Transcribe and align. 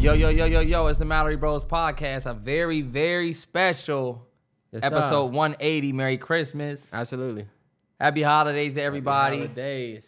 Yo, 0.00 0.14
yo, 0.14 0.30
yo, 0.30 0.46
yo, 0.46 0.60
yo, 0.60 0.86
it's 0.86 0.98
the 0.98 1.04
Mallory 1.04 1.36
Bros 1.36 1.62
podcast. 1.62 2.24
A 2.24 2.32
very, 2.32 2.80
very 2.80 3.34
special 3.34 4.26
Yes, 4.72 4.82
episode 4.82 5.26
sir. 5.26 5.36
180. 5.36 5.92
Merry 5.92 6.16
Christmas. 6.16 6.88
Absolutely. 6.92 7.46
Happy 8.00 8.22
holidays 8.22 8.74
to 8.74 8.82
everybody. 8.82 9.36
Holidays. 9.36 10.04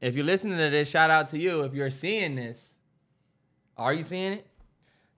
If 0.00 0.16
you're 0.16 0.24
listening 0.24 0.58
to 0.58 0.70
this, 0.70 0.88
shout 0.88 1.10
out 1.10 1.28
to 1.30 1.38
you. 1.38 1.62
If 1.62 1.72
you're 1.72 1.90
seeing 1.90 2.34
this, 2.34 2.71
are 3.82 3.94
you 3.94 4.04
seeing 4.04 4.32
it? 4.34 4.46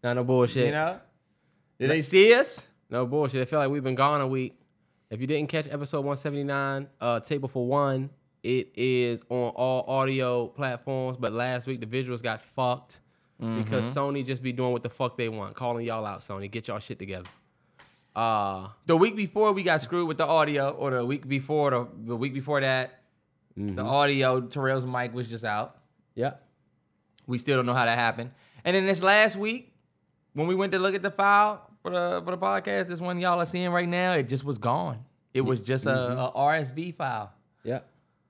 Not 0.02 0.14
no 0.14 0.24
bullshit. 0.24 0.66
You 0.66 0.72
know? 0.72 1.00
Did 1.78 1.91
they 1.91 2.02
see 2.02 2.34
us? 2.34 2.66
No 2.91 3.06
bullshit. 3.06 3.41
It 3.41 3.48
felt 3.48 3.60
like 3.62 3.70
we've 3.70 3.82
been 3.84 3.95
gone 3.95 4.20
a 4.20 4.27
week. 4.27 4.59
If 5.10 5.20
you 5.20 5.27
didn't 5.27 5.48
catch 5.48 5.66
episode 5.66 6.00
179, 6.05 6.88
uh, 7.00 7.20
Table 7.20 7.48
for 7.48 7.66
One, 7.66 8.10
it 8.42 8.70
is 8.77 9.20
on 9.28 9.52
all 9.55 9.84
audio 9.88 10.46
platforms. 10.48 11.16
But 11.19 11.32
last 11.32 11.66
week 11.66 11.80
the 11.80 11.86
visuals 11.86 12.22
got 12.22 12.42
fucked 12.42 13.00
because 13.38 13.84
Sony 13.95 14.24
just 14.24 14.42
be 14.42 14.52
doing 14.52 14.72
what 14.72 14.83
the 14.83 14.88
fuck 14.88 15.16
they 15.19 15.28
want. 15.28 15.55
Calling 15.56 15.84
y'all 15.86 16.06
out, 16.06 16.20
Sony. 16.20 16.50
Get 16.50 16.69
y'all 16.69 16.78
shit 16.78 16.98
together. 16.98 17.28
Uh, 18.16 18.69
The 18.86 18.96
week 18.96 19.16
before 19.16 19.52
we 19.52 19.62
got 19.62 19.80
screwed 19.83 20.06
with 20.08 20.19
the 20.19 20.27
audio, 20.27 20.70
or 20.70 20.91
the 20.92 21.05
week 21.05 21.27
before, 21.27 21.70
the, 21.70 21.89
the 22.06 22.17
week 22.17 22.33
before 22.33 22.61
that, 22.61 23.00
the 23.56 23.83
audio, 23.83 24.41
Terrell's 24.41 24.86
mic 24.86 25.12
was 25.14 25.28
just 25.28 25.44
out. 25.44 25.78
yeah. 26.14 26.34
We 27.27 27.39
still 27.39 27.56
don't 27.56 27.64
know 27.67 27.72
how 27.74 27.86
that 27.86 27.96
happened. 27.98 28.33
And 28.65 28.75
then 28.75 28.87
this 28.87 29.03
last 29.03 29.37
week, 29.37 29.73
when 30.33 30.47
we 30.47 30.55
went 30.55 30.73
to 30.73 30.79
look 30.79 30.95
at 30.95 31.03
the 31.03 31.11
file 31.11 31.70
for 31.83 31.91
the 31.91 32.23
for 32.25 32.31
the 32.31 32.39
podcast, 32.39 32.89
this 32.89 33.01
one 33.01 33.19
y'all 33.19 33.41
are 33.41 33.47
seeing 33.47 33.70
right 33.70 33.89
now, 33.89 34.12
it 34.12 34.29
just 34.29 34.45
was 34.45 34.59
gone. 34.59 35.05
It 35.33 35.43
was 35.43 35.61
just 35.61 35.87
a, 35.87 36.12
a 36.19 36.33
RSV 36.34 36.95
file. 36.95 37.33
Yeah. 37.65 37.81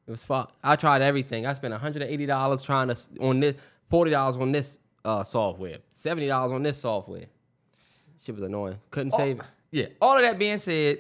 It 0.06 0.10
was 0.10 0.24
fucked. 0.24 0.56
I 0.62 0.76
tried 0.76 1.02
everything. 1.02 1.46
I 1.46 1.54
spent 1.54 1.72
$180 1.74 2.64
trying 2.64 2.88
to 2.88 2.96
on 3.20 3.40
this, 3.40 3.56
$40 3.90 4.40
on 4.40 4.52
this 4.52 4.78
uh, 5.04 5.22
software, 5.22 5.78
$70 5.96 6.52
on 6.52 6.62
this 6.62 6.78
software. 6.78 7.26
Shit 8.24 8.34
was 8.34 8.44
annoying. 8.44 8.78
Couldn't 8.90 9.12
save 9.12 9.40
it. 9.40 9.44
Yeah. 9.70 9.86
All 10.00 10.16
of 10.16 10.22
that 10.22 10.38
being 10.38 10.58
said, 10.58 10.98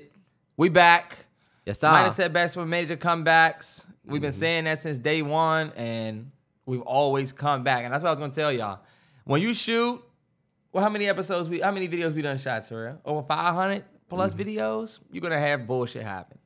we 0.56 0.68
back. 0.68 1.26
Yes, 1.64 1.80
sir. 1.80 1.90
Minor 1.90 2.10
setbacks 2.10 2.54
for 2.54 2.66
major 2.66 2.96
comebacks. 2.96 3.84
We've 4.06 4.20
been 4.20 4.32
saying 4.32 4.64
that 4.64 4.80
since 4.80 4.98
day 4.98 5.22
one, 5.22 5.72
and 5.76 6.30
we've 6.66 6.82
always 6.82 7.32
come 7.32 7.62
back. 7.62 7.84
And 7.84 7.94
that's 7.94 8.02
what 8.02 8.10
I 8.10 8.12
was 8.12 8.20
gonna 8.20 8.32
tell 8.34 8.52
y'all. 8.52 8.80
When 9.24 9.40
you 9.40 9.54
shoot, 9.54 10.02
well, 10.72 10.82
how 10.84 10.90
many 10.90 11.08
episodes 11.08 11.48
we 11.48 11.60
how 11.60 11.70
many 11.72 11.88
videos 11.88 12.12
we 12.14 12.22
done 12.22 12.38
shot, 12.38 12.66
Terrell? 12.68 13.00
Over 13.04 13.26
500 13.26 13.84
plus 14.08 14.34
videos, 14.34 15.00
you're 15.10 15.22
gonna 15.22 15.38
have 15.40 15.66
bullshit 15.66 16.02
happen. 16.02 16.38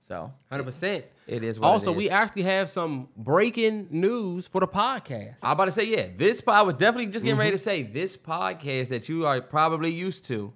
So 0.00 0.32
100%. 0.50 1.04
it 1.28 1.44
is 1.44 1.60
what 1.60 1.68
it 1.68 1.70
Also, 1.70 1.92
we 1.92 2.10
actually 2.10 2.42
have 2.42 2.68
some 2.68 3.08
breaking 3.16 3.86
news 3.92 4.48
for 4.48 4.60
the 4.60 4.66
podcast. 4.66 5.36
I'm 5.40 5.52
about 5.52 5.66
to 5.66 5.70
say, 5.70 5.84
yeah, 5.84 6.08
this 6.16 6.40
pod 6.40 6.66
was 6.66 6.74
definitely 6.74 7.12
just 7.12 7.24
getting 7.24 7.38
ready 7.38 7.52
to 7.52 7.56
Mm-hmm. 7.56 7.64
say 7.64 7.82
this 7.84 8.16
podcast 8.16 8.88
that 8.88 9.08
you 9.08 9.24
are 9.24 9.40
probably 9.40 9.92
used 9.92 10.24
to, 10.24 10.52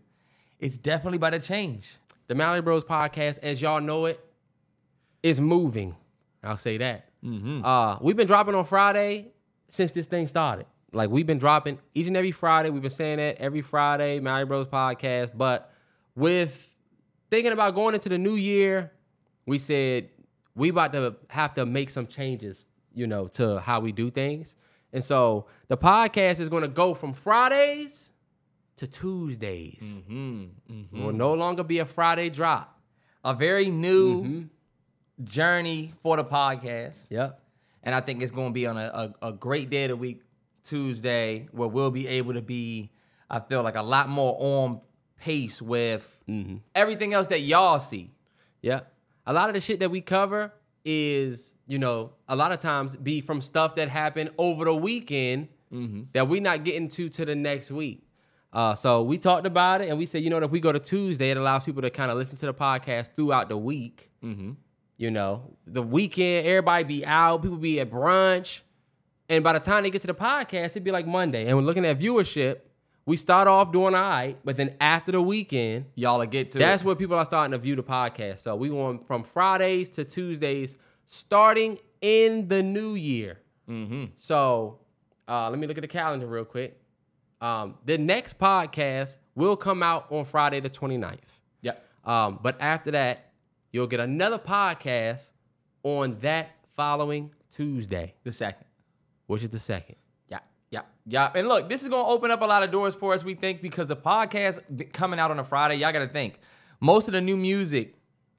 it's 0.58 0.76
definitely 0.76 1.18
about 1.18 1.34
to 1.34 1.38
change. 1.38 1.98
The 2.26 2.34
Mallory 2.34 2.62
Bros 2.62 2.84
podcast, 2.84 3.38
as 3.44 3.62
y'all 3.62 3.80
know 3.80 4.06
it, 4.06 4.18
is 5.22 5.40
moving. 5.40 5.94
I'll 6.42 6.56
say 6.56 6.76
that. 6.78 7.10
Mm-hmm. 7.24 7.64
Uh, 7.64 7.98
we've 8.00 8.16
been 8.16 8.26
dropping 8.26 8.56
on 8.56 8.64
Friday 8.64 9.28
since 9.68 9.92
this 9.92 10.06
thing 10.06 10.26
started. 10.26 10.66
Like 10.94 11.10
we've 11.10 11.26
been 11.26 11.38
dropping 11.38 11.78
each 11.94 12.06
and 12.06 12.16
every 12.16 12.30
Friday. 12.32 12.70
We've 12.70 12.82
been 12.82 12.90
saying 12.90 13.18
that 13.18 13.36
every 13.38 13.62
Friday, 13.62 14.20
Mallory 14.20 14.46
Bros 14.46 14.68
podcast. 14.68 15.32
But 15.36 15.72
with 16.14 16.68
thinking 17.30 17.52
about 17.52 17.74
going 17.74 17.94
into 17.94 18.08
the 18.08 18.18
new 18.18 18.34
year, 18.36 18.92
we 19.46 19.58
said 19.58 20.08
we 20.54 20.68
about 20.68 20.92
to 20.92 21.16
have 21.30 21.54
to 21.54 21.66
make 21.66 21.90
some 21.90 22.06
changes, 22.06 22.64
you 22.94 23.06
know, 23.06 23.26
to 23.28 23.58
how 23.58 23.80
we 23.80 23.92
do 23.92 24.10
things. 24.10 24.56
And 24.92 25.02
so 25.02 25.46
the 25.68 25.76
podcast 25.76 26.38
is 26.38 26.48
going 26.48 26.62
to 26.62 26.68
go 26.68 26.94
from 26.94 27.12
Fridays 27.12 28.12
to 28.76 28.86
Tuesdays. 28.86 29.82
Mm-hmm. 30.08 31.02
Will 31.04 31.12
no 31.12 31.34
longer 31.34 31.64
be 31.64 31.80
a 31.80 31.84
Friday 31.84 32.30
drop. 32.30 32.78
A 33.24 33.34
very 33.34 33.70
new 33.70 34.22
Mm-hmm. 34.22 35.24
journey 35.24 35.92
for 36.02 36.16
the 36.16 36.24
podcast. 36.24 37.06
Yep. 37.10 37.40
And 37.82 37.94
I 37.94 38.00
think 38.00 38.22
it's 38.22 38.32
going 38.32 38.48
to 38.48 38.52
be 38.54 38.66
on 38.66 38.76
a, 38.76 39.14
a, 39.22 39.28
a 39.28 39.32
great 39.32 39.70
day 39.70 39.84
of 39.84 39.90
the 39.90 39.96
week, 39.96 40.22
Tuesday, 40.64 41.48
where 41.52 41.68
we'll 41.68 41.90
be 41.90 42.06
able 42.06 42.34
to 42.34 42.42
be, 42.42 42.90
I 43.30 43.40
feel 43.40 43.62
like, 43.62 43.76
a 43.76 43.82
lot 43.82 44.08
more 44.08 44.36
on 44.38 44.80
pace 45.18 45.60
with 45.62 46.10
Mm-hmm. 46.26 46.56
everything 46.74 47.12
else 47.12 47.26
that 47.26 47.40
y'all 47.42 47.78
see. 47.78 48.10
Yeah. 48.62 48.80
A 49.26 49.32
lot 49.34 49.50
of 49.50 49.54
the 49.54 49.60
shit 49.60 49.80
that 49.80 49.90
we 49.90 50.00
cover 50.00 50.54
is, 50.86 51.54
you 51.66 51.78
know, 51.78 52.12
a 52.28 52.34
lot 52.34 52.50
of 52.50 52.60
times 52.60 52.96
be 52.96 53.20
from 53.20 53.42
stuff 53.42 53.74
that 53.74 53.90
happened 53.90 54.30
over 54.38 54.64
the 54.64 54.74
weekend 54.74 55.48
that 56.14 56.28
we're 56.28 56.40
not 56.40 56.64
getting 56.64 56.88
to 56.88 57.08
to 57.10 57.24
the 57.26 57.34
next 57.34 57.70
week. 57.70 58.06
Uh, 58.54 58.74
so 58.74 59.02
we 59.02 59.18
talked 59.18 59.44
about 59.46 59.82
it 59.82 59.88
and 59.90 59.98
we 59.98 60.06
said, 60.06 60.22
you 60.22 60.30
know, 60.30 60.36
what, 60.36 60.44
if 60.44 60.50
we 60.50 60.60
go 60.60 60.70
to 60.72 60.78
Tuesday, 60.78 61.30
it 61.30 61.36
allows 61.36 61.64
people 61.64 61.82
to 61.82 61.90
kind 61.90 62.10
of 62.10 62.16
listen 62.16 62.36
to 62.38 62.46
the 62.46 62.54
podcast 62.54 63.08
throughout 63.16 63.48
the 63.50 63.56
week. 63.58 64.08
You 64.96 65.10
know, 65.10 65.56
the 65.66 65.82
weekend, 65.82 66.46
everybody 66.46 66.84
be 66.84 67.04
out, 67.04 67.42
people 67.42 67.58
be 67.58 67.80
at 67.80 67.90
brunch. 67.90 68.60
And 69.28 69.42
by 69.42 69.54
the 69.54 69.60
time 69.60 69.82
they 69.84 69.90
get 69.90 70.00
to 70.02 70.06
the 70.06 70.14
podcast, 70.14 70.66
it'd 70.66 70.84
be 70.84 70.90
like 70.90 71.06
Monday. 71.06 71.46
And 71.46 71.56
we're 71.56 71.62
looking 71.64 71.84
at 71.86 71.98
viewership. 71.98 72.58
We 73.06 73.16
start 73.18 73.48
off 73.48 73.70
doing 73.70 73.94
all 73.94 74.00
right, 74.00 74.38
but 74.44 74.56
then 74.56 74.76
after 74.80 75.12
the 75.12 75.20
weekend, 75.20 75.84
Y'all 75.94 76.18
will 76.18 76.26
get 76.26 76.50
to 76.50 76.58
that's 76.58 76.80
it. 76.82 76.86
where 76.86 76.94
people 76.94 77.16
are 77.16 77.24
starting 77.26 77.52
to 77.52 77.58
view 77.58 77.76
the 77.76 77.82
podcast. 77.82 78.38
So 78.38 78.56
we 78.56 78.70
going 78.70 79.00
from 79.00 79.24
Fridays 79.24 79.90
to 79.90 80.04
Tuesdays, 80.04 80.76
starting 81.06 81.78
in 82.00 82.48
the 82.48 82.62
new 82.62 82.94
year. 82.94 83.40
Mm-hmm. 83.68 84.04
So 84.16 84.78
uh, 85.28 85.50
let 85.50 85.58
me 85.58 85.66
look 85.66 85.76
at 85.76 85.82
the 85.82 85.88
calendar 85.88 86.26
real 86.26 86.46
quick. 86.46 86.80
Um, 87.42 87.74
the 87.84 87.98
next 87.98 88.38
podcast 88.38 89.16
will 89.34 89.56
come 89.56 89.82
out 89.82 90.06
on 90.10 90.24
Friday 90.24 90.60
the 90.60 90.70
29th. 90.70 91.18
Yeah. 91.60 91.72
Um, 92.06 92.38
but 92.42 92.56
after 92.58 92.90
that, 92.92 93.32
you'll 93.70 93.86
get 93.86 94.00
another 94.00 94.38
podcast 94.38 95.30
on 95.82 96.16
that 96.20 96.52
following 96.74 97.32
Tuesday, 97.54 98.14
The 98.24 98.32
second. 98.32 98.63
Which 99.26 99.42
is 99.42 99.50
the 99.50 99.58
second. 99.58 99.96
Yeah, 100.28 100.40
yeah, 100.70 100.82
yeah. 101.06 101.30
And 101.34 101.48
look, 101.48 101.68
this 101.68 101.82
is 101.82 101.88
gonna 101.88 102.08
open 102.08 102.30
up 102.30 102.40
a 102.42 102.46
lot 102.46 102.62
of 102.62 102.70
doors 102.70 102.94
for 102.94 103.14
us, 103.14 103.24
we 103.24 103.34
think, 103.34 103.62
because 103.62 103.86
the 103.88 103.96
podcast 103.96 104.92
coming 104.92 105.18
out 105.20 105.30
on 105.30 105.38
a 105.38 105.44
Friday, 105.44 105.76
y'all 105.76 105.92
gotta 105.92 106.08
think. 106.08 106.38
Most 106.80 107.08
of 107.08 107.12
the 107.12 107.20
new 107.20 107.36
music 107.36 107.94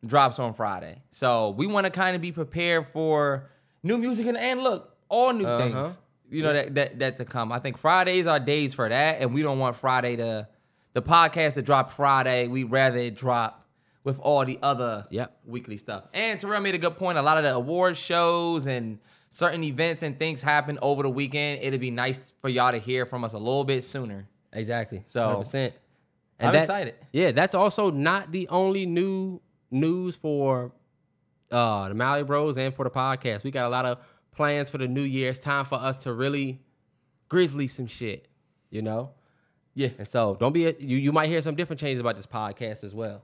drops 0.06 0.38
on 0.40 0.54
Friday. 0.54 1.02
So 1.12 1.52
we 1.52 1.66
wanna 1.68 1.90
kind 1.90 2.16
of 2.16 2.22
be 2.22 2.32
prepared 2.32 2.88
for 2.94 3.50
new 3.84 3.98
music 3.98 4.28
and, 4.28 4.38
and 4.38 4.62
look, 4.62 4.96
all 5.10 5.34
new 5.34 5.46
Uh-huh. 5.46 5.84
things. 5.84 5.98
You 6.30 6.42
know, 6.42 6.54
that, 6.54 6.74
that 6.76 7.00
that 7.00 7.18
to 7.18 7.26
come. 7.26 7.52
I 7.52 7.60
think 7.60 7.78
Fridays 7.78 8.26
are 8.26 8.40
days 8.40 8.74
for 8.74 8.90
that, 8.90 9.22
and 9.22 9.32
we 9.34 9.44
don't 9.44 9.60
want 9.60 9.76
Friday 9.76 10.16
to 10.16 10.48
the 10.94 11.02
podcast 11.02 11.54
to 11.54 11.62
drop 11.62 11.92
Friday. 11.92 12.48
We'd 12.48 12.72
rather 12.72 12.98
it 12.98 13.16
drop 13.16 13.68
with 14.04 14.18
all 14.20 14.44
the 14.44 14.58
other 14.64 15.06
Yep. 15.12 15.38
weekly 15.46 15.78
stuff. 15.78 16.06
And 16.16 16.40
Terrell 16.40 16.62
made 16.62 16.74
a 16.74 16.80
good 16.80 16.98
point. 16.98 17.20
A 17.20 17.22
lot 17.22 17.38
of 17.38 17.44
the 17.44 17.54
award 17.54 17.96
shows 17.96 18.66
and 18.66 18.98
certain 19.36 19.66
events 19.66 20.02
and 20.02 20.18
things 20.18 20.42
happen 20.42 20.80
over 20.82 21.04
the 21.04 21.10
weekend. 21.10 21.62
It'd 21.62 21.82
be 21.82 21.92
nice 21.92 22.34
for 22.42 22.48
y'all 22.48 22.72
to 22.72 22.78
hear 22.78 23.06
from 23.06 23.26
us 23.26 23.34
a 23.34 23.38
little 23.38 23.66
bit 23.66 23.84
sooner. 23.84 24.30
Exactly. 24.54 25.04
So, 25.08 25.44
100%. 25.46 25.74
I'm 26.40 26.56
excited. 26.56 26.96
Yeah, 27.12 27.32
that's 27.32 27.54
also 27.54 27.92
not 27.92 28.32
the 28.32 28.48
only 28.48 28.86
new 28.86 29.42
news 29.70 30.16
for 30.16 30.72
uh, 31.52 31.90
the 31.90 31.96
Mallory 31.96 32.24
Bros 32.24 32.58
and 32.58 32.74
for 32.74 32.86
the 32.86 32.90
podcast. 32.90 33.44
We 33.44 33.52
got 33.52 33.66
a 33.66 33.70
lot 33.70 33.86
of 33.86 33.98
plans 34.32 34.70
for 34.70 34.78
the 34.78 34.88
new 34.88 35.02
year. 35.02 35.32
It's 35.32 35.40
time 35.40 35.66
for 35.66 35.76
us 35.76 35.98
to 36.04 36.14
really 36.14 36.62
grizzly 37.28 37.68
some 37.68 37.88
shit, 37.88 38.30
you 38.70 38.82
know? 38.82 39.12
Yeah. 39.74 39.90
And 39.98 40.08
so 40.08 40.38
don't 40.40 40.54
be, 40.54 40.68
a, 40.68 40.74
you, 40.80 40.96
you 40.96 41.12
might 41.12 41.28
hear 41.28 41.42
some 41.42 41.56
different 41.56 41.82
changes 41.82 42.00
about 42.00 42.16
this 42.16 42.28
podcast 42.28 42.86
as 42.86 42.96
well. 42.96 43.22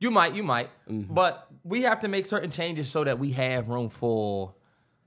You 0.00 0.10
might, 0.10 0.34
you 0.34 0.42
might. 0.42 0.70
Mm-hmm. 0.90 1.14
But 1.14 1.46
we 1.62 1.82
have 1.82 2.00
to 2.00 2.08
make 2.08 2.26
certain 2.26 2.50
changes 2.50 2.88
so 2.88 3.04
that 3.04 3.20
we 3.20 3.30
have 3.30 3.68
room 3.68 3.90
for 3.90 4.55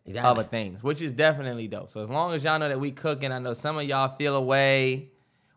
Exactly. 0.09 0.31
other 0.31 0.43
things, 0.43 0.81
which 0.81 1.01
is 1.01 1.11
definitely 1.11 1.67
dope. 1.67 1.91
So 1.91 2.01
as 2.01 2.09
long 2.09 2.33
as 2.33 2.43
y'all 2.43 2.57
know 2.57 2.67
that 2.67 2.79
we 2.79 2.91
cooking, 2.91 3.31
I 3.31 3.37
know 3.37 3.53
some 3.53 3.77
of 3.77 3.83
y'all 3.83 4.15
feel 4.17 4.35
away 4.35 5.09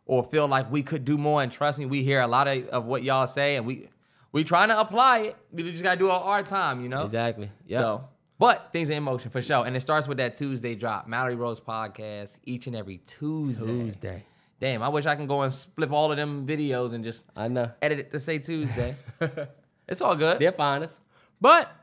or 0.04 0.22
feel 0.24 0.46
like 0.46 0.70
we 0.70 0.82
could 0.82 1.06
do 1.06 1.16
more. 1.16 1.42
And 1.42 1.50
trust 1.50 1.78
me, 1.78 1.86
we 1.86 2.02
hear 2.02 2.20
a 2.20 2.26
lot 2.26 2.48
of, 2.48 2.66
of 2.68 2.84
what 2.84 3.02
y'all 3.02 3.26
say 3.26 3.56
and 3.56 3.66
we 3.66 3.88
we 4.30 4.44
trying 4.44 4.68
to 4.68 4.78
apply 4.78 5.20
it. 5.20 5.36
We 5.52 5.70
just 5.70 5.82
gotta 5.82 5.98
do 5.98 6.08
it 6.08 6.12
our 6.12 6.42
time, 6.42 6.82
you 6.82 6.88
know? 6.88 7.04
Exactly. 7.04 7.50
Yeah. 7.66 7.80
So, 7.80 8.08
but 8.38 8.70
things 8.72 8.90
are 8.90 8.94
in 8.94 9.02
motion 9.02 9.30
for 9.30 9.40
sure. 9.40 9.64
And 9.64 9.74
it 9.74 9.80
starts 9.80 10.06
with 10.06 10.18
that 10.18 10.36
Tuesday 10.36 10.74
drop. 10.74 11.06
Mallory 11.06 11.36
Bros 11.36 11.60
podcast 11.60 12.32
each 12.44 12.66
and 12.66 12.76
every 12.76 12.98
Tuesday. 12.98 13.64
Tuesday. 13.66 14.22
Damn, 14.60 14.82
I 14.82 14.90
wish 14.90 15.06
I 15.06 15.14
can 15.16 15.26
go 15.26 15.42
and 15.42 15.52
flip 15.52 15.92
all 15.92 16.10
of 16.10 16.16
them 16.18 16.46
videos 16.46 16.92
and 16.92 17.02
just 17.02 17.24
I 17.34 17.48
know. 17.48 17.70
edit 17.80 17.98
it 17.98 18.10
to 18.12 18.20
say 18.20 18.38
Tuesday. 18.38 18.96
it's 19.88 20.00
all 20.00 20.14
good. 20.14 20.38
They're 20.38 20.52
finest. 20.52 20.94
But 21.40 21.74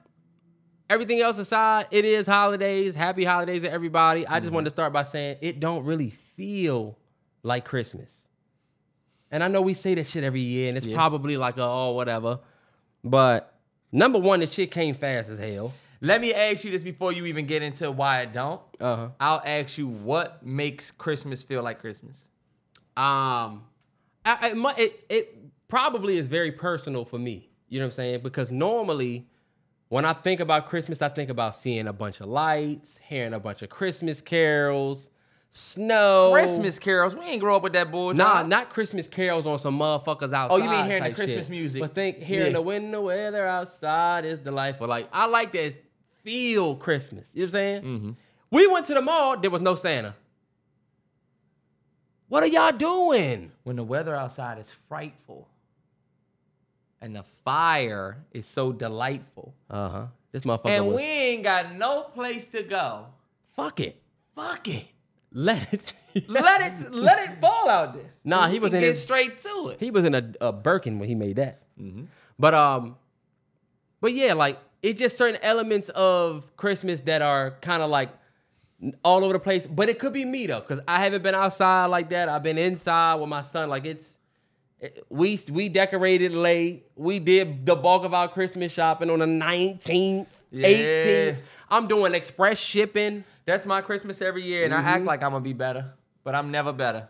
everything 0.90 1.22
else 1.22 1.38
aside, 1.38 1.88
it 1.92 2.06
is 2.06 2.26
holidays. 2.28 2.96
Happy 2.96 3.24
holidays 3.24 3.62
to 3.62 3.72
everybody. 3.72 4.26
I 4.28 4.40
just 4.40 4.52
wanted 4.52 4.66
to 4.66 4.72
start 4.72 4.92
by 4.94 5.04
saying 5.04 5.38
it 5.42 5.60
don't 5.60 5.86
really 5.86 6.12
feel 6.36 6.98
like 7.44 7.66
Christmas. 7.66 8.10
And 9.32 9.44
I 9.44 9.48
know 9.48 9.62
we 9.62 9.74
say 9.76 9.94
that 9.96 10.08
shit 10.08 10.24
every 10.24 10.42
year, 10.42 10.70
and 10.70 10.78
it's 10.78 10.86
Yeah. 10.88 10.96
probably 10.96 11.38
like 11.38 11.58
a 11.58 11.64
oh 11.64 11.92
whatever. 11.94 12.40
But 13.04 13.54
number 13.92 14.20
one, 14.20 14.40
the 14.40 14.48
shit 14.48 14.72
came 14.72 14.96
fast 14.96 15.30
as 15.30 15.40
hell. 15.40 15.74
Let 16.02 16.22
me 16.22 16.34
ask 16.34 16.64
you 16.64 16.72
this 16.72 16.82
before 16.82 17.12
you 17.12 17.26
even 17.26 17.46
get 17.46 17.62
into 17.62 17.92
why 17.92 18.22
it 18.22 18.34
don't. 18.34 18.62
Uh 18.80 18.96
huh. 18.96 19.10
I'll 19.20 19.42
ask 19.46 19.78
you 19.78 19.88
what 19.88 20.44
makes 20.46 20.92
Christmas 20.92 21.44
feel 21.44 21.62
like 21.62 21.80
Christmas. 21.80 22.28
Um, 22.98 23.64
I, 24.26 24.54
it 24.78 25.06
it 25.10 25.38
probably 25.68 26.18
is 26.18 26.26
very 26.28 26.52
personal 26.52 27.06
for 27.06 27.20
me. 27.20 27.50
You 27.68 27.80
know 27.80 27.86
what 27.86 27.92
I'm 27.92 27.96
saying? 27.96 28.22
Because 28.24 28.50
normally, 28.50 29.28
when 29.90 30.06
I 30.06 30.14
think 30.14 30.40
about 30.40 30.68
Christmas, 30.70 31.02
I 31.02 31.10
think 31.10 31.30
about 31.30 31.56
seeing 31.56 31.88
a 31.88 31.94
bunch 31.94 32.22
of 32.22 32.28
lights, 32.28 33.00
hearing 33.08 33.34
a 33.34 33.40
bunch 33.40 33.62
of 33.64 33.70
Christmas 33.70 34.22
carols, 34.22 35.10
snow. 35.52 36.30
Christmas 36.32 36.78
carols. 36.80 37.16
We 37.16 37.26
ain't 37.26 37.42
grow 37.42 37.56
up 37.56 37.64
with 37.64 37.74
that 37.74 37.92
bullshit. 37.92 38.18
Nah, 38.18 38.44
not 38.44 38.70
Christmas 38.70 39.08
carols 39.08 39.46
on 39.48 39.58
some 39.60 39.78
motherfuckers 39.80 40.32
outside. 40.32 40.48
Oh, 40.52 40.58
you 40.58 40.70
mean 40.70 40.86
hearing 40.86 41.04
the 41.04 41.12
Christmas 41.14 41.48
shit. 41.48 41.50
music? 41.50 41.82
But 41.82 41.96
think 41.96 42.20
hearing 42.20 42.48
Yeah. 42.48 42.54
the 42.54 42.62
wind, 42.62 42.94
the 42.94 43.02
weather 43.02 43.46
outside 43.48 44.26
is 44.26 44.40
delightful. 44.40 44.88
Like 44.88 45.10
I 45.12 45.26
like 45.26 45.52
that 45.54 45.74
feel 46.24 46.76
Christmas. 46.76 47.28
You 47.34 47.42
know 47.42 47.46
what 47.46 47.48
I'm 47.48 47.52
saying? 47.52 47.82
Mm-hmm. 47.84 48.12
We 48.52 48.68
went 48.68 48.86
to 48.88 48.94
the 48.94 49.02
mall. 49.02 49.38
There 49.38 49.50
was 49.52 49.62
no 49.62 49.76
Santa. 49.76 50.16
What 52.28 52.44
are 52.44 52.48
y'all 52.48 52.72
doing? 52.72 53.52
when 53.64 53.76
the 53.76 53.84
weather 53.84 54.16
outside 54.16 54.60
is 54.60 54.72
frightful 54.88 55.48
and 57.02 57.16
the 57.16 57.24
fire 57.46 58.18
is 58.32 58.46
so 58.46 58.72
delightful, 58.72 59.54
Uh 59.70 59.90
huh. 59.90 60.06
This 60.32 60.44
motherfucker 60.44 60.70
and 60.70 60.88
was. 60.88 60.96
we 60.98 61.04
ain't 61.04 61.44
got 61.44 61.74
no 61.76 62.02
place 62.04 62.46
to 62.48 62.62
go. 62.64 63.06
fuck 63.56 63.80
it. 63.80 64.00
Fuck 64.36 64.68
it. 64.68 64.86
Let 65.32 65.74
it. 65.74 65.94
Let 66.28 66.62
it 66.62 66.92
let 66.92 67.30
it 67.30 67.40
fall 67.40 67.70
out 67.70 67.94
there. 67.94 68.06
Nah, 68.24 68.48
he 68.48 68.58
was 68.60 68.74
in 68.74 68.80
get 68.80 68.90
his- 68.90 69.04
straight 69.04 69.42
to 69.42 69.70
it. 69.70 69.80
he 69.80 69.92
was 69.92 70.04
in 70.04 70.16
a, 70.16 70.32
a 70.42 70.52
Birkin 70.52 70.98
when 71.00 71.08
he 71.08 71.14
made 71.16 71.36
that. 71.36 71.62
But 72.40 72.54
um, 72.56 72.96
but 74.02 74.14
yeah, 74.14 74.34
like 74.34 74.58
it's 74.82 75.00
just 75.00 75.18
certain 75.18 75.40
elements 75.44 75.90
of 75.90 76.56
Christmas 76.58 77.00
that 77.02 77.22
are 77.22 77.52
kind 77.62 77.84
of 77.84 77.90
like 77.92 78.10
all 79.04 79.24
over 79.24 79.34
the 79.34 79.40
place. 79.40 79.68
But 79.68 79.88
it 79.90 80.00
could 80.00 80.14
be 80.14 80.26
me 80.26 80.48
though, 80.48 80.62
because 80.62 80.80
I 80.88 81.04
haven't 81.04 81.22
been 81.22 81.36
outside 81.36 81.88
like 81.88 82.10
that. 82.10 82.28
I've 82.30 82.44
been 82.44 82.58
inside 82.58 83.16
with 83.16 83.30
my 83.30 83.42
son. 83.44 83.70
Like 83.70 83.86
it's 83.86 84.08
it- 84.08 84.16
we 85.10 85.40
we 85.50 85.70
decorated 85.70 86.34
late. 86.34 86.86
We 86.96 87.20
did 87.20 87.66
the 87.66 87.76
bulk 87.76 88.06
of 88.06 88.14
our 88.14 88.28
Christmas 88.28 88.72
shopping 88.72 89.10
on 89.10 89.20
the 89.20 89.28
nineteenth, 89.28 90.28
Yeah. 90.52 90.68
eighteenth. 90.68 91.44
I'm 91.70 91.88
doing 91.88 92.16
express 92.16 92.58
shipping. 92.58 93.24
That's 93.46 93.66
my 93.66 93.82
Christmas 93.82 94.22
every 94.22 94.44
year, 94.44 94.66
and 94.66 94.74
I 94.74 94.82
act 94.82 95.00
mm-hmm. 95.00 95.08
like 95.08 95.24
I'm 95.24 95.32
gonna 95.32 95.44
be 95.44 95.54
better, 95.54 95.94
but 96.24 96.36
I'm 96.36 96.52
never 96.52 96.72
better. 96.72 97.08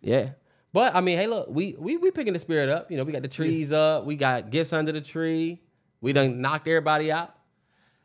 Yeah. 0.00 0.30
But 0.72 0.94
I 0.94 1.00
mean, 1.00 1.16
hey, 1.16 1.26
look, 1.26 1.48
we 1.48 1.74
we 1.78 1.96
we 1.96 2.10
picking 2.10 2.32
the 2.32 2.38
spirit 2.38 2.68
up. 2.68 2.90
You 2.90 2.96
know, 2.96 3.04
we 3.04 3.12
got 3.12 3.22
the 3.22 3.28
trees 3.28 3.72
up. 3.72 4.04
We 4.04 4.16
got 4.16 4.50
gifts 4.50 4.72
under 4.72 4.92
the 4.92 5.00
tree. 5.00 5.62
We 6.00 6.12
done 6.12 6.40
knocked 6.40 6.68
everybody 6.68 7.10
out. 7.10 7.34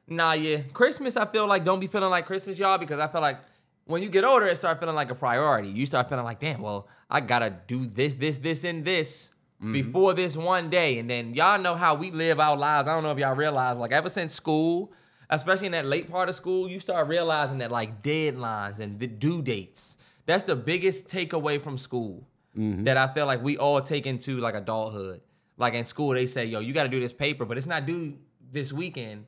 Nah, 0.08 0.34
yeah. 0.34 0.62
Christmas, 0.74 1.16
I 1.18 1.26
feel 1.26 1.48
like 1.48 1.64
don't 1.64 1.80
be 1.80 1.88
feeling 1.88 2.10
like 2.10 2.26
Christmas, 2.26 2.58
y'all, 2.58 2.78
because 2.78 3.00
I 3.00 3.08
feel 3.08 3.22
like 3.22 3.40
when 3.86 4.04
you 4.04 4.10
get 4.10 4.24
older, 4.24 4.48
it 4.48 4.58
start 4.58 4.80
feeling 4.80 4.96
like 4.96 5.12
a 5.12 5.16
priority. 5.16 5.70
You 5.70 5.86
start 5.86 6.10
feeling 6.10 6.26
like, 6.26 6.40
damn, 6.40 6.62
well, 6.62 6.88
I 7.10 7.22
gotta 7.22 7.54
do 7.68 7.86
this, 7.86 8.14
this, 8.14 8.38
this, 8.38 8.64
and 8.64 8.86
this 8.86 9.30
mm-hmm. 9.62 9.74
before 9.74 10.14
this 10.14 10.36
one 10.36 10.70
day. 10.70 11.00
And 11.00 11.10
then 11.10 11.34
y'all 11.34 11.60
know 11.60 11.76
how 11.76 11.96
we 11.96 12.12
live 12.12 12.40
our 12.40 12.58
lives. 12.58 12.90
I 12.90 12.94
don't 12.94 13.04
know 13.04 13.12
if 13.12 13.18
y'all 13.18 13.36
realize, 13.36 13.78
like 13.78 13.92
ever 13.92 14.10
since 14.10 14.34
school, 14.34 14.92
especially 15.30 15.68
in 15.68 15.72
that 15.74 15.86
late 15.86 16.10
part 16.10 16.30
of 16.30 16.36
school, 16.36 16.70
you 16.70 16.80
start 16.80 17.08
realizing 17.08 17.60
that 17.60 17.72
like 17.72 18.02
deadlines 18.02 18.80
and 18.80 19.00
the 19.00 19.08
due 19.08 19.42
dates. 19.42 19.98
That's 20.26 20.44
the 20.44 20.56
biggest 20.56 21.08
takeaway 21.08 21.62
from 21.62 21.78
school 21.78 22.28
mm-hmm. 22.58 22.84
that 22.84 22.98
I 22.98 23.14
feel 23.14 23.26
like 23.26 23.44
we 23.44 23.58
all 23.58 23.82
take 23.82 24.06
into 24.06 24.38
like 24.40 24.56
adulthood. 24.56 25.22
Like 25.58 25.74
in 25.74 25.86
school, 25.86 26.14
they 26.14 26.26
say, 26.26 26.46
yo, 26.46 26.60
you 26.60 26.74
gotta 26.74 26.90
do 26.90 27.00
this 27.00 27.14
paper, 27.14 27.46
but 27.46 27.58
it's 27.58 27.68
not 27.68 27.86
due 27.86 28.18
this 28.52 28.74
weekend. 28.74 29.26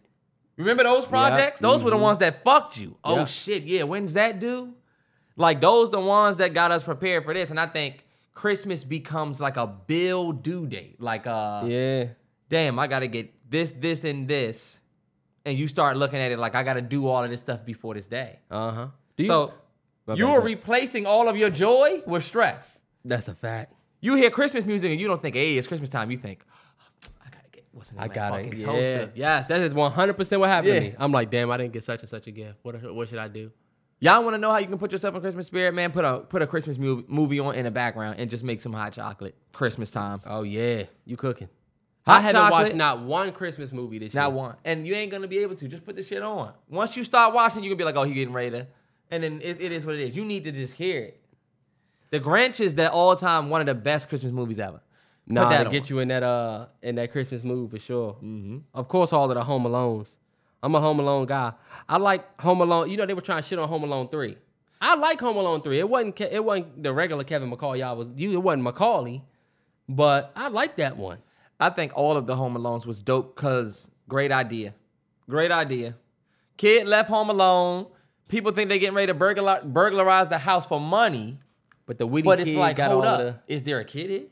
Remember 0.58 0.84
those 0.84 1.06
projects? 1.06 1.60
Those 1.60 1.84
were 1.84 1.90
the 1.92 1.98
ones 1.98 2.20
that 2.20 2.44
fucked 2.44 2.78
you. 2.78 2.96
Oh 3.04 3.18
Yeah. 3.20 3.26
shit, 3.26 3.64
yeah. 3.64 3.84
When's 3.84 4.14
that 4.14 4.40
due? 4.40 4.74
Like 5.36 5.62
those 5.62 5.90
the 5.90 6.00
ones 6.00 6.38
that 6.38 6.54
got 6.54 6.72
us 6.72 6.84
prepared 6.84 7.24
for 7.26 7.34
this. 7.34 7.50
And 7.50 7.60
I 7.60 7.66
think 7.66 8.06
Christmas 8.34 8.84
becomes 8.84 9.40
like 9.42 9.58
a 9.58 9.66
bill 9.68 10.32
due 10.32 10.68
date. 10.68 11.02
Like 11.02 11.26
uh 11.28 11.64
Yeah. 11.66 12.06
damn, 12.50 12.78
I 12.78 12.88
gotta 12.88 13.08
get 13.08 13.34
this, 13.50 13.72
this, 13.72 14.04
and 14.04 14.28
this. 14.28 14.80
And 15.46 15.58
you 15.58 15.68
start 15.68 15.98
looking 15.98 16.20
at 16.20 16.32
it 16.32 16.40
like 16.40 16.56
I 16.56 16.64
gotta 16.64 16.82
do 16.82 17.08
all 17.08 17.24
of 17.24 17.30
this 17.30 17.40
stuff 17.40 17.66
before 17.66 17.96
this 17.96 18.08
day. 18.08 18.40
Uh 18.52 18.72
huh. 18.72 18.88
Do 19.18 19.24
you, 19.24 19.28
so 19.28 19.54
you're 20.16 20.42
replacing 20.42 21.06
all 21.06 21.28
of 21.30 21.36
your 21.38 21.50
joy 21.50 22.02
with 22.06 22.24
stress. 22.24 22.64
that's 23.06 23.28
a 23.28 23.34
fact. 23.36 23.74
You 24.02 24.16
hear 24.16 24.30
Christmas 24.30 24.66
music 24.66 24.92
and 24.92 25.00
you 25.00 25.08
don't 25.08 25.22
think, 25.22 25.36
hey, 25.36 25.58
it's 25.58 25.68
Christmas 25.68 25.90
time. 25.90 26.12
You 26.12 26.18
think, 26.18 26.44
I 26.46 26.46
gotta 26.46 26.48
get 26.48 26.53
what's 27.74 27.90
the 27.90 27.96
name 27.96 28.04
I 28.04 28.08
that 28.08 28.14
got 28.16 28.40
it. 28.40 28.54
Yeah. 28.58 28.66
toaster. 28.66 29.12
Yes, 29.16 29.48
that 29.48 29.60
is 29.62 29.74
one 29.74 29.92
hundred 29.92 30.14
percent 30.14 30.40
what 30.40 30.50
happened 30.50 30.74
Yeah. 30.74 30.80
to 30.80 30.86
me. 30.92 30.96
I'm 30.98 31.12
like, 31.12 31.30
damn, 31.30 31.52
I 31.52 31.58
didn't 31.58 31.74
get 31.74 31.84
such 31.84 32.00
and 32.02 32.10
such 32.10 32.28
a 32.28 32.32
gift. 32.32 32.60
What 32.64 32.82
what 32.94 33.10
should 33.10 33.18
I 33.20 33.28
do? 33.28 33.52
Y'all 34.00 34.22
want 34.24 34.34
to 34.34 34.38
know 34.38 34.52
how 34.52 34.58
you 34.58 34.68
can 34.68 34.78
put 34.78 34.92
yourself 34.92 35.16
in 35.16 35.22
Christmas 35.22 35.48
spirit, 35.48 35.74
man? 35.74 35.92
Put 35.92 36.04
a 36.06 36.20
put 36.20 36.42
a 36.42 36.48
Christmas 36.48 36.78
movie, 36.78 37.06
movie 37.08 37.40
on 37.40 37.56
in 37.56 37.64
the 37.66 37.72
background 37.72 38.20
and 38.20 38.30
just 38.30 38.44
make 38.44 38.62
some 38.62 38.74
hot 38.74 38.94
chocolate. 38.94 39.36
Christmas 39.54 39.92
time, 39.92 40.22
Oh 40.26 40.44
yeah, 40.44 40.84
you 41.06 41.16
cooking? 41.18 41.50
Hot 42.06 42.18
I 42.18 42.20
haven't 42.22 42.36
chocolate. 42.42 42.52
watched 42.52 42.76
not 42.76 43.02
one 43.04 43.32
Christmas 43.32 43.72
movie 43.72 44.00
this 44.00 44.14
not 44.14 44.22
year. 44.24 44.30
Not 44.32 44.34
one, 44.38 44.56
and 44.66 44.86
you 44.86 44.94
ain't 44.94 45.10
gonna 45.12 45.28
be 45.28 45.38
able 45.40 45.56
to. 45.56 45.68
Just 45.70 45.86
put 45.86 45.96
the 45.96 46.04
shit 46.04 46.22
on. 46.22 46.52
Once 46.70 46.98
you 46.98 47.04
start 47.06 47.34
watching, 47.34 47.64
you 47.64 47.70
gonna 47.70 47.78
be 47.78 47.86
like, 47.86 47.96
oh, 47.96 48.04
he 48.04 48.14
getting 48.14 48.34
ready 48.34 48.52
to, 48.52 48.68
and 49.10 49.24
then 49.24 49.40
it, 49.42 49.62
it 49.62 49.72
is 49.72 49.86
what 49.86 49.96
it 49.96 50.02
is. 50.02 50.16
You 50.18 50.26
need 50.26 50.44
to 50.44 50.52
just 50.52 50.74
hear 50.74 51.02
it. 51.04 51.22
The 52.10 52.20
Grinch 52.20 52.60
is 52.60 52.76
the 52.76 52.92
all 52.92 53.16
time 53.16 53.50
one 53.50 53.62
of 53.62 53.68
the 53.68 53.74
best 53.74 54.10
Christmas 54.10 54.34
movies 54.34 54.60
ever. 54.60 54.82
Nah, 55.28 55.50
that 55.50 55.60
to 55.60 55.66
on. 55.68 55.72
get 55.72 55.90
you 55.90 56.00
in 56.00 56.10
that 56.10 56.24
uh 56.24 56.66
in 56.82 56.96
that 56.96 57.12
Christmas 57.12 57.44
mood 57.44 57.72
for 57.72 57.80
sure. 57.80 58.14
Mm-hmm. 58.16 58.58
Of 58.74 58.88
course, 58.88 59.14
all 59.14 59.30
of 59.32 59.36
the 59.36 59.44
Home 59.44 59.64
Alones. 59.64 60.08
I'm 60.62 60.76
a 60.76 60.80
Home 60.82 61.00
Alone 61.00 61.26
guy. 61.26 61.54
I 61.90 61.98
like 61.98 62.40
Home 62.42 62.62
Alone. 62.62 62.90
You 62.90 62.98
know 62.98 63.06
they 63.06 63.14
were 63.14 63.22
trying 63.22 63.42
to 63.42 63.48
shit 63.48 63.60
on 63.60 63.68
Home 63.68 63.84
Alone 63.84 64.10
three. 64.10 64.38
I 64.82 64.96
like 64.96 65.20
Home 65.22 65.38
Alone 65.38 65.62
three. 65.62 65.80
It 65.80 65.88
wasn't 65.90 66.16
Ke- 66.16 66.32
it 66.32 66.44
wasn't 66.44 66.84
the 66.84 66.94
regular 66.94 67.24
Kevin 67.24 67.50
McCall. 67.52 67.78
Y'all 67.78 67.96
was 67.96 68.08
you. 68.16 68.32
It 68.34 68.42
wasn't 68.44 68.64
Macaulay, 68.64 69.24
but 69.88 70.32
I 70.36 70.50
like 70.50 70.76
that 70.78 70.98
one. 70.98 71.20
I 71.60 71.70
think 71.70 71.94
all 71.96 72.18
of 72.18 72.26
the 72.28 72.36
Home 72.36 72.56
Alones 72.56 72.86
was 72.86 73.02
dope 73.02 73.36
because 73.36 73.88
great 74.10 74.32
idea. 74.32 74.74
Great 75.30 75.52
idea. 75.52 75.96
Kid 76.58 76.88
left 76.88 77.10
home 77.10 77.30
alone. 77.30 77.88
People 78.28 78.52
think 78.52 78.68
they're 78.70 78.78
getting 78.78 78.96
ready 78.96 79.08
to 79.08 79.14
burglar, 79.14 79.62
burglarize 79.64 80.28
the 80.28 80.38
house 80.38 80.66
for 80.66 80.80
money, 80.82 81.40
But 81.86 81.98
the 81.98 82.06
witty 82.08 82.26
but 82.26 82.40
kid 82.40 82.48
it's 82.50 82.58
like, 82.58 82.76
got 82.76 82.92
hold 82.92 83.06
all 83.06 83.12
up. 83.14 83.18
the 83.48 83.54
Is 83.54 83.64
there 83.64 83.80
a 83.80 83.86
kid 83.86 84.10
here? 84.10 84.24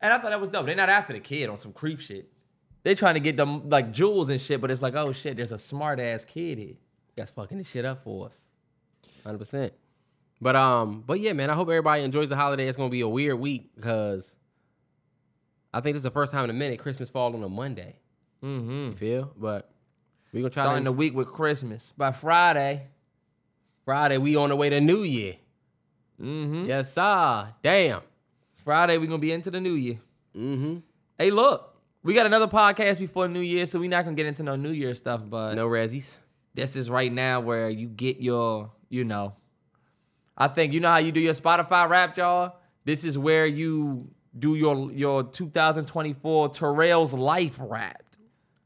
And 0.00 0.12
I 0.12 0.18
thought 0.18 0.30
that 0.30 0.40
was 0.40 0.50
dope. 0.50 0.66
They're 0.66 0.74
not 0.74 0.88
after 0.88 1.12
the 1.12 1.20
kid 1.20 1.50
on 1.50 1.58
some 1.58 1.72
creep 1.72 2.00
shit. 2.00 2.30
They're 2.82 2.94
trying 2.94 3.14
to 3.14 3.20
get 3.20 3.36
them 3.36 3.68
like 3.68 3.92
jewels 3.92 4.30
and 4.30 4.40
shit, 4.40 4.60
but 4.60 4.70
it's 4.70 4.80
like, 4.80 4.94
oh 4.94 5.12
shit, 5.12 5.36
there's 5.36 5.52
a 5.52 5.58
smart 5.58 6.00
ass 6.00 6.24
kid 6.24 6.58
here. 6.58 6.74
that's 7.14 7.30
fucking 7.30 7.58
this 7.58 7.68
shit 7.68 7.84
up 7.84 8.02
for 8.02 8.26
us. 8.26 8.32
Hundred 9.24 9.38
percent. 9.38 9.74
But 10.40 10.56
um, 10.56 11.04
but 11.06 11.20
yeah, 11.20 11.34
man, 11.34 11.50
I 11.50 11.54
hope 11.54 11.68
everybody 11.68 12.02
enjoys 12.02 12.30
the 12.30 12.36
holiday. 12.36 12.66
It's 12.66 12.78
gonna 12.78 12.88
be 12.88 13.02
a 13.02 13.08
weird 13.08 13.38
week 13.38 13.74
because 13.76 14.34
I 15.74 15.80
think 15.80 15.94
this 15.94 16.00
is 16.00 16.04
the 16.04 16.10
first 16.10 16.32
time 16.32 16.44
in 16.44 16.50
a 16.50 16.54
minute 16.54 16.78
Christmas 16.78 17.10
fall 17.10 17.34
on 17.36 17.42
a 17.42 17.48
Monday. 17.48 17.96
Mm-hmm. 18.42 18.92
You 18.92 18.96
feel? 18.96 19.32
But 19.36 19.70
we 20.32 20.40
gonna 20.40 20.48
try 20.48 20.64
Starting 20.64 20.84
to 20.84 20.90
the 20.90 20.96
week 20.96 21.14
with 21.14 21.28
Christmas. 21.28 21.92
By 21.98 22.12
Friday, 22.12 22.86
Friday. 23.84 24.16
We 24.16 24.36
on 24.36 24.48
the 24.48 24.56
way 24.56 24.70
to 24.70 24.80
New 24.80 25.02
Year. 25.02 25.36
mm-hmm. 26.18 26.64
Yes, 26.64 26.94
sir. 26.94 27.48
Damn. 27.62 28.00
Friday 28.64 28.98
we're 28.98 29.06
gonna 29.06 29.18
be 29.18 29.32
into 29.32 29.50
the 29.50 29.60
new 29.60 29.74
year. 29.74 29.98
Mm-hmm. 30.36 30.76
Hey, 31.18 31.30
look, 31.30 31.76
we 32.02 32.14
got 32.14 32.26
another 32.26 32.46
podcast 32.46 32.98
before 32.98 33.28
New 33.28 33.40
Year, 33.40 33.66
so 33.66 33.78
we're 33.78 33.90
not 33.90 34.04
gonna 34.04 34.16
get 34.16 34.26
into 34.26 34.42
no 34.42 34.56
New 34.56 34.70
Year 34.70 34.94
stuff, 34.94 35.22
but 35.28 35.54
No 35.54 35.68
resis. 35.68 36.16
this 36.54 36.76
is 36.76 36.88
right 36.88 37.12
now 37.12 37.40
where 37.40 37.68
you 37.68 37.88
get 37.88 38.20
your, 38.20 38.70
you 38.88 39.04
know, 39.04 39.34
I 40.36 40.48
think 40.48 40.72
you 40.72 40.80
know 40.80 40.88
how 40.90 40.98
you 40.98 41.12
do 41.12 41.20
your 41.20 41.34
Spotify 41.34 41.88
wrap, 41.88 42.16
y'all. 42.16 42.56
This 42.84 43.04
is 43.04 43.18
where 43.18 43.44
you 43.46 44.08
do 44.38 44.54
your 44.54 44.90
your 44.92 45.24
2024 45.24 46.48
Terrell's 46.50 47.12
life 47.12 47.58
wrap. 47.60 48.02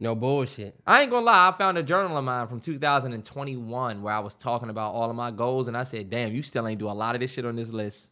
No 0.00 0.14
bullshit. 0.14 0.76
I 0.86 1.02
ain't 1.02 1.10
gonna 1.10 1.24
lie, 1.26 1.48
I 1.48 1.52
found 1.56 1.78
a 1.78 1.82
journal 1.82 2.16
of 2.16 2.24
mine 2.24 2.46
from 2.46 2.60
2021 2.60 4.02
where 4.02 4.14
I 4.14 4.18
was 4.20 4.34
talking 4.34 4.68
about 4.68 4.92
all 4.92 5.08
of 5.08 5.16
my 5.16 5.30
goals, 5.30 5.66
and 5.66 5.76
I 5.76 5.84
said, 5.84 6.10
"Damn, 6.10 6.32
you 6.32 6.42
still 6.42 6.66
ain't 6.68 6.78
do 6.78 6.88
a 6.88 6.92
lot 6.92 7.14
of 7.14 7.20
this 7.20 7.32
shit 7.32 7.44
on 7.44 7.56
this 7.56 7.70
list." 7.70 8.08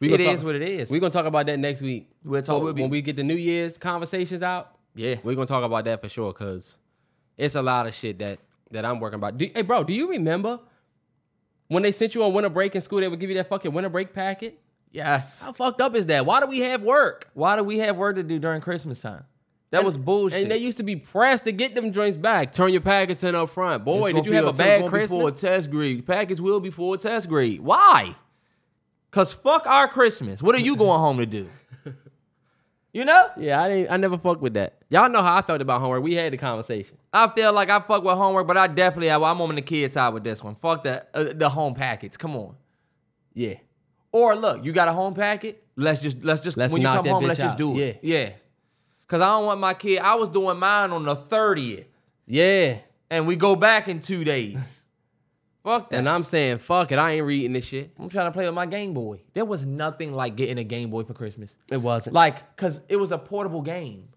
We 0.00 0.12
It 0.14 0.20
is 0.20 0.36
talk- 0.38 0.44
what 0.46 0.54
it 0.54 0.62
is. 0.62 0.90
We're 0.90 0.98
gonna 1.00 1.12
talk 1.12 1.26
about 1.26 1.46
that 1.46 1.58
next 1.58 1.82
week. 1.82 2.10
We'll 2.24 2.40
talk- 2.42 2.62
When- 2.62 2.74
when 2.74 2.90
we 2.90 3.02
get 3.02 3.16
the 3.16 3.22
New 3.24 3.34
Year's 3.36 3.76
conversations 3.76 4.42
out. 4.42 4.74
yeah, 4.94 5.16
We're 5.22 5.34
gonna 5.34 5.46
talk 5.46 5.62
about 5.62 5.84
that 5.84 6.00
for 6.00 6.08
sure, 6.08 6.32
cause 6.32 6.78
it's 7.36 7.54
a 7.54 7.62
lot 7.62 7.86
of 7.86 7.94
shit 7.94 8.18
that 8.18 8.38
that 8.70 8.84
I'm 8.84 9.00
working 9.00 9.16
about. 9.18 9.36
Do, 9.36 9.48
hey, 9.54 9.62
bro, 9.62 9.82
do 9.84 9.92
you 9.92 10.08
remember 10.08 10.60
when 11.68 11.82
they 11.82 11.92
sent 11.92 12.14
you 12.14 12.22
on 12.24 12.32
winter 12.32 12.48
break 12.48 12.74
in 12.76 12.82
school? 12.82 13.00
They 13.00 13.08
would 13.08 13.18
give 13.20 13.28
you 13.30 13.36
that 13.36 13.48
fucking 13.48 13.72
winter 13.72 13.90
break 13.90 14.12
packet. 14.14 14.58
yes. 14.92 15.40
How 15.42 15.52
fucked 15.52 15.80
up 15.80 15.94
is 15.94 16.06
that? 16.06 16.24
Why 16.26 16.40
do 16.40 16.46
we 16.46 16.60
have 16.60 16.82
work? 16.82 17.28
Why 17.34 17.56
do 17.56 17.62
we 17.64 17.78
have 17.78 17.96
work 17.96 18.16
to 18.16 18.22
do 18.22 18.38
during 18.38 18.60
Christmas 18.60 19.00
time? 19.00 19.24
That 19.70 19.84
was 19.84 19.96
bullshit. 19.96 20.42
And 20.42 20.50
they 20.50 20.56
used 20.58 20.78
to 20.78 20.82
be 20.82 20.96
pressed 20.96 21.44
to 21.44 21.52
get 21.52 21.76
them 21.76 21.92
joints 21.92 22.16
back. 22.18 22.52
Turn 22.52 22.72
your 22.72 22.80
packets 22.80 23.22
in 23.22 23.34
up 23.36 23.50
front. 23.50 23.84
Boy, 23.84 24.12
did 24.12 24.26
you 24.26 24.32
have 24.32 24.46
a 24.46 24.52
bad 24.52 24.66
it's 24.68 24.78
gonna 24.80 24.84
be 24.86 24.88
Christmas? 24.88 25.18
Before 25.18 25.30
test 25.30 25.70
grade, 25.70 26.04
package 26.06 26.40
will 26.40 26.58
be 26.58 26.70
for 26.70 26.96
a 26.96 26.98
test 26.98 27.28
grade. 27.28 27.60
Why? 27.60 28.16
Cause 29.10 29.32
fuck 29.32 29.66
our 29.66 29.88
Christmas. 29.88 30.42
What 30.42 30.54
are 30.54 30.60
you 30.60 30.76
going 30.76 31.00
home 31.00 31.18
to 31.18 31.26
do? 31.26 31.48
You 32.92 33.04
know? 33.04 33.30
Yeah, 33.38 33.62
I 33.62 33.68
didn't. 33.68 33.92
I 33.92 33.96
never 33.98 34.18
fucked 34.18 34.40
with 34.42 34.54
that. 34.54 34.78
Y'all 34.88 35.08
know 35.08 35.22
how 35.22 35.36
I 35.36 35.42
felt 35.42 35.60
about 35.60 35.80
homework. 35.80 36.02
We 36.02 36.14
had 36.14 36.32
the 36.32 36.36
conversation. 36.36 36.96
I 37.12 37.28
feel 37.28 37.52
like 37.52 37.70
I 37.70 37.78
fuck 37.78 38.02
with 38.02 38.16
homework, 38.16 38.48
but 38.48 38.56
I 38.56 38.66
definitely 38.66 39.12
I'm 39.12 39.22
on 39.40 39.54
the 39.54 39.62
kids 39.62 39.94
side 39.94 40.12
with 40.12 40.24
this 40.24 40.42
one. 40.42 40.56
Fuck 40.56 40.82
the 40.82 41.06
uh, 41.14 41.32
the 41.32 41.48
home 41.48 41.74
packets. 41.74 42.16
Come 42.16 42.34
on. 42.34 42.56
Yeah. 43.32 43.54
Or 44.10 44.34
look, 44.34 44.64
you 44.64 44.72
got 44.72 44.88
a 44.88 44.92
home 44.92 45.14
packet. 45.14 45.62
Let's 45.76 46.02
just 46.02 46.16
let's 46.24 46.42
just 46.42 46.56
Let's 46.56 46.72
when 46.72 46.82
you 46.82 46.88
come 46.88 47.06
home, 47.06 47.24
let's 47.24 47.38
just 47.38 47.56
do 47.56 47.78
it. 47.78 48.00
Yeah. 48.02 48.18
Yeah. 48.18 48.30
Cause 49.06 49.20
I 49.22 49.26
don't 49.26 49.46
want 49.46 49.60
my 49.60 49.74
kid. 49.74 50.00
I 50.00 50.16
was 50.16 50.28
doing 50.28 50.58
mine 50.58 50.90
on 50.90 51.04
the 51.04 51.14
thirtieth, 51.14 51.86
Yeah. 52.26 52.78
and 53.08 53.24
we 53.24 53.36
go 53.36 53.54
back 53.54 53.86
in 53.86 54.00
two 54.00 54.24
days. 54.24 54.58
Fuck 55.62 55.90
that. 55.90 55.96
And 55.96 56.08
I'm 56.08 56.24
saying, 56.24 56.58
fuck 56.58 56.90
it. 56.90 56.98
I 56.98 57.12
ain't 57.12 57.26
reading 57.26 57.52
this 57.52 57.66
shit. 57.66 57.90
I'm 57.98 58.08
trying 58.08 58.26
to 58.26 58.32
play 58.32 58.46
with 58.46 58.54
my 58.54 58.66
Game 58.66 58.94
Boy. 58.94 59.20
There 59.34 59.44
was 59.44 59.66
nothing 59.66 60.12
like 60.12 60.36
getting 60.36 60.58
a 60.58 60.64
Game 60.64 60.90
Boy 60.90 61.04
for 61.04 61.12
Christmas. 61.12 61.54
It 61.68 61.76
wasn't. 61.78 62.14
Like, 62.14 62.56
cause 62.56 62.80
it 62.88 62.96
was 62.96 63.12
a 63.12 63.18
portable 63.18 63.60
game. 63.60 64.08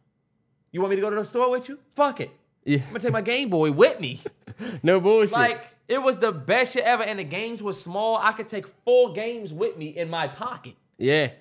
You 0.72 0.80
want 0.80 0.92
me 0.92 0.96
to 0.96 1.02
go 1.02 1.10
to 1.10 1.16
the 1.18 1.26
store 1.26 1.52
with 1.52 1.68
you? 1.70 1.80
Fuck 1.96 2.22
it. 2.22 2.32
yeah. 2.64 2.80
I'm 2.80 2.88
gonna 2.88 3.00
take 3.00 3.12
my 3.12 3.22
Game 3.22 3.50
Boy 3.50 3.72
with 3.72 4.00
me. 4.00 4.22
no 4.84 5.00
bullshit. 5.00 5.34
Like, 5.34 5.62
it 5.88 6.02
was 6.02 6.18
the 6.18 6.32
best 6.32 6.74
shit 6.74 6.84
ever, 6.84 7.04
and 7.04 7.20
the 7.20 7.24
games 7.24 7.62
were 7.62 7.74
small. 7.74 8.18
I 8.18 8.32
could 8.32 8.48
take 8.48 8.66
four 8.86 9.12
games 9.14 9.52
with 9.52 9.78
me 9.78 9.88
in 9.88 10.10
my 10.10 10.28
pocket. 10.28 10.76
Yeah. 10.98 11.32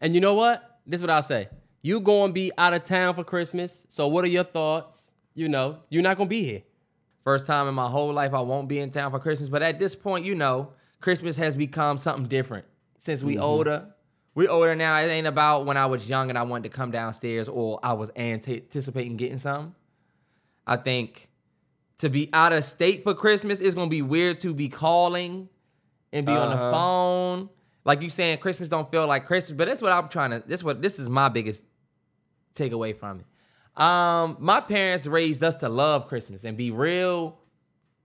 And 0.00 0.14
you 0.14 0.20
know 0.20 0.34
what? 0.34 0.80
This 0.86 0.98
is 0.98 1.02
what 1.02 1.10
I'll 1.10 1.22
say. 1.22 1.48
You 1.82 2.00
gonna 2.00 2.32
be 2.32 2.50
out 2.56 2.72
of 2.74 2.84
town 2.84 3.14
for 3.14 3.22
Christmas. 3.22 3.84
So 3.88 4.08
what 4.08 4.24
are 4.24 4.28
your 4.28 4.44
thoughts? 4.44 5.10
You 5.34 5.48
know, 5.48 5.78
you're 5.90 6.02
not 6.02 6.16
gonna 6.16 6.28
be 6.28 6.42
here. 6.42 6.62
First 7.26 7.44
time 7.44 7.66
in 7.66 7.74
my 7.74 7.88
whole 7.88 8.12
life 8.12 8.32
I 8.32 8.40
won't 8.40 8.68
be 8.68 8.78
in 8.78 8.92
town 8.92 9.10
for 9.10 9.18
Christmas. 9.18 9.48
But 9.48 9.60
at 9.60 9.80
this 9.80 9.96
point, 9.96 10.24
you 10.24 10.36
know, 10.36 10.70
Christmas 11.00 11.36
has 11.38 11.56
become 11.56 11.98
something 11.98 12.26
different 12.26 12.66
since 13.00 13.24
we 13.24 13.36
older. 13.36 13.88
We 14.36 14.46
older 14.46 14.76
now. 14.76 14.96
It 15.00 15.08
ain't 15.08 15.26
about 15.26 15.66
when 15.66 15.76
I 15.76 15.86
was 15.86 16.08
young 16.08 16.28
and 16.28 16.38
I 16.38 16.44
wanted 16.44 16.70
to 16.70 16.76
come 16.76 16.92
downstairs 16.92 17.48
or 17.48 17.80
I 17.82 17.94
was 17.94 18.12
anticipating 18.14 19.16
getting 19.16 19.38
something. 19.38 19.74
I 20.68 20.76
think 20.76 21.28
to 21.98 22.08
be 22.08 22.30
out 22.32 22.52
of 22.52 22.62
state 22.64 23.02
for 23.02 23.12
Christmas 23.12 23.58
is 23.58 23.74
gonna 23.74 23.90
be 23.90 24.02
weird 24.02 24.38
to 24.40 24.54
be 24.54 24.68
calling 24.68 25.48
and 26.12 26.24
be 26.26 26.30
on 26.32 26.50
the 26.50 26.54
Uh-huh. 26.54 26.70
phone. 26.70 27.48
Like 27.84 28.02
you 28.02 28.08
saying 28.08 28.38
Christmas 28.38 28.68
don't 28.68 28.88
feel 28.88 29.04
like 29.08 29.26
Christmas, 29.26 29.56
but 29.56 29.66
that's 29.66 29.82
what 29.82 29.90
I'm 29.90 30.08
trying 30.10 30.30
to 30.30 30.44
this 30.46 30.62
what 30.62 30.80
this 30.80 31.00
is 31.00 31.08
my 31.08 31.28
biggest 31.28 31.64
takeaway 32.54 32.96
from 32.96 33.18
it. 33.18 33.26
Um, 33.76 34.36
my 34.40 34.60
parents 34.60 35.06
raised 35.06 35.42
us 35.44 35.56
to 35.56 35.68
love 35.68 36.08
Christmas 36.08 36.44
and 36.44 36.56
be 36.56 36.70
real 36.70 37.38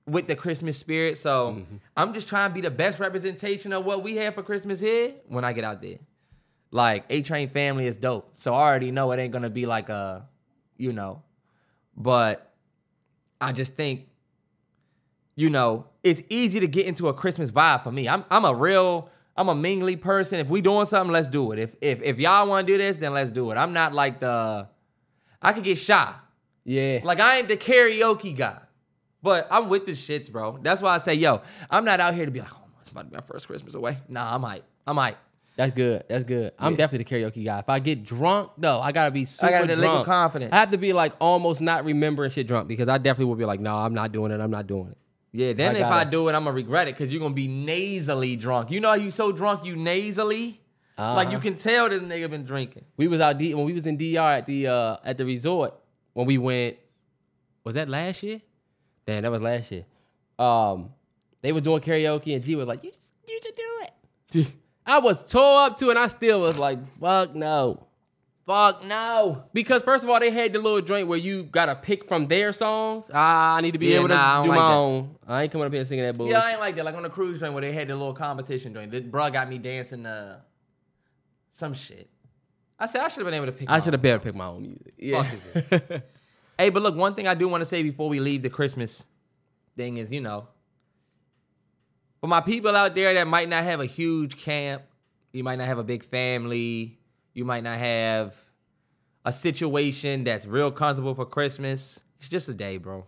with 0.06 0.28
the 0.28 0.36
Christmas 0.36 0.78
spirit. 0.78 1.18
So 1.18 1.52
Mm-hmm. 1.52 1.76
I'm 1.96 2.14
just 2.14 2.28
trying 2.28 2.50
to 2.50 2.54
be 2.54 2.62
the 2.62 2.72
best 2.72 3.00
representation 3.00 3.72
of 3.72 3.86
what 3.86 4.04
we 4.04 4.18
have 4.18 4.36
for 4.36 4.44
Christmas 4.44 4.80
here 4.80 5.14
when 5.28 5.46
I 5.46 5.54
get 5.54 5.64
out 5.64 5.82
there. 5.82 6.00
Like 6.72 7.06
A 7.10 7.22
Train 7.22 7.50
family 7.50 7.86
is 7.86 7.96
dope. 7.98 8.32
So 8.36 8.54
I 8.54 8.62
already 8.62 8.92
know 8.92 9.12
it 9.12 9.20
ain't 9.20 9.32
gonna 9.34 9.50
be 9.50 9.66
like 9.66 9.90
a, 9.90 10.28
you 10.78 10.92
know, 10.94 11.22
but 11.96 12.52
I 13.40 13.52
just 13.52 13.76
think, 13.76 14.08
you 15.36 15.50
know, 15.50 15.86
it's 16.04 16.22
easy 16.30 16.60
to 16.60 16.68
get 16.68 16.86
into 16.86 17.08
a 17.08 17.14
Christmas 17.14 17.52
vibe 17.52 17.84
for 17.84 17.92
me. 17.92 18.08
I'm 18.10 18.26
I'm 18.32 18.46
a 18.46 18.54
real 18.56 19.10
I'm 19.38 19.50
a 19.50 19.56
mingly 19.56 19.96
person. 19.96 20.40
If 20.40 20.48
we 20.48 20.62
doing 20.62 20.86
something, 20.86 21.12
let's 21.12 21.28
do 21.28 21.52
it. 21.52 21.60
If 21.60 21.76
if 21.82 22.02
if 22.02 22.20
y'all 22.20 22.48
want 22.48 22.68
to 22.68 22.74
do 22.74 22.78
this, 22.78 22.98
then 22.98 23.14
let's 23.14 23.32
do 23.32 23.52
it. 23.52 23.56
I'm 23.56 23.74
not 23.74 23.94
like 23.94 24.20
the 24.20 24.68
I 25.42 25.54
could 25.54 25.64
get 25.64 25.78
shy. 25.78 26.14
Yeah. 26.66 27.00
Like 27.04 27.20
I 27.20 27.38
ain't 27.40 27.48
the 27.48 27.58
karaoke 27.58 28.36
guy. 28.36 28.58
But 29.24 29.48
I'm 29.52 29.70
with 29.70 29.86
the 29.86 29.92
shits, 29.92 30.32
bro. 30.32 30.58
That's 30.62 30.82
why 30.82 30.96
I 30.96 30.98
say, 30.98 31.14
yo, 31.14 31.42
I'm 31.70 31.86
not 31.86 32.00
out 32.00 32.16
here 32.16 32.26
to 32.26 32.32
be 32.32 32.40
like, 32.40 32.52
oh, 32.54 32.64
it's 32.82 32.90
about 32.90 33.02
to 33.02 33.08
be 33.10 33.16
my 33.16 33.22
first 33.22 33.46
Christmas 33.48 33.76
away. 33.76 33.98
Nah, 34.10 34.34
I'm 34.34 34.42
hype. 34.42 34.64
I'm 34.88 34.98
hype. 34.98 35.18
That's 35.58 35.76
good. 35.76 36.06
That's 36.10 36.24
good. 36.24 36.54
I'm 36.58 36.72
Yeah. 36.74 36.78
definitely 36.78 37.04
the 37.06 37.26
karaoke 37.26 37.46
guy. 37.46 37.60
If 37.60 37.70
I 37.70 37.80
get 37.80 38.04
drunk, 38.04 38.52
though, 38.58 38.80
I 38.80 38.92
gotta 38.92 39.12
be 39.12 39.26
super 39.26 39.48
I 39.48 39.52
gotta 39.60 39.76
drunk. 39.76 40.06
confidence. 40.08 40.52
I 40.54 40.58
have 40.58 40.72
to 40.72 40.78
be 40.78 40.94
like 40.94 41.14
almost 41.20 41.62
not 41.62 41.86
remembering 41.86 42.32
shit 42.32 42.48
drunk 42.48 42.68
because 42.68 42.88
I 42.88 42.98
definitely 42.98 43.26
will 43.26 43.36
be 43.36 43.46
like, 43.46 43.60
no, 43.60 43.76
I'm 43.76 43.94
not 43.94 44.12
doing 44.12 44.32
it. 44.32 44.40
I'm 44.40 44.50
not 44.50 44.66
doing 44.66 44.88
it. 44.92 44.98
Yeah, 45.34 45.54
then 45.54 45.76
I 45.76 45.80
if 45.80 45.86
I 45.86 45.90
gotta- 46.04 46.10
do 46.12 46.28
it, 46.30 46.34
I'm 46.34 46.44
gonna 46.46 46.56
regret 46.56 46.88
it 46.88 46.96
because 46.98 47.12
you're 47.14 47.22
gonna 47.22 47.34
be 47.36 47.48
nasally 47.48 48.36
drunk. 48.38 48.72
You 48.72 48.80
know 48.80 48.90
how 48.90 48.96
you 48.96 49.12
so 49.12 49.32
drunk 49.32 49.66
you 49.66 49.76
nasally? 49.76 50.61
Like 51.16 51.30
you 51.32 51.38
Uh-huh. 51.38 51.44
can 51.44 51.58
tell 51.58 51.90
this 51.90 52.02
nigga 52.02 52.30
been 52.30 52.46
drinking. 52.46 52.86
We 52.98 53.08
was 53.08 53.20
out 53.22 53.38
D- 53.38 53.54
when 53.56 53.66
we 53.66 53.74
was 53.74 53.86
in 53.86 53.98
DR 53.98 54.20
at 54.38 54.46
the 54.46 54.68
uh 54.68 54.98
at 55.04 55.18
the 55.18 55.26
resort 55.26 55.74
when 56.14 56.26
we 56.28 56.38
went. 56.38 56.78
Was 57.64 57.76
that 57.76 57.90
last 57.90 58.24
year? 58.24 58.42
Damn, 59.06 59.24
that 59.24 59.32
was 59.32 59.42
last 59.42 59.72
year. 59.72 59.86
Um, 60.40 60.90
they 61.42 61.52
were 61.52 61.62
doing 61.62 61.82
karaoke 61.82 62.34
and 62.36 62.44
G 62.44 62.56
was 62.56 62.68
like, 62.68 62.84
"You, 62.84 62.92
you 63.28 63.40
should 63.44 63.56
do 63.56 63.64
it." 64.42 64.48
I 64.86 65.00
was 65.00 65.24
tore 65.32 65.62
up 65.66 65.78
too, 65.78 65.90
and 65.92 66.00
I 66.00 66.08
still 66.08 66.42
was 66.42 66.58
like, 66.58 66.80
"Fuck 67.00 67.36
no." 67.36 67.88
Fuck 68.48 68.84
no. 68.86 69.44
Because 69.54 69.84
first 69.84 70.04
of 70.04 70.10
all, 70.10 70.20
they 70.20 70.32
had 70.32 70.52
the 70.52 70.60
little 70.60 70.82
joint 70.82 71.08
where 71.08 71.18
you 71.18 71.44
gotta 71.44 71.76
pick 71.76 72.08
from 72.08 72.28
their 72.28 72.52
songs. 72.52 73.06
Ah, 73.14 73.56
I 73.56 73.62
need 73.62 73.72
to 73.74 73.78
be 73.78 73.88
Yeah, 73.88 73.98
able 74.00 74.08
to 74.10 74.16
nah, 74.16 74.34
I 74.34 74.38
don't 74.40 74.48
like 74.50 74.58
my 74.58 74.68
that. 74.70 74.76
own. 74.78 75.16
I 75.28 75.44
ain't 75.44 75.52
coming 75.52 75.68
up 75.68 75.72
here 75.72 75.80
and 75.82 75.88
singing 75.88 76.06
that 76.06 76.18
bullshit. 76.18 76.32
Yeah, 76.34 76.42
I 76.44 76.52
ain't 76.52 76.60
like 76.60 76.76
that. 76.76 76.84
Like 76.86 76.96
on 76.96 77.04
the 77.04 77.10
cruise 77.10 77.40
joint 77.40 77.54
where 77.54 77.62
they 77.62 77.72
had 77.72 77.88
the 77.88 77.96
little 77.96 78.16
competition 78.16 78.74
joint. 78.74 78.92
The 78.92 79.02
bruh 79.02 79.32
got 79.32 79.48
me 79.48 79.60
dancing 79.60 80.06
uh 80.08 80.40
some 81.62 81.74
shit. 81.74 82.10
I 82.78 82.88
said 82.88 83.02
I 83.02 83.08
should 83.08 83.20
have 83.20 83.28
been 83.28 83.36
able 83.36 83.46
to 83.46 83.52
pick. 83.52 83.70
I 83.70 83.80
should 83.80 83.94
have 83.94 84.02
better 84.02 84.20
pick 84.20 84.36
my 84.36 84.48
own 84.48 84.64
music. 84.64 84.94
Yeah. 84.98 86.00
Hey, 86.62 86.70
but 86.70 86.84
look, 86.84 86.96
one 86.96 87.16
thing 87.16 87.28
I 87.28 87.34
do 87.34 87.48
want 87.48 87.62
to 87.62 87.66
say 87.66 87.82
before 87.82 88.08
we 88.08 88.20
leave 88.20 88.44
the 88.44 88.50
Christmas 88.52 89.04
thing 89.76 89.98
is, 89.98 90.12
you 90.12 90.22
know, 90.22 90.48
for 92.20 92.28
my 92.28 92.40
people 92.40 92.76
out 92.76 92.94
there 92.94 93.16
that 93.16 93.26
might 93.26 93.50
not 93.50 93.64
have 93.64 93.80
a 93.80 93.88
huge 93.88 94.38
camp, 94.38 94.84
you 95.34 95.44
might 95.44 95.56
not 95.56 95.68
have 95.68 95.80
a 95.80 95.84
big 95.84 96.04
family, 96.04 97.00
you 97.34 97.46
might 97.46 97.64
not 97.64 97.80
have 97.80 98.36
a 99.26 99.34
situation 99.34 100.24
that's 100.24 100.46
real 100.46 100.70
comfortable 100.70 101.16
for 101.16 101.26
Christmas. 101.26 102.00
It's 102.20 102.30
just 102.30 102.48
a 102.48 102.54
day, 102.54 102.78
bro. 102.78 103.08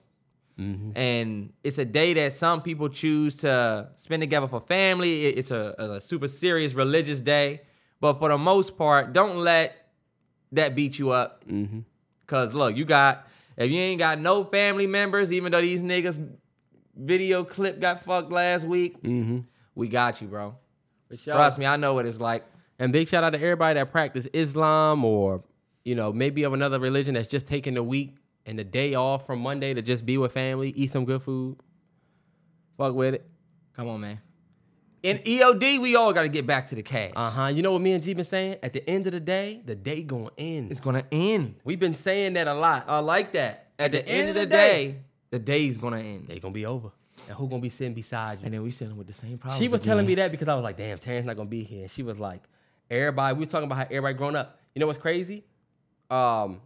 Mm-hmm. 0.60 0.98
And 0.98 1.54
it's 1.64 1.78
a 1.78 1.86
day 1.86 2.16
that 2.16 2.34
some 2.34 2.64
people 2.64 2.90
choose 2.90 3.36
to 3.38 3.90
spend 3.98 4.24
together 4.24 4.48
for 4.48 4.62
family. 4.62 5.28
It's 5.28 5.52
a, 5.52 5.76
a 5.78 6.02
super 6.02 6.28
serious 6.28 6.74
religious 6.74 7.20
day. 7.22 7.62
But 8.04 8.20
for 8.20 8.28
the 8.28 8.38
most 8.38 8.78
part, 8.78 9.14
don't 9.14 9.38
let 9.38 9.78
that 10.52 10.76
beat 10.76 11.00
you 11.00 11.12
up. 11.12 11.48
mm-hmm. 11.48 11.80
Cause 12.28 12.54
look, 12.54 12.76
you 12.76 12.84
got 12.84 13.26
if 13.56 13.72
you 13.72 13.78
ain't 13.80 13.98
got 13.98 14.20
no 14.20 14.44
family 14.44 14.88
members, 14.88 15.32
even 15.32 15.54
though 15.54 15.62
these 15.62 15.80
niggas 15.82 16.20
video 16.98 17.46
clip 17.46 17.80
got 17.80 18.04
fucked 18.04 18.30
last 18.30 18.66
week, 18.66 19.02
Mm-hmm. 19.04 19.38
we 19.74 19.88
got 19.88 20.22
you, 20.22 20.28
bro. 20.28 20.54
Sure. 21.16 21.34
Trust 21.34 21.58
me, 21.58 21.66
I 21.66 21.78
know 21.78 21.94
what 21.94 22.06
it's 22.06 22.20
like. 22.20 22.44
And 22.78 22.92
big 22.92 23.08
shout 23.08 23.24
out 23.24 23.30
to 23.30 23.38
everybody 23.38 23.76
that 23.80 23.90
practice 23.94 24.28
Islam 24.34 25.06
or, 25.06 25.40
you 25.86 25.96
know, 25.96 26.12
maybe 26.12 26.44
of 26.44 26.52
another 26.52 26.80
religion 26.80 27.14
that's 27.14 27.30
just 27.30 27.48
taking 27.48 27.76
the 27.76 27.84
week 27.84 28.18
and 28.46 28.60
the 28.60 28.66
day 28.66 28.96
off 28.96 29.26
from 29.26 29.40
Monday 29.40 29.74
to 29.74 29.82
just 29.82 30.06
be 30.06 30.18
with 30.18 30.34
family, 30.34 30.72
eat 30.76 30.92
some 30.92 31.06
good 31.06 31.22
food. 31.24 31.56
Fuck 32.78 32.96
with 32.96 33.14
it. 33.14 33.26
Come 33.78 33.88
on, 33.88 34.02
man. 34.02 34.20
In 35.04 35.18
EOD, 35.18 35.82
we 35.82 35.98
all 35.98 36.14
gotta 36.14 36.30
get 36.30 36.48
back 36.48 36.70
to 36.70 36.76
the 36.76 36.82
cash. 36.82 37.12
Uh 37.14 37.30
huh. 37.30 37.48
You 37.48 37.62
know 37.62 37.74
what 37.74 37.82
me 37.82 37.92
and 37.92 38.02
G 38.02 38.14
been 38.14 38.24
saying? 38.24 38.58
At 38.64 38.72
the 38.72 38.90
end 38.90 39.06
of 39.06 39.12
the 39.12 39.20
day, 39.20 39.62
the 39.66 39.76
day 39.76 40.02
gonna 40.02 40.30
end. 40.38 40.72
it's 40.72 40.80
gonna 40.80 41.04
end. 41.12 41.56
We've 41.66 41.80
been 41.80 41.94
saying 41.94 42.34
that 42.34 42.48
a 42.48 42.54
lot. 42.54 42.86
I 42.88 43.00
like 43.00 43.34
that. 43.34 43.68
At, 43.78 43.92
the, 43.92 44.08
end, 44.08 44.30
of 44.30 44.36
the 44.36 44.46
day, 44.46 45.02
the 45.30 45.40
day's 45.40 45.78
gonna 45.78 46.00
end. 46.00 46.28
They 46.30 46.40
gonna 46.40 46.54
be 46.54 46.66
over. 46.66 46.90
And 47.28 47.36
who 47.36 47.50
gonna 47.50 47.62
be 47.62 47.70
sitting 47.70 47.94
beside 47.94 48.40
you? 48.40 48.46
And 48.46 48.54
then 48.54 48.64
we 48.64 48.72
sitting 48.72 48.96
with 48.96 49.08
the 49.08 49.14
same 49.14 49.38
problem. 49.38 49.62
She 49.62 49.68
was 49.68 49.82
telling 49.82 50.06
me 50.06 50.16
that 50.16 50.32
because 50.32 50.48
I 50.48 50.56
was 50.56 50.64
like, 50.64 50.78
damn, 50.78 50.98
Terrence 50.98 51.26
not 51.26 51.36
gonna 51.36 51.50
be 51.50 51.64
here. 51.64 51.82
And 51.82 51.92
she 51.92 52.02
was 52.02 52.18
like, 52.18 52.42
everybody, 52.90 53.34
we 53.34 53.42
were 53.42 53.52
talking 53.52 53.66
about 53.66 53.80
how 53.80 53.84
everybody 53.84 54.14
grown 54.14 54.38
up. 54.38 54.58
You 54.74 54.80
know 54.80 54.88
what's 54.88 55.00
crazy? 55.00 55.44
Um, 56.10 56.62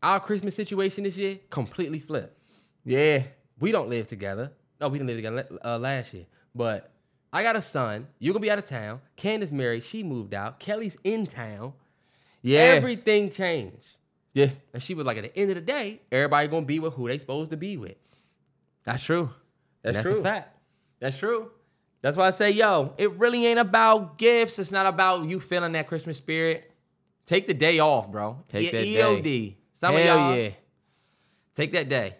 our 0.00 0.20
Christmas 0.20 0.54
situation 0.54 1.02
this 1.02 1.16
year 1.16 1.40
completely 1.50 1.98
flipped. 1.98 2.38
Yeah. 2.84 3.24
We 3.58 3.72
don't 3.72 3.88
live 3.88 4.06
together. 4.06 4.52
No, 4.80 4.88
we 4.88 4.98
didn't 4.98 5.08
live 5.08 5.16
together 5.16 5.58
uh, 5.64 5.78
last 5.78 6.14
year. 6.14 6.26
But 6.54 6.92
I 7.32 7.42
got 7.42 7.56
a 7.56 7.62
son. 7.62 8.06
You're 8.18 8.32
gonna 8.32 8.42
be 8.42 8.50
out 8.50 8.58
of 8.58 8.66
town. 8.66 9.00
Candace 9.16 9.50
married. 9.52 9.84
She 9.84 10.02
moved 10.02 10.32
out. 10.34 10.58
Kelly's 10.60 10.96
in 11.04 11.26
town. 11.26 11.74
Yeah. 12.42 12.60
Everything 12.60 13.30
changed. 13.30 13.96
yeah. 14.32 14.50
And 14.72 14.82
she 14.82 14.94
was 14.94 15.04
like, 15.06 15.16
at 15.18 15.24
the 15.24 15.36
end 15.38 15.50
of 15.50 15.56
the 15.56 15.60
day, 15.60 16.00
everybody 16.10 16.48
gonna 16.48 16.64
be 16.66 16.78
with 16.78 16.94
who 16.94 17.08
they 17.08 17.18
supposed 17.18 17.50
to 17.50 17.56
be 17.56 17.76
with. 17.76 17.96
That's 18.84 19.02
true. 19.02 19.30
That's 19.82 19.94
that's 19.96 20.06
true. 20.06 20.20
a 20.20 20.22
fact. 20.22 20.56
That's 21.00 21.18
true. 21.18 21.50
That's 22.00 22.16
why 22.16 22.28
I 22.28 22.30
say, 22.30 22.50
yo, 22.52 22.94
it 22.96 23.10
really 23.14 23.44
ain't 23.46 23.58
about 23.58 24.18
gifts. 24.18 24.58
It's 24.58 24.70
not 24.70 24.86
about 24.86 25.28
you 25.28 25.40
feeling 25.40 25.72
that 25.72 25.88
Christmas 25.88 26.16
spirit. 26.16 26.70
Take 27.26 27.46
the 27.46 27.54
day 27.54 27.78
off, 27.80 28.10
bro. 28.10 28.42
Take 28.48 28.72
E- 28.72 28.76
that 28.76 28.82
EOD. 29.20 29.22
day. 29.22 29.56
Some 29.80 29.94
Hell 29.94 30.00
of 30.00 30.06
y'all 30.30 30.36
yeah. 30.36 30.50
take 31.54 31.72
that 31.72 31.88
day. 31.88 32.14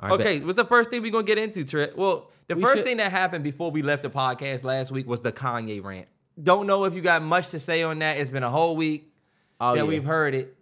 All 0.00 0.08
right, 0.08 0.20
okay, 0.20 0.38
bet. 0.38 0.46
what's 0.46 0.56
the 0.56 0.64
first 0.64 0.90
thing 0.90 1.02
we 1.02 1.10
gonna 1.10 1.24
get 1.24 1.38
into, 1.38 1.64
Trent? 1.64 1.96
Well, 1.98 2.30
the 2.48 2.56
We 2.56 2.62
first 2.62 2.76
should- 2.78 2.84
thing 2.84 2.96
that 2.98 3.10
happened 3.10 3.44
before 3.44 3.70
we 3.70 3.82
left 3.82 4.02
the 4.02 4.10
podcast 4.10 4.62
last 4.64 4.90
week 4.90 5.06
was 5.06 5.20
the 5.22 5.32
Kanye 5.32 5.82
rant. 5.82 6.08
Don't 6.42 6.66
know 6.66 6.84
if 6.84 6.94
you 6.94 7.00
got 7.00 7.22
much 7.22 7.48
to 7.50 7.58
say 7.60 7.82
on 7.82 7.98
that. 8.00 8.18
It's 8.18 8.30
been 8.30 8.42
a 8.42 8.50
whole 8.50 8.76
week 8.76 9.12
Oh, 9.60 9.74
that 9.74 9.82
yeah. 9.82 9.88
we've 9.88 10.04
heard 10.04 10.34
it. 10.34 10.56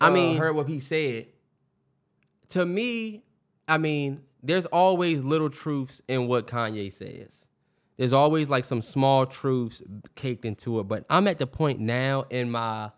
I 0.00 0.08
Uh, 0.08 0.12
mean- 0.12 0.36
heard 0.36 0.54
what 0.54 0.68
he 0.68 0.78
said. 0.80 1.26
to 2.50 2.66
me, 2.66 3.22
I 3.66 3.78
mean, 3.78 4.22
there's 4.42 4.66
always 4.66 5.24
little 5.24 5.48
truths 5.48 6.02
in 6.06 6.28
what 6.28 6.46
Kanye 6.46 6.92
says. 6.92 7.08
There's 7.08 7.46
There's 7.96 8.12
always 8.12 8.48
like 8.50 8.64
some 8.66 8.82
small 8.82 9.24
truths 9.26 9.80
caked 10.16 10.44
into 10.44 10.78
it. 10.80 10.84
But 10.84 11.06
I'm 11.08 11.26
at 11.28 11.38
the 11.38 11.46
point 11.46 11.78
now 11.80 12.24
in 12.30 12.50
my 12.50 12.90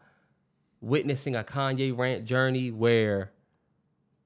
witnessing 0.80 1.36
a 1.36 1.44
Kanye 1.44 1.96
rant 1.96 2.24
journey 2.24 2.70
where 2.72 3.32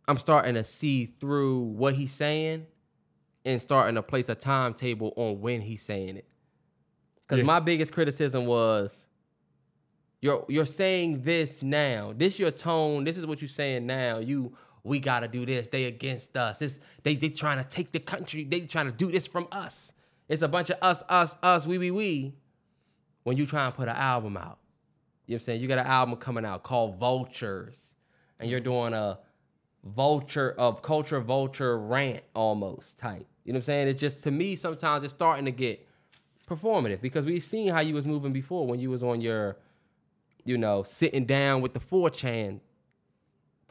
I'm 0.06 0.18
starting 0.18 0.54
to 0.54 0.64
see 0.64 1.04
through 1.06 1.60
what 1.60 1.94
he's 1.94 2.12
saying 2.12 2.66
and 3.48 3.62
starting 3.62 3.94
to 3.94 4.02
place 4.02 4.28
a 4.28 4.34
timetable 4.34 5.14
on 5.16 5.40
when 5.40 5.62
he's 5.62 5.80
saying 5.82 6.18
it. 6.18 6.26
Because 7.22 7.38
Yeah. 7.38 7.44
my 7.44 7.60
biggest 7.60 7.92
criticism 7.92 8.44
was 8.44 9.06
you're 10.20 10.44
you're 10.48 10.66
saying 10.66 11.22
this 11.22 11.62
now. 11.62 12.12
This 12.14 12.38
your 12.38 12.50
tone. 12.50 13.04
This 13.04 13.16
is 13.16 13.24
what 13.24 13.40
you're 13.40 13.48
saying 13.48 13.86
now. 13.86 14.18
You 14.18 14.52
we 14.84 14.98
gotta 14.98 15.28
do 15.28 15.46
this. 15.46 15.68
They 15.68 15.84
against 15.84 16.36
us. 16.36 16.58
This 16.58 16.78
they 17.04 17.14
they 17.14 17.30
trying 17.30 17.56
to 17.62 17.68
take 17.68 17.92
the 17.92 18.00
country. 18.00 18.44
They 18.44 18.60
trying 18.60 18.86
to 18.86 18.92
do 18.92 19.10
this 19.10 19.26
from 19.26 19.48
us. 19.50 19.92
It's 20.28 20.42
a 20.42 20.48
bunch 20.48 20.68
of 20.68 20.76
us, 20.82 21.02
us, 21.08 21.36
us, 21.42 21.66
we, 21.66 21.78
we, 21.78 21.90
we. 21.90 22.34
When 23.22 23.38
you 23.38 23.46
try 23.46 23.64
and 23.64 23.74
put 23.74 23.88
an 23.88 23.96
album 23.96 24.36
out, 24.36 24.58
you 25.26 25.32
know 25.32 25.36
what 25.36 25.40
I'm 25.40 25.40
saying? 25.40 25.60
You 25.62 25.68
got 25.68 25.78
an 25.78 25.86
album 25.86 26.16
coming 26.16 26.44
out 26.44 26.64
called 26.64 26.98
Vultures, 26.98 27.94
and 28.38 28.50
you're 28.50 28.60
doing 28.60 28.92
a 28.92 29.20
vulture 29.84 30.54
of 30.58 30.82
culture 30.82 31.20
vulture 31.20 31.78
rant 31.78 32.22
almost 32.34 32.98
type. 32.98 33.26
You 33.48 33.54
know 33.54 33.56
what 33.56 33.60
I'm 33.60 33.64
saying? 33.64 33.88
It's 33.88 34.00
just 34.00 34.24
to 34.24 34.30
me 34.30 34.56
sometimes 34.56 35.04
it's 35.04 35.14
starting 35.14 35.46
to 35.46 35.50
get 35.50 35.88
performative 36.46 37.00
because 37.00 37.24
we've 37.24 37.42
seen 37.42 37.70
how 37.70 37.80
you 37.80 37.94
was 37.94 38.04
moving 38.04 38.30
before 38.30 38.66
when 38.66 38.78
you 38.78 38.90
was 38.90 39.02
on 39.02 39.22
your, 39.22 39.56
you 40.44 40.58
know, 40.58 40.82
sitting 40.82 41.24
down 41.24 41.62
with 41.62 41.72
the 41.72 41.80
4chan 41.80 42.60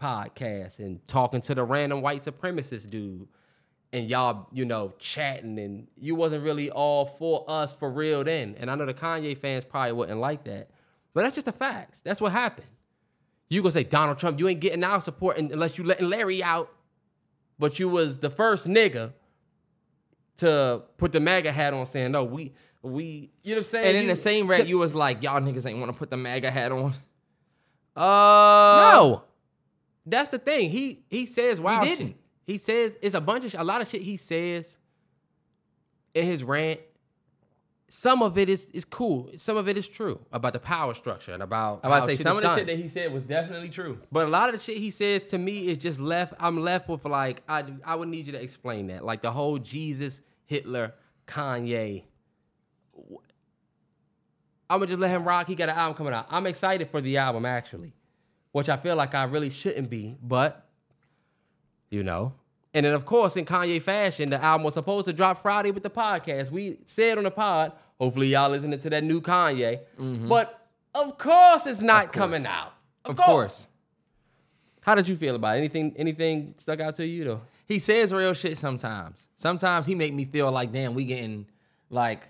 podcast 0.01 0.79
and 0.79 1.07
talking 1.07 1.41
to 1.41 1.53
the 1.53 1.63
random 1.63 2.01
white 2.01 2.24
supremacist 2.24 2.89
dude 2.89 3.27
and 3.93 4.10
y'all, 4.10 4.48
you 4.51 4.65
know, 4.65 4.96
chatting 4.98 5.60
and 5.60 5.88
you 5.96 6.15
wasn't 6.15 6.43
really 6.43 6.72
all 6.72 7.05
for 7.05 7.46
us 7.48 7.72
for 7.72 7.91
real 7.91 8.24
then. 8.24 8.55
And 8.60 8.72
I 8.72 8.75
know 8.75 8.88
the 8.88 8.96
Kanye 8.96 9.38
fans 9.38 9.63
probably 9.63 9.91
wouldn't 9.91 10.19
like 10.19 10.43
that. 10.46 10.72
But 11.13 11.22
that's 11.22 11.36
just 11.36 11.46
the 11.46 11.51
facts. 11.51 12.01
That's 12.03 12.19
what 12.19 12.31
happened. 12.31 12.69
You 13.48 13.62
gonna 13.62 13.74
say 13.74 13.84
Donald 13.84 14.17
Trump, 14.17 14.39
you 14.39 14.48
ain't 14.48 14.60
getting 14.60 14.84
our 14.84 15.01
support 15.01 15.38
unless 15.38 15.77
you 15.77 15.84
letting 15.84 16.10
Larry 16.10 16.41
out. 16.41 16.74
But 17.60 17.77
you 17.77 17.89
was 17.89 18.17
the 18.17 18.31
first 18.31 18.65
nigga 18.65 19.13
to 20.38 20.84
put 20.98 21.12
the 21.12 21.20
MAGA 21.20 21.51
hat 21.51 21.74
on 21.74 21.86
saying, 21.88 22.12
no, 22.12 22.24
we 22.24 22.53
we 22.84 23.32
you 23.44 23.56
know 23.56 23.60
what 23.62 23.65
I'm 23.67 23.72
saying? 23.72 23.88
And 23.88 23.98
in 23.98 24.03
You- 24.03 24.10
the 24.10 24.15
same 24.22 24.48
rant, 24.48 24.63
to- 24.63 24.70
you 24.70 24.77
was 24.77 24.94
like, 24.96 25.22
y'all 25.24 25.39
niggas 25.41 25.65
ain't 25.65 25.79
want 25.79 25.91
to 25.91 25.98
put 25.98 26.10
the 26.10 26.17
MAGA 26.17 26.51
hat 26.51 26.72
on. 26.72 26.94
Uh, 27.96 28.91
No. 28.94 29.24
That's 30.06 30.29
the 30.29 30.39
thing. 30.39 30.70
He 30.70 31.03
he 31.10 31.25
says 31.25 31.60
wow. 31.60 31.84
didn't. 31.84 32.08
Shit. 32.10 32.15
He 32.46 32.58
says 32.58 32.98
it's 33.01 33.15
a 33.15 33.20
bunch 33.22 33.44
of 33.44 33.51
sh- 33.51 33.56
a 33.58 33.63
lot 33.63 33.82
of 33.82 33.89
shit 33.89 34.01
he 34.03 34.15
says 34.15 34.77
in 36.13 36.25
his 36.25 36.44
rant. 36.44 36.79
Some 37.89 38.22
of 38.22 38.38
it 38.38 38.48
is 38.48 38.67
is 38.74 38.86
cool. 38.86 39.32
Some 39.38 39.58
of 39.58 39.67
it 39.67 39.77
is 39.77 39.89
true 39.89 40.20
about 40.32 40.53
the 40.53 40.60
power 40.60 40.94
structure 40.94 41.34
and 41.34 41.44
about. 41.44 41.82
I 41.84 41.88
about 41.88 42.08
to 42.10 42.15
say 42.15 42.24
some 42.24 42.38
of 42.38 42.44
the 42.44 42.48
done. 42.50 42.58
shit 42.60 42.67
that 42.67 42.77
he 42.77 42.88
said 42.88 43.12
was 43.13 43.24
definitely 43.24 43.67
true. 43.70 44.00
But 44.12 44.27
a 44.27 44.29
lot 44.29 44.48
of 44.48 44.56
the 44.58 44.63
shit 44.63 44.77
he 44.77 44.91
says 44.91 45.25
to 45.25 45.38
me 45.38 45.67
is 45.67 45.77
just 45.77 46.00
left. 46.00 46.34
I'm 46.39 46.58
left 46.62 46.88
with 46.88 47.03
like 47.03 47.44
I 47.50 47.65
I 47.84 47.96
would 47.96 48.08
need 48.08 48.27
you 48.27 48.32
to 48.34 48.41
explain 48.41 48.88
that. 48.88 49.03
Like 49.03 49.22
the 49.22 49.32
whole 49.32 49.58
Jesus, 49.58 50.22
Hitler, 50.48 50.94
Kanye. 51.27 52.04
I'm 54.70 54.80
gonna 54.80 54.88
just 54.88 55.00
let 55.00 55.12
him 55.12 55.24
rock. 55.24 55.48
He 55.48 55.56
got 55.56 55.70
an 55.70 55.75
album 55.75 55.96
coming 55.98 56.13
out. 56.13 56.27
I'm 56.30 56.48
excited 56.48 56.89
for 56.89 57.00
the 57.00 57.18
album 57.18 57.46
actually, 57.46 57.94
which 58.51 58.68
I 58.70 58.77
feel 58.77 58.96
like 58.96 59.13
I 59.13 59.24
really 59.24 59.50
shouldn't 59.50 59.89
be, 59.89 60.18
but 60.22 60.68
you 61.90 62.03
know. 62.03 62.33
And 62.74 62.86
then 62.86 62.94
of 62.94 63.05
course 63.05 63.38
in 63.38 63.46
Kanye 63.46 63.81
fashion, 63.81 64.29
the 64.29 64.44
album 64.44 64.66
was 64.66 64.74
supposed 64.74 65.05
to 65.05 65.14
drop 65.14 65.42
Friday 65.42 65.72
with 65.72 65.83
the 65.83 65.90
podcast. 65.90 66.51
We 66.51 66.79
said 66.86 67.18
on 67.18 67.24
the 67.24 67.31
pod, 67.31 67.74
hopefully 68.00 68.27
y'all 68.27 68.50
listening 68.50 68.79
to 68.79 68.90
that 68.90 69.03
new 69.03 69.22
Kanye. 69.22 69.79
But 69.98 70.68
of 70.94 71.18
course 71.18 71.66
it's 71.66 71.81
not 71.81 72.12
coming 72.12 72.46
out. 72.46 72.74
Of 73.05 73.16
course. 73.16 73.68
How 74.81 74.96
did 74.96 75.07
you 75.07 75.16
feel 75.18 75.36
about 75.36 75.55
it? 75.55 75.60
anything? 75.60 75.94
Anything 75.98 76.55
stuck 76.57 76.79
out 76.79 76.96
to 76.96 77.05
you 77.05 77.24
though? 77.24 77.42
He 77.68 77.80
says 77.80 78.14
real 78.14 78.34
shit 78.34 78.58
sometimes. 78.58 79.27
Sometimes 79.38 79.86
he 79.86 79.94
make 79.94 80.14
me 80.14 80.25
feel 80.25 80.51
like, 80.51 80.72
damn, 80.72 80.94
we 80.94 81.06
getting 81.06 81.48
like 81.90 82.22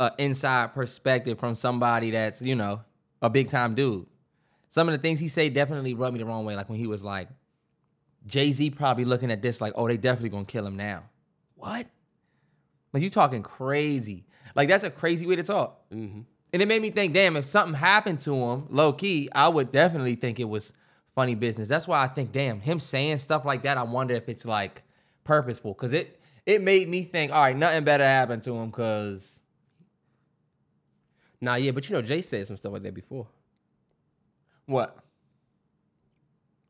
a 0.00 0.12
inside 0.18 0.74
perspective 0.74 1.38
from 1.38 1.54
somebody 1.54 2.10
that's, 2.10 2.42
you 2.42 2.54
know, 2.54 2.80
a 3.22 3.30
big 3.30 3.50
time 3.50 3.74
dude. 3.74 4.06
Some 4.68 4.88
of 4.88 4.92
the 4.92 4.98
things 4.98 5.20
he 5.20 5.28
say 5.28 5.48
definitely 5.48 5.94
rubbed 5.94 6.14
me 6.14 6.18
the 6.18 6.26
wrong 6.26 6.44
way. 6.44 6.56
Like 6.56 6.68
when 6.68 6.78
he 6.78 6.86
was 6.86 7.02
like, 7.02 7.28
Jay-Z 8.26 8.70
probably 8.70 9.04
looking 9.04 9.30
at 9.30 9.42
this 9.42 9.60
like, 9.60 9.72
oh, 9.76 9.88
they 9.88 9.96
definitely 9.96 10.30
gonna 10.30 10.44
kill 10.44 10.66
him 10.66 10.76
now. 10.76 11.04
What? 11.54 11.86
Like 12.92 13.02
you 13.02 13.10
talking 13.10 13.42
crazy. 13.42 14.24
Like 14.54 14.68
that's 14.68 14.84
a 14.84 14.90
crazy 14.90 15.26
way 15.26 15.36
to 15.36 15.42
talk. 15.42 15.88
Mm-hmm. 15.90 16.20
And 16.52 16.62
it 16.62 16.66
made 16.66 16.82
me 16.82 16.90
think, 16.90 17.14
damn, 17.14 17.36
if 17.36 17.44
something 17.44 17.74
happened 17.74 18.18
to 18.20 18.34
him, 18.34 18.66
low 18.70 18.92
key, 18.92 19.28
I 19.34 19.48
would 19.48 19.70
definitely 19.70 20.14
think 20.14 20.40
it 20.40 20.48
was 20.48 20.72
funny 21.18 21.34
business. 21.34 21.66
That's 21.66 21.88
why 21.88 22.00
I 22.00 22.06
think, 22.06 22.30
damn, 22.30 22.60
him 22.60 22.78
saying 22.78 23.18
stuff 23.18 23.44
like 23.44 23.64
that, 23.64 23.76
I 23.76 23.82
wonder 23.82 24.14
if 24.14 24.28
it's 24.28 24.44
like 24.44 24.82
purposeful. 25.24 25.74
Cause 25.74 25.92
it 25.92 26.20
it 26.46 26.62
made 26.62 26.88
me 26.88 27.02
think, 27.02 27.32
all 27.32 27.42
right, 27.42 27.56
nothing 27.56 27.82
better 27.82 28.04
happened 28.04 28.44
to 28.44 28.54
him 28.54 28.70
because 28.70 29.40
Nah, 31.40 31.56
yeah, 31.56 31.72
but 31.72 31.88
you 31.88 31.96
know 31.96 32.02
Jay 32.02 32.22
said 32.22 32.46
some 32.46 32.56
stuff 32.56 32.72
like 32.72 32.84
that 32.84 32.94
before. 32.94 33.26
what? 34.66 34.96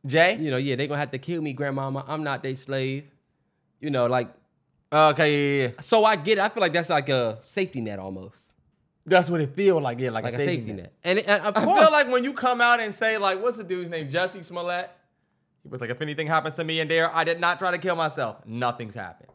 Jay? 0.07 0.39
You 0.41 0.51
know, 0.51 0.57
yeah, 0.57 0.77
they 0.77 0.87
gonna 0.87 0.99
have 0.99 1.11
to 1.11 1.19
kill 1.19 1.43
me, 1.43 1.53
grandmama. 1.53 2.03
I'm 2.09 2.25
not 2.25 2.43
their 2.43 2.57
slave. 2.57 3.05
You 3.81 3.91
know, 3.91 4.07
like 4.07 4.31
Okay, 4.91 5.31
yeah, 5.59 5.63
yeah, 5.65 5.69
yeah. 5.75 5.81
so 5.83 6.07
I 6.07 6.17
get 6.17 6.39
it. 6.39 6.41
I 6.41 6.49
feel 6.49 6.63
like 6.63 6.73
that's 6.73 6.89
like 6.89 7.11
a 7.11 7.41
safety 7.45 7.83
net 7.83 7.99
almost, 7.99 8.39
That's 9.09 9.31
what 9.31 9.41
it 9.41 9.55
feel 9.55 9.81
like, 9.81 9.99
yeah, 10.01 10.11
like, 10.11 10.25
like 10.25 10.35
a 10.35 10.39
safety, 10.39 10.73
net. 10.73 10.93
And, 11.05 11.19
and 11.21 11.43
of 11.43 11.57
I 11.57 11.65
course, 11.65 11.81
feel 11.81 11.91
like 11.93 12.09
when 12.09 12.25
you 12.25 12.33
come 12.33 12.61
out 12.61 12.81
and 12.81 12.95
say, 12.95 13.19
like, 13.19 13.43
what's 13.43 13.57
the 13.57 13.65
dude's 13.65 13.91
name? 13.91 14.09
Jussie 14.11 14.45
Smollett. 14.45 14.91
He 15.63 15.69
was 15.69 15.81
like, 15.81 15.91
if 15.91 16.01
anything 16.01 16.27
happens 16.27 16.55
to 16.57 16.65
me 16.65 16.81
in 16.81 16.89
there, 16.89 17.15
I 17.15 17.25
did 17.25 17.41
not 17.41 17.59
try 17.59 17.71
to 17.71 17.79
kill 17.79 17.97
myself. 17.97 18.37
Nothing's 18.47 18.95
happened. 18.95 19.31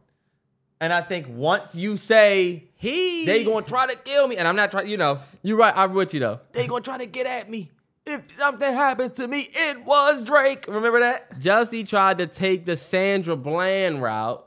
And 0.80 0.92
I 0.92 1.02
think 1.02 1.28
once 1.30 1.76
you 1.76 1.96
say 1.98 2.66
he 2.76 3.26
they 3.26 3.46
gonna 3.46 3.66
try 3.66 3.88
to 3.88 3.96
kill 3.96 4.28
me, 4.28 4.36
and 4.38 4.48
I'm 4.48 4.56
not 4.56 4.70
trying, 4.72 4.88
you 4.88 4.98
know, 4.98 5.20
You're 5.42 5.58
right. 5.58 5.74
I'm 5.76 5.94
with 5.94 6.14
you 6.14 6.20
though. 6.20 6.40
they 6.52 6.68
gonna 6.68 6.82
try 6.82 6.98
to 6.98 7.06
get 7.06 7.26
at 7.26 7.50
me. 7.50 7.72
If 8.06 8.38
something 8.38 8.74
happens 8.74 9.14
to 9.14 9.28
me, 9.30 9.48
it 9.50 9.86
was 9.86 10.24
Drake. 10.24 10.66
Remember 10.68 11.00
that? 11.00 11.40
Jussie 11.40 11.88
tried 11.88 12.18
to 12.18 12.28
take 12.28 12.66
the 12.66 12.76
Sandra 12.76 13.38
Bland 13.38 14.02
route. 14.02 14.46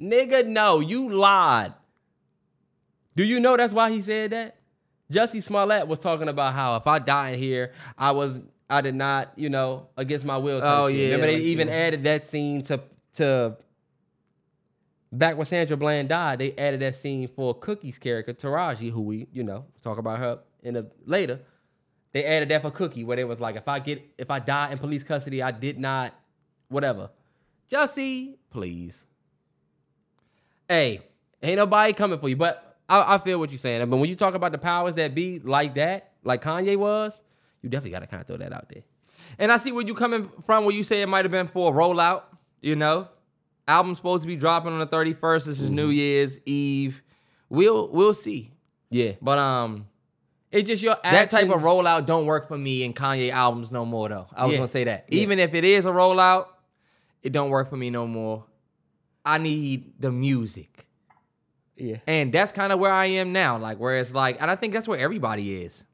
Nigga, 0.00 0.46
no, 0.46 0.80
you 0.80 1.10
lied. 1.10 1.74
Do 3.16 3.24
you 3.24 3.40
know 3.40 3.56
that's 3.56 3.72
why 3.72 3.90
he 3.90 4.02
said 4.02 4.30
that? 4.30 4.56
Jussie 5.10 5.42
Smollett 5.42 5.86
was 5.86 5.98
talking 5.98 6.28
about 6.28 6.54
how 6.54 6.76
if 6.76 6.86
I 6.86 6.98
die 6.98 7.30
in 7.30 7.38
here, 7.38 7.72
I 7.98 8.12
was 8.12 8.40
I 8.70 8.80
did 8.80 8.94
not, 8.94 9.32
you 9.36 9.50
know, 9.50 9.88
against 9.96 10.24
my 10.24 10.38
will. 10.38 10.60
Oh, 10.62 10.86
yeah, 10.86 11.04
Remember 11.04 11.26
they 11.26 11.34
like, 11.34 11.42
even 11.42 11.68
yeah. 11.68 11.74
added 11.74 12.04
that 12.04 12.26
scene 12.26 12.62
to 12.62 12.80
to 13.16 13.56
back 15.12 15.36
when 15.36 15.46
Sandra 15.46 15.76
Bland 15.76 16.08
died, 16.08 16.38
they 16.38 16.52
added 16.56 16.80
that 16.80 16.96
scene 16.96 17.28
for 17.28 17.54
Cookie's 17.54 17.98
character, 17.98 18.32
Taraji, 18.32 18.90
who 18.90 19.02
we, 19.02 19.26
you 19.32 19.42
know, 19.42 19.66
talk 19.82 19.98
about 19.98 20.18
her 20.18 20.38
in 20.62 20.76
a 20.76 20.86
later. 21.04 21.40
They 22.12 22.24
added 22.24 22.48
that 22.48 22.62
for 22.62 22.70
Cookie, 22.70 23.04
where 23.04 23.16
they 23.16 23.24
was 23.24 23.40
like, 23.40 23.56
if 23.56 23.68
I 23.68 23.78
get 23.78 24.02
if 24.16 24.30
I 24.30 24.38
die 24.38 24.70
in 24.70 24.78
police 24.78 25.02
custody, 25.02 25.42
I 25.42 25.50
did 25.50 25.78
not 25.78 26.14
whatever. 26.68 27.10
Jussie, 27.70 28.36
please. 28.50 29.04
Hey, 30.68 31.02
Ain't 31.42 31.56
nobody 31.56 31.92
coming 31.92 32.18
for 32.18 32.28
you. 32.28 32.36
But 32.36 32.71
I, 32.92 33.14
I 33.14 33.18
feel 33.18 33.38
what 33.38 33.50
you're 33.50 33.58
saying. 33.58 33.88
But 33.90 33.96
when 33.96 34.08
you 34.10 34.16
talk 34.16 34.34
about 34.34 34.52
the 34.52 34.58
powers 34.58 34.94
that 34.94 35.14
be 35.14 35.38
like 35.40 35.74
that, 35.76 36.12
like 36.24 36.42
Kanye 36.42 36.76
was, 36.76 37.20
you 37.62 37.68
definitely 37.68 37.90
gotta 37.92 38.06
kind 38.06 38.20
of 38.20 38.26
throw 38.26 38.36
that 38.38 38.52
out 38.52 38.68
there. 38.68 38.82
and 39.38 39.50
I 39.52 39.56
see 39.58 39.72
where 39.72 39.84
you're 39.84 39.96
coming 39.96 40.30
from. 40.46 40.64
Where 40.64 40.74
you 40.74 40.82
say 40.82 41.02
it 41.02 41.08
might 41.08 41.24
have 41.24 41.32
been 41.32 41.48
for 41.48 41.72
a 41.72 41.76
rollout. 41.76 42.22
You 42.60 42.76
know, 42.76 43.08
album's 43.66 43.98
supposed 43.98 44.22
to 44.22 44.26
be 44.28 44.36
dropping 44.36 44.72
on 44.72 44.78
the 44.78 44.86
31st. 44.86 45.44
This 45.46 45.60
is 45.60 45.70
New 45.70 45.88
Year's 45.88 46.38
Eve. 46.46 47.02
We'll 47.48 47.88
we'll 47.88 48.14
see. 48.14 48.52
Yeah. 48.90 49.12
But 49.22 49.38
um, 49.38 49.86
It's 50.50 50.68
just 50.68 50.82
your 50.82 50.96
that 51.02 51.30
type 51.30 51.48
of 51.50 51.62
rollout 51.62 52.06
don't 52.06 52.26
work 52.26 52.46
for 52.48 52.58
me 52.58 52.82
in 52.84 52.92
Kanye 52.92 53.30
albums 53.30 53.72
no 53.72 53.84
more 53.84 54.08
though. 54.08 54.26
I 54.34 54.44
was 54.44 54.52
Yeah. 54.52 54.58
gonna 54.58 54.68
say 54.68 54.84
that. 54.84 55.06
Yeah. 55.08 55.20
Even 55.22 55.38
if 55.38 55.54
it 55.54 55.64
is 55.64 55.86
a 55.86 55.90
rollout, 55.90 56.46
it 57.22 57.32
don't 57.32 57.50
work 57.50 57.70
for 57.70 57.76
me 57.76 57.90
no 57.90 58.06
more. 58.06 58.44
I 59.24 59.38
need 59.38 59.94
the 60.00 60.10
music. 60.10 60.86
Yeah. 61.82 61.96
And 62.06 62.32
that's 62.32 62.52
kind 62.52 62.72
of 62.72 62.78
where 62.78 62.92
I 62.92 63.06
am 63.06 63.32
now. 63.32 63.58
Like 63.58 63.78
where 63.78 63.96
it's 63.96 64.12
like, 64.12 64.40
and 64.40 64.50
I 64.50 64.56
think 64.56 64.72
that's 64.72 64.86
where 64.86 64.98
everybody 64.98 65.62
is. 65.62 65.84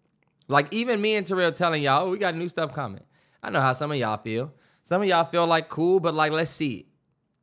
Like 0.46 0.72
even 0.72 1.00
me 1.00 1.14
and 1.14 1.26
Terrell 1.26 1.50
telling 1.50 1.82
y'all, 1.82 2.06
oh, 2.06 2.10
we 2.10 2.18
got 2.18 2.34
new 2.34 2.48
stuff 2.48 2.74
coming. 2.74 3.02
I 3.42 3.50
know 3.50 3.60
how 3.60 3.72
some 3.72 3.90
of 3.90 3.96
y'all 3.96 4.18
feel. 4.18 4.52
Some 4.84 5.02
of 5.02 5.08
y'all 5.08 5.24
feel 5.24 5.46
like 5.46 5.68
cool, 5.68 5.98
but 6.00 6.14
like 6.14 6.32
let's 6.32 6.50
see 6.50 6.74
it. 6.74 6.86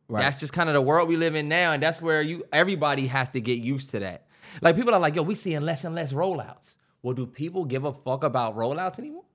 Right. 0.07 0.21
That's 0.21 0.39
just 0.39 0.53
kind 0.53 0.69
of 0.69 0.75
the 0.75 0.81
world 0.81 1.09
we 1.09 1.15
live 1.15 1.33
in 1.33 1.47
now, 1.47 1.73
and 1.73 1.81
that's 1.81 1.99
where 1.99 2.21
you 2.21 2.45
everybody 2.53 3.07
has 3.07 3.29
to 3.31 3.41
get 3.41 3.57
used 3.59 3.89
to 3.91 3.99
that. 3.99 4.27
Like 4.61 4.75
people 4.75 4.93
are 4.93 4.99
like, 4.99 5.15
yo, 5.15 5.23
we 5.23 5.33
seeing 5.33 5.61
less 5.61 5.83
and 5.83 5.95
less 5.95 6.13
rollouts. 6.13 6.75
Well, 7.01 7.15
do 7.15 7.25
people 7.25 7.65
give 7.65 7.83
a 7.85 7.93
fuck 7.93 8.23
about 8.23 8.55
rollouts 8.55 8.99
anymore? 8.99 9.25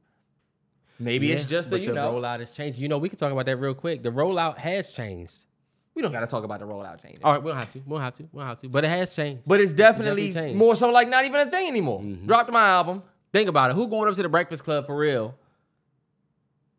Maybe 1.01 1.33
it's 1.33 1.44
just 1.44 1.70
that 1.70 1.81
you 1.81 1.88
the 1.88 1.94
know. 1.94 2.12
rollout 2.12 2.40
has 2.40 2.53
changed. 2.53 2.79
You 2.79 2.88
know, 2.88 2.99
we 2.99 3.09
can 3.09 3.18
talk 3.18 3.33
about 3.33 3.46
that 3.46 3.57
real 3.57 3.75
quick. 3.75 4.03
The 4.03 4.11
rollout 4.11 4.59
has 4.59 4.92
changed. 4.92 5.35
We 5.94 6.03
don't 6.03 6.12
got 6.12 6.20
to 6.20 6.26
talk 6.26 6.44
about 6.44 6.61
the 6.61 6.66
rollout 6.66 7.03
change. 7.03 7.18
All 7.22 7.33
right, 7.33 7.42
we 7.42 7.50
don't 7.50 7.59
have 7.59 7.72
to. 7.72 7.79
We 7.79 7.90
don't 7.90 8.00
have 8.00 8.14
to. 8.14 8.22
We 8.22 8.38
don't 8.38 8.48
have 8.48 8.61
to. 8.61 8.68
But 8.68 8.85
it 8.85 8.88
has 8.88 9.14
changed. 9.14 9.42
But 9.46 9.61
it's 9.61 9.72
definitely, 9.72 10.29
definitely 10.29 10.48
changed. 10.50 10.59
more 10.59 10.76
so 10.76 10.90
like 10.90 11.09
not 11.09 11.24
even 11.24 11.46
a 11.46 11.50
thing 11.50 11.68
anymore. 11.68 12.00
Mm-hmm. 12.00 12.26
Dropped 12.26 12.53
my 12.53 12.66
album. 12.66 13.03
Think 13.33 13.48
about 13.48 13.70
it. 13.70 13.74
Who 13.74 13.88
going 13.88 14.09
up 14.09 14.16
to 14.16 14.22
the 14.22 14.29
Breakfast 14.29 14.64
Club 14.64 14.87
for 14.87 14.96
real? 14.96 15.37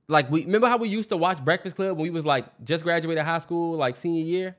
Like 0.08 0.30
we 0.30 0.46
remember 0.46 0.68
how 0.68 0.78
we 0.78 0.90
used 0.90 1.10
to 1.10 1.18
watch 1.18 1.44
Breakfast 1.44 1.76
Club 1.76 1.98
when 1.98 2.04
we 2.04 2.10
was 2.10 2.26
like 2.26 2.46
just 2.64 2.84
graduated 2.84 3.24
high 3.24 3.40
school, 3.40 3.78
like 3.78 3.96
senior 3.98 4.24
year. 4.24 4.56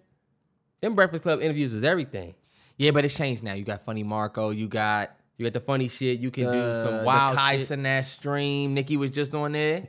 Them 0.81 0.95
Breakfast 0.95 1.23
Club 1.23 1.41
interviews 1.41 1.73
was 1.73 1.85
everything. 1.85 2.35
Yeah, 2.77 2.91
but 2.91 3.05
it's 3.05 3.15
changed 3.15 3.43
now. 3.43 3.55
You 3.55 3.65
got 3.65 3.85
Funny 3.85 4.03
Marco. 4.03 4.51
You 4.51 4.67
got 4.69 5.15
You 5.37 5.45
got 5.45 5.53
the 5.53 5.61
funny 5.61 5.89
shit. 5.89 6.21
You 6.21 6.31
can 6.31 6.45
do 6.45 6.61
some 6.85 7.05
wild 7.05 7.37
the 7.37 7.41
Kai. 7.41 7.59
Cenat 7.59 8.05
stream. 8.05 8.75
Nikki 8.75 8.97
was 8.97 9.11
just 9.11 9.35
on 9.35 9.53
there. 9.53 9.89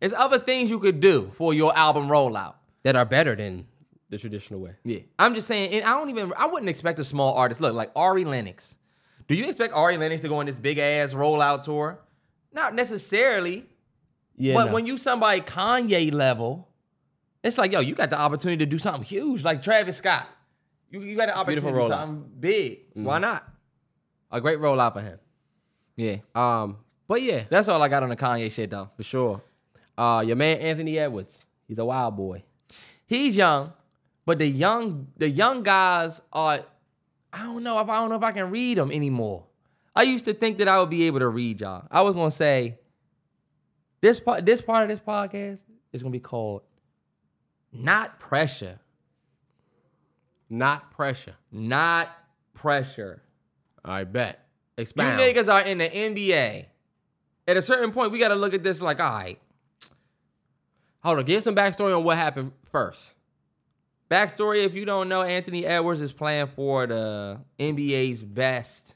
There's 0.00 0.12
other 0.12 0.38
things 0.38 0.70
you 0.70 0.78
could 0.80 1.00
do 1.00 1.30
for 1.34 1.54
your 1.54 1.76
album 1.76 2.08
rollout. 2.08 2.54
that 2.82 2.96
are 2.96 3.04
better 3.04 3.36
than 3.36 3.66
the 4.12 4.18
traditional 4.18 4.60
way. 4.60 4.74
Yeah, 4.84 5.00
I'm 5.18 5.34
just 5.34 5.48
saying. 5.48 5.72
And 5.72 5.84
I 5.84 5.94
don't 5.94 6.10
even. 6.10 6.32
I 6.36 6.46
wouldn't 6.46 6.70
expect 6.70 7.00
a 7.00 7.04
small 7.04 7.34
artist. 7.34 7.60
Look, 7.60 7.74
like 7.74 7.90
Ari 7.96 8.24
Lennox. 8.24 8.76
Do 9.26 9.34
you 9.34 9.46
expect 9.46 9.74
Ari 9.74 9.96
Lennox 9.96 10.20
to 10.22 10.28
go 10.28 10.36
on 10.36 10.46
this 10.46 10.56
big 10.56 10.78
ass 10.78 11.14
rollout 11.14 11.64
tour? 11.64 11.98
Not 12.52 12.74
necessarily. 12.74 13.66
Yeah, 14.36 14.54
but 14.54 14.66
no. 14.66 14.74
when 14.74 14.86
you 14.86 14.98
somebody 14.98 15.40
Kanye 15.40 16.12
level, 16.12 16.68
it's 17.42 17.58
like, 17.58 17.72
yo, 17.72 17.80
you 17.80 17.94
got 17.94 18.10
the 18.10 18.18
opportunity 18.18 18.64
to 18.64 18.70
do 18.70 18.78
something 18.78 19.02
huge, 19.02 19.42
like 19.42 19.62
Travis 19.62 19.96
Scott. 19.96 20.26
You, 20.90 21.00
you 21.00 21.16
got 21.16 21.26
the 21.26 21.36
opportunity 21.36 21.72
to 21.72 21.82
do 21.82 21.88
something 21.88 22.30
big. 22.38 22.80
Why 22.94 23.18
not? 23.18 23.48
a 24.30 24.40
great 24.40 24.58
rollout 24.58 24.94
for 24.94 25.02
him. 25.02 25.18
Yeah. 25.96 26.16
Um, 26.34 26.78
but 27.06 27.20
yeah, 27.20 27.44
That's 27.50 27.68
all 27.68 27.82
I 27.82 27.88
got 27.88 28.02
on 28.02 28.08
the 28.08 28.16
Kanye 28.16 28.50
shit 28.50 28.70
though. 28.70 28.88
for 28.96 29.02
sure. 29.02 29.42
Uh, 29.96 30.24
your 30.26 30.36
man 30.36 30.58
Anthony 30.58 30.98
Edwards, 30.98 31.38
he's 31.68 31.76
a 31.76 31.84
wild 31.84 32.16
boy. 32.16 32.42
He's 33.06 33.36
young, 33.36 33.74
but 34.24 34.38
the 34.38 34.46
young 34.46 35.08
the 35.16 35.28
young 35.28 35.62
guys 35.62 36.20
are 36.32 36.60
I 37.32 37.44
don't 37.44 37.62
know 37.62 37.78
if 37.80 37.88
I 37.88 38.00
don't 38.00 38.10
know 38.10 38.16
if 38.16 38.22
I 38.22 38.32
can 38.32 38.50
read 38.50 38.78
them 38.78 38.90
anymore. 38.90 39.44
I 39.94 40.02
used 40.02 40.24
to 40.26 40.34
think 40.34 40.58
that 40.58 40.68
I 40.68 40.80
would 40.80 40.90
be 40.90 41.04
able 41.04 41.20
to 41.20 41.28
read 41.28 41.60
y'all. 41.60 41.86
I 41.90 42.02
was 42.02 42.14
gonna 42.14 42.30
say 42.30 42.78
this 44.00 44.20
part 44.20 44.44
this 44.46 44.60
part 44.60 44.82
of 44.82 44.88
this 44.88 45.00
podcast 45.06 45.60
is 45.92 46.02
gonna 46.02 46.12
be 46.12 46.20
called 46.20 46.62
Not 47.72 48.18
Pressure. 48.18 48.78
Not 50.48 50.90
pressure. 50.90 51.34
Not 51.50 52.10
pressure. 52.54 53.22
I 53.84 54.04
bet. 54.04 54.46
You 54.76 54.82
Expound. 54.82 55.18
niggas 55.20 55.52
are 55.52 55.62
in 55.62 55.78
the 55.78 55.88
NBA. 55.88 56.66
At 57.48 57.56
a 57.56 57.62
certain 57.62 57.90
point, 57.90 58.12
we 58.12 58.18
gotta 58.18 58.34
look 58.34 58.54
at 58.54 58.62
this 58.62 58.80
like, 58.80 59.00
all 59.00 59.10
right, 59.10 59.38
Hold 61.02 61.18
on, 61.18 61.24
give 61.24 61.42
some 61.42 61.56
backstory 61.56 61.96
on 61.96 62.04
what 62.04 62.16
happened 62.16 62.52
first. 62.70 63.14
Backstory: 64.12 64.64
If 64.64 64.74
you 64.74 64.84
don't 64.84 65.08
know, 65.08 65.22
Anthony 65.22 65.64
Edwards 65.64 66.02
is 66.02 66.12
playing 66.12 66.48
for 66.48 66.86
the 66.86 67.40
NBA's 67.58 68.22
best 68.22 68.94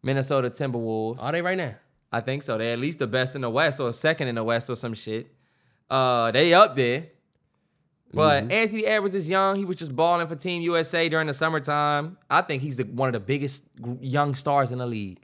Minnesota 0.00 0.48
Timberwolves. 0.48 1.20
Are 1.20 1.32
they 1.32 1.42
right 1.42 1.58
now? 1.58 1.74
I 2.12 2.20
think 2.20 2.44
so. 2.44 2.56
They're 2.56 2.72
at 2.72 2.78
least 2.78 3.00
the 3.00 3.08
best 3.08 3.34
in 3.34 3.40
the 3.40 3.50
West 3.50 3.80
or 3.80 3.92
second 3.92 4.28
in 4.28 4.36
the 4.36 4.44
West 4.44 4.70
or 4.70 4.76
some 4.76 4.94
shit. 4.94 5.34
Uh, 5.90 6.30
they 6.30 6.54
up 6.54 6.76
there. 6.76 7.08
But 8.14 8.50
Anthony 8.52 8.86
Edwards 8.86 9.16
is 9.16 9.28
young. 9.28 9.56
He 9.56 9.64
was 9.64 9.76
just 9.76 9.94
balling 9.94 10.26
for 10.28 10.36
Team 10.36 10.62
USA 10.62 11.08
during 11.08 11.26
the 11.26 11.34
summertime. 11.34 12.16
I 12.30 12.40
think 12.40 12.62
he's 12.62 12.76
the, 12.76 12.84
one 12.84 13.08
of 13.08 13.12
the 13.14 13.20
biggest 13.20 13.64
young 14.00 14.36
stars 14.36 14.70
in 14.70 14.78
the 14.78 14.86
league. 14.86 15.20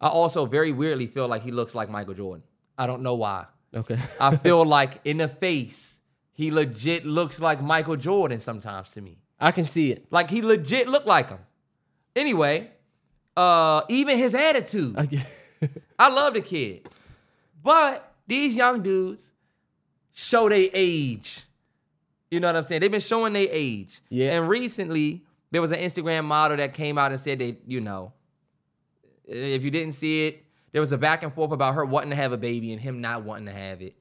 I 0.00 0.08
also 0.08 0.44
very 0.46 0.72
weirdly 0.72 1.06
feel 1.06 1.26
like 1.26 1.42
he 1.42 1.50
looks 1.50 1.74
like 1.74 1.88
Michael 1.88 2.14
Jordan. 2.14 2.44
I 2.76 2.86
don't 2.86 3.02
know 3.02 3.14
why. 3.14 3.46
Okay. 3.74 3.96
I 4.20 4.36
feel 4.44 4.64
like 4.64 5.00
in 5.04 5.16
the 5.16 5.28
face, 5.28 5.91
he 6.32 6.50
legit 6.50 7.04
looks 7.04 7.40
like 7.40 7.62
Michael 7.62 7.96
Jordan 7.96 8.40
sometimes 8.40 8.90
to 8.90 9.00
me. 9.00 9.18
I 9.38 9.52
can 9.52 9.66
see 9.66 9.92
it. 9.92 10.06
Like 10.10 10.30
he 10.30 10.42
legit 10.42 10.88
looked 10.88 11.06
like 11.06 11.28
him. 11.28 11.40
Anyway, 12.14 12.70
uh, 13.36 13.82
even 13.88 14.18
his 14.18 14.34
attitude. 14.34 14.96
I 14.96 15.24
I 15.98 16.08
love 16.08 16.34
the 16.34 16.40
kid. 16.40 16.88
But 17.62 18.12
these 18.26 18.54
young 18.54 18.82
dudes 18.82 19.22
show 20.12 20.48
their 20.48 20.68
age. 20.72 21.44
You 22.30 22.40
know 22.40 22.48
what 22.48 22.56
I'm 22.56 22.62
saying? 22.62 22.80
They've 22.80 22.90
been 22.90 23.00
showing 23.00 23.34
their 23.34 23.48
age. 23.50 24.00
Yeah. 24.08 24.36
And 24.36 24.48
recently, 24.48 25.22
there 25.50 25.60
was 25.60 25.70
an 25.70 25.78
Instagram 25.78 26.24
model 26.24 26.56
that 26.56 26.74
came 26.74 26.98
out 26.98 27.12
and 27.12 27.20
said 27.20 27.38
that, 27.40 27.58
you 27.66 27.80
know, 27.80 28.12
if 29.26 29.62
you 29.62 29.70
didn't 29.70 29.92
see 29.94 30.26
it, 30.26 30.44
there 30.72 30.80
was 30.80 30.92
a 30.92 30.98
back 30.98 31.22
and 31.22 31.32
forth 31.32 31.52
about 31.52 31.74
her 31.74 31.84
wanting 31.84 32.10
to 32.10 32.16
have 32.16 32.32
a 32.32 32.38
baby 32.38 32.72
and 32.72 32.80
him 32.80 33.00
not 33.00 33.22
wanting 33.22 33.46
to 33.46 33.52
have 33.52 33.82
it. 33.82 33.94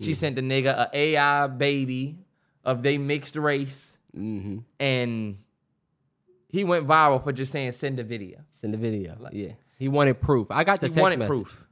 She 0.00 0.14
sent 0.14 0.36
the 0.36 0.42
nigga 0.42 0.88
a 0.92 0.98
AI 0.98 1.46
baby 1.46 2.18
of 2.64 2.82
they 2.82 2.98
mixed 2.98 3.36
race, 3.36 3.96
mm-hmm. 4.16 4.58
and 4.80 5.38
he 6.48 6.64
went 6.64 6.86
viral 6.86 7.22
for 7.22 7.32
just 7.32 7.52
saying 7.52 7.72
send 7.72 8.00
a 8.00 8.04
video. 8.04 8.40
Send 8.60 8.74
the 8.74 8.78
video. 8.78 9.16
Like, 9.18 9.34
yeah. 9.34 9.52
He 9.78 9.88
wanted 9.88 10.20
proof. 10.20 10.48
I 10.50 10.64
got 10.64 10.80
the 10.80 10.86
He 10.86 10.92
text 10.92 11.02
wanted 11.02 11.18
message. 11.18 11.30
proof. 11.30 11.66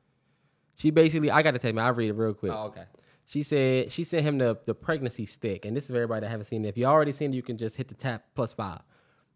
She 0.76 0.90
basically, 0.90 1.30
I 1.30 1.42
got 1.42 1.52
the 1.52 1.58
text. 1.58 1.74
message. 1.74 1.86
I'll 1.86 1.94
read 1.94 2.10
it 2.10 2.14
real 2.14 2.34
quick. 2.34 2.52
Oh, 2.52 2.66
okay. 2.66 2.84
She 3.26 3.42
said 3.42 3.90
she 3.90 4.04
sent 4.04 4.24
him 4.24 4.38
the, 4.38 4.58
the 4.64 4.74
pregnancy 4.74 5.24
stick, 5.24 5.64
and 5.64 5.76
this 5.76 5.84
is 5.84 5.90
for 5.90 5.96
everybody 5.96 6.20
that 6.20 6.30
haven't 6.30 6.46
seen 6.46 6.64
it. 6.64 6.68
If 6.68 6.76
you 6.76 6.84
already 6.84 7.12
seen 7.12 7.32
it, 7.32 7.36
you 7.36 7.42
can 7.42 7.56
just 7.56 7.76
hit 7.76 7.88
the 7.88 7.94
tap 7.94 8.24
plus 8.34 8.52
five. 8.52 8.80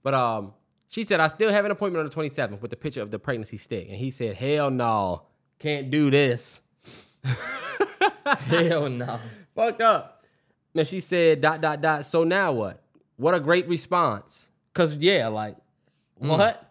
But 0.02 0.14
um, 0.14 0.52
she 0.88 1.04
said 1.04 1.20
I 1.20 1.28
still 1.28 1.50
have 1.50 1.64
an 1.64 1.70
appointment 1.70 2.04
on 2.04 2.10
the 2.10 2.30
27th 2.30 2.60
with 2.60 2.70
the 2.70 2.76
picture 2.76 3.00
of 3.00 3.10
the 3.10 3.18
pregnancy 3.18 3.56
stick, 3.56 3.86
and 3.88 3.96
he 3.96 4.10
said, 4.10 4.34
"Hell 4.34 4.70
no, 4.70 5.22
can't 5.58 5.90
do 5.90 6.10
this." 6.10 6.60
Hell 8.26 8.88
no. 8.88 9.20
Fucked 9.54 9.80
up. 9.80 10.24
And 10.74 10.86
she 10.86 11.00
said, 11.00 11.40
"Dot 11.40 11.60
dot 11.60 11.80
dot." 11.80 12.06
So 12.06 12.24
now 12.24 12.52
what? 12.52 12.82
What 13.16 13.34
a 13.34 13.40
great 13.40 13.66
response. 13.68 14.48
Cause 14.74 14.94
yeah, 14.96 15.28
like 15.28 15.56
what? 16.18 16.70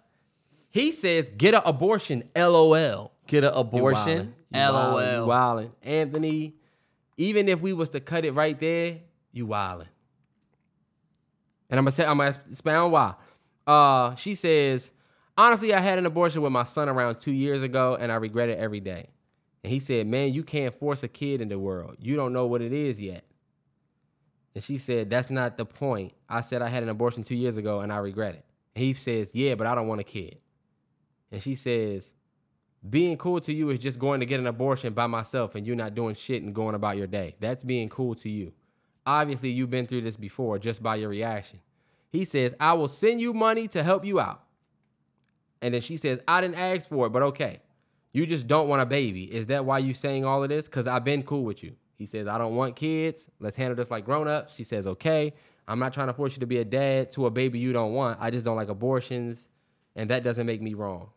He 0.69 0.91
says, 0.91 1.29
"Get 1.37 1.55
an 1.55 1.61
abortion." 1.65 2.29
LOL. 2.35 3.11
Get 3.27 3.43
an 3.43 3.53
abortion. 3.53 4.35
You 4.51 4.59
wildin'. 4.59 4.95
You 4.99 5.21
LOL. 5.21 5.27
wildin'. 5.27 5.71
Anthony, 5.81 6.55
even 7.17 7.49
if 7.49 7.59
we 7.61 7.73
was 7.73 7.89
to 7.89 7.99
cut 7.99 8.25
it 8.25 8.33
right 8.33 8.59
there, 8.59 8.99
you 9.31 9.47
wildin'. 9.47 9.87
And 11.69 11.79
I'm 11.79 11.85
gonna 11.85 11.91
say 11.91 12.05
I'm 12.05 12.17
gonna 12.17 12.35
expound 12.49 12.91
why. 12.91 13.15
Uh, 13.65 14.13
she 14.15 14.35
says, 14.35 14.91
honestly, 15.35 15.73
I 15.73 15.79
had 15.79 15.97
an 15.97 16.05
abortion 16.05 16.43
with 16.43 16.51
my 16.51 16.63
son 16.63 16.87
around 16.89 17.19
two 17.19 17.31
years 17.31 17.63
ago, 17.63 17.97
and 17.99 18.11
I 18.11 18.15
regret 18.15 18.49
it 18.49 18.59
every 18.59 18.79
day. 18.79 19.07
And 19.65 19.73
he 19.73 19.79
said, 19.79 20.05
man, 20.05 20.31
you 20.31 20.43
can't 20.43 20.77
force 20.77 21.01
a 21.01 21.07
kid 21.07 21.41
in 21.41 21.47
the 21.47 21.57
world. 21.57 21.95
You 21.99 22.15
don't 22.15 22.33
know 22.33 22.45
what 22.45 22.61
it 22.61 22.71
is 22.71 23.01
yet. 23.01 23.23
And 24.53 24.63
she 24.63 24.77
said, 24.77 25.09
that's 25.09 25.31
not 25.31 25.57
the 25.57 25.65
point. 25.65 26.13
I 26.29 26.41
said 26.41 26.61
I 26.61 26.67
had 26.67 26.83
an 26.83 26.89
abortion 26.89 27.23
two 27.23 27.33
years 27.33 27.57
ago, 27.57 27.79
and 27.79 27.91
I 27.91 27.97
regret 27.97 28.35
it. 28.35 28.45
And 28.75 28.85
he 28.85 28.93
says, 28.93 29.31
yeah, 29.33 29.55
but 29.55 29.65
I 29.65 29.73
don't 29.73 29.87
want 29.87 30.01
a 30.01 30.03
kid. 30.03 30.37
And 31.31 31.41
she 31.41 31.55
says, 31.55 32.13
being 32.87 33.17
cool 33.17 33.41
to 33.41 33.51
you 33.51 33.71
is 33.71 33.79
just 33.79 33.97
going 33.97 34.19
to 34.19 34.27
get 34.27 34.39
an 34.39 34.45
abortion 34.45 34.93
by 34.93 35.07
myself 35.07 35.55
and 35.55 35.65
you're 35.65 35.75
not 35.75 35.95
doing 35.95 36.13
shit 36.13 36.43
and 36.43 36.53
going 36.53 36.75
about 36.75 36.97
your 36.97 37.07
day. 37.07 37.35
That's 37.39 37.63
being 37.63 37.89
cool 37.89 38.13
to 38.17 38.29
you. 38.29 38.53
Obviously, 39.03 39.49
you've 39.49 39.71
been 39.71 39.87
through 39.87 40.01
this 40.01 40.15
before 40.15 40.59
just 40.59 40.83
by 40.83 40.97
your 40.97 41.09
reaction. 41.09 41.59
He 42.11 42.23
says, 42.23 42.53
I 42.59 42.73
will 42.73 42.87
send 42.87 43.19
you 43.19 43.33
money 43.33 43.67
to 43.69 43.81
help 43.81 44.05
you 44.05 44.19
out. 44.19 44.43
And 45.59 45.73
then 45.73 45.81
she 45.81 45.97
says, 45.97 46.19
I 46.27 46.39
didn't 46.39 46.59
ask 46.59 46.87
for 46.87 47.07
it, 47.07 47.09
but 47.09 47.23
okay. 47.23 47.61
You 48.15 48.25
just 48.25 48.47
don't 48.47 48.69
want 48.69 48.81
a 48.81 48.85
baby. 48.85 49.25
Is 49.25 49.47
that 49.47 49.65
why 49.65 49.79
you 49.79 49.93
saying 49.93 50.23
all 50.23 50.41
of 50.41 50.47
this? 50.47 50.67
Because 50.67 50.87
I've 50.87 51.03
been 51.03 51.21
cool 51.21 51.43
with 51.43 51.61
you. 51.61 51.75
He 51.97 52.05
says, 52.05 52.27
I 52.29 52.37
don't 52.37 52.55
want 52.55 52.77
kids. 52.77 53.29
Let's 53.41 53.57
handle 53.57 53.75
this 53.75 53.91
like 53.91 54.05
grown 54.05 54.29
ups. 54.29 54.55
She 54.55 54.63
says, 54.63 54.87
okay. 54.87 55.33
I'm 55.67 55.79
not 55.79 55.93
trying 55.93 56.07
to 56.07 56.13
force 56.13 56.33
you 56.33 56.39
to 56.39 56.45
be 56.45 56.59
a 56.59 56.63
dad 56.63 57.11
to 57.11 57.25
a 57.25 57.29
baby 57.29 57.59
you 57.59 57.73
don't 57.73 57.93
want. 57.93 58.19
I 58.21 58.29
just 58.31 58.45
don't 58.45 58.55
like 58.55 58.69
abortions. 58.69 59.49
And 59.97 60.09
that 60.11 60.23
doesn't 60.23 60.45
make 60.47 60.61
me 60.61 60.75
wrong. 60.75 61.09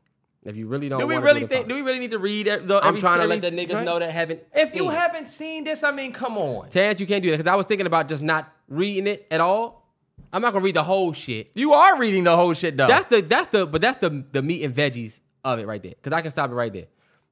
If 0.42 0.56
you 0.56 0.66
really 0.66 0.88
don't 0.88 0.98
Do 0.98 1.06
we 1.06 1.16
really 1.18 1.46
think? 1.46 1.68
Do 1.68 1.76
we 1.76 1.82
really 1.82 2.00
need 2.00 2.10
to 2.10 2.18
read? 2.18 2.48
Every, 2.48 2.66
the, 2.66 2.78
I'm 2.78 2.88
every- 2.88 3.00
trying 3.00 3.18
to 3.18 3.22
every 3.24 3.36
let 3.38 3.42
the 3.42 3.56
niggas 3.56 3.70
joint? 3.70 3.84
know 3.84 4.00
that 4.00 4.10
haven't. 4.10 4.42
If 4.52 4.74
you 4.74 4.90
it. 4.90 4.94
haven't 4.94 5.28
seen 5.28 5.62
this, 5.62 5.84
I 5.84 5.92
mean, 5.92 6.12
come 6.12 6.36
on. 6.36 6.68
Terrence, 6.68 6.98
you 6.98 7.06
can't 7.06 7.22
do 7.22 7.30
that 7.30 7.36
because 7.36 7.50
I 7.50 7.54
was 7.54 7.66
thinking 7.66 7.86
about 7.86 8.08
just 8.08 8.24
not 8.24 8.52
reading 8.66 9.06
it 9.06 9.24
at 9.30 9.40
all. 9.40 9.88
I'm 10.32 10.42
not 10.42 10.52
gonna 10.52 10.64
read 10.64 10.74
the 10.74 10.82
whole 10.82 11.12
shit. 11.12 11.52
You 11.54 11.74
are 11.74 11.96
reading 11.96 12.24
the 12.24 12.36
whole 12.36 12.54
shit 12.54 12.76
though. 12.76 12.88
That's 12.88 13.06
the 13.06 13.20
that's 13.20 13.48
the 13.48 13.66
but 13.66 13.80
that's 13.80 13.98
the 13.98 14.24
the 14.32 14.42
meat 14.42 14.64
and 14.64 14.74
veggies 14.74 15.20
of 15.54 15.58
it 15.60 15.66
right 15.66 15.82
there. 15.82 15.94
Cause 16.02 16.12
I 16.12 16.20
can 16.22 16.30
stop 16.30 16.50
it 16.50 16.54
right 16.54 16.72
there. 16.72 16.86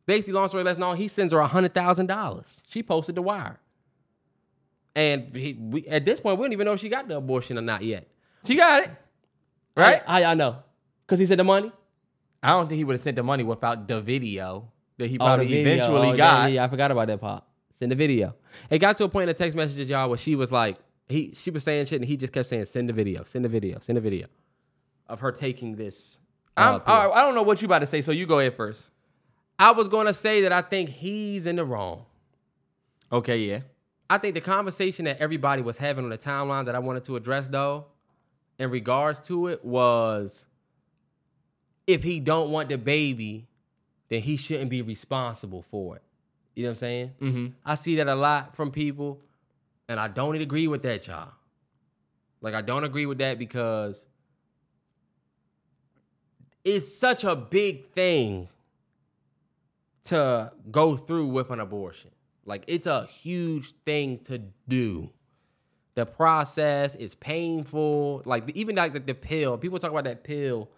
Basically, 0.06 0.32
long 0.34 0.48
story 0.48 0.62
less 0.64 0.78
known, 0.78 0.96
he 0.96 1.08
sends 1.08 1.32
her 1.32 1.38
a 1.40 1.46
hundred 1.46 1.74
thousand 1.74 2.06
dollars. 2.06 2.46
She 2.68 2.82
posted 2.82 3.14
the 3.16 3.22
wire, 3.22 3.58
and 4.94 5.34
he, 5.34 5.54
we, 5.54 5.86
at 5.88 6.04
this 6.04 6.20
point 6.20 6.38
we 6.38 6.44
don't 6.44 6.52
even 6.52 6.64
know 6.64 6.72
if 6.72 6.80
she 6.80 6.88
got 6.88 7.08
the 7.08 7.16
abortion 7.16 7.58
or 7.58 7.62
not 7.62 7.82
yet. 7.82 8.08
she 8.44 8.56
got 8.56 8.84
it, 8.84 8.90
right? 9.76 10.02
How 10.06 10.18
y'all 10.18 10.36
know? 10.36 10.56
Cause 11.06 11.18
he 11.18 11.26
said 11.26 11.38
the 11.38 11.44
money. 11.44 11.72
I 12.42 12.50
don't 12.50 12.68
think 12.68 12.78
he 12.78 12.84
would 12.84 12.94
have 12.94 13.00
sent 13.02 13.16
the 13.16 13.22
money 13.22 13.42
without 13.42 13.88
the 13.88 14.00
video 14.00 14.70
that 14.98 15.08
he 15.08 15.16
Oh, 15.18 15.24
probably 15.24 15.46
the 15.46 15.64
video. 15.64 15.72
eventually 15.84 16.08
Oh, 16.10 16.16
got. 16.16 16.42
Yeah, 16.42 16.54
yeah, 16.54 16.64
I 16.64 16.68
forgot 16.68 16.90
about 16.90 17.08
that 17.08 17.20
part. 17.20 17.44
Send 17.78 17.90
the 17.92 17.96
video. 17.96 18.34
It 18.70 18.78
got 18.78 18.96
to 18.98 19.04
a 19.04 19.08
point 19.08 19.24
in 19.24 19.28
the 19.28 19.34
text 19.34 19.56
messages, 19.56 19.88
y'all, 19.88 20.08
where 20.08 20.16
she 20.18 20.34
was 20.36 20.50
like, 20.52 20.78
he 21.08 21.32
she 21.34 21.50
was 21.50 21.62
saying 21.64 21.86
shit, 21.86 22.00
and 22.00 22.08
he 22.08 22.16
just 22.16 22.32
kept 22.32 22.48
saying, 22.48 22.64
"Send 22.66 22.88
the 22.88 22.92
video, 22.92 23.22
send 23.24 23.44
the 23.44 23.48
video, 23.48 23.78
send 23.80 23.96
the 23.96 24.00
video," 24.00 24.26
of 25.08 25.20
her 25.20 25.30
taking 25.32 25.76
this. 25.76 26.18
I'm, 26.56 26.80
pill. 26.80 26.94
all 26.94 27.08
right, 27.08 27.16
I 27.16 27.24
don't 27.24 27.34
know 27.34 27.42
what 27.42 27.60
you 27.60 27.66
about 27.66 27.80
to 27.80 27.86
say, 27.86 28.00
so 28.00 28.12
you 28.12 28.26
go 28.26 28.38
ahead 28.38 28.56
first. 28.56 28.82
I 29.58 29.72
was 29.72 29.88
gonna 29.88 30.14
say 30.14 30.42
that 30.42 30.52
I 30.52 30.62
think 30.62 30.90
he's 30.90 31.46
in 31.46 31.56
the 31.56 31.64
wrong. 31.64 32.04
Okay, 33.12 33.38
yeah. 33.38 33.60
I 34.08 34.18
think 34.18 34.34
the 34.34 34.40
conversation 34.40 35.04
that 35.06 35.18
everybody 35.18 35.62
was 35.62 35.78
having 35.78 36.04
on 36.04 36.10
the 36.10 36.18
timeline 36.18 36.66
that 36.66 36.74
I 36.74 36.78
wanted 36.78 37.04
to 37.04 37.16
address 37.16 37.48
though, 37.48 37.86
in 38.58 38.70
regards 38.70 39.20
to 39.28 39.48
it, 39.48 39.64
was 39.64 40.46
if 41.86 42.02
he 42.02 42.20
don't 42.20 42.50
want 42.50 42.68
the 42.68 42.78
baby, 42.78 43.46
then 44.08 44.22
he 44.22 44.36
shouldn't 44.36 44.70
be 44.70 44.82
responsible 44.82 45.62
for 45.62 45.96
it. 45.96 46.02
You 46.54 46.64
know 46.64 46.70
what 46.70 46.72
I'm 46.72 46.78
saying? 46.78 47.10
Mm-hmm. 47.20 47.46
I 47.64 47.74
see 47.74 47.96
that 47.96 48.08
a 48.08 48.14
lot 48.14 48.56
from 48.56 48.70
people, 48.70 49.20
and 49.88 50.00
I 50.00 50.08
don't 50.08 50.36
agree 50.36 50.68
with 50.68 50.82
that, 50.82 51.06
y'all. 51.06 51.32
Like 52.40 52.54
I 52.54 52.62
don't 52.62 52.84
agree 52.84 53.06
with 53.06 53.18
that 53.18 53.38
because 53.38 54.06
it's 56.66 56.92
such 56.92 57.22
a 57.22 57.36
big 57.36 57.92
thing 57.92 58.48
to 60.04 60.52
go 60.70 60.96
through 60.96 61.28
with 61.28 61.50
an 61.50 61.60
abortion. 61.60 62.10
Like 62.44 62.64
it's 62.66 62.88
a 62.88 63.06
huge 63.06 63.72
thing 63.84 64.18
to 64.24 64.42
do. 64.68 65.10
The 65.94 66.04
process 66.04 66.96
is 66.96 67.14
painful. 67.14 68.22
Like 68.24 68.50
even 68.56 68.74
like 68.74 68.92
the, 68.92 69.00
the 69.00 69.14
pill. 69.14 69.56
People 69.56 69.78
talk 69.78 69.92
about 69.92 70.04
that 70.04 70.24
pill. 70.24 70.68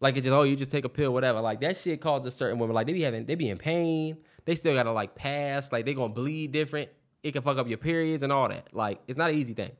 Like 0.00 0.16
it's 0.16 0.24
just 0.24 0.34
oh 0.34 0.42
you 0.42 0.56
just 0.56 0.72
take 0.72 0.84
a 0.84 0.88
pill 0.88 1.12
whatever. 1.12 1.40
Like 1.40 1.60
that 1.60 1.76
shit 1.78 2.00
causes 2.00 2.34
certain 2.34 2.58
women 2.58 2.74
like 2.74 2.88
they 2.88 2.92
be 2.92 3.02
having 3.02 3.24
they 3.24 3.36
be 3.36 3.50
in 3.50 3.56
pain. 3.56 4.18
They 4.46 4.56
still 4.56 4.74
gotta 4.74 4.92
like 4.92 5.14
pass. 5.14 5.70
Like 5.70 5.86
they 5.86 5.94
gonna 5.94 6.12
bleed 6.12 6.50
different. 6.50 6.90
It 7.22 7.32
can 7.32 7.42
fuck 7.42 7.56
up 7.56 7.68
your 7.68 7.78
periods 7.78 8.24
and 8.24 8.32
all 8.32 8.48
that. 8.48 8.74
Like 8.74 9.00
it's 9.06 9.16
not 9.16 9.30
an 9.30 9.36
easy 9.36 9.54
thing. 9.54 9.72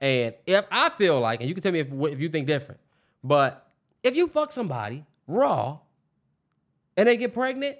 And 0.00 0.34
if 0.46 0.64
I 0.70 0.90
feel 0.90 1.18
like, 1.20 1.40
and 1.40 1.48
you 1.48 1.54
can 1.54 1.62
tell 1.62 1.72
me 1.72 1.80
if, 1.80 1.88
if 1.90 2.20
you 2.20 2.28
think 2.28 2.46
different, 2.46 2.80
but 3.24 3.65
if 4.06 4.16
you 4.16 4.28
fuck 4.28 4.52
somebody 4.52 5.04
raw 5.26 5.78
and 6.96 7.08
they 7.08 7.16
get 7.16 7.34
pregnant 7.34 7.76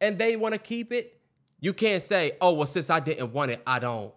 and 0.00 0.18
they 0.18 0.36
want 0.36 0.54
to 0.54 0.58
keep 0.58 0.92
it, 0.92 1.20
you 1.60 1.72
can't 1.72 2.02
say, 2.02 2.32
"Oh, 2.40 2.54
well, 2.54 2.66
since 2.66 2.88
I 2.88 3.00
didn't 3.00 3.32
want 3.32 3.50
it, 3.50 3.62
I 3.66 3.78
don't, 3.78 4.12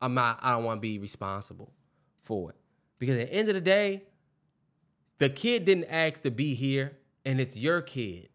I'm 0.00 0.14
not, 0.14 0.38
I 0.42 0.52
don't 0.52 0.64
want 0.64 0.78
to 0.78 0.80
be 0.80 0.98
responsible 0.98 1.72
for 2.20 2.50
it." 2.50 2.56
Because 2.98 3.18
at 3.18 3.28
the 3.28 3.34
end 3.34 3.48
of 3.48 3.54
the 3.54 3.60
day, 3.60 4.04
the 5.18 5.28
kid 5.28 5.66
didn't 5.66 5.86
ask 5.90 6.22
to 6.22 6.30
be 6.30 6.54
here, 6.54 6.96
and 7.24 7.40
it's 7.40 7.56
your 7.56 7.82
kid. 7.82 8.30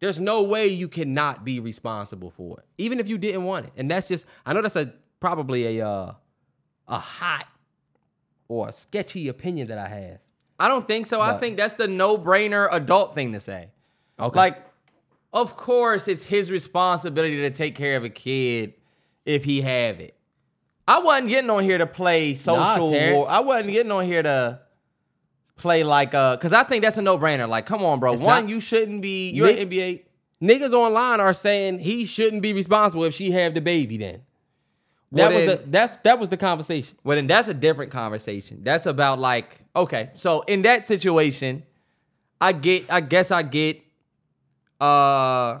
There's 0.00 0.18
no 0.18 0.42
way 0.42 0.66
you 0.66 0.88
cannot 0.88 1.44
be 1.44 1.60
responsible 1.60 2.30
for 2.30 2.58
it, 2.58 2.66
even 2.78 2.98
if 2.98 3.08
you 3.08 3.16
didn't 3.16 3.44
want 3.44 3.66
it. 3.66 3.72
And 3.76 3.88
that's 3.88 4.08
just, 4.08 4.26
I 4.44 4.52
know 4.52 4.62
that's 4.62 4.74
a 4.74 4.92
probably 5.20 5.78
a 5.78 5.86
uh, 5.86 6.14
a 6.88 6.98
hot 6.98 7.46
or 8.48 8.68
a 8.68 8.72
sketchy 8.72 9.28
opinion 9.28 9.68
that 9.68 9.78
I 9.78 9.86
have. 9.86 10.18
I 10.62 10.68
don't 10.68 10.86
think 10.86 11.06
so. 11.06 11.20
I 11.20 11.38
think 11.38 11.56
that's 11.56 11.74
the 11.74 11.88
no-brainer 11.88 12.68
adult 12.70 13.14
thing 13.14 13.32
to 13.32 13.40
say. 13.40 13.68
Okay. 14.20 14.38
Like, 14.38 14.58
of 15.32 15.56
course, 15.56 16.08
it's 16.08 16.24
his 16.24 16.50
responsibility 16.50 17.36
to 17.38 17.50
take 17.50 17.74
care 17.74 17.96
of 17.96 18.04
a 18.04 18.08
kid 18.10 18.74
if 19.24 19.44
he 19.44 19.62
have 19.62 19.98
it. 20.00 20.16
I 20.86 21.00
wasn't 21.00 21.28
getting 21.28 21.50
on 21.50 21.62
here 21.64 21.78
to 21.78 21.86
play 21.86 22.34
social 22.34 22.90
Terrence. 22.92 23.16
war. 23.16 23.28
I 23.28 23.40
wasn't 23.40 23.72
getting 23.72 23.92
on 23.92 24.04
here 24.04 24.22
to 24.22 24.60
play 25.56 25.84
like 25.84 26.12
uh, 26.14 26.36
cause 26.38 26.52
I 26.52 26.64
think 26.64 26.82
that's 26.82 26.96
a 26.96 27.02
no-brainer. 27.02 27.48
Like, 27.48 27.66
come 27.66 27.84
on, 27.84 27.98
bro. 28.00 28.12
It's 28.12 28.22
One, 28.22 28.42
not- 28.44 28.50
you 28.50 28.60
shouldn't 28.60 29.00
be. 29.02 29.30
You're 29.30 29.48
NBA. 29.48 30.02
niggas 30.42 30.72
online 30.72 31.20
are 31.20 31.32
saying 31.32 31.78
he 31.80 32.04
shouldn't 32.04 32.42
be 32.42 32.52
responsible 32.52 33.04
if 33.04 33.14
she 33.14 33.30
have 33.32 33.54
the 33.54 33.60
baby. 33.60 33.96
Then 33.96 34.22
Well, 35.12 35.28
that 35.28 35.36
was 35.36 35.46
then- 35.46 35.56
the 35.64 35.70
that's 35.70 35.96
that 36.04 36.18
was 36.18 36.28
the 36.30 36.36
conversation. 36.38 36.96
Well, 37.04 37.16
then 37.16 37.26
that's 37.26 37.46
a 37.46 37.54
different 37.54 37.92
conversation. 37.92 38.60
That's 38.64 38.86
about 38.86 39.18
like, 39.18 39.58
okay, 39.76 40.10
so 40.14 40.40
in 40.42 40.62
that 40.62 40.86
situation, 40.86 41.64
I 42.40 42.52
get, 42.52 42.90
I 42.90 43.02
guess 43.02 43.30
I 43.30 43.42
get, 43.42 43.82
uh, 44.80 45.60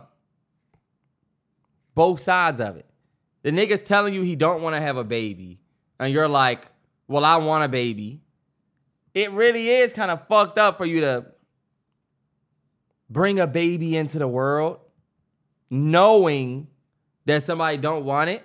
both 1.94 2.20
sides 2.20 2.60
of 2.60 2.76
it. 2.76 2.86
The 3.42 3.50
nigga's 3.50 3.82
telling 3.82 4.14
you 4.14 4.22
he 4.22 4.36
don't 4.36 4.62
want 4.62 4.74
to 4.74 4.80
have 4.80 4.96
a 4.96 5.04
baby, 5.04 5.60
and 6.00 6.12
you're 6.12 6.28
like, 6.28 6.66
well, 7.06 7.24
I 7.24 7.36
want 7.36 7.62
a 7.62 7.68
baby. 7.68 8.20
It 9.14 9.30
really 9.32 9.68
is 9.68 9.92
kind 9.92 10.10
of 10.10 10.26
fucked 10.28 10.58
up 10.58 10.78
for 10.78 10.86
you 10.86 11.02
to 11.02 11.26
bring 13.10 13.38
a 13.38 13.46
baby 13.46 13.96
into 13.96 14.18
the 14.18 14.26
world, 14.26 14.80
knowing 15.68 16.68
that 17.26 17.42
somebody 17.42 17.76
don't 17.76 18.06
want 18.06 18.30
it 18.30 18.42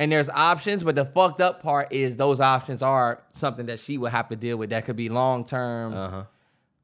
and 0.00 0.10
there's 0.10 0.28
options, 0.30 0.82
but 0.82 0.94
the 0.96 1.04
fucked 1.04 1.40
up 1.40 1.62
part 1.62 1.92
is 1.92 2.16
those 2.16 2.40
options 2.40 2.82
are 2.82 3.22
something 3.34 3.66
that 3.66 3.78
she 3.78 3.98
would 3.98 4.10
have 4.10 4.28
to 4.30 4.36
deal 4.36 4.56
with 4.56 4.70
that 4.70 4.84
could 4.86 4.96
be 4.96 5.08
long 5.08 5.44
term 5.44 5.94
Uh 5.94 6.08
huh. 6.10 6.24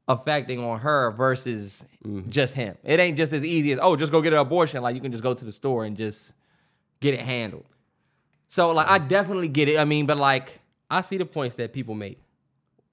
affecting 0.07 0.63
on 0.63 0.79
her 0.79 1.11
versus 1.11 1.83
Mm-hmm. 2.05 2.29
just 2.29 2.53
him. 2.53 2.77
It 2.85 3.01
ain't 3.01 3.17
just 3.17 3.33
as 3.33 3.43
easy 3.43 3.73
as 3.73 3.79
oh, 3.81 3.97
just 3.97 4.13
go 4.13 4.21
get 4.21 4.31
an 4.31 4.39
abortion. 4.39 4.81
Like 4.81 4.95
you 4.95 5.01
can 5.01 5.11
just 5.11 5.23
go 5.23 5.33
to 5.33 5.43
the 5.43 5.51
store 5.51 5.83
and 5.83 5.97
just 5.97 6.31
get 7.01 7.13
it 7.13 7.19
handled. 7.19 7.65
So 8.47 8.71
like 8.71 8.87
I 8.89 8.97
definitely 8.97 9.49
get 9.49 9.67
it. 9.67 9.77
I 9.77 9.83
mean, 9.83 10.05
but 10.05 10.15
like 10.17 10.61
I 10.89 11.01
see 11.01 11.17
the 11.17 11.25
points 11.25 11.55
that 11.57 11.73
people 11.73 11.95
make 11.95 12.17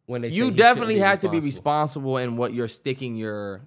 when 0.07 0.23
they 0.23 0.29
you 0.29 0.51
definitely 0.51 0.99
have 0.99 1.21
to 1.21 1.29
be 1.29 1.39
responsible. 1.39 2.15
responsible 2.15 2.17
in 2.19 2.37
what 2.37 2.53
you're 2.55 2.67
sticking 2.67 3.15
your 3.17 3.61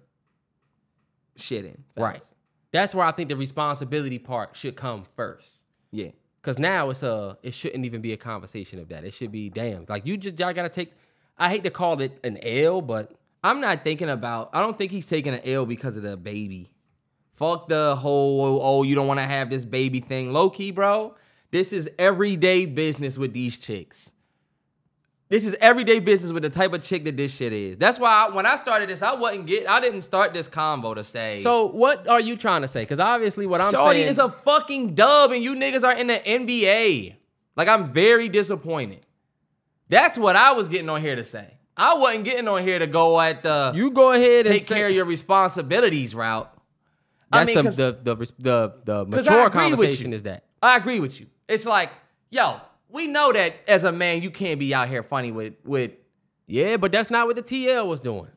shit 1.38 1.64
in. 1.64 1.82
Right. 1.96 2.22
That's 2.72 2.94
where 2.94 3.06
I 3.06 3.12
think 3.12 3.30
the 3.30 3.38
responsibility 3.38 4.20
part 4.20 4.56
should 4.58 4.76
come 4.76 5.06
first. 5.16 5.48
Yeah. 5.92 6.10
Cause 6.48 6.58
now 6.58 6.90
it's 6.92 7.04
a 7.04 7.38
it 7.44 7.54
shouldn't 7.54 7.84
even 7.84 8.00
be 8.00 8.14
a 8.14 8.18
conversation 8.18 8.80
of 8.80 8.88
that. 8.88 9.04
It 9.04 9.14
should 9.14 9.34
be 9.34 9.50
damn. 9.50 9.84
Like 9.90 10.06
you 10.06 10.16
just 10.16 10.40
y'all 10.40 10.54
gotta 10.54 10.70
take 10.70 10.94
I 11.38 11.50
hate 11.50 11.66
to 11.66 11.70
call 11.70 12.00
it 12.00 12.18
an 12.24 12.40
L, 12.42 12.82
but 12.82 13.12
I'm 13.44 13.60
not 13.60 13.84
thinking 13.84 14.08
about. 14.08 14.52
I 14.54 14.62
don't 14.62 14.78
think 14.78 14.94
he's 14.94 15.06
taking 15.06 15.34
an 15.34 15.42
L 15.44 15.66
because 15.66 15.98
of 15.98 16.04
the 16.04 16.16
baby. 16.16 16.72
Fuck 17.36 17.68
the 17.68 17.98
whole 17.98 18.62
oh 18.64 18.84
you 18.84 18.96
don't 18.96 19.08
want 19.08 19.20
to 19.20 19.26
have 19.26 19.50
this 19.50 19.66
baby 19.66 20.00
thing. 20.00 20.32
Low 20.32 20.50
key, 20.50 20.72
bro. 20.72 21.16
This 21.52 21.74
is 21.74 21.90
everyday 22.00 22.66
business 22.66 23.18
with 23.18 23.34
these 23.34 23.58
chicks. 23.58 24.14
This 25.30 25.46
is 25.46 25.56
everyday 25.60 26.00
business 26.00 26.32
with 26.32 26.44
the 26.44 26.50
type 26.50 26.72
of 26.74 26.82
chick 26.84 27.04
that 27.04 27.18
this 27.18 27.36
shit 27.36 27.52
is. 27.52 27.78
That's 27.78 28.00
why 28.00 28.28
I, 28.30 28.34
when 28.34 28.46
I 28.46 28.56
started 28.56 28.88
this, 28.88 29.02
I 29.02 29.14
wasn't 29.14 29.46
get. 29.46 29.68
I 29.68 29.82
didn't 29.82 30.04
start 30.04 30.34
this 30.34 30.48
combo 30.48 30.94
to 30.94 31.04
say. 31.04 31.42
so 31.44 31.66
what 31.68 32.08
are 32.08 32.22
you 32.22 32.38
trying 32.38 32.62
to 32.62 32.68
say? 32.70 32.84
Because 32.84 33.00
obviously 33.00 33.46
what 33.46 33.60
I'm 33.60 33.74
Shorty 33.74 34.00
saying 34.00 34.12
is 34.12 34.20
a 34.20 34.30
fucking 34.30 34.96
dub, 34.96 35.32
and 35.32 35.44
you 35.44 35.56
niggas 35.56 35.84
are 35.84 35.94
in 35.94 36.08
the 36.08 36.16
NBA. 36.20 37.16
Like 37.58 37.68
I'm 37.68 37.92
very 37.92 38.30
disappointed. 38.30 39.06
That's 39.90 40.18
what 40.18 40.36
I 40.36 40.54
was 40.54 40.70
getting 40.70 40.90
on 40.90 41.02
here 41.02 41.16
to 41.16 41.24
say. 41.24 41.54
I 41.76 41.96
wasn't 41.96 42.24
getting 42.24 42.48
on 42.48 42.64
here 42.64 42.80
to 42.80 42.88
go 42.88 43.20
at 43.20 43.44
the 43.44 43.72
you 43.76 43.92
go 43.92 44.14
ahead 44.14 44.48
and 44.48 44.56
take 44.56 44.68
care 44.68 44.88
of 44.88 44.94
your 44.94 45.06
responsibilities 45.06 46.16
route. 46.16 46.52
I 47.32 47.44
That's 47.44 47.48
mean, 47.56 47.64
'cause- 47.66 47.76
the, 47.76 47.98
the 48.02 48.16
the 48.16 48.26
the 48.40 48.74
the 48.86 49.02
I 49.02 49.04
mature 49.04 49.50
conversation 49.50 50.14
is 50.14 50.24
that. 50.24 50.46
I 50.64 50.78
agree 50.78 51.00
with 51.02 51.20
you. 51.20 51.28
It's 51.50 51.66
like, 51.66 51.92
yo, 52.30 52.62
we 52.90 53.08
know 53.08 53.32
that 53.34 53.56
as 53.68 53.84
a 53.84 53.92
man, 53.92 54.22
you 54.22 54.32
can't 54.32 54.60
be 54.60 54.74
out 54.74 54.88
here 54.88 55.04
funny 55.04 55.32
with 55.32 55.54
with. 55.64 55.92
Yeah, 56.46 56.78
but 56.78 56.92
that's 56.92 57.10
not 57.10 57.28
what 57.28 57.36
the 57.36 57.44
TL 57.44 57.86
was 57.86 58.00
doing. 58.00 58.30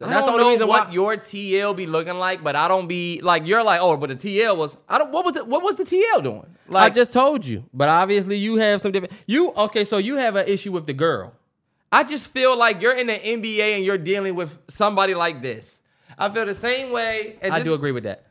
I 0.00 0.10
That's 0.10 0.26
the 0.26 0.30
only 0.30 0.44
know 0.44 0.50
reason 0.50 0.68
what 0.68 0.88
why. 0.88 0.92
your 0.92 1.16
TL 1.16 1.74
be 1.74 1.86
looking 1.86 2.14
like, 2.14 2.44
but 2.44 2.54
I 2.54 2.68
don't 2.68 2.86
be 2.86 3.20
like 3.20 3.44
you're 3.44 3.64
like, 3.64 3.80
oh, 3.82 3.96
but 3.96 4.10
the 4.10 4.16
TL 4.16 4.56
was. 4.56 4.76
I 4.88 4.98
don't. 4.98 5.10
What 5.10 5.24
was 5.24 5.36
it? 5.36 5.46
What 5.46 5.62
was 5.64 5.74
the 5.74 5.84
TL 5.84 6.22
doing? 6.22 6.46
Like, 6.68 6.92
I 6.92 6.94
just 6.94 7.12
told 7.12 7.44
you, 7.44 7.64
but 7.74 7.88
obviously 7.88 8.36
you 8.36 8.58
have 8.58 8.80
some 8.80 8.92
different. 8.92 9.12
You 9.26 9.52
okay? 9.54 9.84
So 9.84 9.98
you 9.98 10.16
have 10.16 10.36
an 10.36 10.46
issue 10.46 10.70
with 10.70 10.86
the 10.86 10.92
girl. 10.92 11.34
I 11.90 12.04
just 12.04 12.28
feel 12.28 12.56
like 12.56 12.80
you're 12.80 12.94
in 12.94 13.08
the 13.08 13.14
NBA 13.14 13.76
and 13.76 13.84
you're 13.84 13.98
dealing 13.98 14.36
with 14.36 14.58
somebody 14.68 15.14
like 15.14 15.42
this. 15.42 15.80
I 16.16 16.28
feel 16.28 16.46
the 16.46 16.54
same 16.54 16.92
way. 16.92 17.38
And 17.42 17.52
I 17.52 17.58
this, 17.58 17.64
do 17.64 17.74
agree 17.74 17.92
with 17.92 18.04
that. 18.04 18.26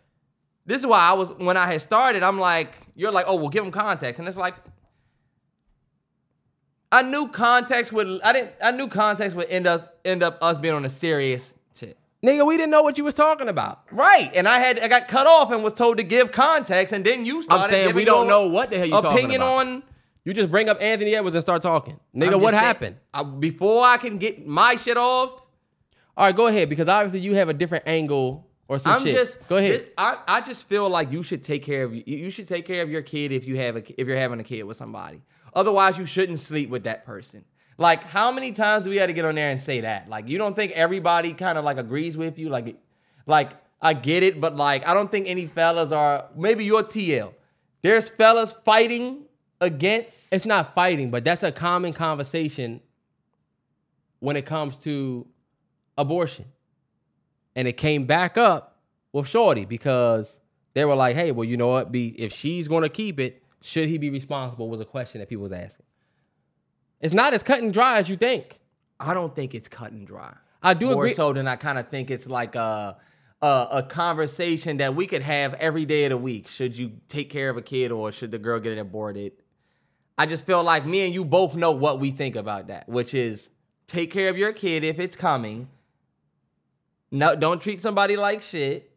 This 0.65 0.81
is 0.81 0.87
why 0.87 0.99
I 0.99 1.13
was 1.13 1.31
when 1.33 1.57
I 1.57 1.65
had 1.65 1.81
started. 1.81 2.23
I'm 2.23 2.39
like, 2.39 2.75
you're 2.95 3.11
like, 3.11 3.25
oh, 3.27 3.35
well, 3.35 3.49
give 3.49 3.63
them 3.63 3.73
context, 3.73 4.19
and 4.19 4.27
it's 4.27 4.37
like, 4.37 4.55
I 6.91 7.01
knew 7.01 7.27
context 7.27 7.91
would. 7.93 8.21
I 8.21 8.33
didn't. 8.33 8.51
I 8.61 8.71
knew 8.71 8.87
context 8.87 9.35
would 9.35 9.49
end 9.49 9.67
us 9.67 9.83
end 10.05 10.23
up 10.23 10.37
us 10.41 10.57
being 10.57 10.73
on 10.73 10.85
a 10.85 10.89
serious 10.89 11.53
shit. 11.77 11.97
Nigga, 12.25 12.45
we 12.47 12.55
didn't 12.57 12.71
know 12.71 12.81
what 12.83 12.97
you 12.97 13.03
was 13.03 13.13
talking 13.13 13.49
about. 13.49 13.81
Right, 13.91 14.33
and 14.35 14.47
I 14.47 14.59
had 14.59 14.79
I 14.79 14.87
got 14.87 15.07
cut 15.07 15.27
off 15.27 15.51
and 15.51 15.63
was 15.63 15.73
told 15.73 15.97
to 15.97 16.03
give 16.03 16.31
context, 16.31 16.93
and 16.93 17.05
then 17.05 17.25
you 17.25 17.43
started. 17.43 17.63
I'm 17.65 17.69
saying 17.69 17.95
we 17.95 18.05
don't 18.05 18.27
know 18.27 18.47
what 18.47 18.69
the 18.69 18.77
hell 18.77 18.85
you 18.85 18.91
talking 18.93 19.07
about. 19.09 19.17
opinion 19.19 19.41
on. 19.41 19.83
You 20.23 20.33
just 20.33 20.51
bring 20.51 20.67
up 20.67 20.81
Anthony 20.81 21.15
Edwards 21.15 21.35
and 21.35 21.41
start 21.41 21.61
talking. 21.61 21.99
Nigga, 22.15 22.31
what 22.39 22.51
just 22.51 22.51
saying- 22.51 22.53
happened? 22.65 22.95
I- 23.13 23.23
before 23.23 23.85
I 23.85 23.95
can 23.97 24.17
get 24.17 24.45
my 24.45 24.75
shit 24.75 24.97
off, 24.97 25.41
All 26.17 26.25
right, 26.25 26.35
go 26.35 26.47
ahead 26.47 26.67
because 26.67 26.89
obviously 26.89 27.19
you 27.21 27.35
have 27.35 27.47
a 27.47 27.53
different 27.53 27.87
angle 27.87 28.45
or 28.67 28.77
some 28.79 28.91
I'm 28.93 29.03
shit. 29.03 29.15
just 29.15 29.47
go 29.47 29.55
ahead. 29.57 29.71
this- 29.73 29.85
I, 29.97 30.17
I 30.27 30.41
just 30.41 30.67
feel 30.67 30.89
like 30.89 31.11
you 31.13 31.23
should 31.23 31.43
take 31.45 31.63
care 31.63 31.83
of 31.85 31.93
you. 31.93 32.03
You 32.05 32.29
should 32.29 32.47
take 32.47 32.65
care 32.65 32.81
of 32.81 32.89
your 32.89 33.01
kid 33.03 33.31
if 33.31 33.45
you 33.45 33.55
have 33.57 33.75
a 33.77 34.01
if 34.01 34.05
you're 34.07 34.17
having 34.17 34.39
a 34.39 34.43
kid 34.43 34.63
with 34.63 34.75
somebody. 34.77 35.21
Otherwise, 35.57 35.97
you 35.97 36.05
shouldn't 36.05 36.39
sleep 36.39 36.69
with 36.69 36.83
that 36.83 37.03
person. 37.03 37.43
Like, 37.79 38.03
how 38.03 38.31
many 38.31 38.51
times 38.51 38.83
do 38.83 38.91
we 38.91 38.97
have 38.97 39.07
to 39.07 39.13
get 39.13 39.25
on 39.25 39.33
there 39.33 39.49
and 39.49 39.59
say 39.59 39.81
that? 39.81 40.07
Like, 40.07 40.29
you 40.29 40.37
don't 40.37 40.55
think 40.55 40.71
everybody 40.73 41.33
kind 41.33 41.57
of 41.57 41.65
like 41.65 41.77
agrees 41.77 42.15
with 42.15 42.37
you? 42.37 42.49
Like, 42.49 42.77
like 43.25 43.53
I 43.81 43.95
get 43.95 44.21
it, 44.21 44.39
but 44.39 44.55
like 44.55 44.87
I 44.87 44.93
don't 44.93 45.09
think 45.09 45.27
any 45.27 45.47
fellas 45.47 45.91
are. 45.91 46.27
Maybe 46.35 46.63
your 46.63 46.83
TL. 46.83 47.33
There's 47.81 48.07
fellas 48.07 48.53
fighting 48.65 49.25
against. 49.59 50.27
it's 50.31 50.45
not 50.45 50.75
fighting, 50.75 51.09
but 51.09 51.23
that's 51.23 51.41
a 51.41 51.51
common 51.51 51.91
conversation 51.91 52.79
when 54.19 54.35
it 54.37 54.45
comes 54.45 54.75
to 54.83 55.25
abortion. 55.97 56.45
And 57.55 57.67
it 57.67 57.77
came 57.77 58.05
back 58.05 58.37
up 58.37 58.77
with 59.11 59.27
Shorty 59.27 59.65
because 59.65 60.37
they 60.75 60.85
were 60.85 60.93
like, 60.93 61.15
hey, 61.15 61.31
well, 61.31 61.45
you 61.45 61.57
know 61.57 61.69
what? 61.69 61.91
Be 61.91 62.09
if 62.21 62.31
she's 62.31 62.67
gonna 62.67 62.89
keep 62.89 63.19
it, 63.19 63.41
should 63.67 63.89
he 63.89 63.97
be 63.97 64.09
responsible 64.09 64.69
was 64.69 64.79
a 64.79 64.85
question 64.85 65.19
that 65.19 65.27
people 65.27 65.43
was 65.43 65.51
asking. 65.51 65.85
It's 67.01 67.13
not 67.13 67.33
as 67.33 67.43
cut 67.43 67.61
and 67.61 67.73
dry 67.73 67.99
as 67.99 68.07
you 68.09 68.15
think. 68.15 68.59
I 68.99 69.13
don't 69.13 69.35
think 69.35 69.53
it's 69.53 69.67
cut 69.67 69.91
and 69.91 70.07
dry. 70.07 70.33
I 70.63 70.73
do 70.73 70.85
More 70.91 71.03
agree. 71.05 71.13
so 71.13 71.33
than 71.33 71.47
I 71.47 71.55
kind 71.57 71.77
of 71.77 71.89
think 71.89 72.09
it's 72.09 72.27
like 72.27 72.55
a, 72.55 72.97
a 73.41 73.67
a 73.71 73.83
conversation 73.83 74.77
that 74.77 74.95
we 74.95 75.05
could 75.05 75.21
have 75.21 75.53
every 75.55 75.85
day 75.85 76.05
of 76.05 76.11
the 76.11 76.17
week. 76.17 76.47
Should 76.47 76.77
you 76.77 76.93
take 77.07 77.29
care 77.29 77.49
of 77.49 77.57
a 77.57 77.61
kid 77.61 77.91
or 77.91 78.11
should 78.11 78.31
the 78.31 78.39
girl 78.39 78.59
get 78.59 78.73
it 78.73 78.79
aborted? 78.79 79.33
I 80.17 80.25
just 80.25 80.45
feel 80.45 80.63
like 80.63 80.85
me 80.85 81.05
and 81.05 81.13
you 81.13 81.23
both 81.25 81.53
know 81.55 81.71
what 81.71 81.99
we 81.99 82.09
think 82.09 82.35
about 82.35 82.67
that, 82.69 82.87
which 82.89 83.13
is 83.13 83.49
take 83.87 84.11
care 84.11 84.29
of 84.29 84.37
your 84.37 84.53
kid 84.53 84.83
if 84.83 84.97
it's 84.97 85.15
coming. 85.15 85.67
No, 87.11 87.35
don't 87.35 87.61
treat 87.61 87.79
somebody 87.81 88.15
like 88.15 88.41
shit. 88.41 88.91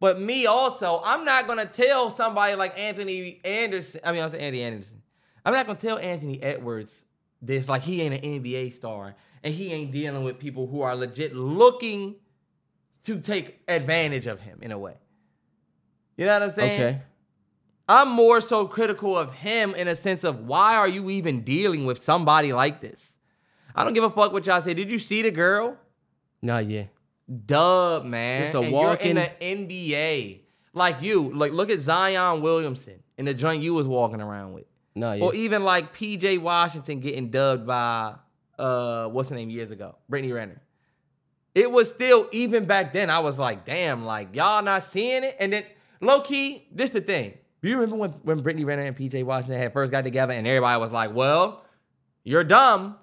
But 0.00 0.18
me 0.18 0.46
also, 0.46 1.02
I'm 1.04 1.24
not 1.24 1.46
gonna 1.46 1.66
tell 1.66 2.10
somebody 2.10 2.54
like 2.56 2.80
Anthony 2.80 3.40
Anderson. 3.44 4.00
I 4.02 4.12
mean, 4.12 4.22
I 4.22 4.24
was 4.24 4.34
Andy 4.34 4.62
Anderson. 4.62 5.02
I'm 5.44 5.52
not 5.52 5.66
gonna 5.66 5.78
tell 5.78 5.98
Anthony 5.98 6.42
Edwards 6.42 7.04
this 7.42 7.68
like 7.68 7.82
he 7.82 8.02
ain't 8.02 8.14
an 8.14 8.42
NBA 8.42 8.72
star 8.72 9.14
and 9.42 9.54
he 9.54 9.72
ain't 9.72 9.92
dealing 9.92 10.24
with 10.24 10.38
people 10.38 10.66
who 10.66 10.82
are 10.82 10.94
legit 10.94 11.34
looking 11.34 12.16
to 13.04 13.20
take 13.20 13.60
advantage 13.68 14.26
of 14.26 14.40
him 14.40 14.58
in 14.62 14.72
a 14.72 14.78
way. 14.78 14.94
You 16.16 16.26
know 16.26 16.34
what 16.34 16.42
I'm 16.42 16.50
saying? 16.50 16.80
Okay. 16.82 17.02
I'm 17.88 18.08
more 18.08 18.40
so 18.40 18.66
critical 18.66 19.18
of 19.18 19.34
him 19.34 19.74
in 19.74 19.88
a 19.88 19.96
sense 19.96 20.22
of 20.22 20.46
why 20.46 20.76
are 20.76 20.88
you 20.88 21.10
even 21.10 21.40
dealing 21.40 21.86
with 21.86 21.98
somebody 21.98 22.52
like 22.52 22.80
this? 22.80 23.12
I 23.74 23.84
don't 23.84 23.94
give 23.94 24.04
a 24.04 24.10
fuck 24.10 24.32
what 24.32 24.46
y'all 24.46 24.60
say. 24.60 24.74
Did 24.74 24.92
you 24.92 24.98
see 24.98 25.22
the 25.22 25.30
girl? 25.30 25.76
Nah, 26.42 26.58
yeah. 26.58 26.84
Dub, 27.46 28.04
man. 28.04 28.42
It's 28.44 28.54
a 28.54 28.60
and 28.60 28.72
walking- 28.72 29.16
You're 29.16 29.24
in 29.40 29.64
the 29.66 29.68
NBA. 29.68 30.40
Like 30.72 31.02
you, 31.02 31.34
like 31.34 31.52
look 31.52 31.70
at 31.70 31.80
Zion 31.80 32.42
Williamson 32.42 33.02
and 33.18 33.26
the 33.26 33.34
joint 33.34 33.62
you 33.62 33.74
was 33.74 33.86
walking 33.88 34.20
around 34.20 34.52
with. 34.52 34.64
Nah, 34.94 35.12
yeah. 35.14 35.24
Or 35.24 35.34
even 35.34 35.64
like 35.64 35.94
PJ 35.94 36.38
Washington 36.38 37.00
getting 37.00 37.30
dubbed 37.30 37.66
by 37.66 38.14
uh 38.58 39.06
what's 39.08 39.28
her 39.30 39.34
name 39.34 39.50
years 39.50 39.70
ago? 39.70 39.96
Brittany 40.08 40.32
Renner. 40.32 40.60
It 41.54 41.70
was 41.70 41.90
still 41.90 42.28
even 42.32 42.64
back 42.66 42.92
then. 42.92 43.10
I 43.10 43.18
was 43.18 43.36
like, 43.38 43.64
damn, 43.64 44.04
like 44.04 44.34
y'all 44.36 44.62
not 44.62 44.84
seeing 44.84 45.24
it. 45.24 45.36
And 45.40 45.52
then 45.52 45.64
low 46.00 46.20
key, 46.20 46.68
this 46.72 46.90
the 46.90 47.00
thing. 47.00 47.34
Do 47.62 47.68
you 47.68 47.74
remember 47.76 47.96
when 47.96 48.10
when 48.22 48.40
Brittany 48.42 48.64
Renner 48.64 48.82
and 48.82 48.96
PJ 48.96 49.24
Washington 49.24 49.58
had 49.60 49.72
first 49.72 49.90
got 49.90 50.04
together 50.04 50.32
and 50.32 50.46
everybody 50.46 50.80
was 50.80 50.92
like, 50.92 51.12
well, 51.14 51.64
you're 52.22 52.44
dumb 52.44 52.96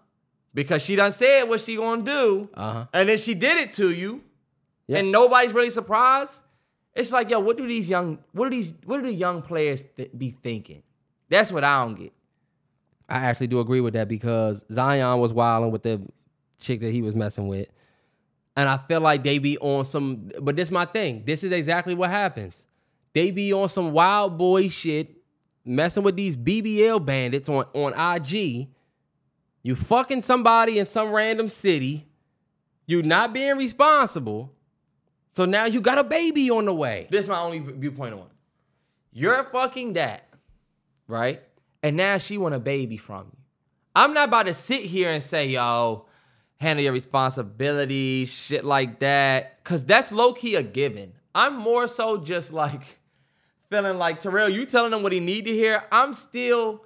because 0.54 0.82
she 0.82 0.96
done 0.96 1.12
said 1.12 1.44
what 1.44 1.62
she 1.62 1.76
gonna 1.76 2.02
do, 2.02 2.50
Uh-huh. 2.54 2.86
and 2.94 3.10
then 3.10 3.18
she 3.18 3.34
did 3.34 3.58
it 3.58 3.72
to 3.74 3.92
you, 3.92 4.22
Yeah. 4.88 5.00
and 5.00 5.12
nobody's 5.12 5.54
really 5.54 5.70
surprised. 5.70 6.42
It's 6.96 7.12
like, 7.12 7.30
yo, 7.30 7.40
what 7.40 7.58
do 7.58 7.68
these 7.68 7.88
young, 7.90 8.20
what 8.32 8.50
do 8.50 8.56
these, 8.56 8.74
what 8.86 8.98
do 9.02 9.04
the 9.08 9.14
young 9.14 9.42
players 9.44 9.84
th- 9.96 10.10
be 10.18 10.32
thinking? 10.32 10.82
That's 11.30 11.52
what 11.52 11.64
I 11.64 11.84
don't 11.84 11.96
get. 11.96 12.14
I 13.10 13.18
actually 13.20 13.48
do 13.48 13.60
agree 13.60 13.82
with 13.82 13.94
that 13.94 14.08
because 14.08 14.62
Zion 14.72 15.20
was 15.20 15.32
wilding 15.32 15.72
with 15.72 15.84
the 15.84 16.02
chick 16.60 16.80
that 16.82 16.92
he 16.92 17.02
was 17.02 17.14
messing 17.16 17.48
with. 17.48 17.68
And 18.56 18.68
I 18.68 18.78
feel 18.88 19.00
like 19.02 19.24
they 19.24 19.38
be 19.38 19.58
on 19.60 19.86
some, 19.86 20.32
but 20.42 20.56
this 20.56 20.72
my 20.72 20.86
thing. 20.86 21.24
This 21.26 21.44
is 21.44 21.52
exactly 21.52 21.94
what 21.94 22.10
happens. 22.10 22.66
They 23.14 23.30
be 23.32 23.54
on 23.54 23.70
some 23.70 23.92
wild 23.92 24.38
boy 24.38 24.68
shit, 24.70 25.16
messing 25.64 26.02
with 26.04 26.16
these 26.16 26.36
BBL 26.36 27.06
bandits 27.06 27.48
on, 27.50 27.66
on 27.74 27.94
IG. 27.94 28.68
You 29.68 29.76
fucking 29.76 30.22
somebody 30.22 30.80
in 30.80 30.86
some 30.86 31.12
random 31.12 31.50
city. 31.50 32.08
You 32.86 33.04
not 33.04 33.34
being 33.34 33.58
responsible. 33.58 34.54
So 35.34 35.44
now 35.44 35.66
you 35.66 35.82
got 35.82 35.98
a 35.98 36.06
baby 36.06 36.50
on 36.50 36.64
the 36.64 36.74
way. 36.74 37.10
This 37.12 37.24
is 37.24 37.28
my 37.28 37.42
only 37.42 37.60
viewpoint 37.60 38.14
on 38.14 38.22
it. 38.22 38.26
You're 39.12 39.44
fucking 39.44 39.92
that, 39.94 40.26
right? 41.06 41.42
And 41.84 41.98
now 41.98 42.18
she 42.18 42.38
want 42.38 42.56
a 42.56 42.62
baby 42.62 42.96
from 42.96 43.26
you. 43.26 43.38
I'm 43.94 44.14
not 44.14 44.30
about 44.30 44.46
to 44.46 44.54
sit 44.54 44.84
here 44.84 45.10
and 45.10 45.22
say, 45.22 45.48
yo, 45.48 46.06
handle 46.62 46.86
your 46.86 46.94
responsibilities, 46.94 48.30
shit 48.30 48.64
like 48.64 49.00
that. 49.00 49.62
Cause 49.66 49.84
that's 49.84 50.14
low-key 50.14 50.56
a 50.56 50.64
given. 50.64 51.12
I'm 51.36 51.58
more 51.58 51.90
so 51.90 52.16
just 52.16 52.54
like 52.54 52.84
feeling 53.70 53.98
like 53.98 54.22
Terrell, 54.22 54.48
you 54.48 54.66
telling 54.66 54.94
him 54.94 55.04
what 55.04 55.12
he 55.12 55.20
need 55.20 55.44
to 55.44 55.52
hear. 55.52 55.84
I'm 55.92 56.14
still 56.14 56.86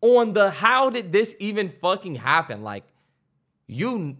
on 0.00 0.32
the 0.32 0.50
how 0.50 0.90
did 0.90 1.12
this 1.12 1.34
even 1.38 1.72
fucking 1.80 2.16
happen? 2.16 2.62
Like, 2.62 2.84
you 3.66 4.16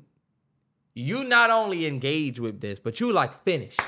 you 0.94 1.24
not 1.24 1.50
only 1.50 1.86
engage 1.86 2.38
with 2.38 2.60
this, 2.60 2.78
but 2.78 3.00
you 3.00 3.12
like 3.12 3.44
finished. 3.44 3.80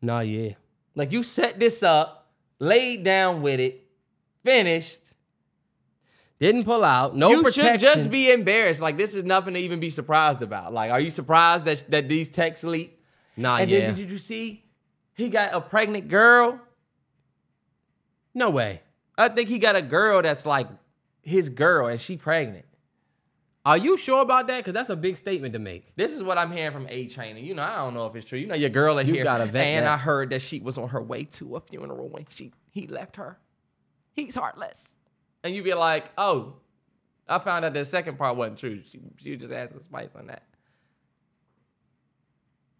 Nah, 0.00 0.20
yeah. 0.20 0.54
Like 0.94 1.12
you 1.12 1.22
set 1.22 1.58
this 1.58 1.82
up, 1.82 2.30
laid 2.58 3.04
down 3.04 3.42
with 3.42 3.60
it, 3.60 3.86
finished. 4.44 5.00
Didn't 6.38 6.64
pull 6.64 6.84
out. 6.84 7.14
No 7.16 7.30
you 7.30 7.42
protection. 7.42 7.72
should 7.72 7.80
just 7.80 8.10
be 8.10 8.32
embarrassed. 8.32 8.80
Like 8.80 8.96
this 8.96 9.14
is 9.14 9.22
nothing 9.22 9.54
to 9.54 9.60
even 9.60 9.78
be 9.78 9.90
surprised 9.90 10.42
about. 10.42 10.72
Like, 10.72 10.90
are 10.90 11.00
you 11.00 11.10
surprised 11.10 11.64
that 11.66 11.88
that 11.90 12.08
these 12.08 12.28
texts 12.28 12.64
leak? 12.64 12.98
Nah, 13.36 13.58
and 13.58 13.70
yeah. 13.70 13.80
then 13.80 13.94
did 13.94 14.10
you 14.10 14.18
see 14.18 14.64
he 15.14 15.28
got 15.28 15.54
a 15.54 15.60
pregnant 15.60 16.08
girl? 16.08 16.60
no 18.34 18.50
way. 18.50 18.81
I 19.18 19.28
think 19.28 19.48
he 19.48 19.58
got 19.58 19.76
a 19.76 19.82
girl 19.82 20.22
that's 20.22 20.46
like 20.46 20.68
his 21.22 21.48
girl, 21.48 21.86
and 21.86 22.00
she 22.00 22.16
pregnant. 22.16 22.64
Are 23.64 23.78
you 23.78 23.96
sure 23.96 24.22
about 24.22 24.48
that? 24.48 24.58
Because 24.58 24.72
that's 24.74 24.90
a 24.90 24.96
big 24.96 25.16
statement 25.16 25.52
to 25.52 25.60
make. 25.60 25.94
This 25.94 26.10
is 26.12 26.22
what 26.22 26.36
I'm 26.36 26.50
hearing 26.50 26.72
from 26.72 26.86
A 26.88 27.06
Train. 27.06 27.36
You 27.36 27.54
know, 27.54 27.62
I 27.62 27.76
don't 27.76 27.94
know 27.94 28.06
if 28.06 28.16
it's 28.16 28.28
true. 28.28 28.38
You 28.38 28.48
know, 28.48 28.56
your 28.56 28.70
girl 28.70 28.98
in 28.98 29.06
You 29.06 29.14
here. 29.14 29.24
gotta 29.24 29.46
vet 29.46 29.64
and 29.64 29.86
that. 29.86 29.92
I 29.92 29.96
heard 29.98 30.30
that 30.30 30.42
she 30.42 30.58
was 30.58 30.78
on 30.78 30.88
her 30.88 31.00
way 31.00 31.24
to 31.24 31.54
a 31.56 31.60
funeral 31.60 32.08
when 32.08 32.26
she 32.28 32.52
he 32.72 32.88
left 32.88 33.16
her. 33.16 33.38
He's 34.14 34.34
heartless. 34.34 34.82
And 35.44 35.54
you 35.54 35.62
be 35.62 35.74
like, 35.74 36.10
oh, 36.18 36.54
I 37.28 37.38
found 37.38 37.64
out 37.64 37.72
the 37.74 37.84
second 37.86 38.18
part 38.18 38.36
wasn't 38.36 38.58
true. 38.58 38.82
She 38.90 39.00
she 39.18 39.36
just 39.36 39.52
adding 39.52 39.80
spice 39.84 40.10
on 40.16 40.26
that. 40.26 40.42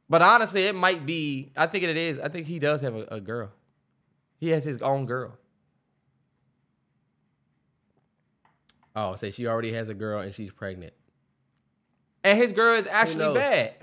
But 0.09 0.21
honestly, 0.23 0.65
it 0.65 0.75
might 0.75 1.07
be. 1.07 1.53
I 1.57 1.67
think 1.69 1.85
it 1.85 1.97
is. 1.97 2.19
I 2.19 2.29
think 2.29 2.47
he 2.47 2.59
does 2.59 2.81
have 2.83 2.95
a, 2.97 3.05
a 3.09 3.21
girl. 3.21 3.53
He 4.39 4.49
has 4.49 4.65
his 4.65 4.83
own 4.83 5.07
girl. 5.07 5.39
Oh, 8.95 9.17
say 9.17 9.31
she 9.31 9.47
already 9.47 9.73
has 9.73 9.89
a 9.89 9.95
girl 9.95 10.21
and 10.21 10.35
she's 10.35 10.51
pregnant. 10.53 10.93
And 12.25 12.39
his 12.39 12.53
girl 12.53 12.75
is 12.77 12.87
actually 12.87 13.35
bad. 13.35 13.75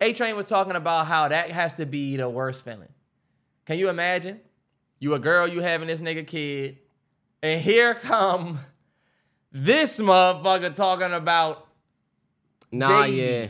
A 0.00 0.12
Train 0.12 0.36
was 0.36 0.46
talking 0.46 0.74
about 0.74 1.06
how 1.06 1.28
that 1.28 1.50
has 1.50 1.74
to 1.74 1.86
be 1.86 2.16
the 2.16 2.28
worst 2.28 2.64
feeling. 2.64 2.88
Can 3.66 3.78
you 3.78 3.88
imagine? 3.88 4.40
You 4.98 5.14
a 5.14 5.18
girl, 5.18 5.46
you 5.46 5.60
having 5.60 5.86
this 5.88 6.00
nigga 6.00 6.26
kid, 6.26 6.78
and 7.42 7.60
here 7.60 7.94
come 7.94 8.58
this 9.52 9.98
motherfucker 9.98 10.74
talking 10.74 11.12
about 11.12 11.68
Nah, 12.72 13.02
Baby. 13.02 13.16
yeah. 13.16 13.46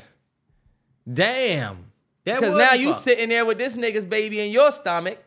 damn. 1.11 1.87
Because 2.25 2.55
now 2.55 2.73
you 2.75 2.93
fucked. 2.93 3.05
sitting 3.05 3.29
there 3.29 3.45
with 3.45 3.57
this 3.59 3.75
nigga's 3.75 4.05
baby 4.07 4.41
in 4.41 4.51
your 4.53 4.71
stomach, 4.73 5.19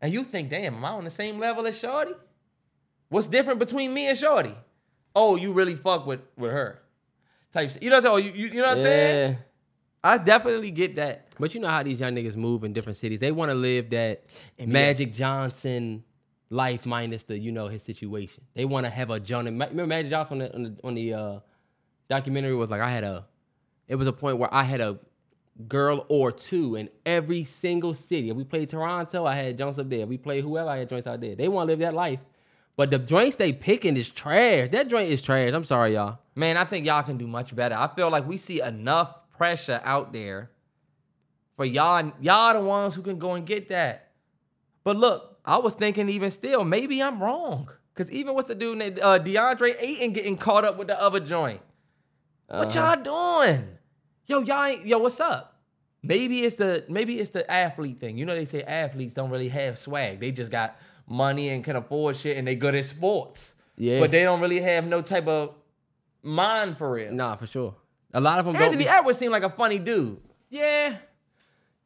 and 0.00 0.12
you 0.12 0.24
think, 0.24 0.50
damn, 0.50 0.74
am 0.76 0.84
I 0.84 0.90
on 0.90 1.04
the 1.04 1.10
same 1.10 1.38
level 1.38 1.66
as 1.66 1.78
Shorty? 1.78 2.12
What's 3.10 3.26
different 3.26 3.58
between 3.58 3.92
me 3.92 4.08
and 4.08 4.16
Shorty? 4.16 4.54
Oh, 5.14 5.36
you 5.36 5.52
really 5.52 5.76
fuck 5.76 6.06
with, 6.06 6.20
with 6.36 6.52
her. 6.52 6.80
Type 7.52 7.70
shit. 7.70 7.82
You 7.82 7.90
know 7.90 7.96
what 7.96 8.06
I'm 8.06 8.22
saying? 8.22 8.32
Oh, 8.32 8.34
you, 8.38 8.42
you, 8.44 8.54
you 8.54 8.62
know 8.62 8.68
what 8.68 8.78
I'm 8.78 8.84
saying? 8.84 9.30
Yeah. 9.32 9.36
I 10.02 10.16
definitely 10.18 10.70
get 10.70 10.94
that. 10.94 11.26
But 11.38 11.52
you 11.54 11.60
know 11.60 11.68
how 11.68 11.82
these 11.82 12.00
young 12.00 12.14
niggas 12.14 12.36
move 12.36 12.64
in 12.64 12.72
different 12.72 12.96
cities. 12.96 13.18
They 13.18 13.32
want 13.32 13.50
to 13.50 13.54
live 13.54 13.90
that. 13.90 14.24
Magic 14.64 15.12
Johnson 15.12 16.04
life 16.48 16.86
minus 16.86 17.24
the, 17.24 17.36
you 17.36 17.52
know, 17.52 17.68
his 17.68 17.82
situation. 17.82 18.44
They 18.54 18.64
want 18.64 18.86
to 18.86 18.90
have 18.90 19.10
a 19.10 19.20
John. 19.20 19.44
Remember 19.44 19.86
Magic 19.86 20.10
Johnson 20.10 20.42
on 20.42 20.48
the, 20.48 20.54
on 20.54 20.62
the, 20.62 20.76
on 20.84 20.94
the 20.94 21.14
uh, 21.14 21.40
documentary 22.08 22.54
was 22.54 22.70
like, 22.70 22.80
I 22.80 22.90
had 22.90 23.04
a, 23.04 23.26
it 23.88 23.96
was 23.96 24.06
a 24.06 24.12
point 24.12 24.38
where 24.38 24.52
I 24.54 24.62
had 24.62 24.80
a 24.80 25.00
girl 25.68 26.06
or 26.08 26.32
two 26.32 26.76
in 26.76 26.88
every 27.04 27.44
single 27.44 27.94
city. 27.94 28.30
If 28.30 28.36
we 28.36 28.44
played 28.44 28.68
Toronto, 28.68 29.26
I 29.26 29.34
had 29.34 29.58
joints 29.58 29.78
up 29.78 29.90
there. 29.90 30.00
If 30.00 30.08
we 30.08 30.16
played 30.16 30.44
whoever, 30.44 30.70
I 30.70 30.78
had 30.78 30.88
joints 30.88 31.06
out 31.06 31.20
there. 31.20 31.34
They 31.34 31.48
want 31.48 31.66
to 31.66 31.72
live 31.72 31.80
that 31.80 31.94
life. 31.94 32.20
But 32.80 32.90
the 32.90 32.98
joints 32.98 33.36
they 33.36 33.52
picking 33.52 33.98
is 33.98 34.08
trash. 34.08 34.70
That 34.70 34.88
joint 34.88 35.10
is 35.10 35.20
trash. 35.20 35.52
I'm 35.52 35.66
sorry, 35.66 35.92
y'all. 35.92 36.16
Man, 36.34 36.56
I 36.56 36.64
think 36.64 36.86
y'all 36.86 37.02
can 37.02 37.18
do 37.18 37.26
much 37.26 37.54
better. 37.54 37.74
I 37.74 37.86
feel 37.94 38.08
like 38.08 38.26
we 38.26 38.38
see 38.38 38.62
enough 38.62 39.14
pressure 39.36 39.82
out 39.84 40.14
there 40.14 40.50
for 41.56 41.66
y'all. 41.66 42.10
Y'all 42.22 42.54
the 42.54 42.66
ones 42.66 42.94
who 42.94 43.02
can 43.02 43.18
go 43.18 43.34
and 43.34 43.44
get 43.44 43.68
that. 43.68 44.12
But 44.82 44.96
look, 44.96 45.36
I 45.44 45.58
was 45.58 45.74
thinking 45.74 46.08
even 46.08 46.30
still, 46.30 46.64
maybe 46.64 47.02
I'm 47.02 47.22
wrong. 47.22 47.68
Cause 47.96 48.10
even 48.10 48.34
with 48.34 48.46
the 48.46 48.54
dude 48.54 48.78
named 48.78 48.98
uh, 49.02 49.18
DeAndre 49.18 49.76
Ayton 49.78 50.14
getting 50.14 50.38
caught 50.38 50.64
up 50.64 50.78
with 50.78 50.88
the 50.88 50.98
other 50.98 51.20
joint. 51.20 51.60
What 52.46 52.74
Uh-huh. 52.74 52.96
y'all 53.04 53.42
doing? 53.42 53.68
Yo, 54.26 54.40
y'all 54.40 54.64
ain't 54.64 54.86
yo, 54.86 54.96
what's 55.00 55.20
up? 55.20 55.58
Maybe 56.02 56.44
it's 56.44 56.56
the 56.56 56.86
maybe 56.88 57.20
it's 57.20 57.28
the 57.28 57.44
athlete 57.50 58.00
thing. 58.00 58.16
You 58.16 58.24
know 58.24 58.34
they 58.34 58.46
say 58.46 58.62
athletes 58.62 59.12
don't 59.12 59.28
really 59.28 59.50
have 59.50 59.78
swag. 59.78 60.18
They 60.18 60.32
just 60.32 60.50
got 60.50 60.78
money 61.10 61.48
and 61.50 61.62
can 61.62 61.76
afford 61.76 62.16
shit 62.16 62.36
and 62.36 62.46
they 62.46 62.54
good 62.54 62.74
at 62.74 62.86
sports. 62.86 63.54
Yeah. 63.76 64.00
But 64.00 64.10
they 64.10 64.22
don't 64.22 64.40
really 64.40 64.60
have 64.60 64.86
no 64.86 65.02
type 65.02 65.26
of 65.26 65.54
mind 66.22 66.78
for 66.78 66.92
real. 66.92 67.12
Nah, 67.12 67.36
for 67.36 67.46
sure. 67.46 67.74
A 68.12 68.20
lot 68.20 68.38
of 68.38 68.44
them 68.44 68.54
don't. 68.54 68.62
Anthony 68.64 68.86
Edwards 68.86 69.18
seemed 69.18 69.32
like 69.32 69.42
a 69.42 69.50
funny 69.50 69.78
dude. 69.78 70.20
Yeah. 70.48 70.96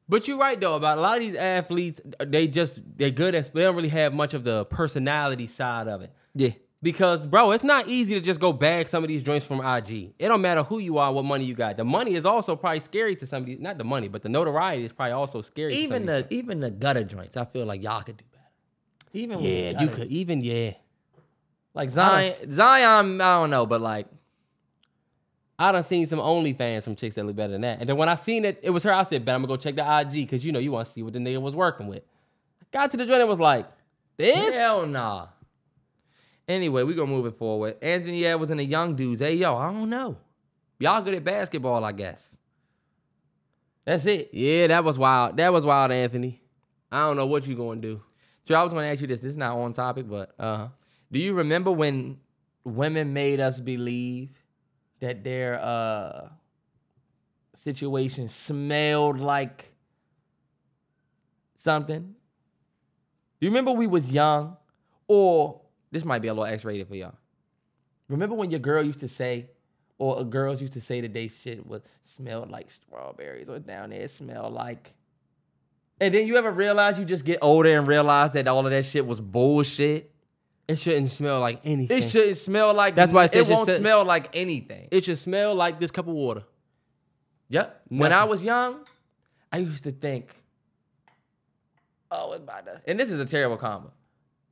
But 0.09 0.29
you're 0.29 0.39
right 0.39 0.61
though 0.61 0.75
about 0.75 0.99
a 0.99 1.01
lot 1.01 1.17
of 1.17 1.23
these 1.23 1.35
athletes. 1.35 2.01
They 2.21 2.47
just 2.47 2.81
they're 2.97 3.11
good 3.11 3.35
at. 3.35 3.55
They 3.55 3.63
don't 3.63 3.77
really 3.77 3.89
have 3.89 4.13
much 4.13 4.35
of 4.35 4.45
the 4.45 4.67
personality 4.67 5.47
side 5.47 5.89
of 5.89 6.03
it. 6.03 6.13
Yeah. 6.35 6.51
Because 6.83 7.25
bro, 7.25 7.53
it's 7.53 7.65
not 7.65 7.89
easy 7.89 8.15
to 8.15 8.21
just 8.21 8.41
go 8.41 8.53
bag 8.53 8.89
some 8.89 9.03
of 9.03 9.09
these 9.09 9.23
joints 9.23 9.47
from 9.47 9.65
IG. 9.65 10.15
It 10.19 10.29
don't 10.29 10.43
matter 10.43 10.63
who 10.63 10.79
you 10.79 10.99
are, 10.99 11.11
what 11.11 11.25
money 11.25 11.45
you 11.47 11.55
got. 11.55 11.79
The 11.79 11.85
money 11.85 12.15
is 12.15 12.27
also 12.27 12.57
probably 12.57 12.81
scary 12.81 13.17
to 13.17 13.27
somebody. 13.27 13.57
Not 13.57 13.79
the 13.79 13.85
money, 13.85 14.09
but 14.09 14.23
the 14.23 14.29
notoriety 14.29 14.85
is 14.85 14.93
probably 14.93 15.13
also 15.13 15.41
scary. 15.41 15.71
to 15.71 15.77
some 15.77 15.85
Even 15.85 16.07
the 16.07 16.27
even 16.29 16.61
the 16.61 16.71
gutter 16.71 17.05
joints, 17.05 17.39
I 17.39 17.47
feel 17.47 17.65
like 17.65 17.83
y'all 17.83 18.03
could 18.03 18.19
do. 18.19 18.25
Even 19.15 19.41
Yeah, 19.41 19.81
you 19.81 19.89
could 19.89 20.09
even 20.09 20.43
yeah. 20.43 20.73
like 21.73 21.91
Zion. 21.91 22.53
Zion, 22.53 23.21
I 23.21 23.41
don't 23.41 23.51
know, 23.51 23.65
but 23.65 23.81
like 23.81 24.07
I 25.59 25.71
done 25.71 25.85
seen 25.85 26.07
some 26.09 26.19
OnlyFans 26.19 26.83
from 26.83 26.97
chicks 26.97 27.15
that 27.15 27.25
look 27.25 27.37
better 27.37 27.53
than 27.53 27.61
that. 27.61 27.79
And 27.79 27.89
then 27.89 27.97
when 27.97 28.09
I 28.09 28.17
seen 28.17 28.45
it, 28.45 28.59
it 28.63 28.71
was 28.71 28.83
her. 28.83 28.93
I 28.93 29.05
said, 29.05 29.25
"Bet 29.25 29.37
I'm 29.37 29.43
gonna 29.43 29.57
go 29.57 29.57
check 29.57 29.77
the 29.77 29.99
IG 30.01 30.27
because 30.27 30.45
you 30.45 30.51
know 30.51 30.59
you 30.59 30.73
want 30.73 30.89
to 30.89 30.93
see 30.93 31.03
what 31.03 31.13
the 31.13 31.21
nigga 31.21 31.41
was 31.41 31.55
working 31.55 31.87
with." 31.87 32.03
Got 32.73 32.91
to 32.91 32.97
the 32.97 33.07
joint 33.07 33.21
and 33.21 33.31
was 33.31 33.39
like, 33.39 33.67
"This." 34.17 34.53
hell 34.53 34.85
nah. 34.85 35.29
Anyway, 36.49 36.83
we 36.83 36.95
gonna 36.95 37.11
move 37.11 37.27
it 37.27 37.39
forward. 37.39 37.77
Anthony 37.81 38.27
Edwards 38.27 38.51
and 38.51 38.61
the 38.61 38.65
young 38.65 38.97
dudes. 38.97 39.21
Hey 39.23 39.37
yo, 39.37 39.57
I 39.57 39.73
don't 39.73 39.89
know. 39.89 40.17
Y'all 40.81 41.01
good 41.03 41.15
at 41.15 41.25
basketball, 41.25 41.85
I 41.85 41.93
guess. 41.93 42.37
That's 43.85 44.05
it. 44.07 44.31
Yeah, 44.33 44.67
that 44.67 44.83
was 44.83 44.99
wild. 44.99 45.37
That 45.37 45.53
was 45.53 45.65
wild, 45.65 45.93
Anthony. 45.93 46.41
I 46.91 47.01
don't 47.01 47.17
know 47.17 47.27
what 47.27 47.47
you 47.47 47.55
gonna 47.55 47.81
do. 47.81 48.03
So 48.47 48.55
I 48.55 48.63
was 48.63 48.73
gonna 48.73 48.87
ask 48.87 49.01
you 49.01 49.07
this. 49.07 49.21
This 49.21 49.31
is 49.31 49.37
not 49.37 49.57
on 49.57 49.73
topic, 49.73 50.09
but 50.09 50.35
Uh 50.39 50.69
do 51.11 51.19
you 51.19 51.35
remember 51.35 51.71
when 51.71 52.19
women 52.65 53.13
made 53.13 53.41
us 53.41 53.61
believe 53.61 54.31
that 55.01 55.23
their 55.23 55.61
uh 55.61 56.29
situation 57.63 58.29
smelled 58.29 59.21
like 59.21 59.73
something? 61.59 62.15
Do 63.41 63.47
you 63.47 63.51
remember 63.51 63.73
we 63.73 63.87
was 63.87 64.11
young? 64.11 64.57
Or 65.07 65.61
this 65.91 66.05
might 66.05 66.21
be 66.21 66.29
a 66.29 66.35
little 66.35 66.53
X-rated 66.53 66.89
for 66.89 66.95
y'all. 66.95 67.15
Remember 68.09 68.35
when 68.35 68.51
your 68.51 68.61
girl 68.61 68.83
used 68.83 69.01
to 69.01 69.09
say, 69.09 69.51
or 69.99 70.25
girls 70.25 70.61
used 70.61 70.73
to 70.75 70.81
say 70.81 71.01
that 71.03 71.13
they 71.13 71.29
shit 71.29 71.67
was 71.67 71.83
smelled 72.03 72.51
like 72.51 72.71
strawberries, 72.71 73.49
or 73.49 73.59
down 73.59 73.91
there 73.91 74.01
it 74.01 74.11
smelled 74.11 74.53
like. 74.53 74.93
And 76.01 76.13
then 76.13 76.27
you 76.27 76.37
ever 76.37 76.51
realize 76.51 76.99
you 76.99 77.05
just 77.05 77.25
get 77.25 77.39
older 77.41 77.77
and 77.79 77.87
realize 77.87 78.33
that 78.33 78.49
all 78.49 78.65
of 78.67 78.73
that 78.73 78.85
shit 78.85 79.07
was 79.07 79.21
bullshit. 79.21 80.11
It 80.67 80.77
shouldn't 80.79 81.11
smell 81.11 81.41
like 81.41 81.61
anything. 81.65 81.99
It 81.99 82.09
shouldn't 82.09 82.39
smell 82.39 82.73
like. 82.73 82.95
That's 82.95 83.13
why 83.13 83.25
I 83.25 83.27
said 83.27 83.43
it 83.43 83.47
just 83.47 83.51
won't 83.51 83.71
smell 83.71 84.05
like 84.05 84.35
anything. 84.35 84.89
It 84.91 85.05
should 85.05 85.19
smell 85.19 85.55
like 85.55 85.79
this 85.79 85.91
cup 85.91 86.09
of 86.09 86.15
water. 86.15 86.45
Yep. 87.49 87.83
When 87.89 88.13
I 88.13 88.25
was 88.25 88.43
young, 88.43 88.85
I 89.53 89.59
used 89.59 89.85
to 89.85 89.93
think, 89.93 90.35
oh, 92.11 92.33
it's 92.33 92.43
about 92.43 92.65
to, 92.67 92.81
and 92.89 92.99
this 92.99 93.11
is 93.11 93.21
a 93.21 93.27
terrible 93.27 93.59
combo. 93.59 93.93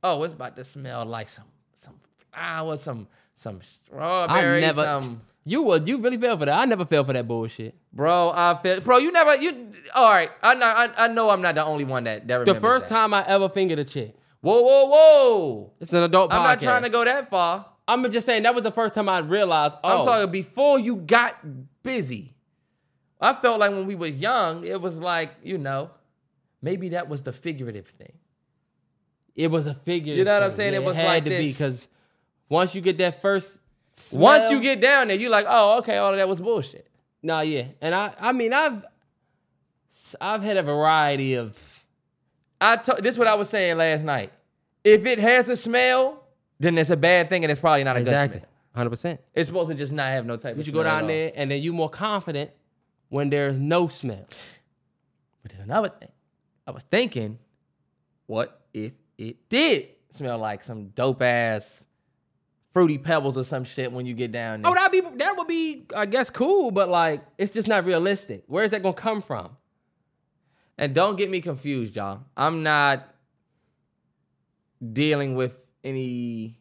Oh, 0.03 0.23
it's 0.23 0.33
about 0.33 0.55
to 0.57 0.63
smell 0.63 1.05
like 1.05 1.29
some 1.29 1.47
some 1.73 1.95
flour, 2.31 2.77
some 2.77 3.07
some 3.35 3.59
I 3.61 3.65
strawberry, 3.65 4.61
never. 4.61 4.83
some. 4.83 5.21
You 5.45 5.63
would. 5.63 5.87
You 5.87 5.97
really 5.97 6.17
fell 6.17 6.37
for 6.37 6.45
that. 6.45 6.57
I 6.57 6.65
never 6.65 6.85
fell 6.85 7.03
for 7.03 7.11
that 7.13 7.27
bullshit. 7.27 7.75
Bro, 7.91 8.31
I 8.33 8.57
feel, 8.63 8.79
bro, 8.81 8.97
you 8.97 9.11
never, 9.11 9.35
you, 9.35 9.71
all 9.93 10.09
right. 10.09 10.29
I 10.41 10.55
know, 10.55 10.65
I, 10.65 11.05
I 11.05 11.07
know 11.09 11.29
I'm 11.29 11.41
not 11.41 11.55
the 11.55 11.65
only 11.65 11.83
one 11.83 12.05
that, 12.05 12.27
that 12.27 12.45
The 12.45 12.55
first 12.55 12.87
that. 12.87 12.95
time 12.95 13.13
I 13.13 13.25
ever 13.27 13.49
fingered 13.49 13.79
a 13.79 13.83
chick. 13.83 14.15
Whoa, 14.41 14.61
whoa, 14.61 14.85
whoa. 14.85 15.71
It's 15.81 15.91
an 15.93 16.03
adult 16.03 16.31
podcast. 16.31 16.35
I'm 16.35 16.43
not 16.43 16.61
trying 16.61 16.83
to 16.83 16.89
go 16.89 17.03
that 17.03 17.29
far. 17.29 17.65
I'm 17.87 18.09
just 18.11 18.25
saying 18.25 18.43
that 18.43 18.55
was 18.55 18.63
the 18.63 18.71
first 18.71 18.93
time 18.95 19.09
I 19.09 19.19
realized. 19.19 19.75
Oh, 19.83 19.99
I'm 19.99 20.05
talking 20.05 20.31
before 20.31 20.79
you 20.79 20.95
got 20.95 21.35
busy. 21.83 22.33
I 23.19 23.33
felt 23.33 23.59
like 23.59 23.71
when 23.71 23.85
we 23.85 23.95
was 23.95 24.11
young, 24.11 24.65
it 24.65 24.79
was 24.81 24.97
like, 24.97 25.31
you 25.43 25.57
know, 25.57 25.91
maybe 26.61 26.89
that 26.89 27.09
was 27.09 27.21
the 27.23 27.33
figurative 27.33 27.87
thing. 27.87 28.13
it 29.35 29.51
was 29.51 29.67
a 29.67 29.73
figure. 29.73 30.13
You 30.13 30.23
know 30.23 30.33
what 30.33 30.43
I'm 30.43 30.51
saying? 30.51 30.73
Yeah, 30.73 30.79
It 30.79 30.85
was 30.85 30.95
had 30.95 31.05
like 31.05 31.23
to 31.25 31.29
be 31.29 31.35
this. 31.47 31.57
because 31.57 31.87
once 32.49 32.73
you 32.75 32.79
get 32.81 32.97
that 32.99 33.21
first. 33.21 33.59
Once 34.11 34.51
you 34.51 34.59
get 34.61 34.81
down 34.81 35.07
there, 35.07 35.17
you're 35.17 35.29
like, 35.29 35.45
oh, 35.47 35.77
okay, 35.79 35.97
all 35.97 36.11
of 36.11 36.17
that 36.17 36.27
was 36.27 36.41
bullshit. 36.41 36.87
Nah, 37.21 37.41
yeah, 37.41 37.65
and 37.81 37.93
I. 37.95 38.13
I 38.19 38.31
mean, 38.31 38.53
I've. 38.53 38.85
I've 40.21 40.43
had 40.43 40.57
a 40.57 40.63
variety 40.63 41.35
of. 41.35 41.57
I 42.61 42.75
to, 42.77 42.97
this 43.01 43.15
is 43.15 43.19
what 43.19 43.27
I 43.27 43.35
was 43.35 43.49
saying 43.49 43.77
last 43.77 44.03
night. 44.03 44.31
If 44.83 45.05
it 45.05 45.19
has 45.19 45.47
a 45.49 45.55
smell, 45.55 46.23
then 46.59 46.77
it's 46.77 46.89
a 46.89 46.97
bad 46.97 47.29
thing 47.29 47.43
and 47.43 47.51
it's 47.51 47.59
probably 47.61 47.83
not 47.83 47.95
a 47.97 47.99
Exactly. 48.01 48.39
good 48.39 48.45
smell. 48.45 48.49
Hundred 48.75 48.89
percent. 48.89 49.21
It's 49.33 49.47
supposed 49.47 49.69
to 49.69 49.75
just 49.75 49.91
not 49.91 50.07
have 50.07 50.25
no 50.25 50.35
type 50.35 50.55
But 50.55 50.61
of 50.61 50.67
you 50.67 50.73
go 50.73 50.81
smell 50.81 50.99
down 50.99 51.07
there 51.07 51.31
and 51.35 51.49
then 51.51 51.61
you're 51.61 51.73
more 51.73 51.89
confident 51.89 52.51
when 53.09 53.29
there's 53.29 53.57
no 53.57 53.87
smell. 53.87 54.25
But 55.41 55.51
there's 55.51 55.63
another 55.63 55.89
thing. 55.89 56.09
I 56.65 56.71
was 56.71 56.83
thinking, 56.83 57.37
what 58.27 58.61
if 58.73 58.93
it 59.17 59.49
did 59.49 59.89
smell 60.11 60.37
like 60.37 60.63
some 60.63 60.87
dope 60.89 61.21
ass 61.21 61.85
fruity 62.73 62.97
pebbles 62.97 63.37
or 63.37 63.43
some 63.43 63.63
shit 63.63 63.91
when 63.91 64.05
you 64.05 64.13
get 64.13 64.31
down 64.31 64.61
oh, 64.61 64.63
there? 64.63 64.71
Oh, 64.71 64.75
that'd 64.75 64.91
be 64.91 65.17
that 65.17 65.37
would 65.37 65.47
be, 65.47 65.85
I 65.95 66.05
guess, 66.05 66.29
cool, 66.29 66.71
but 66.71 66.89
like 66.89 67.23
it's 67.37 67.53
just 67.53 67.67
not 67.67 67.85
realistic. 67.85 68.43
Where 68.47 68.63
is 68.63 68.71
that 68.71 68.83
gonna 68.83 68.93
come 68.93 69.21
from? 69.21 69.55
And 70.77 70.95
don't 70.95 71.15
get 71.15 71.29
me 71.29 71.39
confused, 71.39 71.95
y'all. 71.95 72.21
I'm 72.35 72.63
not 72.63 73.07
dealing 74.91 75.35
with 75.35 75.57
any. 75.83 76.57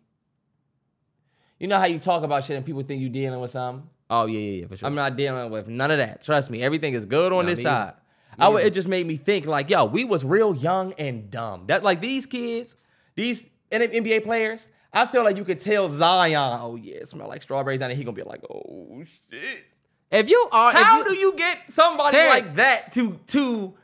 You 1.58 1.68
know 1.68 1.78
how 1.78 1.86
you 1.86 1.98
talk 1.98 2.22
about 2.24 2.44
shit 2.44 2.56
and 2.56 2.66
people 2.66 2.82
think 2.82 3.00
you're 3.00 3.10
dealing 3.10 3.40
with 3.40 3.52
something? 3.52 3.88
Oh 4.10 4.26
yeah, 4.26 4.38
yeah, 4.38 4.60
yeah, 4.60 4.66
for 4.66 4.76
sure. 4.76 4.86
I'm 4.86 4.94
not 4.94 5.16
dealing 5.16 5.50
with 5.50 5.68
none 5.68 5.90
of 5.90 5.98
that. 5.98 6.22
Trust 6.22 6.50
me, 6.50 6.62
everything 6.62 6.92
is 6.94 7.06
good 7.06 7.32
on 7.32 7.46
this 7.46 7.58
me 7.58 7.64
side. 7.64 7.94
I 8.38 8.48
would, 8.48 8.64
it 8.64 8.74
just 8.74 8.88
made 8.88 9.06
me 9.06 9.16
think 9.16 9.46
like, 9.46 9.70
yo, 9.70 9.84
we 9.84 10.04
was 10.04 10.24
real 10.24 10.54
young 10.54 10.92
and 10.94 11.30
dumb. 11.30 11.64
That 11.66 11.82
like 11.82 12.00
these 12.00 12.26
kids, 12.26 12.74
these 13.14 13.44
NBA 13.70 14.24
players. 14.24 14.66
I 14.92 15.06
feel 15.06 15.24
like 15.24 15.36
you 15.36 15.44
could 15.44 15.60
tell 15.60 15.88
Zion, 15.92 16.58
oh 16.60 16.76
yeah, 16.76 16.96
it 16.96 17.08
smell 17.08 17.28
like 17.28 17.42
strawberries, 17.42 17.80
and 17.80 17.92
he 17.92 18.04
gonna 18.04 18.14
be 18.14 18.22
like, 18.22 18.42
oh 18.50 19.02
shit. 19.30 19.64
if 20.10 20.28
you 20.28 20.48
are, 20.52 20.72
How 20.72 20.98
you- 20.98 21.04
do 21.04 21.14
you 21.14 21.34
get 21.36 21.58
somebody 21.70 22.16
Terry. 22.16 22.28
like 22.28 22.54
that 22.56 22.92
to 22.92 23.18
to? 23.28 23.74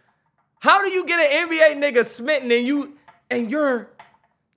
How 0.60 0.82
do 0.82 0.88
you 0.90 1.06
get 1.06 1.20
an 1.32 1.48
NBA 1.48 1.82
nigga 1.82 2.04
smitten 2.04 2.50
and 2.52 2.66
you 2.66 2.96
and 3.30 3.50
you're? 3.50 3.90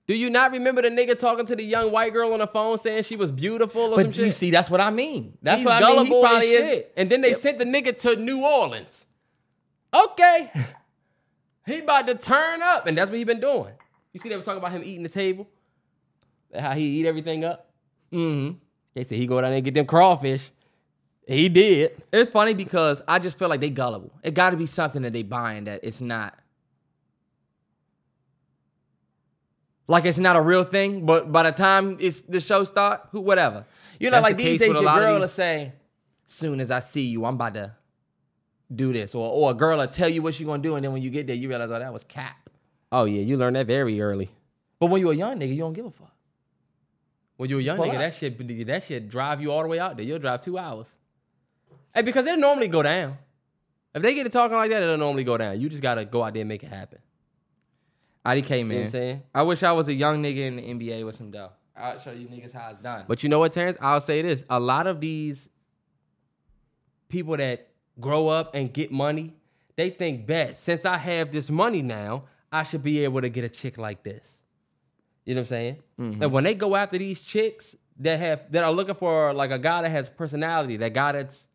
do 0.08 0.14
you 0.14 0.28
not 0.28 0.50
remember 0.50 0.82
the 0.82 0.88
nigga 0.90 1.16
talking 1.18 1.46
to 1.46 1.54
the 1.56 1.62
young 1.62 1.90
white 1.92 2.12
girl 2.12 2.32
on 2.32 2.40
the 2.40 2.46
phone 2.46 2.78
saying 2.80 3.04
she 3.04 3.14
was 3.16 3.30
beautiful 3.30 3.94
But 3.94 4.08
you 4.16 4.24
shit? 4.26 4.34
see, 4.34 4.50
that's 4.50 4.68
what 4.68 4.80
I 4.80 4.90
mean. 4.90 5.38
That's 5.40 5.60
He's 5.60 5.64
what 5.64 5.74
I 5.82 5.86
mean. 5.88 5.90
He 5.90 5.96
gullible 6.10 6.22
probably 6.22 6.46
is. 6.48 6.68
shit. 6.68 6.92
And 6.96 7.08
then 7.08 7.20
they 7.20 7.32
sent 7.34 7.58
the 7.60 7.64
nigga 7.64 7.96
to 7.98 8.16
New 8.16 8.44
Orleans. 8.44 9.06
Okay, 9.94 10.50
he 11.66 11.78
about 11.78 12.06
to 12.08 12.14
turn 12.16 12.62
up, 12.62 12.86
and 12.86 12.98
that's 12.98 13.10
what 13.10 13.16
he 13.18 13.24
been 13.24 13.40
doing. 13.40 13.72
You 14.12 14.20
see, 14.20 14.28
they 14.28 14.36
was 14.36 14.44
talking 14.44 14.58
about 14.58 14.72
him 14.72 14.82
eating 14.84 15.02
the 15.04 15.08
table, 15.08 15.48
how 16.58 16.72
he 16.72 17.00
eat 17.00 17.06
everything 17.06 17.44
up. 17.44 17.70
Mm-hmm. 18.12 18.56
They 18.94 19.04
said 19.04 19.18
he 19.18 19.26
go 19.26 19.40
down 19.40 19.50
there 19.50 19.56
and 19.56 19.64
get 19.64 19.74
them 19.74 19.86
crawfish. 19.86 20.50
He 21.26 21.48
did. 21.48 22.02
It's 22.12 22.30
funny 22.32 22.52
because 22.52 23.00
I 23.06 23.18
just 23.18 23.38
feel 23.38 23.48
like 23.48 23.60
they 23.60 23.70
gullible. 23.70 24.12
It 24.22 24.34
got 24.34 24.50
to 24.50 24.56
be 24.56 24.66
something 24.66 25.02
that 25.02 25.12
they 25.12 25.22
buying 25.22 25.64
that 25.64 25.80
it's 25.82 26.00
not. 26.00 26.36
Like 29.88 30.04
it's 30.04 30.18
not 30.18 30.36
a 30.36 30.40
real 30.40 30.64
thing, 30.64 31.06
but 31.06 31.30
by 31.30 31.42
the 31.44 31.52
time 31.52 31.96
it's 32.00 32.22
the 32.22 32.40
show 32.40 32.64
start, 32.64 33.08
who 33.10 33.20
whatever. 33.20 33.66
You 33.98 34.10
know, 34.10 34.16
That's 34.16 34.24
like 34.24 34.36
the 34.36 34.44
these 34.44 34.60
days, 34.60 34.72
your 34.72 34.82
girl 34.82 35.20
will 35.20 35.28
say, 35.28 35.72
"Soon 36.26 36.60
as 36.60 36.70
I 36.70 36.80
see 36.80 37.02
you, 37.02 37.24
I'm 37.24 37.34
about 37.34 37.54
to 37.54 37.72
do 38.74 38.92
this," 38.92 39.14
or 39.14 39.28
or 39.28 39.50
a 39.50 39.54
girl 39.54 39.78
will 39.78 39.88
tell 39.88 40.08
you 40.08 40.22
what 40.22 40.34
she 40.34 40.44
gonna 40.44 40.62
do, 40.62 40.76
and 40.76 40.84
then 40.84 40.92
when 40.92 41.02
you 41.02 41.10
get 41.10 41.26
there, 41.26 41.36
you 41.36 41.48
realize, 41.48 41.70
oh, 41.70 41.78
that 41.78 41.92
was 41.92 42.04
cap. 42.04 42.48
Oh 42.90 43.04
yeah, 43.04 43.22
you 43.22 43.36
learned 43.36 43.56
that 43.56 43.66
very 43.66 44.00
early. 44.00 44.30
But 44.78 44.86
when 44.86 45.00
you're 45.00 45.12
a 45.12 45.16
young 45.16 45.38
nigga, 45.38 45.50
you 45.50 45.58
don't 45.58 45.72
give 45.72 45.86
a 45.86 45.90
fuck. 45.90 46.11
When 47.42 47.50
you're 47.50 47.58
a 47.58 47.62
young 47.64 47.78
nigga, 47.78 47.98
that 47.98 48.14
shit 48.14 48.66
that 48.68 48.84
shit 48.84 49.08
drive 49.08 49.42
you 49.42 49.50
all 49.50 49.62
the 49.62 49.68
way 49.68 49.80
out 49.80 49.96
there. 49.96 50.06
You'll 50.06 50.20
drive 50.20 50.42
two 50.42 50.58
hours. 50.58 50.86
Hey, 51.92 52.02
because 52.02 52.24
they 52.24 52.36
normally 52.36 52.68
go 52.68 52.84
down. 52.84 53.18
If 53.92 54.00
they 54.00 54.14
get 54.14 54.22
to 54.22 54.30
talking 54.30 54.56
like 54.56 54.70
that, 54.70 54.80
it'll 54.80 54.96
normally 54.96 55.24
go 55.24 55.36
down. 55.36 55.60
You 55.60 55.68
just 55.68 55.82
gotta 55.82 56.04
go 56.04 56.22
out 56.22 56.34
there 56.34 56.42
and 56.42 56.48
make 56.48 56.62
it 56.62 56.68
happen. 56.68 57.00
IDK 58.24 58.48
man, 58.48 58.60
You 58.60 58.74
know 58.74 58.80
I'm 58.82 58.90
saying? 58.90 59.22
I 59.34 59.42
wish 59.42 59.64
I 59.64 59.72
was 59.72 59.88
a 59.88 59.92
young 59.92 60.22
nigga 60.22 60.36
in 60.36 60.54
the 60.54 60.62
NBA 60.62 61.04
with 61.04 61.16
some 61.16 61.32
dough. 61.32 61.50
I'll 61.76 61.98
show 61.98 62.12
you 62.12 62.28
niggas 62.28 62.52
how 62.52 62.70
it's 62.70 62.80
done. 62.80 63.06
But 63.08 63.24
you 63.24 63.28
know 63.28 63.40
what, 63.40 63.52
Terrence? 63.52 63.76
I'll 63.80 64.00
say 64.00 64.22
this: 64.22 64.44
a 64.48 64.60
lot 64.60 64.86
of 64.86 65.00
these 65.00 65.48
people 67.08 67.36
that 67.38 67.70
grow 67.98 68.28
up 68.28 68.54
and 68.54 68.72
get 68.72 68.92
money, 68.92 69.34
they 69.74 69.90
think, 69.90 70.28
"Bet 70.28 70.56
since 70.56 70.84
I 70.84 70.96
have 70.96 71.32
this 71.32 71.50
money 71.50 71.82
now, 71.82 72.26
I 72.52 72.62
should 72.62 72.84
be 72.84 73.02
able 73.02 73.20
to 73.20 73.28
get 73.28 73.42
a 73.42 73.48
chick 73.48 73.78
like 73.78 74.04
this." 74.04 74.22
You 75.24 75.34
know 75.34 75.40
what 75.40 75.44
I'm 75.44 75.48
saying? 75.48 75.76
And 75.98 76.14
mm-hmm. 76.14 76.30
when 76.30 76.44
they 76.44 76.54
go 76.54 76.74
after 76.74 76.98
these 76.98 77.20
chicks 77.20 77.76
that 77.98 78.18
have 78.18 78.50
that 78.50 78.64
are 78.64 78.72
looking 78.72 78.94
for 78.94 79.32
like 79.32 79.50
a 79.50 79.58
guy 79.58 79.82
that 79.82 79.90
has 79.90 80.08
personality, 80.08 80.76
that 80.78 80.92
guy 80.92 81.12
that's 81.12 81.46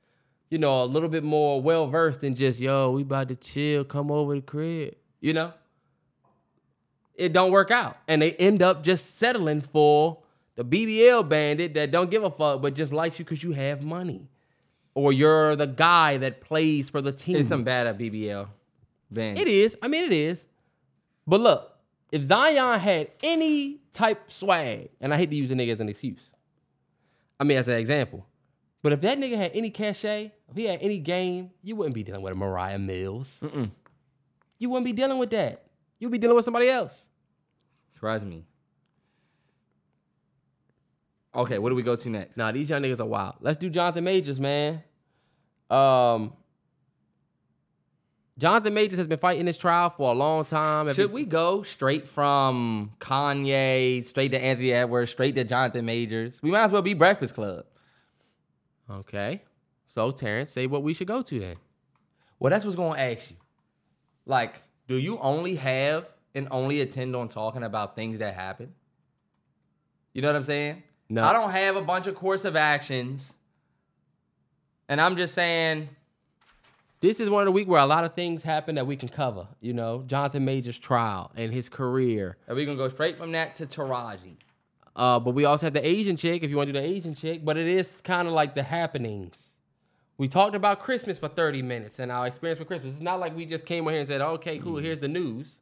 you 0.50 0.58
know 0.58 0.84
a 0.84 0.86
little 0.86 1.10
bit 1.10 1.24
more 1.24 1.62
well 1.62 1.88
versed 1.88 2.22
than 2.22 2.36
just 2.36 2.60
yo, 2.60 2.92
we 2.92 3.02
about 3.02 3.28
to 3.30 3.36
chill, 3.36 3.84
come 3.84 4.12
over 4.12 4.36
the 4.36 4.42
crib, 4.42 4.96
you 5.20 5.34
know. 5.34 5.54
It 7.16 7.34
don't 7.34 7.52
work 7.52 7.72
out, 7.72 7.98
and 8.08 8.22
they 8.22 8.34
end 8.34 8.62
up 8.62 8.84
just 8.84 9.18
settling 9.18 9.62
for 9.62 10.20
the 10.56 10.64
BBL 10.64 11.28
bandit 11.28 11.74
that 11.74 11.92
don't 11.92 12.12
give 12.12 12.24
a 12.24 12.30
fuck, 12.30 12.62
but 12.62 12.76
just 12.76 12.94
likes 12.94 13.18
you 13.18 13.26
because 13.26 13.44
you 13.44 13.54
have 13.54 13.84
money, 13.84 14.28
or 14.94 15.12
you're 15.12 15.56
the 15.56 15.66
guy 15.66 16.18
that 16.18 16.42
plays 16.42 16.90
for 16.90 17.02
the 17.02 17.12
team. 17.12 17.38
It's 17.38 17.50
some 17.50 17.64
bad 17.64 17.88
at 17.88 17.98
BBL. 17.98 18.48
Ben. 19.10 19.36
It 19.36 19.48
is. 19.48 19.76
I 19.82 19.88
mean, 19.88 20.04
it 20.04 20.14
is. 20.14 20.46
But 21.26 21.42
look, 21.42 21.67
if 22.12 22.24
Zion 22.24 22.80
had 22.80 23.12
any 23.24 23.80
type 23.94 24.32
swag, 24.32 24.90
and 25.02 25.14
I 25.14 25.18
hate 25.18 25.30
to 25.30 25.36
use 25.36 25.52
a 25.52 25.56
nigga 25.56 25.74
as 25.74 25.80
an 25.80 25.90
excuse, 25.90 26.22
I 27.40 27.44
mean 27.44 27.58
as 27.58 27.68
an 27.68 27.78
example, 27.78 28.26
but 28.82 28.94
if 28.94 29.02
that 29.02 29.18
nigga 29.18 29.36
had 29.36 29.52
any 29.54 29.70
cachet, 29.70 30.32
if 30.50 30.56
he 30.56 30.66
had 30.66 30.80
any 30.82 31.00
game, 31.00 31.52
you 31.62 31.76
wouldn't 31.76 31.96
be 31.96 32.04
dealing 32.04 32.22
with 32.22 32.34
a 32.34 32.36
Moriah 32.36 32.80
Mills. 32.80 33.38
Mm-mm. 33.44 33.72
You 34.60 34.70
wouldn't 34.70 34.86
be 34.86 34.94
dealing 34.94 35.18
with 35.18 35.32
that. 35.32 35.66
You'd 36.00 36.12
be 36.12 36.18
dealing 36.18 36.36
with 36.36 36.46
somebody 36.46 36.70
else. 36.70 37.04
Surprise 37.94 38.24
me. 38.24 38.46
Okay, 41.36 41.60
what 41.60 41.70
do 41.70 41.76
we 41.76 41.84
go 41.84 41.96
to 41.96 42.10
next? 42.10 42.38
Nah, 42.38 42.52
these 42.52 42.70
young 42.70 42.82
niggas 42.82 43.00
are 43.00 43.06
wild. 43.06 43.36
Let's 43.42 43.58
do 43.58 43.70
Jonathan 43.70 44.04
Majors, 44.04 44.40
man. 44.40 44.84
Um, 45.70 46.34
Jonathan 48.38 48.74
Majors 48.74 49.00
has 49.00 49.08
been 49.08 49.18
fighting 49.18 49.46
this 49.46 49.58
trial 49.58 49.90
for 49.90 50.12
a 50.12 50.16
long 50.16 50.46
time. 50.46 50.94
Should 50.94 51.12
we 51.12 51.26
go 51.26 51.64
straight 51.64 52.08
from 52.08 52.92
Kanye, 53.00 54.06
straight 54.06 54.30
to 54.32 54.40
Anthony 54.40 54.74
Edwards, 54.74 55.10
straight 55.12 55.34
to 55.36 55.44
Jonathan 55.44 55.86
Majors? 55.86 56.40
We 56.44 56.52
might 56.52 56.66
as 56.66 56.72
well 56.72 56.84
be 56.84 56.94
Breakfast 56.94 57.34
Club. 57.34 57.66
Okay. 58.90 59.42
So 59.88 60.12
Terrence, 60.12 60.52
say 60.52 60.68
what 60.68 60.84
we 60.84 60.94
should 60.94 61.08
go 61.08 61.24
to 61.24 61.40
then. 61.40 61.56
Well, 62.40 62.52
that's 62.52 62.64
what's 62.64 62.78
going 62.78 62.94
to 62.94 63.02
ask 63.02 63.32
you. 63.32 63.38
Like, 64.28 64.54
do 64.88 64.98
you 64.98 65.18
only 65.18 65.56
have 65.56 66.08
and 66.36 66.48
only 66.52 66.82
attend 66.82 67.16
on 67.16 67.30
talking 67.30 67.64
about 67.64 67.96
things 67.96 68.20
that 68.20 68.36
happen? 68.36 68.76
You 70.14 70.22
know 70.22 70.28
what 70.28 70.36
I'm 70.36 70.44
saying? 70.44 70.84
No. 71.10 71.24
I 71.24 71.34
don't 71.34 71.52
have 71.52 71.76
a 71.76 71.82
bunch 71.82 72.06
of 72.06 72.14
course 72.14 72.46
of 72.46 72.56
actions. 72.56 73.34
And 74.88 75.02
I'm 75.02 75.18
just 75.18 75.34
saying, 75.34 75.90
This 77.00 77.20
is 77.20 77.30
one 77.30 77.42
of 77.44 77.46
the 77.46 77.52
week 77.52 77.68
where 77.68 77.80
a 77.80 77.86
lot 77.86 78.04
of 78.04 78.14
things 78.16 78.42
happen 78.44 78.76
that 78.76 78.88
we 78.88 78.96
can 78.96 79.10
cover. 79.10 79.48
You 79.62 79.74
know, 79.74 80.04
Jonathan 80.08 80.46
Majors' 80.46 80.80
trial 80.80 81.32
and 81.36 81.54
his 81.54 81.70
career. 81.70 82.38
are 82.48 82.56
we 82.56 82.66
going 82.66 82.78
to 82.78 82.84
go 82.84 82.90
straight 82.90 83.18
from 83.18 83.32
that 83.34 83.56
to 83.56 83.68
Taraji? 83.68 84.38
Uh, 84.96 85.20
but 85.20 85.36
we 85.36 85.46
also 85.46 85.68
have 85.68 85.74
the 85.74 85.88
Asian 85.88 86.18
chick, 86.18 86.42
if 86.42 86.50
you 86.50 86.58
want 86.58 86.68
to 86.68 86.74
do 86.74 86.80
the 86.80 86.86
Asian 86.86 87.14
chick. 87.14 87.46
But 87.46 87.56
it 87.58 87.68
is 87.68 88.02
kind 88.04 88.28
of 88.28 88.34
like 88.34 88.56
the 88.56 88.64
happenings. 88.64 89.36
We 90.18 90.28
talked 90.28 90.56
about 90.56 90.80
Christmas 90.80 91.20
for 91.20 91.28
30 91.28 91.62
minutes 91.62 92.00
and 92.00 92.12
our 92.12 92.26
experience 92.26 92.58
with 92.58 92.68
Christmas. 92.68 92.94
It's 92.94 93.02
not 93.02 93.20
like 93.20 93.36
we 93.36 93.46
just 93.46 93.68
came 93.68 93.86
on 93.86 93.94
here 93.94 94.00
and 94.00 94.08
said, 94.08 94.22
okay, 94.22 94.58
cool, 94.58 94.78
here's 94.78 95.00
the 95.00 95.08
news. 95.08 95.60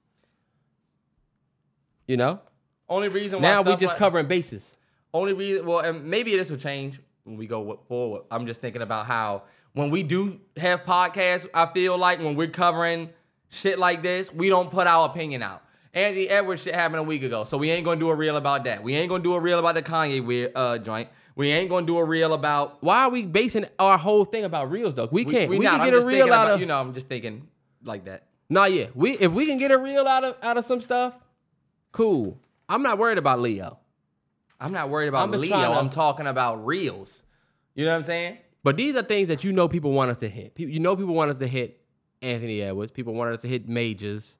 You 2.07 2.15
know? 2.15 2.39
Only 2.87 3.09
reason 3.09 3.41
why 3.41 3.49
Now 3.49 3.61
we 3.61 3.71
just 3.73 3.87
like- 3.87 3.97
covering 3.97 4.27
bases. 4.27 4.71
Only 5.13 5.33
reason, 5.33 5.65
well, 5.65 5.79
and 5.79 6.05
maybe 6.05 6.35
this 6.35 6.49
will 6.49 6.57
change 6.57 6.99
when 7.23 7.35
we 7.35 7.47
go 7.47 7.79
forward. 7.87 8.23
I'm 8.31 8.45
just 8.45 8.61
thinking 8.61 8.81
about 8.81 9.05
how 9.05 9.43
when 9.75 9.91
we 9.91 10.03
do 10.03 10.39
have 10.57 10.83
podcasts, 10.83 11.45
I 11.53 11.67
feel 11.67 11.97
like 11.97 12.19
when 12.19 12.35
we're 12.35 12.47
covering 12.47 13.09
shit 13.49 13.77
like 13.77 14.01
this, 14.01 14.33
we 14.33 14.49
don't 14.49 14.71
put 14.71 14.87
our 14.87 15.07
opinion 15.07 15.43
out. 15.43 15.61
Andy 15.93 16.29
Edwards 16.29 16.63
shit 16.63 16.73
happened 16.73 16.99
a 16.99 17.03
week 17.03 17.23
ago, 17.23 17.43
so 17.43 17.57
we 17.57 17.69
ain't 17.69 17.85
gonna 17.85 17.99
do 17.99 18.09
a 18.09 18.15
reel 18.15 18.37
about 18.37 18.63
that. 18.63 18.83
We 18.83 18.95
ain't 18.95 19.09
gonna 19.09 19.23
do 19.23 19.35
a 19.35 19.39
reel 19.39 19.59
about 19.59 19.75
the 19.75 19.83
Kanye 19.83 20.25
weird, 20.25 20.51
uh, 20.55 20.77
joint. 20.77 21.09
We 21.35 21.51
ain't 21.51 21.69
gonna 21.69 21.85
do 21.85 21.97
a 21.97 22.03
reel 22.03 22.33
about. 22.33 22.81
Why 22.81 23.03
are 23.03 23.09
we 23.09 23.23
basing 23.23 23.65
our 23.77 23.97
whole 23.97 24.25
thing 24.25 24.45
about 24.45 24.71
reels 24.71 24.95
though? 24.95 25.09
We 25.11 25.25
can't. 25.25 25.49
We, 25.49 25.59
not. 25.59 25.73
can 25.73 25.81
I'm 25.81 25.89
get 25.91 26.03
a 26.03 26.05
reel 26.05 26.23
out 26.25 26.45
about, 26.45 26.51
of. 26.53 26.59
you 26.61 26.65
know. 26.65 26.79
I'm 26.79 26.93
just 26.93 27.07
thinking 27.07 27.47
like 27.83 28.05
that. 28.05 28.23
Nah, 28.49 28.65
yeah. 28.65 28.87
We 28.93 29.17
if 29.17 29.31
we 29.31 29.45
can 29.45 29.57
get 29.57 29.71
a 29.71 29.77
reel 29.77 30.07
out 30.07 30.23
of 30.23 30.37
out 30.41 30.57
of 30.57 30.65
some 30.65 30.81
stuff, 30.81 31.13
cool. 31.91 32.39
I'm 32.67 32.81
not 32.81 32.97
worried 32.97 33.17
about 33.17 33.41
Leo. 33.41 33.79
I'm 34.59 34.71
not 34.71 34.89
worried 34.89 35.09
about 35.09 35.23
I'm 35.23 35.31
Leo. 35.31 35.49
to- 35.49 35.55
I'm 35.57 35.89
talking 35.89 36.27
about 36.27 36.65
reels. 36.65 37.23
You 37.73 37.83
know 37.85 37.91
what 37.91 37.97
I'm 37.97 38.03
saying? 38.03 38.37
But 38.65 38.77
these 38.77 38.95
are 38.95 39.03
things 39.03 39.27
that 39.27 39.43
you 39.43 39.53
know 39.53 39.67
people 39.67 39.91
want 39.91 40.09
us 40.09 40.17
to 40.17 40.27
hit. 40.27 40.53
You 40.57 40.79
know 40.79 40.95
people 40.95 41.13
want 41.13 41.29
us 41.29 41.37
to 41.37 41.47
hit 41.47 41.79
Anthony 42.23 42.63
Edwards. 42.63 42.91
People 42.91 43.13
want 43.13 43.31
us 43.35 43.41
to 43.43 43.47
hit 43.47 43.69
Majors. 43.69 44.37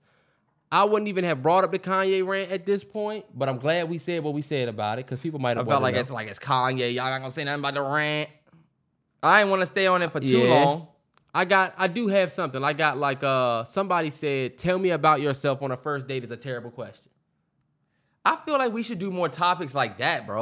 I 0.72 0.84
wouldn't 0.84 1.08
even 1.10 1.24
have 1.26 1.44
brought 1.44 1.64
up 1.64 1.72
the 1.72 1.78
Kanye 1.78 2.26
rant 2.26 2.50
at 2.52 2.66
this 2.66 2.84
point, 2.84 3.26
but 3.36 3.48
I'm 3.48 3.60
glad 3.60 3.88
we 3.88 4.00
said 4.00 4.24
what 4.24 4.34
we 4.34 4.42
said 4.42 4.68
about 4.68 4.98
it 4.98 5.06
because 5.06 5.20
people 5.20 5.40
might 5.40 5.58
I 5.58 5.60
have. 5.60 5.68
felt 5.68 5.84
like 5.84 5.94
it's 5.94 6.10
like 6.10 6.28
it's 6.28 6.40
Kanye. 6.40 6.92
Y'all 6.96 7.06
not 7.12 7.20
gonna 7.20 7.30
say 7.30 7.44
nothing 7.44 7.60
about 7.60 7.76
the 7.76 7.84
rant. 7.84 8.28
I 9.22 9.42
ain't 9.42 9.50
want 9.52 9.60
to 9.62 9.68
stay 9.68 9.86
on 9.86 10.02
it 10.02 10.12
for 10.12 10.20
too 10.20 10.40
Yeah. 10.40 10.54
long. 10.56 10.88
I 11.34 11.46
got. 11.46 11.76
I 11.78 11.88
do 11.88 12.08
have 12.08 12.32
something. 12.32 12.64
I 12.64 12.74
got 12.74 12.98
like 12.98 13.24
uh 13.24 13.66
somebody 13.66 14.10
said, 14.10 14.58
"Tell 14.58 14.80
me 14.80 14.90
about 14.90 15.22
yourself 15.22 15.62
on 15.62 15.72
a 15.72 15.78
first 15.78 16.08
date" 16.08 16.24
is 16.24 16.32
a 16.32 16.38
terrible 16.38 16.72
question. 16.72 17.10
I 18.26 18.38
feel 18.44 18.58
like 18.58 18.74
we 18.74 18.82
should 18.82 18.98
do 18.98 19.12
more 19.12 19.30
topics 19.30 19.76
like 19.76 20.00
that, 20.00 20.26
bro. 20.26 20.42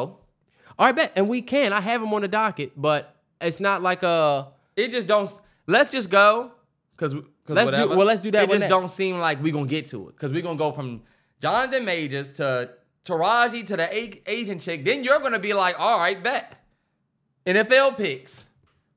All 0.79 0.85
right, 0.85 0.95
bet, 0.95 1.11
and 1.17 1.27
we 1.27 1.41
can. 1.41 1.73
I 1.73 1.81
have 1.81 1.99
them 1.99 2.13
on 2.13 2.21
the 2.21 2.27
docket, 2.29 2.71
but 2.77 3.12
it's 3.43 3.59
not 3.59 3.81
like 3.81 4.03
a. 4.03 4.47
It 4.75 4.91
just 4.91 5.07
don't. 5.07 5.31
Let's 5.67 5.91
just 5.91 6.09
go, 6.09 6.51
cause, 6.97 7.13
cause 7.13 7.23
Let's 7.47 7.71
do- 7.71 7.89
well, 7.89 8.05
let's 8.05 8.21
do 8.21 8.31
that 8.31 8.49
It 8.49 8.59
just 8.59 8.67
don't 8.67 8.91
seem 8.91 9.19
like 9.19 9.41
we 9.41 9.51
gonna 9.51 9.65
get 9.65 9.89
to 9.91 10.09
it, 10.09 10.17
cause 10.17 10.31
we 10.31 10.41
gonna 10.41 10.57
go 10.57 10.71
from 10.71 11.03
Jonathan 11.41 11.85
Majors 11.85 12.33
to 12.33 12.71
Taraji 13.05 13.65
to 13.67 13.77
the 13.77 13.95
A- 13.95 14.21
Asian 14.25 14.59
chick. 14.59 14.83
Then 14.83 15.03
you're 15.03 15.19
gonna 15.19 15.39
be 15.39 15.53
like, 15.53 15.79
all 15.79 15.99
right, 15.99 16.21
bet. 16.21 16.57
NFL 17.45 17.97
picks. 17.97 18.43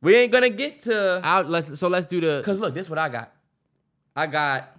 We 0.01 0.16
ain't 0.16 0.32
gonna 0.32 0.51
get 0.51 0.82
to. 0.82 1.20
Out. 1.24 1.49
Let's 1.49 1.78
so 1.78 1.88
let's 1.88 2.07
do 2.07 2.20
the. 2.20 2.42
Cause 2.44 2.59
look, 2.59 2.74
this 2.74 2.88
what 2.88 2.99
I 2.99 3.09
got. 3.09 3.32
I 4.14 4.26
got 4.26 4.76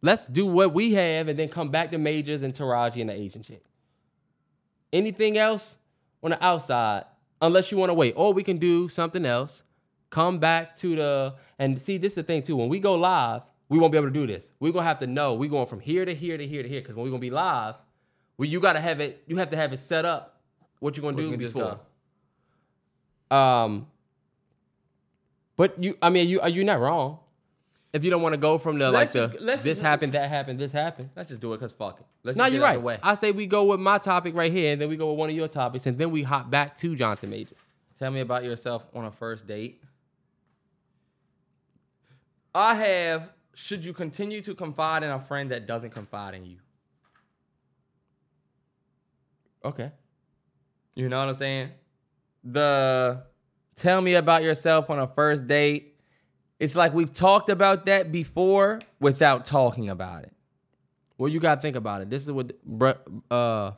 Let's 0.00 0.26
do 0.26 0.46
what 0.46 0.72
we 0.72 0.92
have 0.94 1.28
and 1.28 1.38
then 1.38 1.48
come 1.48 1.70
back 1.70 1.90
to 1.90 1.98
Majors 1.98 2.42
and 2.42 2.54
Taraji 2.54 3.00
and 3.00 3.10
the 3.10 3.14
Asian 3.14 3.42
chick. 3.42 3.64
Anything 4.92 5.36
else 5.36 5.74
on 6.22 6.30
the 6.30 6.44
outside, 6.44 7.04
unless 7.40 7.70
you 7.70 7.78
want 7.78 7.90
to 7.90 7.94
wait, 7.94 8.14
or 8.16 8.32
we 8.32 8.42
can 8.42 8.58
do 8.58 8.88
something 8.88 9.24
else. 9.24 9.62
Come 10.10 10.38
back 10.38 10.76
to 10.78 10.96
the 10.96 11.34
and 11.58 11.80
see. 11.80 11.98
This 11.98 12.12
is 12.12 12.16
the 12.16 12.22
thing 12.22 12.42
too. 12.42 12.56
When 12.56 12.68
we 12.68 12.80
go 12.80 12.94
live, 12.94 13.42
we 13.68 13.78
won't 13.78 13.92
be 13.92 13.98
able 13.98 14.08
to 14.08 14.12
do 14.12 14.26
this. 14.26 14.50
We're 14.58 14.72
gonna 14.72 14.86
have 14.86 15.00
to 15.00 15.06
know 15.06 15.34
we're 15.34 15.50
going 15.50 15.66
from 15.66 15.80
here 15.80 16.04
to 16.04 16.14
here 16.14 16.38
to 16.38 16.46
here 16.46 16.62
to 16.62 16.68
here. 16.68 16.80
Because 16.80 16.96
when 16.96 17.04
we're 17.04 17.10
gonna 17.10 17.20
be 17.20 17.30
live, 17.30 17.74
we 18.38 18.48
you 18.48 18.60
gotta 18.60 18.80
have 18.80 19.00
it. 19.00 19.22
You 19.26 19.36
have 19.36 19.50
to 19.50 19.56
have 19.56 19.72
it 19.72 19.80
set 19.80 20.04
up. 20.04 20.40
What 20.80 20.96
you're 20.96 21.02
gonna 21.02 21.16
do 21.16 21.36
before? 21.36 21.80
Um. 23.30 23.86
But 25.56 25.82
you, 25.82 25.98
I 26.00 26.08
mean, 26.08 26.28
you 26.28 26.40
are 26.40 26.48
you 26.48 26.64
not 26.64 26.80
wrong? 26.80 27.18
If 27.92 28.04
you 28.04 28.10
don't 28.10 28.20
want 28.20 28.34
to 28.34 28.36
go 28.38 28.58
from 28.58 28.78
the 28.78 28.90
Let's 28.90 29.14
like 29.14 29.30
just- 29.30 29.38
the 29.38 29.44
let's 29.44 29.62
this 29.62 29.78
just- 29.78 29.82
happened, 29.82 30.12
that 30.12 30.28
happened, 30.28 30.58
this 30.60 30.72
happened. 30.72 31.08
Let's 31.16 31.30
just 31.30 31.40
do 31.40 31.52
it, 31.54 31.60
cause 31.60 31.72
fuck 31.72 32.00
it. 32.00 32.06
Let's 32.22 32.36
No, 32.36 32.44
just 32.44 32.52
you're 32.52 32.60
get 32.60 32.66
it 32.66 32.68
out 32.68 32.72
the 32.72 32.78
right. 32.78 32.84
way. 32.84 32.98
I 33.02 33.14
say 33.14 33.32
we 33.32 33.46
go 33.46 33.64
with 33.64 33.80
my 33.80 33.96
topic 33.98 34.34
right 34.34 34.52
here, 34.52 34.72
and 34.72 34.80
then 34.80 34.88
we 34.90 34.96
go 34.96 35.08
with 35.10 35.18
one 35.18 35.30
of 35.30 35.36
your 35.36 35.48
topics, 35.48 35.86
and 35.86 35.96
then 35.96 36.10
we 36.10 36.22
hop 36.22 36.50
back 36.50 36.76
to 36.78 36.94
Jonathan 36.94 37.30
Major. 37.30 37.54
Tell 37.98 38.10
me 38.10 38.20
about 38.20 38.44
yourself 38.44 38.84
on 38.94 39.06
a 39.06 39.10
first 39.10 39.46
date. 39.46 39.82
I 42.54 42.74
have. 42.74 43.30
Should 43.54 43.84
you 43.84 43.92
continue 43.92 44.40
to 44.42 44.54
confide 44.54 45.02
in 45.02 45.10
a 45.10 45.18
friend 45.18 45.50
that 45.50 45.66
doesn't 45.66 45.90
confide 45.90 46.34
in 46.34 46.44
you? 46.44 46.56
Okay. 49.64 49.90
You 50.94 51.08
know 51.08 51.18
what 51.18 51.30
I'm 51.30 51.36
saying? 51.36 51.70
The 52.44 53.24
tell 53.76 54.00
me 54.00 54.14
about 54.14 54.42
yourself 54.42 54.90
on 54.90 54.98
a 54.98 55.06
first 55.08 55.46
date. 55.46 55.87
It's 56.58 56.74
like 56.74 56.92
we've 56.92 57.12
talked 57.12 57.50
about 57.50 57.86
that 57.86 58.10
before 58.10 58.80
without 59.00 59.46
talking 59.46 59.88
about 59.88 60.24
it. 60.24 60.32
Well, 61.16 61.28
you 61.28 61.40
gotta 61.40 61.60
think 61.60 61.76
about 61.76 62.02
it. 62.02 62.10
This 62.10 62.26
is 62.26 62.32
what 62.32 62.52
uh 63.30 63.72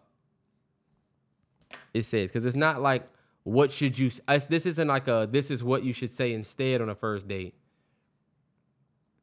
it 1.93 2.05
says 2.05 2.29
because 2.29 2.45
it's 2.45 2.57
not 2.57 2.81
like 2.81 3.09
what 3.45 3.73
should 3.73 3.99
you. 3.99 4.11
This 4.49 4.67
isn't 4.67 4.89
like 4.89 5.09
a 5.09 5.29
this 5.31 5.51
is 5.51 5.63
what 5.63 5.83
you 5.83 5.93
should 5.93 6.15
say 6.15 6.33
instead 6.33 6.81
on 6.81 6.89
a 6.89 6.95
first 6.95 7.29
date. 7.29 7.55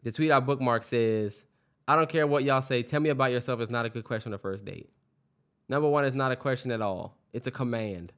The 0.04 0.12
tweet 0.12 0.32
I 0.32 0.40
bookmark 0.40 0.84
says, 0.84 1.44
"I 1.88 1.96
don't 1.96 2.10
care 2.10 2.28
what 2.28 2.44
y'all 2.44 2.62
say. 2.62 2.84
Tell 2.84 3.00
me 3.00 3.10
about 3.10 3.32
yourself 3.32 3.60
is 3.62 3.70
not 3.70 3.86
a 3.86 3.90
good 3.90 4.04
question 4.04 4.32
on 4.32 4.36
a 4.36 4.40
first 4.40 4.66
date. 4.66 4.90
Number 5.70 5.90
one, 5.90 6.06
it's 6.06 6.16
not 6.16 6.32
a 6.32 6.36
question 6.36 6.72
at 6.72 6.82
all. 6.82 7.18
It's 7.34 7.48
a 7.48 7.52
command. 7.52 8.14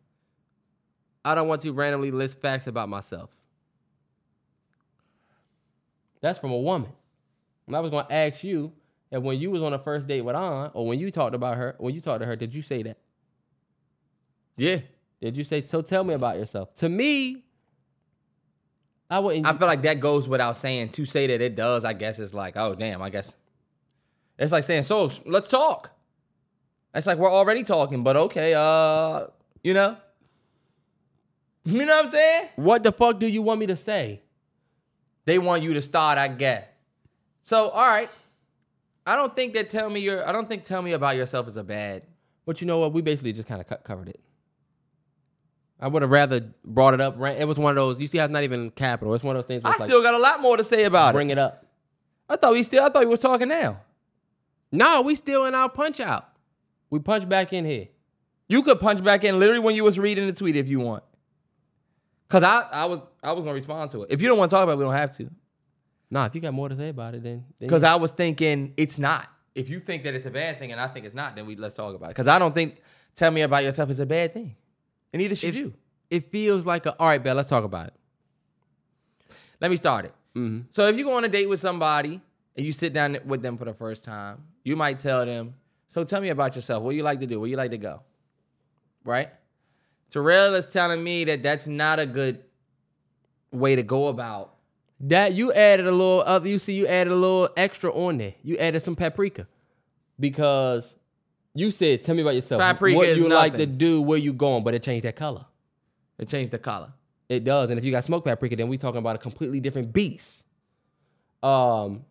I 1.25 1.35
don't 1.35 1.47
want 1.47 1.61
to 1.61 1.73
randomly 1.73 2.11
list 2.11 2.39
facts 2.39 2.67
about 2.67 2.89
myself. 2.89 3.29
That's 6.21 6.39
from 6.39 6.51
a 6.51 6.59
woman. 6.59 6.91
And 7.67 7.75
I 7.75 7.79
was 7.79 7.91
gonna 7.91 8.07
ask 8.09 8.43
you 8.43 8.71
if 9.11 9.21
when 9.21 9.39
you 9.39 9.51
was 9.51 9.61
on 9.61 9.73
a 9.73 9.79
first 9.79 10.07
date 10.07 10.21
with 10.21 10.35
An, 10.35 10.71
or 10.73 10.87
when 10.87 10.99
you 10.99 11.11
talked 11.11 11.35
about 11.35 11.57
her, 11.57 11.75
when 11.77 11.93
you 11.93 12.01
talked 12.01 12.21
to 12.21 12.25
her, 12.25 12.35
did 12.35 12.53
you 12.53 12.61
say 12.61 12.83
that? 12.83 12.97
Yeah. 14.57 14.79
Did 15.21 15.35
you 15.35 15.43
say 15.43 15.65
so? 15.65 15.81
Tell 15.81 16.03
me 16.03 16.13
about 16.13 16.37
yourself. 16.37 16.73
To 16.75 16.89
me, 16.89 17.43
I 19.09 19.19
wouldn't. 19.19 19.45
I 19.45 19.57
feel 19.57 19.67
like 19.67 19.81
that 19.81 19.99
goes 19.99 20.27
without 20.27 20.55
saying. 20.55 20.89
To 20.89 21.05
say 21.05 21.27
that 21.27 21.41
it 21.41 21.55
does, 21.55 21.83
I 21.83 21.93
guess 21.93 22.19
it's 22.19 22.33
like, 22.33 22.55
oh 22.55 22.75
damn, 22.75 23.01
I 23.01 23.09
guess 23.09 23.33
it's 24.37 24.51
like 24.51 24.63
saying, 24.63 24.83
so 24.83 25.11
let's 25.25 25.47
talk. 25.47 25.91
It's 26.93 27.05
like 27.05 27.17
we're 27.17 27.31
already 27.31 27.63
talking, 27.63 28.03
but 28.03 28.15
okay, 28.15 28.53
uh, 28.53 29.27
you 29.63 29.73
know, 29.73 29.97
you 31.65 31.85
know 31.85 31.85
what 31.85 32.05
I'm 32.05 32.11
saying? 32.11 32.49
what 32.55 32.83
the 32.83 32.91
fuck 32.91 33.19
do 33.19 33.27
you 33.27 33.41
want 33.41 33.59
me 33.59 33.67
to 33.67 33.75
say? 33.75 34.21
They 35.29 35.37
want 35.37 35.61
you 35.61 35.75
to 35.75 35.81
start, 35.81 36.17
I 36.17 36.27
guess. 36.27 36.63
So, 37.43 37.69
all 37.69 37.85
right, 37.85 38.09
I 39.05 39.15
don't 39.15 39.35
think 39.35 39.53
that 39.53 39.69
tell 39.69 39.87
me 39.87 39.99
your, 39.99 40.27
I 40.27 40.31
don't 40.31 40.49
think 40.49 40.63
tell 40.63 40.81
me 40.81 40.93
about 40.93 41.17
yourself 41.17 41.47
is 41.47 41.55
a 41.55 41.63
bad. 41.63 42.01
But 42.47 42.61
you 42.61 42.65
know 42.65 42.79
what? 42.79 42.93
We 42.93 43.03
basically 43.03 43.33
just 43.33 43.47
kind 43.47 43.61
of 43.61 43.83
covered 43.83 44.09
it. 44.09 44.19
I 45.79 45.87
would 45.87 46.01
have 46.01 46.09
rather 46.09 46.51
brought 46.65 46.95
it 46.95 46.99
up. 46.99 47.21
It 47.21 47.47
was 47.47 47.57
one 47.57 47.69
of 47.69 47.75
those. 47.75 47.99
You 47.99 48.07
see 48.07 48.17
how 48.17 48.23
it's 48.23 48.33
not 48.33 48.41
even 48.41 48.71
capital. 48.71 49.13
It's 49.13 49.23
one 49.23 49.35
of 49.35 49.43
those 49.43 49.47
things. 49.47 49.61
I 49.65 49.77
like, 49.77 49.87
still 49.87 50.01
got 50.01 50.15
a 50.15 50.17
lot 50.17 50.41
more 50.41 50.57
to 50.57 50.63
say 50.63 50.85
about 50.85 51.13
bring 51.13 51.29
it. 51.29 51.35
Bring 51.35 51.37
it 51.37 51.37
up. 51.37 51.63
I 52.27 52.35
thought 52.35 52.53
we 52.53 52.63
still. 52.63 52.83
I 52.83 52.89
thought 52.89 53.01
we 53.01 53.05
was 53.05 53.19
talking 53.19 53.49
now. 53.49 53.81
No, 54.71 55.03
we 55.03 55.13
still 55.13 55.45
in 55.45 55.53
our 55.53 55.69
punch 55.69 55.99
out. 55.99 56.27
We 56.89 56.97
punch 56.97 57.29
back 57.29 57.53
in 57.53 57.65
here. 57.65 57.89
You 58.47 58.63
could 58.63 58.79
punch 58.79 59.03
back 59.03 59.23
in 59.23 59.37
literally 59.37 59.59
when 59.59 59.75
you 59.75 59.83
was 59.83 59.99
reading 59.99 60.25
the 60.25 60.33
tweet 60.33 60.55
if 60.55 60.67
you 60.67 60.79
want. 60.79 61.03
Cause 62.29 62.43
I, 62.43 62.61
I 62.71 62.85
was 62.85 62.99
I 63.23 63.31
was 63.31 63.43
gonna 63.43 63.55
respond 63.55 63.91
to 63.91 64.03
it. 64.03 64.11
If 64.11 64.21
you 64.21 64.27
don't 64.27 64.37
want 64.37 64.51
to 64.51 64.55
talk 64.55 64.63
about 64.63 64.73
it, 64.73 64.77
we 64.77 64.83
don't 64.83 64.93
have 64.93 65.15
to. 65.17 65.29
Nah, 66.11 66.25
if 66.25 66.35
you 66.35 66.41
got 66.41 66.53
more 66.53 66.69
to 66.69 66.75
say 66.77 66.89
about 66.89 67.15
it, 67.15 67.23
then, 67.23 67.43
Because 67.59 67.83
I 67.83 67.95
was 67.95 68.11
thinking 68.11 68.73
it's 68.77 68.97
not. 68.97 69.27
If 69.55 69.69
you 69.69 69.79
think 69.79 70.03
that 70.03 70.13
it's 70.13 70.25
a 70.25 70.31
bad 70.31 70.59
thing 70.59 70.71
and 70.71 70.79
I 70.79 70.87
think 70.87 71.05
it's 71.05 71.15
not, 71.15 71.35
then 71.35 71.45
we 71.47 71.55
let's 71.55 71.75
talk 71.75 71.95
about 71.95 72.07
it. 72.07 72.09
Because 72.09 72.27
I 72.27 72.37
don't 72.39 72.53
think 72.53 72.81
tell 73.15 73.31
me 73.31 73.41
about 73.41 73.63
yourself 73.63 73.89
is 73.89 73.99
a 73.99 74.05
bad 74.05 74.33
thing, 74.33 74.55
and 75.11 75.21
neither 75.21 75.35
should 75.35 75.49
If- 75.49 75.55
you. 75.55 75.73
it 76.09 76.31
feels 76.31 76.65
like 76.67 76.85
a 76.85 76.95
all 76.99 77.07
right, 77.07 77.21
bet. 77.23 77.35
Let's 77.35 77.49
talk 77.49 77.63
about 77.63 77.87
it. 77.87 77.93
Let 79.59 79.71
me 79.71 79.77
start 79.77 80.05
it. 80.05 80.13
Mm-hmm. 80.35 80.67
So 80.71 80.87
if 80.87 80.97
you 80.97 81.05
go 81.05 81.13
on 81.13 81.25
a 81.25 81.27
date 81.29 81.49
with 81.49 81.59
somebody 81.59 82.21
and 82.55 82.65
you 82.65 82.71
sit 82.71 82.93
down 82.93 83.17
with 83.25 83.41
them 83.41 83.57
for 83.57 83.65
the 83.65 83.73
first 83.73 84.03
time, 84.03 84.43
you 84.63 84.75
might 84.75 84.99
tell 84.99 85.25
them, 85.25 85.55
"So 85.89 86.03
tell 86.03 86.21
me 86.21 86.29
about 86.29 86.55
yourself. 86.55 86.83
What 86.83 86.91
do 86.91 86.97
you 86.97 87.03
like 87.03 87.19
to 87.21 87.27
do? 87.27 87.39
Where 87.39 87.49
you 87.49 87.57
like 87.57 87.71
to 87.71 87.77
go?" 87.79 88.01
Right? 89.03 89.29
Terrell 90.11 90.55
is 90.55 90.65
telling 90.67 91.03
me 91.03 91.23
that 91.25 91.43
that's 91.43 91.67
not 91.67 91.99
a 91.99 92.05
good 92.05 92.43
way 93.51 93.75
to 93.75 93.83
go 93.83 94.07
about. 94.07 94.55
That 95.01 95.33
you 95.33 95.53
added 95.53 95.87
a 95.87 95.91
little 95.91 96.21
other. 96.25 96.49
You 96.49 96.59
see, 96.59 96.73
you 96.73 96.85
added 96.87 97.11
a 97.13 97.15
little 97.15 97.49
extra 97.55 97.91
on 97.93 98.17
there. 98.17 98.33
You 98.43 98.57
added 98.57 98.83
some 98.83 98.95
paprika 98.95 99.47
because 100.19 100.93
you 101.53 101.71
said, 101.71 102.03
"Tell 102.03 102.15
me 102.15 102.21
about 102.21 102.35
yourself. 102.35 102.61
Paprika 102.61 102.97
what 102.97 103.07
is 103.07 103.17
you 103.17 103.29
like 103.29 103.55
to 103.57 103.65
do, 103.65 104.01
where 104.01 104.17
you 104.17 104.33
going?" 104.33 104.63
But 104.63 104.73
it 104.73 104.83
changed 104.83 105.05
that 105.05 105.15
color. 105.15 105.45
It 106.17 106.27
changed 106.27 106.51
the 106.51 106.59
color. 106.59 106.91
It 107.29 107.43
does. 107.45 107.69
And 107.69 107.77
if 107.79 107.85
you 107.85 107.91
got 107.91 108.03
smoked 108.03 108.25
paprika, 108.25 108.55
then 108.57 108.67
we 108.67 108.77
talking 108.77 108.97
about 108.97 109.15
a 109.15 109.19
completely 109.19 109.59
different 109.59 109.93
beast. 109.93 110.43
Um, 111.41 112.03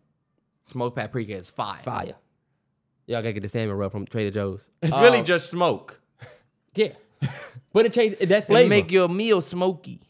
Smoked 0.67 0.95
paprika 0.95 1.33
is 1.33 1.49
fire. 1.49 1.81
fire. 1.83 2.15
Y'all 3.05 3.21
gotta 3.21 3.33
get 3.33 3.41
the 3.43 3.49
salmon 3.49 3.75
rub 3.75 3.91
from 3.91 4.05
Trader 4.05 4.31
Joe's. 4.31 4.63
It's 4.81 4.95
really 4.95 5.19
Um, 5.19 5.25
just 5.25 5.49
smoke. 5.51 5.99
yeah. 6.75 6.93
But 7.71 7.85
it 7.85 7.93
changed 7.93 8.19
that 8.19 8.31
It 8.31 8.45
flavor. 8.47 8.69
make 8.69 8.91
your 8.91 9.07
meal 9.07 9.41
smoky. 9.41 10.01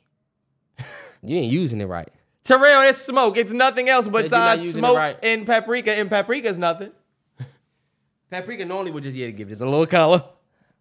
you 1.24 1.38
ain't 1.38 1.51
using 1.51 1.82
it 1.82 1.86
right. 1.86 2.10
Terrell, 2.43 2.82
it's 2.82 3.01
smoke. 3.01 3.38
It's 3.38 3.51
nothing 3.51 3.89
else 3.89 4.07
besides 4.07 4.72
smoke 4.72 4.97
right. 4.97 5.18
and 5.22 5.45
paprika. 5.45 5.91
And 5.93 6.10
paprika's 6.10 6.57
nothing. 6.57 6.91
Paprika 8.32 8.66
normally 8.66 8.91
would 8.91 9.03
just 9.03 9.16
yeah 9.16 9.30
give 9.30 9.49
this 9.49 9.60
a 9.60 9.66
little 9.66 9.88
color, 9.88 10.24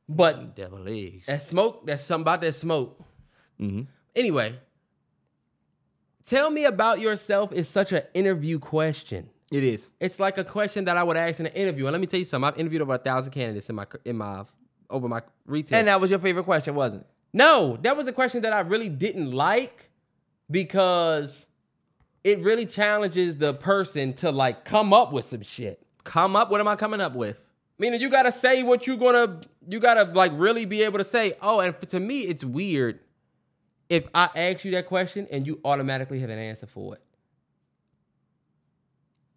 but 0.08 0.54
Devil 0.54 0.86
eggs. 0.86 1.26
that 1.26 1.46
smoke, 1.46 1.86
that's 1.86 2.02
something 2.04 2.22
about 2.22 2.40
that 2.42 2.54
smoke. 2.54 3.02
Mm-hmm. 3.60 3.82
Anyway, 4.14 4.58
tell 6.24 6.50
me 6.50 6.64
about 6.64 7.00
yourself 7.00 7.52
is 7.52 7.68
such 7.68 7.92
an 7.92 8.02
interview 8.14 8.58
question. 8.58 9.30
It 9.50 9.64
is. 9.64 9.88
It's 9.98 10.20
like 10.20 10.36
a 10.36 10.44
question 10.44 10.84
that 10.84 10.96
I 10.98 11.02
would 11.02 11.16
ask 11.16 11.40
in 11.40 11.46
an 11.46 11.52
interview. 11.52 11.86
And 11.86 11.92
let 11.92 12.00
me 12.00 12.06
tell 12.06 12.20
you 12.20 12.26
something. 12.26 12.48
I've 12.48 12.58
interviewed 12.58 12.82
over 12.82 12.94
a 12.94 12.98
thousand 12.98 13.32
candidates 13.32 13.70
in 13.70 13.76
my 13.76 13.86
in 14.04 14.16
my 14.16 14.44
over 14.90 15.08
my 15.08 15.22
retail. 15.46 15.78
And 15.78 15.88
that 15.88 16.00
was 16.00 16.10
your 16.10 16.18
favorite 16.18 16.44
question, 16.44 16.74
wasn't 16.74 17.02
it? 17.02 17.06
No, 17.32 17.78
that 17.82 17.96
was 17.96 18.06
a 18.06 18.12
question 18.12 18.42
that 18.42 18.52
I 18.52 18.60
really 18.60 18.88
didn't 18.88 19.30
like 19.30 19.90
because 20.50 21.46
it 22.24 22.40
really 22.40 22.66
challenges 22.66 23.36
the 23.36 23.54
person 23.54 24.12
to 24.14 24.30
like 24.30 24.64
come 24.64 24.92
up 24.92 25.12
with 25.12 25.26
some 25.26 25.42
shit. 25.42 25.84
Come 26.04 26.36
up. 26.36 26.50
What 26.50 26.60
am 26.60 26.68
I 26.68 26.76
coming 26.76 27.00
up 27.00 27.14
with? 27.14 27.40
Meaning 27.78 28.00
you 28.00 28.10
gotta 28.10 28.32
say 28.32 28.62
what 28.62 28.86
you're 28.86 28.96
gonna, 28.96 29.40
you 29.68 29.78
gotta 29.78 30.04
like 30.12 30.32
really 30.34 30.64
be 30.64 30.82
able 30.82 30.98
to 30.98 31.04
say. 31.04 31.34
Oh, 31.40 31.60
and 31.60 31.76
for, 31.76 31.86
to 31.86 32.00
me, 32.00 32.20
it's 32.22 32.42
weird 32.42 32.98
if 33.88 34.08
I 34.14 34.30
ask 34.34 34.64
you 34.64 34.72
that 34.72 34.86
question 34.86 35.28
and 35.30 35.46
you 35.46 35.60
automatically 35.64 36.18
have 36.20 36.30
an 36.30 36.38
answer 36.38 36.66
for 36.66 36.94
it. 36.94 37.02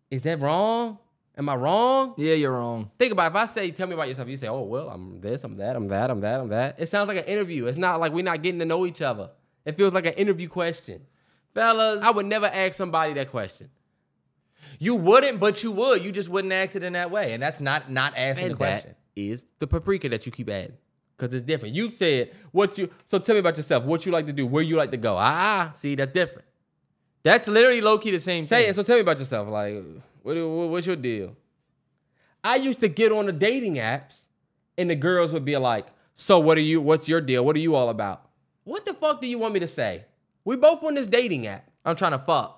Is 0.09 0.23
that 0.23 0.39
wrong? 0.39 0.97
Am 1.37 1.47
I 1.47 1.55
wrong? 1.55 2.13
Yeah, 2.17 2.33
you're 2.33 2.51
wrong. 2.51 2.91
Think 2.99 3.13
about 3.13 3.25
it. 3.27 3.29
if 3.29 3.35
I 3.35 3.45
say, 3.45 3.71
tell 3.71 3.87
me 3.87 3.93
about 3.93 4.09
yourself, 4.09 4.27
you 4.27 4.37
say, 4.37 4.47
oh, 4.47 4.61
well, 4.63 4.89
I'm 4.89 5.21
this, 5.21 5.43
I'm 5.43 5.55
that, 5.57 5.75
I'm 5.75 5.87
that, 5.87 6.09
I'm 6.11 6.19
that, 6.21 6.39
I'm 6.41 6.49
that. 6.49 6.75
It 6.79 6.89
sounds 6.89 7.07
like 7.07 7.17
an 7.17 7.23
interview. 7.23 7.67
It's 7.67 7.77
not 7.77 7.99
like 7.99 8.11
we're 8.11 8.23
not 8.23 8.41
getting 8.43 8.59
to 8.59 8.65
know 8.65 8.85
each 8.85 9.01
other. 9.01 9.29
It 9.65 9.77
feels 9.77 9.93
like 9.93 10.05
an 10.05 10.13
interview 10.13 10.49
question. 10.49 11.01
Fellas, 11.53 12.01
I 12.03 12.11
would 12.11 12.25
never 12.25 12.47
ask 12.47 12.73
somebody 12.75 13.13
that 13.13 13.29
question. 13.31 13.69
you 14.79 14.95
wouldn't, 14.95 15.39
but 15.39 15.63
you 15.63 15.71
would. 15.71 16.03
You 16.03 16.11
just 16.11 16.29
wouldn't 16.29 16.53
ask 16.53 16.75
it 16.75 16.83
in 16.83 16.93
that 16.93 17.11
way. 17.11 17.33
And 17.33 17.41
that's 17.41 17.59
not 17.59 17.89
not 17.89 18.13
asking 18.17 18.45
the 18.45 18.49
And 18.51 18.57
question. 18.57 18.89
that 18.89 19.21
is 19.21 19.45
the 19.59 19.67
paprika 19.67 20.09
that 20.09 20.25
you 20.25 20.31
keep 20.31 20.49
adding. 20.49 20.73
Because 21.17 21.33
it's 21.33 21.43
different. 21.45 21.75
You 21.75 21.95
said 21.95 22.31
what 22.51 22.77
you 22.77 22.89
so 23.09 23.19
tell 23.19 23.35
me 23.35 23.39
about 23.39 23.55
yourself, 23.57 23.83
what 23.83 24.05
you 24.05 24.11
like 24.11 24.25
to 24.25 24.33
do, 24.33 24.45
where 24.47 24.63
you 24.63 24.75
like 24.75 24.91
to 24.91 24.97
go. 24.97 25.15
Ah, 25.17 25.71
see, 25.73 25.95
that's 25.95 26.11
different. 26.13 26.45
That's 27.23 27.47
literally 27.47 27.81
low 27.81 27.97
key 27.99 28.11
the 28.11 28.19
same 28.19 28.43
Say 28.43 28.61
thing. 28.63 28.69
it. 28.71 28.75
So 28.75 28.81
tell 28.83 28.95
me 28.95 29.01
about 29.01 29.19
yourself. 29.19 29.47
Like, 29.47 29.83
what, 30.21 30.35
what- 30.35 30.69
what's 30.69 30.87
your 30.87 30.95
deal? 30.95 31.35
I 32.43 32.55
used 32.55 32.79
to 32.79 32.87
get 32.87 33.11
on 33.11 33.27
the 33.27 33.31
dating 33.31 33.75
apps, 33.75 34.21
and 34.77 34.89
the 34.89 34.95
girls 34.95 35.31
would 35.31 35.45
be 35.45 35.55
like, 35.57 35.85
"So 36.15 36.39
what 36.39 36.57
are 36.57 36.61
you? 36.61 36.81
What's 36.81 37.07
your 37.07 37.21
deal? 37.21 37.45
What 37.45 37.55
are 37.55 37.59
you 37.59 37.75
all 37.75 37.89
about? 37.89 38.27
What 38.63 38.85
the 38.85 38.93
fuck 38.95 39.21
do 39.21 39.27
you 39.27 39.37
want 39.37 39.53
me 39.53 39.59
to 39.59 39.67
say? 39.67 40.05
We 40.43 40.55
both 40.55 40.83
on 40.83 40.95
this 40.95 41.05
dating 41.07 41.45
app. 41.47 41.69
I'm 41.85 41.95
trying 41.95 42.13
to 42.13 42.17
fuck. 42.19 42.57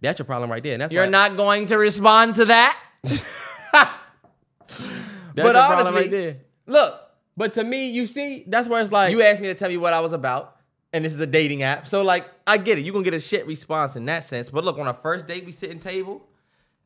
That's 0.00 0.18
your 0.18 0.26
problem 0.26 0.50
right 0.50 0.62
there. 0.62 0.74
And 0.74 0.82
that's 0.82 0.92
You're 0.92 1.04
why- 1.04 1.10
not 1.10 1.36
going 1.36 1.66
to 1.66 1.76
respond 1.78 2.34
to 2.36 2.44
that? 2.46 2.78
That's 3.04 3.22
but 5.34 5.44
your 5.44 5.52
problem 5.52 5.86
honestly, 5.94 6.00
right 6.02 6.10
there. 6.10 6.36
look, 6.66 6.94
But 7.36 7.52
to 7.54 7.64
me, 7.64 7.88
you 7.90 8.06
see, 8.06 8.44
that's 8.46 8.66
where 8.68 8.80
it's 8.80 8.90
like 8.90 9.10
you 9.12 9.20
asked 9.22 9.40
me 9.42 9.48
to 9.48 9.54
tell 9.54 9.70
you 9.70 9.80
what 9.80 9.92
I 9.92 10.00
was 10.00 10.14
about, 10.14 10.55
and 10.96 11.04
this 11.04 11.12
is 11.12 11.20
a 11.20 11.26
dating 11.26 11.62
app. 11.62 11.86
So, 11.86 12.02
like, 12.02 12.26
I 12.46 12.56
get 12.56 12.78
it. 12.78 12.84
You're 12.84 12.94
going 12.94 13.04
to 13.04 13.10
get 13.10 13.16
a 13.16 13.20
shit 13.20 13.46
response 13.46 13.96
in 13.96 14.06
that 14.06 14.24
sense. 14.24 14.48
But 14.48 14.64
look, 14.64 14.78
on 14.78 14.88
a 14.88 14.94
first 14.94 15.26
date, 15.26 15.44
we 15.44 15.52
sitting 15.52 15.78
table. 15.78 16.26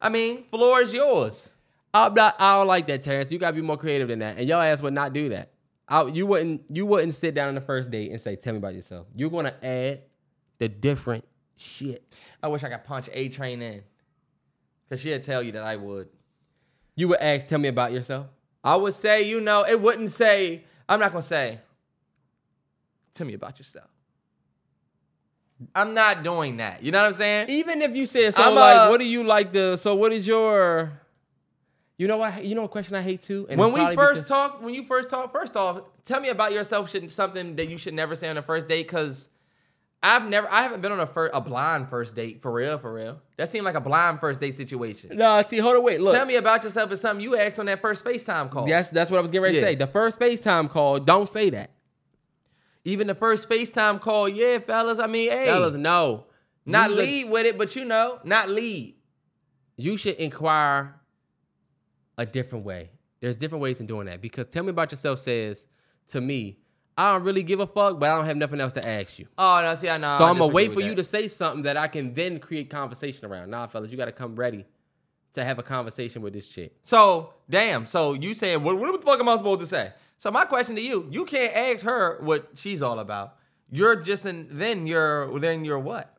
I 0.02 0.08
mean, 0.08 0.44
floor 0.50 0.82
is 0.82 0.92
yours. 0.92 1.50
I'm 1.94 2.14
not, 2.14 2.34
I 2.40 2.56
don't 2.56 2.66
like 2.66 2.88
that, 2.88 3.04
Terrence. 3.04 3.30
You 3.30 3.38
gotta 3.38 3.54
be 3.54 3.62
more 3.62 3.76
creative 3.76 4.08
than 4.08 4.20
that. 4.20 4.38
And 4.38 4.48
your 4.48 4.62
ass 4.62 4.80
would 4.82 4.94
not 4.94 5.12
do 5.12 5.28
that. 5.30 5.50
I, 5.88 6.04
you 6.04 6.24
wouldn't 6.24 6.62
you 6.70 6.86
wouldn't 6.86 7.14
sit 7.14 7.34
down 7.34 7.48
on 7.48 7.56
the 7.56 7.60
first 7.60 7.90
date 7.90 8.12
and 8.12 8.20
say, 8.20 8.36
Tell 8.36 8.52
me 8.52 8.58
about 8.58 8.74
yourself. 8.74 9.08
You're 9.14 9.28
gonna 9.28 9.54
add 9.60 10.02
the 10.58 10.68
different 10.68 11.24
shit. 11.56 12.16
I 12.40 12.46
wish 12.46 12.62
I 12.62 12.68
could 12.68 12.84
punch 12.84 13.10
A 13.12 13.28
Train 13.28 13.60
in. 13.60 13.82
Because 14.88 15.02
she'd 15.02 15.22
tell 15.24 15.42
you 15.42 15.50
that 15.52 15.64
I 15.64 15.74
would. 15.74 16.08
You 16.94 17.08
would 17.08 17.20
ask, 17.20 17.48
Tell 17.48 17.58
me 17.58 17.68
about 17.68 17.90
yourself. 17.90 18.28
I 18.62 18.76
would 18.76 18.94
say, 18.94 19.28
you 19.28 19.40
know, 19.40 19.64
it 19.64 19.80
wouldn't 19.80 20.10
say, 20.10 20.64
I'm 20.88 21.00
not 21.00 21.12
going 21.12 21.22
to 21.22 21.28
say, 21.28 21.60
tell 23.14 23.26
me 23.26 23.32
about 23.32 23.58
yourself. 23.58 23.88
I'm 25.74 25.94
not 25.94 26.22
doing 26.22 26.56
that. 26.58 26.82
You 26.82 26.92
know 26.92 27.00
what 27.02 27.08
I'm 27.08 27.14
saying? 27.14 27.50
Even 27.50 27.82
if 27.82 27.94
you 27.94 28.06
said 28.06 28.34
so 28.34 28.42
I'm, 28.42 28.54
like, 28.54 28.76
uh, 28.76 28.88
what 28.88 28.98
do 29.00 29.06
you 29.06 29.24
like 29.24 29.52
the? 29.52 29.76
so 29.76 29.94
what 29.94 30.12
is 30.12 30.26
your 30.26 30.90
you 31.98 32.06
know 32.06 32.16
what 32.16 32.42
you 32.44 32.54
know 32.54 32.64
a 32.64 32.68
question 32.68 32.94
I 32.96 33.02
hate 33.02 33.22
too? 33.22 33.46
And 33.50 33.60
when 33.60 33.72
we 33.72 33.94
first 33.94 34.22
because- 34.22 34.28
talk, 34.28 34.62
when 34.62 34.72
you 34.74 34.84
first 34.84 35.10
talk, 35.10 35.30
first 35.32 35.56
off, 35.56 35.82
tell 36.06 36.20
me 36.20 36.28
about 36.30 36.52
yourself. 36.52 36.90
Should 36.90 37.12
something 37.12 37.56
that 37.56 37.68
you 37.68 37.76
should 37.76 37.92
never 37.94 38.14
say 38.16 38.28
on 38.28 38.36
the 38.36 38.42
first 38.42 38.68
date? 38.68 38.86
Because 38.86 39.28
I've 40.02 40.26
never, 40.26 40.50
I 40.50 40.62
haven't 40.62 40.80
been 40.80 40.92
on 40.92 41.00
a 41.00 41.06
first, 41.06 41.34
a 41.34 41.42
blind 41.42 41.90
first 41.90 42.14
date 42.16 42.40
for 42.40 42.50
real, 42.50 42.78
for 42.78 42.90
real. 42.90 43.20
That 43.36 43.50
seemed 43.50 43.66
like 43.66 43.74
a 43.74 43.82
blind 43.82 44.18
first 44.20 44.40
date 44.40 44.56
situation. 44.56 45.14
No, 45.18 45.42
see, 45.46 45.58
hold 45.58 45.76
on, 45.76 45.82
wait, 45.84 46.00
look. 46.00 46.14
Tell 46.14 46.24
me 46.24 46.36
about 46.36 46.64
yourself 46.64 46.90
is 46.92 47.02
something 47.02 47.22
you 47.22 47.36
asked 47.36 47.58
on 47.58 47.66
that 47.66 47.82
first 47.82 48.02
FaceTime 48.02 48.48
call. 48.50 48.66
Yes, 48.66 48.88
that's 48.88 49.10
what 49.10 49.18
I 49.18 49.20
was 49.20 49.30
getting 49.30 49.42
ready 49.42 49.56
Yeah. 49.56 49.60
to 49.60 49.66
say. 49.66 49.74
The 49.74 49.86
first 49.86 50.18
FaceTime 50.18 50.70
call, 50.70 51.00
don't 51.00 51.28
say 51.28 51.50
that. 51.50 51.68
Even 52.84 53.06
the 53.06 53.14
first 53.14 53.48
FaceTime 53.48 54.00
call, 54.00 54.28
yeah, 54.28 54.58
fellas. 54.58 54.98
I 54.98 55.06
mean, 55.06 55.30
hey, 55.30 55.46
Fellas, 55.46 55.76
no. 55.76 56.26
not 56.64 56.90
lead 56.90 57.30
with 57.30 57.46
it, 57.46 57.58
but 57.58 57.76
you 57.76 57.84
know, 57.84 58.18
not 58.24 58.48
lead. 58.48 58.94
you 59.76 59.96
should 59.96 60.16
inquire 60.16 60.94
a 62.16 62.26
different 62.26 62.64
way. 62.64 62.90
There's 63.20 63.36
different 63.36 63.62
ways 63.62 63.80
in 63.80 63.86
doing 63.86 64.06
that 64.06 64.22
because 64.22 64.46
tell 64.46 64.62
me 64.62 64.70
about 64.70 64.90
yourself 64.92 65.18
says 65.18 65.66
to 66.08 66.20
me, 66.20 66.58
I 66.96 67.12
don't 67.12 67.22
really 67.22 67.42
give 67.42 67.60
a 67.60 67.66
fuck, 67.66 67.98
but 67.98 68.10
I 68.10 68.16
don't 68.16 68.26
have 68.26 68.36
nothing 68.36 68.60
else 68.60 68.72
to 68.74 68.86
ask 68.86 69.18
you. 69.18 69.26
Oh 69.38 69.60
no, 69.62 69.74
see, 69.74 69.88
I 69.88 69.96
know. 69.96 70.16
so 70.18 70.24
I'm 70.24 70.38
gonna 70.38 70.52
wait 70.52 70.72
for 70.72 70.80
you 70.80 70.94
to 70.94 71.04
say 71.04 71.28
something 71.28 71.62
that 71.62 71.76
I 71.76 71.88
can 71.88 72.14
then 72.14 72.38
create 72.38 72.68
conversation 72.70 73.26
around. 73.26 73.50
Nah, 73.50 73.66
fellas, 73.66 73.90
you 73.90 73.96
gotta 73.96 74.12
come 74.12 74.36
ready 74.36 74.64
to 75.34 75.44
have 75.44 75.58
a 75.58 75.62
conversation 75.62 76.22
with 76.22 76.32
this 76.32 76.48
chick. 76.48 76.74
So 76.82 77.34
damn. 77.48 77.86
So 77.86 78.14
you 78.14 78.34
saying 78.34 78.62
what? 78.62 78.78
What 78.78 78.92
the 78.92 79.06
fuck 79.06 79.20
am 79.20 79.28
I 79.28 79.36
supposed 79.36 79.60
to 79.60 79.66
say? 79.66 79.92
So 80.20 80.30
my 80.30 80.44
question 80.44 80.76
to 80.76 80.82
you: 80.82 81.08
You 81.10 81.24
can't 81.24 81.54
ask 81.54 81.84
her 81.84 82.18
what 82.20 82.50
she's 82.54 82.82
all 82.82 83.00
about. 83.00 83.36
You're 83.70 83.96
just 83.96 84.24
in. 84.24 84.46
Then 84.50 84.86
you're. 84.86 85.40
Then 85.40 85.64
you're 85.64 85.78
what? 85.78 86.16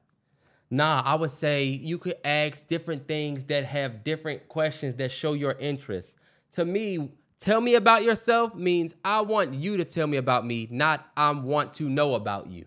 Nah, 0.70 1.04
I 1.06 1.16
would 1.16 1.32
say 1.32 1.66
you 1.66 1.98
could 1.98 2.16
ask 2.24 2.66
different 2.68 3.08
things 3.08 3.46
that 3.46 3.66
have 3.66 4.04
different 4.04 4.48
questions 4.48 4.96
that 4.98 5.12
show 5.12 5.34
your 5.34 5.52
interest. 5.54 6.14
To 6.54 6.64
me, 6.66 7.12
tell 7.42 7.60
me 7.60 7.76
about 7.76 8.04
yourself 8.04 8.56
means 8.56 8.96
I 9.04 9.22
want 9.22 9.54
you 9.54 9.78
to 9.78 9.86
tell 9.86 10.08
me 10.08 10.16
about 10.16 10.46
me, 10.46 10.70
not 10.72 11.06
I 11.16 11.32
want 11.32 11.74
to 11.76 11.90
know 11.90 12.16
about 12.16 12.48
you. 12.48 12.66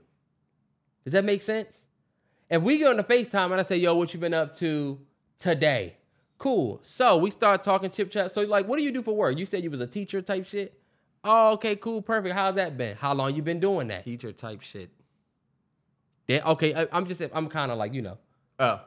Does 1.05 1.15
that 1.15 1.25
make 1.25 1.41
sense? 1.41 1.81
If 2.51 2.63
we 2.63 2.77
get 2.77 2.89
on 2.89 2.99
the 2.99 3.05
FaceTime 3.05 3.51
and 3.51 3.55
I 3.55 3.63
say, 3.63 3.79
yo, 3.79 3.95
what 3.95 4.13
you 4.13 4.21
been 4.21 4.35
up 4.35 4.55
to 4.59 5.01
today? 5.39 5.97
Cool. 6.37 6.83
So 6.85 7.17
we 7.17 7.31
start 7.31 7.63
talking 7.63 7.91
chip 7.91 8.11
chat. 8.11 8.33
So 8.33 8.43
like, 8.43 8.69
what 8.69 8.79
do 8.79 8.85
you 8.85 8.93
do 8.93 9.03
for 9.03 9.17
work? 9.17 9.39
You 9.39 9.47
said 9.47 9.65
you 9.65 9.71
was 9.71 9.81
a 9.81 9.87
teacher 9.87 10.21
type 10.21 10.47
shit. 10.47 10.79
Oh, 11.25 11.53
okay, 11.55 11.75
cool, 11.77 12.03
perfect. 12.03 12.35
How's 12.35 12.57
that 12.57 12.77
been? 12.77 12.97
How 12.97 13.15
long 13.15 13.35
you 13.35 13.43
been 13.43 13.61
doing 13.61 13.89
that? 13.89 14.05
Teacher 14.05 14.33
type 14.33 14.61
shit. 14.61 14.91
Then 16.27 16.43
okay, 16.45 16.75
I, 16.75 16.87
I'm 16.93 17.07
just 17.07 17.23
I'm 17.33 17.49
kind 17.49 17.73
of 17.73 17.79
like 17.79 17.95
you 17.95 18.03
know, 18.03 18.19
Oh, 18.59 18.81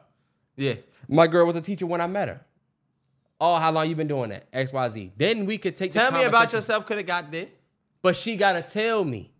yeah. 0.56 0.74
my 1.08 1.26
girl 1.26 1.46
was 1.46 1.56
a 1.56 1.60
teacher 1.60 1.86
when 1.86 2.00
I 2.00 2.06
met 2.06 2.28
her. 2.28 2.40
Oh, 3.40 3.56
how 3.56 3.70
long 3.70 3.88
you 3.88 3.94
been 3.94 4.08
doing 4.08 4.30
that? 4.30 4.46
X 4.52 4.72
Y 4.72 4.88
Z. 4.88 5.12
Then 5.16 5.46
we 5.46 5.58
could 5.58 5.76
take. 5.76 5.92
the 5.92 6.00
Tell 6.00 6.12
me 6.12 6.24
about 6.24 6.52
yourself. 6.52 6.86
Could 6.86 6.96
have 6.96 7.06
got 7.06 7.30
there. 7.30 7.46
But 8.02 8.16
she 8.16 8.36
gotta 8.36 8.62
tell 8.62 9.04
me. 9.04 9.32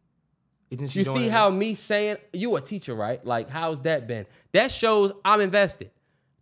Isn't 0.71 0.89
she 0.89 1.01
You 1.01 1.05
see 1.07 1.29
how 1.29 1.51
me 1.51 1.75
saying 1.75 2.19
you 2.33 2.55
a 2.57 2.61
teacher, 2.61 2.95
right? 2.95 3.25
Like, 3.25 3.49
how's 3.49 3.81
that 3.83 4.07
been? 4.07 4.27
That 4.53 4.71
shows 4.71 5.13
I'm 5.25 5.41
invested. 5.41 5.91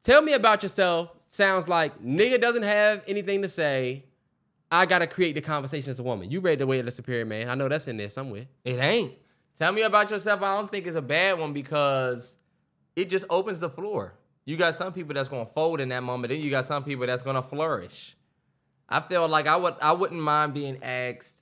Tell 0.02 0.20
me 0.20 0.32
about 0.32 0.62
yourself. 0.62 1.16
Sounds 1.28 1.68
like 1.68 2.02
nigga 2.02 2.40
doesn't 2.40 2.62
have 2.62 3.02
anything 3.06 3.42
to 3.42 3.48
say. 3.48 4.04
I 4.70 4.86
gotta 4.86 5.06
create 5.06 5.34
the 5.34 5.40
conversation 5.40 5.90
as 5.90 5.98
a 5.98 6.02
woman. 6.02 6.30
You 6.30 6.40
read 6.40 6.58
the 6.58 6.66
way 6.66 6.78
of 6.80 6.86
the 6.86 6.90
superior 6.90 7.24
man. 7.24 7.48
I 7.48 7.54
know 7.54 7.68
that's 7.68 7.86
in 7.88 7.96
there 7.96 8.08
somewhere. 8.08 8.46
It 8.64 8.78
ain't. 8.78 9.14
Tell 9.58 9.72
me 9.72 9.82
about 9.82 10.10
yourself. 10.10 10.42
I 10.42 10.56
don't 10.56 10.70
think 10.70 10.86
it's 10.86 10.96
a 10.96 11.02
bad 11.02 11.38
one 11.38 11.52
because 11.52 12.34
it 12.94 13.08
just 13.08 13.24
opens 13.30 13.60
the 13.60 13.70
floor. 13.70 14.14
You 14.44 14.56
got 14.56 14.74
some 14.76 14.92
people 14.92 15.14
that's 15.14 15.28
gonna 15.28 15.46
fold 15.46 15.80
in 15.80 15.88
that 15.90 16.02
moment, 16.02 16.30
then 16.30 16.40
you 16.40 16.50
got 16.50 16.66
some 16.66 16.84
people 16.84 17.06
that's 17.06 17.22
gonna 17.22 17.42
flourish. 17.42 18.16
I 18.88 19.00
feel 19.00 19.26
like 19.28 19.46
I 19.46 19.56
would 19.56 19.74
I 19.80 19.92
wouldn't 19.92 20.20
mind 20.20 20.54
being 20.54 20.82
asked, 20.82 21.34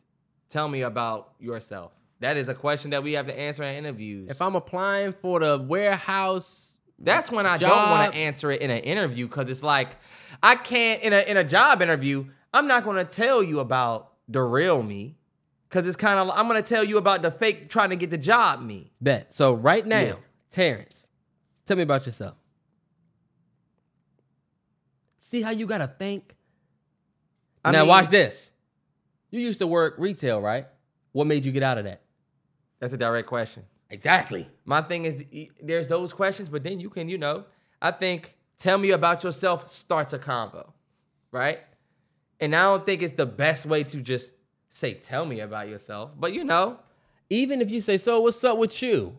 tell 0.51 0.69
me 0.69 0.83
about 0.83 1.33
yourself. 1.39 1.93
That 2.21 2.37
is 2.37 2.49
a 2.49 2.55
question 2.55 2.91
that 2.91 3.03
we 3.03 3.15
have 3.15 3.27
to 3.27 3.39
answer 3.39 3.63
in 3.63 3.75
interviews. 3.77 4.31
If 4.31 4.41
I'm 4.41 4.55
applying 4.55 5.13
for 5.13 5.41
the 5.41 5.59
warehouse, 5.59 6.77
That's 6.99 7.31
when 7.31 7.45
I 7.45 7.59
don't 7.59 7.91
want 7.91 8.13
to 8.13 8.19
answer 8.19 8.51
it 8.51 8.63
in 8.63 8.71
an 8.71 8.79
interview 8.79 9.27
because 9.27 9.51
it's 9.51 9.63
like 9.63 9.97
I 10.43 10.55
can't 10.55 11.03
in 11.03 11.13
a 11.13 11.21
in 11.29 11.37
a 11.37 11.45
job 11.45 11.83
interview. 11.83 12.27
I'm 12.55 12.67
not 12.67 12.85
going 12.85 12.97
to 12.97 13.05
tell 13.05 13.43
you 13.43 13.59
about 13.61 14.13
the 14.29 14.41
real 14.41 14.83
me 14.83 15.17
because 15.69 15.87
it's 15.87 15.97
kind 15.97 16.19
of 16.19 16.31
I'm 16.35 16.49
going 16.49 16.63
to 16.63 16.67
tell 16.69 16.85
you 16.85 16.97
about 16.97 17.21
the 17.21 17.31
fake 17.31 17.69
trying 17.69 17.91
to 17.91 17.97
get 17.97 18.09
the 18.11 18.17
job 18.19 18.63
me. 18.63 18.93
bet. 19.01 19.35
So 19.35 19.53
right 19.53 19.85
now, 19.85 20.01
Yeah. 20.01 20.15
Terrence, 20.53 21.05
tell 21.67 21.77
me 21.77 21.83
about 21.83 22.07
yourself. 22.07 22.37
See 25.21 25.43
how 25.43 25.51
you 25.51 25.67
gotta 25.67 25.89
think. 25.89 26.37
I 27.65 27.73
now 27.73 27.81
mean- 27.81 27.89
watch 27.89 28.09
this. 28.09 28.51
You 29.31 29.41
used 29.41 29.59
to 29.59 29.67
work 29.67 29.97
retail, 29.99 30.41
right? 30.41 30.69
What 31.13 31.27
made 31.27 31.45
you 31.45 31.51
get 31.51 31.65
out 31.65 31.77
of 31.79 31.85
that? 31.85 32.03
That's 32.79 32.95
a 32.95 32.97
direct 32.97 33.27
question. 33.27 33.65
Exactly. 33.91 34.49
My 34.65 34.81
thing 34.81 35.05
is 35.07 35.25
there's 35.61 35.89
those 35.89 36.13
questions, 36.13 36.49
but 36.49 36.63
then 36.63 36.79
you 36.79 36.89
can 36.89 37.09
you 37.09 37.19
know 37.19 37.45
I 37.83 37.91
think 37.91 38.37
tell 38.59 38.79
me 38.79 38.91
about 38.91 39.25
yourself 39.25 39.75
starts 39.75 40.13
a 40.13 40.19
combo, 40.21 40.73
right? 41.33 41.59
And 42.41 42.55
I 42.55 42.65
don't 42.65 42.85
think 42.85 43.03
it's 43.03 43.15
the 43.15 43.27
best 43.27 43.67
way 43.67 43.85
to 43.85 44.01
just 44.01 44.31
say 44.71 44.95
tell 44.95 45.25
me 45.25 45.41
about 45.41 45.69
yourself, 45.69 46.13
but 46.19 46.33
you 46.33 46.45
know. 46.45 46.79
Even 47.31 47.63
if 47.63 47.71
you 47.71 47.81
say, 47.81 47.97
"So 47.97 48.21
what's 48.21 48.45
up 48.45 48.59
with 48.59 48.83
you?" 48.83 49.19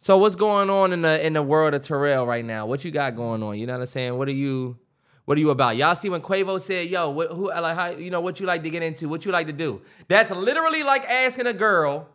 So 0.00 0.18
what's 0.18 0.34
going 0.34 0.68
on 0.68 0.92
in 0.92 1.02
the 1.02 1.24
in 1.24 1.34
the 1.34 1.42
world 1.42 1.72
of 1.72 1.82
Terrell 1.86 2.26
right 2.26 2.44
now? 2.44 2.66
What 2.66 2.84
you 2.84 2.90
got 2.90 3.16
going 3.16 3.42
on? 3.42 3.58
You 3.58 3.66
know 3.66 3.74
what 3.74 3.82
I'm 3.82 3.86
saying? 3.86 4.18
What 4.18 4.28
are 4.28 4.32
you 4.32 4.76
what 5.24 5.38
are 5.38 5.40
you 5.40 5.50
about? 5.50 5.76
Y'all 5.76 5.94
see 5.94 6.10
when 6.10 6.20
Quavo 6.20 6.60
said, 6.60 6.88
"Yo, 6.88 7.10
what, 7.10 7.30
who 7.30 7.48
like 7.48 7.76
how 7.76 7.90
you 7.90 8.10
know 8.10 8.20
what 8.20 8.40
you 8.40 8.46
like 8.46 8.62
to 8.64 8.70
get 8.70 8.82
into? 8.82 9.08
What 9.08 9.24
you 9.24 9.32
like 9.32 9.46
to 9.46 9.52
do?" 9.52 9.80
That's 10.08 10.30
literally 10.30 10.82
like 10.82 11.08
asking 11.08 11.46
a 11.46 11.54
girl, 11.54 12.08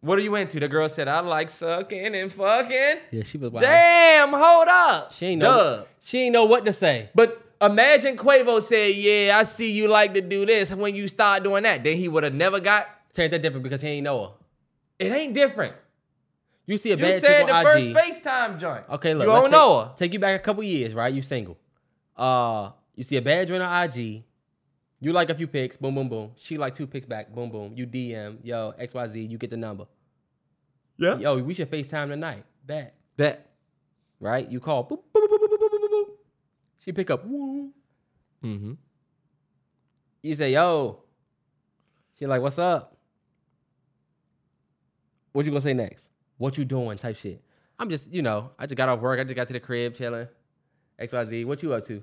"What 0.00 0.18
are 0.18 0.22
you 0.22 0.34
into?" 0.34 0.60
The 0.60 0.68
girl 0.68 0.88
said, 0.88 1.08
"I 1.08 1.20
like 1.20 1.48
sucking 1.48 2.14
and 2.14 2.30
fucking." 2.30 2.96
Yeah, 3.10 3.22
she 3.22 3.38
was 3.38 3.50
wild. 3.50 3.62
Damn, 3.62 4.30
hold 4.30 4.68
up. 4.68 5.12
She 5.12 5.26
ain't 5.26 5.40
know. 5.40 5.56
Duh. 5.56 5.84
She 6.02 6.18
ain't 6.18 6.32
know 6.32 6.44
what 6.44 6.66
to 6.66 6.72
say. 6.74 7.08
But 7.14 7.49
Imagine 7.60 8.16
Quavo 8.16 8.62
said, 8.62 8.94
"Yeah, 8.94 9.38
I 9.38 9.44
see 9.44 9.70
you 9.70 9.88
like 9.88 10.14
to 10.14 10.20
do 10.20 10.46
this." 10.46 10.70
When 10.70 10.94
you 10.94 11.08
start 11.08 11.42
doing 11.42 11.62
that, 11.64 11.84
then 11.84 11.96
he 11.96 12.08
would 12.08 12.24
have 12.24 12.34
never 12.34 12.60
got. 12.60 12.88
Change 13.14 13.32
that 13.32 13.42
different 13.42 13.64
because 13.64 13.80
he 13.80 13.88
ain't 13.88 14.04
Noah. 14.04 14.32
It 14.98 15.12
ain't 15.12 15.34
different. 15.34 15.74
You 16.64 16.78
see 16.78 16.92
a 16.92 16.96
you 16.96 17.02
bad 17.02 17.14
You 17.14 17.20
said 17.20 17.48
the 17.48 17.62
first 17.62 17.86
FaceTime 17.88 18.60
joint. 18.60 18.84
Okay, 18.88 19.14
look. 19.14 19.26
You 19.26 19.32
don't 19.32 19.42
take, 19.44 19.50
know 19.50 19.78
her. 19.80 19.92
Take 19.96 20.12
you 20.12 20.20
back 20.20 20.40
a 20.40 20.42
couple 20.42 20.62
years, 20.62 20.94
right? 20.94 21.12
You 21.12 21.22
single. 21.22 21.58
Uh, 22.16 22.70
you 22.94 23.02
see 23.02 23.16
a 23.16 23.22
bad 23.22 23.48
joint 23.48 23.62
on 23.62 23.84
IG. 23.84 24.22
You 25.00 25.12
like 25.12 25.30
a 25.30 25.34
few 25.34 25.46
pics, 25.46 25.76
boom, 25.78 25.94
boom, 25.94 26.08
boom. 26.08 26.32
She 26.36 26.58
like 26.58 26.74
two 26.74 26.86
pics 26.86 27.06
back, 27.06 27.34
boom, 27.34 27.50
boom. 27.50 27.72
You 27.74 27.86
DM, 27.86 28.38
yo, 28.42 28.74
XYZ, 28.78 29.30
you 29.30 29.38
get 29.38 29.48
the 29.48 29.56
number. 29.56 29.86
Yeah. 30.98 31.16
Yo, 31.16 31.42
we 31.42 31.54
should 31.54 31.70
FaceTime 31.70 32.08
tonight. 32.08 32.44
Bet. 32.66 32.94
Bet. 33.16 33.50
Right? 34.20 34.48
You 34.50 34.60
call, 34.60 34.84
boop, 34.84 35.00
boop, 35.14 35.28
boop, 35.28 35.49
she 36.84 36.92
pick 36.92 37.10
up, 37.10 37.24
woo. 37.26 37.70
Mm-hmm. 38.44 38.72
You 40.22 40.36
say, 40.36 40.52
yo. 40.52 41.02
She 42.18 42.26
like, 42.26 42.42
what's 42.42 42.58
up? 42.58 42.96
What 45.32 45.44
you 45.44 45.50
gonna 45.52 45.62
say 45.62 45.74
next? 45.74 46.06
What 46.38 46.58
you 46.58 46.64
doing? 46.64 46.98
Type 46.98 47.16
shit. 47.16 47.42
I'm 47.78 47.88
just, 47.88 48.12
you 48.12 48.20
know, 48.22 48.50
I 48.58 48.66
just 48.66 48.76
got 48.76 48.88
off 48.88 49.00
work. 49.00 49.18
I 49.20 49.24
just 49.24 49.36
got 49.36 49.46
to 49.46 49.52
the 49.52 49.60
crib 49.60 49.94
chilling. 49.94 50.28
XYZ. 51.00 51.46
What 51.46 51.62
you 51.62 51.72
up 51.72 51.84
to? 51.86 52.02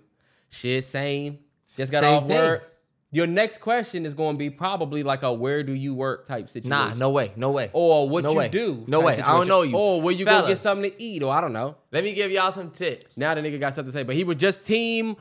Shit, 0.50 0.86
same. 0.86 1.40
Just 1.76 1.92
got 1.92 2.02
Same 2.04 2.16
off 2.24 2.28
thing. 2.28 2.38
work. 2.38 2.74
Your 3.12 3.26
next 3.26 3.62
question 3.62 4.06
is 4.06 4.14
going 4.14 4.36
to 4.36 4.38
be 4.38 4.50
probably 4.50 5.02
like 5.02 5.24
a 5.24 5.32
where 5.32 5.64
do 5.64 5.72
you 5.74 5.96
work 5.96 6.28
type 6.28 6.48
situation. 6.50 6.70
Nah, 6.70 6.94
no 6.94 7.10
way, 7.10 7.32
no 7.38 7.52
way. 7.52 7.70
Or 7.72 8.10
what 8.10 8.26
No 8.26 8.32
you 8.32 8.38
way. 8.38 8.50
do. 8.50 8.84
No 8.86 9.00
way. 9.00 9.22
I 9.22 9.32
don't 9.38 9.48
know 9.48 9.62
you. 9.62 9.78
Or 9.78 10.02
where 10.02 10.14
you 10.14 10.26
go 10.26 10.46
get 10.46 10.58
something 10.58 10.92
to 10.92 11.02
eat, 11.02 11.24
or 11.24 11.32
I 11.34 11.40
don't 11.40 11.54
know. 11.54 11.78
Let 11.92 12.04
me 12.04 12.14
give 12.14 12.32
y'all 12.32 12.52
some 12.52 12.70
tips. 12.70 13.16
Now 13.18 13.34
the 13.34 13.42
nigga 13.42 13.60
got 13.62 13.76
something 13.76 13.94
to 13.94 13.98
say, 13.98 14.04
but 14.04 14.16
he 14.16 14.26
was 14.26 14.36
just 14.36 14.62
team. 14.64 15.16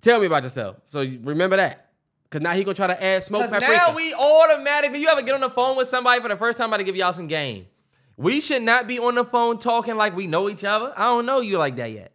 Tell 0.00 0.18
me 0.18 0.26
about 0.26 0.42
yourself. 0.42 0.78
So 0.86 1.00
remember 1.22 1.54
that, 1.56 1.90
because 2.24 2.42
now 2.42 2.54
he 2.54 2.64
gonna 2.64 2.74
try 2.74 2.88
to 2.88 3.00
add 3.04 3.22
smoke 3.22 3.48
paprika. 3.48 3.66
now 3.72 3.94
we 3.94 4.12
automatically, 4.14 5.00
you 5.00 5.06
ever 5.06 5.22
get 5.22 5.34
on 5.36 5.40
the 5.42 5.50
phone 5.50 5.76
with 5.76 5.88
somebody 5.88 6.20
for 6.20 6.28
the 6.28 6.36
first 6.36 6.58
time, 6.58 6.64
I'm 6.64 6.70
about 6.70 6.78
to 6.78 6.84
give 6.84 6.96
y'all 6.96 7.12
some 7.12 7.28
game. 7.28 7.66
We 8.16 8.40
should 8.40 8.62
not 8.62 8.88
be 8.88 8.98
on 8.98 9.14
the 9.14 9.24
phone 9.24 9.58
talking 9.60 9.94
like 9.96 10.16
we 10.16 10.26
know 10.26 10.50
each 10.50 10.64
other. 10.64 10.92
I 10.96 11.04
don't 11.04 11.24
know 11.24 11.40
you 11.40 11.56
like 11.56 11.76
that 11.76 11.92
yet. 11.92 12.12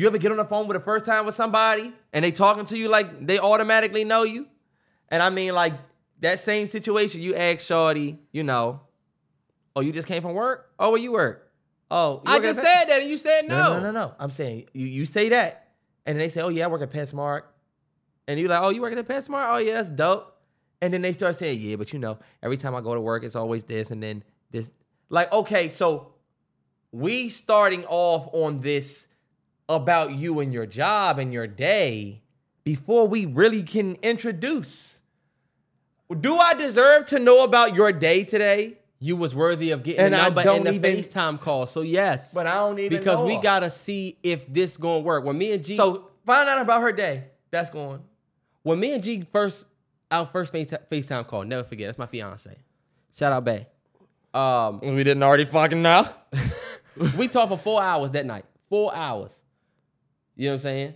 You 0.00 0.06
ever 0.06 0.16
get 0.16 0.30
on 0.30 0.38
the 0.38 0.46
phone 0.46 0.66
with 0.66 0.78
the 0.78 0.82
first 0.82 1.04
time 1.04 1.26
with 1.26 1.34
somebody 1.34 1.92
and 2.14 2.24
they 2.24 2.32
talking 2.32 2.64
to 2.64 2.78
you 2.78 2.88
like 2.88 3.26
they 3.26 3.38
automatically 3.38 4.02
know 4.02 4.22
you? 4.22 4.46
And 5.10 5.22
I 5.22 5.28
mean, 5.28 5.52
like 5.52 5.74
that 6.20 6.40
same 6.40 6.68
situation, 6.68 7.20
you 7.20 7.34
ask 7.34 7.60
Shorty, 7.60 8.18
you 8.32 8.42
know, 8.42 8.80
oh, 9.76 9.82
you 9.82 9.92
just 9.92 10.08
came 10.08 10.22
from 10.22 10.32
work? 10.32 10.70
Oh, 10.78 10.92
where 10.92 11.00
you 11.00 11.12
work? 11.12 11.52
Oh, 11.90 12.22
you 12.24 12.32
I 12.32 12.36
work 12.36 12.44
just 12.44 12.62
said 12.62 12.86
that, 12.86 13.02
and 13.02 13.10
you 13.10 13.18
said 13.18 13.46
no. 13.46 13.58
no, 13.58 13.72
no, 13.74 13.80
no, 13.80 13.90
no. 13.90 14.14
I'm 14.18 14.30
saying 14.30 14.70
you, 14.72 14.86
you 14.86 15.04
say 15.04 15.28
that, 15.28 15.68
and 16.06 16.18
then 16.18 16.26
they 16.26 16.32
say, 16.32 16.40
"Oh 16.40 16.48
yeah, 16.48 16.64
I 16.64 16.68
work 16.68 16.80
at 16.80 16.90
PetSmart," 16.90 17.42
and 18.26 18.40
you're 18.40 18.48
like, 18.48 18.62
"Oh, 18.62 18.70
you 18.70 18.80
work 18.80 18.96
at 18.96 19.06
PetSmart? 19.06 19.52
Oh 19.52 19.58
yeah, 19.58 19.74
that's 19.74 19.90
dope." 19.90 20.34
And 20.80 20.94
then 20.94 21.02
they 21.02 21.12
start 21.12 21.38
saying, 21.38 21.60
"Yeah, 21.60 21.76
but 21.76 21.92
you 21.92 21.98
know, 21.98 22.18
every 22.42 22.56
time 22.56 22.74
I 22.74 22.80
go 22.80 22.94
to 22.94 23.02
work, 23.02 23.22
it's 23.22 23.36
always 23.36 23.64
this 23.64 23.90
and 23.90 24.02
then 24.02 24.24
this." 24.50 24.70
Like, 25.10 25.30
okay, 25.30 25.68
so 25.68 26.14
we 26.90 27.28
starting 27.28 27.84
off 27.84 28.30
on 28.32 28.62
this 28.62 29.06
about 29.76 30.12
you 30.14 30.40
and 30.40 30.52
your 30.52 30.66
job 30.66 31.18
and 31.18 31.32
your 31.32 31.46
day 31.46 32.22
before 32.64 33.06
we 33.06 33.24
really 33.26 33.62
can 33.62 33.94
introduce. 34.02 34.98
Do 36.20 36.36
I 36.38 36.54
deserve 36.54 37.06
to 37.06 37.18
know 37.18 37.44
about 37.44 37.74
your 37.74 37.92
day 37.92 38.24
today? 38.24 38.78
You 38.98 39.16
was 39.16 39.34
worthy 39.34 39.70
of 39.70 39.82
getting 39.82 40.00
And 40.04 40.12
the 40.14 40.18
I 40.18 40.24
number 40.24 40.42
don't 40.42 40.66
and 40.66 40.66
the 40.66 40.88
even- 40.88 41.04
FaceTime 41.04 41.40
call. 41.40 41.66
So 41.66 41.80
yes, 41.82 42.34
But 42.34 42.46
I 42.46 42.54
don't 42.54 42.78
even 42.78 42.98
because 42.98 43.18
know 43.20 43.24
we 43.24 43.36
her. 43.36 43.42
gotta 43.42 43.70
see 43.70 44.18
if 44.22 44.46
this 44.52 44.76
gonna 44.76 45.00
work. 45.00 45.24
When 45.24 45.38
me 45.38 45.52
and 45.52 45.64
G, 45.64 45.76
So 45.76 46.10
find 46.26 46.48
out 46.48 46.60
about 46.60 46.82
her 46.82 46.92
day. 46.92 47.24
That's 47.50 47.70
going. 47.70 48.00
when 48.62 48.78
me 48.78 48.92
and 48.92 49.02
G 49.02 49.24
first 49.32 49.64
our 50.10 50.26
first 50.26 50.50
Face- 50.52 50.68
FaceTime 50.90 51.26
call, 51.28 51.44
never 51.44 51.62
forget. 51.62 51.86
That's 51.88 51.98
my 51.98 52.06
fiance. 52.06 52.54
Shout 53.16 53.32
out 53.32 53.44
Bay. 53.44 53.68
Um, 54.34 54.80
We 54.80 55.02
didn't 55.04 55.22
already 55.22 55.44
fucking 55.44 55.80
know. 55.80 56.06
we 57.16 57.28
talked 57.28 57.50
for 57.50 57.56
four 57.58 57.80
hours 57.82 58.10
that 58.10 58.26
night. 58.26 58.44
Four 58.68 58.94
hours. 58.94 59.30
You 60.40 60.46
know 60.46 60.52
what 60.52 60.60
I'm 60.60 60.62
saying? 60.62 60.94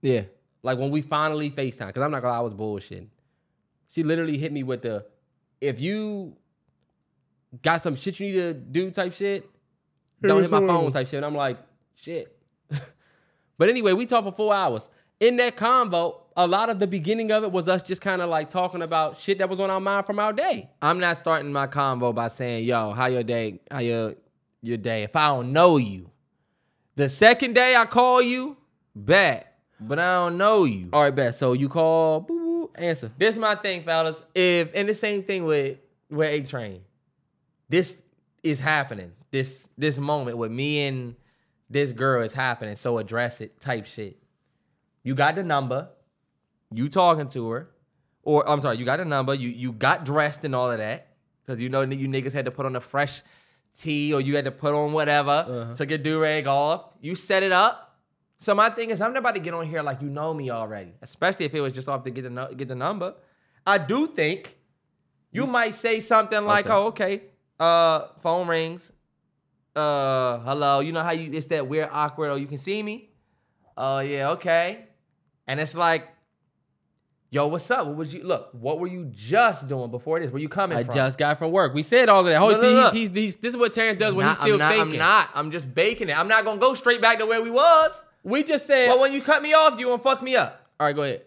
Yeah. 0.00 0.22
Like 0.62 0.78
when 0.78 0.92
we 0.92 1.02
finally 1.02 1.50
FaceTime, 1.50 1.88
because 1.88 2.04
I'm 2.04 2.12
not 2.12 2.22
gonna 2.22 2.34
lie, 2.34 2.38
I 2.38 2.42
was 2.42 2.54
bullshitting. 2.54 3.08
She 3.88 4.04
literally 4.04 4.38
hit 4.38 4.52
me 4.52 4.62
with 4.62 4.82
the 4.82 5.04
if 5.60 5.80
you 5.80 6.36
got 7.62 7.82
some 7.82 7.96
shit 7.96 8.20
you 8.20 8.26
need 8.26 8.32
to 8.34 8.54
do 8.54 8.92
type 8.92 9.12
shit, 9.12 9.50
don't 10.22 10.40
hit 10.40 10.52
my 10.52 10.60
phone 10.60 10.84
hmm. 10.84 10.92
type 10.92 11.08
shit. 11.08 11.16
And 11.16 11.26
I'm 11.26 11.34
like, 11.34 11.58
shit. 11.96 12.40
but 13.58 13.68
anyway, 13.68 13.92
we 13.92 14.06
talked 14.06 14.24
for 14.24 14.32
four 14.32 14.54
hours. 14.54 14.88
In 15.18 15.36
that 15.38 15.56
convo, 15.56 16.20
a 16.36 16.46
lot 16.46 16.70
of 16.70 16.78
the 16.78 16.86
beginning 16.86 17.32
of 17.32 17.42
it 17.42 17.50
was 17.50 17.66
us 17.66 17.82
just 17.82 18.00
kind 18.00 18.22
of 18.22 18.30
like 18.30 18.50
talking 18.50 18.82
about 18.82 19.18
shit 19.18 19.38
that 19.38 19.48
was 19.48 19.58
on 19.58 19.68
our 19.68 19.80
mind 19.80 20.06
from 20.06 20.20
our 20.20 20.32
day. 20.32 20.70
I'm 20.80 21.00
not 21.00 21.16
starting 21.16 21.52
my 21.52 21.66
convo 21.66 22.14
by 22.14 22.28
saying, 22.28 22.66
"Yo, 22.66 22.92
how 22.92 23.06
your 23.06 23.24
day? 23.24 23.58
How 23.68 23.80
your 23.80 24.14
your 24.62 24.76
day?" 24.76 25.02
If 25.02 25.16
I 25.16 25.30
don't 25.30 25.52
know 25.52 25.76
you, 25.76 26.08
the 26.94 27.08
second 27.08 27.54
day 27.56 27.74
I 27.74 27.84
call 27.84 28.22
you, 28.22 28.56
bet, 28.96 29.58
but 29.80 29.98
I 29.98 30.14
don't 30.14 30.36
know 30.38 30.64
you. 30.64 30.88
All 30.92 31.02
right, 31.02 31.14
bet. 31.14 31.38
So 31.38 31.52
you 31.52 31.68
call, 31.68 32.20
boo, 32.20 32.34
boo, 32.34 32.70
answer. 32.74 33.12
This 33.18 33.32
is 33.34 33.38
my 33.38 33.54
thing, 33.54 33.84
fellas. 33.84 34.20
If 34.34 34.70
and 34.74 34.88
the 34.88 34.94
same 34.94 35.22
thing 35.22 35.44
with 35.44 35.78
with 36.10 36.28
A 36.28 36.40
Train. 36.42 36.80
This 37.68 37.96
is 38.42 38.58
happening. 38.60 39.12
This 39.30 39.66
this 39.76 39.98
moment 39.98 40.38
with 40.38 40.50
me 40.50 40.86
and 40.86 41.14
this 41.68 41.92
girl 41.92 42.22
is 42.22 42.32
happening. 42.32 42.76
So 42.76 42.98
address 42.98 43.40
it, 43.40 43.60
type 43.60 43.86
shit. 43.86 44.16
You 45.02 45.14
got 45.14 45.34
the 45.34 45.42
number. 45.44 45.88
You 46.72 46.88
talking 46.88 47.28
to 47.28 47.48
her, 47.50 47.70
or 48.22 48.48
I'm 48.48 48.60
sorry, 48.60 48.76
you 48.78 48.84
got 48.84 48.96
the 48.98 49.04
number. 49.04 49.34
You 49.34 49.48
you 49.50 49.72
got 49.72 50.04
dressed 50.04 50.44
and 50.44 50.54
all 50.54 50.70
of 50.70 50.78
that 50.78 51.08
because 51.44 51.60
you 51.60 51.68
know 51.68 51.82
you 51.82 52.08
niggas 52.08 52.32
had 52.32 52.44
to 52.46 52.50
put 52.50 52.66
on 52.66 52.74
a 52.76 52.80
fresh 52.80 53.22
tea 53.78 54.12
or 54.14 54.20
you 54.20 54.34
had 54.36 54.46
to 54.46 54.50
put 54.50 54.74
on 54.74 54.92
whatever, 54.92 55.44
Uh-huh. 55.48 55.74
took 55.74 55.90
your 55.90 55.98
do 55.98 56.20
rag 56.20 56.46
off. 56.46 56.86
You 57.00 57.14
set 57.14 57.42
it 57.42 57.52
up. 57.52 57.85
So 58.38 58.54
my 58.54 58.68
thing 58.70 58.90
is, 58.90 59.00
I'm 59.00 59.12
not 59.12 59.20
about 59.20 59.34
to 59.34 59.40
get 59.40 59.54
on 59.54 59.66
here 59.66 59.82
like 59.82 60.02
you 60.02 60.08
know 60.10 60.34
me 60.34 60.50
already, 60.50 60.92
especially 61.02 61.46
if 61.46 61.54
it 61.54 61.60
was 61.60 61.72
just 61.72 61.88
off 61.88 62.04
to 62.04 62.10
get 62.10 62.22
the 62.22 62.54
get 62.56 62.68
the 62.68 62.74
number. 62.74 63.14
I 63.66 63.78
do 63.78 64.06
think 64.06 64.56
you 65.32 65.46
might 65.46 65.74
say 65.74 66.00
something 66.00 66.44
like, 66.44 66.66
Okay. 66.66 66.74
"Oh, 66.74 66.86
okay, 66.88 67.22
uh, 67.58 68.08
phone 68.22 68.46
rings, 68.46 68.92
uh, 69.74 70.38
hello." 70.40 70.80
You 70.80 70.92
know 70.92 71.02
how 71.02 71.12
you 71.12 71.30
it's 71.32 71.46
that 71.46 71.66
weird 71.66 71.88
awkward. 71.90 72.30
Oh, 72.30 72.36
you 72.36 72.46
can 72.46 72.58
see 72.58 72.82
me. 72.82 73.10
Oh 73.76 74.00
yeah, 74.00 74.30
okay. 74.32 74.84
And 75.48 75.58
it's 75.60 75.74
like, 75.74 76.06
yo, 77.30 77.46
what's 77.48 77.70
up? 77.70 77.86
What 77.86 77.96
was 77.96 78.12
you 78.12 78.22
look? 78.22 78.50
What 78.52 78.80
were 78.80 78.86
you 78.86 79.06
just 79.14 79.66
doing 79.68 79.90
before 79.90 80.20
this? 80.20 80.30
Where 80.30 80.40
you 80.42 80.48
coming 80.48 80.76
I 80.76 80.84
from? 80.84 80.94
just 80.94 81.18
got 81.18 81.38
from 81.38 81.52
work. 81.52 81.72
We 81.72 81.82
said 81.84 82.08
all 82.08 82.20
of 82.20 82.26
that. 82.26 82.40
Oh, 82.40 82.48
look, 82.48 82.60
look. 82.62 82.92
he's, 82.94 83.08
he's, 83.08 83.16
he's, 83.16 83.36
this 83.36 83.50
is 83.54 83.56
what 83.56 83.72
Terrence 83.72 83.98
does 83.98 84.12
when 84.14 84.26
Not- 84.26 84.32
he's 84.32 84.38
still 84.40 84.54
I'm 84.54 84.58
not, 84.58 84.72
thinking. 84.74 84.92
I'm 84.94 84.98
not. 84.98 85.30
I'm 85.34 85.50
just 85.50 85.72
baking 85.74 86.08
it. 86.10 86.18
I'm 86.18 86.28
not 86.28 86.44
gonna 86.44 86.60
go 86.60 86.74
straight 86.74 87.00
back 87.00 87.18
to 87.18 87.26
where 87.26 87.40
we 87.42 87.50
was. 87.50 87.92
We 88.26 88.42
just 88.42 88.66
said. 88.66 88.88
Well, 88.88 88.98
when 88.98 89.12
you 89.12 89.22
cut 89.22 89.40
me 89.40 89.54
off, 89.54 89.78
you 89.78 89.86
gonna 89.86 90.02
fuck 90.02 90.20
me 90.20 90.34
up. 90.34 90.60
all 90.80 90.88
right, 90.88 90.96
go 90.96 91.02
ahead. 91.02 91.22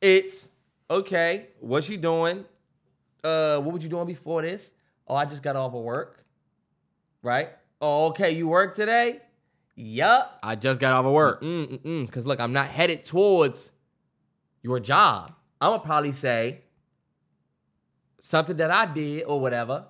It's 0.00 0.48
okay. 0.88 1.48
What 1.58 1.88
you 1.88 1.96
doing? 1.96 2.44
Uh, 3.24 3.58
what 3.58 3.72
were 3.72 3.80
you 3.80 3.88
doing 3.88 4.06
before 4.06 4.42
this? 4.42 4.62
Oh, 5.08 5.16
I 5.16 5.24
just 5.24 5.42
got 5.42 5.56
off 5.56 5.74
of 5.74 5.82
work. 5.82 6.22
Right? 7.20 7.48
Oh, 7.82 8.06
okay. 8.06 8.30
You 8.30 8.46
work 8.46 8.76
today? 8.76 9.22
Yup. 9.74 10.38
I 10.40 10.54
just 10.54 10.80
got 10.80 10.92
off 10.92 11.04
of 11.04 11.12
work. 11.12 11.42
Mm 11.42 11.66
mm 11.66 11.78
mm. 11.80 12.12
Cause 12.12 12.24
look, 12.26 12.38
I'm 12.38 12.52
not 12.52 12.68
headed 12.68 13.04
towards 13.04 13.70
your 14.62 14.78
job. 14.78 15.34
I'm 15.60 15.72
gonna 15.72 15.82
probably 15.82 16.12
say 16.12 16.60
something 18.20 18.56
that 18.58 18.70
I 18.70 18.86
did 18.86 19.24
or 19.24 19.40
whatever. 19.40 19.86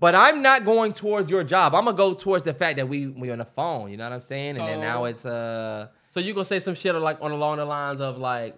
But 0.00 0.16
I'm 0.16 0.42
not 0.42 0.64
going 0.64 0.92
towards 0.92 1.30
your 1.30 1.44
job. 1.44 1.72
I'm 1.72 1.84
gonna 1.84 1.96
go 1.96 2.14
towards 2.14 2.42
the 2.42 2.54
fact 2.54 2.78
that 2.78 2.88
we 2.88 3.06
we 3.06 3.30
on 3.30 3.38
the 3.38 3.44
phone. 3.44 3.92
You 3.92 3.96
know 3.96 4.08
what 4.08 4.14
I'm 4.14 4.20
saying? 4.20 4.58
and 4.58 4.66
then 4.66 4.80
now 4.80 5.04
it's 5.04 5.24
uh. 5.24 5.86
So 6.12 6.20
you 6.20 6.34
gonna 6.34 6.44
say 6.44 6.60
some 6.60 6.74
shit 6.74 6.94
like 6.94 7.18
on 7.22 7.30
along 7.30 7.58
the 7.58 7.64
lines 7.64 8.00
of 8.00 8.18
like 8.18 8.56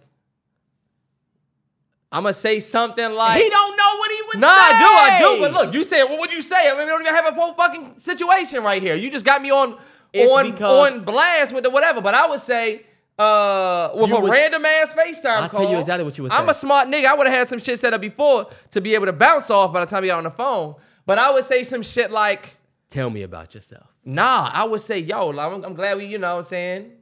I'm 2.11 2.25
gonna 2.25 2.35
say 2.35 2.61
something 2.61 3.13
like 3.15 3.43
he 3.43 3.49
don't 3.49 3.77
know 3.77 3.97
what 3.99 4.11
he 4.11 4.19
would 4.29 4.41
No, 4.41 4.49
say. 4.49 4.53
Nah, 4.55 4.59
I 4.61 4.79
do, 4.79 4.87
I 4.87 5.35
do. 5.37 5.41
But 5.41 5.53
look, 5.67 5.75
you 5.75 5.83
said, 5.85 6.05
what 6.05 6.21
would 6.21 6.33
you 6.33 6.43
say? 6.43 6.69
I 6.71 6.75
mean, 6.77 6.81
we 6.81 6.87
don't 6.87 7.01
even 7.03 7.15
have 7.15 7.27
a 7.27 7.33
whole 7.33 7.55
fucking 7.55 8.01
situation 8.01 8.63
right 8.63 8.83
here. 8.83 8.95
You 8.97 9.11
just 9.11 9.25
got 9.25 9.41
me 9.41 9.51
on 9.51 9.79
It's 10.13 10.31
on 10.31 10.63
on 10.63 11.05
blast 11.05 11.55
with 11.55 11.65
the 11.65 11.71
whatever. 11.71 12.03
But 12.03 12.13
I 12.15 12.27
would 12.29 12.41
say, 12.43 12.85
uh, 13.19 13.93
with 13.95 14.11
You 14.11 14.17
a 14.17 14.21
would- 14.21 14.31
random 14.31 14.65
ass 14.67 14.89
FaceTime 14.93 15.27
I'll 15.27 15.49
call. 15.49 15.63
tell 15.63 15.71
you 15.73 15.79
exactly 15.79 16.05
what 16.05 16.19
you 16.19 16.25
would 16.25 16.33
I'm 16.33 16.45
say. 16.47 16.51
a 16.51 16.55
smart 16.55 16.89
nigga. 16.89 17.07
I 17.07 17.15
would 17.15 17.27
have 17.27 17.37
had 17.37 17.49
some 17.49 17.59
shit 17.59 17.81
set 17.81 17.95
up 17.95 18.01
before 18.03 18.47
to 18.73 18.81
be 18.83 18.95
able 18.95 19.07
to 19.07 19.13
bounce 19.15 19.49
off 19.51 19.73
by 19.73 19.81
the 19.83 19.87
time 19.91 20.05
you 20.05 20.11
got 20.11 20.19
on 20.19 20.25
the 20.25 20.31
phone. 20.31 20.75
But 21.07 21.19
I 21.19 21.31
would 21.31 21.45
say 21.45 21.63
some 21.63 21.83
shit 21.83 22.11
like, 22.11 22.57
Tell 22.91 23.09
me 23.09 23.23
about 23.23 23.55
yourself. 23.55 23.87
nah, 24.05 24.51
I 24.53 24.65
would 24.65 24.83
say, 24.83 24.99
yo, 24.99 25.31
I'm, 25.31 25.65
I'm 25.65 25.73
glad 25.75 25.97
we, 25.97 26.05
you 26.05 26.19
know 26.19 26.35
what 26.37 26.45
I'm 26.45 26.49
saying? 26.51 26.93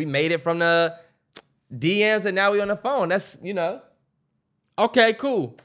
We 0.00 0.06
made 0.06 0.32
it 0.32 0.40
from 0.40 0.60
the 0.60 0.96
DMs 1.70 2.24
and 2.24 2.34
now 2.34 2.52
we 2.52 2.60
on 2.60 2.68
the 2.68 2.76
phone. 2.76 3.10
That's, 3.10 3.36
you 3.42 3.52
know. 3.52 3.82
Okay, 4.78 5.12
cool. 5.12 5.58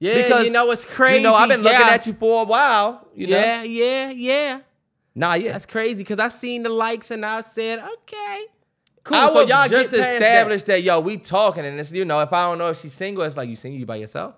Yeah, 0.00 0.14
Because 0.14 0.44
you 0.44 0.50
know 0.50 0.68
it's 0.72 0.84
crazy. 0.84 1.18
You 1.18 1.22
know, 1.22 1.36
I've 1.36 1.48
been 1.48 1.62
looking 1.62 1.78
yeah. 1.78 1.92
at 1.94 2.04
you 2.04 2.14
for 2.14 2.42
a 2.42 2.44
while. 2.44 3.06
You 3.14 3.28
know? 3.28 3.38
yeah, 3.38 3.62
yeah, 3.62 4.10
yeah. 4.10 4.60
Nah, 5.14 5.34
yeah. 5.34 5.52
That's 5.52 5.66
crazy 5.66 5.94
because 5.98 6.18
I 6.18 6.30
seen 6.30 6.64
the 6.64 6.68
likes 6.68 7.12
and 7.12 7.24
I 7.24 7.42
said, 7.42 7.78
okay, 7.78 8.44
cool. 9.04 9.16
I 9.16 9.28
so 9.28 9.34
would 9.36 9.48
y'all 9.48 9.68
just 9.68 9.92
get 9.92 10.00
past 10.00 10.14
establish 10.14 10.62
that. 10.64 10.82
yo, 10.82 10.98
we 10.98 11.16
talking, 11.16 11.64
and 11.64 11.78
it's 11.78 11.92
you 11.92 12.04
know, 12.04 12.18
if 12.22 12.32
I 12.32 12.48
don't 12.48 12.58
know 12.58 12.70
if 12.70 12.80
she's 12.80 12.92
single, 12.92 13.22
it's 13.22 13.36
like 13.36 13.48
you 13.48 13.54
single, 13.54 13.78
you 13.78 13.86
by 13.86 13.96
yourself. 13.96 14.34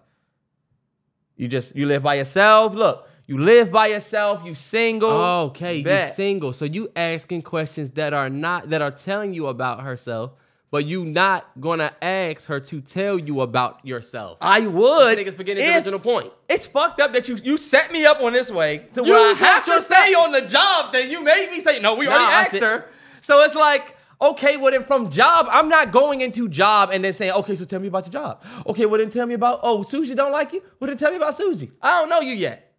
You 1.36 1.48
just 1.48 1.74
you 1.74 1.86
live 1.86 2.02
by 2.02 2.16
yourself. 2.16 2.74
Look, 2.74 3.08
you 3.32 3.38
live 3.42 3.70
by 3.72 3.86
yourself. 3.86 4.42
You 4.44 4.54
single. 4.54 5.10
That. 5.10 5.50
Okay, 5.50 5.76
you 5.78 5.84
Bet. 5.84 6.14
single, 6.16 6.52
so 6.52 6.64
you 6.64 6.90
asking 6.94 7.42
questions 7.42 7.90
that 7.92 8.12
are 8.12 8.28
not 8.28 8.70
that 8.70 8.82
are 8.82 8.90
telling 8.90 9.32
you 9.32 9.46
about 9.46 9.82
herself, 9.82 10.32
but 10.70 10.84
you 10.86 11.04
not 11.04 11.46
gonna 11.60 11.92
ask 12.02 12.44
her 12.46 12.60
to 12.60 12.80
tell 12.80 13.18
you 13.18 13.40
about 13.40 13.84
yourself. 13.86 14.38
I 14.40 14.60
would. 14.66 15.18
Niggas 15.18 15.36
forgetting 15.36 15.64
the 15.64 15.70
if- 15.70 15.76
original 15.76 15.98
point. 16.00 16.30
It's 16.48 16.66
fucked 16.66 17.00
up 17.00 17.12
that 17.14 17.28
you 17.28 17.36
you 17.42 17.56
set 17.56 17.90
me 17.92 18.04
up 18.04 18.20
on 18.22 18.32
this 18.34 18.50
way 18.50 18.86
to 18.94 19.02
You 19.04 19.12
where 19.12 19.30
I 19.30 19.34
set 19.34 19.46
have 19.46 19.64
to 19.64 19.70
yourself- 19.72 20.04
stay 20.04 20.12
on 20.14 20.32
the 20.32 20.42
job 20.42 20.92
thing. 20.92 21.10
You 21.10 21.22
made 21.24 21.48
me 21.50 21.60
say 21.60 21.80
no. 21.80 21.94
We 21.94 22.04
Nah, 22.06 22.12
already 22.12 22.24
I 22.26 22.40
asked 22.42 22.52
said- 22.52 22.62
her, 22.62 22.86
so 23.20 23.40
it's 23.40 23.54
like. 23.54 23.96
Okay, 24.20 24.56
well 24.56 24.70
then 24.70 24.84
from 24.84 25.10
job, 25.10 25.48
I'm 25.50 25.68
not 25.68 25.90
going 25.90 26.20
into 26.20 26.48
job 26.48 26.90
and 26.92 27.02
then 27.04 27.12
saying, 27.12 27.32
okay, 27.32 27.56
so 27.56 27.64
tell 27.64 27.80
me 27.80 27.88
about 27.88 28.04
your 28.06 28.12
job. 28.12 28.40
Okay, 28.68 28.86
well 28.86 29.00
then 29.00 29.10
tell 29.10 29.26
me 29.26 29.34
about, 29.34 29.58
oh, 29.64 29.82
Susie 29.82 30.14
don't 30.14 30.30
like 30.30 30.52
you? 30.52 30.62
Well 30.78 30.86
then 30.86 30.96
tell 30.96 31.10
me 31.10 31.16
about 31.16 31.36
Susie. 31.36 31.72
I 31.82 31.98
don't 31.98 32.08
know 32.08 32.20
you 32.20 32.32
yet. 32.34 32.71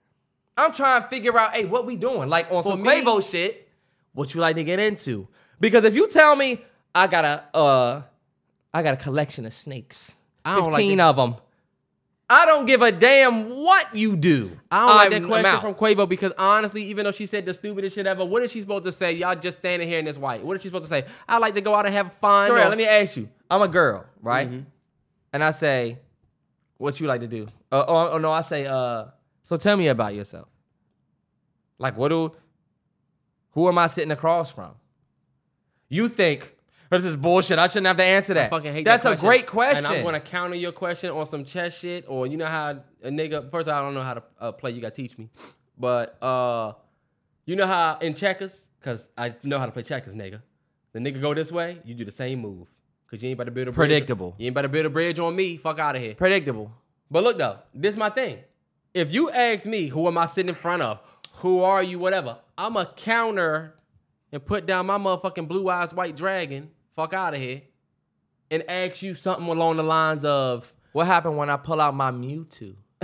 I'm 0.58 0.74
trying 0.74 1.02
to 1.02 1.08
figure 1.08 1.38
out, 1.38 1.54
hey, 1.54 1.66
what 1.66 1.86
we 1.86 1.96
doing? 1.96 2.30
Like 2.30 2.52
on 2.52 2.64
some 2.64 2.82
me- 2.82 2.90
Quavo 2.90 3.28
shit, 3.28 3.68
what 4.14 4.34
you 4.34 4.42
like 4.42 4.56
to 4.56 4.64
get 4.64 4.80
into? 4.80 5.28
Because 5.60 5.84
if 5.84 5.96
you 5.96 6.08
tell 6.08 6.36
me 6.36 6.64
I 6.94 7.08
got 7.08 7.26
a, 7.26 7.58
uh, 7.58 8.02
I 8.74 8.84
got 8.84 8.94
a 8.94 8.98
collection 8.98 9.46
of 9.46 9.54
snakes, 9.54 10.14
I 10.46 10.56
don't 10.58 10.72
15 10.72 10.98
that. 10.98 11.04
of 11.06 11.16
them. 11.16 11.36
I 12.30 12.46
don't 12.46 12.66
give 12.66 12.82
a 12.82 12.92
damn 12.92 13.48
what 13.50 13.96
you 13.96 14.16
do. 14.16 14.58
I 14.72 14.80
don't 14.88 14.96
like 14.96 15.10
that 15.12 15.22
I'm 15.22 15.28
question 15.28 15.46
out. 15.46 15.62
from 15.62 15.76
Quavo 15.76 16.08
because 16.08 16.32
honestly, 16.38 16.84
even 16.86 17.04
though 17.04 17.12
she 17.12 17.26
said 17.26 17.46
the 17.46 17.54
stupidest 17.54 17.96
shit 17.96 18.08
ever, 18.08 18.26
what 18.26 18.42
is 18.44 18.52
she 18.52 18.62
supposed 18.62 18.86
to 18.86 18.92
say? 18.92 19.14
Y'all 19.14 19.36
just 19.36 19.60
standing 19.60 19.88
here 19.88 20.00
in 20.00 20.06
this 20.06 20.18
white. 20.18 20.44
What 20.44 20.56
is 20.56 20.64
she 20.64 20.70
supposed 20.70 20.86
to 20.86 20.90
say? 20.90 21.06
I 21.28 21.38
like 21.38 21.54
to 21.56 21.62
go 21.62 21.76
out 21.76 21.86
and 21.86 21.94
have 21.94 22.14
fun. 22.14 22.50
Or- 22.50 22.56
let 22.56 22.78
me 22.78 22.88
ask 22.88 23.18
you. 23.18 23.30
I'm 23.52 23.62
a 23.62 23.68
girl, 23.68 24.06
right? 24.22 24.50
Mm-hmm. 24.50 24.62
And 25.34 25.44
I 25.44 25.52
say, 25.52 26.00
what 26.78 27.00
you 27.00 27.08
like 27.08 27.22
to 27.22 27.28
do? 27.28 27.48
Uh, 27.72 27.86
oh, 27.88 28.10
oh, 28.14 28.18
no, 28.18 28.32
I 28.32 28.42
say, 28.42 28.66
uh, 28.66 29.06
so 29.54 29.58
tell 29.58 29.78
me 29.78 29.88
about 29.88 30.16
yourself. 30.16 30.48
Like, 31.78 31.96
what 31.96 32.10
do, 32.10 32.32
who 33.52 33.68
am 33.68 33.78
I 33.78 33.86
sitting 33.86 34.10
across 34.10 34.50
from? 34.50 34.72
You 35.90 36.10
think, 36.10 36.56
oh, 36.92 36.98
this 36.98 37.06
is 37.06 37.16
bullshit. 37.16 37.60
I 37.60 37.68
shouldn't 37.68 37.86
have 37.86 37.98
to 37.98 38.04
answer 38.04 38.34
that. 38.34 38.48
I 38.48 38.50
fucking 38.50 38.74
hate 38.74 38.84
That's 38.84 39.04
that 39.04 39.20
a 39.20 39.22
great 39.22 39.46
question. 39.46 39.86
And 39.86 39.96
I'm 39.96 40.04
gonna 40.04 40.20
counter 40.20 40.56
your 40.56 40.72
question 40.72 41.12
on 41.12 41.28
some 41.28 41.46
chess 41.46 41.78
shit, 41.78 42.06
or 42.08 42.26
you 42.26 42.36
know 42.36 42.48
how 42.48 42.80
a 43.04 43.10
nigga. 43.10 43.52
First, 43.52 43.68
of 43.68 43.76
all, 43.76 43.80
I 43.80 43.82
don't 43.84 43.94
know 43.94 44.02
how 44.02 44.16
to 44.16 44.24
uh, 44.40 44.52
play. 44.54 44.72
You 44.72 44.82
gotta 44.82 44.96
teach 44.96 45.16
me. 45.20 45.30
But 45.78 46.18
uh, 46.24 46.74
you 47.46 47.56
know 47.56 47.68
how 47.68 48.00
in 48.02 48.16
checkers, 48.16 48.66
cause 48.82 49.08
I 49.16 49.36
know 49.44 49.60
how 49.60 49.68
to 49.68 49.72
play 49.72 49.84
checkers, 49.84 50.16
nigga. 50.16 50.42
The 50.94 51.00
nigga 51.00 51.22
go 51.22 51.36
this 51.36 51.52
way, 51.52 51.80
you 51.86 51.94
do 51.94 52.06
the 52.06 52.12
same 52.12 52.40
move, 52.40 52.72
cause 53.08 53.22
you 53.22 53.30
ain't 53.30 53.38
about 53.38 53.46
to 53.46 53.52
build 53.52 53.68
a 53.68 53.72
bridge. 53.72 53.88
Predictable. 53.88 54.34
You 54.40 54.48
ain't 54.48 54.54
about 54.54 54.64
to 54.64 54.70
build 54.70 54.88
a 54.88 54.90
bridge 54.90 55.20
on 55.20 55.36
me. 55.36 55.58
Fuck 55.58 55.78
out 55.78 55.96
of 55.96 56.02
here. 56.02 56.16
Predictable. 56.16 56.72
But 57.12 57.24
look 57.24 57.38
though, 57.38 57.60
this 57.72 57.92
is 57.92 58.00
my 58.00 58.10
thing. 58.10 58.40
If 58.94 59.12
you 59.14 59.30
ask 59.32 59.66
me 59.66 59.88
who 59.88 60.08
am 60.08 60.18
I 60.18 60.28
sitting 60.28 60.50
in 60.50 60.56
front 60.56 60.82
of, 60.84 61.00
who 61.36 61.64
are 61.64 61.82
you, 61.82 61.98
whatever, 62.00 62.38
I'm 62.58 62.78
a 62.78 62.86
counter 62.86 63.76
and 64.32 64.46
put 64.46 64.66
down 64.66 64.86
my 64.86 64.98
motherfucking 64.98 65.48
blue 65.48 65.70
eyes 65.70 65.94
white 65.94 66.16
dragon, 66.16 66.70
fuck 66.96 67.14
out 67.14 67.34
of 67.34 67.40
here, 67.40 67.62
and 68.52 68.64
ask 68.70 69.02
you 69.02 69.16
something 69.16 69.48
along 69.48 69.78
the 69.78 69.84
lines 69.84 70.24
of 70.24 70.72
What 70.92 71.08
happened 71.08 71.38
when 71.38 71.50
I 71.50 71.58
pull 71.58 71.82
out 71.82 71.96
my 71.96 72.12
Mewtwo? 72.12 72.76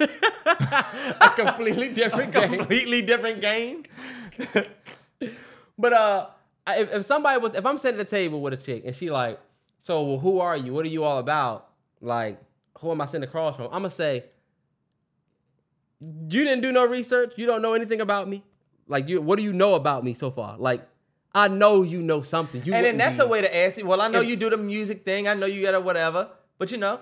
a 0.00 1.30
completely 1.36 1.88
different 1.90 2.32
game. 2.32 2.50
Completely 2.58 3.02
different 3.02 3.40
game. 3.40 3.84
But 5.76 5.92
uh, 5.92 6.26
I- 6.66 6.80
if, 6.80 6.94
if 6.94 7.06
somebody 7.06 7.40
was, 7.40 7.54
if 7.56 7.66
I'm 7.66 7.78
sitting 7.78 7.98
at 7.98 8.06
the 8.08 8.10
table 8.16 8.40
with 8.40 8.52
a 8.52 8.56
chick 8.56 8.84
and 8.86 8.94
she 8.94 9.10
like, 9.10 9.40
so 9.80 10.02
well, 10.04 10.18
who 10.18 10.38
are 10.40 10.56
you? 10.56 10.72
What 10.72 10.84
are 10.86 10.88
you 10.90 11.02
all 11.04 11.18
about? 11.18 11.68
Like, 12.00 12.38
who 12.78 12.90
am 12.92 13.00
I 13.00 13.06
sitting 13.06 13.24
across 13.24 13.56
from? 13.56 13.66
I'm 13.66 13.82
gonna 13.82 13.90
say, 13.90 14.24
you 16.28 16.44
didn't 16.44 16.60
do 16.62 16.72
no 16.72 16.84
research. 16.86 17.34
You 17.36 17.46
don't 17.46 17.62
know 17.62 17.74
anything 17.74 18.00
about 18.00 18.28
me. 18.28 18.42
Like, 18.86 19.08
you, 19.08 19.20
what 19.20 19.36
do 19.38 19.42
you 19.44 19.52
know 19.52 19.74
about 19.74 20.04
me 20.04 20.14
so 20.14 20.30
far? 20.30 20.58
Like, 20.58 20.86
I 21.34 21.48
know 21.48 21.82
you 21.82 22.02
know 22.02 22.22
something. 22.22 22.62
You 22.64 22.74
And 22.74 22.84
then 22.84 22.96
that's 22.96 23.16
be- 23.16 23.22
a 23.22 23.26
way 23.26 23.40
to 23.40 23.56
ask 23.56 23.78
it. 23.78 23.86
Well, 23.86 24.00
I 24.00 24.08
know 24.08 24.20
If- 24.20 24.28
you 24.28 24.36
do 24.36 24.50
the 24.50 24.56
music 24.56 25.04
thing. 25.04 25.26
I 25.26 25.34
know 25.34 25.46
you 25.46 25.62
got 25.62 25.74
a 25.74 25.80
whatever. 25.80 26.28
But 26.58 26.70
you 26.70 26.78
know, 26.78 27.00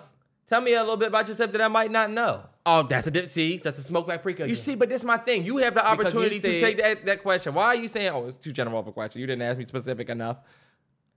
tell 0.49 0.61
me 0.61 0.75
a 0.75 0.81
little 0.81 0.97
bit 0.97 1.09
about 1.09 1.29
yourself 1.29 1.53
that 1.53 1.61
I 1.61 1.69
might 1.69 1.91
not 1.91 2.11
know. 2.11 2.43
Oh, 2.65 2.85
that's 2.85 3.07
a 3.09 3.11
dip. 3.11 3.27
See, 3.29 3.59
that's 3.59 3.79
a 3.79 3.83
smoke 3.83 4.07
back 4.07 4.23
pre 4.23 4.37
You 4.47 4.55
see, 4.55 4.77
but 4.77 4.89
this 4.89 5.01
is 5.01 5.05
my 5.05 5.17
thing. 5.19 5.45
You 5.45 5.57
have 5.59 5.75
the 5.75 5.81
you 5.81 5.87
opportunity 5.87 6.41
to 6.41 6.61
take 6.61 6.79
that, 6.79 7.05
that 7.07 7.23
question. 7.23 7.55
Why 7.55 7.67
are 7.67 7.75
you 7.75 7.89
saying, 7.89 8.11
oh, 8.15 8.29
it's 8.29 8.37
too 8.37 8.53
general 8.53 8.79
of 8.79 8.87
a 8.87 8.93
question? 8.93 9.21
You 9.21 9.27
didn't 9.27 9.43
ask 9.43 9.59
me 9.59 9.65
specific 9.65 10.09
enough. 10.09 10.39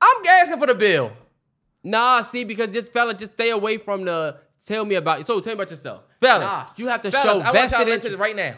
I'm 0.01 0.25
asking 0.27 0.57
for 0.57 0.67
the 0.67 0.75
bill. 0.75 1.11
Nah, 1.83 2.23
see, 2.23 2.43
because 2.43 2.71
this 2.71 2.89
fella 2.89 3.13
just 3.13 3.33
stay 3.33 3.51
away 3.51 3.77
from 3.77 4.05
the 4.05 4.37
tell 4.65 4.83
me 4.85 4.95
about. 4.95 5.25
So 5.25 5.39
tell 5.39 5.51
me 5.51 5.61
about 5.61 5.69
yourself. 5.71 6.03
Fellas, 6.19 6.45
Nah, 6.45 6.65
you 6.77 6.87
have 6.87 7.01
to 7.01 7.11
fellas, 7.11 7.25
show 7.25 7.39
I 7.41 7.51
want 7.51 7.71
y'all 7.71 7.79
to 7.81 7.85
listen 7.85 8.11
interest. 8.13 8.17
right 8.19 8.35
now. 8.35 8.55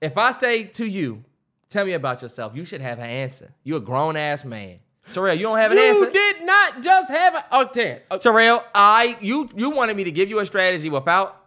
If 0.00 0.16
I 0.18 0.32
say 0.32 0.64
to 0.64 0.84
you, 0.86 1.24
tell 1.70 1.84
me 1.86 1.92
about 1.94 2.22
yourself, 2.22 2.54
you 2.54 2.64
should 2.64 2.80
have 2.80 2.98
an 2.98 3.06
answer. 3.06 3.52
You're 3.64 3.78
a 3.78 3.80
grown 3.80 4.16
ass 4.16 4.44
man. 4.44 4.78
Terrell, 5.12 5.34
you 5.36 5.42
don't 5.44 5.56
have 5.58 5.70
an 5.70 5.78
You 5.78 5.84
answer. 5.84 6.04
You 6.06 6.10
did 6.12 6.44
not 6.44 6.82
just 6.82 7.10
have 7.10 7.34
a. 7.36 7.44
Oh, 7.52 7.64
Terrence, 7.66 8.02
oh, 8.10 8.18
Terrell, 8.18 8.64
I 8.74 9.16
you 9.20 9.48
you 9.54 9.70
wanted 9.70 9.96
me 9.96 10.04
to 10.04 10.10
give 10.10 10.28
you 10.28 10.38
a 10.40 10.46
strategy 10.46 10.90
without 10.90 11.44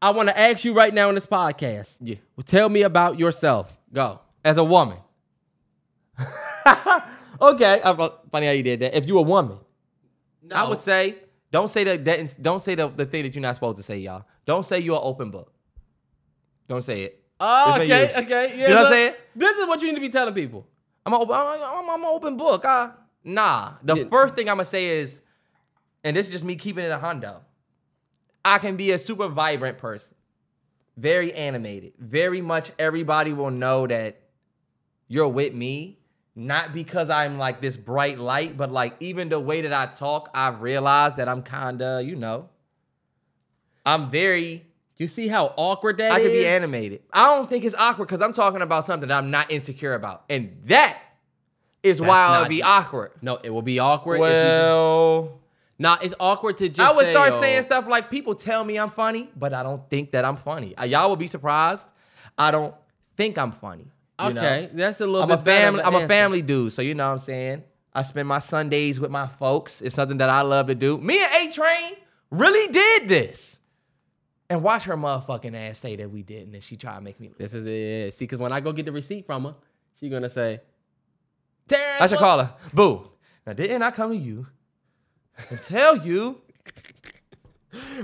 I 0.00 0.10
want 0.10 0.28
to 0.28 0.38
ask 0.38 0.64
you 0.64 0.74
right 0.74 0.92
now 0.92 1.08
in 1.08 1.14
this 1.14 1.26
podcast. 1.26 1.94
Yeah. 2.00 2.16
Well, 2.36 2.42
tell 2.44 2.68
me 2.68 2.82
about 2.82 3.18
yourself. 3.20 3.72
Go. 3.92 4.20
as 4.44 4.58
a 4.58 4.64
woman. 4.64 4.98
okay, 7.40 7.80
uh, 7.82 8.08
funny 8.30 8.46
how 8.46 8.52
you 8.52 8.62
did 8.62 8.80
that. 8.80 8.96
If 8.96 9.06
you 9.06 9.18
a 9.18 9.22
woman, 9.22 9.58
No. 10.42 10.56
I 10.56 10.68
would 10.68 10.78
say 10.78 11.16
don't 11.52 11.70
say 11.70 11.84
that, 11.84 12.04
that 12.06 12.42
don't 12.42 12.60
say 12.60 12.74
the, 12.74 12.88
the 12.88 13.04
thing 13.06 13.22
that 13.22 13.34
you're 13.34 13.42
not 13.42 13.54
supposed 13.54 13.76
to 13.76 13.82
say, 13.84 13.98
y'all. 13.98 14.24
Don't 14.46 14.64
say 14.66 14.80
you're 14.80 14.96
an 14.96 15.02
open 15.04 15.30
book. 15.30 15.52
Don't 16.68 16.82
say 16.82 17.02
it. 17.02 17.22
Oh, 17.38 17.74
okay, 17.74 18.10
okay. 18.16 18.58
Yeah, 18.58 18.68
You 18.68 18.74
know 18.74 18.82
what 18.82 18.86
I'm 18.86 18.92
saying? 18.92 19.14
This 19.36 19.56
is 19.58 19.66
what 19.68 19.80
you 19.82 19.88
need 19.88 19.94
to 19.94 20.00
be 20.00 20.08
telling 20.08 20.32
people. 20.34 20.66
I'm 21.04 21.12
an 21.12 21.20
open, 21.20 21.34
I'm, 21.34 21.90
I'm 21.90 22.00
an 22.02 22.06
open 22.08 22.36
book. 22.36 22.64
Uh, 22.64 22.90
nah. 23.24 23.72
The 23.82 23.96
Yeah. 23.96 24.04
first 24.08 24.34
thing 24.34 24.48
I'm 24.48 24.56
gonna 24.56 24.64
say 24.64 25.00
is, 25.00 25.18
and 26.04 26.16
this 26.16 26.26
is 26.26 26.32
just 26.32 26.44
me 26.44 26.56
keeping 26.56 26.84
it 26.84 26.90
a 26.90 26.98
hundo. 26.98 27.40
I 28.44 28.58
can 28.58 28.76
be 28.76 28.90
a 28.92 28.98
super 28.98 29.28
vibrant 29.28 29.78
person, 29.78 30.14
very 30.96 31.32
animated. 31.34 31.92
Very 31.98 32.40
much 32.40 32.70
everybody 32.78 33.32
will 33.32 33.50
know 33.50 33.86
that 33.86 34.20
you're 35.08 35.28
with 35.28 35.52
me, 35.54 35.98
not 36.34 36.72
because 36.72 37.10
I'm 37.10 37.38
like 37.38 37.60
this 37.60 37.76
bright 37.76 38.18
light, 38.18 38.56
but 38.56 38.70
like 38.72 38.96
even 39.00 39.28
the 39.28 39.38
way 39.40 39.62
that 39.62 39.72
I 39.72 39.86
talk, 39.86 40.30
I've 40.34 40.62
realized 40.62 41.16
that 41.16 41.28
I'm 41.28 41.42
kinda, 41.42 42.02
you 42.04 42.16
know, 42.16 42.48
I'm 43.84 44.10
very 44.10 44.66
You 44.98 45.08
see 45.08 45.28
how 45.28 45.52
awkward 45.56 45.98
that 45.98 46.12
I 46.12 46.18
is? 46.18 46.22
could 46.22 46.32
be 46.32 46.46
animated. 46.46 47.02
I 47.12 47.34
don't 47.34 47.48
think 47.50 47.64
it's 47.64 47.74
awkward 47.74 48.06
because 48.06 48.22
I'm 48.22 48.32
talking 48.32 48.62
about 48.62 48.86
something 48.86 49.08
that 49.08 49.18
I'm 49.18 49.30
not 49.30 49.50
insecure 49.50 49.94
about. 49.94 50.24
And 50.30 50.56
that 50.66 50.98
is 51.82 51.98
That's 51.98 52.08
why 52.08 52.24
it'll 52.28 52.42
not 52.42 52.48
be 52.48 52.62
awkward. 52.62 53.10
No, 53.20 53.38
it 53.42 53.50
will 53.50 53.62
be 53.62 53.78
awkward. 53.80 54.16
if 54.16 54.20
you 54.20 54.24
Well, 54.26 55.38
Nah, 55.78 55.98
it's 56.00 56.14
awkward 56.20 56.58
to 56.58 56.68
just. 56.68 56.78
I 56.78 56.94
would 56.94 57.06
say, 57.06 57.12
start 57.12 57.32
saying 57.40 57.62
stuff 57.62 57.88
like 57.88 58.08
people 58.08 58.36
tell 58.36 58.62
me 58.64 58.78
I'm 58.78 58.90
funny, 58.90 59.28
but 59.34 59.52
I 59.52 59.64
don't 59.64 59.88
think 59.90 60.12
that 60.12 60.24
I'm 60.24 60.36
funny. 60.36 60.76
Uh, 60.76 60.84
Y'all 60.84 61.10
would 61.10 61.18
be 61.18 61.26
surprised. 61.26 61.88
I 62.38 62.52
don't 62.52 62.72
think 63.16 63.36
I'm 63.36 63.50
funny. 63.50 63.86
You 64.20 64.32
know? 64.32 64.40
Okay, 64.40 64.70
that's 64.72 65.00
a 65.00 65.06
little 65.06 65.22
I'm 65.22 65.30
a 65.30 65.42
family. 65.42 65.82
I'm 65.82 65.94
a 65.94 66.08
family 66.08 66.42
dude, 66.42 66.72
so 66.72 66.82
you 66.82 66.94
know 66.94 67.06
what 67.06 67.12
I'm 67.14 67.18
saying. 67.18 67.64
I 67.94 68.02
spend 68.02 68.26
my 68.28 68.38
Sundays 68.38 68.98
with 68.98 69.10
my 69.10 69.26
folks. 69.26 69.82
It's 69.82 69.94
something 69.94 70.18
that 70.18 70.30
I 70.30 70.40
love 70.42 70.68
to 70.68 70.74
do. 70.74 70.98
Me 70.98 71.22
and 71.22 71.48
A 71.48 71.52
Train 71.52 71.92
really 72.30 72.72
did 72.72 73.08
this, 73.08 73.58
and 74.48 74.62
watch 74.62 74.84
her 74.84 74.96
motherfucking 74.96 75.54
ass 75.54 75.78
say 75.78 75.96
that 75.96 76.10
we 76.10 76.22
didn't, 76.22 76.54
and 76.54 76.64
she 76.64 76.76
try 76.76 76.94
to 76.94 77.00
make 77.00 77.20
me. 77.20 77.30
This 77.36 77.52
is 77.54 77.66
it. 77.66 78.14
See, 78.14 78.24
because 78.24 78.38
when 78.38 78.52
I 78.52 78.60
go 78.60 78.72
get 78.72 78.86
the 78.86 78.92
receipt 78.92 79.26
from 79.26 79.44
her, 79.44 79.54
she 80.00 80.08
gonna 80.08 80.30
say, 80.30 80.60
Terrence, 81.68 82.02
I 82.02 82.06
should 82.06 82.18
call 82.18 82.38
her. 82.38 82.54
Boo. 82.72 83.08
Now 83.46 83.52
didn't 83.54 83.82
I 83.82 83.90
come 83.90 84.10
to 84.12 84.16
you 84.16 84.46
and 85.50 85.60
tell 85.62 85.96
you? 85.96 86.40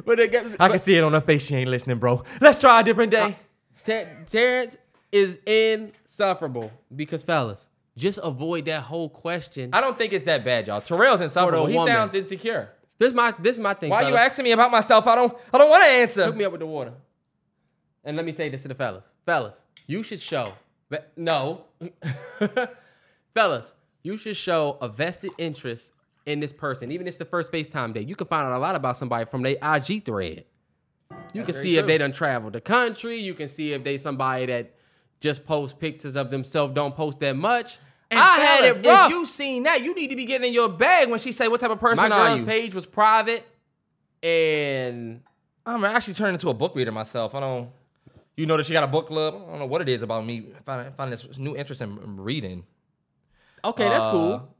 But 0.05 0.19
it 0.19 0.33
get, 0.33 0.47
I 0.59 0.71
can 0.71 0.79
see 0.79 0.97
it 0.97 1.05
on 1.05 1.13
her 1.13 1.21
face. 1.21 1.45
She 1.45 1.55
ain't 1.55 1.69
listening, 1.69 1.99
bro. 1.99 2.23
Let's 2.41 2.59
try 2.59 2.81
a 2.81 2.83
different 2.83 3.11
day. 3.11 3.37
Ter- 3.85 4.09
Terrence 4.31 4.79
is 5.13 5.39
insufferable 6.19 6.73
because 6.95 7.23
fellas, 7.23 7.69
just 7.97 8.19
avoid 8.23 8.64
that 8.66 8.83
whole 8.83 9.09
question. 9.09 9.71
I 9.73 9.81
don't 9.81 9.97
think 9.97 10.12
it's 10.12 10.25
that 10.27 10.45
bad, 10.45 10.66
y'all. 10.66 10.81
Terrell's 10.81 11.21
insufferable. 11.21 11.66
He 11.66 11.77
woman. 11.77 11.95
sounds 11.95 12.14
insecure. 12.14 12.71
This 12.99 13.12
my 13.12 13.33
this 13.39 13.57
is 13.57 13.62
my 13.62 13.75
thing. 13.75 13.91
Why 13.91 14.09
you 14.09 14.16
asking 14.16 14.45
me 14.45 14.53
about 14.53 14.71
myself? 14.71 15.07
I 15.07 15.14
don't. 15.14 15.37
I 15.53 15.59
don't 15.59 15.71
want 15.71 15.85
to 15.85 15.91
answer. 15.91 16.25
Hook 16.25 16.37
me 16.37 16.45
up 16.45 16.53
with 16.53 16.61
the 16.61 16.66
water. 16.66 16.93
And 18.05 18.16
let 18.16 18.27
me 18.27 18.33
say 18.33 18.49
this 18.49 18.62
to 18.62 18.69
the 18.69 18.75
fellas. 18.75 19.05
Fellas, 19.25 19.62
you 19.87 20.03
should 20.03 20.21
show. 20.21 20.55
No. 21.16 21.64
fellas, 23.35 23.75
you 24.03 24.16
should 24.16 24.37
show 24.37 24.79
a 24.81 24.89
vested 24.89 25.31
interest 25.39 25.93
in 26.27 26.41
this 26.41 26.53
person. 26.53 26.91
Even 26.91 27.07
if 27.07 27.12
it's 27.12 27.19
the 27.19 27.25
first 27.25 27.53
FaceTime 27.53 27.95
day. 27.95 28.01
You 28.01 28.16
can 28.16 28.27
find 28.27 28.47
out 28.47 28.57
a 28.57 28.59
lot 28.59 28.75
about 28.75 28.97
somebody 28.97 29.27
from 29.27 29.43
their 29.43 29.57
IG 29.62 30.05
thread. 30.05 30.45
You 31.33 31.45
can 31.45 31.53
very 31.53 31.64
see 31.64 31.77
if 31.77 31.83
true. 31.83 31.89
they 31.89 31.99
done 31.99 32.12
traveled 32.12 32.55
the 32.55 32.61
country. 32.61 33.19
You 33.19 33.35
can 33.35 33.49
see 33.49 33.75
if 33.75 33.85
they 33.85 33.99
somebody 33.99 34.47
that 34.47 34.78
just 35.21 35.45
post 35.47 35.79
pictures 35.79 36.16
of 36.16 36.31
themselves, 36.31 36.75
don't 36.75 36.95
post 36.95 37.21
that 37.21 37.37
much. 37.37 37.79
And 38.11 38.19
I 38.19 38.37
had 38.39 38.64
it 38.64 38.87
rough. 38.87 39.11
If 39.11 39.16
you 39.16 39.27
seen 39.27 39.64
that, 39.64 39.83
you 39.83 39.95
need 39.95 40.09
to 40.09 40.16
be 40.16 40.25
getting 40.25 40.49
in 40.49 40.55
your 40.55 40.69
bag 40.69 41.11
when 41.11 41.19
she 41.19 41.33
say, 41.33 41.47
"What 41.49 41.61
type 41.61 41.71
of 41.71 41.79
person 41.81 42.09
My 42.09 42.16
are 42.16 42.27
girl's 42.29 42.41
you?" 42.41 42.47
page 42.47 42.75
was 42.75 42.87
private, 42.87 43.47
and 44.23 45.21
I'm 45.66 45.85
actually 45.85 46.14
turning 46.14 46.35
into 46.35 46.49
a 46.49 46.55
book 46.55 46.75
reader 46.75 46.93
myself. 46.93 47.35
I 47.35 47.41
don't. 47.41 47.71
You 48.37 48.47
know 48.47 48.57
that 48.57 48.66
she 48.66 48.73
got 48.73 48.85
a 48.85 48.89
book 48.89 49.09
club. 49.09 49.35
I 49.35 49.51
don't 49.51 49.59
know 49.59 49.66
what 49.66 49.83
it 49.83 49.89
is 49.89 50.03
about 50.03 50.25
me. 50.25 50.47
Find 50.64 50.95
find 50.95 51.12
this 51.12 51.39
new 51.39 51.57
interest 51.57 51.81
in 51.83 52.16
reading. 52.21 52.64
okay, 53.64 53.89
that's 53.89 54.01
Uh, 54.05 54.11
cool. 54.12 54.55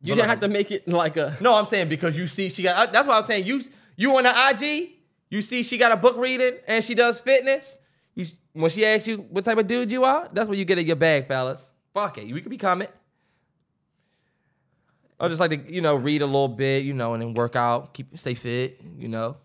You 0.00 0.14
didn't 0.14 0.20
like- 0.20 0.28
have 0.28 0.40
to 0.40 0.48
make 0.48 0.70
it 0.70 0.86
like 0.86 1.16
a. 1.16 1.36
No, 1.40 1.54
I'm 1.54 1.66
saying 1.66 1.88
because 1.88 2.16
you 2.16 2.26
see 2.28 2.48
she 2.50 2.62
got. 2.62 2.88
uh, 2.88 2.92
That's 2.92 3.08
what 3.08 3.16
I'm 3.20 3.26
saying. 3.26 3.46
You 3.46 3.62
you 3.96 4.16
on 4.16 4.22
the 4.24 4.30
IG, 4.50 4.92
you 5.30 5.42
see 5.42 5.62
she 5.62 5.76
got 5.78 5.92
a 5.92 5.96
book 5.96 6.16
reading 6.16 6.54
and 6.68 6.84
she 6.84 6.94
does 6.94 7.18
fitness. 7.20 7.76
When 8.54 8.70
she 8.70 8.86
asks 8.86 9.06
you 9.06 9.18
what 9.18 9.44
type 9.44 9.58
of 9.58 9.66
dude 9.66 9.90
you 9.92 10.04
are, 10.04 10.28
that's 10.32 10.48
what 10.48 10.56
you 10.56 10.64
get 10.64 10.78
in 10.78 10.86
your 10.86 10.96
bag, 10.96 11.26
fellas. 11.28 11.68
Fuck 11.92 12.18
it, 12.18 12.32
we 12.32 12.40
could 12.40 12.50
become 12.50 12.82
it. 12.82 12.94
I 15.20 15.28
just 15.28 15.40
like 15.40 15.50
to 15.50 15.72
you 15.74 15.80
know 15.80 15.94
read 15.94 16.22
a 16.22 16.26
little 16.26 16.48
bit, 16.48 16.84
you 16.84 16.92
know, 16.92 17.14
and 17.14 17.22
then 17.22 17.34
work 17.34 17.56
out, 17.56 17.94
keep 17.94 18.16
stay 18.18 18.34
fit, 18.34 18.80
you 18.98 19.08
know. 19.08 19.36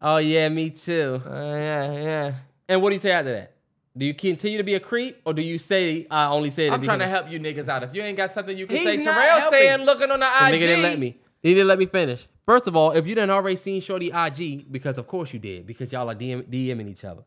Oh 0.00 0.18
yeah, 0.18 0.48
me 0.48 0.70
too. 0.70 1.22
Uh, 1.26 1.30
yeah, 1.30 1.92
yeah. 1.92 2.34
And 2.68 2.82
what 2.82 2.90
do 2.90 2.94
you 2.94 3.00
say 3.00 3.10
after 3.10 3.32
that? 3.32 3.54
Do 3.96 4.06
you 4.06 4.14
continue 4.14 4.58
to 4.58 4.64
be 4.64 4.74
a 4.74 4.80
creep, 4.80 5.20
or 5.24 5.32
do 5.34 5.42
you 5.42 5.58
say 5.58 6.06
I 6.10 6.26
only 6.26 6.50
say 6.50 6.68
it? 6.68 6.72
I'm 6.72 6.82
trying 6.82 7.00
to 7.00 7.06
help 7.08 7.30
you 7.30 7.40
niggas 7.40 7.68
out. 7.68 7.82
If 7.82 7.94
you 7.94 8.02
ain't 8.02 8.16
got 8.16 8.32
something 8.32 8.56
you 8.56 8.66
can 8.66 8.76
He's 8.76 8.84
say, 8.84 9.02
Terrell 9.02 9.40
helping. 9.40 9.58
saying 9.58 9.84
looking 9.84 10.10
on 10.10 10.20
the 10.20 10.26
The 10.26 10.46
IG. 10.48 10.54
nigga 10.54 10.66
didn't 10.66 10.82
let 10.82 10.98
me. 10.98 11.16
He 11.42 11.54
didn't 11.54 11.68
let 11.68 11.78
me 11.78 11.86
finish. 11.86 12.26
First 12.46 12.66
of 12.66 12.76
all, 12.76 12.92
if 12.92 13.06
you 13.06 13.14
didn't 13.14 13.30
already 13.30 13.56
seen 13.56 13.80
Shorty 13.80 14.10
IG, 14.12 14.70
because 14.70 14.98
of 14.98 15.06
course 15.06 15.32
you 15.32 15.38
did, 15.38 15.66
because 15.66 15.90
y'all 15.92 16.08
are 16.10 16.14
DM, 16.14 16.44
DMing 16.44 16.88
each 16.90 17.04
other. 17.04 17.22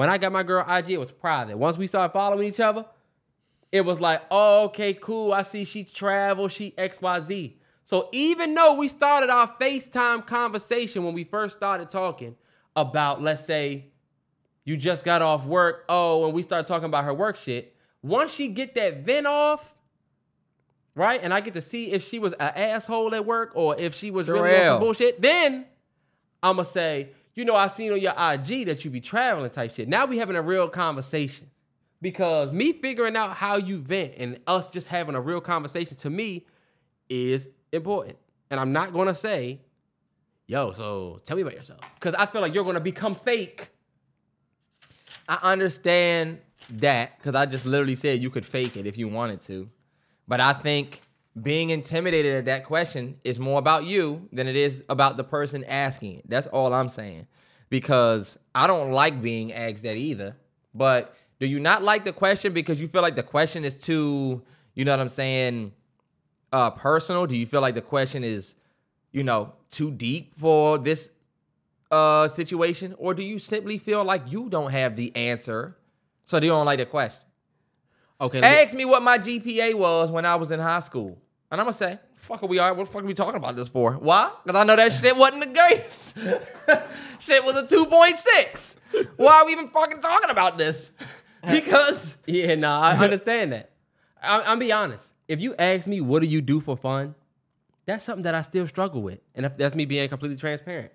When 0.00 0.08
I 0.08 0.16
got 0.16 0.32
my 0.32 0.42
girl 0.42 0.64
IG, 0.66 0.92
it 0.92 0.98
was 0.98 1.12
private. 1.12 1.58
Once 1.58 1.76
we 1.76 1.86
started 1.86 2.14
following 2.14 2.48
each 2.48 2.58
other, 2.58 2.86
it 3.70 3.82
was 3.82 4.00
like, 4.00 4.22
oh, 4.30 4.64
okay, 4.64 4.94
cool. 4.94 5.30
I 5.30 5.42
see 5.42 5.66
she 5.66 5.84
travel, 5.84 6.48
she 6.48 6.70
XYZ. 6.70 7.56
So 7.84 8.08
even 8.10 8.54
though 8.54 8.72
we 8.72 8.88
started 8.88 9.28
our 9.28 9.54
FaceTime 9.60 10.26
conversation 10.26 11.04
when 11.04 11.12
we 11.12 11.24
first 11.24 11.54
started 11.54 11.90
talking 11.90 12.34
about, 12.74 13.20
let's 13.20 13.44
say, 13.44 13.88
you 14.64 14.78
just 14.78 15.04
got 15.04 15.20
off 15.20 15.44
work, 15.44 15.84
oh, 15.90 16.24
and 16.24 16.32
we 16.32 16.44
started 16.44 16.66
talking 16.66 16.86
about 16.86 17.04
her 17.04 17.12
work 17.12 17.36
shit. 17.36 17.76
Once 18.00 18.32
she 18.32 18.48
get 18.48 18.74
that 18.76 19.04
vent 19.04 19.26
off, 19.26 19.74
right, 20.94 21.20
and 21.22 21.34
I 21.34 21.40
get 21.40 21.52
to 21.52 21.60
see 21.60 21.92
if 21.92 22.08
she 22.08 22.18
was 22.18 22.32
an 22.32 22.52
asshole 22.56 23.14
at 23.14 23.26
work 23.26 23.52
or 23.54 23.78
if 23.78 23.94
she 23.94 24.10
was 24.10 24.28
really 24.28 24.56
on 24.56 24.64
some 24.64 24.80
bullshit, 24.80 25.20
then 25.20 25.66
I'ma 26.42 26.62
say, 26.62 27.10
you 27.40 27.46
know, 27.46 27.56
I 27.56 27.68
seen 27.68 27.90
on 27.90 28.00
your 28.02 28.12
IG 28.12 28.66
that 28.66 28.84
you 28.84 28.90
be 28.90 29.00
traveling 29.00 29.50
type 29.50 29.74
shit. 29.74 29.88
Now 29.88 30.04
we 30.04 30.18
having 30.18 30.36
a 30.36 30.42
real 30.42 30.68
conversation. 30.68 31.50
Because 32.02 32.52
me 32.52 32.74
figuring 32.74 33.16
out 33.16 33.30
how 33.30 33.56
you 33.56 33.78
vent 33.78 34.12
and 34.18 34.38
us 34.46 34.70
just 34.70 34.86
having 34.86 35.14
a 35.14 35.20
real 35.22 35.40
conversation 35.40 35.96
to 35.96 36.10
me 36.10 36.44
is 37.08 37.48
important. 37.72 38.18
And 38.50 38.60
I'm 38.60 38.74
not 38.74 38.92
gonna 38.92 39.14
say, 39.14 39.60
yo, 40.46 40.72
so 40.72 41.18
tell 41.24 41.34
me 41.34 41.42
about 41.42 41.54
yourself. 41.54 41.80
Because 41.94 42.14
I 42.14 42.26
feel 42.26 42.42
like 42.42 42.52
you're 42.52 42.64
gonna 42.64 42.78
become 42.78 43.14
fake. 43.14 43.70
I 45.26 45.38
understand 45.42 46.40
that 46.68 47.16
because 47.16 47.34
I 47.34 47.46
just 47.46 47.64
literally 47.64 47.96
said 47.96 48.20
you 48.20 48.28
could 48.28 48.44
fake 48.44 48.76
it 48.76 48.86
if 48.86 48.98
you 48.98 49.08
wanted 49.08 49.40
to. 49.46 49.70
But 50.28 50.40
I 50.40 50.52
think 50.52 51.00
being 51.40 51.70
intimidated 51.70 52.34
at 52.36 52.44
that 52.46 52.64
question 52.64 53.18
is 53.24 53.38
more 53.38 53.58
about 53.58 53.84
you 53.84 54.28
than 54.32 54.46
it 54.48 54.56
is 54.56 54.84
about 54.88 55.16
the 55.16 55.24
person 55.24 55.64
asking 55.64 56.18
it. 56.18 56.28
That's 56.28 56.46
all 56.48 56.72
I'm 56.74 56.88
saying. 56.88 57.26
Because 57.68 58.38
I 58.54 58.66
don't 58.66 58.90
like 58.92 59.22
being 59.22 59.52
asked 59.52 59.82
that 59.84 59.96
either. 59.96 60.36
But 60.74 61.14
do 61.38 61.46
you 61.46 61.60
not 61.60 61.82
like 61.82 62.04
the 62.04 62.12
question 62.12 62.52
because 62.52 62.80
you 62.80 62.88
feel 62.88 63.02
like 63.02 63.16
the 63.16 63.22
question 63.22 63.64
is 63.64 63.76
too, 63.76 64.42
you 64.74 64.84
know 64.84 64.90
what 64.90 65.00
I'm 65.00 65.08
saying, 65.08 65.72
uh 66.52 66.70
personal? 66.70 67.26
Do 67.26 67.36
you 67.36 67.46
feel 67.46 67.60
like 67.60 67.74
the 67.74 67.80
question 67.80 68.24
is, 68.24 68.56
you 69.12 69.22
know, 69.22 69.52
too 69.70 69.90
deep 69.92 70.34
for 70.38 70.78
this 70.78 71.10
uh 71.90 72.28
situation 72.28 72.94
or 72.98 73.14
do 73.14 73.22
you 73.22 73.38
simply 73.38 73.78
feel 73.78 74.04
like 74.04 74.30
you 74.30 74.48
don't 74.48 74.70
have 74.70 74.94
the 74.94 75.14
answer 75.16 75.76
so 76.24 76.36
you 76.36 76.48
don't 76.50 76.64
like 76.66 76.78
the 76.78 76.86
question 76.86 77.18
Okay. 78.20 78.38
ask 78.40 78.74
me 78.74 78.84
what 78.84 79.02
my 79.02 79.18
gpa 79.18 79.74
was 79.74 80.08
when 80.10 80.24
i 80.24 80.36
was 80.36 80.52
in 80.52 80.60
high 80.60 80.78
school 80.80 81.18
and 81.50 81.60
i'm 81.60 81.66
gonna 81.66 81.72
say 81.72 81.98
fuck 82.16 82.42
are 82.42 82.46
we 82.46 82.58
are 82.58 82.72
what 82.74 82.86
the 82.86 82.92
fuck 82.92 83.02
are 83.02 83.06
we 83.06 83.14
talking 83.14 83.36
about 83.36 83.56
this 83.56 83.68
for 83.68 83.94
why 83.94 84.30
because 84.44 84.60
i 84.60 84.64
know 84.64 84.76
that 84.76 84.92
shit 84.92 85.16
wasn't 85.16 85.42
the 85.42 85.50
greatest 85.50 86.16
shit 87.20 87.44
was 87.44 87.56
a 87.56 87.66
2.6 87.66 88.74
why 89.16 89.32
are 89.40 89.46
we 89.46 89.52
even 89.52 89.68
fucking 89.68 90.00
talking 90.00 90.30
about 90.30 90.58
this 90.58 90.90
because 91.50 92.16
Yeah, 92.26 92.54
no, 92.54 92.70
I 92.70 92.96
understand 92.96 93.52
that. 93.52 93.70
I, 94.22 94.40
I'll 94.42 94.56
be 94.56 94.72
honest. 94.72 95.06
If 95.26 95.40
you 95.40 95.54
ask 95.58 95.86
me, 95.86 96.00
what 96.00 96.22
do 96.22 96.28
you 96.28 96.40
do 96.40 96.60
for 96.60 96.76
fun? 96.76 97.14
That's 97.86 98.04
something 98.04 98.24
that 98.24 98.34
I 98.34 98.42
still 98.42 98.68
struggle 98.68 99.02
with. 99.02 99.20
And 99.34 99.46
if 99.46 99.56
that's 99.56 99.74
me 99.74 99.84
being 99.84 100.08
completely 100.08 100.36
transparent. 100.36 100.92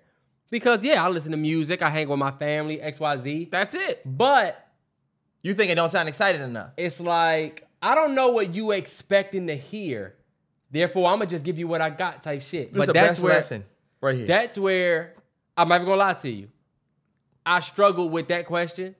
Because, 0.50 0.84
yeah, 0.84 1.04
I 1.04 1.08
listen 1.08 1.32
to 1.32 1.36
music, 1.36 1.82
I 1.82 1.90
hang 1.90 2.08
with 2.08 2.18
my 2.18 2.30
family, 2.30 2.78
XYZ. 2.78 3.50
that's 3.50 3.74
it 3.74 4.02
But 4.04 4.68
you 5.42 5.52
think 5.54 5.72
it 5.72 5.74
don't 5.74 5.90
sound 5.90 6.08
excited 6.08 6.40
enough 6.40 6.70
it's 6.76 7.00
like, 7.00 7.66
I 7.82 7.94
don't 7.96 8.14
know 8.14 8.28
what 8.30 8.54
you 8.54 8.70
expecting 8.70 9.48
to 9.48 9.56
hear. 9.56 10.14
Therefore, 10.70 11.08
I'm 11.10 11.20
to 11.20 11.26
just 11.26 11.44
give 11.44 11.58
you 11.58 11.68
what 11.68 11.80
I 11.80 11.90
got 11.90 12.22
type 12.22 12.42
shit. 12.42 12.72
this 12.72 12.86
but 12.86 12.94
that's 12.94 13.20
where, 13.20 13.34
lesson 13.34 13.64
right 14.00 14.16
here 14.16 14.26
That's 14.26 14.58
where 14.58 15.14
I'm 15.56 15.68
not 15.68 15.76
even 15.76 15.86
gonna 15.86 15.98
lie 15.98 16.14
to 16.14 16.30
you. 16.30 16.48
I 17.44 17.60
struggled 17.60 18.10
with 18.10 18.28
that 18.28 18.46
question 18.46 18.96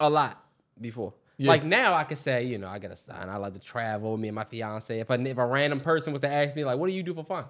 a 0.00 0.10
lot 0.10 0.42
before. 0.80 1.14
Yeah. 1.38 1.48
Like 1.50 1.64
now, 1.64 1.94
I 1.94 2.04
could 2.04 2.18
say, 2.18 2.44
you 2.44 2.58
know, 2.58 2.66
I 2.66 2.78
got 2.78 2.90
a 2.90 2.96
son. 2.96 3.28
I 3.28 3.36
love 3.36 3.52
to 3.52 3.60
travel. 3.60 4.16
Me 4.16 4.28
and 4.28 4.34
my 4.34 4.44
fiance. 4.44 4.98
If 4.98 5.10
a 5.10 5.14
if 5.14 5.38
a 5.38 5.46
random 5.46 5.80
person 5.80 6.12
was 6.12 6.22
to 6.22 6.28
ask 6.28 6.56
me, 6.56 6.64
like, 6.64 6.78
"What 6.78 6.88
do 6.88 6.94
you 6.94 7.02
do 7.02 7.14
for 7.14 7.24
fun?" 7.24 7.44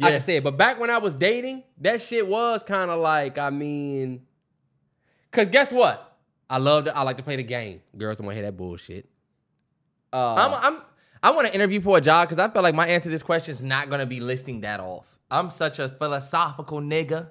I 0.00 0.08
Yeah. 0.08 0.10
can 0.18 0.26
say 0.26 0.36
it. 0.36 0.44
But 0.44 0.56
back 0.56 0.80
when 0.80 0.90
I 0.90 0.98
was 0.98 1.14
dating, 1.14 1.64
that 1.80 2.00
shit 2.02 2.26
was 2.26 2.62
kind 2.62 2.90
of 2.90 3.00
like, 3.00 3.36
I 3.36 3.50
mean, 3.50 4.26
cause 5.32 5.46
guess 5.48 5.70
what? 5.72 6.16
I 6.48 6.58
love. 6.58 6.84
To, 6.86 6.96
I 6.96 7.02
like 7.02 7.18
to 7.18 7.22
play 7.22 7.36
the 7.36 7.42
game. 7.42 7.82
Girls 7.96 8.16
don't 8.16 8.26
want 8.26 8.36
to 8.36 8.40
hear 8.42 8.50
that 8.50 8.56
bullshit. 8.56 9.08
Uh, 10.12 10.34
I'm, 10.34 10.54
I'm 10.74 10.82
I 11.22 11.30
want 11.32 11.46
to 11.48 11.54
interview 11.54 11.80
for 11.80 11.98
a 11.98 12.00
job 12.00 12.28
because 12.28 12.42
I 12.42 12.48
feel 12.52 12.62
like 12.62 12.74
my 12.74 12.86
answer 12.86 13.04
to 13.04 13.10
this 13.10 13.22
question 13.22 13.52
is 13.52 13.60
not 13.60 13.90
gonna 13.90 14.06
be 14.06 14.20
listing 14.20 14.60
that 14.62 14.80
off. 14.80 15.06
I'm 15.30 15.50
such 15.50 15.78
a 15.78 15.88
philosophical 15.88 16.80
nigga 16.80 17.28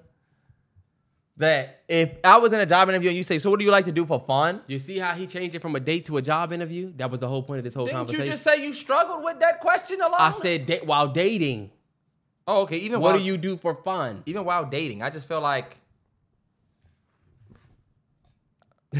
that 1.37 1.83
if 1.87 2.17
I 2.23 2.37
was 2.37 2.51
in 2.51 2.59
a 2.59 2.65
job 2.65 2.89
interview 2.89 3.09
and 3.09 3.17
you 3.17 3.23
say, 3.23 3.39
"So 3.39 3.49
what 3.49 3.59
do 3.59 3.65
you 3.65 3.71
like 3.71 3.85
to 3.85 3.91
do 3.91 4.05
for 4.05 4.19
fun?" 4.27 4.61
you 4.67 4.79
see 4.79 4.97
how 4.97 5.13
he 5.13 5.25
changed 5.27 5.55
it 5.55 5.61
from 5.61 5.75
a 5.75 5.79
date 5.79 6.05
to 6.05 6.17
a 6.17 6.21
job 6.21 6.51
interview? 6.51 6.91
That 6.97 7.09
was 7.11 7.19
the 7.19 7.27
whole 7.27 7.43
point 7.43 7.59
of 7.59 7.63
this 7.63 7.73
whole 7.73 7.85
Didn't 7.85 7.97
conversation. 7.97 8.25
you 8.25 8.31
just 8.31 8.43
say 8.43 8.63
you 8.63 8.73
struggled 8.73 9.23
with 9.23 9.39
that 9.39 9.59
question 9.61 10.01
alone? 10.01 10.15
I 10.19 10.31
said 10.31 10.65
da- 10.65 10.79
while 10.83 11.07
dating. 11.07 11.71
"Oh, 12.47 12.61
okay." 12.63 12.77
Even 12.77 12.99
What 12.99 13.11
while 13.11 13.19
do 13.19 13.23
you 13.25 13.37
do 13.37 13.57
for 13.57 13.75
fun? 13.75 14.23
even 14.25 14.43
while 14.45 14.65
dating, 14.65 15.01
I 15.03 15.09
just 15.09 15.27
feel 15.27 15.41
like 15.41 15.77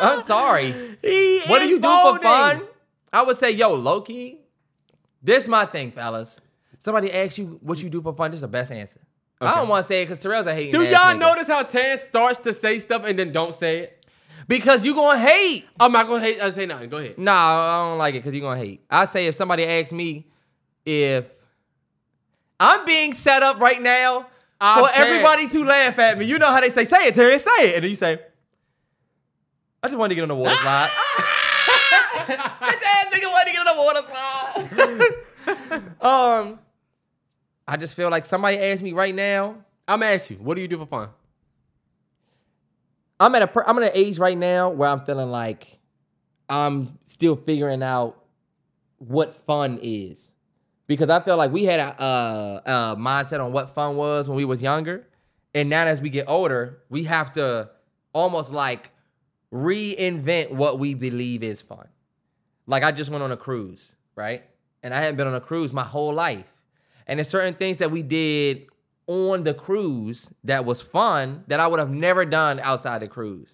I'm 0.00 0.22
sorry. 0.22 0.96
He 1.02 1.40
What 1.46 1.60
do 1.60 1.66
you 1.68 1.78
do 1.78 1.88
for 1.88 2.18
fun? 2.20 2.62
I 3.12 3.22
would 3.22 3.36
say, 3.36 3.50
yo, 3.52 3.74
Loki. 3.74 4.38
This 5.22 5.48
my 5.48 5.66
thing, 5.66 5.90
fellas. 5.92 6.40
Somebody 6.80 7.12
asks 7.12 7.38
you 7.38 7.58
what 7.62 7.82
you 7.82 7.90
do 7.90 8.00
for 8.00 8.14
fun. 8.14 8.30
This 8.30 8.38
is 8.38 8.42
the 8.42 8.48
best 8.48 8.70
answer. 8.70 9.00
I 9.40 9.56
don't 9.56 9.68
want 9.68 9.84
to 9.84 9.88
say 9.88 10.02
it 10.02 10.06
because 10.06 10.20
Terrell's 10.22 10.46
a 10.46 10.54
hating. 10.54 10.72
Do 10.72 10.82
y'all 10.82 11.12
nigga. 11.14 11.18
notice 11.18 11.46
how 11.48 11.62
Tan 11.62 11.98
starts 11.98 12.38
to 12.40 12.54
say 12.54 12.80
stuff 12.80 13.02
and 13.04 13.18
then 13.18 13.32
don't 13.32 13.54
say 13.54 13.78
it? 13.80 14.06
Because 14.48 14.84
you 14.84 14.94
gonna 14.94 15.18
hate. 15.18 15.66
I'm 15.80 15.90
not 15.92 16.06
gonna 16.06 16.20
hate. 16.22 16.40
I 16.40 16.50
say 16.50 16.64
nothing. 16.66 16.88
Go 16.88 16.98
ahead. 16.98 17.18
Nah, 17.18 17.32
I 17.32 17.88
don't 17.90 17.98
like 17.98 18.14
it 18.14 18.18
because 18.18 18.34
you 18.34 18.40
gonna 18.40 18.60
hate. 18.60 18.84
I 18.88 19.06
say 19.06 19.26
if 19.26 19.34
somebody 19.34 19.66
asks 19.66 19.90
me 19.92 20.26
if 20.84 21.28
I'm 22.60 22.84
being 22.86 23.14
set 23.14 23.42
up 23.42 23.58
right 23.60 23.82
now 23.82 24.26
Ah, 24.60 24.76
for 24.76 24.88
Terrence. 24.88 24.96
everybody 25.12 25.48
to 25.48 25.64
laugh 25.64 25.98
at 25.98 26.16
me. 26.18 26.24
You 26.24 26.38
know 26.38 26.46
how 26.46 26.60
they 26.60 26.70
say, 26.70 26.84
say 26.84 27.08
it, 27.08 27.14
Terrence, 27.14 27.42
say 27.42 27.70
it. 27.70 27.74
And 27.74 27.82
then 27.84 27.90
you 27.90 27.96
say, 27.96 28.18
I 29.82 29.88
just 29.88 29.98
wanted 29.98 30.10
to 30.10 30.14
get 30.14 30.22
on 30.22 30.28
the 30.28 30.34
water 30.36 30.54
slide. 30.54 30.90
Slide. 33.76 35.14
um, 36.00 36.58
I 37.68 37.76
just 37.76 37.94
feel 37.94 38.10
like 38.10 38.24
somebody 38.24 38.58
asked 38.58 38.82
me 38.82 38.92
right 38.92 39.14
now. 39.14 39.56
I'm 39.88 40.02
at 40.02 40.30
you. 40.30 40.36
What 40.36 40.54
do 40.56 40.60
you 40.60 40.68
do 40.68 40.78
for 40.78 40.86
fun? 40.86 41.08
I'm 43.18 43.34
at 43.34 43.42
a 43.42 43.68
I'm 43.68 43.78
at 43.78 43.84
an 43.84 43.90
age 43.94 44.18
right 44.18 44.36
now 44.36 44.68
where 44.70 44.88
I'm 44.88 45.00
feeling 45.00 45.30
like 45.30 45.78
I'm 46.48 46.98
still 47.04 47.36
figuring 47.36 47.82
out 47.82 48.22
what 48.98 49.34
fun 49.46 49.78
is 49.82 50.30
because 50.86 51.10
I 51.10 51.20
feel 51.20 51.36
like 51.36 51.50
we 51.50 51.64
had 51.64 51.80
a, 51.80 52.02
a, 52.02 52.62
a 52.64 52.96
mindset 52.96 53.42
on 53.44 53.52
what 53.52 53.74
fun 53.74 53.96
was 53.96 54.28
when 54.28 54.36
we 54.36 54.44
was 54.44 54.62
younger, 54.62 55.06
and 55.54 55.68
now 55.68 55.86
as 55.86 56.00
we 56.00 56.10
get 56.10 56.28
older, 56.28 56.82
we 56.88 57.04
have 57.04 57.32
to 57.34 57.70
almost 58.12 58.52
like 58.52 58.90
reinvent 59.52 60.50
what 60.50 60.78
we 60.78 60.94
believe 60.94 61.42
is 61.42 61.62
fun. 61.62 61.88
Like 62.66 62.82
I 62.82 62.92
just 62.92 63.10
went 63.10 63.22
on 63.22 63.32
a 63.32 63.36
cruise, 63.36 63.94
right? 64.14 64.42
And 64.82 64.92
I 64.92 64.98
hadn't 64.98 65.16
been 65.16 65.26
on 65.26 65.34
a 65.34 65.40
cruise 65.40 65.72
my 65.72 65.84
whole 65.84 66.12
life. 66.12 66.52
And 67.06 67.18
there's 67.18 67.28
certain 67.28 67.54
things 67.54 67.78
that 67.78 67.90
we 67.90 68.02
did 68.02 68.66
on 69.06 69.44
the 69.44 69.54
cruise 69.54 70.30
that 70.44 70.64
was 70.64 70.80
fun 70.80 71.44
that 71.46 71.60
I 71.60 71.66
would 71.66 71.78
have 71.78 71.90
never 71.90 72.24
done 72.24 72.60
outside 72.60 73.02
the 73.02 73.08
cruise. 73.08 73.52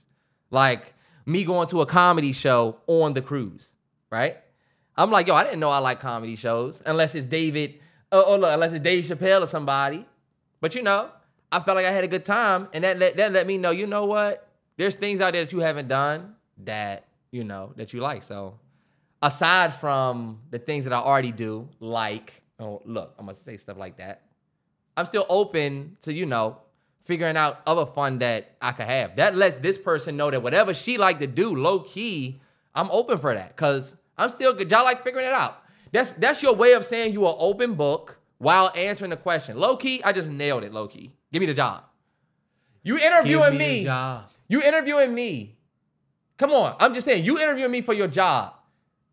Like 0.50 0.94
me 1.26 1.44
going 1.44 1.68
to 1.68 1.80
a 1.80 1.86
comedy 1.86 2.32
show 2.32 2.78
on 2.86 3.14
the 3.14 3.22
cruise, 3.22 3.72
right? 4.10 4.38
I'm 4.96 5.10
like, 5.10 5.26
yo, 5.26 5.34
I 5.34 5.44
didn't 5.44 5.60
know 5.60 5.70
I 5.70 5.78
like 5.78 6.00
comedy 6.00 6.36
shows 6.36 6.82
unless 6.84 7.14
it's 7.14 7.26
David, 7.26 7.80
oh, 8.10 8.24
oh 8.26 8.36
look, 8.36 8.52
unless 8.52 8.72
it's 8.72 8.82
Dave 8.82 9.04
Chappelle 9.04 9.42
or 9.42 9.46
somebody. 9.46 10.06
But 10.60 10.74
you 10.74 10.82
know, 10.82 11.10
I 11.50 11.60
felt 11.60 11.76
like 11.76 11.86
I 11.86 11.90
had 11.90 12.04
a 12.04 12.08
good 12.08 12.24
time, 12.24 12.68
and 12.72 12.84
that 12.84 12.98
let, 12.98 13.16
that 13.16 13.32
let 13.32 13.46
me 13.46 13.58
know, 13.58 13.70
you 13.70 13.86
know 13.86 14.06
what? 14.06 14.48
There's 14.78 14.94
things 14.94 15.20
out 15.20 15.32
there 15.32 15.44
that 15.44 15.52
you 15.52 15.60
haven't 15.60 15.88
done 15.88 16.34
that 16.64 17.04
you 17.30 17.44
know 17.44 17.72
that 17.76 17.92
you 17.92 18.00
like. 18.00 18.22
So 18.22 18.58
aside 19.22 19.74
from 19.74 20.40
the 20.50 20.58
things 20.58 20.84
that 20.84 20.92
I 20.92 20.98
already 20.98 21.32
do, 21.32 21.68
like, 21.80 22.42
oh, 22.58 22.82
look, 22.84 23.14
I'm 23.18 23.26
gonna 23.26 23.38
say 23.38 23.56
stuff 23.56 23.76
like 23.76 23.96
that. 23.98 24.22
I'm 24.96 25.06
still 25.06 25.26
open 25.28 25.96
to, 26.02 26.12
you 26.12 26.26
know, 26.26 26.58
figuring 27.04 27.36
out 27.36 27.60
other 27.66 27.86
fun 27.86 28.18
that 28.18 28.56
I 28.60 28.72
could 28.72 28.86
have. 28.86 29.16
That 29.16 29.36
lets 29.36 29.58
this 29.58 29.78
person 29.78 30.16
know 30.16 30.30
that 30.30 30.42
whatever 30.42 30.74
she 30.74 30.98
like 30.98 31.18
to 31.20 31.26
do, 31.26 31.54
low 31.54 31.80
key, 31.80 32.40
I'm 32.74 32.90
open 32.90 33.18
for 33.18 33.34
that. 33.34 33.56
Cause 33.56 33.94
I'm 34.18 34.28
still 34.30 34.52
good. 34.52 34.70
Y'all 34.70 34.84
like 34.84 35.02
figuring 35.02 35.26
it 35.26 35.32
out. 35.32 35.62
That's 35.92 36.10
that's 36.12 36.42
your 36.42 36.54
way 36.54 36.72
of 36.72 36.84
saying 36.84 37.12
you 37.12 37.26
are 37.26 37.36
open 37.38 37.74
book 37.74 38.18
while 38.38 38.70
answering 38.76 39.10
the 39.10 39.16
question. 39.16 39.56
Low 39.58 39.76
key, 39.76 40.02
I 40.02 40.12
just 40.12 40.28
nailed 40.28 40.64
it, 40.64 40.72
low 40.72 40.88
key. 40.88 41.12
Give 41.32 41.40
me 41.40 41.46
the 41.46 41.54
job. 41.54 41.84
You 42.82 42.98
interviewing 42.98 43.52
Give 43.52 43.60
me 43.60 43.66
me. 43.66 43.78
the 43.80 43.84
job. 43.84 44.24
You 44.48 44.62
interviewing 44.62 45.14
me. 45.14 45.56
Come 46.36 46.50
on. 46.50 46.76
I'm 46.80 46.92
just 46.94 47.06
saying, 47.06 47.24
you 47.24 47.38
interviewing 47.38 47.70
me 47.70 47.80
for 47.82 47.94
your 47.94 48.08
job. 48.08 48.54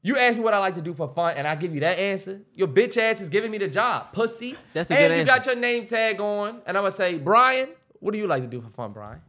You 0.01 0.17
ask 0.17 0.37
me 0.37 0.41
what 0.43 0.53
I 0.53 0.59
like 0.59 0.75
to 0.75 0.81
do 0.81 0.93
for 0.93 1.09
fun, 1.13 1.33
and 1.35 1.45
I 1.45 1.55
give 1.55 1.73
you 1.73 1.81
that 1.81 1.99
answer. 1.99 2.41
Your 2.55 2.69
bitch 2.69 2.95
ass 2.97 3.19
is 3.19 3.27
giving 3.27 3.51
me 3.51 3.57
the 3.57 3.67
job, 3.67 4.13
pussy. 4.13 4.55
That's 4.73 4.89
a 4.91 4.93
and 4.93 5.01
good 5.09 5.13
you 5.15 5.21
answer. 5.21 5.33
got 5.33 5.45
your 5.45 5.55
name 5.55 5.87
tag 5.87 6.21
on, 6.21 6.61
and 6.65 6.77
I'm 6.77 6.83
gonna 6.83 6.91
say, 6.95 7.17
Brian, 7.17 7.69
what 7.99 8.11
do 8.11 8.17
you 8.17 8.27
like 8.27 8.43
to 8.43 8.47
do 8.47 8.61
for 8.61 8.69
fun, 8.69 8.93
Brian? 8.93 9.19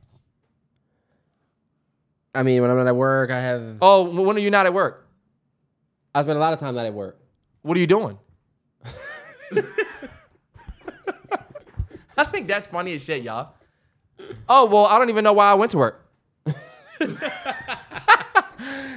I 2.33 2.45
mean, 2.45 2.62
when 2.62 2.71
I'm 2.71 2.77
not 2.77 2.87
at 2.87 2.95
work, 2.95 3.31
I 3.31 3.41
have. 3.41 3.79
Oh, 3.83 4.05
when 4.23 4.37
are 4.37 4.41
you 4.41 4.51
not 4.51 4.66
at 4.66 4.73
work? 4.73 5.09
I 6.14 6.23
spend 6.23 6.37
a 6.37 6.41
lot 6.41 6.53
of 6.53 6.61
time 6.61 6.77
not 6.77 6.87
at 6.87 6.95
work. 6.95 7.18
What 7.62 7.77
are 7.77 7.81
you 7.81 7.89
doing? 7.89 8.18
I 12.16 12.25
think 12.25 12.47
that's 12.47 12.68
funny 12.68 12.95
as 12.95 13.03
shit, 13.03 13.23
y'all. 13.25 13.55
Oh 14.49 14.66
well, 14.66 14.87
I 14.87 14.99
don't 14.99 15.09
even 15.09 15.25
know 15.25 15.33
why 15.33 15.51
I 15.51 15.55
went 15.55 15.73
to 15.73 15.79
work. 15.79 16.07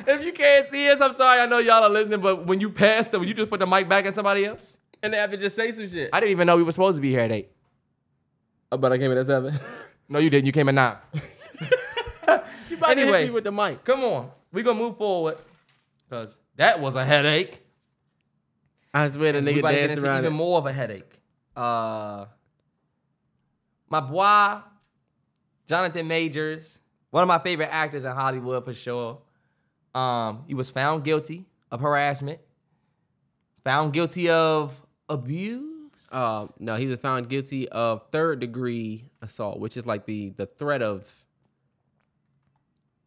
if 0.08 0.26
you 0.26 0.32
can't 0.34 0.68
see 0.68 0.89
us, 0.89 0.99
I'm 1.01 1.14
sorry. 1.14 1.39
I 1.39 1.45
know 1.45 1.60
y'all 1.60 1.84
are 1.84 1.89
listening, 1.89 2.22
but 2.22 2.45
when 2.45 2.60
you 2.60 2.70
passed 2.70 3.12
them, 3.12 3.24
you 3.24 3.34
just 3.34 3.49
put 3.49 3.60
the 3.60 3.68
mic 3.68 3.88
back 3.89 4.06
at 4.06 4.16
somebody 4.16 4.45
else. 4.45 4.78
And 5.01 5.14
they 5.14 5.18
have 5.18 5.32
to 5.32 5.38
just 5.38 5.56
say 5.56 5.72
some 5.72 5.89
shit. 5.89 6.10
I 6.14 6.20
didn't 6.20 6.32
even 6.32 6.47
know 6.47 6.56
we 6.58 6.64
were 6.64 6.72
supposed 6.72 6.95
to 6.97 7.01
be 7.01 7.10
here 7.10 7.20
at 7.22 7.32
eight. 7.32 7.51
Oh, 8.72 8.78
but 8.78 8.91
I 8.93 8.97
came 8.97 9.12
in 9.12 9.18
at 9.18 9.26
seven. 9.28 9.60
No, 10.10 10.20
you 10.20 10.30
didn't. 10.30 10.45
You 10.45 10.51
came 10.51 10.68
at 10.70 10.76
nine. 10.76 10.97
you 11.14 11.22
about 12.28 12.45
to 12.86 12.88
Anyway. 12.89 13.20
hit 13.22 13.26
me 13.28 13.32
with 13.32 13.45
the 13.45 13.51
mic. 13.51 13.84
Come 13.86 14.04
on, 14.04 14.30
we 14.51 14.62
gonna 14.62 14.78
move 14.78 14.97
forward 14.97 15.38
because 16.08 16.38
that 16.58 16.80
was 16.82 16.95
a 16.95 17.06
headache. 17.06 17.62
I 18.93 19.09
swear 19.09 19.32
the 19.32 19.39
nigga 19.39 19.55
to 19.55 19.62
danced 19.62 20.04
around 20.04 20.20
even 20.20 20.34
it. 20.34 20.36
more 20.36 20.58
of 20.59 20.66
a 20.66 20.74
headache. 20.74 21.09
Uh, 21.55 22.25
my 23.89 24.01
boy, 24.01 24.59
Jonathan 25.67 26.08
Majors, 26.08 26.78
one 27.09 27.24
of 27.24 27.28
my 27.28 27.39
favorite 27.39 27.70
actors 27.71 28.04
in 28.04 28.12
Hollywood 28.12 28.66
for 28.66 28.74
sure. 28.74 29.20
Um, 29.95 30.43
he 30.47 30.53
was 30.53 30.70
found 30.70 31.03
guilty 31.03 31.45
of 31.71 31.82
harassment, 31.82 32.39
found 33.63 33.93
guilty 33.93 34.29
of 34.29 34.74
abuse. 35.09 35.91
Uh, 36.11 36.47
no, 36.59 36.75
he 36.75 36.86
was 36.87 36.99
found 36.99 37.29
guilty 37.29 37.67
of 37.70 38.03
third 38.11 38.39
degree 38.39 39.09
assault, 39.21 39.59
which 39.59 39.78
is 39.78 39.86
like 39.86 40.05
the 40.05 40.29
the 40.37 40.45
threat 40.45 40.82
of 40.82 41.11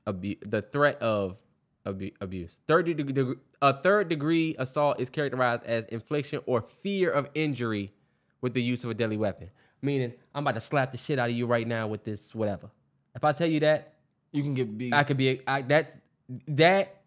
abu- 0.06 0.36
the 0.46 0.62
threat 0.62 1.00
of 1.02 1.36
abu- 1.84 2.10
abuse. 2.20 2.58
Third 2.66 2.86
degree, 2.96 3.34
a 3.62 3.72
third 3.80 4.08
degree 4.08 4.54
assault 4.58 5.00
is 5.00 5.10
characterized 5.10 5.64
as 5.64 5.84
infliction 5.86 6.40
or 6.46 6.62
fear 6.82 7.10
of 7.10 7.28
injury 7.34 7.92
with 8.40 8.54
the 8.54 8.62
use 8.62 8.84
of 8.84 8.90
a 8.90 8.94
deadly 8.94 9.16
weapon. 9.16 9.50
Meaning, 9.82 10.12
I'm 10.34 10.44
about 10.44 10.54
to 10.54 10.60
slap 10.60 10.90
the 10.92 10.98
shit 10.98 11.18
out 11.18 11.30
of 11.30 11.36
you 11.36 11.46
right 11.46 11.66
now 11.66 11.86
with 11.86 12.04
this 12.04 12.34
whatever. 12.34 12.70
If 13.14 13.24
I 13.24 13.32
tell 13.32 13.48
you 13.48 13.60
that, 13.60 13.94
You 14.32 14.42
can 14.42 14.54
get 14.54 14.76
beat. 14.76 14.92
I 14.92 15.04
could 15.04 15.16
be 15.16 15.40
I, 15.46 15.62
that 15.62 16.00
that 16.48 17.02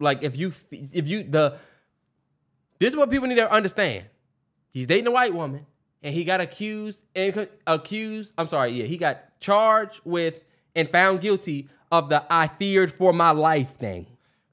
like 0.00 0.22
if 0.22 0.36
you 0.36 0.52
if 0.70 1.06
you 1.08 1.22
the 1.24 1.58
this 2.78 2.90
is 2.90 2.96
what 2.96 3.10
people 3.10 3.28
need 3.28 3.36
to 3.36 3.50
understand. 3.50 4.04
He's 4.70 4.86
dating 4.86 5.06
a 5.06 5.12
white 5.12 5.32
woman 5.32 5.66
and 6.02 6.14
he 6.14 6.24
got 6.24 6.40
accused 6.40 7.00
and 7.14 7.48
accused. 7.66 8.34
I'm 8.36 8.48
sorry, 8.48 8.72
yeah, 8.72 8.84
he 8.84 8.96
got 8.96 9.40
charged 9.40 10.00
with 10.04 10.44
and 10.74 10.90
found 10.90 11.20
guilty 11.20 11.68
of 11.90 12.08
the 12.08 12.24
I 12.30 12.48
feared 12.48 12.92
for 12.92 13.12
my 13.12 13.30
life 13.30 13.76
thing. 13.76 14.06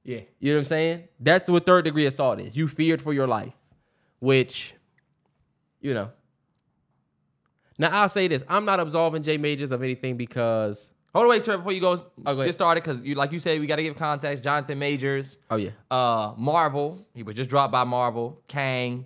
yeah. 0.03 0.21
You 0.39 0.51
know 0.51 0.57
what 0.57 0.61
I'm 0.61 0.67
saying? 0.67 1.03
That's 1.19 1.49
what 1.49 1.65
third 1.65 1.85
degree 1.85 2.05
assault 2.05 2.39
is. 2.39 2.55
You 2.55 2.67
feared 2.67 3.01
for 3.01 3.13
your 3.13 3.27
life, 3.27 3.53
which, 4.19 4.75
you 5.79 5.93
know. 5.93 6.11
Now 7.79 7.89
I'll 7.89 8.09
say 8.09 8.27
this: 8.27 8.43
I'm 8.47 8.65
not 8.65 8.79
absolving 8.79 9.23
Jay 9.23 9.37
Majors 9.37 9.71
of 9.71 9.81
anything 9.81 10.17
because, 10.17 10.90
Hold 11.13 11.23
on, 11.25 11.29
wait, 11.29 11.43
Trevor, 11.43 11.57
before 11.59 11.73
you 11.73 11.81
go 11.81 12.05
Oh, 12.25 12.35
go 12.35 12.45
get 12.45 12.53
started, 12.53 12.83
because 12.83 13.01
you, 13.01 13.15
like 13.15 13.31
you 13.33 13.39
said, 13.39 13.59
we 13.59 13.67
got 13.67 13.75
to 13.77 13.83
give 13.83 13.95
context. 13.97 14.43
Jonathan 14.43 14.79
Majors, 14.79 15.37
oh 15.49 15.57
yeah, 15.57 15.71
uh, 15.89 16.33
Marvel. 16.37 17.05
He 17.13 17.23
was 17.23 17.35
just 17.35 17.49
dropped 17.49 17.71
by 17.73 17.83
Marvel. 17.83 18.41
Kang. 18.47 19.05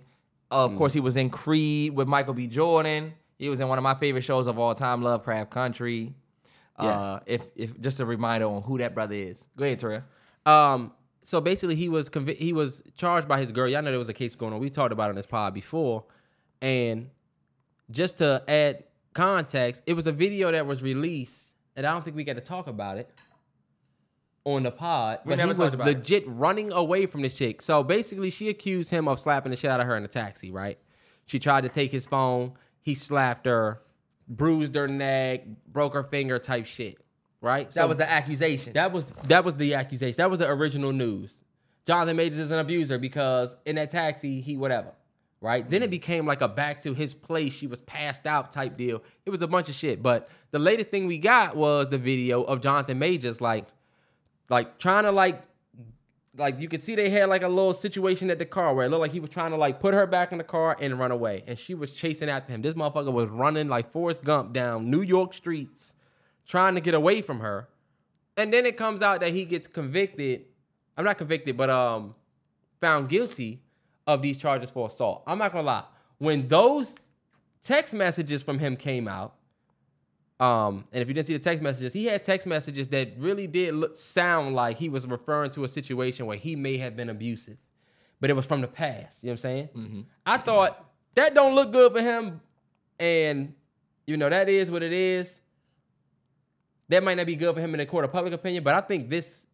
of 0.50 0.70
Mm. 0.72 0.78
course, 0.78 0.92
he 0.92 1.00
was 1.00 1.16
in 1.16 1.28
Creed 1.30 1.94
with 1.96 2.06
Michael 2.06 2.34
B. 2.34 2.46
Jordan. 2.46 3.12
He 3.38 3.48
was 3.48 3.58
in 3.60 3.66
one 3.68 3.78
of 3.78 3.82
my 3.84 3.94
favorite 3.94 4.22
shows 4.22 4.46
of 4.46 4.58
all 4.58 4.74
time, 4.74 5.02
Lovecraft 5.02 5.50
Country. 5.50 6.14
Uh, 6.78 7.18
if 7.26 7.42
if 7.56 7.80
just 7.80 7.98
a 8.00 8.06
reminder 8.06 8.46
on 8.46 8.62
who 8.62 8.78
that 8.78 8.94
brother 8.94 9.14
is. 9.14 9.42
Go 9.56 9.64
ahead, 9.64 9.78
Terrell. 9.80 10.02
Um, 10.44 10.92
so 11.24 11.40
basically, 11.40 11.74
he 11.74 11.88
was 11.88 12.08
convi- 12.08 12.36
he 12.36 12.52
was 12.52 12.82
charged 12.96 13.26
by 13.26 13.40
his 13.40 13.50
girl. 13.50 13.66
Y'all 13.68 13.82
know 13.82 13.90
there 13.90 13.98
was 13.98 14.08
a 14.08 14.14
case 14.14 14.34
going 14.36 14.52
on. 14.52 14.60
We 14.60 14.70
talked 14.70 14.92
about 14.92 15.06
it 15.06 15.10
on 15.10 15.16
this 15.16 15.26
pod 15.26 15.54
before, 15.54 16.04
and 16.62 17.10
just 17.90 18.18
to 18.18 18.42
add 18.46 18.84
context, 19.14 19.82
it 19.86 19.94
was 19.94 20.06
a 20.06 20.12
video 20.12 20.52
that 20.52 20.66
was 20.66 20.82
released 20.82 21.45
and 21.76 21.86
I 21.86 21.92
don't 21.92 22.02
think 22.02 22.16
we 22.16 22.24
got 22.24 22.36
to 22.36 22.40
talk 22.40 22.66
about 22.66 22.98
it 22.98 23.10
on 24.44 24.62
the 24.62 24.70
pod. 24.70 25.20
We 25.24 25.30
but 25.30 25.36
never 25.36 25.52
he 25.52 25.58
was 25.58 25.74
about 25.74 25.88
it. 25.88 25.98
legit 25.98 26.24
running 26.26 26.72
away 26.72 27.06
from 27.06 27.22
the 27.22 27.28
chick. 27.28 27.60
So 27.60 27.82
basically, 27.82 28.30
she 28.30 28.48
accused 28.48 28.90
him 28.90 29.06
of 29.08 29.18
slapping 29.18 29.50
the 29.50 29.56
shit 29.56 29.70
out 29.70 29.80
of 29.80 29.86
her 29.86 29.96
in 29.96 30.04
a 30.04 30.08
taxi. 30.08 30.50
Right? 30.50 30.78
She 31.26 31.38
tried 31.38 31.62
to 31.62 31.68
take 31.68 31.92
his 31.92 32.06
phone. 32.06 32.54
He 32.80 32.94
slapped 32.94 33.46
her, 33.46 33.82
bruised 34.28 34.74
her 34.74 34.88
neck, 34.88 35.44
broke 35.66 35.94
her 35.94 36.04
finger, 36.04 36.38
type 36.38 36.66
shit. 36.66 36.98
Right? 37.40 37.70
That 37.72 37.88
was 37.88 37.98
the 37.98 38.10
accusation. 38.10 38.72
That 38.72 38.92
was 38.92 39.04
that 39.24 39.44
was 39.44 39.56
the 39.56 39.74
accusation. 39.74 40.16
That 40.16 40.30
was 40.30 40.38
the 40.38 40.48
original 40.48 40.92
news. 40.92 41.32
Jonathan 41.86 42.16
Majors 42.16 42.38
is 42.38 42.50
an 42.50 42.58
abuser 42.58 42.98
because 42.98 43.54
in 43.64 43.76
that 43.76 43.90
taxi 43.90 44.40
he 44.40 44.56
whatever. 44.56 44.92
Right? 45.46 45.70
Then 45.70 45.84
it 45.84 45.90
became 45.90 46.26
like 46.26 46.40
a 46.40 46.48
back 46.48 46.82
to 46.82 46.92
his 46.92 47.14
place. 47.14 47.52
She 47.52 47.68
was 47.68 47.80
passed 47.82 48.26
out 48.26 48.50
type 48.50 48.76
deal. 48.76 49.00
It 49.24 49.30
was 49.30 49.42
a 49.42 49.46
bunch 49.46 49.68
of 49.68 49.76
shit. 49.76 50.02
But 50.02 50.28
the 50.50 50.58
latest 50.58 50.90
thing 50.90 51.06
we 51.06 51.18
got 51.18 51.54
was 51.54 51.88
the 51.88 51.98
video 51.98 52.42
of 52.42 52.60
Jonathan 52.60 52.98
Majors 52.98 53.40
like 53.40 53.68
like 54.50 54.76
trying 54.76 55.04
to 55.04 55.12
like 55.12 55.40
like 56.36 56.58
you 56.58 56.68
could 56.68 56.82
see 56.82 56.96
they 56.96 57.10
had 57.10 57.28
like 57.28 57.44
a 57.44 57.48
little 57.48 57.74
situation 57.74 58.28
at 58.28 58.40
the 58.40 58.44
car 58.44 58.74
where 58.74 58.86
it 58.86 58.88
looked 58.88 59.02
like 59.02 59.12
he 59.12 59.20
was 59.20 59.30
trying 59.30 59.52
to 59.52 59.56
like 59.56 59.78
put 59.78 59.94
her 59.94 60.04
back 60.04 60.32
in 60.32 60.38
the 60.38 60.44
car 60.44 60.76
and 60.80 60.98
run 60.98 61.12
away. 61.12 61.44
And 61.46 61.56
she 61.56 61.74
was 61.74 61.92
chasing 61.92 62.28
after 62.28 62.52
him. 62.52 62.62
This 62.62 62.74
motherfucker 62.74 63.12
was 63.12 63.30
running 63.30 63.68
like 63.68 63.92
Forrest 63.92 64.24
Gump 64.24 64.52
down 64.52 64.90
New 64.90 65.02
York 65.02 65.32
streets 65.32 65.94
trying 66.44 66.74
to 66.74 66.80
get 66.80 66.94
away 66.94 67.22
from 67.22 67.38
her. 67.38 67.68
And 68.36 68.52
then 68.52 68.66
it 68.66 68.76
comes 68.76 69.00
out 69.00 69.20
that 69.20 69.32
he 69.32 69.44
gets 69.44 69.68
convicted. 69.68 70.46
I'm 70.96 71.04
not 71.04 71.18
convicted, 71.18 71.56
but 71.56 71.70
um 71.70 72.16
found 72.80 73.08
guilty 73.08 73.62
of 74.06 74.22
these 74.22 74.38
charges 74.38 74.70
for 74.70 74.86
assault. 74.86 75.22
I'm 75.26 75.38
not 75.38 75.52
gonna 75.52 75.66
lie. 75.66 75.84
When 76.18 76.48
those 76.48 76.94
text 77.62 77.92
messages 77.92 78.42
from 78.42 78.58
him 78.58 78.76
came 78.76 79.08
out, 79.08 79.34
um, 80.38 80.84
and 80.92 81.02
if 81.02 81.08
you 81.08 81.14
didn't 81.14 81.26
see 81.26 81.32
the 81.32 81.38
text 81.38 81.62
messages, 81.62 81.92
he 81.92 82.04
had 82.06 82.22
text 82.22 82.46
messages 82.46 82.88
that 82.88 83.12
really 83.18 83.46
did 83.46 83.74
look, 83.74 83.96
sound 83.96 84.54
like 84.54 84.76
he 84.78 84.88
was 84.88 85.06
referring 85.06 85.50
to 85.52 85.64
a 85.64 85.68
situation 85.68 86.26
where 86.26 86.36
he 86.36 86.54
may 86.56 86.76
have 86.76 86.94
been 86.94 87.08
abusive, 87.08 87.56
but 88.20 88.28
it 88.30 88.34
was 88.34 88.44
from 88.46 88.60
the 88.60 88.68
past. 88.68 89.22
You 89.22 89.28
know 89.28 89.32
what 89.32 89.38
I'm 89.38 89.38
saying? 89.38 89.68
I 90.26 90.38
thought 90.38 90.84
that 91.14 91.34
don't 91.34 91.54
look 91.54 91.72
good 91.72 91.92
for 91.92 92.02
him, 92.02 92.40
and 93.00 93.54
you 94.06 94.16
know 94.16 94.28
that 94.28 94.48
is 94.48 94.70
what 94.70 94.82
it 94.82 94.92
is. 94.92 95.40
That 96.88 97.02
might 97.02 97.16
not 97.16 97.26
be 97.26 97.34
good 97.34 97.54
for 97.54 97.60
him 97.60 97.74
in 97.74 97.78
the 97.78 97.86
court 97.86 98.04
of 98.04 98.12
public 98.12 98.32
opinion, 98.32 98.62
but 98.62 98.74
I 98.74 98.80
think 98.82 99.10
this 99.10 99.46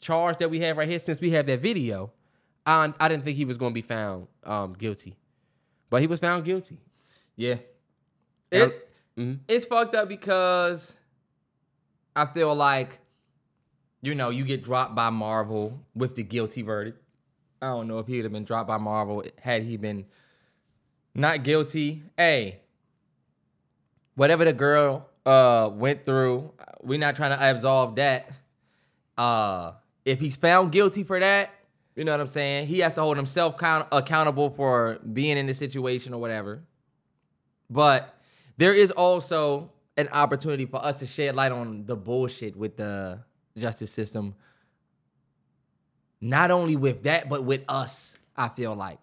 charge 0.00 0.38
that 0.38 0.50
we 0.50 0.60
have 0.60 0.76
right 0.76 0.88
here, 0.88 1.00
since 1.00 1.20
we 1.20 1.30
have 1.30 1.46
that 1.46 1.60
video, 1.60 2.12
I, 2.70 2.92
I 3.00 3.08
didn't 3.08 3.24
think 3.24 3.36
he 3.36 3.44
was 3.44 3.56
going 3.56 3.72
to 3.72 3.74
be 3.74 3.82
found 3.82 4.26
um, 4.44 4.74
guilty, 4.74 5.16
but 5.90 6.00
he 6.00 6.06
was 6.06 6.20
found 6.20 6.44
guilty. 6.44 6.78
yeah. 7.36 7.56
It, 8.52 8.86
Mhm. 9.18 9.40
It's 9.48 9.64
fucked 9.64 9.94
up 9.94 10.08
because 10.08 10.94
I 12.16 12.26
feel 12.26 12.54
like, 12.54 13.00
you 14.02 14.14
know, 14.14 14.30
you 14.30 14.44
get 14.44 14.62
dropped 14.64 14.94
by 14.94 15.10
Marvel 15.10 15.80
with 15.94 16.14
the 16.14 16.22
guilty 16.22 16.62
verdict. 16.62 16.98
I 17.60 17.66
don't 17.66 17.86
know 17.88 17.98
if 17.98 18.06
he 18.06 18.16
would 18.16 18.24
have 18.24 18.32
been 18.32 18.44
dropped 18.44 18.68
by 18.68 18.78
Marvel 18.78 19.22
had 19.40 19.62
he 19.64 19.76
been 19.76 20.06
not 21.14 21.42
guilty. 21.42 22.02
Hey, 22.16 22.60
whatever 24.14 24.44
the 24.44 24.52
girl 24.52 25.08
uh 25.26 25.70
went 25.74 26.06
through, 26.06 26.52
we're 26.82 26.98
not 26.98 27.16
trying 27.16 27.36
to 27.36 27.50
absolve 27.50 27.96
that. 27.96 28.30
Uh 29.18 29.72
if 30.04 30.20
he's 30.20 30.36
found 30.36 30.72
guilty 30.72 31.02
for 31.04 31.20
that, 31.20 31.50
you 31.96 32.04
know 32.04 32.12
what 32.12 32.20
I'm 32.20 32.28
saying? 32.28 32.68
He 32.68 32.80
has 32.80 32.94
to 32.94 33.00
hold 33.00 33.16
himself 33.16 33.58
count- 33.58 33.88
accountable 33.92 34.50
for 34.50 34.98
being 35.12 35.36
in 35.36 35.46
the 35.46 35.54
situation 35.54 36.14
or 36.14 36.20
whatever. 36.20 36.62
But 37.68 38.14
there 38.56 38.74
is 38.74 38.90
also 38.90 39.72
an 39.96 40.08
opportunity 40.12 40.66
for 40.66 40.84
us 40.84 40.98
to 41.00 41.06
shed 41.06 41.34
light 41.34 41.52
on 41.52 41.86
the 41.86 41.96
bullshit 41.96 42.56
with 42.56 42.76
the 42.76 43.20
justice 43.56 43.90
system. 43.90 44.34
Not 46.20 46.50
only 46.50 46.76
with 46.76 47.02
that, 47.04 47.28
but 47.28 47.44
with 47.44 47.64
us, 47.68 48.16
I 48.36 48.48
feel 48.48 48.74
like. 48.74 48.98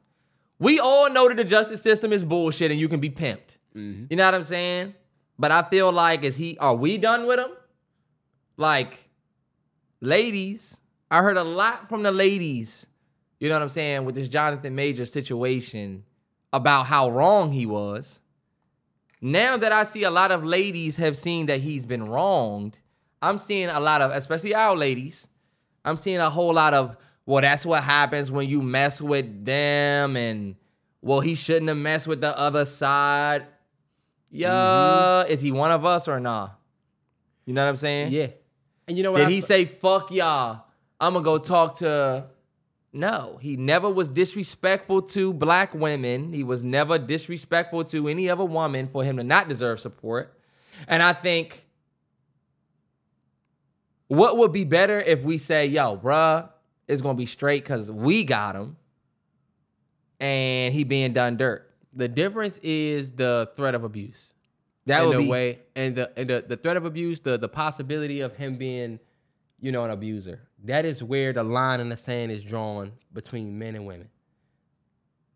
We 0.60 0.80
all 0.80 1.10
know 1.10 1.28
that 1.28 1.38
the 1.38 1.44
justice 1.44 1.82
system 1.82 2.12
is 2.12 2.24
bullshit 2.24 2.72
and 2.72 2.80
you 2.80 2.90
can 2.90 3.00
be 3.00 3.10
pimped. 3.10 3.58
Mm-hmm. 3.76 4.06
You 4.10 4.18
know 4.18 4.26
what 4.26 4.34
I'm 4.34 4.44
saying? 4.44 4.96
But 5.38 5.52
I 5.52 5.62
feel 5.64 5.92
like 5.92 6.24
is 6.24 6.36
he 6.36 6.58
are 6.58 6.76
we 6.76 6.98
done 6.98 7.28
with 7.28 7.40
him? 7.40 7.52
Like, 8.58 9.10
ladies, 10.02 10.76
I 11.10 11.22
heard 11.22 11.38
a 11.38 11.44
lot 11.44 11.90
from 11.90 12.04
the 12.04 12.12
ladies, 12.12 12.86
you 13.40 13.50
know 13.50 13.56
what 13.56 13.62
I'm 13.62 13.70
saying, 13.70 14.06
with 14.06 14.16
this 14.16 14.28
Jonathan 14.28 14.76
Major 14.76 15.06
situation 15.06 16.04
about 16.52 16.88
how 16.88 17.10
wrong 17.10 17.52
he 17.52 17.66
was. 17.66 18.20
Now 19.22 19.58
that 19.58 19.72
I 19.72 19.84
see 19.84 20.04
a 20.04 20.12
lot 20.12 20.32
of 20.32 20.44
ladies 20.44 20.98
have 20.98 21.18
seen 21.18 21.48
that 21.48 21.62
he's 21.62 21.86
been 21.86 22.08
wronged, 22.08 22.80
I'm 23.22 23.40
seeing 23.40 23.70
a 23.70 23.80
lot 23.80 24.02
of, 24.02 24.12
especially 24.12 24.54
our 24.54 24.76
ladies, 24.76 25.28
I'm 25.84 25.98
seeing 25.98 26.18
a 26.18 26.30
whole 26.30 26.54
lot 26.54 26.74
of, 26.74 26.98
well, 27.26 27.42
that's 27.42 27.66
what 27.66 27.84
happens 27.84 28.32
when 28.32 28.48
you 28.48 28.62
mess 28.62 29.02
with 29.02 29.46
them, 29.46 30.16
and 30.16 30.56
well, 31.02 31.20
he 31.20 31.36
shouldn't 31.36 31.68
have 31.68 31.78
messed 31.78 32.08
with 32.08 32.22
the 32.22 32.38
other 32.38 32.66
side. 32.66 33.46
Yeah, 34.30 34.50
mm-hmm. 34.50 35.32
is 35.32 35.42
he 35.42 35.52
one 35.52 35.72
of 35.72 35.86
us 35.86 36.08
or 36.08 36.20
nah? 36.20 36.50
You 37.46 37.54
know 37.54 37.64
what 37.64 37.70
I'm 37.70 37.76
saying? 37.78 38.12
Yeah. 38.12 38.28
And 38.88 38.98
you 38.98 39.04
know 39.04 39.12
what? 39.12 39.20
Did 39.20 39.28
I 39.28 39.32
he 39.32 39.42
say, 39.42 39.66
fuck 39.66 40.12
y'all? 40.12 40.64
I'm 41.00 41.14
gonna 41.14 41.24
go 41.24 41.38
talk 41.38 41.78
to. 41.78 42.26
No, 42.94 43.38
he 43.42 43.58
never 43.58 43.90
was 43.90 44.10
disrespectful 44.10 45.04
to 45.04 45.34
black 45.34 45.74
women. 45.74 46.34
He 46.34 46.44
was 46.44 46.64
never 46.64 46.98
disrespectful 46.98 47.84
to 47.86 48.08
any 48.08 48.30
other 48.30 48.46
woman 48.46 48.88
for 48.88 49.04
him 49.04 49.18
to 49.18 49.24
not 49.24 49.48
deserve 49.50 49.80
support. 49.80 50.40
And 50.88 51.04
I 51.04 51.14
think 51.14 51.66
what 54.08 54.38
would 54.38 54.52
be 54.52 54.64
better 54.64 55.00
if 55.00 55.22
we 55.22 55.38
say, 55.38 55.68
yo, 55.68 55.98
bruh, 55.98 56.50
is 56.88 57.02
gonna 57.02 57.16
be 57.18 57.26
straight 57.26 57.64
because 57.64 57.92
we 57.92 58.24
got 58.24 58.56
him 58.56 58.78
and 60.20 60.74
he 60.74 60.84
being 60.84 61.14
done 61.14 61.38
dirt. 61.38 61.70
the 61.94 62.08
difference 62.08 62.58
is 62.64 63.12
the 63.12 63.50
threat 63.56 63.76
of 63.76 63.84
abuse. 63.84 64.34
That 64.86 65.04
in 65.04 65.10
would 65.10 65.18
be 65.18 65.28
way, 65.30 65.60
and 65.76 65.96
the 65.96 66.12
and 66.18 66.30
the, 66.30 66.46
the 66.48 66.56
threat 66.58 66.78
of 66.78 66.86
abuse, 66.86 67.20
the 67.20 67.38
the 67.38 67.50
possibility 67.50 68.22
of 68.22 68.36
him 68.38 68.56
being, 68.56 69.00
you 69.60 69.72
know, 69.72 69.84
an 69.84 69.92
abuser. 69.92 70.47
That 70.64 70.86
is 70.86 71.04
where 71.04 71.34
the 71.34 71.44
line 71.44 71.80
in 71.80 71.90
the 71.90 71.98
sand 71.98 72.32
is 72.32 72.44
drawn 72.44 72.94
between 73.14 73.58
men 73.60 73.76
and 73.76 73.86
women, 73.86 74.10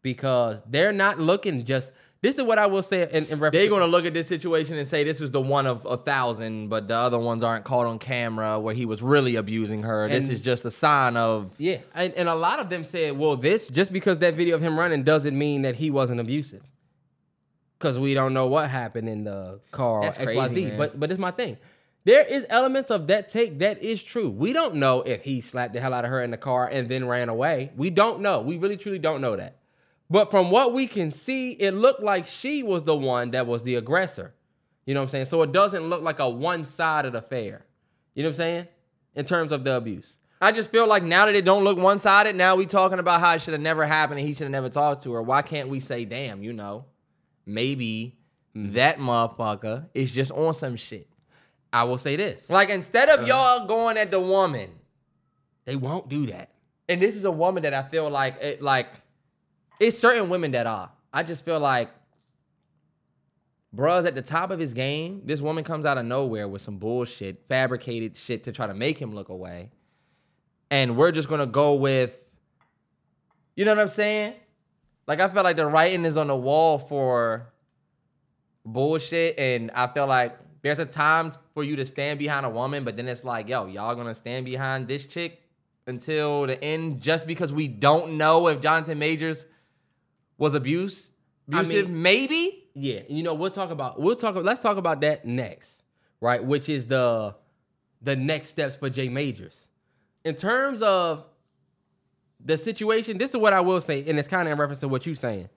because 0.01 0.57
they're 0.67 0.93
not 0.93 1.19
looking 1.19 1.63
just. 1.65 1.91
This 2.23 2.37
is 2.37 2.43
what 2.43 2.59
I 2.59 2.67
will 2.67 2.83
say 2.83 3.01
in, 3.01 3.25
in 3.25 3.39
reference. 3.39 3.53
They're 3.53 3.69
gonna 3.69 3.87
look 3.87 4.05
at 4.05 4.13
this 4.13 4.27
situation 4.27 4.77
and 4.77 4.87
say 4.87 5.03
this 5.03 5.19
was 5.19 5.31
the 5.31 5.41
one 5.41 5.65
of 5.65 5.85
a 5.85 5.97
thousand, 5.97 6.67
but 6.69 6.87
the 6.87 6.95
other 6.95 7.17
ones 7.17 7.43
aren't 7.43 7.65
caught 7.65 7.87
on 7.87 7.97
camera 7.97 8.59
where 8.59 8.75
he 8.75 8.85
was 8.85 9.01
really 9.01 9.35
abusing 9.37 9.81
her. 9.81 10.07
this 10.07 10.29
is 10.29 10.39
just 10.39 10.63
a 10.63 10.69
sign 10.69 11.17
of 11.17 11.49
Yeah, 11.57 11.77
and, 11.95 12.13
and 12.13 12.29
a 12.29 12.35
lot 12.35 12.59
of 12.59 12.69
them 12.69 12.83
said, 12.83 13.17
well, 13.17 13.35
this 13.37 13.69
just 13.69 13.91
because 13.91 14.19
that 14.19 14.35
video 14.35 14.55
of 14.55 14.61
him 14.61 14.77
running 14.77 15.01
doesn't 15.03 15.35
mean 15.35 15.63
that 15.63 15.77
he 15.77 15.89
wasn't 15.89 16.19
abusive. 16.19 16.61
Because 17.79 17.97
we 17.97 18.13
don't 18.13 18.35
know 18.35 18.45
what 18.45 18.69
happened 18.69 19.09
in 19.09 19.23
the 19.23 19.59
car. 19.71 20.03
That's 20.03 20.17
XYZ. 20.19 20.47
crazy. 20.47 20.71
But 20.77 20.99
but 20.99 21.09
it's 21.09 21.19
my 21.19 21.31
thing. 21.31 21.57
There 22.03 22.25
is 22.25 22.45
elements 22.49 22.89
of 22.89 23.07
that 23.07 23.29
take 23.29 23.59
that 23.59 23.83
is 23.83 24.03
true. 24.03 24.29
We 24.29 24.53
don't 24.53 24.75
know 24.75 25.01
if 25.01 25.23
he 25.23 25.39
slapped 25.41 25.73
the 25.73 25.79
hell 25.79 25.93
out 25.93 26.03
of 26.03 26.11
her 26.11 26.23
in 26.23 26.31
the 26.31 26.37
car 26.37 26.67
and 26.67 26.89
then 26.89 27.07
ran 27.07 27.29
away. 27.29 27.71
We 27.75 27.91
don't 27.91 28.21
know. 28.21 28.41
We 28.41 28.57
really 28.57 28.77
truly 28.77 28.97
don't 28.99 29.21
know 29.21 29.35
that. 29.35 29.57
But 30.09 30.31
from 30.31 30.51
what 30.51 30.73
we 30.73 30.87
can 30.87 31.11
see, 31.11 31.51
it 31.51 31.71
looked 31.71 32.01
like 32.01 32.25
she 32.25 32.63
was 32.63 32.83
the 32.83 32.95
one 32.95 33.31
that 33.31 33.47
was 33.47 33.63
the 33.63 33.75
aggressor. 33.75 34.33
You 34.85 34.95
know 34.95 35.01
what 35.01 35.05
I'm 35.05 35.11
saying? 35.11 35.25
So 35.27 35.41
it 35.43 35.51
doesn't 35.51 35.89
look 35.89 36.01
like 36.01 36.19
a 36.19 36.29
one-sided 36.29 37.13
affair. 37.13 37.65
You 38.15 38.23
know 38.23 38.29
what 38.29 38.33
I'm 38.33 38.37
saying? 38.37 38.67
In 39.15 39.25
terms 39.25 39.51
of 39.51 39.63
the 39.63 39.75
abuse. 39.75 40.17
I 40.41 40.51
just 40.51 40.71
feel 40.71 40.87
like 40.87 41.03
now 41.03 41.27
that 41.27 41.35
it 41.35 41.45
don't 41.45 41.63
look 41.63 41.77
one 41.77 41.99
sided, 41.99 42.35
now 42.35 42.55
we 42.55 42.65
talking 42.65 42.97
about 42.97 43.21
how 43.21 43.35
it 43.35 43.41
should 43.41 43.53
have 43.53 43.61
never 43.61 43.85
happened 43.85 44.19
and 44.19 44.27
he 44.27 44.33
should 44.33 44.45
have 44.45 44.51
never 44.51 44.69
talked 44.69 45.03
to 45.03 45.13
her. 45.13 45.21
Why 45.21 45.43
can't 45.43 45.69
we 45.69 45.79
say, 45.79 46.03
damn, 46.03 46.41
you 46.41 46.51
know, 46.51 46.85
maybe 47.45 48.17
that 48.55 48.97
motherfucker 48.97 49.87
is 49.93 50.11
just 50.11 50.31
on 50.31 50.55
some 50.55 50.75
shit. 50.77 51.07
I 51.73 51.83
will 51.85 51.97
say 51.97 52.15
this. 52.15 52.49
Like 52.49 52.69
instead 52.69 53.09
of 53.09 53.21
uh, 53.21 53.25
y'all 53.25 53.67
going 53.67 53.97
at 53.97 54.11
the 54.11 54.19
woman, 54.19 54.69
They 55.65 55.75
won't 55.75 56.09
do 56.09 56.25
that. 56.27 56.49
and 56.89 57.01
this 57.01 57.15
is 57.15 57.23
a 57.25 57.31
woman 57.31 57.63
that 57.63 57.73
I 57.73 57.83
feel 57.83 58.09
like 58.09 58.41
it 58.41 58.61
like 58.61 58.87
it's 59.79 59.97
certain 59.97 60.29
women 60.29 60.51
that 60.51 60.67
are. 60.67 60.91
I 61.13 61.23
just 61.23 61.43
feel 61.45 61.59
like 61.59 61.89
bruh's 63.75 64.05
at 64.05 64.15
the 64.15 64.21
top 64.21 64.51
of 64.51 64.59
his 64.59 64.73
game. 64.73 65.21
This 65.25 65.39
woman 65.41 65.63
comes 65.63 65.85
out 65.85 65.97
of 65.97 66.05
nowhere 66.05 66.47
with 66.47 66.61
some 66.61 66.77
bullshit, 66.77 67.45
fabricated 67.47 68.17
shit 68.17 68.43
to 68.45 68.51
try 68.51 68.67
to 68.67 68.73
make 68.73 68.97
him 68.97 69.15
look 69.15 69.29
away. 69.29 69.69
And 70.69 70.97
we're 70.97 71.11
just 71.11 71.27
gonna 71.29 71.45
go 71.45 71.73
with 71.75 72.17
you 73.55 73.65
know 73.65 73.75
what 73.75 73.81
I'm 73.81 73.89
saying? 73.89 74.33
Like 75.07 75.19
I 75.19 75.27
feel 75.29 75.43
like 75.43 75.55
the 75.57 75.65
writing 75.65 76.05
is 76.05 76.15
on 76.17 76.27
the 76.27 76.35
wall 76.35 76.79
for 76.79 77.47
bullshit, 78.65 79.37
and 79.39 79.71
I 79.71 79.87
feel 79.87 80.07
like 80.07 80.37
there's 80.61 80.79
a 80.79 80.85
time 80.85 81.33
for 81.53 81.63
you 81.63 81.75
to 81.77 81.85
stand 81.85 82.19
behind 82.19 82.45
a 82.45 82.49
woman, 82.49 82.83
but 82.83 82.95
then 82.97 83.07
it's 83.07 83.23
like, 83.23 83.49
yo, 83.49 83.65
y'all 83.67 83.95
gonna 83.95 84.13
stand 84.15 84.45
behind 84.45 84.87
this 84.87 85.05
chick 85.05 85.41
until 85.87 86.45
the 86.47 86.63
end 86.63 87.01
just 87.01 87.25
because 87.25 87.51
we 87.51 87.67
don't 87.67 88.17
know 88.17 88.47
if 88.47 88.61
Jonathan 88.61 88.99
Majors 88.99 89.45
was 90.37 90.53
abuse 90.53 91.11
I 91.51 91.61
abusive? 91.61 91.89
mean- 91.89 92.01
Maybe. 92.01 92.57
Yeah, 92.73 93.01
you 93.09 93.21
know 93.23 93.33
we'll 93.33 93.51
talk 93.51 93.69
about 93.69 93.99
we'll 93.99 94.15
talk. 94.15 94.35
Let's 94.35 94.61
talk 94.61 94.77
about 94.77 95.01
that 95.01 95.25
next. 95.25 95.83
right? 96.21 96.41
Which 96.43 96.69
is 96.69 96.85
the 96.87 97.35
the 98.01 98.15
next 98.15 98.49
steps 98.49 98.75
for 98.77 98.89
Jay 98.89 99.09
Majors. 99.09 99.65
In 100.23 100.35
terms 100.35 100.81
of 100.81 101.27
the 102.43 102.57
situation, 102.57 103.17
this 103.17 103.31
is 103.31 103.37
what 103.37 103.53
I 103.53 103.59
will 103.61 103.81
say, 103.81 104.03
and 104.07 104.17
it's 104.17 104.27
kind 104.27 104.47
of 104.47 104.53
in 104.53 104.57
reference 104.57 104.79
to 104.81 104.87
what 104.87 105.05
you're 105.05 105.15
saying. 105.15 105.49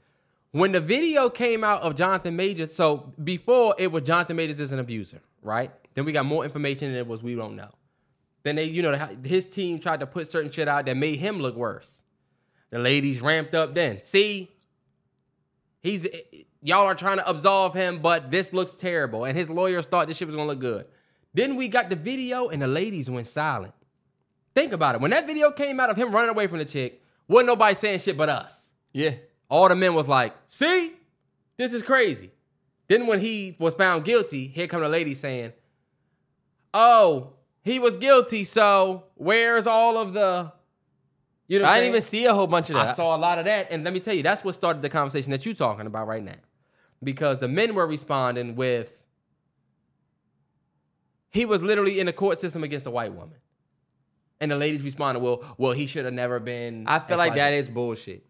When 0.55 0.71
the 0.71 0.81
video 0.81 1.31
came 1.31 1.65
out 1.65 1.83
of 1.83 1.97
Jonathan 1.97 2.37
Majors, 2.37 2.73
so 2.73 3.13
before 3.25 3.75
it 3.77 3.91
was 3.91 4.05
Jonathan 4.05 4.37
Majors 4.37 4.61
is 4.61 4.71
an 4.71 4.79
abuser, 4.79 5.21
right? 5.43 5.73
Then 5.95 6.05
we 6.05 6.13
got 6.13 6.27
more 6.27 6.45
information 6.45 6.91
and 6.91 6.97
it 6.97 7.09
was 7.09 7.25
we 7.25 7.35
don't 7.35 7.57
know. 7.57 7.71
Then 8.45 8.55
they, 8.55 8.67
you 8.67 8.81
know, 8.81 8.95
his 9.25 9.47
team 9.47 9.81
tried 9.81 9.99
to 9.99 10.07
put 10.07 10.31
certain 10.31 10.53
shit 10.53 10.69
out 10.69 10.87
that 10.87 10.97
made 10.97 11.19
him 11.19 11.41
look 11.41 11.57
worse. 11.57 12.03
The 12.71 12.79
ladies 12.79 13.21
ramped 13.21 13.53
up 13.57 13.75
then. 13.75 14.05
See, 14.05 14.53
he's 15.83 16.07
y'all 16.63 16.87
are 16.87 16.95
trying 16.95 17.17
to 17.17 17.29
absolve 17.29 17.75
him, 17.75 17.99
but 17.99 18.31
this 18.31 18.53
looks 18.53 18.75
terrible. 18.75 19.25
And 19.25 19.37
his 19.37 19.51
lawyers 19.51 19.87
thought 19.87 20.07
this 20.07 20.19
shit 20.19 20.29
was 20.29 20.37
gonna 20.37 20.47
look 20.47 20.61
good. 20.61 20.87
Then 21.35 21.57
we 21.57 21.67
got 21.67 21.91
the 21.91 21.97
video 21.97 22.47
and 22.49 22.63
the 22.63 22.69
ladies 22.69 23.11
went 23.11 23.27
silent. 23.27 23.75
Think 24.55 24.73
about 24.73 24.95
it. 24.95 25.01
When 25.01 25.11
that 25.11 25.27
video 25.27 25.51
came 25.51 25.81
out 25.81 25.91
of 25.91 25.97
him 25.97 26.15
running 26.15 26.31
away 26.31 26.47
from 26.47 26.59
the 26.59 26.65
chick, 26.65 27.03
wasn't 27.27 27.49
nobody 27.49 27.75
saying 27.75 27.99
shit 27.99 28.17
but 28.17 28.29
us. 28.29 28.69
Yeah. 28.93 29.15
All 29.55 29.69
the 29.69 29.77
men 29.77 29.95
was 29.95 30.09
like, 30.09 30.35
see, 30.49 30.95
this 31.59 31.73
is 31.73 31.85
crazy. 31.85 32.33
Then 32.89 33.07
when 33.07 33.21
he 33.21 33.55
was 33.61 33.77
found 33.77 34.05
guilty, 34.05 34.49
here 34.49 34.67
come 34.67 34.81
the 34.81 34.89
lady 34.89 35.15
saying, 35.15 35.53
oh, 36.75 37.35
he 37.63 37.79
was 37.79 37.97
guilty, 37.97 38.43
so 38.43 39.05
where's 39.15 39.69
all 39.69 39.97
of 39.97 40.13
the 40.13 40.53
you 41.47 41.61
know 41.61 41.67
I 41.67 41.77
didn't 41.77 41.91
even 41.91 42.03
see 42.03 42.25
a 42.25 42.35
whole 42.35 42.49
bunch 42.49 42.71
of 42.71 42.75
that. 42.75 42.89
I 42.89 42.95
saw 42.95 43.15
a 43.15 43.17
lot 43.17 43.39
of 43.39 43.45
that. 43.45 43.71
And 43.71 43.85
let 43.85 43.93
me 43.93 44.01
tell 44.01 44.13
you, 44.13 44.25
that's 44.25 44.43
what 44.43 44.57
started 44.57 44.83
the 44.83 44.89
conversation 44.89 45.31
that 45.31 45.47
you're 45.47 45.55
talking 45.55 45.87
about 45.87 46.09
right 46.09 46.25
now. 46.25 46.35
Because 47.01 47.39
the 47.39 47.47
men 47.47 47.77
were 47.77 47.87
responding 47.87 48.57
with 48.57 48.93
he 51.31 51.45
was 51.47 51.63
literally 51.63 52.01
in 52.01 52.07
the 52.07 52.13
court 52.13 52.41
system 52.41 52.65
against 52.65 52.87
a 52.87 52.91
white 52.91 53.13
woman. 53.13 53.39
And 54.41 54.51
the 54.51 54.57
ladies 54.57 54.83
responded, 54.83 55.23
"Well, 55.23 55.45
well, 55.59 55.73
he 55.73 55.87
should 55.87 56.07
have 56.07 56.15
never 56.15 56.41
been." 56.41 56.89
I 56.89 56.99
feel 56.99 57.19
like 57.19 57.37
that 57.37 57.53
is 57.53 57.69
bullshit. 57.69 58.27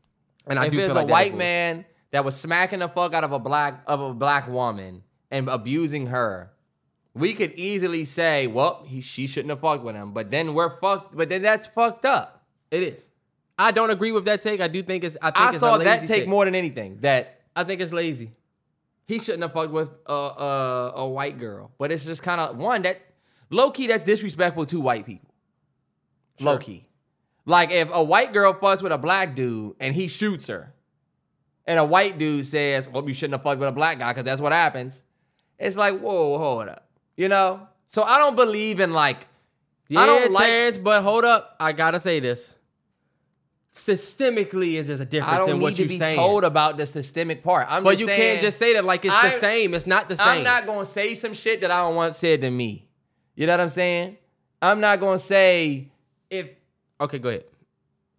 And 0.46 0.58
I 0.58 0.66
if 0.66 0.72
do 0.72 0.78
feel 0.78 0.94
like 0.94 1.08
a 1.08 1.12
white 1.12 1.34
man 1.36 1.84
that 2.10 2.24
was 2.24 2.36
smacking 2.36 2.80
the 2.80 2.88
fuck 2.88 3.14
out 3.14 3.24
of 3.24 3.32
a 3.32 3.38
black 3.38 3.82
of 3.86 4.00
a 4.00 4.12
black 4.12 4.48
woman 4.48 5.02
and 5.30 5.48
abusing 5.48 6.08
her, 6.08 6.52
we 7.14 7.32
could 7.34 7.52
easily 7.54 8.04
say, 8.04 8.46
"Well, 8.46 8.84
he, 8.86 9.00
she 9.00 9.26
shouldn't 9.26 9.50
have 9.50 9.60
fucked 9.60 9.84
with 9.84 9.94
him." 9.94 10.12
But 10.12 10.30
then 10.30 10.54
we're 10.54 10.78
fucked. 10.80 11.16
But 11.16 11.28
then 11.28 11.42
that's 11.42 11.66
fucked 11.66 12.04
up. 12.04 12.44
It 12.70 12.82
is. 12.82 13.02
I 13.58 13.70
don't 13.70 13.90
agree 13.90 14.12
with 14.12 14.24
that 14.24 14.42
take. 14.42 14.60
I 14.60 14.68
do 14.68 14.82
think 14.82 15.04
it's. 15.04 15.16
I 15.22 15.30
think 15.30 15.38
I 15.38 15.50
it's 15.50 15.60
saw 15.60 15.78
that 15.78 16.00
take, 16.00 16.08
take 16.08 16.28
more 16.28 16.44
than 16.44 16.54
anything. 16.54 16.98
That 17.00 17.40
I 17.54 17.64
think 17.64 17.80
it's 17.80 17.92
lazy. 17.92 18.32
He 19.06 19.18
shouldn't 19.18 19.42
have 19.42 19.52
fucked 19.52 19.72
with 19.72 19.90
a 20.06 20.12
a, 20.12 20.92
a 20.96 21.08
white 21.08 21.38
girl. 21.38 21.70
But 21.78 21.92
it's 21.92 22.04
just 22.04 22.22
kind 22.22 22.40
of 22.40 22.56
one 22.56 22.82
that 22.82 23.00
low 23.50 23.70
key 23.70 23.86
that's 23.86 24.04
disrespectful 24.04 24.66
to 24.66 24.80
white 24.80 25.06
people. 25.06 25.32
Sure. 26.38 26.52
Low 26.52 26.58
key. 26.58 26.88
Like 27.46 27.70
if 27.70 27.90
a 27.92 28.02
white 28.02 28.32
girl 28.32 28.54
fucks 28.54 28.82
with 28.82 28.92
a 28.92 28.98
black 28.98 29.34
dude 29.34 29.76
and 29.80 29.94
he 29.94 30.08
shoots 30.08 30.46
her, 30.46 30.72
and 31.66 31.78
a 31.78 31.84
white 31.84 32.18
dude 32.18 32.46
says, 32.46 32.88
"Well, 32.88 33.06
you 33.06 33.14
shouldn't 33.14 33.34
have 33.34 33.42
fucked 33.42 33.60
with 33.60 33.68
a 33.68 33.72
black 33.72 33.98
guy 33.98 34.12
because 34.12 34.24
that's 34.24 34.40
what 34.40 34.52
happens." 34.52 35.02
It's 35.58 35.76
like, 35.76 36.00
whoa, 36.00 36.38
hold 36.38 36.68
up, 36.68 36.88
you 37.16 37.28
know. 37.28 37.68
So 37.88 38.02
I 38.02 38.18
don't 38.18 38.36
believe 38.36 38.80
in 38.80 38.92
like. 38.92 39.28
Yeah, 39.88 40.00
I 40.00 40.06
don't 40.06 40.32
like, 40.32 40.82
but 40.82 41.02
hold 41.02 41.24
up, 41.24 41.56
I 41.60 41.72
gotta 41.72 42.00
say 42.00 42.18
this 42.18 42.54
systemically 43.74 44.74
is 44.74 44.86
there's 44.86 45.00
a 45.00 45.04
difference 45.04 45.32
in 45.32 45.40
what 45.40 45.40
you're 45.40 45.40
saying? 45.40 45.42
I 45.42 45.46
don't 45.46 45.50
in 45.56 45.60
what 45.60 45.70
need 45.70 45.76
to 45.76 45.88
be 45.88 45.98
saying. 45.98 46.16
told 46.16 46.44
about 46.44 46.76
the 46.76 46.86
systemic 46.86 47.42
part. 47.42 47.66
I'm 47.68 47.82
but 47.82 47.98
you 47.98 48.06
saying, 48.06 48.20
can't 48.20 48.40
just 48.40 48.58
say 48.58 48.74
that 48.74 48.84
like 48.84 49.04
it's 49.04 49.14
I, 49.14 49.30
the 49.30 49.38
same. 49.38 49.74
It's 49.74 49.86
not 49.86 50.08
the 50.08 50.16
same. 50.16 50.26
I'm 50.26 50.44
not 50.44 50.66
gonna 50.66 50.84
say 50.84 51.14
some 51.14 51.34
shit 51.34 51.60
that 51.62 51.70
I 51.70 51.80
don't 51.80 51.96
want 51.96 52.14
said 52.14 52.40
to 52.42 52.50
me. 52.50 52.88
You 53.34 53.46
know 53.46 53.52
what 53.52 53.60
I'm 53.60 53.68
saying? 53.68 54.16
I'm 54.62 54.80
not 54.80 55.00
gonna 55.00 55.18
say 55.18 55.90
if. 56.30 56.48
Okay, 57.04 57.18
go 57.18 57.28
ahead. 57.28 57.44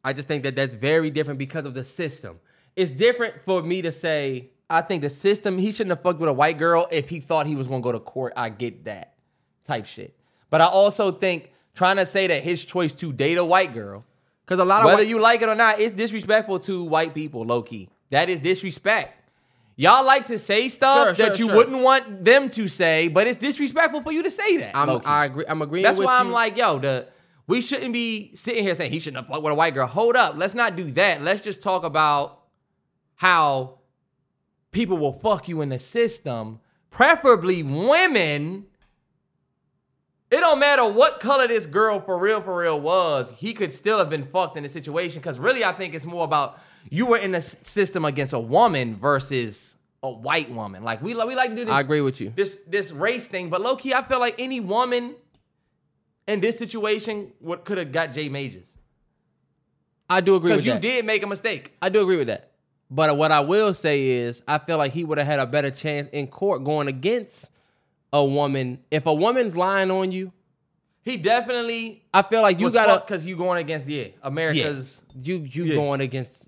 I 0.04 0.14
just 0.14 0.28
think 0.28 0.44
that 0.44 0.56
that's 0.56 0.74
very 0.74 1.10
different 1.10 1.40
because 1.40 1.66
of 1.66 1.74
the 1.74 1.84
system. 1.84 2.40
It's 2.76 2.92
different 2.92 3.42
for 3.42 3.64
me 3.64 3.82
to 3.82 3.92
say. 3.92 4.50
I 4.70 4.82
think 4.82 5.02
the 5.02 5.10
system. 5.10 5.58
He 5.58 5.72
shouldn't 5.72 5.92
have 5.92 6.02
fucked 6.02 6.20
with 6.20 6.30
a 6.30 6.34
white 6.34 6.58
girl 6.58 6.88
if 6.92 7.10
he 7.10 7.20
thought 7.20 7.48
he 7.48 7.56
was 7.56 7.68
gonna 7.68 7.82
go 7.82 7.92
to 7.92 8.00
court. 8.00 8.34
I 8.36 8.50
get 8.50 8.86
that 8.86 9.16
type 9.68 9.86
shit. 9.86 10.16
But 10.50 10.62
I 10.62 10.66
also 10.66 11.12
think 11.12 11.52
trying 11.74 11.98
to 11.98 12.06
say 12.06 12.28
that 12.28 12.44
his 12.44 12.64
choice 12.64 12.94
to 12.96 13.12
date 13.12 13.38
a 13.38 13.46
white 13.46 13.74
girl 13.74 14.06
because 14.46 14.60
a 14.60 14.66
lot 14.66 14.82
of 14.82 14.86
whether 14.86 14.98
white- 14.98 15.08
you 15.08 15.20
like 15.20 15.42
it 15.42 15.50
or 15.50 15.56
not, 15.56 15.80
it's 15.80 15.94
disrespectful 15.94 16.60
to 16.60 16.84
white 16.84 17.14
people, 17.14 17.44
low 17.44 17.64
key. 17.64 17.90
That 18.12 18.30
is 18.30 18.40
disrespect. 18.40 19.22
Y'all 19.76 20.06
like 20.06 20.28
to 20.28 20.40
say 20.40 20.70
stuff 20.70 20.96
sure, 20.96 21.14
that 21.14 21.36
sure, 21.36 21.46
you 21.46 21.48
sure. 21.48 21.56
wouldn't 21.58 21.82
want 21.82 22.24
them 22.24 22.48
to 22.50 22.68
say, 22.68 23.10
but 23.10 23.28
it's 23.28 23.38
disrespectful 23.38 24.02
for 24.04 24.12
you 24.12 24.24
to 24.24 24.32
say 24.32 24.58
that. 24.58 24.76
I'm, 24.76 25.02
I 25.04 25.26
agree. 25.26 25.46
I'm 25.48 25.62
agreeing. 25.62 25.84
That's 25.84 25.98
why 25.98 26.06
you. 26.14 26.26
I'm 26.26 26.32
like, 26.32 26.56
yo, 26.56 26.80
the 26.80 27.08
we 27.48 27.62
shouldn't 27.62 27.94
be 27.94 28.36
sitting 28.36 28.64
here 28.64 28.76
saying 28.76 28.92
he 28.92 29.00
shouldn't 29.00 29.24
have 29.24 29.32
fucked 29.32 29.44
with 29.44 29.54
a 29.54 29.56
white 29.56 29.74
girl. 29.74 29.88
Hold 29.88 30.16
up, 30.16 30.36
let's 30.38 30.54
not 30.54 30.76
do 30.76 30.92
that. 30.92 31.22
Let's 31.22 31.42
just 31.42 31.62
talk 31.62 31.84
about 31.84 32.42
how 33.16 33.80
people 34.72 34.98
will 34.98 35.14
fuck 35.14 35.48
you 35.48 35.62
in 35.62 35.70
the 35.70 35.80
system, 35.80 36.60
preferably 36.90 37.64
women 37.64 38.66
it 40.32 40.40
don't 40.40 40.60
matter 40.60 40.86
what 40.86 41.20
color 41.20 41.48
this 41.48 41.66
girl 41.66 42.02
for 42.02 42.18
real, 42.18 42.42
for 42.42 42.58
real 42.58 42.82
was. 42.82 43.32
He 43.38 43.54
could 43.54 43.72
still 43.72 44.00
have 44.00 44.10
been 44.10 44.26
fucked 44.26 44.58
in 44.58 44.64
the 44.64 44.70
situation. 44.70 45.22
Because 45.22 45.38
really, 45.38 45.64
I 45.64 45.72
think 45.72 45.94
it's 45.94 46.06
more 46.06 46.26
about 46.26 46.60
you 46.90 47.06
were 47.06 47.18
in 47.18 47.32
the 47.32 47.42
system 47.42 48.06
against 48.06 48.34
a 48.34 48.40
woman 48.40 48.96
versus 48.96 49.78
a 50.02 50.12
white 50.12 50.52
woman. 50.52 50.84
Like 50.84 51.02
we, 51.02 51.14
we 51.14 51.36
like 51.36 51.52
to 51.52 51.56
do 51.56 51.66
this. 51.66 51.74
I 51.74 51.80
agree 51.80 52.02
with 52.02 52.20
you. 52.20 52.34
This 52.36 52.58
this 52.68 52.92
race 52.92 53.28
thing, 53.28 53.50
but 53.50 53.62
low 53.62 53.76
key, 53.76 53.94
I 53.94 54.04
feel 54.04 54.20
like 54.20 54.36
any 54.40 54.60
woman 54.60 55.16
in 56.28 56.42
this 56.42 56.58
situation 56.58 57.32
would 57.42 57.66
could 57.66 57.78
have 57.78 57.92
got 57.92 58.14
Jay 58.14 58.30
Majors. 58.30 58.68
I 60.10 60.22
do 60.22 60.36
agree 60.36 60.52
with 60.52 60.64
that. 60.64 60.64
because 60.64 60.84
you 60.86 60.92
did 60.92 61.06
make 61.06 61.24
a 61.24 61.28
mistake. 61.28 61.74
I 61.82 61.90
do 61.90 62.02
agree 62.02 62.18
with 62.18 62.28
that. 62.28 62.52
But 62.92 63.18
what 63.18 63.32
I 63.32 63.40
will 63.40 63.74
say 63.74 64.10
is, 64.10 64.44
I 64.48 64.60
feel 64.60 64.78
like 64.78 64.92
he 64.92 65.04
would 65.04 65.18
have 65.18 65.26
had 65.26 65.40
a 65.40 65.48
better 65.48 65.72
chance 65.72 66.08
in 66.12 66.28
court 66.28 66.64
going 66.64 66.88
against 66.88 67.50
a 68.14 68.24
woman, 68.24 68.80
if 68.92 69.06
a 69.08 69.14
woman's 69.14 69.56
lying 69.56 69.92
on 69.92 70.12
you, 70.12 70.32
he 71.02 71.18
definitely. 71.18 72.04
I 72.14 72.22
feel 72.22 72.42
like 72.42 72.60
you 72.60 72.72
gotta 72.72 73.04
because 73.06 73.26
you 73.26 73.36
going 73.36 73.60
against 73.60 73.88
yeah 73.88 74.08
America's. 74.24 75.02
Yeah, 75.16 75.36
you 75.38 75.44
you 75.44 75.64
yeah. 75.66 75.76
going 75.76 76.02
against. 76.02 76.48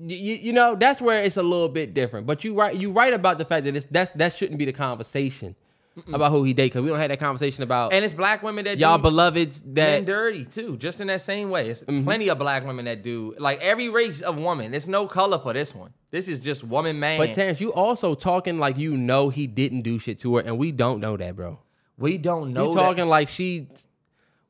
You, 0.00 0.34
you 0.34 0.52
know 0.52 0.74
that's 0.74 1.00
where 1.00 1.22
it's 1.22 1.36
a 1.36 1.42
little 1.42 1.68
bit 1.68 1.94
different, 1.94 2.26
but 2.26 2.44
you 2.44 2.54
right 2.54 2.74
you 2.74 2.92
right 2.92 3.12
about 3.12 3.38
the 3.38 3.44
fact 3.44 3.64
that 3.64 3.76
it's 3.76 3.86
that's 3.90 4.10
that 4.12 4.34
shouldn't 4.34 4.58
be 4.58 4.64
the 4.64 4.72
conversation 4.72 5.56
Mm-mm. 5.96 6.14
about 6.14 6.30
who 6.30 6.42
he 6.44 6.54
date 6.54 6.66
because 6.66 6.82
we 6.82 6.88
don't 6.88 6.98
have 6.98 7.10
that 7.10 7.20
conversation 7.20 7.62
about 7.62 7.92
and 7.92 8.02
it's 8.02 8.14
black 8.14 8.42
women 8.42 8.64
that 8.64 8.78
y'all 8.78 8.96
beloveds 8.96 9.60
that 9.74 10.06
dirty 10.06 10.46
too 10.46 10.78
just 10.78 11.00
in 11.00 11.08
that 11.08 11.20
same 11.20 11.50
way 11.50 11.68
it's 11.68 11.82
mm-hmm. 11.82 12.04
plenty 12.04 12.28
of 12.28 12.38
black 12.38 12.64
women 12.64 12.86
that 12.86 13.02
do 13.02 13.34
like 13.38 13.60
every 13.60 13.90
race 13.90 14.22
of 14.22 14.40
woman 14.40 14.72
it's 14.72 14.86
no 14.86 15.06
color 15.06 15.38
for 15.38 15.52
this 15.52 15.74
one 15.74 15.92
this 16.10 16.28
is 16.28 16.40
just 16.40 16.64
woman 16.64 16.98
man 16.98 17.18
but 17.18 17.34
Terrence 17.34 17.60
you 17.60 17.74
also 17.74 18.14
talking 18.14 18.58
like 18.58 18.78
you 18.78 18.96
know 18.96 19.28
he 19.28 19.46
didn't 19.46 19.82
do 19.82 19.98
shit 19.98 20.18
to 20.20 20.36
her 20.36 20.42
and 20.42 20.56
we 20.56 20.72
don't 20.72 20.98
know 20.98 21.16
that 21.18 21.36
bro 21.36 21.58
we 21.98 22.16
don't 22.16 22.54
know 22.54 22.70
you 22.70 22.74
talking 22.74 23.04
that. 23.04 23.10
like 23.10 23.28
she 23.28 23.68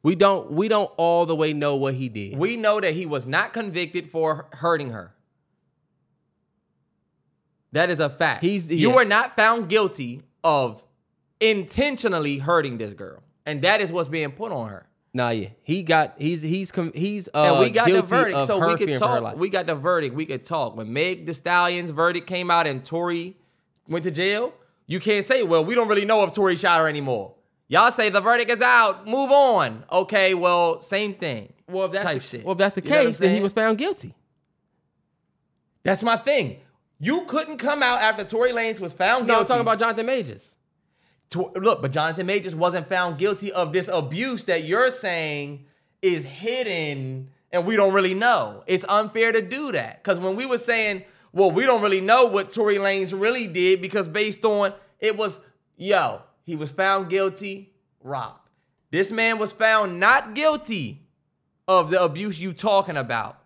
we 0.05 0.15
don't 0.15 0.53
we 0.53 0.69
don't 0.69 0.93
all 0.97 1.27
the 1.27 1.35
way 1.35 1.53
know 1.53 1.75
what 1.75 1.95
he 1.95 2.09
did 2.09 2.39
we 2.39 2.57
know 2.57 2.81
that 2.81 2.95
he 2.95 3.05
was 3.05 3.27
not 3.27 3.53
convicted 3.53 4.11
for 4.13 4.47
hurting 4.53 4.91
her 4.91 5.13
that 7.73 7.89
is 7.91 8.01
a 8.01 8.11
fact. 8.11 8.45
He's, 8.45 8.71
you 8.71 8.91
were 8.91 9.05
not 9.05 9.35
found 9.35 9.69
guilty 9.69 10.23
of 10.45 10.83
intentionally 11.43 12.39
hurting 12.39 12.79
this 12.79 12.95
girl, 12.95 13.23
and 13.45 13.61
that 13.63 13.81
is 13.81 13.93
what's 13.93 14.09
being 14.09 14.31
put 14.31 14.53
on 14.53 14.71
her. 14.71 14.87
Nah, 15.15 15.29
yeah, 15.29 15.49
he 15.63 15.83
got 15.83 16.15
he's 16.17 16.41
he's 16.41 16.73
he's 16.95 17.29
uh, 17.35 17.43
and 17.43 17.59
we 17.61 17.71
got 17.71 17.89
the 17.89 18.01
verdict, 18.01 18.47
so 18.47 18.67
we 18.67 18.77
could 18.77 18.99
talk. 18.99 19.37
We 19.37 19.51
got 19.51 19.67
the 19.67 19.75
verdict. 19.75 20.15
We 20.15 20.25
could 20.25 20.45
talk 20.45 20.77
when 20.77 20.93
Meg 20.93 21.27
Thee 21.27 21.35
Stallion's 21.35 21.91
verdict 21.91 22.27
came 22.27 22.51
out 22.51 22.67
and 22.67 22.83
Tory 22.83 23.37
went 23.87 24.05
to 24.05 24.11
jail. 24.11 24.55
You 24.87 25.01
can't 25.01 25.27
say, 25.27 25.43
well, 25.43 25.65
we 25.65 25.75
don't 25.75 25.89
really 25.89 26.05
know 26.05 26.25
if 26.25 26.33
Tory 26.33 26.57
shot 26.57 26.81
her 26.81 26.89
anymore. 26.89 27.35
Y'all 27.69 27.93
say 27.93 28.09
the 28.09 28.21
verdict 28.21 28.51
is 28.51 28.61
out. 28.61 29.07
Move 29.07 29.31
on. 29.31 29.85
Okay, 29.93 30.35
well, 30.35 30.81
same 30.81 31.15
thing. 31.15 31.53
Well, 31.69 31.87
if 31.87 31.93
that's 31.93 32.05
type 32.05 32.23
the, 32.23 32.29
shit. 32.29 32.45
Well, 32.45 32.53
if 32.53 32.59
that's 32.59 32.75
the 32.75 32.83
you 32.83 32.89
case, 32.89 33.19
then 33.19 33.35
he 33.35 33.41
was 33.41 33.53
found 33.53 33.79
guilty. 33.79 34.15
That's 35.83 36.03
my 36.03 36.17
thing. 36.17 36.61
You 36.99 37.25
couldn't 37.27 37.59
come 37.59 37.83
out 37.83 38.01
after 38.01 38.25
Tory 38.25 38.53
Lanez 38.53 38.81
was 38.81 38.93
found 38.93 39.27
no, 39.27 39.35
guilty. 39.35 39.41
I'm 39.41 39.47
talking 39.47 39.61
about 39.63 39.79
Jonathan 39.79 40.07
Majors 40.07 40.52
to, 41.33 41.51
look, 41.57 41.83
but 41.83 41.93
Jonathan 41.93 42.27
Majors 42.27 42.55
wasn't 42.55 42.89
found 42.89 43.19
guilty 43.19 43.53
of 43.53 43.73
this 43.73 43.89
abuse 43.93 44.45
that 44.45 44.65
you're 44.65 44.91
saying 44.91 45.67
is 46.01 46.25
hidden 46.25 47.31
and 47.53 47.67
we 47.67 47.77
don't 47.77 47.93
really 47.93 48.15
know. 48.15 48.65
It's 48.67 48.85
unfair 48.89 49.33
to 49.33 49.43
do 49.43 49.73
that. 49.73 50.03
Because 50.03 50.19
when 50.19 50.37
we 50.37 50.47
were 50.47 50.59
saying, 50.59 51.05
well, 51.33 51.51
we 51.51 51.65
don't 51.65 51.83
really 51.83 52.01
know 52.01 52.27
what 52.27 52.51
Tory 52.51 52.77
Lanez 52.77 53.19
really 53.19 53.47
did 53.47 53.83
because 53.83 54.09
based 54.09 54.45
on 54.45 54.73
it 54.99 55.17
was, 55.17 55.39
yo, 55.77 56.23
he 56.45 56.57
was 56.57 56.71
found 56.71 57.11
guilty, 57.11 57.73
rock. 58.03 58.49
This 58.91 59.11
man 59.11 59.39
was 59.39 59.53
found 59.53 60.01
not 60.01 60.35
guilty 60.35 61.03
of 61.69 61.91
the 61.91 62.03
abuse 62.03 62.41
you 62.41 62.53
talking 62.53 62.97
about. 62.97 63.39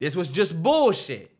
This 0.00 0.16
was 0.16 0.28
just 0.28 0.60
bullshit. 0.62 1.30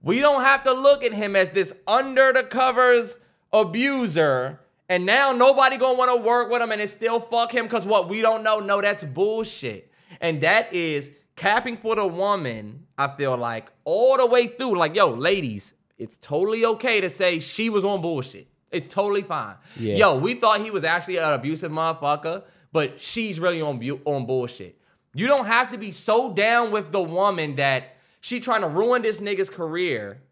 We 0.00 0.20
don't 0.20 0.42
have 0.42 0.64
to 0.64 0.72
look 0.72 1.04
at 1.04 1.12
him 1.12 1.36
as 1.36 1.50
this 1.50 1.72
under 1.86 2.32
the 2.32 2.42
covers 2.42 3.16
abuser 3.52 4.60
And 4.88 5.06
now 5.06 5.32
nobody 5.32 5.76
gonna 5.76 5.96
want 5.98 6.10
to 6.10 6.16
work 6.16 6.50
with 6.50 6.60
him 6.60 6.70
and 6.72 6.80
it's 6.80 6.92
still 6.92 7.20
fuck 7.20 7.52
him 7.54 7.64
because 7.66 7.86
what 7.86 8.08
we 8.08 8.20
don't 8.20 8.42
know. 8.42 8.60
No, 8.60 8.80
that's 8.80 9.04
bullshit. 9.04 9.90
And 10.20 10.40
that 10.42 10.72
is 10.72 11.10
capping 11.36 11.76
for 11.78 11.96
the 11.96 12.06
woman, 12.06 12.86
I 12.98 13.08
feel 13.16 13.36
like, 13.36 13.70
all 13.84 14.18
the 14.18 14.26
way 14.26 14.48
through. 14.48 14.76
Like, 14.76 14.94
yo, 14.94 15.08
ladies, 15.10 15.72
it's 15.98 16.18
totally 16.20 16.64
okay 16.66 17.00
to 17.00 17.08
say 17.08 17.40
she 17.40 17.70
was 17.70 17.84
on 17.84 18.02
bullshit. 18.02 18.48
It's 18.70 18.88
totally 18.88 19.22
fine. 19.22 19.56
Yeah. 19.78 19.96
Yo, 19.96 20.18
we 20.18 20.34
thought 20.34 20.60
he 20.60 20.70
was 20.70 20.84
actually 20.84 21.18
an 21.18 21.32
abusive 21.32 21.70
motherfucker, 21.70 22.42
but 22.72 23.00
she's 23.00 23.38
really 23.40 23.60
on 23.62 23.78
bu- 23.78 24.00
on 24.04 24.26
bullshit. 24.26 24.78
You 25.14 25.26
don't 25.26 25.46
have 25.46 25.70
to 25.72 25.78
be 25.78 25.90
so 25.90 26.32
down 26.32 26.70
with 26.70 26.90
the 26.90 27.02
woman 27.02 27.56
that 27.56 27.96
she 28.20 28.40
trying 28.40 28.62
to 28.62 28.68
ruin 28.68 29.02
this 29.02 29.20
nigga's 29.20 29.50
career 29.50 30.22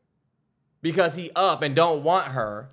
because 0.83 1.15
he 1.15 1.31
up 1.37 1.63
and 1.63 1.75
don't 1.75 2.03
want 2.03 2.29
her. 2.29 2.71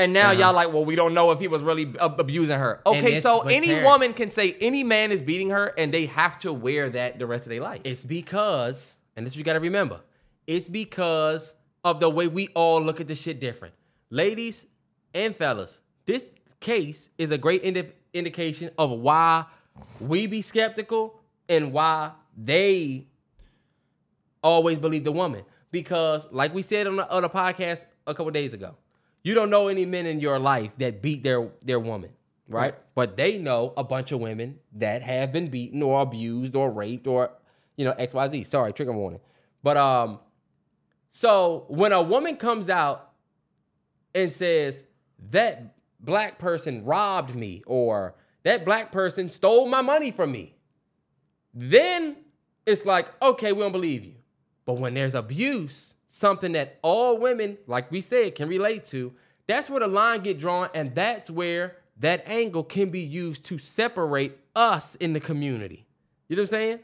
And 0.00 0.14
now 0.14 0.30
uh-huh. 0.30 0.40
y'all 0.40 0.54
like, 0.54 0.72
well, 0.72 0.86
we 0.86 0.96
don't 0.96 1.12
know 1.12 1.30
if 1.30 1.40
he 1.40 1.46
was 1.46 1.60
really 1.60 1.92
ab- 2.00 2.18
abusing 2.18 2.58
her. 2.58 2.80
Okay, 2.86 3.20
so 3.20 3.40
any 3.42 3.66
Terrence- 3.66 3.84
woman 3.84 4.14
can 4.14 4.30
say 4.30 4.56
any 4.58 4.82
man 4.82 5.12
is 5.12 5.20
beating 5.20 5.50
her, 5.50 5.74
and 5.76 5.92
they 5.92 6.06
have 6.06 6.38
to 6.38 6.54
wear 6.54 6.88
that 6.88 7.18
the 7.18 7.26
rest 7.26 7.44
of 7.44 7.50
their 7.50 7.60
life. 7.60 7.82
It's 7.84 8.02
because, 8.02 8.94
and 9.14 9.26
this 9.26 9.36
you 9.36 9.44
got 9.44 9.52
to 9.52 9.60
remember, 9.60 10.00
it's 10.46 10.70
because 10.70 11.52
of 11.84 12.00
the 12.00 12.08
way 12.08 12.28
we 12.28 12.48
all 12.54 12.80
look 12.80 12.98
at 12.98 13.08
this 13.08 13.20
shit 13.20 13.40
different. 13.40 13.74
Ladies 14.08 14.66
and 15.12 15.36
fellas, 15.36 15.82
this 16.06 16.30
case 16.60 17.10
is 17.18 17.30
a 17.30 17.36
great 17.36 17.62
indi- 17.62 17.92
indication 18.14 18.70
of 18.78 18.90
why 18.90 19.44
we 20.00 20.26
be 20.26 20.40
skeptical 20.40 21.20
and 21.46 21.74
why 21.74 22.12
they 22.38 23.06
always 24.42 24.78
believe 24.78 25.04
the 25.04 25.12
woman. 25.12 25.44
Because, 25.70 26.26
like 26.30 26.54
we 26.54 26.62
said 26.62 26.86
on 26.86 26.96
the, 26.96 27.10
on 27.10 27.20
the 27.20 27.28
podcast 27.28 27.84
a 28.06 28.14
couple 28.14 28.30
days 28.30 28.54
ago, 28.54 28.76
you 29.22 29.34
don't 29.34 29.50
know 29.50 29.68
any 29.68 29.84
men 29.84 30.06
in 30.06 30.20
your 30.20 30.38
life 30.38 30.76
that 30.78 31.02
beat 31.02 31.22
their 31.22 31.50
their 31.62 31.80
woman, 31.80 32.10
right? 32.48 32.74
But 32.94 33.16
they 33.16 33.38
know 33.38 33.72
a 33.76 33.84
bunch 33.84 34.12
of 34.12 34.20
women 34.20 34.58
that 34.72 35.02
have 35.02 35.32
been 35.32 35.48
beaten 35.48 35.82
or 35.82 36.02
abused 36.02 36.54
or 36.54 36.70
raped 36.70 37.06
or 37.06 37.30
you 37.76 37.84
know 37.84 37.92
X 37.92 38.14
Y 38.14 38.28
Z. 38.28 38.44
Sorry, 38.44 38.72
trigger 38.72 38.92
warning. 38.92 39.20
But 39.62 39.76
um, 39.76 40.20
so 41.10 41.66
when 41.68 41.92
a 41.92 42.02
woman 42.02 42.36
comes 42.36 42.68
out 42.68 43.12
and 44.14 44.32
says 44.32 44.82
that 45.30 45.74
black 46.00 46.38
person 46.38 46.84
robbed 46.84 47.34
me 47.34 47.62
or 47.66 48.14
that 48.42 48.64
black 48.64 48.90
person 48.90 49.28
stole 49.28 49.68
my 49.68 49.82
money 49.82 50.10
from 50.10 50.32
me, 50.32 50.54
then 51.52 52.16
it's 52.66 52.86
like, 52.86 53.08
okay, 53.22 53.52
we 53.52 53.60
don't 53.60 53.72
believe 53.72 54.04
you. 54.04 54.14
But 54.64 54.74
when 54.74 54.94
there's 54.94 55.14
abuse, 55.14 55.94
something 56.10 56.52
that 56.52 56.78
all 56.82 57.16
women, 57.16 57.56
like 57.66 57.90
we 57.90 58.02
said, 58.02 58.34
can 58.34 58.48
relate 58.48 58.84
to, 58.88 59.12
that's 59.46 59.70
where 59.70 59.80
the 59.80 59.88
line 59.88 60.20
get 60.20 60.38
drawn, 60.38 60.68
and 60.74 60.94
that's 60.94 61.30
where 61.30 61.76
that 61.98 62.28
angle 62.28 62.64
can 62.64 62.90
be 62.90 63.00
used 63.00 63.44
to 63.44 63.58
separate 63.58 64.36
us 64.54 64.96
in 64.96 65.12
the 65.12 65.20
community. 65.20 65.86
You 66.28 66.36
know 66.36 66.42
what 66.42 66.52
I'm 66.52 66.58
saying? 66.58 66.78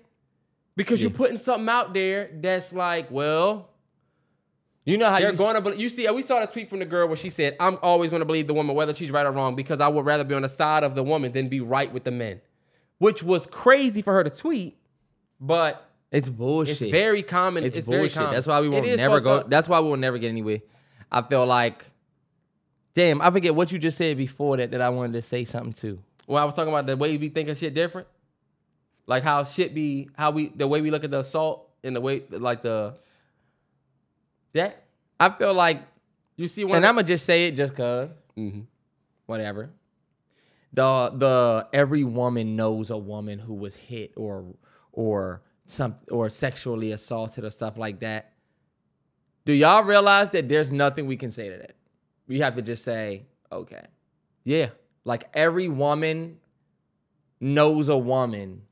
Because 0.76 1.02
you're 1.02 1.10
putting 1.10 1.38
something 1.38 1.68
out 1.68 1.94
there 1.94 2.30
that's 2.34 2.72
like, 2.72 3.10
well, 3.10 3.70
you 4.84 4.96
know 4.96 5.08
how 5.08 5.18
they're 5.18 5.32
you 5.32 5.36
going 5.36 5.56
to 5.56 5.60
believe. 5.60 5.80
You 5.80 5.88
see, 5.88 6.08
we 6.10 6.22
saw 6.22 6.40
the 6.40 6.46
tweet 6.46 6.68
from 6.68 6.78
the 6.78 6.84
girl 6.84 7.08
where 7.08 7.16
she 7.16 7.30
said, 7.30 7.56
"I'm 7.58 7.78
always 7.82 8.10
going 8.10 8.20
to 8.20 8.26
believe 8.26 8.46
the 8.46 8.54
woman, 8.54 8.76
whether 8.76 8.94
she's 8.94 9.10
right 9.10 9.26
or 9.26 9.32
wrong, 9.32 9.56
because 9.56 9.80
I 9.80 9.88
would 9.88 10.04
rather 10.04 10.22
be 10.22 10.34
on 10.34 10.42
the 10.42 10.48
side 10.48 10.84
of 10.84 10.94
the 10.94 11.02
woman 11.02 11.32
than 11.32 11.48
be 11.48 11.60
right 11.60 11.92
with 11.92 12.04
the 12.04 12.12
men," 12.12 12.40
which 12.98 13.22
was 13.22 13.46
crazy 13.46 14.00
for 14.00 14.12
her 14.12 14.22
to 14.22 14.30
tweet, 14.30 14.78
but 15.40 15.85
It's 16.10 16.28
bullshit. 16.28 16.80
it's 16.80 16.90
very 16.90 17.22
common. 17.22 17.64
It's, 17.64 17.76
It's, 17.76 17.86
bullshit. 17.86 18.14
common. 18.14 18.34
That's 18.34 18.46
why 18.46 18.60
we 18.60 18.68
will 18.68 18.82
never 18.96 19.20
go. 19.20 19.38
up. 19.38 19.50
That's 19.50 19.68
why 19.68 19.80
we 19.80 19.88
will 19.88 19.96
never 19.96 20.18
get 20.18 20.28
anywhere. 20.28 20.60
I 21.10 21.22
feel 21.22 21.44
like, 21.46 21.84
damn, 22.94 23.20
I 23.20 23.30
forget 23.30 23.54
what 23.54 23.72
you 23.72 23.78
just 23.78 23.98
said 23.98 24.16
before 24.16 24.56
that 24.56 24.70
that 24.70 24.80
I 24.80 24.88
wanted 24.88 25.14
to 25.14 25.22
say 25.22 25.44
something 25.44 25.72
to. 25.74 25.98
When 26.26 26.40
I 26.40 26.44
was 26.44 26.54
talking 26.54 26.72
about 26.72 26.86
the 26.86 26.96
way 26.96 27.16
we 27.16 27.28
think 27.28 27.48
of 27.48 27.58
shit 27.58 27.74
different, 27.74 28.08
like 29.06 29.22
how 29.22 29.44
shit 29.44 29.74
be, 29.74 30.08
how 30.16 30.30
we, 30.30 30.48
the 30.48 30.66
way 30.66 30.80
we 30.80 30.90
look 30.90 31.04
at 31.04 31.10
the 31.10 31.20
assault 31.20 31.70
and 31.84 31.94
the 31.94 32.00
way, 32.00 32.22
like 32.30 32.62
the 32.62 32.96
that 34.56 34.84
I 35.20 35.30
feel 35.30 35.54
like, 35.54 35.82
you 36.36 36.48
see 36.48 36.64
one. 36.64 36.76
and 36.76 36.86
I'm 36.86 36.94
gonna 36.96 37.06
just 37.06 37.24
say 37.24 37.46
it 37.46 37.52
just 37.52 37.74
cause, 37.74 38.08
mm-hmm. 38.36 38.62
whatever. 39.26 39.70
The 40.72 41.10
the 41.14 41.68
every 41.72 42.04
woman 42.04 42.56
knows 42.56 42.90
a 42.90 42.98
woman 42.98 43.38
who 43.38 43.54
was 43.54 43.76
hit 43.76 44.12
or 44.16 44.44
or 44.92 45.42
some 45.66 45.96
or 46.10 46.28
sexually 46.30 46.92
assaulted 46.92 47.44
or 47.44 47.50
stuff 47.50 47.76
like 47.76 48.00
that. 48.00 48.32
Do 49.44 49.52
y'all 49.52 49.84
realize 49.84 50.30
that 50.30 50.48
there's 50.48 50.72
nothing 50.72 51.06
we 51.06 51.16
can 51.16 51.30
say 51.30 51.48
to 51.48 51.56
that? 51.56 51.76
We 52.26 52.40
have 52.40 52.56
to 52.56 52.62
just 52.62 52.82
say, 52.84 53.26
okay. 53.50 53.86
yeah, 54.44 54.70
Like 55.04 55.28
every 55.34 55.68
woman 55.68 56.38
knows 57.40 57.88
a 57.88 57.96
woman 57.96 58.62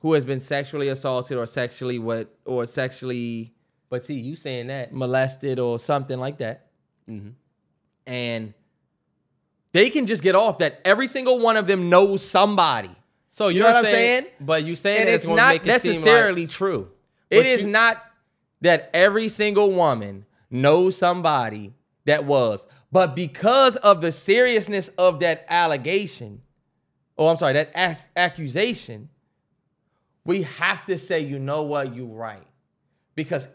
who 0.00 0.12
has 0.12 0.24
been 0.24 0.40
sexually 0.40 0.88
assaulted 0.88 1.36
or 1.36 1.46
sexually 1.46 1.98
what 1.98 2.32
or 2.44 2.66
sexually 2.66 3.54
but 3.94 4.04
see, 4.06 4.14
you 4.14 4.34
saying 4.34 4.66
that, 4.66 4.92
molested 4.92 5.60
or 5.60 5.78
something 5.78 6.18
like 6.18 6.38
that. 6.38 6.66
mm-hmm. 7.08 7.28
And 8.06 8.54
they 9.70 9.88
can 9.88 10.06
just 10.06 10.20
get 10.20 10.34
off 10.34 10.58
that 10.58 10.80
every 10.84 11.06
single 11.06 11.38
one 11.38 11.56
of 11.56 11.68
them 11.68 11.88
knows 11.88 12.28
somebody. 12.28 12.90
So 13.34 13.48
You 13.48 13.58
know 13.58 13.66
what 13.66 13.76
I'm 13.76 13.84
saying, 13.84 14.26
but 14.40 14.64
you 14.64 14.76
saying 14.76 15.08
it's 15.08 15.26
gonna 15.26 15.36
not 15.36 15.50
seem 15.50 15.58
like- 15.58 15.66
necessarily 15.66 16.46
true. 16.46 16.92
It 17.30 17.46
is 17.46 17.62
you- 17.62 17.68
not 17.70 18.00
that 18.60 18.90
every 18.94 19.28
single 19.28 19.72
woman 19.72 20.24
knows 20.50 20.96
somebody 20.96 21.74
that 22.04 22.24
was, 22.24 22.64
but 22.92 23.16
because 23.16 23.74
of 23.76 24.00
the 24.02 24.12
seriousness 24.12 24.88
of 24.96 25.18
that 25.18 25.44
allegation, 25.48 26.42
oh, 27.18 27.26
I'm 27.26 27.36
sorry, 27.36 27.54
that 27.54 27.72
ac- 27.74 28.04
accusation, 28.16 29.08
we 30.24 30.42
have 30.42 30.86
to 30.86 30.96
say, 30.96 31.18
you 31.18 31.40
know 31.40 31.62
what, 31.62 31.92
you're 31.94 32.06
right. 32.06 32.46
Because 33.16 33.48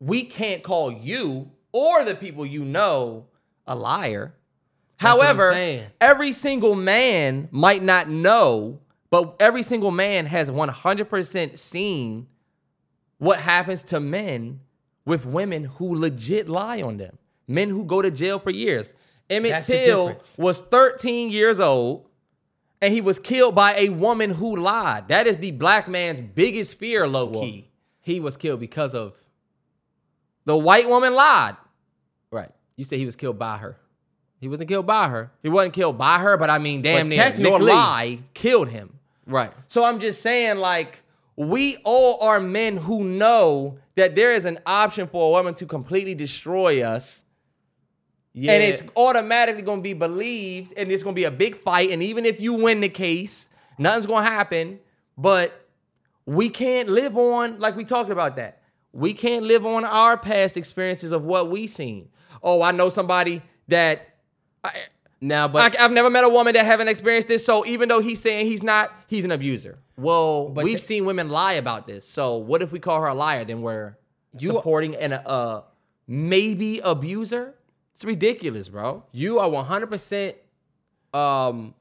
we 0.00 0.24
can't 0.24 0.62
call 0.62 0.90
you 0.90 1.50
or 1.70 2.02
the 2.04 2.14
people 2.14 2.46
you 2.46 2.64
know 2.64 3.26
a 3.66 3.74
liar. 3.76 4.34
That's 4.98 5.10
However, 5.10 5.86
every 6.00 6.32
single 6.32 6.74
man 6.74 7.48
might 7.50 7.82
not 7.82 8.08
know, 8.08 8.80
but 9.12 9.36
every 9.40 9.62
single 9.62 9.90
man 9.90 10.24
has 10.24 10.50
100% 10.50 11.58
seen 11.58 12.28
what 13.18 13.38
happens 13.38 13.82
to 13.82 14.00
men 14.00 14.60
with 15.04 15.26
women 15.26 15.64
who 15.64 15.94
legit 15.94 16.48
lie 16.48 16.80
on 16.80 16.96
them. 16.96 17.18
Men 17.46 17.68
who 17.68 17.84
go 17.84 18.00
to 18.00 18.10
jail 18.10 18.38
for 18.38 18.50
years. 18.50 18.94
Emmett 19.28 19.50
That's 19.50 19.66
Till 19.66 20.18
was 20.38 20.62
13 20.62 21.30
years 21.30 21.60
old 21.60 22.08
and 22.80 22.94
he 22.94 23.02
was 23.02 23.18
killed 23.18 23.54
by 23.54 23.74
a 23.76 23.90
woman 23.90 24.30
who 24.30 24.56
lied. 24.56 25.08
That 25.08 25.26
is 25.26 25.36
the 25.36 25.50
black 25.50 25.88
man's 25.88 26.22
biggest 26.22 26.78
fear, 26.78 27.06
low 27.06 27.32
key. 27.32 27.68
he 28.00 28.18
was 28.18 28.38
killed 28.38 28.60
because 28.60 28.94
of 28.94 29.20
The 30.46 30.56
white 30.56 30.88
woman 30.88 31.14
lied. 31.14 31.58
right. 32.30 32.50
You 32.76 32.86
say 32.86 32.96
he 32.96 33.04
was 33.04 33.16
killed 33.16 33.38
by 33.38 33.58
her. 33.58 33.76
He 34.40 34.48
wasn't 34.48 34.70
killed 34.70 34.86
by 34.86 35.10
her. 35.10 35.30
He 35.42 35.50
wasn't 35.50 35.74
killed 35.74 35.98
by 35.98 36.18
her, 36.18 36.38
but 36.38 36.48
I 36.48 36.56
mean, 36.56 36.80
damn 36.80 37.10
But 37.10 37.38
near. 37.38 37.46
Your 37.46 37.60
lie 37.60 38.20
killed 38.32 38.70
him. 38.70 38.98
Right. 39.26 39.52
So 39.68 39.84
I'm 39.84 40.00
just 40.00 40.22
saying, 40.22 40.58
like, 40.58 41.02
we 41.36 41.76
all 41.84 42.22
are 42.22 42.40
men 42.40 42.76
who 42.76 43.04
know 43.04 43.78
that 43.94 44.14
there 44.14 44.32
is 44.32 44.44
an 44.44 44.58
option 44.66 45.06
for 45.06 45.28
a 45.28 45.30
woman 45.30 45.54
to 45.54 45.66
completely 45.66 46.14
destroy 46.14 46.82
us. 46.82 47.20
Yeah. 48.34 48.52
And 48.52 48.62
it's 48.62 48.82
automatically 48.96 49.62
gonna 49.62 49.82
be 49.82 49.92
believed, 49.92 50.72
and 50.76 50.90
it's 50.90 51.02
gonna 51.02 51.14
be 51.14 51.24
a 51.24 51.30
big 51.30 51.56
fight. 51.56 51.90
And 51.90 52.02
even 52.02 52.24
if 52.24 52.40
you 52.40 52.54
win 52.54 52.80
the 52.80 52.88
case, 52.88 53.48
nothing's 53.78 54.06
gonna 54.06 54.26
happen. 54.26 54.80
But 55.18 55.52
we 56.24 56.48
can't 56.48 56.88
live 56.88 57.16
on, 57.16 57.60
like 57.60 57.76
we 57.76 57.84
talked 57.84 58.10
about 58.10 58.36
that. 58.36 58.62
We 58.92 59.12
can't 59.12 59.44
live 59.44 59.66
on 59.66 59.84
our 59.84 60.16
past 60.16 60.56
experiences 60.56 61.12
of 61.12 61.24
what 61.24 61.50
we 61.50 61.66
seen. 61.66 62.08
Oh, 62.42 62.62
I 62.62 62.72
know 62.72 62.88
somebody 62.88 63.42
that 63.68 64.16
I, 64.64 64.72
now, 65.22 65.48
but 65.48 65.78
I, 65.80 65.84
I've 65.84 65.92
never 65.92 66.10
met 66.10 66.24
a 66.24 66.28
woman 66.28 66.52
that 66.54 66.66
haven't 66.66 66.88
experienced 66.88 67.28
this. 67.28 67.44
So 67.46 67.64
even 67.64 67.88
though 67.88 68.00
he's 68.00 68.20
saying 68.20 68.46
he's 68.46 68.62
not, 68.62 68.92
he's 69.06 69.24
an 69.24 69.30
abuser. 69.30 69.78
Well, 69.96 70.48
But 70.48 70.64
we've 70.64 70.76
th- 70.78 70.86
seen 70.86 71.04
women 71.06 71.28
lie 71.30 71.52
about 71.54 71.86
this. 71.86 72.06
So 72.08 72.36
what 72.36 72.60
if 72.60 72.72
we 72.72 72.78
call 72.80 73.00
her 73.00 73.06
a 73.06 73.14
liar? 73.14 73.44
Then 73.44 73.62
we're 73.62 73.96
supporting 74.40 74.96
an 74.96 75.12
uh 75.12 75.62
maybe 76.08 76.80
abuser. 76.80 77.54
It's 77.94 78.04
ridiculous, 78.04 78.68
bro. 78.68 79.04
you 79.12 79.38
are 79.38 79.48
100% 79.48 80.34
um, 81.14 81.74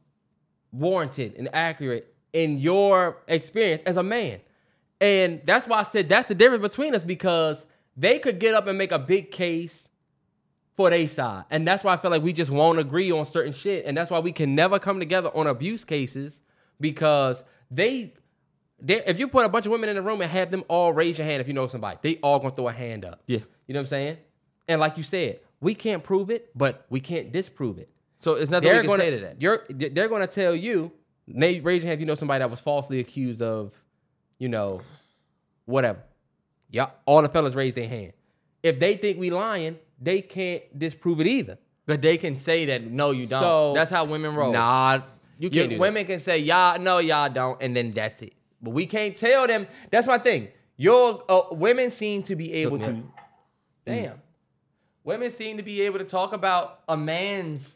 warranted 0.71 1.33
and 1.37 1.49
accurate 1.53 2.13
in 2.33 2.59
your 2.59 3.17
experience 3.27 3.81
as 3.85 3.97
a 3.97 4.03
man. 4.03 4.39
And 4.99 5.41
that's 5.45 5.67
why 5.67 5.79
I 5.79 5.83
said 5.83 6.09
that's 6.09 6.27
the 6.27 6.35
difference 6.35 6.61
between 6.61 6.93
us 6.93 7.03
because 7.03 7.65
they 7.97 8.19
could 8.19 8.39
get 8.39 8.53
up 8.53 8.67
and 8.67 8.77
make 8.77 8.91
a 8.91 8.99
big 8.99 9.31
case 9.31 9.87
for 10.75 10.89
their 10.89 11.07
side. 11.07 11.45
And 11.49 11.67
that's 11.67 11.83
why 11.83 11.93
I 11.93 11.97
feel 11.97 12.11
like 12.11 12.23
we 12.23 12.33
just 12.33 12.51
won't 12.51 12.79
agree 12.79 13.11
on 13.11 13.25
certain 13.25 13.53
shit. 13.53 13.85
And 13.85 13.95
that's 13.95 14.09
why 14.09 14.19
we 14.19 14.31
can 14.31 14.55
never 14.55 14.79
come 14.79 14.99
together 14.99 15.29
on 15.35 15.47
abuse 15.47 15.83
cases 15.83 16.39
because 16.79 17.43
they, 17.69 18.13
they 18.79 19.03
if 19.05 19.19
you 19.19 19.27
put 19.27 19.45
a 19.45 19.49
bunch 19.49 19.65
of 19.65 19.71
women 19.71 19.89
in 19.89 19.95
the 19.95 20.01
room 20.01 20.21
and 20.21 20.31
have 20.31 20.51
them 20.51 20.63
all 20.67 20.93
raise 20.93 21.17
your 21.17 21.27
hand 21.27 21.41
if 21.41 21.47
you 21.47 21.53
know 21.53 21.67
somebody, 21.67 21.99
they 22.01 22.17
all 22.17 22.39
gonna 22.39 22.55
throw 22.55 22.67
a 22.67 22.73
hand 22.73 23.05
up. 23.05 23.21
Yeah. 23.27 23.39
You 23.67 23.73
know 23.73 23.79
what 23.79 23.85
I'm 23.85 23.89
saying? 23.89 24.17
And 24.67 24.79
like 24.79 24.97
you 24.97 25.03
said, 25.03 25.39
we 25.59 25.75
can't 25.75 26.03
prove 26.03 26.29
it, 26.29 26.49
but 26.57 26.85
we 26.89 26.99
can't 26.99 27.31
disprove 27.31 27.77
it. 27.77 27.89
So 28.19 28.35
it's 28.35 28.51
nothing 28.51 28.69
they're 28.69 28.81
can 28.81 28.89
gonna 28.89 29.01
say 29.01 29.11
to 29.11 29.19
that. 29.19 29.41
you're 29.41 29.65
they're 29.69 30.09
gonna 30.09 30.27
tell 30.27 30.55
you. 30.55 30.91
Nate, 31.27 31.63
raise 31.63 31.81
your 31.81 31.87
hand 31.87 31.93
if 31.93 31.99
you 32.01 32.05
know 32.07 32.15
somebody 32.15 32.39
that 32.39 32.49
was 32.49 32.59
falsely 32.59 32.99
accused 32.99 33.41
of, 33.41 33.71
you 34.37 34.49
know, 34.49 34.81
whatever. 35.65 35.99
Yeah, 36.69 36.87
all 37.05 37.21
the 37.21 37.29
fellas 37.29 37.53
raise 37.53 37.73
their 37.73 37.87
hand. 37.87 38.13
If 38.63 38.79
they 38.79 38.95
think 38.95 39.17
we 39.19 39.29
lying, 39.29 39.77
they 40.01 40.21
can't 40.21 40.63
disprove 40.77 41.21
it 41.21 41.27
either. 41.27 41.57
But 41.85 42.01
they 42.01 42.17
can 42.17 42.35
say 42.35 42.65
that 42.65 42.83
no, 42.83 43.11
you 43.11 43.27
don't. 43.27 43.41
So- 43.41 43.73
that's 43.75 43.91
how 43.91 44.05
women 44.05 44.35
roll. 44.35 44.51
Nah, 44.51 44.95
you 44.95 45.01
You- 45.39 45.49
can't 45.49 45.69
do 45.69 45.75
that. 45.75 45.81
women 45.81 46.05
can 46.05 46.19
say 46.19 46.39
y'all 46.39 46.79
no, 46.79 46.97
y'all 46.99 47.29
don't, 47.29 47.61
and 47.61 47.75
then 47.75 47.93
that's 47.93 48.21
it. 48.21 48.33
But 48.61 48.71
we 48.71 48.85
can't 48.85 49.15
tell 49.15 49.47
them. 49.47 49.67
That's 49.89 50.07
my 50.07 50.17
thing. 50.17 50.49
Your 50.77 51.23
uh, 51.29 51.43
women 51.51 51.91
seem 51.91 52.23
to 52.23 52.35
be 52.35 52.53
able 52.53 52.79
to. 52.79 53.03
Damn. 53.85 54.21
Women 55.03 55.31
seem 55.31 55.57
to 55.57 55.63
be 55.63 55.81
able 55.81 55.97
to 55.99 56.05
talk 56.05 56.33
about 56.33 56.81
a 56.87 56.95
man's 56.95 57.75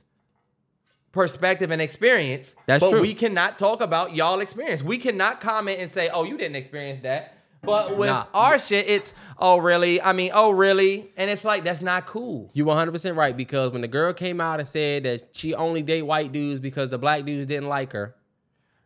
perspective 1.11 1.71
and 1.71 1.81
experience. 1.81 2.55
That's 2.67 2.81
true. 2.81 2.89
but 2.89 2.97
true. 2.97 3.01
we 3.01 3.13
cannot 3.13 3.57
talk 3.57 3.81
about 3.81 4.13
y'all 4.15 4.39
experience. 4.39 4.83
We 4.83 4.97
cannot 4.97 5.41
comment 5.41 5.79
and 5.79 5.89
say, 5.89 6.09
"Oh, 6.09 6.23
you 6.23 6.37
didn't 6.37 6.55
experience 6.55 7.01
that." 7.01 7.34
But 7.65 7.97
with 7.97 8.09
Nah. 8.09 8.25
our 8.33 8.57
shit, 8.59 8.87
it's 8.89 9.13
oh 9.37 9.57
really? 9.57 10.01
I 10.01 10.13
mean, 10.13 10.31
oh 10.33 10.51
really? 10.51 11.11
And 11.17 11.29
it's 11.29 11.43
like 11.45 11.63
that's 11.63 11.81
not 11.81 12.05
cool. 12.05 12.49
You 12.53 12.65
100% 12.65 13.15
right 13.15 13.35
because 13.35 13.71
when 13.71 13.81
the 13.81 13.87
girl 13.87 14.13
came 14.13 14.39
out 14.41 14.59
and 14.59 14.67
said 14.67 15.03
that 15.03 15.35
she 15.35 15.53
only 15.53 15.81
date 15.81 16.03
white 16.03 16.31
dudes 16.31 16.59
because 16.59 16.89
the 16.89 16.97
black 16.97 17.25
dudes 17.25 17.47
didn't 17.47 17.69
like 17.69 17.93
her, 17.93 18.15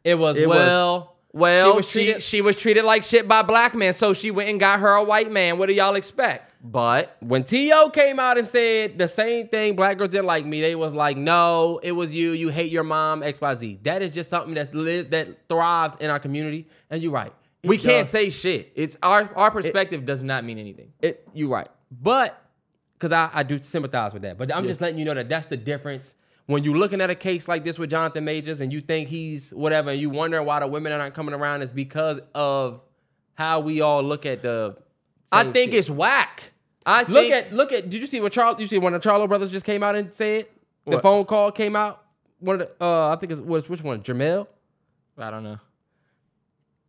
it 0.04 0.16
was 0.16 0.38
It 0.38 0.48
was- 0.48 0.58
well. 0.58 1.16
Well, 1.32 1.74
she 1.74 1.76
was 1.78 1.86
she, 2.24 2.32
treated- 2.32 2.46
was 2.46 2.56
treated 2.56 2.86
like 2.86 3.04
shit 3.04 3.28
by 3.28 3.44
black 3.44 3.76
men, 3.76 3.94
so 3.94 4.14
she 4.14 4.32
went 4.32 4.50
and 4.50 4.60
got 4.60 4.80
her 4.80 4.88
a 4.96 5.04
white 5.04 5.32
man. 5.32 5.60
What 5.60 5.68
do 5.68 5.74
y'all 5.74 5.94
expect? 5.94 6.52
But 6.64 7.16
when 7.20 7.44
T.O. 7.44 7.92
came 7.92 8.20
out 8.20 8.40
and 8.40 8.48
said 8.48 8.98
the 8.98 9.08
same 9.08 9.48
thing, 9.48 9.76
black 9.76 10.00
girls 10.00 10.10
didn't 10.10 10.26
like 10.26 10.44
me. 10.48 10.60
They 10.60 10.74
was 10.74 10.92
like, 10.92 11.18
no, 11.18 11.80
it 11.84 11.92
was 11.92 12.12
you. 12.12 12.32
You 12.32 12.50
hate 12.50 12.72
your 12.72 12.84
mom, 12.84 13.22
X, 13.22 13.40
Y, 13.42 13.56
Z. 13.56 13.80
That 13.84 14.02
is 14.02 14.12
just 14.12 14.28
something 14.32 14.56
that's 14.56 14.74
live 14.74 15.12
that 15.12 15.48
thrives 15.48 15.96
in 16.00 16.10
our 16.10 16.18
community. 16.20 16.68
And 16.90 17.00
you're 17.02 17.12
right. 17.12 17.32
It 17.64 17.70
we 17.70 17.78
can't 17.78 18.06
does- 18.06 18.12
say 18.12 18.30
shit. 18.30 18.72
It's 18.76 18.98
our 19.04 19.30
our 19.36 19.52
perspective 19.52 20.06
does 20.06 20.22
not 20.24 20.44
mean 20.46 20.58
anything. 20.60 20.94
it. 21.02 21.28
You're 21.34 21.50
right, 21.50 21.68
but 21.92 22.42
because 22.98 23.12
I, 23.12 23.30
I 23.34 23.44
do 23.44 23.62
sympathize 23.62 24.14
with 24.14 24.22
that. 24.24 24.38
But 24.38 24.54
I'm 24.56 24.66
just 24.68 24.82
letting 24.82 24.98
you 25.00 25.06
know 25.06 25.14
that 25.14 25.30
that's 25.30 25.48
the 25.48 25.58
difference. 25.58 26.14
When 26.48 26.64
you're 26.64 26.76
looking 26.78 27.00
at 27.00 27.10
a 27.12 27.16
case 27.16 27.48
like 27.48 27.64
this 27.64 27.78
with 27.78 27.92
Jonathan 27.92 28.26
Majors 28.26 28.60
and 28.60 28.74
you 28.74 28.82
think 28.82 29.08
he's 29.08 29.52
whatever, 29.52 29.92
and 29.92 30.02
you 30.02 30.10
wonder 30.10 30.42
why 30.42 30.60
the 30.62 30.68
women 30.68 30.92
aren't 30.92 31.14
coming 31.14 31.36
around, 31.36 31.62
is 31.62 31.72
because 31.72 32.20
of 32.34 32.82
how 33.36 33.60
we 33.60 33.82
all 33.82 34.02
look 34.04 34.26
at 34.26 34.42
the. 34.42 34.76
I 35.32 35.44
think 35.44 35.72
shit. 35.72 35.80
it's 35.80 35.90
whack. 35.92 36.52
I 36.86 37.02
Look 37.02 37.10
think, 37.10 37.34
at 37.34 37.54
look 37.54 37.72
at. 37.72 37.90
Did 37.90 38.02
you 38.02 38.08
see 38.08 38.20
what 38.20 38.32
Charles? 38.32 38.60
You 38.60 38.66
see 38.68 38.80
when 38.80 38.94
the 38.94 39.00
Charlo 39.00 39.28
brothers 39.28 39.52
just 39.52 39.66
came 39.66 39.84
out 39.84 39.96
and 39.96 40.12
said 40.14 40.48
the 40.86 40.96
What? 40.96 41.04
phone 41.04 41.26
call 41.26 41.52
came 41.52 41.76
out. 41.76 42.04
One 42.40 42.60
of 42.62 42.68
the 42.68 42.84
uh, 42.84 43.14
I 43.14 43.16
think 43.18 43.32
it 43.34 43.46
was 43.46 43.70
which 43.70 43.84
one? 43.84 44.02
Jermall. 44.02 44.48
I 45.20 45.30
don't 45.30 45.44
know. 45.44 45.60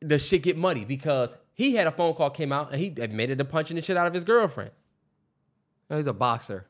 The 0.00 0.18
shit 0.18 0.42
get 0.42 0.56
muddy 0.56 0.84
because 0.84 1.36
he 1.52 1.74
had 1.74 1.86
a 1.86 1.90
phone 1.90 2.14
call 2.14 2.30
came 2.30 2.52
out 2.52 2.72
and 2.72 2.80
he 2.80 2.88
admitted 2.98 3.38
to 3.38 3.44
punching 3.44 3.76
the 3.76 3.82
shit 3.82 3.96
out 3.96 4.06
of 4.06 4.14
his 4.14 4.24
girlfriend. 4.24 4.70
He's 5.88 6.06
a 6.06 6.12
boxer. 6.12 6.66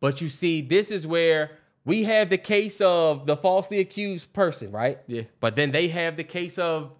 But 0.00 0.20
you 0.20 0.28
see, 0.28 0.60
this 0.60 0.90
is 0.90 1.06
where 1.06 1.52
we 1.84 2.02
have 2.04 2.30
the 2.30 2.38
case 2.38 2.80
of 2.80 3.26
the 3.26 3.36
falsely 3.36 3.78
accused 3.78 4.32
person, 4.32 4.72
right? 4.72 4.98
Yeah. 5.06 5.22
But 5.40 5.54
then 5.54 5.70
they 5.70 5.88
have 5.88 6.16
the 6.16 6.24
case 6.24 6.58
of 6.58 6.92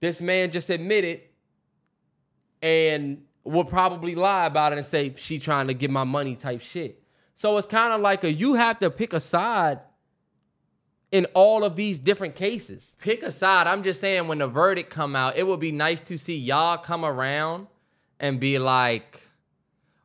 this 0.00 0.20
man 0.20 0.50
just 0.50 0.70
admitted 0.70 1.22
and 2.62 3.24
will 3.44 3.64
probably 3.64 4.14
lie 4.14 4.46
about 4.46 4.72
it 4.72 4.78
and 4.78 4.86
say 4.86 5.14
she 5.16 5.38
trying 5.38 5.66
to 5.66 5.74
get 5.74 5.90
my 5.90 6.04
money 6.04 6.36
type 6.36 6.60
shit. 6.60 7.02
So 7.36 7.56
it's 7.56 7.66
kind 7.66 7.92
of 7.92 8.00
like 8.00 8.24
a 8.24 8.32
you 8.32 8.54
have 8.54 8.78
to 8.80 8.90
pick 8.90 9.12
a 9.12 9.20
side 9.20 9.80
in 11.10 11.26
all 11.34 11.64
of 11.64 11.76
these 11.76 11.98
different 11.98 12.34
cases. 12.34 12.94
Pick 13.00 13.22
a 13.22 13.32
side. 13.32 13.66
I'm 13.66 13.82
just 13.82 14.00
saying 14.00 14.28
when 14.28 14.38
the 14.38 14.48
verdict 14.48 14.90
come 14.90 15.16
out, 15.16 15.36
it 15.36 15.46
would 15.46 15.60
be 15.60 15.72
nice 15.72 16.00
to 16.00 16.18
see 16.18 16.36
y'all 16.36 16.76
come 16.76 17.04
around 17.04 17.66
and 18.20 18.38
be 18.38 18.58
like, 18.58 19.22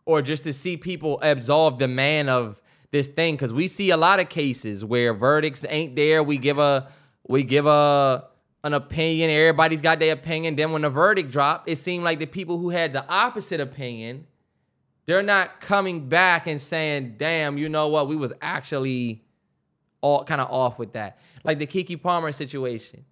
or 0.06 0.22
just 0.22 0.44
to 0.44 0.54
see 0.54 0.78
people 0.78 1.20
absolve 1.22 1.80
the 1.80 1.88
man 1.88 2.30
of 2.30 2.62
this 2.92 3.08
thing. 3.08 3.38
Cause 3.38 3.52
we 3.52 3.68
see 3.68 3.90
a 3.90 3.98
lot 3.98 4.20
of 4.20 4.30
cases 4.30 4.86
where 4.86 5.14
verdicts 5.14 5.66
ain't 5.70 5.96
there. 5.96 6.24
We 6.24 6.38
give 6.38 6.60
a 6.60 6.90
we 7.28 7.44
give 7.44 7.66
a 7.66 8.28
an 8.64 8.74
opinion. 8.74 9.30
Everybody's 9.30 9.82
got 9.82 10.00
their 10.00 10.14
opinion. 10.14 10.56
Then 10.56 10.72
when 10.72 10.84
the 10.84 10.90
verdict 10.90 11.32
drop, 11.32 11.68
it 11.68 11.78
seemed 11.78 12.04
like 12.04 12.20
the 12.20 12.26
people 12.26 12.60
who 12.60 12.70
had 12.70 12.94
the 12.94 13.06
opposite 13.10 13.60
opinion, 13.60 14.26
they're 15.06 15.24
not 15.24 15.60
coming 15.60 16.08
back 16.08 16.48
and 16.48 16.62
saying, 16.62 17.16
damn, 17.18 17.58
you 17.58 17.68
know 17.68 17.90
what? 17.90 18.08
We 18.08 18.16
was 18.16 18.32
actually 18.42 19.23
all 20.04 20.24
kind 20.24 20.42
of 20.42 20.52
off 20.52 20.78
with 20.78 20.94
that. 20.94 21.18
Like 21.44 21.58
the 21.58 21.66
Keke 21.66 22.00
Palmer 22.02 22.32
situation. 22.32 23.06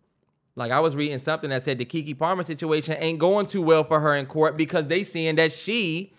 Like 0.56 0.72
I 0.72 0.80
was 0.82 0.96
reading 0.96 1.18
something 1.20 1.50
that 1.50 1.64
said 1.64 1.78
the 1.78 1.86
Keke 1.86 2.18
Palmer 2.20 2.44
situation 2.44 2.96
ain't 3.00 3.18
going 3.18 3.48
too 3.48 3.62
well 3.62 3.84
for 3.84 4.00
her 4.02 4.16
in 4.16 4.26
court 4.26 4.58
because 4.58 4.86
they 4.88 5.04
seeing 5.04 5.36
that 5.38 5.52
she 5.54 6.14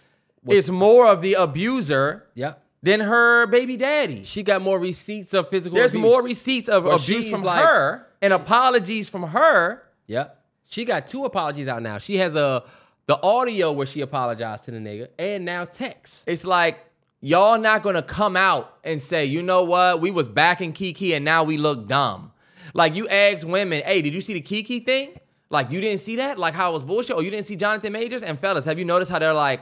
is 0.48 0.70
more 0.70 1.06
of 1.06 1.20
the 1.20 1.34
abuser 1.34 2.26
Yep. 2.34 2.60
than 2.82 3.00
her 3.00 3.46
baby 3.46 3.76
daddy. 3.76 4.24
She 4.24 4.42
got 4.42 4.62
more 4.62 4.78
receipts 4.80 5.34
of 5.34 5.48
physical 5.50 5.76
There's 5.76 5.92
abuse. 5.92 6.02
more 6.02 6.22
receipts 6.22 6.68
of 6.68 6.84
Well, 6.84 6.96
abuse 6.96 7.28
from 7.30 7.42
like- 7.44 7.64
her 7.64 8.06
and 8.22 8.32
apologies 8.32 9.08
from 9.08 9.24
her. 9.24 9.82
Yep. 10.06 10.38
She 10.64 10.84
got 10.86 11.06
two 11.06 11.24
apologies 11.26 11.68
out 11.68 11.82
now. 11.82 11.98
She 11.98 12.16
has 12.16 12.34
a 12.34 12.64
the 13.06 13.20
audio 13.22 13.72
where 13.72 13.86
she 13.86 14.00
apologized 14.00 14.64
to 14.64 14.70
the 14.70 14.78
nigga 14.78 15.08
and 15.18 15.44
now 15.44 15.64
text. 15.66 16.22
It's 16.26 16.44
like 16.44 16.78
y'all 17.22 17.58
not 17.58 17.82
gonna 17.82 18.02
come 18.02 18.36
out 18.36 18.76
and 18.84 19.00
say, 19.00 19.24
you 19.24 19.40
know 19.42 19.62
what, 19.64 20.00
we 20.02 20.10
was 20.10 20.28
backing 20.28 20.72
Keke 20.74 21.14
and 21.16 21.24
now 21.24 21.42
we 21.44 21.56
look 21.56 21.88
dumb. 21.88 22.32
Like 22.74 22.94
you 22.94 23.08
ask 23.08 23.46
women, 23.46 23.82
hey, 23.86 24.02
did 24.02 24.12
you 24.12 24.20
see 24.20 24.34
the 24.34 24.42
Keke 24.42 24.84
thing? 24.84 25.18
Like 25.48 25.70
you 25.70 25.80
didn't 25.80 26.00
see 26.00 26.16
that? 26.16 26.38
Like 26.38 26.52
how 26.54 26.70
it 26.70 26.74
was 26.74 26.82
bullshit? 26.82 27.16
Or 27.16 27.22
you 27.22 27.30
didn't 27.30 27.46
see 27.46 27.56
Jonathan 27.56 27.92
Majors? 27.92 28.22
And 28.22 28.38
fellas, 28.38 28.64
have 28.66 28.78
you 28.78 28.84
noticed 28.84 29.10
how 29.10 29.18
they're 29.18 29.32
like, 29.32 29.60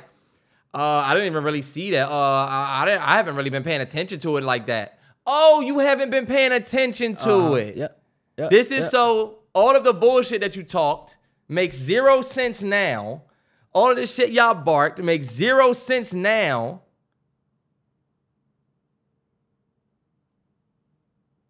uh, 0.73 0.79
I 1.05 1.15
didn't 1.15 1.27
even 1.27 1.43
really 1.45 1.63
see 1.63 1.91
that. 1.91 2.09
Uh, 2.09 2.15
I, 2.15 2.81
I, 2.83 2.85
didn't, 2.87 3.03
I 3.03 3.17
haven't 3.17 3.37
really 3.37 3.51
been 3.51 3.65
paying 3.65 3.81
attention 3.81 4.21
to 4.21 4.37
it 4.37 4.45
like 4.45 4.67
that. 4.67 4.99
Oh, 5.27 5.61
you 5.61 5.81
haven't 5.81 6.11
been 6.11 6.27
paying 6.27 6.53
attention 6.53 7.15
to 7.17 7.31
Uh-huh. 7.31 7.55
it. 7.55 7.77
Yep. 7.77 8.03
Yep. 8.39 8.51
This 8.51 8.71
is 8.71 8.81
Yep. 8.83 8.91
so 8.91 9.39
all 9.53 9.75
of 9.77 9.83
the 9.85 9.93
bullshit 9.93 10.41
that 10.43 10.55
you 10.57 10.63
talked 10.63 11.17
makes 11.49 11.77
zero 11.77 12.23
sense 12.23 12.63
now. 12.63 13.25
All 13.73 13.91
of 13.91 13.97
this 13.97 14.15
shit 14.15 14.31
y'all 14.31 14.55
barked 14.55 15.03
makes 15.03 15.27
zero 15.27 15.73
sense 15.73 16.13
now. 16.15 16.83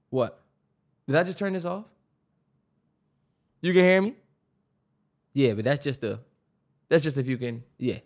what? 0.08 0.40
Did 1.10 1.16
I 1.16 1.24
just 1.24 1.38
turn 1.38 1.54
this 1.54 1.64
off? 1.64 1.86
You 3.62 3.72
can 3.72 3.82
hear 3.82 4.00
me? 4.00 4.14
Yeah, 5.32 5.54
but 5.54 5.64
that's 5.64 5.82
just 5.82 6.04
a 6.04 6.20
That's 6.88 7.02
just 7.02 7.18
if 7.18 7.26
you 7.26 7.36
can 7.36 7.64
yeah. 7.78 7.98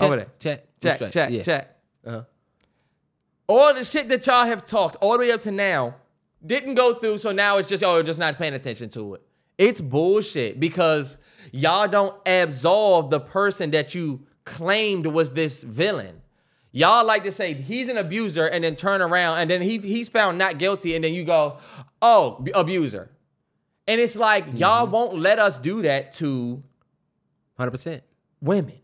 Over 0.00 0.16
there. 0.16 0.26
Check. 0.40 0.64
check, 0.82 0.96
Straight. 0.96 1.12
check, 1.12 1.30
yeah. 1.30 1.42
check. 1.44 1.76
Uh-huh. 2.04 2.24
All 3.46 3.72
the 3.72 3.84
shit 3.84 4.08
that 4.08 4.26
y'all 4.26 4.46
have 4.46 4.66
talked 4.66 4.96
all 5.00 5.12
the 5.12 5.20
way 5.20 5.30
up 5.30 5.42
to 5.42 5.52
now 5.52 5.94
didn't 6.44 6.74
go 6.74 6.94
through, 6.94 7.18
so 7.18 7.30
now 7.30 7.58
it's 7.58 7.68
just 7.68 7.84
oh, 7.84 8.02
just 8.02 8.18
not 8.18 8.36
paying 8.36 8.54
attention 8.54 8.88
to 8.88 9.14
it. 9.14 9.22
It's 9.56 9.80
bullshit 9.80 10.58
because 10.58 11.16
y'all 11.52 11.86
don't 11.86 12.16
absolve 12.26 13.10
the 13.10 13.20
person 13.20 13.70
that 13.70 13.94
you 13.94 14.26
claimed 14.44 15.06
was 15.06 15.30
this 15.30 15.62
villain. 15.62 16.20
Y'all 16.76 17.06
like 17.06 17.22
to 17.22 17.30
say 17.30 17.54
he's 17.54 17.88
an 17.88 17.96
abuser 17.96 18.46
and 18.46 18.64
then 18.64 18.74
turn 18.74 19.00
around 19.00 19.38
and 19.38 19.48
then 19.48 19.62
he 19.62 19.78
he's 19.78 20.08
found 20.08 20.38
not 20.38 20.58
guilty 20.58 20.96
and 20.96 21.04
then 21.04 21.14
you 21.14 21.22
go, 21.22 21.58
oh, 22.02 22.44
abuser. 22.52 23.12
And 23.86 24.00
it's 24.00 24.16
like 24.16 24.44
y'all 24.54 24.82
mm-hmm. 24.82 24.92
won't 24.92 25.18
let 25.20 25.38
us 25.38 25.56
do 25.56 25.82
that 25.82 26.14
to 26.14 26.64
100%. 27.60 28.00
women. 28.40 28.74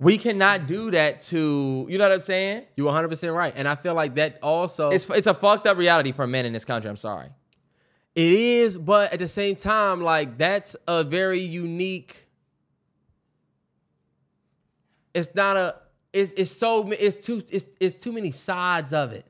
We 0.00 0.18
cannot 0.18 0.66
do 0.66 0.90
that 0.90 1.22
to, 1.26 1.86
you 1.88 1.98
know 1.98 2.08
what 2.08 2.14
I'm 2.14 2.20
saying? 2.20 2.64
You're 2.74 2.90
100% 2.90 3.32
right. 3.32 3.52
And 3.54 3.68
I 3.68 3.76
feel 3.76 3.94
like 3.94 4.16
that 4.16 4.40
also 4.42 4.90
It's 4.90 5.08
it's 5.08 5.28
a 5.28 5.34
fucked 5.34 5.68
up 5.68 5.76
reality 5.76 6.10
for 6.10 6.26
men 6.26 6.46
in 6.46 6.52
this 6.52 6.64
country. 6.64 6.90
I'm 6.90 6.96
sorry. 6.96 7.28
It 8.16 8.32
is, 8.32 8.76
but 8.76 9.12
at 9.12 9.20
the 9.20 9.28
same 9.28 9.54
time, 9.54 10.02
like 10.02 10.36
that's 10.36 10.74
a 10.88 11.04
very 11.04 11.40
unique. 11.40 12.26
It's 15.14 15.32
not 15.36 15.56
a. 15.56 15.76
It's 16.12 16.32
it's 16.36 16.50
so 16.50 16.90
it's 16.92 17.24
too 17.24 17.42
it's 17.50 17.66
it's 17.80 18.02
too 18.02 18.12
many 18.12 18.30
sides 18.32 18.92
of 18.92 19.12
it. 19.12 19.24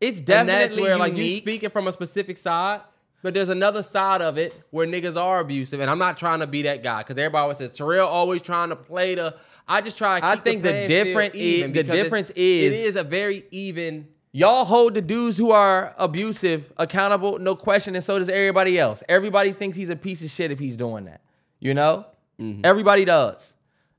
It's 0.00 0.18
And 0.18 0.26
definitely 0.26 0.66
that's 0.68 0.80
where 0.80 0.96
like 0.98 1.12
you 1.12 1.18
unique. 1.22 1.42
speaking 1.44 1.70
from 1.70 1.86
a 1.88 1.92
specific 1.92 2.36
side, 2.38 2.80
but 3.22 3.32
there's 3.34 3.48
another 3.48 3.82
side 3.82 4.20
of 4.20 4.36
it 4.36 4.52
where 4.70 4.86
niggas 4.86 5.16
are 5.16 5.40
abusive, 5.40 5.80
and 5.80 5.88
I'm 5.88 5.98
not 5.98 6.16
trying 6.18 6.40
to 6.40 6.46
be 6.46 6.62
that 6.62 6.82
guy 6.82 6.98
because 7.02 7.16
everybody 7.16 7.42
always 7.42 7.58
says 7.58 7.70
Terrell 7.76 8.08
always 8.08 8.42
trying 8.42 8.70
to 8.70 8.76
play 8.76 9.14
the. 9.14 9.36
I 9.68 9.80
just 9.80 9.96
try. 9.96 10.20
To 10.20 10.26
I 10.26 10.36
think 10.36 10.62
the 10.62 10.68
playing 10.70 10.88
field 10.88 11.04
different 11.06 11.34
i- 11.34 11.38
even 11.38 11.72
the 11.72 11.82
difference 11.84 12.30
it 12.30 12.36
is- 12.38 12.74
is 12.88 12.96
a 12.96 13.04
very 13.04 13.44
even. 13.50 14.08
Y'all 14.32 14.64
hold 14.64 14.94
the 14.94 15.00
dudes 15.00 15.38
who 15.38 15.52
are 15.52 15.94
abusive 15.96 16.72
accountable, 16.76 17.38
no 17.38 17.54
question, 17.54 17.94
and 17.94 18.04
so 18.04 18.18
does 18.18 18.28
everybody 18.28 18.76
else. 18.76 19.00
Everybody 19.08 19.52
thinks 19.52 19.76
he's 19.76 19.90
a 19.90 19.94
piece 19.96 20.24
of 20.24 20.30
shit 20.30 20.50
if 20.50 20.58
he's 20.58 20.76
doing 20.76 21.04
that. 21.04 21.20
You 21.60 21.72
know? 21.72 22.04
Mm-hmm. 22.40 22.62
Everybody 22.64 23.04
does. 23.04 23.52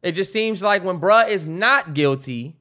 It 0.06 0.12
just 0.14 0.32
seems 0.32 0.62
like 0.62 0.84
when 0.84 1.00
bruh 1.00 1.28
is 1.28 1.46
not 1.46 1.94
guilty 1.94 2.56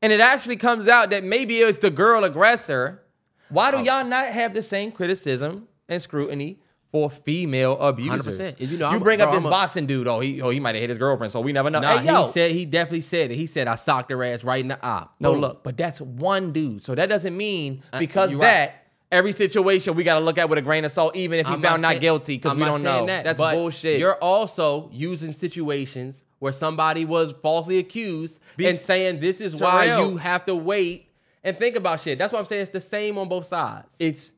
and 0.00 0.12
it 0.12 0.20
actually 0.20 0.56
comes 0.56 0.86
out 0.88 1.10
that 1.10 1.24
maybe 1.24 1.60
it 1.60 1.64
was 1.64 1.78
the 1.80 1.90
girl 1.90 2.24
aggressor, 2.24 3.02
why 3.48 3.70
Oh. 3.72 3.78
do 3.78 3.84
y'all 3.84 4.04
not 4.04 4.26
have 4.26 4.54
the 4.54 4.62
same 4.62 4.92
criticism 4.92 5.66
and 5.88 6.00
scrutiny 6.00 6.60
for 6.92 7.10
female 7.10 7.76
abusers? 7.80 8.38
100%. 8.38 8.60
You 8.60 8.78
know, 8.78 8.92
you 8.92 9.00
bring 9.00 9.20
up 9.20 9.32
this 9.34 9.42
a- 9.44 9.48
boxing 9.48 9.86
dude. 9.86 10.06
Oh, 10.06 10.20
he 10.20 10.40
oh 10.40 10.50
he 10.50 10.60
might 10.60 10.74
have 10.74 10.80
hit 10.82 10.90
his 10.90 10.98
girlfriend, 10.98 11.32
so 11.32 11.40
we 11.40 11.52
never 11.52 11.70
know. 11.70 11.80
Nah, 11.80 11.98
hey, 11.98 12.06
yo, 12.06 12.26
he 12.26 12.32
said 12.32 12.52
he 12.52 12.64
definitely 12.66 13.00
said 13.02 13.30
it. 13.30 13.36
He 13.36 13.46
said 13.46 13.66
I 13.66 13.74
socked 13.74 14.10
her 14.12 14.22
ass 14.24 14.44
right 14.44 14.60
in 14.60 14.68
the 14.68 14.84
eye. 14.84 15.06
no, 15.20 15.32
Boom. 15.32 15.40
look, 15.40 15.64
but 15.64 15.76
that's 15.76 16.00
one 16.00 16.52
dude. 16.52 16.82
So 16.84 16.94
that 16.94 17.08
doesn't 17.08 17.36
mean 17.36 17.82
Uh, 17.92 17.98
because 17.98 18.30
you 18.30 18.38
that 18.38 18.60
right. 18.68 18.72
every 19.10 19.32
situation 19.32 19.94
we 19.96 20.04
got 20.04 20.18
to 20.18 20.24
look 20.24 20.38
at 20.38 20.48
with 20.48 20.58
a 20.58 20.62
grain 20.62 20.84
of 20.84 20.92
salt, 20.92 21.16
even 21.16 21.38
if 21.40 21.46
he 21.46 21.56
found 21.56 21.82
not 21.82 21.88
saying- 21.90 22.00
guilty, 22.00 22.36
because 22.36 22.56
we 22.56 22.64
don't 22.64 22.82
know. 22.82 23.06
that, 23.06 23.24
that's 23.24 23.40
bullshit. 23.40 23.98
You're 23.98 24.14
also 24.16 24.88
using 24.92 25.32
situations 25.32 26.22
where 26.38 26.52
somebody 26.52 27.04
was 27.04 27.32
falsely 27.42 27.78
accused 27.78 28.38
Be- 28.56 28.66
and 28.68 28.78
saying 28.78 29.20
this 29.20 29.40
is 29.40 29.56
why 29.56 29.86
Terrell. 29.86 30.10
you 30.12 30.16
have 30.18 30.44
to 30.46 30.54
wait 30.54 31.10
and 31.42 31.56
think 31.56 31.76
about 31.76 32.00
shit. 32.00 32.18
That's 32.18 32.32
what 32.32 32.38
I'm 32.40 32.46
saying. 32.46 32.62
It's 32.62 32.70
the 32.72 32.80
same 32.80 33.16
on 33.18 33.28
both 33.28 33.46
sides. 33.46 33.94
it's 33.98 34.30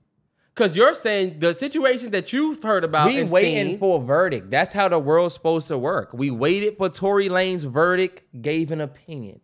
Because 0.55 0.77
you're 0.77 0.94
saying 0.94 1.39
the 1.40 1.55
situations 1.55 2.10
that 2.12 2.32
you've 2.32 2.62
heard 2.62 2.85
about. 2.85 3.09
we 3.09 3.20
and 3.20 3.31
waiting 3.31 3.66
seen- 3.73 3.78
for 3.78 4.01
a 4.01 4.05
verdict. 4.05 4.51
That's 4.51 4.73
how 4.74 4.89
the 4.89 4.98
world's 4.98 5.35
supposed 5.35 5.68
to 5.68 5.78
work. 5.78 6.10
We 6.12 6.31
waited 6.31 6.77
for 6.77 6.89
Tory 6.89 7.28
Lanez 7.28 7.62
verdict, 7.64 8.23
gave 8.43 8.70
an 8.70 8.81
opinion. 8.81 9.40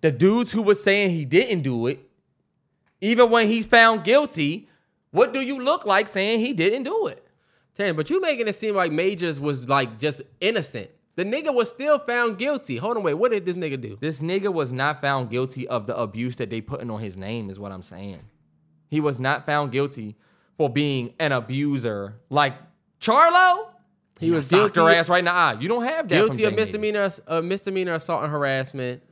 The 0.00 0.10
dudes 0.12 0.52
who 0.52 0.62
were 0.62 0.74
saying 0.74 1.10
he 1.10 1.24
didn't 1.24 1.62
do 1.62 1.86
it, 1.86 2.00
even 3.00 3.30
when 3.30 3.48
he's 3.48 3.66
found 3.66 4.04
guilty, 4.04 4.68
what 5.10 5.32
do 5.32 5.40
you 5.40 5.60
look 5.62 5.86
like 5.86 6.08
saying 6.08 6.40
he 6.40 6.52
didn't 6.52 6.82
do 6.84 7.06
it? 7.06 7.26
Ten, 7.76 7.96
but 7.96 8.08
you 8.08 8.20
making 8.20 8.46
it 8.48 8.54
seem 8.54 8.74
like 8.76 8.92
Majors 8.92 9.40
was 9.40 9.68
like 9.68 9.98
just 9.98 10.22
innocent. 10.40 10.90
The 11.16 11.24
nigga 11.24 11.54
was 11.54 11.68
still 11.70 11.98
found 12.00 12.38
guilty. 12.38 12.76
Hold 12.78 12.96
on, 12.96 13.02
wait. 13.04 13.14
What 13.14 13.30
did 13.30 13.44
this 13.46 13.54
nigga 13.56 13.80
do? 13.80 13.96
This 14.00 14.18
nigga 14.20 14.52
was 14.52 14.72
not 14.72 15.00
found 15.00 15.30
guilty 15.30 15.66
of 15.68 15.86
the 15.86 15.96
abuse 15.96 16.36
that 16.36 16.50
they 16.50 16.60
putting 16.60 16.90
on 16.90 17.00
his 17.00 17.16
name, 17.16 17.50
is 17.50 17.58
what 17.58 17.70
I'm 17.72 17.82
saying. 17.84 18.20
He 18.90 19.00
was 19.00 19.18
not 19.20 19.46
found 19.46 19.70
guilty 19.72 20.16
for 20.56 20.68
being 20.68 21.14
an 21.20 21.30
abuser. 21.32 22.16
Like 22.30 22.54
Charlo, 23.00 23.68
He 24.18 24.30
was 24.32 24.48
guilty- 24.48 24.80
ass 24.80 25.08
right 25.08 25.18
in 25.20 25.24
the 25.26 25.30
eye. 25.32 25.56
You 25.60 25.68
don't 25.68 25.84
have 25.84 26.08
that. 26.08 26.14
Guilty 26.14 26.44
of 26.44 26.54
misdemeanor, 26.54 27.10
uh, 27.28 27.40
misdemeanor 27.40 27.94
assault 27.94 28.22
and 28.24 28.32
harassment. 28.32 29.02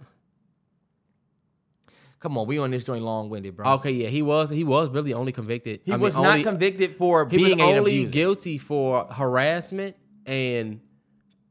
Come 2.21 2.39
on, 2.39 2.47
we 2.47 2.59
on 2.59 2.71
this 2.71 2.85
joint 2.85 3.03
long 3.03 3.31
winded, 3.31 3.57
bro. 3.57 3.67
Okay, 3.75 3.91
yeah, 3.91 4.09
he 4.09 4.23
was. 4.23 4.49
He 4.49 4.63
was 4.63 4.89
really 4.91 5.13
only 5.13 5.33
convicted. 5.33 5.81
He 5.85 5.93
I 5.93 5.97
mean, 5.97 6.03
was 6.03 6.15
not 6.17 6.27
only- 6.27 6.43
convicted 6.45 6.97
for 6.97 7.29
He 7.29 7.37
being 7.37 7.59
was 7.59 7.67
only 7.79 7.99
abuser. 8.03 8.13
guilty 8.13 8.59
for 8.59 9.07
harassment 9.07 9.97
and 10.25 10.81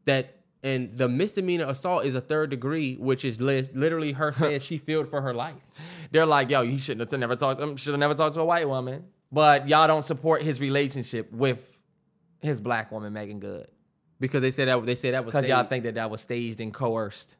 that 0.05 0.37
and 0.63 0.95
the 0.97 1.07
misdemeanor 1.09 1.65
assault 1.65 2.05
is 2.05 2.13
a 2.15 2.21
third 2.21 2.49
degree, 2.51 2.95
which 2.95 3.25
is 3.25 3.41
li- 3.41 3.69
literally 3.73 4.11
her 4.11 4.31
saying 4.37 4.61
she 4.61 4.77
feared 4.77 5.09
for 5.09 5.21
her 5.21 5.33
life. 5.33 5.55
They're 6.11 6.25
like, 6.25 6.49
yo, 6.49 6.63
he 6.63 6.77
shouldn't 6.77 7.09
have 7.11 7.19
never 7.19 7.35
talked. 7.35 7.61
Um, 7.61 7.77
should 7.77 7.93
have 7.93 7.99
never 7.99 8.13
talked 8.13 8.35
to 8.35 8.41
a 8.41 8.45
white 8.45 8.67
woman. 8.67 9.05
But 9.31 9.67
y'all 9.67 9.87
don't 9.87 10.05
support 10.05 10.41
his 10.41 10.59
relationship 10.59 11.31
with 11.31 11.67
his 12.41 12.59
black 12.59 12.91
woman, 12.91 13.13
Meagan 13.13 13.39
Good, 13.39 13.67
Because 14.19 14.41
they 14.41 14.51
said 14.51 14.67
that 14.67 14.85
they 14.85 14.95
said 14.95 15.13
that 15.13 15.25
was 15.25 15.33
because 15.33 15.47
y'all 15.47 15.63
think 15.63 15.85
that 15.85 15.95
that 15.95 16.09
was 16.11 16.21
staged 16.21 16.59
and 16.59 16.73
coerced. 16.73 17.37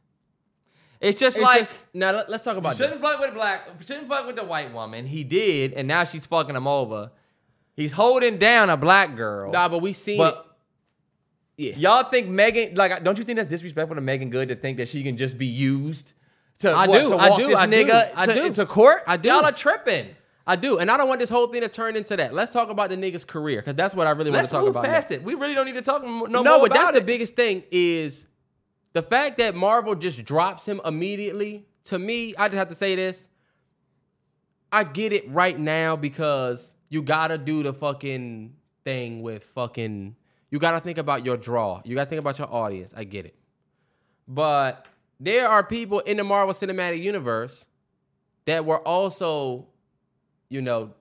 It's 1.00 1.20
just 1.20 1.38
It's 1.38 1.44
like 1.44 1.62
just- 1.62 1.74
now 1.94 2.12
let, 2.12 2.30
us 2.30 2.42
talk 2.44 2.58
about 2.58 2.78
shouldn't 2.78 3.02
fuck 3.02 3.20
with 3.20 3.34
black, 3.34 3.68
shouldn't 3.86 4.08
fuck 4.08 4.28
with 4.28 4.36
the 4.36 4.44
white 4.46 4.72
woman. 4.74 5.06
He 5.08 5.24
did, 5.24 5.74
and 5.74 5.88
now 5.88 6.04
she's 6.04 6.26
fucking 6.26 6.56
him 6.56 6.68
over. 6.68 7.12
He's 7.76 7.94
holding 7.94 8.38
down 8.38 8.70
a 8.70 8.78
black 8.78 9.16
girl. 9.16 9.52
Nah, 9.52 9.68
but 9.68 9.80
we 9.80 9.94
seen 9.94 10.18
but. 10.18 10.51
Yeah. 11.62 11.76
y'all 11.78 12.10
think 12.10 12.28
Meagan 12.28 12.76
like? 12.76 13.04
Don't 13.04 13.18
you 13.18 13.24
think 13.24 13.38
that's 13.38 13.50
disrespectful 13.50 13.96
to 13.96 14.02
Meagan 14.02 14.30
Good 14.30 14.50
to 14.50 14.56
think 14.56 14.78
that 14.78 14.88
she 14.90 15.04
can 15.04 15.16
just 15.16 15.38
be 15.38 15.46
used 15.46 16.14
to 16.60 16.72
I 16.72 16.88
what, 16.88 17.00
do, 17.00 17.10
to 17.10 17.16
I 17.16 17.30
walk 17.30 17.40
do, 17.40 17.48
this 17.48 17.56
I 17.56 17.66
do, 17.68 17.72
nigga 17.72 18.12
I 18.16 18.26
to, 18.26 18.34
do. 18.34 18.46
into 18.46 18.66
court? 18.66 19.04
I 19.06 19.18
do. 19.18 19.30
Y'all 19.30 19.46
are 19.46 19.52
tripping. 19.52 20.16
I 20.48 20.56
do, 20.56 20.80
and 20.80 20.90
I 20.90 20.98
don't 20.98 21.08
want 21.08 21.20
this 21.20 21.30
whole 21.30 21.48
thing 21.48 21.62
to 21.62 21.70
turn 21.70 21.96
into 21.96 22.18
that. 22.18 22.34
Let's 22.34 22.52
talk 22.52 22.70
about 22.70 22.90
the 22.90 22.96
nigga's 22.98 23.24
career 23.24 23.58
because 23.58 23.76
that's 23.76 23.94
what 23.94 24.08
I 24.08 24.12
really 24.12 24.32
want 24.32 24.46
to 24.46 24.52
talk 24.52 24.62
move 24.62 24.72
about. 24.72 24.86
past 24.86 25.12
it. 25.12 25.24
We 25.24 25.36
really 25.36 25.54
don't 25.54 25.68
need 25.68 25.76
to 25.76 25.84
talk 25.84 26.04
no, 26.04 26.26
No, 26.26 26.26
more 26.26 26.44
No, 26.44 26.60
but 26.62 26.74
that's 26.74 26.98
the 26.98 27.02
biggest 27.04 27.36
thing 27.36 27.64
is 27.72 28.26
the 28.94 29.04
fact 29.04 29.38
that 29.38 29.56
Marvel 29.56 29.94
just 29.94 30.24
drops 30.24 30.66
him 30.66 30.82
immediately. 30.84 31.68
To 31.86 32.00
me, 32.00 32.34
I 32.38 32.48
just 32.48 32.58
have 32.58 32.70
to 32.70 32.76
say 32.76 32.96
this. 32.96 33.28
I 34.72 34.84
get 34.84 35.14
it 35.14 35.30
right 35.30 35.58
now 35.58 35.96
because 35.96 36.72
you 36.90 37.02
gotta 37.04 37.38
do 37.38 37.62
the 37.64 37.74
fucking 37.74 38.56
thing 38.84 39.22
with 39.22 39.44
fucking. 39.56 40.16
You 40.52 40.60
gotta 40.60 40.80
think 40.82 40.98
about 40.98 41.26
your 41.26 41.38
draw. 41.38 41.82
You 41.84 41.96
gotta 41.96 42.10
think 42.10 42.20
about 42.20 42.38
your 42.38 42.54
audience. 42.54 42.94
I 42.96 43.06
get 43.06 43.26
it, 43.26 43.36
but 44.28 44.86
there 45.20 45.48
are 45.48 45.64
people 45.64 46.00
in 46.00 46.18
the 46.18 46.24
Marvel 46.24 46.54
Cinematic 46.54 47.02
Universe 47.02 47.66
that 48.46 48.66
were 48.66 48.80
also, 48.80 49.68
you 50.50 50.62
know, 50.62 50.92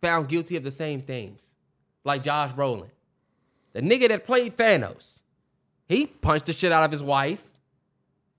found 0.00 0.28
guilty 0.28 0.56
of 0.56 0.64
the 0.64 0.70
same 0.70 1.00
things, 1.00 1.40
like 2.04 2.22
Josh 2.22 2.52
Brolin. 2.52 2.90
The 3.74 3.80
nigga 3.82 4.08
that 4.08 4.26
played 4.26 4.56
Thanos, 4.56 5.18
he 5.86 6.06
punched 6.06 6.46
the 6.46 6.52
shit 6.52 6.72
out 6.72 6.84
of 6.84 6.90
his 6.90 7.02
wife, 7.02 7.42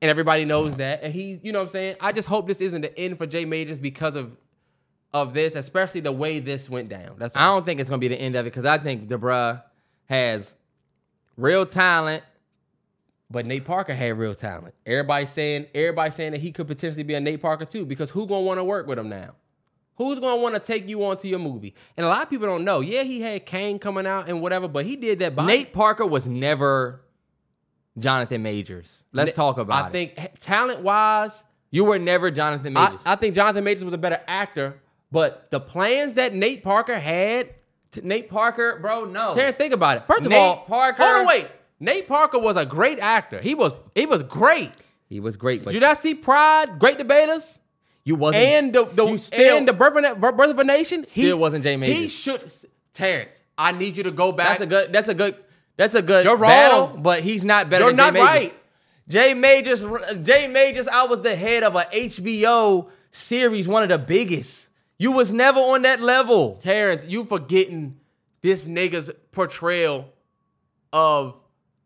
and 0.01 0.09
everybody 0.09 0.43
knows 0.43 0.75
that. 0.77 1.03
And 1.03 1.13
he, 1.13 1.39
you 1.43 1.51
know 1.51 1.59
what 1.59 1.67
I'm 1.67 1.71
saying? 1.71 1.95
I 1.99 2.11
just 2.11 2.27
hope 2.27 2.47
this 2.47 2.61
isn't 2.61 2.81
the 2.81 2.97
end 2.97 3.17
for 3.17 3.27
Jay 3.27 3.45
Majors 3.45 3.79
because 3.79 4.15
of 4.15 4.35
of 5.13 5.33
this, 5.33 5.55
especially 5.55 6.01
the 6.01 6.11
way 6.11 6.39
this 6.39 6.69
went 6.69 6.89
down. 6.89 7.15
That's 7.17 7.35
I 7.35 7.45
don't 7.45 7.65
think 7.65 7.79
it's 7.79 7.89
gonna 7.89 7.99
be 7.99 8.07
the 8.07 8.19
end 8.19 8.35
of 8.35 8.45
it 8.45 8.53
because 8.53 8.65
I 8.65 8.77
think 8.77 9.07
bruh 9.07 9.61
has 10.05 10.53
real 11.37 11.65
talent. 11.65 12.23
But 13.31 13.45
Nate 13.45 13.63
Parker 13.63 13.93
had 13.93 14.17
real 14.17 14.33
talent. 14.33 14.73
Everybody 14.87 15.27
saying, 15.27 15.67
everybody 15.75 16.09
saying 16.11 16.31
that 16.31 16.41
he 16.41 16.51
could 16.51 16.65
potentially 16.65 17.03
be 17.03 17.13
a 17.13 17.19
Nate 17.19 17.41
Parker 17.41 17.65
too, 17.65 17.85
because 17.85 18.09
who 18.09 18.25
gonna 18.25 18.41
want 18.41 18.59
to 18.59 18.63
work 18.63 18.87
with 18.87 18.97
him 18.97 19.09
now? 19.09 19.35
Who's 19.97 20.19
gonna 20.19 20.41
want 20.41 20.55
to 20.55 20.59
take 20.59 20.87
you 20.87 21.03
onto 21.05 21.27
your 21.27 21.39
movie? 21.39 21.75
And 21.95 22.05
a 22.05 22.09
lot 22.09 22.23
of 22.23 22.29
people 22.29 22.47
don't 22.47 22.63
know. 22.63 22.79
Yeah, 22.79 23.03
he 23.03 23.21
had 23.21 23.45
Kane 23.45 23.77
coming 23.77 24.07
out 24.07 24.29
and 24.29 24.41
whatever, 24.41 24.67
but 24.67 24.85
he 24.85 24.95
did 24.95 25.19
that. 25.19 25.35
Body. 25.35 25.47
Nate 25.47 25.73
Parker 25.73 26.05
was 26.05 26.25
never 26.25 27.01
Jonathan 27.97 28.41
Majors. 28.41 29.03
Let's 29.11 29.33
talk 29.33 29.57
about 29.57 29.75
I 29.75 29.85
it. 29.85 29.89
I 29.89 29.91
think 29.91 30.39
talent 30.39 30.81
wise, 30.81 31.43
you 31.69 31.83
were 31.83 31.99
never 31.99 32.31
Jonathan 32.31 32.75
I, 32.77 32.85
Majors. 32.85 33.01
I 33.05 33.15
think 33.15 33.35
Jonathan 33.35 33.63
Majors 33.63 33.83
was 33.83 33.93
a 33.93 33.97
better 33.97 34.21
actor. 34.27 34.79
But 35.11 35.49
the 35.51 35.59
plans 35.59 36.13
that 36.15 36.33
Nate 36.33 36.63
Parker 36.63 36.97
had, 36.99 37.49
Nate 38.03 38.29
Parker, 38.29 38.77
bro, 38.81 39.05
no. 39.05 39.33
Terrence, 39.33 39.57
think 39.57 39.73
about 39.73 39.97
it. 39.97 40.07
First 40.07 40.21
of 40.21 40.29
Nate 40.29 40.37
all, 40.37 40.57
Parker- 40.67 41.03
Hold 41.03 41.15
on, 41.21 41.25
wait. 41.25 41.47
Nate 41.79 42.07
Parker 42.07 42.37
was 42.37 42.57
a 42.57 42.65
great 42.65 42.99
actor. 42.99 43.39
He 43.39 43.55
was 43.55 43.73
he 43.95 44.05
was 44.05 44.21
great. 44.23 44.75
he 45.07 45.19
was 45.19 45.35
great, 45.37 45.63
Did 45.65 45.73
you 45.73 45.79
not 45.79 45.97
see 45.97 46.13
Pride, 46.13 46.77
Great 46.77 46.97
Debaters? 46.97 47.57
you 48.03 48.15
wasn't. 48.15 48.43
and 48.43 48.73
the, 48.73 48.85
the 48.85 49.17
still- 49.17 49.57
and 49.57 49.67
the 49.67 49.73
birth 49.73 49.95
of, 49.97 50.03
a- 50.23 50.31
birth 50.31 50.49
of 50.51 50.59
a 50.59 50.63
nation. 50.63 51.05
Still 51.09 51.39
wasn't 51.39 51.63
Jay 51.63 51.77
He 51.79 52.07
should. 52.09 52.51
Terrence, 52.93 53.41
I 53.57 53.71
need 53.71 53.97
you 53.97 54.03
to 54.03 54.11
go 54.11 54.31
back. 54.31 54.59
That's 54.59 54.61
a 54.61 54.65
good. 54.65 54.91
That's 54.93 55.07
a 55.09 55.13
good. 55.13 55.37
That's 55.77 55.95
a 55.95 56.01
good 56.01 56.25
You're 56.25 56.37
battle, 56.37 56.89
wrong. 56.89 57.01
but 57.01 57.21
he's 57.23 57.43
not 57.45 57.69
better 57.69 57.85
You're 57.85 57.93
than 57.93 58.13
Jay 58.13 58.19
not 58.19 58.33
Majors. 58.33 58.51
right. 58.51 58.55
Jay 59.07 59.33
Majors. 59.33 59.85
Jay 60.23 60.47
Majors. 60.47 60.87
I 60.89 61.05
was 61.05 61.21
the 61.21 61.35
head 61.35 61.63
of 61.63 61.75
a 61.75 61.83
HBO 61.93 62.89
series, 63.11 63.67
one 63.67 63.83
of 63.83 63.89
the 63.89 63.97
biggest. 63.97 64.67
You 64.99 65.11
was 65.13 65.31
never 65.33 65.59
on 65.59 65.81
that 65.83 66.01
level. 66.01 66.59
Terrence, 66.61 67.05
you 67.07 67.23
forgetting 67.25 67.97
this 68.41 68.65
nigga's 68.65 69.09
portrayal 69.31 70.09
of 70.93 71.35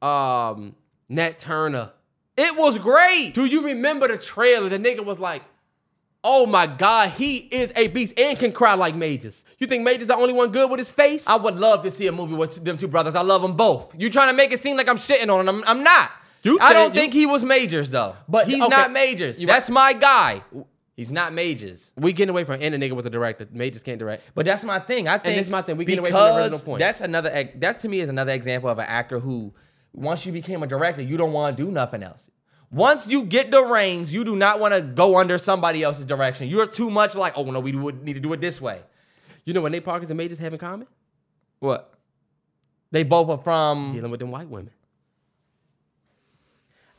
um 0.01 0.75
Nat 1.09 1.39
Turner. 1.39 1.91
It 2.35 2.55
was 2.57 2.79
great. 2.79 3.33
Do 3.35 3.45
you 3.45 3.65
remember 3.65 4.07
the 4.07 4.17
trailer? 4.17 4.67
The 4.67 4.79
nigga 4.79 5.05
was 5.05 5.19
like, 5.19 5.43
"Oh 6.23 6.45
my 6.47 6.65
god, 6.65 7.11
he 7.11 7.37
is 7.37 7.71
a 7.75 7.87
beast 7.89 8.19
and 8.19 8.37
can 8.37 8.51
cry 8.51 8.73
like 8.73 8.95
Majors." 8.95 9.43
You 9.59 9.67
think 9.67 9.83
Majors 9.83 10.07
the 10.07 10.15
only 10.15 10.33
one 10.33 10.51
good 10.51 10.69
with 10.71 10.79
his 10.79 10.89
face? 10.89 11.23
I 11.27 11.35
would 11.35 11.59
love 11.59 11.83
to 11.83 11.91
see 11.91 12.07
a 12.07 12.11
movie 12.11 12.33
with 12.33 12.63
them 12.65 12.77
two 12.77 12.87
brothers. 12.87 13.13
I 13.15 13.21
love 13.21 13.43
them 13.43 13.53
both. 13.53 13.93
You 13.97 14.09
trying 14.09 14.29
to 14.29 14.35
make 14.35 14.51
it 14.51 14.59
seem 14.59 14.75
like 14.75 14.89
I'm 14.89 14.97
shitting 14.97 15.29
on 15.31 15.45
them? 15.45 15.57
I'm, 15.67 15.77
I'm 15.77 15.83
not. 15.83 16.09
You 16.41 16.57
I 16.59 16.73
don't 16.73 16.93
you- 16.93 16.99
think 16.99 17.13
he 17.13 17.25
was 17.27 17.43
Majors 17.45 17.89
though. 17.91 18.15
But- 18.27 18.47
he's 18.47 18.61
okay. 18.61 18.69
not 18.69 18.91
Majors. 18.91 19.37
That's 19.37 19.69
my 19.69 19.93
guy. 19.93 20.41
He's 20.95 21.11
not 21.11 21.33
Majors. 21.33 21.91
we 21.95 22.13
getting 22.13 22.29
away 22.29 22.43
from 22.43 22.61
any 22.61 22.77
nigga 22.77 22.95
was 22.95 23.05
a 23.05 23.09
director. 23.09 23.47
Majors 23.51 23.81
can't 23.81 23.97
direct. 23.97 24.23
But 24.35 24.45
that's 24.45 24.63
my 24.63 24.77
thing. 24.79 25.07
I 25.07 25.17
think 25.17 25.35
this 25.35 25.47
is 25.47 25.51
my 25.51 25.63
thing. 25.63 25.75
We 25.75 25.85
get 25.85 25.97
away 25.97 26.11
from 26.11 26.19
the 26.19 26.37
original 26.37 26.59
point. 26.59 26.79
That's 26.79 27.01
another. 27.01 27.49
That 27.55 27.79
to 27.79 27.89
me 27.89 27.99
is 27.99 28.09
another 28.09 28.31
example 28.31 28.69
of 28.69 28.77
an 28.77 28.85
actor 28.87 29.19
who, 29.19 29.53
once 29.91 30.25
you 30.25 30.31
became 30.31 30.61
a 30.61 30.67
director, 30.67 31.01
you 31.01 31.17
don't 31.17 31.33
want 31.33 31.57
to 31.57 31.63
do 31.63 31.71
nothing 31.71 32.03
else. 32.03 32.29
Once 32.69 33.07
you 33.07 33.23
get 33.25 33.51
the 33.51 33.63
reins, 33.63 34.13
you 34.13 34.23
do 34.23 34.35
not 34.35 34.59
want 34.59 34.73
to 34.73 34.81
go 34.81 35.17
under 35.17 35.37
somebody 35.37 35.83
else's 35.83 36.05
direction. 36.05 36.47
You're 36.47 36.67
too 36.67 36.89
much 36.91 37.15
like, 37.15 37.33
oh 37.37 37.43
no, 37.43 37.59
we 37.59 37.75
would 37.75 38.03
need 38.03 38.13
to 38.13 38.19
do 38.19 38.33
it 38.33 38.41
this 38.41 38.61
way. 38.61 38.81
You 39.45 39.53
know 39.53 39.61
what 39.61 39.71
Nate 39.71 39.85
Parkers 39.85 40.09
and 40.09 40.17
Majors 40.17 40.37
have 40.37 40.53
in 40.53 40.59
common? 40.59 40.87
What? 41.59 41.93
They 42.91 43.03
both 43.03 43.29
are 43.29 43.37
from. 43.37 43.93
dealing 43.93 44.11
with 44.11 44.19
them 44.19 44.31
white 44.31 44.47
women. 44.47 44.71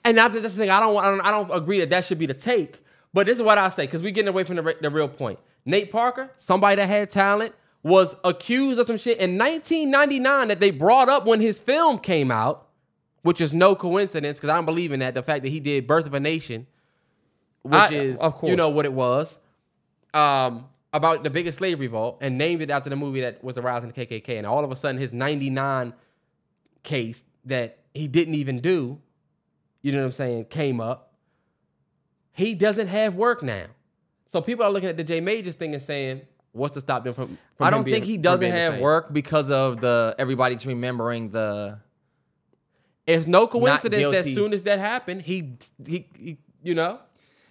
And 0.04 0.16
now 0.16 0.28
that's 0.28 0.42
the 0.42 0.50
thing. 0.50 0.70
I 0.70 0.80
don't, 0.80 0.96
I 0.96 1.04
don't. 1.04 1.20
I 1.20 1.30
don't 1.30 1.50
agree 1.50 1.80
that 1.80 1.90
that 1.90 2.04
should 2.04 2.18
be 2.18 2.26
the 2.26 2.34
take. 2.34 2.84
But 3.14 3.26
this 3.26 3.36
is 3.38 3.42
what 3.42 3.56
I 3.56 3.70
say 3.70 3.84
because 3.86 4.02
we're 4.02 4.10
getting 4.10 4.28
away 4.28 4.44
from 4.44 4.56
the, 4.56 4.76
the 4.80 4.90
real 4.90 5.08
point. 5.08 5.38
Nate 5.64 5.90
Parker, 5.90 6.30
somebody 6.36 6.76
that 6.76 6.86
had 6.88 7.08
talent, 7.10 7.54
was 7.82 8.16
accused 8.24 8.78
of 8.80 8.86
some 8.86 8.98
shit 8.98 9.18
in 9.18 9.38
1999 9.38 10.48
that 10.48 10.60
they 10.60 10.70
brought 10.70 11.08
up 11.08 11.24
when 11.26 11.40
his 11.40 11.60
film 11.60 11.98
came 11.98 12.30
out, 12.30 12.66
which 13.22 13.40
is 13.40 13.52
no 13.52 13.74
coincidence 13.74 14.38
because 14.38 14.50
I 14.50 14.56
don't 14.56 14.66
believe 14.66 14.92
in 14.92 15.00
that. 15.00 15.14
The 15.14 15.22
fact 15.22 15.44
that 15.44 15.50
he 15.50 15.60
did 15.60 15.86
Birth 15.86 16.06
of 16.06 16.12
a 16.12 16.20
Nation 16.20 16.66
which 17.62 17.74
I- 17.74 17.94
is 17.94 18.20
of 18.20 18.34
course. 18.34 18.50
you 18.50 18.56
know 18.56 18.68
what 18.68 18.84
it 18.84 18.92
was, 18.92 19.38
um, 20.12 20.66
about 20.92 21.24
the 21.24 21.30
biggest 21.30 21.58
slave 21.58 21.80
revolt, 21.80 22.18
and 22.20 22.36
named 22.36 22.62
it 22.62 22.70
after 22.70 22.90
the 22.90 22.96
movie 22.96 23.20
that 23.22 23.42
was 23.42 23.54
the 23.54 23.62
rise 23.62 23.82
of 23.84 23.92
the 23.94 24.06
KKK. 24.06 24.36
And 24.38 24.46
all 24.46 24.64
of 24.64 24.70
a 24.70 24.76
sudden, 24.76 25.00
his 25.00 25.12
'99 25.12 25.94
case 26.82 27.22
that 27.46 27.78
he 27.94 28.06
didn't 28.06 28.34
even 28.34 28.60
do, 28.60 29.00
you 29.82 29.92
know 29.92 30.00
what 30.00 30.06
I'm 30.06 30.12
saying, 30.12 30.44
came 30.46 30.80
up. 30.80 31.13
He 32.35 32.55
doesn't 32.55 32.89
have 32.89 33.15
work 33.15 33.43
now, 33.43 33.66
so 34.31 34.40
people 34.43 34.65
are 34.65 34.70
looking 34.70 34.89
at 34.90 34.97
the 34.97 35.05
J 35.05 35.20
Majors 35.20 35.55
thing 35.55 35.73
and 35.73 35.82
saying, 35.82 36.23
"What's 36.52 36.74
to 36.74 36.81
stop 36.81 37.05
them 37.05 37.15
from?" 37.15 37.39
from 37.56 37.66
I 37.66 37.70
don't 37.70 37.85
being- 37.85 37.94
think 37.94 38.05
he 38.06 38.16
doesn't 38.19 38.51
have 38.51 38.81
work 38.81 39.12
because 39.12 39.51
of 39.51 39.81
the 39.81 40.15
everybody's 40.19 40.66
remembering 40.66 41.31
the. 41.31 41.78
It's 43.06 43.27
no 43.27 43.47
coincidence 43.47 44.02
that 44.12 44.27
as 44.27 44.35
soon 44.35 44.52
as 44.55 44.62
that 44.62 44.78
happened, 44.78 45.23
he, 45.23 45.59
he, 45.86 46.06
he 46.19 46.39
you 46.62 46.74
know, 46.74 47.01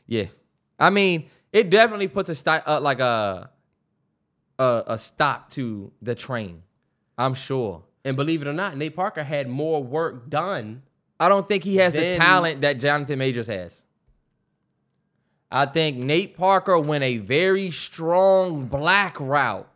Yeah, 0.07 0.25
I 0.79 0.89
mean, 0.89 1.29
it 1.51 1.69
definitely 1.69 2.07
puts 2.07 2.27
a 2.29 2.35
sti- 2.35 2.63
uh, 2.65 2.81
like 2.81 2.99
a, 2.99 3.51
a 4.59 4.83
a 4.87 4.97
stop 4.97 5.51
to 5.51 5.91
the 6.01 6.15
train. 6.15 6.63
I'm 7.17 7.35
sure. 7.35 7.83
and 8.03 8.15
believe 8.17 8.41
it 8.41 8.47
or 8.47 8.53
not, 8.53 8.75
Nate 8.75 8.95
Parker 8.95 9.23
had 9.23 9.47
more 9.47 9.81
work 9.83 10.27
done. 10.29 10.81
I 11.19 11.29
don't 11.29 11.47
think 11.47 11.63
he 11.63 11.77
has 11.77 11.93
the 11.93 12.17
talent 12.17 12.61
that 12.61 12.79
Jonathan 12.79 13.19
Majors 13.19 13.45
has. 13.47 13.79
I 15.55 15.67
think 15.67 15.97
Nate 16.03 16.35
Parker 16.35 16.79
went 16.79 17.03
a 17.03 17.19
very 17.19 17.69
strong 17.69 18.65
black 18.65 19.19
route. 19.19 19.67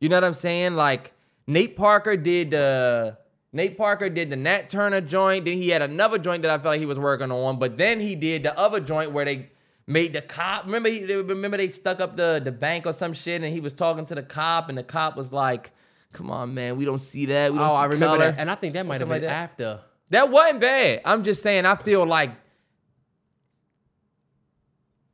You 0.00 0.08
know 0.08 0.16
what 0.16 0.24
I'm 0.24 0.34
saying? 0.34 0.74
Like 0.74 1.12
Nate 1.46 1.76
Parker 1.76 2.16
did 2.16 2.50
the 2.52 3.18
Nate 3.52 3.76
Parker 3.76 4.08
did 4.08 4.30
the 4.30 4.36
Nat 4.36 4.68
Turner 4.68 5.00
joint. 5.00 5.44
Then 5.44 5.56
he 5.56 5.68
had 5.70 5.82
another 5.82 6.18
joint 6.18 6.42
that 6.42 6.50
I 6.50 6.56
felt 6.58 6.66
like 6.72 6.80
he 6.80 6.86
was 6.86 6.98
working 6.98 7.30
on. 7.30 7.58
But 7.58 7.76
then 7.78 8.00
he 8.00 8.14
did 8.14 8.42
the 8.42 8.56
other 8.58 8.80
joint 8.80 9.12
where 9.12 9.24
they 9.24 9.50
made 9.86 10.12
the 10.12 10.20
cop. 10.22 10.64
Remember, 10.64 10.88
he, 10.88 11.00
they- 11.00 11.16
remember 11.16 11.56
they 11.56 11.70
stuck 11.70 12.00
up 12.00 12.16
the 12.16 12.40
the 12.44 12.52
bank 12.52 12.86
or 12.86 12.92
some 12.92 13.12
shit, 13.14 13.42
and 13.42 13.52
he 13.52 13.60
was 13.60 13.72
talking 13.74 14.06
to 14.06 14.14
the 14.14 14.22
cop, 14.22 14.68
and 14.68 14.78
the 14.78 14.82
cop 14.84 15.16
was 15.16 15.32
like, 15.32 15.72
"Come 16.12 16.30
on, 16.30 16.54
man, 16.54 16.76
we 16.76 16.84
don't 16.84 17.00
see 17.00 17.26
that. 17.26 17.52
We 17.52 17.58
don't 17.58 17.68
Oh, 17.70 17.74
I 17.74 17.84
remember 17.86 18.06
color." 18.06 18.30
that, 18.32 18.38
and 18.40 18.50
I 18.50 18.54
think 18.54 18.74
that 18.74 18.86
might 18.86 19.00
have 19.00 19.08
been 19.08 19.22
like 19.22 19.22
that. 19.22 19.30
after. 19.50 19.80
That 20.10 20.30
wasn't 20.30 20.60
bad. 20.60 21.00
I'm 21.04 21.24
just 21.24 21.42
saying, 21.42 21.64
I 21.66 21.76
feel 21.76 22.04
like 22.06 22.30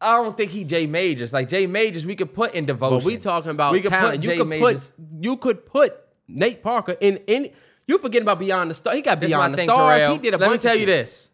I 0.00 0.16
don't 0.22 0.36
think 0.36 0.50
he 0.50 0.64
Jay 0.64 0.86
Majors. 0.86 1.32
Like 1.32 1.48
Jay 1.48 1.66
Majors, 1.66 2.06
we 2.06 2.16
could 2.16 2.32
put 2.32 2.54
in 2.54 2.64
devotion. 2.66 2.98
But 2.98 3.04
we 3.04 3.18
talking 3.18 3.50
about 3.50 3.72
we 3.72 3.80
could 3.80 3.90
talent. 3.90 4.16
put 4.16 4.24
you 4.24 4.30
Jay 4.30 4.36
could 4.38 4.46
Majors. 4.48 4.84
put 4.84 4.92
you 5.20 5.36
could 5.36 5.66
put 5.66 5.94
Nate 6.28 6.62
Parker 6.62 6.96
in 7.00 7.20
any. 7.28 7.52
You 7.86 7.98
forgetting 7.98 8.22
about 8.22 8.38
Beyond 8.38 8.70
the 8.70 8.74
Star? 8.74 8.94
He 8.94 9.02
got 9.02 9.20
Beyond 9.20 9.54
the 9.54 9.56
thing, 9.58 9.68
Stars. 9.68 9.98
Terrell. 9.98 10.12
He 10.12 10.18
did 10.18 10.34
a 10.34 10.38
Let 10.38 10.52
me 10.52 10.58
tell 10.58 10.76
you 10.76 10.86
this. 10.86 11.28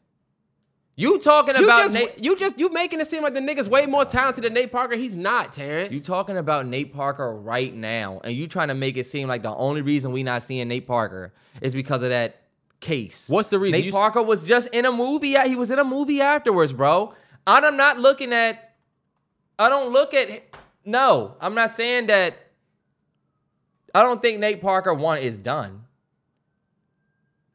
You 0.99 1.19
talking 1.19 1.55
You 1.57 1.65
about 1.65 1.83
just, 1.83 1.95
Nate? 1.95 2.25
you 2.25 2.35
just 2.37 2.59
you 2.59 2.71
making 2.73 3.01
it 3.01 3.07
seem 3.07 3.23
like 3.23 3.35
the 3.35 3.41
nigga's 3.41 3.69
way 3.69 3.85
more 3.85 4.07
talented 4.07 4.45
than 4.45 4.55
Nate 4.55 4.73
Parker. 4.73 4.97
He's 4.97 5.15
not, 5.15 5.53
Terrence. 5.53 5.93
You 5.93 6.01
talking 6.01 6.39
about 6.39 6.67
Nate 6.67 6.95
Parker 6.95 7.35
right 7.35 7.73
now, 7.75 8.21
and 8.25 8.35
you 8.35 8.47
trying 8.47 8.69
to 8.69 8.75
make 8.75 8.97
it 8.97 9.05
seem 9.05 9.29
like 9.29 9.43
the 9.43 9.55
only 9.55 9.83
reason 9.83 10.11
we 10.11 10.23
not 10.23 10.43
seeing 10.43 10.67
Nate 10.69 10.87
Parker 10.87 11.35
is 11.61 11.75
because 11.75 12.03
of 12.03 12.09
that 12.09 12.41
case. 12.81 13.27
What's 13.29 13.51
the 13.51 13.59
reason? 13.59 13.73
Nate 13.79 13.85
You 13.87 13.93
Parker 13.93 14.23
was 14.23 14.47
just 14.47 14.69
in 14.69 14.87
a 14.87 14.93
movie. 14.93 15.37
He 15.47 15.55
was 15.55 15.71
in 15.71 15.79
a 15.79 15.85
movie 15.85 16.23
afterwards, 16.23 16.73
bro. 16.73 17.13
I'm 17.47 17.77
not 17.77 17.99
looking 17.99 18.33
at. 18.33 18.75
I 19.59 19.69
don't 19.69 19.93
look 19.93 20.13
at. 20.15 20.43
No, 20.85 21.37
I'm 21.41 21.55
not 21.55 21.71
saying 21.71 22.09
that. 22.09 22.37
I 23.95 24.03
don't 24.03 24.21
think 24.21 24.41
Nate 24.41 24.61
Parker 24.61 24.93
one 24.93 25.19
is 25.19 25.39
done. 25.39 25.85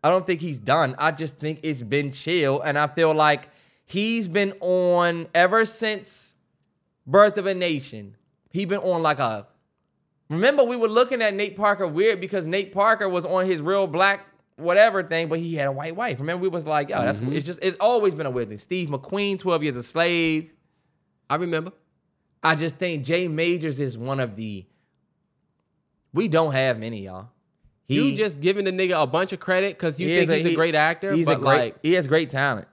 I 0.04 0.10
don't 0.10 0.26
think 0.26 0.42
he's 0.42 0.58
done. 0.58 0.96
I 0.98 1.12
just 1.12 1.38
think 1.38 1.60
it's 1.62 1.84
been 1.84 2.12
chill, 2.12 2.60
and 2.62 2.78
I 2.78 2.88
feel 2.88 3.14
like 3.14 3.50
he's 3.86 4.28
been 4.28 4.54
on 4.60 5.28
ever 5.36 5.66
since 5.66 6.34
Birth 7.06 7.38
of 7.38 7.46
a 7.46 7.54
Nation. 7.54 8.16
He 8.50 8.66
been 8.66 8.80
on 8.80 9.04
like 9.04 9.20
a. 9.20 9.48
Remember, 10.30 10.64
we 10.64 10.78
were 10.78 10.88
looking 10.88 11.22
at 11.22 11.34
Nate 11.36 11.58
Parker 11.58 11.86
weird 11.86 12.20
because 12.20 12.46
Nate 12.46 12.74
Parker 12.74 13.08
was 13.08 13.26
on 13.26 13.46
his 13.46 13.62
real 13.62 13.86
black 13.86 14.26
whatever 14.62 15.04
thing, 15.04 15.28
but 15.28 15.40
he 15.40 15.56
had 15.56 15.68
a 15.68 15.72
white 15.72 15.96
wife. 15.96 16.20
Remember, 16.20 16.42
we 16.42 16.48
was 16.48 16.66
like, 16.66 16.90
yo, 16.90 17.02
that's 17.02 17.20
mm-hmm. 17.20 17.34
it's 17.34 17.46
just 17.46 17.60
it's 17.62 17.78
always 17.80 18.14
been 18.14 18.26
a 18.26 18.32
weird 18.32 18.50
thing. 18.50 18.58
Steve 18.58 18.90
McQueen, 18.90 19.38
twelve 19.38 19.64
years 19.64 19.76
a 19.76 19.84
slave. 19.84 20.52
I 21.30 21.36
remember. 21.36 21.72
I 22.44 22.56
just 22.56 22.78
think 22.78 23.06
Jay 23.06 23.28
Majors 23.28 23.80
is 23.80 23.98
one 23.98 24.20
of 24.20 24.36
the. 24.36 24.66
We 26.14 26.28
don't 26.28 26.52
have 26.52 26.80
many, 26.80 27.04
y'all. 27.04 27.30
you 27.88 28.16
just 28.16 28.42
giving 28.42 28.66
the 28.66 28.72
nigga 28.72 29.02
a 29.02 29.08
bunch 29.08 29.32
of 29.32 29.40
credit 29.40 29.78
because 29.78 30.00
you 30.00 30.08
he 30.08 30.18
think 30.18 30.30
is 30.30 30.36
he's 30.38 30.46
a, 30.46 30.50
he- 30.50 30.56
great 30.56 30.76
actor, 30.76 31.14
He's 31.14 31.26
but 31.26 31.38
a 31.38 31.40
great. 31.40 31.58
like 31.58 31.78
he 31.82 31.94
has 31.94 32.08
great 32.08 32.30
talent, 32.30 32.68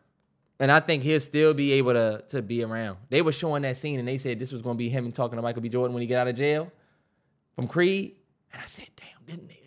and 0.58 0.72
I 0.72 0.80
think 0.80 1.02
he'll 1.02 1.20
still 1.20 1.54
be 1.54 1.72
able 1.72 1.92
to 1.92 2.24
to 2.30 2.42
be 2.42 2.62
around. 2.64 2.98
They 3.10 3.22
were 3.22 3.32
showing 3.32 3.62
that 3.62 3.76
scene, 3.76 3.98
and 3.98 4.08
they 4.08 4.18
said 4.18 4.38
this 4.38 4.52
was 4.52 4.62
going 4.62 4.76
to 4.76 4.78
be 4.78 4.88
him 4.88 5.12
talking 5.12 5.36
to 5.36 5.42
Michael 5.42 5.62
B. 5.62 5.68
Jordan 5.68 5.94
when 5.94 6.00
he 6.00 6.06
get 6.06 6.20
out 6.20 6.28
of 6.28 6.34
jail 6.36 6.72
from 7.54 7.68
Creed. 7.68 8.14
And 8.52 8.62
I 8.62 8.64
said, 8.64 8.88
damn, 8.96 9.08
didn't 9.26 9.48
got 9.48 9.57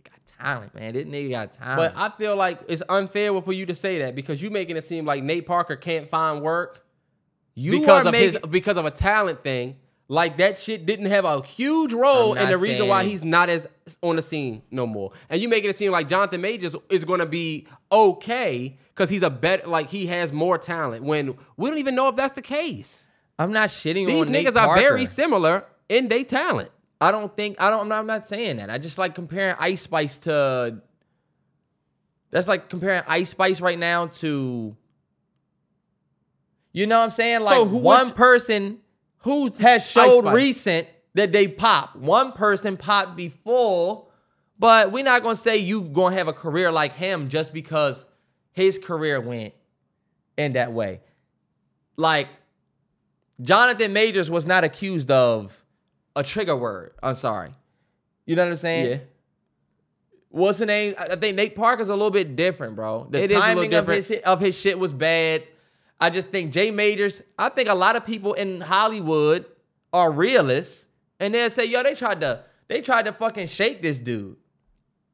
talent, 0.42 0.76
man. 0.76 0.94
This 0.94 1.08
nigga 1.08 1.30
got 1.30 1.54
talent. 1.54 1.94
But 1.94 2.02
I 2.02 2.10
feel 2.18 2.36
like 2.36 2.60
it's 2.68 2.84
unfair 2.90 3.40
for 3.42 3.54
you 3.54 3.66
to 3.68 3.76
say 3.76 4.00
that 4.00 4.16
because 4.16 4.42
you 4.42 4.50
making 4.50 4.78
it 4.78 4.88
seem 4.88 5.06
like 5.06 5.24
Nate 5.24 5.46
Parker 5.46 5.76
can't 5.76 6.10
find 6.10 6.42
work 6.42 6.86
you 7.56 7.80
because 7.80 8.06
of 8.06 8.14
his 8.14 8.38
because 8.50 8.78
of 8.78 8.86
a 8.86 8.92
talent 8.92 9.44
thing. 9.44 9.78
Like 10.08 10.38
that 10.38 10.58
shit 10.58 10.86
didn't 10.86 11.06
have 11.06 11.24
a 11.24 11.42
huge 11.42 11.94
role 11.94 12.34
in 12.34 12.50
the 12.50 12.58
reason 12.58 12.90
why 12.90 13.06
he's 13.06 13.24
not 13.24 13.50
as 13.50 13.66
on 14.02 14.18
the 14.18 14.22
scene 14.22 14.62
no 14.70 14.86
more. 14.86 15.14
And 15.30 15.42
you 15.42 15.48
making 15.48 15.70
it 15.70 15.78
seem 15.78 15.94
like 15.94 16.10
Jonathan 16.10 16.42
Majors 16.42 16.76
is 16.90 17.06
going 17.06 17.22
to 17.22 17.26
be 17.26 17.66
okay 17.90 18.78
because 18.90 19.10
he's 19.10 19.24
a 19.24 19.30
better 19.30 19.68
like 19.68 19.90
he 19.90 20.08
has 20.08 20.34
more 20.34 20.58
talent. 20.58 21.06
When 21.06 21.38
we 21.56 21.70
don't 21.70 21.80
even 21.80 21.96
know 21.96 22.10
if 22.10 22.18
that's 22.18 22.34
the 22.34 22.42
case. 22.42 23.08
I'm 23.40 23.54
not 23.54 23.70
shitting 23.70 24.06
These 24.06 24.28
on 24.28 24.34
niggas 24.34 24.56
are 24.58 24.76
very 24.76 25.06
similar 25.06 25.64
in 25.88 26.10
their 26.10 26.26
talent. 26.26 26.72
I 27.02 27.12
don't 27.12 27.36
think 27.36 27.60
I 27.60 27.72
don't. 27.72 27.82
I'm 27.82 27.88
not, 27.90 28.00
I'm 28.00 28.08
not 28.08 28.28
saying 28.28 28.58
that. 28.58 28.70
I 28.70 28.78
just 28.78 29.00
like 29.00 29.16
comparing 29.16 29.56
Ice 29.60 29.82
Spice 29.82 30.20
to. 30.20 30.78
That's 32.30 32.48
like 32.48 32.70
comparing 32.70 33.02
Ice 33.08 33.32
Spice 33.32 33.60
right 33.60 33.78
now 33.80 34.08
to. 34.08 34.78
You 36.74 36.88
know 36.88 37.00
what 37.00 37.06
I'm 37.06 37.10
saying? 37.10 37.42
Like 37.42 37.68
who- 37.68 37.78
one 37.78 38.08
which- 38.08 38.16
person 38.16 38.80
Who 39.24 39.52
has 39.60 39.86
showed 39.86 40.32
recent 40.32 40.88
that 41.16 41.32
they 41.32 41.48
pop. 41.48 41.96
One 41.96 42.32
person 42.32 42.78
popped 42.78 43.18
before, 43.18 44.08
but 44.60 44.92
we're 44.92 45.04
not 45.04 45.24
gonna 45.24 45.36
say 45.36 45.58
you 45.58 45.82
gonna 45.82 46.16
have 46.16 46.28
a 46.28 46.34
career 46.34 46.72
like 46.72 46.94
him 46.94 47.30
just 47.30 47.52
because 47.52 48.06
his 48.52 48.78
career 48.78 49.20
went 49.20 49.54
in 50.38 50.54
that 50.54 50.72
way. 50.72 51.02
Like 51.98 52.30
Jonathan 53.42 53.92
Majors 53.92 54.30
was 54.30 54.46
not 54.46 54.64
accused 54.64 55.10
of 55.12 55.61
a 56.16 56.24
trigger 56.24 56.56
word. 56.56 56.94
I'm 57.02 57.16
sorry. 57.16 57.54
You 58.26 58.36
know 58.36 58.44
what 58.44 58.52
I'm 58.52 58.58
saying? 58.58 58.90
Yeah. 58.90 58.98
What's 60.30 60.60
the 60.60 60.66
name? 60.66 60.96
I 60.98 61.16
think 61.18 61.36
Nate 61.36 61.56
Parker's 61.56 61.90
a 61.90 61.94
little 61.94 62.12
bit 62.12 62.36
different, 62.36 62.76
bro. 62.76 63.08
The 63.10 63.24
It 63.24 63.32
is 63.32 63.38
a 63.38 63.40
little 63.40 63.56
timing 63.56 63.74
of 63.74 63.88
his 63.88 64.12
of 64.12 64.40
his 64.40 64.58
shit 64.58 64.80
was 64.80 64.94
bad. 64.94 65.44
I 66.00 66.10
just 66.10 66.30
think 66.30 66.54
Jay 66.54 66.72
Majors. 66.72 67.22
I 67.38 67.50
think 67.50 67.68
a 67.68 67.76
lot 67.76 67.96
of 67.96 68.06
people 68.06 68.34
in 68.34 68.62
Hollywood 68.62 69.46
are 69.92 70.10
realists, 70.12 70.86
and 71.20 71.34
they'll 71.34 71.50
say, 71.50 71.66
"Yo, 71.66 71.84
they 71.84 71.96
tried 71.96 72.22
to 72.22 72.46
they 72.70 72.82
tried 72.82 73.06
to 73.06 73.12
fucking 73.14 73.48
shake 73.48 73.82
this 73.82 74.00
dude." 74.00 74.38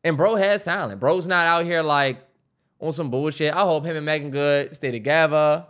And 0.04 0.16
bro 0.16 0.36
has 0.36 0.64
talent. 0.64 1.00
Bro's 1.00 1.26
not 1.26 1.48
out 1.48 1.66
here 1.66 1.82
like 1.82 2.20
on 2.80 2.94
some 2.94 3.10
bullshit. 3.10 3.54
I 3.54 3.62
hope 3.62 3.86
him 3.86 3.96
and 3.96 4.06
Meagan 4.06 4.30
Good 4.30 4.76
stay 4.76 4.92
together. 4.92 5.66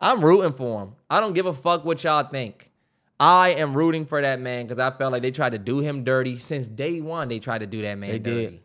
I'm 0.00 0.24
rooting 0.24 0.54
for 0.54 0.82
him. 0.82 0.92
I 1.10 1.20
don't 1.20 1.34
give 1.34 1.46
a 1.46 1.54
fuck 1.54 1.84
what 1.84 2.02
y'all 2.02 2.26
think. 2.28 2.70
I 3.20 3.50
am 3.50 3.74
rooting 3.74 4.06
for 4.06 4.20
that 4.20 4.40
man 4.40 4.66
because 4.66 4.80
I 4.80 4.96
felt 4.96 5.12
like 5.12 5.22
they 5.22 5.30
tried 5.30 5.50
to 5.52 5.58
do 5.58 5.78
him 5.80 6.04
dirty 6.04 6.38
since 6.38 6.66
day 6.68 7.00
one. 7.00 7.28
They 7.28 7.38
tried 7.38 7.58
to 7.58 7.66
do 7.66 7.80
that 7.82 7.96
man 7.96 8.10
They 8.10 8.18
dirty. 8.18 8.46
did. 8.46 8.60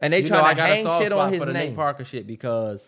And 0.00 0.12
they 0.12 0.22
you 0.22 0.28
know, 0.30 0.38
tried 0.38 0.50
I 0.50 0.54
to 0.54 0.62
hang 0.62 1.00
shit 1.02 1.12
on 1.12 1.32
his 1.32 1.40
for 1.40 1.46
the 1.46 1.52
name. 1.52 1.68
Nate 1.70 1.76
Parker 1.76 2.04
shit 2.04 2.26
because 2.26 2.80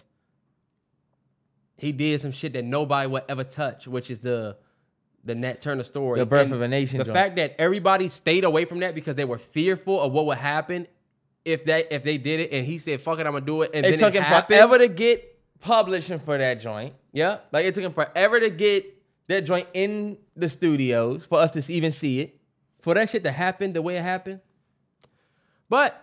he 1.77 1.93
did 1.93 2.21
some 2.21 2.33
shit 2.33 2.53
that 2.55 2.65
nobody 2.65 3.09
would 3.09 3.25
ever 3.29 3.45
touch, 3.45 3.87
which 3.87 4.11
is 4.11 4.21
the 4.21 4.57
the 5.23 5.35
Nat 5.35 5.61
Turner 5.61 5.85
story. 5.85 6.19
The 6.19 6.25
Birth 6.27 6.47
And 6.47 6.55
of 6.55 6.63
a 6.63 6.69
Nation 6.69 6.99
The 6.99 7.05
joint. 7.05 7.15
fact 7.17 7.37
that 7.37 7.55
everybody 7.59 8.09
stayed 8.09 8.45
away 8.45 8.65
from 8.65 8.79
that 8.81 8.95
because 8.95 9.17
they 9.17 9.27
were 9.27 9.37
fearful 9.39 10.01
of 10.01 10.13
what 10.13 10.25
would 10.27 10.39
happen 10.39 10.87
if 11.45 11.65
that 11.67 11.93
if 11.93 12.05
they 12.05 12.17
did 12.17 12.41
it, 12.41 12.53
and 12.53 12.65
he 12.65 12.79
said, 12.79 13.01
"Fuck 13.03 13.19
it, 13.19 13.27
I'm 13.27 13.33
gonna 13.33 13.45
do 13.45 13.63
it," 13.63 13.73
and 13.75 13.85
It 13.85 13.99
took 13.99 14.15
it 14.15 14.19
him 14.19 14.23
happened. 14.25 14.57
forever 14.57 14.79
to 14.79 14.89
get 14.89 15.39
publishing 15.61 16.21
for 16.21 16.39
that 16.39 16.61
joint. 16.61 16.95
Yeah, 17.13 17.39
Like 17.53 17.67
it 17.67 17.75
took 17.75 17.85
him 17.85 17.93
forever 17.93 18.41
to 18.41 18.49
get 18.51 18.85
that 19.31 19.43
joint 19.47 19.67
in 19.75 20.19
the 20.37 20.49
studios 20.49 21.25
for 21.25 21.39
us 21.39 21.51
to 21.53 21.73
even 21.73 21.91
see 21.93 22.21
it. 22.21 22.39
for 22.81 22.95
that 22.95 23.09
shit 23.11 23.25
to 23.25 23.31
happen 23.33 23.73
the 23.73 23.83
way 23.83 23.97
it 23.97 24.03
happened. 24.03 24.41
But 25.69 26.03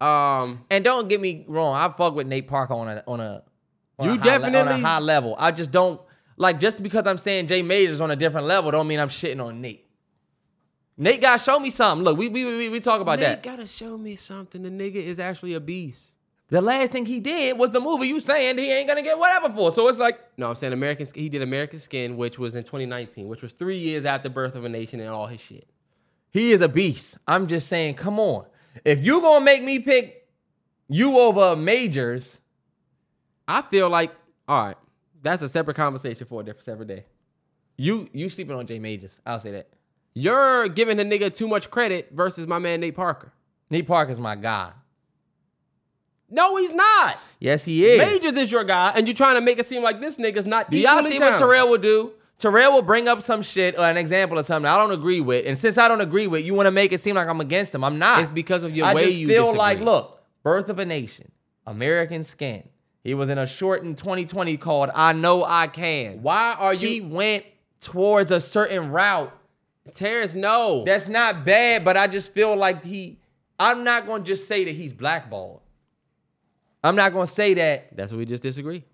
um, 0.00 0.64
And 0.70 0.84
don't 0.84 1.08
get 1.08 1.20
me 1.20 1.44
wrong, 1.48 1.74
I 1.74 1.92
fuck 1.96 2.14
with 2.14 2.26
Nate 2.26 2.48
Parker 2.48 2.74
on 2.74 2.88
a 2.88 3.04
on 3.06 3.20
a 3.20 3.42
on 3.98 4.08
You 4.08 4.14
a 4.14 4.18
high 4.18 4.36
le- 4.36 4.44
on 4.46 4.52
definitely- 4.52 4.82
a 4.82 4.86
high 4.86 4.98
level. 4.98 5.36
I 5.38 5.50
just 5.50 5.70
don't 5.70 6.00
like 6.36 6.58
just 6.60 6.82
because 6.82 7.06
I'm 7.06 7.18
saying 7.18 7.46
Jay 7.46 7.62
Majors 7.62 8.00
on 8.00 8.10
a 8.10 8.16
different 8.16 8.46
level, 8.46 8.70
don't 8.70 8.88
mean 8.88 8.98
I'm 8.98 9.08
shitting 9.08 9.44
on 9.44 9.60
Nate. 9.60 9.86
Nate 10.96 11.20
got 11.20 11.38
to 11.38 11.44
show 11.44 11.58
me 11.58 11.70
something. 11.70 12.04
Look, 12.04 12.16
we 12.18 12.28
we 12.28 12.44
we, 12.44 12.68
we 12.68 12.80
talk 12.80 13.00
about 13.00 13.18
Nate 13.18 13.42
that. 13.42 13.44
Nate 13.44 13.56
gotta 13.56 13.68
show 13.68 13.96
me 13.98 14.16
something. 14.16 14.62
The 14.62 14.70
nigga 14.70 14.96
is 14.96 15.18
actually 15.18 15.54
a 15.54 15.60
beast. 15.60 16.13
The 16.54 16.62
last 16.62 16.92
thing 16.92 17.04
he 17.04 17.18
did 17.18 17.58
was 17.58 17.72
the 17.72 17.80
movie 17.80 18.06
you 18.06 18.20
saying 18.20 18.58
he 18.58 18.70
ain't 18.70 18.86
gonna 18.86 19.02
get 19.02 19.18
whatever 19.18 19.52
for. 19.52 19.72
So 19.72 19.88
it's 19.88 19.98
like, 19.98 20.20
No, 20.38 20.50
I'm 20.50 20.54
saying 20.54 20.72
American. 20.72 21.04
He 21.12 21.28
did 21.28 21.42
American 21.42 21.80
Skin, 21.80 22.16
which 22.16 22.38
was 22.38 22.54
in 22.54 22.62
2019, 22.62 23.26
which 23.26 23.42
was 23.42 23.50
three 23.50 23.76
years 23.76 24.04
after 24.04 24.28
Birth 24.28 24.54
of 24.54 24.64
a 24.64 24.68
Nation 24.68 25.00
and 25.00 25.08
all 25.08 25.26
his 25.26 25.40
shit. 25.40 25.68
he 26.30 26.52
is 26.52 26.60
a 26.60 26.68
beast. 26.68 27.18
I'm 27.26 27.48
just 27.48 27.66
saying, 27.66 27.94
come 27.94 28.20
on. 28.20 28.46
If 28.84 29.04
you 29.04 29.20
gonna 29.20 29.44
make 29.44 29.64
me 29.64 29.80
pick 29.80 30.28
you 30.86 31.18
over 31.18 31.56
majors, 31.56 32.38
I 33.48 33.62
feel 33.62 33.90
like, 33.90 34.14
all 34.46 34.66
right, 34.66 34.76
that's 35.22 35.42
a 35.42 35.48
separate 35.48 35.74
conversation 35.74 36.24
for 36.24 36.40
a 36.40 36.44
different 36.44 36.66
separate 36.66 36.86
day. 36.86 37.04
you 37.76 38.08
you 38.12 38.30
sleeping 38.30 38.54
on 38.54 38.64
Jay 38.68 38.78
Majors. 38.78 39.18
I'll 39.26 39.40
say 39.40 39.50
that. 39.50 39.70
You're 40.14 40.68
giving 40.68 40.98
the 40.98 41.04
nigga 41.04 41.34
too 41.34 41.48
much 41.48 41.68
credit 41.68 42.10
versus 42.12 42.46
my 42.46 42.60
man 42.60 42.78
Nate 42.78 42.94
Parker. 42.94 43.32
Nate 43.70 43.88
Parker's 43.88 44.20
my 44.20 44.36
guy. 44.36 44.70
No, 46.34 46.56
he's 46.56 46.74
not. 46.74 47.18
Yes, 47.38 47.64
he 47.64 47.84
is. 47.86 47.98
Majors 47.98 48.36
is 48.36 48.50
your 48.50 48.64
guy, 48.64 48.92
and 48.96 49.06
you're 49.06 49.14
trying 49.14 49.36
to 49.36 49.40
make 49.40 49.58
it 49.58 49.66
seem 49.66 49.82
like 49.82 50.00
this 50.00 50.16
nigga's 50.16 50.46
not. 50.46 50.70
Do 50.70 50.78
y'all 50.78 51.02
see 51.04 51.18
what. 51.18 51.38
Terrell 51.38 51.68
will 51.68 51.78
do? 51.78 52.12
Terrell 52.38 52.72
will 52.72 52.82
bring 52.82 53.06
up 53.06 53.22
some 53.22 53.42
shit 53.42 53.78
or 53.78 53.82
an 53.84 53.96
example 53.96 54.36
of 54.38 54.44
something 54.44 54.68
I 54.68 54.76
don't 54.76 54.90
agree 54.90 55.20
with, 55.20 55.46
and 55.46 55.56
since 55.56 55.78
I 55.78 55.86
don't 55.86 56.00
agree 56.00 56.26
with, 56.26 56.44
you 56.44 56.52
want 56.52 56.66
to 56.66 56.72
make 56.72 56.92
it 56.92 57.00
seem 57.00 57.14
like 57.14 57.28
I'm 57.28 57.40
against 57.40 57.72
him. 57.74 57.84
I'm 57.84 57.98
not. 57.98 58.20
It's 58.22 58.32
because 58.32 58.64
of 58.64 58.74
your 58.74 58.86
I 58.86 58.94
way 58.94 59.04
just 59.06 59.16
you 59.18 59.28
feel 59.28 59.42
disagree. 59.44 59.58
like, 59.58 59.80
look, 59.80 60.20
Birth 60.42 60.68
of 60.68 60.80
a 60.80 60.84
Nation, 60.84 61.30
American 61.66 62.24
Skin. 62.24 62.68
He 63.04 63.14
was 63.14 63.30
in 63.30 63.38
a 63.38 63.46
short 63.46 63.84
in 63.84 63.94
2020 63.94 64.56
called 64.56 64.90
"I 64.94 65.12
Know 65.12 65.44
I 65.44 65.68
Can." 65.68 66.22
Why 66.22 66.54
are 66.58 66.74
you? 66.74 66.88
He 66.88 67.00
went 67.00 67.44
towards 67.80 68.30
a 68.32 68.40
certain 68.40 68.90
route. 68.90 69.32
Terrence? 69.94 70.34
No, 70.34 70.82
That's 70.84 71.06
not 71.08 71.44
bad, 71.44 71.84
but 71.84 71.96
I 71.96 72.08
just 72.08 72.32
feel 72.32 72.56
like 72.56 72.84
he. 72.84 73.18
I'm 73.60 73.84
not 73.84 74.06
going 74.06 74.24
to 74.24 74.26
just 74.26 74.48
say 74.48 74.64
that 74.64 74.74
he's 74.74 74.92
blackballed. 74.92 75.60
I'm 76.84 76.96
not 76.96 77.14
going 77.14 77.26
to 77.26 77.32
say 77.32 77.54
that. 77.54 77.96
that's 77.96 78.12
what 78.12 78.18
we 78.18 78.26
just 78.26 78.42
disagree. 78.42 78.84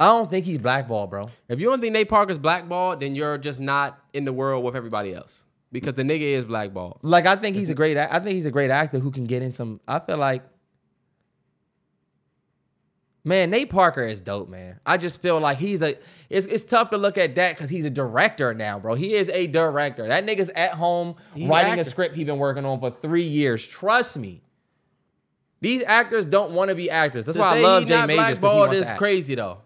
I 0.00 0.06
don't 0.06 0.28
think 0.28 0.46
he's 0.46 0.58
blackballed, 0.58 1.10
bro. 1.10 1.30
If 1.48 1.60
you 1.60 1.66
don't 1.66 1.80
think 1.80 1.92
Nate 1.92 2.08
Parker's 2.08 2.38
blackballed, 2.38 3.00
then 3.00 3.14
you're 3.14 3.38
just 3.38 3.60
not 3.60 4.00
in 4.12 4.24
the 4.24 4.32
world 4.32 4.64
with 4.64 4.74
everybody 4.74 5.14
else 5.14 5.44
because 5.70 5.94
the 5.94 6.02
nigga 6.02 6.22
is 6.22 6.44
blackballed. 6.44 6.98
Like 7.02 7.26
I 7.26 7.36
think 7.36 7.54
he's 7.54 7.70
a 7.70 7.74
great. 7.74 7.96
I 7.96 8.18
think 8.18 8.30
he's 8.30 8.46
a 8.46 8.50
great 8.50 8.70
actor 8.70 8.98
who 8.98 9.10
can 9.10 9.24
get 9.24 9.42
in 9.42 9.52
some. 9.52 9.78
I 9.86 10.00
feel 10.00 10.16
like, 10.16 10.42
man, 13.24 13.50
Nate 13.50 13.68
Parker 13.68 14.02
is 14.02 14.22
dope, 14.22 14.48
man. 14.48 14.80
I 14.86 14.96
just 14.96 15.20
feel 15.20 15.38
like 15.38 15.58
he's 15.58 15.82
a. 15.82 15.98
It's 16.30 16.46
it's 16.46 16.64
tough 16.64 16.90
to 16.90 16.96
look 16.96 17.18
at 17.18 17.34
that 17.34 17.54
because 17.54 17.68
he's 17.68 17.84
a 17.84 17.90
director 17.90 18.54
now, 18.54 18.78
bro. 18.78 18.94
He 18.94 19.14
is 19.14 19.28
a 19.28 19.46
director. 19.46 20.08
That 20.08 20.26
nigga's 20.26 20.48
at 20.48 20.72
home 20.72 21.16
He's 21.34 21.48
writing 21.48 21.78
a 21.78 21.84
script 21.84 22.16
he's 22.16 22.26
been 22.26 22.38
working 22.38 22.64
on 22.64 22.80
for 22.80 22.90
three 22.90 23.22
years. 23.26 23.64
Trust 23.64 24.16
me. 24.16 24.42
These 25.60 25.82
actors 25.86 26.24
don't 26.24 26.52
want 26.52 26.70
to 26.70 26.74
be 26.74 26.90
actors. 26.90 27.26
That's 27.26 27.36
To 27.36 27.40
why 27.40 27.58
I 27.58 27.60
love 27.60 27.86
Jay 27.86 28.06
Majors. 28.06 28.38
blackballed 28.38 28.72
is 28.74 28.86
crazy 28.96 29.34
though. 29.34 29.58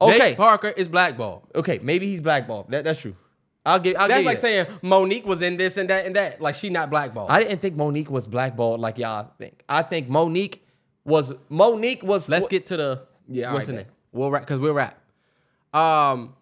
Okay, 0.00 0.18
Nate 0.18 0.36
Parker 0.36 0.68
is 0.68 0.88
blackballed. 0.88 1.42
okay, 1.54 1.78
maybe 1.82 2.06
he's 2.06 2.20
blackballed. 2.20 2.70
That, 2.70 2.84
that's 2.84 3.00
true. 3.00 3.16
I'll 3.64 3.78
give. 3.80 3.96
I'll 3.96 4.06
That's 4.08 4.20
give 4.20 4.26
like 4.26 4.38
saying 4.38 4.66
Mo'Nique 4.82 5.24
was 5.24 5.42
in 5.42 5.56
this 5.56 5.76
and 5.76 5.90
that 5.90 6.06
and 6.06 6.14
that. 6.16 6.40
Like 6.40 6.54
she 6.54 6.70
not 6.70 6.88
blackballed. 6.88 7.30
I 7.30 7.42
didn't 7.42 7.60
think 7.60 7.76
Mo'Nique 7.76 8.08
was 8.08 8.26
blackballed 8.26 8.78
like 8.80 8.96
y'all 8.98 9.30
think. 9.38 9.62
I 9.68 9.82
think 9.82 10.08
Mo'Nique 10.08 10.58
was 11.04 11.32
Mo'Nique 11.50 12.02
was. 12.04 12.28
Let's 12.28 12.46
get 12.46 12.66
to 12.66 12.76
the 12.76 13.02
Yeah, 13.28 13.52
What's 13.52 13.68
alright, 13.68 13.86
in? 13.86 13.92
We'll 14.12 14.30
rap 14.30 14.42
because 14.42 14.60
we'll 14.60 14.72
rap. 14.74 14.98
Um, 15.74 16.34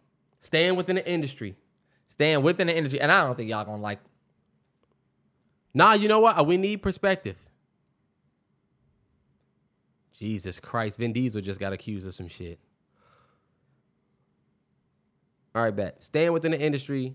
staying 0.42 0.76
within 0.76 0.96
the 0.96 1.10
industry. 1.10 1.56
staying 2.10 2.42
within 2.42 2.66
the 2.66 2.76
industry, 2.76 3.00
and 3.00 3.10
I 3.10 3.24
don't 3.24 3.36
think 3.36 3.48
y'all 3.48 3.64
gonna 3.64 3.80
like. 3.80 4.00
Nah, 5.72 5.94
you 5.94 6.08
know 6.08 6.20
what? 6.20 6.46
We 6.46 6.56
need 6.56 6.82
perspective. 6.82 7.36
Jesus 10.24 10.58
Christ, 10.58 10.96
Vin 10.96 11.12
Diesel 11.12 11.42
just 11.42 11.60
got 11.60 11.74
accused 11.74 12.06
of 12.06 12.14
some 12.14 12.28
shit. 12.28 12.58
All 15.54 15.62
right, 15.62 15.76
bet. 15.76 16.02
Staying 16.02 16.32
within 16.32 16.52
the 16.52 16.58
industry, 16.58 17.14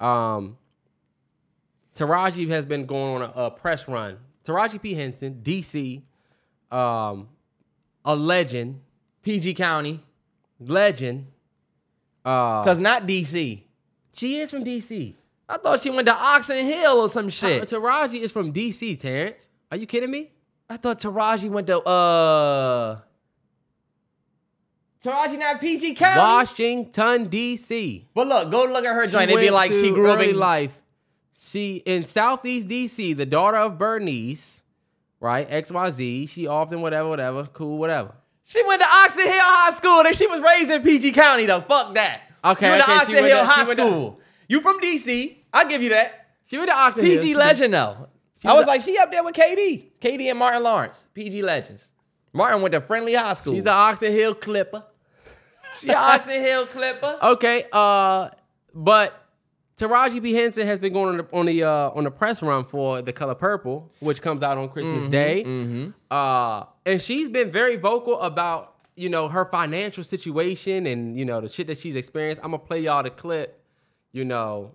um, 0.00 0.58
Taraji 1.96 2.48
has 2.48 2.66
been 2.66 2.84
going 2.84 3.22
on 3.22 3.30
a, 3.34 3.42
a 3.44 3.50
press 3.52 3.86
run. 3.86 4.18
Taraji 4.44 4.82
P. 4.82 4.94
Henson, 4.94 5.40
DC, 5.40 6.02
um, 6.72 7.28
a 8.04 8.16
legend, 8.16 8.80
PG 9.22 9.54
County, 9.54 10.04
legend. 10.58 11.28
Uh, 12.24 12.64
cause 12.64 12.80
not 12.80 13.06
DC. 13.06 13.62
she 14.14 14.36
is 14.40 14.50
from 14.50 14.64
DC. 14.64 15.14
I 15.48 15.58
thought 15.58 15.80
she 15.80 15.90
went 15.90 16.08
to 16.08 16.14
Oxon 16.14 16.66
Hill 16.66 16.98
or 16.98 17.08
some 17.08 17.28
shit. 17.28 17.68
Taraji 17.68 18.20
is 18.20 18.32
from 18.32 18.52
DC, 18.52 18.98
Terrence. 18.98 19.48
Are 19.70 19.76
you 19.76 19.86
kidding 19.86 20.10
me? 20.10 20.32
I 20.70 20.76
thought 20.76 21.00
Taraji 21.00 21.48
went 21.50 21.66
to 21.68 21.80
uh. 21.80 22.98
Taraji 25.02 25.38
not 25.38 25.60
PG 25.60 25.94
County. 25.94 26.18
Washington, 26.20 27.28
D.C. 27.28 28.06
But 28.14 28.26
look, 28.26 28.50
go 28.50 28.64
look 28.64 28.84
at 28.84 28.94
her 28.94 29.06
joint. 29.06 29.30
It'd 29.30 29.40
be 29.40 29.50
like 29.50 29.72
she 29.72 29.90
grew 29.90 30.10
up 30.10 30.20
in. 30.20 30.36
life. 30.36 30.76
She 31.38 31.76
in 31.86 32.06
Southeast 32.06 32.68
D.C. 32.68 33.12
The 33.14 33.24
daughter 33.24 33.58
of 33.58 33.78
Bernice, 33.78 34.62
right? 35.20 35.46
X 35.48 35.70
Y 35.70 35.90
Z. 35.90 36.26
She 36.26 36.46
often 36.46 36.80
whatever, 36.82 37.08
whatever, 37.08 37.46
cool, 37.46 37.78
whatever. 37.78 38.12
She 38.44 38.62
went 38.64 38.80
to 38.82 38.88
Oxon 38.88 39.24
Hill 39.24 39.32
High 39.34 39.72
School, 39.74 40.00
and 40.00 40.16
she 40.16 40.26
was 40.26 40.40
raised 40.40 40.70
in 40.70 40.82
PG 40.82 41.12
County. 41.12 41.46
Though, 41.46 41.60
fuck 41.60 41.94
that. 41.94 42.22
Okay, 42.44 42.66
you 42.66 42.72
went 42.72 42.84
to 42.84 42.90
okay, 42.90 42.98
Oxon 43.00 43.14
went 43.14 43.26
Hill 43.26 43.38
to- 43.40 43.46
High 43.46 43.64
to- 43.64 43.72
School. 43.72 44.20
You 44.48 44.60
from 44.62 44.80
DC? 44.80 45.36
I'll 45.52 45.68
give 45.68 45.82
you 45.82 45.90
that. 45.90 46.26
She 46.46 46.58
went 46.58 46.70
to 46.70 46.76
Oxon 46.76 47.04
Hill. 47.04 47.18
PG 47.20 47.34
legend 47.34 47.72
though. 47.74 48.08
I 48.44 48.54
was 48.54 48.64
a- 48.64 48.68
like, 48.68 48.82
she 48.82 48.96
up 48.98 49.10
there 49.10 49.24
with 49.24 49.34
KD, 49.34 49.84
KD 50.00 50.30
and 50.30 50.38
Martin 50.38 50.62
Lawrence, 50.62 51.06
PG 51.14 51.42
legends. 51.42 51.88
Martin 52.32 52.60
went 52.62 52.72
to 52.72 52.80
Friendly 52.80 53.14
High 53.14 53.34
School. 53.34 53.54
She's 53.54 53.64
the 53.64 53.72
Oxon 53.72 54.12
Hill 54.12 54.34
Clipper. 54.34 54.84
she 55.80 55.88
a 55.88 55.96
Oxon 55.96 56.40
Hill 56.40 56.66
Clipper. 56.66 57.18
Okay, 57.22 57.66
uh, 57.72 58.28
but 58.74 59.24
Taraji 59.76 60.22
P. 60.22 60.34
Henson 60.34 60.66
has 60.66 60.78
been 60.78 60.92
going 60.92 61.08
on 61.10 61.16
the 61.18 61.26
on 61.36 61.46
the, 61.46 61.62
uh, 61.64 61.90
on 61.90 62.04
the 62.04 62.10
press 62.10 62.42
run 62.42 62.64
for 62.64 63.00
The 63.00 63.12
Color 63.12 63.34
Purple, 63.36 63.90
which 64.00 64.20
comes 64.20 64.42
out 64.42 64.58
on 64.58 64.68
Christmas 64.68 65.04
Mm-hmm, 65.04 65.10
Day. 65.10 65.92
Uh, 66.10 66.64
and 66.84 67.00
she's 67.00 67.28
been 67.28 67.50
very 67.50 67.76
vocal 67.76 68.20
about 68.20 68.74
you 68.96 69.08
know 69.08 69.28
her 69.28 69.44
financial 69.46 70.02
situation 70.04 70.86
and 70.86 71.16
you 71.16 71.24
know 71.24 71.40
the 71.40 71.48
shit 71.48 71.66
that 71.68 71.78
she's 71.78 71.94
experienced. 71.96 72.40
I'm 72.44 72.50
gonna 72.50 72.58
play 72.62 72.80
y'all 72.80 73.02
the 73.02 73.10
clip, 73.10 73.62
you 74.12 74.24
know, 74.24 74.74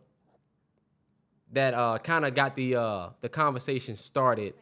that 1.54 1.74
uh, 1.74 1.98
kind 2.00 2.26
of 2.26 2.36
got 2.36 2.56
the 2.56 2.76
uh, 2.76 3.10
the 3.22 3.30
conversation 3.30 3.98
started 3.98 4.54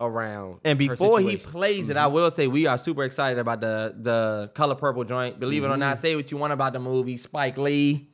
around. 0.00 0.60
And 0.64 0.78
before 0.78 1.18
he 1.20 1.36
plays 1.36 1.88
it, 1.90 1.96
I 1.96 2.06
will 2.06 2.30
say 2.30 2.46
we 2.46 2.66
are 2.66 2.78
super 2.78 3.04
excited 3.04 3.38
about 3.38 3.60
the 3.60 3.94
the 4.00 4.50
Color 4.54 4.76
Purple 4.76 5.04
joint. 5.04 5.40
Believe 5.40 5.64
it 5.64 5.68
or 5.68 5.76
not, 5.76 5.98
say 5.98 6.14
what 6.16 6.30
you 6.30 6.36
want 6.36 6.52
about 6.52 6.72
the 6.72 6.78
movie. 6.80 7.16
Spike 7.16 7.58
Lee. 7.58 8.08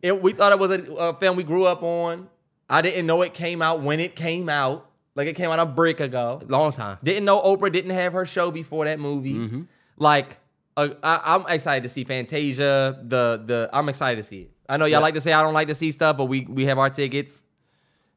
It, 0.00 0.22
we 0.22 0.32
thought 0.32 0.52
it 0.52 0.58
was 0.58 0.70
a, 0.70 0.82
a 0.94 1.14
film 1.14 1.36
we 1.36 1.44
grew 1.44 1.64
up 1.66 1.82
on. 1.82 2.28
I 2.70 2.80
didn't 2.82 3.06
know 3.06 3.20
it 3.22 3.34
came 3.34 3.60
out 3.62 3.82
when 3.82 4.00
it 4.00 4.16
came 4.16 4.48
out. 4.48 4.86
Like 5.14 5.26
it 5.28 5.34
came 5.36 5.50
out 5.50 5.58
a 5.58 5.66
brick 5.66 6.00
ago. 6.00 6.40
long 6.46 6.72
time. 6.72 6.96
Didn't 7.02 7.24
know 7.24 7.40
Oprah 7.42 7.72
didn't 7.72 7.90
have 7.90 8.12
her 8.12 8.24
show 8.24 8.50
before 8.50 8.84
that 8.84 8.98
movie. 9.00 9.64
Like, 9.96 10.38
uh, 10.76 10.90
I, 11.02 11.20
I'm 11.34 11.44
excited 11.54 11.82
to 11.82 11.88
see 11.88 12.04
Fantasia. 12.04 13.00
The 13.02 13.42
the 13.44 13.68
I'm 13.72 13.88
excited 13.88 14.22
to 14.22 14.28
see 14.28 14.42
it. 14.42 14.50
I 14.68 14.76
know 14.76 14.84
y'all 14.84 14.92
Yeah. 14.92 14.98
like 15.00 15.14
to 15.14 15.20
say 15.20 15.32
I 15.32 15.42
don't 15.42 15.54
like 15.54 15.68
to 15.68 15.74
see 15.74 15.90
stuff, 15.90 16.16
but 16.16 16.26
we 16.26 16.42
we 16.48 16.66
have 16.66 16.78
our 16.78 16.88
tickets. 16.90 17.42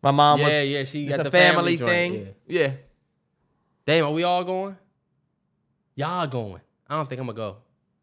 My 0.02 0.12
mom 0.12 0.40
was 0.40 0.50
Yeah, 0.50 0.62
yeah, 0.62 0.84
she 0.84 1.04
it's 1.04 1.10
got 1.10 1.20
a 1.20 1.24
the 1.24 1.32
family, 1.32 1.78
family 1.78 1.78
joint, 1.78 1.90
thing. 1.90 2.36
Yeah. 2.48 2.72
Damn, 3.86 4.06
are 4.06 4.12
we 4.12 4.24
all 4.24 4.44
going? 4.44 4.78
Y'all 5.96 6.26
going? 6.28 6.62
I 6.88 6.96
don't 6.96 7.08
think 7.08 7.22
I'm 7.22 7.28
gonna 7.28 7.38
go. 7.38 7.58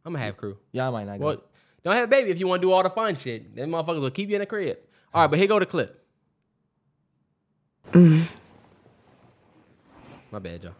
I'm 0.05 0.13
gonna 0.13 0.25
have 0.25 0.37
crew. 0.37 0.57
Y'all 0.73 0.93
might 0.93 1.05
not 1.05 1.19
go. 1.19 1.25
Well, 1.25 1.43
don't 1.83 1.95
have 1.95 2.05
a 2.05 2.09
baby 2.09 2.31
if 2.31 2.39
you 2.39 2.47
want 2.47 2.63
to 2.63 2.67
do 2.67 2.73
all 2.73 2.83
the 2.83 2.91
fun 2.91 3.17
shit. 3.17 3.55
Them 3.55 3.71
motherfuckers 3.71 4.01
will 4.01 4.11
keep 4.11 4.29
you 4.29 4.37
in 4.37 4.41
the 4.41 4.47
crib. 4.47 4.79
All 5.13 5.23
right, 5.23 5.27
but 5.29 5.39
here 5.39 5.49
go 5.49 5.59
the 5.59 5.67
clip. 5.67 6.05
Mm. 7.93 8.29
My 10.31 10.39
bad, 10.39 10.63
y'all. 10.63 10.73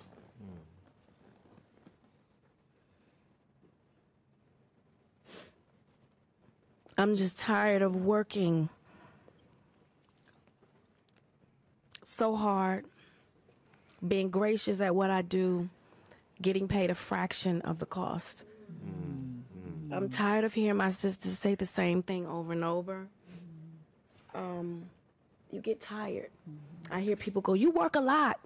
I'm 6.97 7.15
just 7.15 7.39
tired 7.39 7.81
of 7.81 7.95
working 7.97 8.69
so 12.19 12.35
hard, 12.35 12.85
being 14.07 14.29
gracious 14.29 14.81
at 14.81 14.93
what 14.93 15.09
I 15.09 15.23
do, 15.23 15.71
getting 16.43 16.67
paid 16.67 16.91
a 16.91 16.95
fraction 16.95 17.63
of 17.63 17.79
the 17.79 17.87
cost. 17.87 18.45
Mm-hmm. 18.85 19.95
I'm 19.95 20.09
tired 20.09 20.45
of 20.45 20.53
hearing 20.53 20.77
my 20.77 20.89
sisters 20.89 21.39
say 21.39 21.55
the 21.55 21.65
same 21.65 22.03
thing 22.03 22.27
over 22.27 22.53
and 22.53 22.65
over. 22.65 23.07
Um, 24.35 24.87
you 25.53 25.61
get 25.61 25.81
tired. 25.81 26.31
Mm-hmm. 26.51 26.95
I 26.95 27.01
hear 27.01 27.15
people 27.15 27.41
go, 27.41 27.55
"You 27.55 27.71
work 27.71 27.95
a 27.95 28.01
lot." 28.01 28.41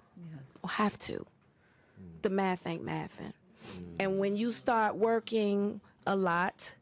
Well, 0.61 0.69
have 0.69 0.97
to. 0.99 1.13
Mm. 1.13 2.21
The 2.21 2.29
math 2.29 2.67
ain't 2.67 2.85
mathing. 2.85 3.33
Mm. 3.33 3.83
And 3.99 4.19
when 4.19 4.37
you 4.37 4.51
start 4.51 4.95
working 4.95 5.81
a 6.05 6.15
lot, 6.15 6.73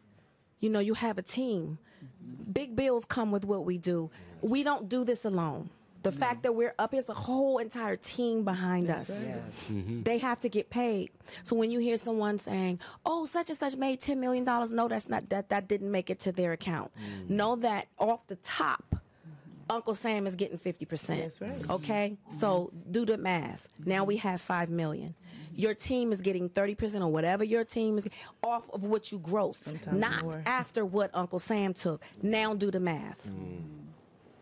you 0.59 0.69
know, 0.69 0.79
you 0.79 0.93
have 0.93 1.17
a 1.17 1.23
team. 1.23 1.79
Mm-hmm. 2.03 2.51
Big 2.51 2.75
bills 2.75 3.05
come 3.05 3.31
with 3.31 3.45
what 3.45 3.65
we 3.65 3.77
do. 3.77 4.11
We 4.41 4.61
don't 4.63 4.87
do 4.89 5.03
this 5.03 5.25
alone. 5.25 5.69
The 6.03 6.09
mm-hmm. 6.09 6.19
fact 6.19 6.43
that 6.43 6.55
we're 6.55 6.73
up 6.79 6.93
is 6.93 7.09
a 7.09 7.13
whole 7.13 7.59
entire 7.59 7.95
team 7.95 8.43
behind 8.43 8.89
us. 8.89 9.27
Mm-hmm. 9.71 10.01
They 10.01 10.17
have 10.17 10.39
to 10.41 10.49
get 10.49 10.69
paid. 10.69 11.11
So 11.43 11.55
when 11.55 11.69
you 11.69 11.79
hear 11.79 11.97
someone 11.97 12.39
saying, 12.39 12.79
"Oh, 13.05 13.25
such 13.25 13.49
and 13.49 13.57
such 13.57 13.75
made 13.75 14.01
ten 14.01 14.19
million 14.19 14.43
dollars," 14.43 14.71
no, 14.71 14.87
that's 14.87 15.09
not 15.09 15.29
that. 15.29 15.49
That 15.49 15.67
didn't 15.67 15.91
make 15.91 16.09
it 16.09 16.19
to 16.21 16.31
their 16.31 16.53
account. 16.53 16.91
Mm. 16.95 17.29
Know 17.29 17.55
that 17.57 17.87
off 17.99 18.25
the 18.27 18.37
top, 18.37 18.95
Uncle 19.69 19.93
Sam 19.93 20.25
is 20.25 20.35
getting 20.35 20.57
fifty 20.57 20.85
percent. 20.85 21.21
That's 21.21 21.41
right. 21.41 21.69
Okay, 21.69 22.17
so 22.31 22.71
mm-hmm. 22.75 22.91
do 22.91 23.05
the 23.05 23.17
math. 23.17 23.67
Now 23.85 24.03
we 24.03 24.17
have 24.17 24.41
five 24.41 24.69
million. 24.69 25.13
Your 25.53 25.73
team 25.73 26.11
is 26.11 26.21
getting 26.21 26.49
thirty 26.49 26.73
percent 26.73 27.03
or 27.03 27.11
whatever 27.11 27.43
your 27.43 27.63
team 27.63 27.97
is 27.97 28.07
off 28.43 28.69
of 28.71 28.85
what 28.85 29.11
you 29.11 29.19
grossed, 29.19 29.65
Sometimes 29.65 29.99
not 29.99 30.23
more. 30.23 30.43
after 30.45 30.83
what 30.83 31.11
Uncle 31.13 31.39
Sam 31.39 31.73
took. 31.73 32.01
Now 32.23 32.55
do 32.55 32.71
the 32.71 32.79
math. 32.79 33.27
Mm. 33.27 33.63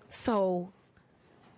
So 0.10 0.72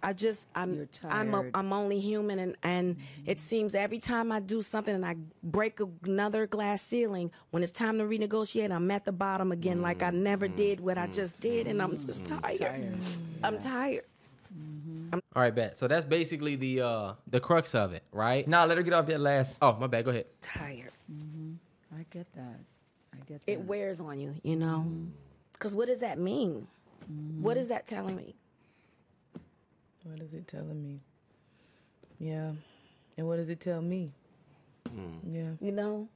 I 0.03 0.13
just 0.13 0.47
I'm 0.55 0.75
You're 0.75 0.87
I'm 1.03 1.33
a, 1.33 1.37
tired. 1.37 1.51
I'm 1.53 1.73
only 1.73 1.99
human 1.99 2.39
and 2.39 2.55
and 2.63 2.97
it 3.25 3.37
mm-hmm. 3.37 3.39
seems 3.39 3.75
every 3.75 3.99
time 3.99 4.31
I 4.31 4.39
do 4.39 4.61
something 4.61 4.93
and 4.93 5.05
I 5.05 5.15
break 5.43 5.79
another 6.03 6.47
glass 6.47 6.81
ceiling 6.81 7.31
when 7.51 7.63
it's 7.63 7.71
time 7.71 7.97
to 7.99 8.05
renegotiate 8.05 8.71
I'm 8.71 8.89
at 8.91 9.05
the 9.05 9.11
bottom 9.11 9.51
again 9.51 9.81
like 9.81 10.01
I 10.01 10.09
never 10.09 10.47
mm-hmm. 10.47 10.55
did 10.55 10.79
what 10.79 10.97
I 10.97 11.03
mm-hmm. 11.03 11.13
just 11.13 11.39
did 11.39 11.67
and 11.67 11.81
I'm 11.81 11.99
just 12.05 12.25
tired. 12.25 12.97
I'm 13.43 13.59
tired. 13.59 14.05
All 15.13 15.41
right, 15.41 15.53
bet. 15.53 15.77
So 15.77 15.87
that's 15.87 16.05
basically 16.05 16.55
the 16.55 16.81
uh 16.81 17.13
the 17.27 17.39
crux 17.39 17.75
of 17.75 17.93
it, 17.93 18.03
right? 18.11 18.47
Nah, 18.47 18.63
let 18.63 18.77
her 18.77 18.83
get 18.83 18.93
off 18.93 19.07
that 19.07 19.19
last. 19.19 19.57
Oh, 19.61 19.77
my 19.79 19.87
bad. 19.87 20.05
Go 20.05 20.11
ahead. 20.11 20.25
Tired. 20.41 20.91
I 21.93 22.05
get 22.09 22.31
that. 22.33 22.59
I 23.13 23.17
get 23.27 23.45
that. 23.45 23.51
It 23.51 23.61
wears 23.61 23.99
on 23.99 24.19
you, 24.19 24.35
you 24.43 24.55
know. 24.55 24.85
Cuz 25.59 25.75
what 25.75 25.87
does 25.87 25.99
that 25.99 26.17
mean? 26.17 26.67
What 27.39 27.57
is 27.57 27.67
that 27.67 27.87
telling 27.87 28.15
me? 28.15 28.35
What 30.03 30.19
is 30.19 30.33
it 30.33 30.47
telling 30.47 30.81
me? 30.83 30.99
Yeah. 32.19 32.51
And 33.17 33.27
what 33.27 33.37
does 33.37 33.49
it 33.49 33.59
tell 33.59 33.81
me? 33.81 34.11
Hmm. 34.89 35.35
Yeah. 35.35 35.49
You 35.59 35.71
know? 35.71 36.07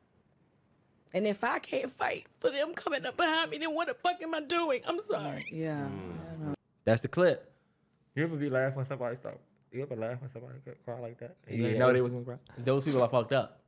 And 1.14 1.26
if 1.28 1.44
I 1.44 1.60
can't 1.60 1.92
fight 1.92 2.26
for 2.40 2.50
them 2.50 2.74
coming 2.74 3.06
up 3.06 3.16
behind 3.16 3.52
me, 3.52 3.58
then 3.58 3.74
what 3.74 3.88
the 3.88 3.94
fuck 3.94 4.22
am 4.22 4.34
I 4.34 4.42
doing? 4.42 4.82
I'm 4.86 5.00
sorry. 5.02 5.48
Mm, 5.54 5.58
yeah. 5.60 5.86
Hmm. 5.86 6.54
That's 6.84 7.02
the 7.02 7.08
clip. 7.08 7.52
You 8.16 8.24
ever 8.24 8.36
be 8.36 8.50
laughing 8.50 8.76
when 8.78 8.88
somebody 8.88 9.16
stop? 9.18 9.40
You 9.72 9.82
ever 9.84 9.96
laugh 9.96 10.22
when 10.22 10.32
somebody 10.32 10.60
cry 10.84 11.00
like 11.00 11.18
that? 11.20 11.36
You 11.50 11.58
Yeah. 11.58 11.64
didn't 11.68 11.80
know 11.80 11.94
they 11.94 12.02
was 12.02 12.12
gonna 12.12 12.26
cry. 12.26 12.36
Those 12.58 12.84
people 12.84 13.02
are 13.02 13.10
fucked 13.10 13.34
up. 13.34 13.60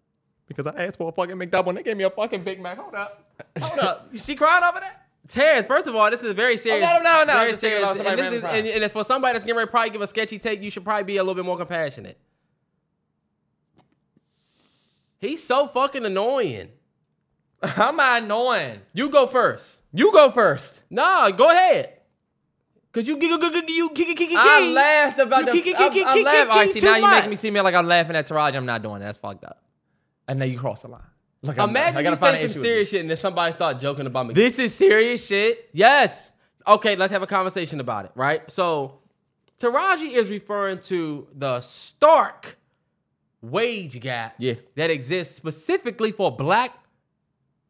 Because 0.48 0.68
I 0.68 0.85
asked 0.85 0.98
for 0.98 1.10
a 1.10 1.11
fucking 1.11 1.35
McDouble 1.35 1.69
and 1.69 1.77
they 1.77 1.84
gave 1.84 1.98
me 1.98 2.06
a 2.06 2.10
fucking 2.10 2.44
Big 2.44 2.61
Mac. 2.61 2.77
Hold 2.77 2.95
up. 2.95 3.26
Hold 3.60 3.80
up. 3.80 4.10
She 4.18 4.35
crying 4.35 4.64
over 4.64 4.80
that? 4.80 5.07
Terrence, 5.28 5.66
first 5.68 5.88
of 5.88 5.95
all, 5.95 6.10
this 6.10 6.24
is 6.24 6.34
very 6.34 6.54
oh, 6.54 6.58
serious. 6.58 6.90
no, 6.90 7.02
no, 7.02 7.24
no, 7.26 7.34
Very 7.34 7.58
serious. 7.58 7.98
And, 7.98 8.20
this 8.20 8.34
is, 8.34 8.44
and, 8.44 8.68
and 8.68 8.84
if 8.84 8.91
for 8.94 9.04
somebody 9.04 9.34
that's 9.34 9.45
getting 9.45 9.58
ready 9.58 9.68
to 9.68 9.72
probably 9.72 9.90
give 9.90 10.02
a 10.02 10.08
sketchy 10.08 10.40
take, 10.40 10.62
you 10.62 10.72
should 10.72 10.86
probably 10.86 11.04
be 11.04 11.18
a 11.18 11.24
little 11.24 11.36
bit 11.36 11.45
more 11.45 11.58
compassionate. 11.58 12.18
He's 15.20 15.44
so 15.44 15.68
fucking 15.68 16.06
annoying. 16.06 16.70
How 17.62 17.90
am 17.90 17.99
I 17.99 18.20
annoying? 18.20 18.82
You 18.94 19.10
go 19.10 19.28
first. 19.28 19.78
You 19.91 20.12
go 20.12 20.32
first. 20.32 20.80
Nah, 20.90 21.32
go 21.32 21.49
ahead. 21.49 21.94
Cause 22.94 23.08
you 23.08 23.20
you 23.20 23.30
you 23.30 23.52
you 23.68 23.90
you 23.95 24.16
you 24.16 24.38
I 24.38 24.72
laughed 24.72 25.20
about 25.20 25.40
You 25.40 25.45
the. 25.45 25.52
I, 25.52 25.54
kiki- 25.54 25.76
I 25.76 25.90
kiki- 25.90 26.24
laughed. 26.24 26.52
All 26.52 26.58
right, 26.58 26.72
see, 26.72 26.80
now 26.80 26.95
you 26.95 27.10
making 27.10 27.30
me 27.30 27.36
see 27.36 27.52
me 27.52 27.62
like 27.62 27.76
I'm 27.76 27.86
laughing 27.86 28.16
at 28.16 28.28
Taraji. 28.28 28.56
I'm 28.56 28.66
not 28.66 28.82
doing 28.82 29.02
it. 29.02 29.06
That's 29.06 29.18
fucked 29.18 29.44
up. 29.44 29.62
And 30.28 30.41
then 30.41 30.52
you 30.52 30.58
cross 30.58 30.82
the 30.82 30.88
line. 30.88 31.02
Like 31.44 31.60
I'm- 31.60 31.70
I 31.70 31.72
Imagine 31.72 31.94
gotta 32.04 32.10
you 32.10 32.16
find 32.16 32.38
say 32.38 32.48
some 32.48 32.62
serious 32.62 32.90
shit 32.90 33.02
and 33.02 33.10
then 33.10 33.18
somebody 33.18 33.54
start 33.54 33.80
joking 33.80 34.08
about 34.08 34.28
me. 34.28 34.34
This 34.34 34.58
is 34.60 34.74
serious 34.74 35.26
shit. 35.26 35.70
Yes. 35.72 36.32
Okay, 36.68 36.96
let's 36.96 37.14
have 37.14 37.22
a 37.24 37.28
conversation 37.28 37.80
about 37.80 38.06
it, 38.06 38.12
right? 38.16 38.50
So, 38.52 39.00
Taraji 39.60 40.12
is 40.12 40.30
referring 40.30 40.80
to 40.82 41.28
the 41.34 41.62
stark 41.62 42.58
wage 43.42 44.00
gap 44.00 44.36
Yeah. 44.38 44.56
that 44.76 44.90
exists 44.90 45.36
specifically 45.36 46.12
for 46.12 46.36
black 46.36 46.74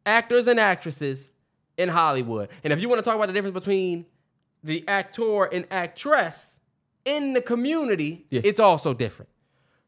actors 0.04 0.46
and 0.46 0.58
actresses 0.58 1.30
in 1.76 1.88
Hollywood. 1.90 2.48
And 2.64 2.72
if 2.72 2.80
you 2.80 2.88
want 2.88 2.98
to 2.98 3.04
talk 3.04 3.14
about 3.14 3.28
the 3.28 3.32
difference 3.32 3.54
between 3.54 4.06
the 4.64 4.84
actor 4.88 5.44
and 5.44 5.66
actress 5.70 6.58
in 7.04 7.34
the 7.34 7.40
community, 7.40 8.26
Yeah. 8.30 8.40
it's 8.44 8.58
also 8.60 8.92
different. 8.94 9.28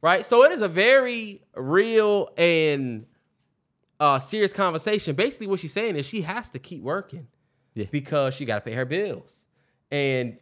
Right? 0.03 0.25
So 0.25 0.45
it 0.45 0.53
is 0.53 0.63
a 0.63 0.69
very 0.69 1.43
real 1.55 2.31
and 2.39 3.07
uh, 4.01 4.19
serious 4.19 4.53
conversation. 4.53 5.15
Basically, 5.15 5.47
what 5.47 5.61
she's 5.61 5.73
saying 5.73 5.95
is 5.97 6.07
she 6.07 6.23
has 6.23 6.49
to 6.49 6.59
keep 6.59 6.83
working 6.83 7.29
Yeah. 7.75 7.85
because 7.91 8.35
she 8.35 8.45
got 8.47 8.57
to 8.57 8.61
pay 8.63 8.73
her 8.75 8.85
bills. 8.87 9.31
And 9.93 10.39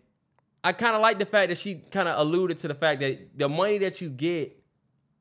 I 0.62 0.72
kind 0.72 0.94
of 0.94 1.02
like 1.02 1.18
the 1.18 1.26
fact 1.26 1.48
that 1.51 1.59
she 1.59 1.74
kind 1.76 2.09
of 2.09 2.18
alluded 2.18 2.59
to 2.59 2.68
the 2.68 2.74
fact 2.74 3.01
that 3.01 3.36
the 3.36 3.48
money 3.48 3.78
that 3.78 4.01
you 4.01 4.09
get, 4.10 4.55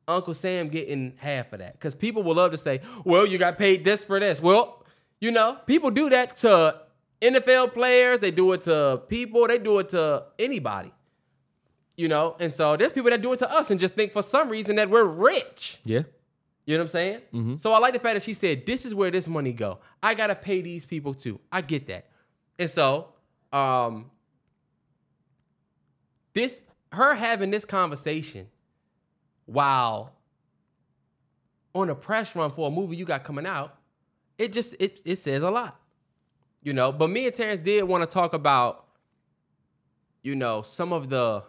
Uncle 0.07 0.33
Sam 0.33 0.69
getting 0.69 1.13
half 1.17 1.51
of 1.51 1.59
that. 1.59 1.73
Because 1.73 1.95
people 1.95 2.23
will 2.23 2.35
love 2.35 2.51
to 2.51 2.57
say, 2.57 2.81
well, 3.03 3.25
you 3.25 3.37
got 3.37 3.57
paid 3.57 3.83
this 3.83 4.05
for 4.05 4.19
this. 4.19 4.41
Well, 4.41 4.85
you 5.19 5.31
know, 5.31 5.57
people 5.65 5.89
do 5.89 6.09
that 6.11 6.37
to 6.37 6.81
NFL 7.21 7.73
players, 7.73 8.19
they 8.19 8.31
do 8.31 8.51
it 8.53 8.61
to 8.63 9.01
people, 9.07 9.47
they 9.47 9.57
do 9.57 9.79
it 9.79 9.89
to 9.89 10.25
anybody. 10.37 10.93
You 11.95 12.07
know, 12.07 12.35
and 12.39 12.53
so 12.53 12.77
there's 12.77 12.93
people 12.93 13.09
that 13.09 13.21
do 13.23 13.33
it 13.33 13.39
to 13.39 13.51
us 13.51 13.71
and 13.71 13.79
just 13.79 13.95
think 13.95 14.13
for 14.13 14.21
some 14.21 14.49
reason 14.49 14.75
that 14.75 14.87
we're 14.89 15.07
rich. 15.07 15.79
Yeah. 15.83 16.03
You 16.67 16.75
know 16.75 16.83
what 16.83 16.87
I'm 16.87 16.91
saying? 16.91 17.21
So 17.59 17.71
I 17.71 17.79
like 17.79 17.93
the 17.93 17.99
fact 17.99 18.15
that 18.15 18.23
she 18.23 18.33
said, 18.33 18.65
"This 18.65 18.85
is 18.85 18.93
where 18.93 19.09
this 19.09 19.25
money 19.27 19.53
go. 19.53 19.79
I 20.03 20.13
gotta 20.13 20.35
pay 20.35 20.61
these 20.61 20.85
people 20.85 21.13
too. 21.13 21.39
I 21.49 21.61
get 21.61 21.87
that." 21.87 22.09
And 22.59 22.69
so, 22.69 23.07
um, 23.53 24.11
this 26.33 26.65
her 26.91 27.15
having 27.15 27.51
this 27.51 27.63
conversation 27.65 28.47
while 29.45 30.11
on 31.73 31.89
a 31.89 31.95
press 31.95 32.35
run 32.35 32.51
for 32.51 32.67
a 32.67 32.71
movie 32.71 32.97
you 32.97 33.05
got 33.05 33.23
coming 33.23 33.45
out, 33.45 33.77
it 34.37 34.51
just 34.51 34.75
it 34.79 35.01
it 35.05 35.15
says 35.15 35.43
a 35.43 35.49
lot, 35.49 35.79
you 36.61 36.73
know. 36.73 36.91
But 36.91 37.09
me 37.09 37.27
and 37.27 37.33
Terrence 37.33 37.61
did 37.61 37.83
want 37.85 38.01
to 38.01 38.13
talk 38.13 38.33
about, 38.33 38.87
you 40.21 40.35
know, 40.35 40.63
some 40.63 40.91
of 40.91 41.09
the 41.09 41.43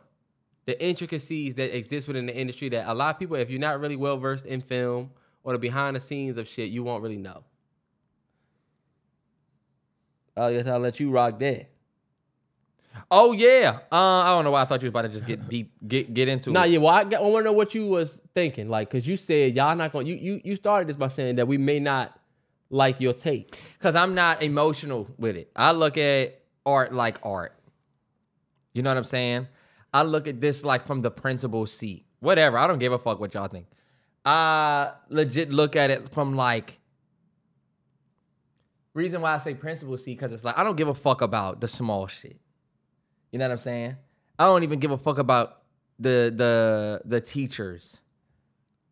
the 0.68 0.84
intricacies 0.84 1.54
that 1.54 1.74
exist 1.74 2.06
within 2.06 2.26
the 2.26 2.36
industry 2.36 2.68
that 2.68 2.86
a 2.86 2.92
lot 2.92 3.14
of 3.14 3.18
people, 3.18 3.36
if 3.36 3.48
you're 3.48 3.58
not 3.58 3.80
really 3.80 3.96
well 3.96 4.18
versed 4.18 4.44
in 4.44 4.60
film 4.60 5.10
or 5.42 5.54
the 5.54 5.58
behind 5.58 5.96
the 5.96 6.00
scenes 6.00 6.36
of 6.36 6.46
shit, 6.46 6.68
you 6.68 6.82
won't 6.84 7.02
really 7.02 7.16
know. 7.16 7.42
I 10.36 10.52
guess 10.52 10.66
I'll 10.66 10.78
let 10.78 11.00
you 11.00 11.10
rock 11.10 11.38
that. 11.38 11.70
Oh 13.10 13.32
yeah. 13.32 13.78
Uh, 13.90 13.96
I 13.96 14.26
don't 14.28 14.44
know 14.44 14.50
why 14.50 14.60
I 14.60 14.66
thought 14.66 14.82
you 14.82 14.86
was 14.86 14.90
about 14.90 15.02
to 15.02 15.08
just 15.08 15.24
get 15.26 15.48
deep, 15.50 15.72
get 15.88 16.12
get 16.12 16.28
into 16.28 16.50
Nah, 16.50 16.64
it. 16.64 16.72
yeah. 16.72 16.78
Well, 16.78 16.92
I, 16.94 17.04
got- 17.04 17.22
I 17.22 17.26
want 17.26 17.44
to 17.44 17.44
know 17.44 17.52
what 17.54 17.74
you 17.74 17.86
was 17.86 18.20
thinking, 18.34 18.68
like, 18.68 18.90
cause 18.90 19.06
you 19.06 19.16
said 19.16 19.56
y'all 19.56 19.74
not 19.74 19.90
gonna. 19.92 20.06
You 20.06 20.16
you 20.16 20.40
you 20.44 20.54
started 20.56 20.86
this 20.88 20.96
by 20.98 21.08
saying 21.08 21.36
that 21.36 21.48
we 21.48 21.56
may 21.56 21.80
not 21.80 22.14
like 22.68 23.00
your 23.00 23.14
take. 23.14 23.58
Cause 23.78 23.96
I'm 23.96 24.14
not 24.14 24.42
emotional 24.42 25.08
with 25.16 25.34
it. 25.36 25.50
I 25.56 25.72
look 25.72 25.96
at 25.96 26.42
art 26.66 26.92
like 26.92 27.16
art. 27.22 27.54
You 28.74 28.82
know 28.82 28.90
what 28.90 28.98
I'm 28.98 29.04
saying? 29.04 29.48
I 29.92 30.02
look 30.02 30.28
at 30.28 30.40
this 30.40 30.64
like 30.64 30.86
from 30.86 31.02
the 31.02 31.10
principal 31.10 31.66
seat. 31.66 32.04
Whatever. 32.20 32.58
I 32.58 32.66
don't 32.66 32.78
give 32.78 32.92
a 32.92 32.98
fuck 32.98 33.20
what 33.20 33.34
y'all 33.34 33.48
think. 33.48 33.66
I 34.24 34.92
legit 35.08 35.50
look 35.50 35.76
at 35.76 35.90
it 35.90 36.12
from 36.12 36.36
like 36.36 36.78
reason 38.94 39.20
why 39.20 39.34
I 39.34 39.38
say 39.38 39.54
principal 39.54 39.96
seat 39.96 40.18
because 40.18 40.32
it's 40.32 40.44
like 40.44 40.58
I 40.58 40.64
don't 40.64 40.76
give 40.76 40.88
a 40.88 40.94
fuck 40.94 41.22
about 41.22 41.60
the 41.60 41.68
small 41.68 42.06
shit. 42.06 42.38
You 43.30 43.38
know 43.38 43.46
what 43.46 43.52
I'm 43.52 43.58
saying? 43.58 43.96
I 44.38 44.46
don't 44.46 44.62
even 44.62 44.78
give 44.78 44.90
a 44.90 44.98
fuck 44.98 45.18
about 45.18 45.62
the 45.98 46.32
the 46.34 47.02
the 47.04 47.20
teachers. 47.20 48.00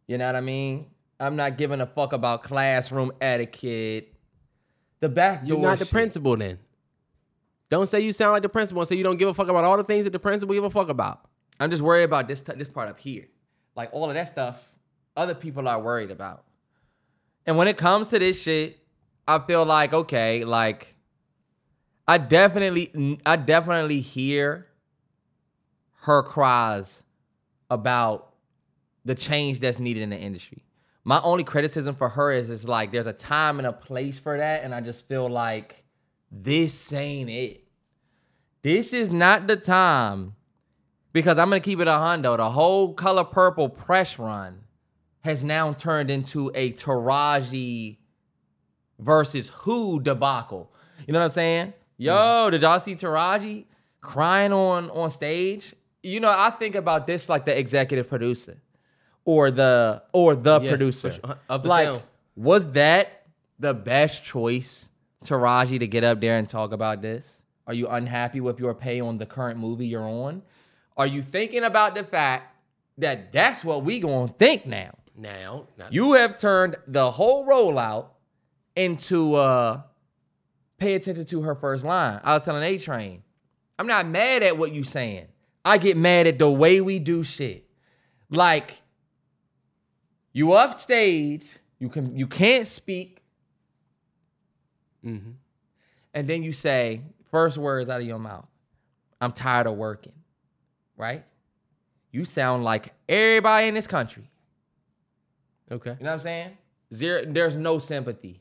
You 0.07 0.19
know 0.19 0.27
what 0.27 0.37
I 0.37 0.41
mean? 0.41 0.87
I'm 1.19 1.37
not 1.37 1.57
giving 1.57 1.81
a 1.81 1.87
fuck 1.87 2.13
about 2.13 2.43
classroom 2.43 3.13
etiquette. 3.21 4.15
The 5.01 5.09
back 5.09 5.43
You're 5.45 5.59
not 5.59 5.79
the 5.79 5.87
principal 5.87 6.37
then. 6.37 6.59
Don't 7.71 7.89
say 7.89 8.01
you 8.01 8.13
sound 8.13 8.33
like 8.33 8.43
the 8.43 8.49
principal 8.49 8.81
and 8.81 8.89
say 8.89 8.97
you 8.97 9.03
don't 9.03 9.17
give 9.17 9.29
a 9.29 9.35
fuck 9.35 9.49
about 9.49 9.65
all 9.65 9.77
the 9.77 9.85
things 9.85 10.05
that 10.05 10.11
the 10.11 10.19
principal 10.19 10.55
give 10.55 10.65
a 10.65 10.71
fuck 10.71 10.89
about. 10.89 11.21
I'm 11.59 11.71
just 11.71 11.83
worried 11.83 12.05
about 12.05 12.29
this 12.29 12.41
t- 12.41 12.53
this 12.55 12.69
part 12.69 12.89
up 12.89 13.01
here. 13.01 13.27
Like 13.75 13.91
all 13.93 14.09
of 14.09 14.15
that 14.15 14.29
stuff, 14.29 14.63
other 15.17 15.35
people 15.35 15.67
are 15.69 15.81
worried 15.81 16.11
about. 16.11 16.45
And 17.47 17.57
when 17.57 17.69
it 17.69 17.77
comes 17.77 18.09
to 18.09 18.19
this 18.19 18.41
shit, 18.41 18.79
I 19.27 19.39
feel 19.41 19.65
like 19.65 19.93
okay, 19.93 20.45
like 20.45 20.95
I 22.07 22.19
definitely 22.19 23.19
I 23.27 23.37
definitely 23.37 24.01
hear 24.01 24.67
her 26.03 26.23
cries 26.23 27.03
about 27.69 28.33
the 29.05 29.15
change 29.15 29.61
that's 29.61 29.79
needed 29.79 30.03
in 30.03 30.11
the 30.11 30.19
industry. 30.19 30.63
My 31.03 31.21
only 31.23 31.45
criticism 31.45 31.95
for 31.95 32.11
her 32.11 32.33
is 32.33 32.51
it's 32.51 32.65
like 32.65 32.93
there's 32.93 33.07
a 33.07 33.13
time 33.13 33.59
and 33.59 33.67
a 33.67 33.73
place 33.73 34.19
for 34.19 34.37
that, 34.37 34.63
and 34.63 34.75
I 34.75 34.81
just 34.81 35.09
feel 35.09 35.29
like 35.29 35.85
this 36.31 36.93
ain't 36.93 37.31
it. 37.31 37.65
This 38.63 38.93
is 38.93 39.13
not 39.13 39.47
the 39.47 39.57
time 39.57 40.35
because 41.13 41.39
I'm 41.39 41.49
gonna 41.49 41.61
keep 41.61 41.81
it 41.81 41.89
a 41.89 41.93
hundo. 41.93 42.37
The 42.37 42.51
whole 42.51 42.95
color 42.95 43.25
purple 43.25 43.69
press 43.69 44.19
run 44.19 44.63
has 45.23 45.43
now 45.43 45.73
turned 45.73 46.11
into 46.11 46.51
a 46.55 46.73
Taraji 46.73 47.99
versus 48.99 49.49
who 49.49 50.01
debacle. 50.01 50.73
You 51.07 51.13
know 51.13 51.21
what 51.21 51.27
I'm 51.27 51.31
saying? 51.33 51.73
Yo, 51.99 52.51
did 52.51 52.63
y'all 52.63 52.81
see 52.81 52.95
Taraji 52.95 53.65
crying 54.01 54.53
on 54.53 54.91
on 54.91 55.11
stage? 55.11 55.75
you 56.03 56.21
know, 56.21 56.31
I 56.33 56.51
think 56.51 56.77
about 56.77 57.09
this 57.09 57.29
like 57.29 57.45
the 57.47 57.59
executive 57.59 58.09
producer 58.09 58.59
or 59.25 59.51
the 59.51 60.03
or 60.13 60.37
the 60.37 60.61
Yeah, 60.61 60.71
producer 60.71 61.11
sure. 61.11 61.39
Of 61.49 61.65
the 61.65 61.69
like, 61.69 61.87
film. 61.89 62.03
was 62.37 62.71
that 62.73 63.27
the 63.59 63.75
best 63.75 64.23
choice, 64.23 64.89
Taraji, 65.27 65.79
to 65.81 65.87
get 65.87 66.05
up 66.05 66.21
there 66.21 66.39
and 66.39 66.49
talk 66.49 66.73
about 66.73 67.03
this? 67.03 67.39
Are 67.67 67.75
you 67.75 67.89
unhappy 67.89 68.41
with 68.41 68.61
your 68.61 68.75
pay 68.75 69.01
on 69.01 69.19
the 69.19 69.27
current 69.27 69.59
movie 69.59 69.87
you're 69.87 70.03
on? 70.03 70.43
Are 70.97 71.07
you 71.07 71.21
thinking 71.21 71.65
about 71.65 71.95
the 71.95 72.05
fact 72.05 72.57
that 72.99 73.33
that's 73.33 73.65
what 73.65 73.85
we 73.85 74.01
gonna 74.01 74.29
think 74.29 74.67
now? 74.67 74.93
Now, 75.17 75.67
now 75.79 75.89
You 75.91 76.13
have 76.15 76.39
turned 76.39 76.77
the 76.87 77.11
whole 77.11 77.47
rollout 77.47 78.09
into 78.75 79.35
uh 79.35 79.83
pay 80.79 80.95
attention 80.95 81.25
to 81.27 81.43
her 81.43 81.55
first 81.55 81.85
line. 81.85 82.21
I 82.23 82.35
was 82.35 82.45
telling 82.45 82.63
A 82.63 82.79
Train, 82.79 83.23
I'm 83.79 83.87
not 83.87 84.07
mad 84.07 84.43
at 84.43 84.57
what 84.59 84.73
you 84.73 84.85
saying. 84.85 85.27
I 85.65 85.79
get 85.79 85.97
mad 85.97 86.27
at 86.27 86.39
the 86.39 86.51
way 86.51 86.81
we 86.81 86.99
do 86.99 87.25
shit. 87.25 87.67
Like 88.31 88.81
you 90.33 90.53
upstage, 90.53 91.45
you 91.79 91.89
can 91.89 92.17
you 92.17 92.27
can't 92.27 92.67
speak, 92.67 93.16
Mm-hmm. 95.07 95.31
and 96.15 96.29
then 96.29 96.43
you 96.43 96.53
say 96.53 97.03
first 97.31 97.57
words 97.57 97.89
out 97.89 98.01
of 98.01 98.07
your 98.07 98.19
mouth. 98.19 98.47
I'm 99.21 99.33
tired 99.33 99.67
of 99.67 99.77
working. 99.77 100.13
Right? 100.97 101.25
You 102.11 102.25
sound 102.25 102.65
like 102.65 102.93
everybody 103.09 103.69
in 103.69 103.75
this 103.75 103.87
country. 103.87 104.31
okay. 105.71 105.97
You 105.99 106.05
know 106.05 106.11
what 106.11 106.13
I'm 106.13 106.19
saying? 106.21 106.59
Zero, 106.93 107.23
there's 107.27 107.55
no 107.55 107.79
sympathy. 107.79 108.41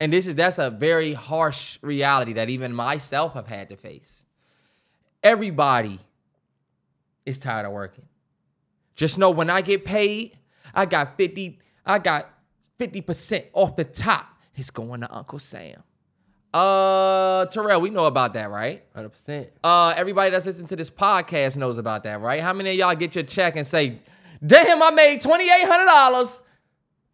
And 0.00 0.12
this 0.12 0.26
is 0.26 0.34
that's 0.34 0.58
a 0.58 0.70
very 0.70 1.12
harsh 1.12 1.78
reality 1.82 2.32
that 2.32 2.48
even 2.48 2.72
myself 2.72 3.34
have 3.34 3.46
had 3.46 3.68
to 3.68 3.76
face. 3.76 4.22
Everybody 5.22 6.00
is 7.26 7.38
tired 7.38 7.66
of 7.66 7.72
working. 7.72 8.06
Just 8.94 9.18
know 9.18 9.30
when 9.30 9.50
I 9.50 9.60
get 9.60 9.84
paid, 9.84 10.38
I 10.74 10.86
got 10.86 11.16
50, 11.16 11.58
I 11.84 11.98
got 11.98 12.30
50% 12.78 13.44
off 13.52 13.76
the 13.76 13.84
top. 13.84 14.29
It's 14.60 14.70
going 14.70 15.00
to 15.00 15.10
Uncle 15.10 15.38
Sam. 15.38 15.82
Uh 16.52 17.46
Terrell, 17.46 17.80
we 17.80 17.88
know 17.88 18.04
about 18.04 18.34
that, 18.34 18.50
right? 18.50 18.84
Hundred 18.94 19.08
percent. 19.10 19.48
Uh, 19.64 19.94
everybody 19.96 20.30
that's 20.30 20.44
listening 20.44 20.66
to 20.66 20.76
this 20.76 20.90
podcast 20.90 21.56
knows 21.56 21.78
about 21.78 22.04
that, 22.04 22.20
right? 22.20 22.40
How 22.42 22.52
many 22.52 22.70
of 22.70 22.76
y'all 22.76 22.94
get 22.94 23.14
your 23.14 23.24
check 23.24 23.56
and 23.56 23.66
say, 23.66 24.00
"Damn, 24.44 24.82
I 24.82 24.90
made 24.90 25.22
twenty 25.22 25.44
eight 25.44 25.64
hundred 25.66 25.86
dollars," 25.86 26.42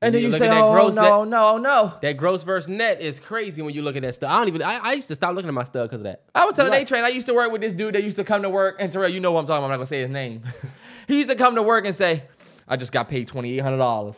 and 0.03 0.13
then 0.13 0.23
You 0.23 0.29
you 0.29 0.33
say, 0.39 0.49
at 0.49 0.55
that 0.55 0.63
"Oh 0.65 0.73
gross 0.73 0.95
no, 0.95 1.03
that- 1.25 1.29
no, 1.29 1.59
no." 1.59 1.95
That 2.03 2.17
gross 2.17 2.43
versus 2.43 2.69
net 2.71 3.01
is 3.01 3.21
crazy 3.21 3.63
when 3.63 3.75
you 3.75 3.83
look 3.83 3.95
at 3.95 4.03
that 4.03 4.15
stuff. 4.17 4.31
I 4.33 4.39
don't 4.39 4.49
even. 4.49 4.63
I, 4.63 4.79
I 4.79 4.93
used 4.95 5.09
to 5.09 5.15
stop 5.15 5.35
looking 5.35 5.49
at 5.49 5.55
my 5.55 5.65
stuff 5.65 5.85
because 5.91 6.01
of 6.01 6.05
that. 6.05 6.25
I 6.35 6.47
was 6.47 6.57
telling 6.57 6.73
A 6.73 6.85
Train, 6.85 7.05
I 7.05 7.09
used 7.09 7.27
to 7.29 7.35
work 7.35 7.53
with 7.53 7.61
this 7.61 7.75
dude 7.75 7.95
that 7.95 8.03
used 8.03 8.17
to 8.17 8.25
come 8.25 8.43
to 8.43 8.51
work, 8.51 8.77
and 8.81 8.91
Terrell, 8.91 9.11
you 9.11 9.21
know 9.21 9.31
what 9.33 9.41
I'm 9.41 9.47
talking 9.47 9.59
about. 9.59 9.67
I'm 9.67 9.71
not 9.71 9.77
gonna 9.77 9.87
say 9.87 10.01
his 10.01 10.11
name. 10.11 10.43
he 11.07 11.19
used 11.19 11.31
to 11.31 11.37
come 11.37 11.55
to 11.57 11.63
work 11.63 11.85
and 11.87 11.95
say, 11.95 12.23
"I 12.67 12.77
just 12.77 12.91
got 12.91 13.09
paid 13.09 13.29
twenty 13.29 13.53
eight 13.53 13.61
hundred 13.63 13.79
dollars," 13.79 14.17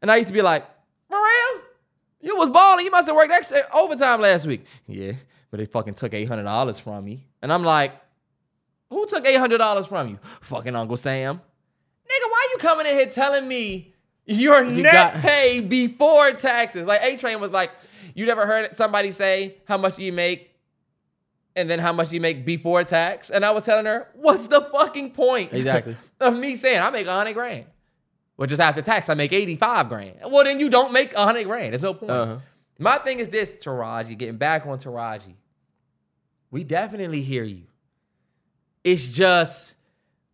and 0.00 0.10
I 0.12 0.16
used 0.16 0.28
to 0.28 0.32
be 0.34 0.42
like, 0.42 0.64
"For 1.10 1.16
real? 1.16 1.43
You 2.24 2.36
was 2.36 2.48
balling. 2.48 2.84
You 2.84 2.90
must 2.90 3.06
have 3.06 3.14
worked 3.16 3.32
extra 3.32 3.62
overtime 3.72 4.20
last 4.20 4.46
week." 4.46 4.64
Yeah, 4.86 5.12
but 5.50 5.58
they 5.58 5.66
fucking 5.66 5.94
took 5.94 6.14
eight 6.14 6.24
hundred 6.26 6.44
dollars 6.44 6.78
from 6.78 7.04
me, 7.04 7.26
and 7.42 7.52
I'm 7.52 7.62
like, 7.64 7.92
"Who 8.90 9.06
took 9.06 9.26
eight 9.26 9.36
hundred 9.38 9.58
dollars 9.58 9.86
from 9.86 10.08
you? 10.08 10.18
Fucking 10.40 10.74
Uncle 10.74 10.96
Sam." 10.96 11.36
Nigga, 11.36 12.30
why 12.30 12.48
you 12.52 12.58
coming 12.58 12.86
in 12.86 12.94
here 12.94 13.06
telling 13.06 13.46
me 13.48 13.92
your 14.26 14.62
You 14.64 14.82
net 14.82 14.92
got- 14.92 15.14
pay 15.22 15.60
before 15.60 16.32
taxes? 16.32 16.86
Like 16.86 17.02
A 17.02 17.16
Train 17.16 17.40
was 17.40 17.50
like, 17.50 17.70
you 18.14 18.26
never 18.26 18.46
heard 18.46 18.74
somebody 18.76 19.10
say 19.10 19.56
how 19.66 19.76
much 19.78 19.98
you 19.98 20.12
make 20.12 20.50
and 21.56 21.68
then 21.70 21.78
how 21.78 21.92
much 21.92 22.12
you 22.12 22.20
make 22.20 22.44
before 22.44 22.84
tax? 22.84 23.30
And 23.30 23.44
I 23.44 23.50
was 23.52 23.64
telling 23.64 23.86
her, 23.86 24.08
what's 24.14 24.46
the 24.48 24.60
fucking 24.72 25.12
point? 25.12 25.52
Exactly. 25.52 25.96
of 26.20 26.34
me 26.36 26.56
saying 26.56 26.80
I 26.80 26.90
make 26.90 27.06
a 27.06 27.12
hundred 27.12 27.34
grand. 27.34 27.66
Well, 28.36 28.48
just 28.48 28.60
after 28.60 28.82
tax, 28.82 29.08
I 29.08 29.14
make 29.14 29.32
85 29.32 29.88
grand. 29.88 30.16
Well, 30.26 30.44
then 30.44 30.58
you 30.58 30.68
don't 30.68 30.92
make 30.92 31.14
a 31.14 31.24
hundred 31.24 31.44
grand. 31.44 31.72
There's 31.72 31.82
no 31.82 31.94
point. 31.94 32.10
Uh-huh. 32.10 32.38
My 32.78 32.98
thing 32.98 33.20
is 33.20 33.28
this, 33.28 33.56
Taraji, 33.56 34.18
getting 34.18 34.36
back 34.36 34.66
on 34.66 34.78
Taraji. 34.78 35.34
We 36.50 36.64
definitely 36.64 37.22
hear 37.22 37.44
you. 37.44 37.64
It's 38.82 39.06
just 39.06 39.74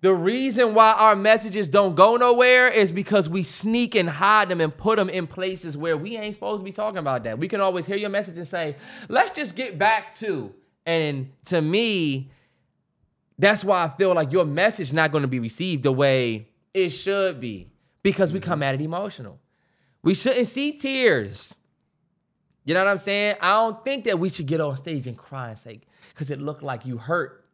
the 0.01 0.15
reason 0.15 0.75
why 0.75 0.93
our 0.93 1.15
messages 1.15 1.69
don't 1.69 1.95
go 1.95 2.17
nowhere 2.17 2.69
is 2.69 2.91
because 2.91 3.29
we 3.29 3.43
sneak 3.43 3.95
and 3.95 4.09
hide 4.09 4.49
them 4.49 4.61
and 4.61 4.75
put 4.75 4.97
them 4.97 5.11
in 5.11 5.27
places 5.27 5.77
where 5.77 5.97
we 5.97 6.17
ain't 6.17 6.35
supposed 6.35 6.61
to 6.61 6.65
be 6.65 6.73
talking 6.73 6.99
about 6.99 7.25
that. 7.25 7.39
We 7.39 7.49
can 7.49 7.61
always 7.61 7.87
hear 7.87 7.97
your 7.97 8.09
message 8.09 8.39
and 8.39 8.49
say, 8.49 8.77
let's 9.09 9.33
just 9.33 9.55
get 9.55 9.79
back 9.79 10.15
to. 10.17 10.55
And 10.87 11.31
to 11.47 11.61
me, 11.61 12.31
that's 13.39 13.63
why 13.63 13.85
I 13.85 13.89
feel 13.91 14.15
like 14.15 14.33
your 14.33 14.47
message 14.47 14.93
not 14.93 15.13
going 15.13 15.23
to 15.23 15.29
be 15.29 15.39
received 15.39 15.83
the 15.83 15.93
way 15.93 16.49
it 16.73 16.91
should 16.91 17.41
be 17.41 17.70
because 18.03 18.33
we 18.33 18.41
come 18.41 18.63
at 18.63 18.75
it 18.75 18.81
emotional. 18.81 19.39
We 20.03 20.15
shouldn't 20.15 20.49
see 20.49 20.73
tears. 20.73 21.55
You 22.65 22.75
know 22.75 22.85
what 22.85 22.91
I'm 22.91 22.99
saying? 22.99 23.37
I 23.41 23.53
don't 23.53 23.85
think 23.85 24.05
that 24.05 24.19
we 24.19 24.29
should 24.29 24.47
get 24.47 24.61
on 24.61 24.77
stage 24.77 25.07
and 25.07 25.17
cry 25.17 25.51
and 25.51 25.59
say, 25.59 25.81
because 26.11 26.31
it 26.31 26.41
looked 26.41 26.63
like 26.63 26.87
you 26.87 26.99
hurt. 26.99 27.45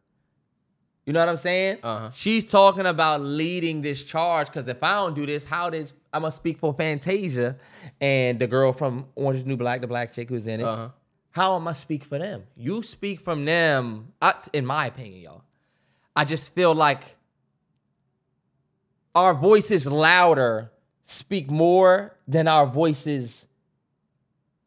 You 1.07 1.13
know 1.13 1.21
what 1.21 1.29
I'm 1.29 1.37
saying? 1.37 1.79
Uh-huh. 1.85 2.11
She's 2.13 2.51
talking 2.51 2.85
about 2.85 3.21
leading 3.21 3.81
this 3.81 4.03
charge 4.03 4.49
because 4.49 4.67
if 4.67 4.83
I 4.83 4.95
don't 4.97 5.15
do 5.15 5.25
this, 5.25 5.45
how 5.45 5.71
does 5.71 5.95
I'm 6.13 6.23
gonna 6.23 6.33
speak 6.33 6.59
for 6.59 6.75
Fantasia 6.75 7.57
and 8.01 8.41
the 8.41 8.49
girl 8.49 8.73
from 8.73 9.07
Orange 9.15 9.41
is 9.41 9.47
New 9.47 9.57
Black, 9.57 9.81
the 9.81 9.87
black 9.87 10.13
chick 10.13 10.29
who's 10.29 10.47
in 10.47 10.61
it. 10.61 10.65
Uh-huh. 10.65 10.89
How 11.31 11.55
am 11.57 11.69
I 11.69 11.73
speak 11.73 12.03
for 12.03 12.19
them? 12.19 12.45
You 12.57 12.83
speak 12.83 13.21
from 13.21 13.45
them, 13.45 14.15
I, 14.21 14.35
in 14.53 14.67
my 14.67 14.87
opinion, 14.87 15.21
y'all. 15.21 15.45
I 16.17 16.25
just 16.25 16.55
feel 16.55 16.75
like 16.75 17.16
our 19.17 19.35
voices 19.35 19.87
louder 19.87 20.71
speak 21.07 21.51
more 21.51 22.15
than 22.29 22.47
our 22.47 22.67
voices 22.67 23.47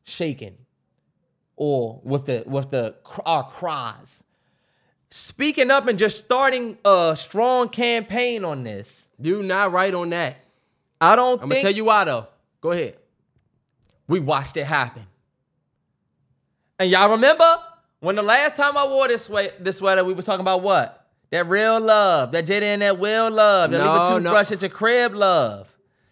shaken 0.03 0.57
or 1.55 2.01
with 2.03 2.25
the 2.25 2.43
with 2.47 2.71
the 2.71 2.95
our 3.25 3.43
cries. 3.43 4.23
Speaking 5.11 5.69
up 5.71 5.87
and 5.87 5.99
just 5.99 6.19
starting 6.19 6.77
a 6.83 7.15
strong 7.17 7.69
campaign 7.69 8.43
on 8.43 8.63
this. 8.63 9.07
You 9.19 9.43
not 9.43 9.71
right 9.71 9.93
on 9.93 10.09
that. 10.11 10.37
I 10.99 11.15
don't 11.15 11.41
I'm 11.41 11.49
think 11.49 11.51
gonna 11.51 11.61
tell 11.61 11.71
you 11.71 11.85
why 11.85 12.03
though. 12.05 12.27
Go 12.61 12.71
ahead. 12.71 12.97
we 14.07 14.19
watched 14.19 14.57
it 14.57 14.65
happen. 14.65 15.05
And 16.79 16.89
y'all 16.89 17.11
remember 17.11 17.57
when 17.99 18.15
the 18.15 18.23
last 18.23 18.55
time 18.55 18.77
I 18.77 18.85
wore 18.87 19.07
this 19.07 19.25
sweat, 19.25 19.63
this 19.63 19.77
sweater, 19.77 20.03
we 20.03 20.13
were 20.13 20.21
talking 20.21 20.41
about 20.41 20.61
what? 20.63 20.98
That 21.31 21.47
real 21.47 21.79
love, 21.79 22.31
that 22.31 22.45
Jada 22.47 22.63
and 22.63 22.81
that 22.81 22.97
will 22.97 23.29
love, 23.29 23.71
that 23.71 23.77
No, 23.77 23.83
leave 23.83 24.01
a 24.01 24.09
no. 24.09 24.17
toothbrush 24.17 24.51
at 24.51 24.61
your 24.61 24.69
crib 24.69 25.13
love. 25.13 25.67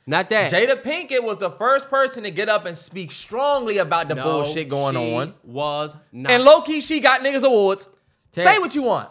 Not 0.05 0.29
that. 0.29 0.51
Jada 0.51 0.81
Pinkett 0.81 1.23
was 1.23 1.37
the 1.37 1.51
first 1.51 1.89
person 1.89 2.23
to 2.23 2.31
get 2.31 2.47
up 2.49 2.65
and 2.65 2.77
speak 2.77 3.11
strongly 3.11 3.79
about 3.79 4.07
the 4.07 4.15
No, 4.15 4.23
bullshit 4.23 4.69
going 4.69 4.95
she 4.95 5.15
on. 5.15 5.33
Was 5.43 5.95
not. 6.11 6.31
And 6.31 6.43
low 6.43 6.61
key, 6.61 6.81
she 6.81 6.99
got 6.99 7.21
niggas 7.21 7.43
awards. 7.43 7.87
Say 8.31 8.59
what 8.59 8.75
you 8.75 8.83
want. 8.83 9.09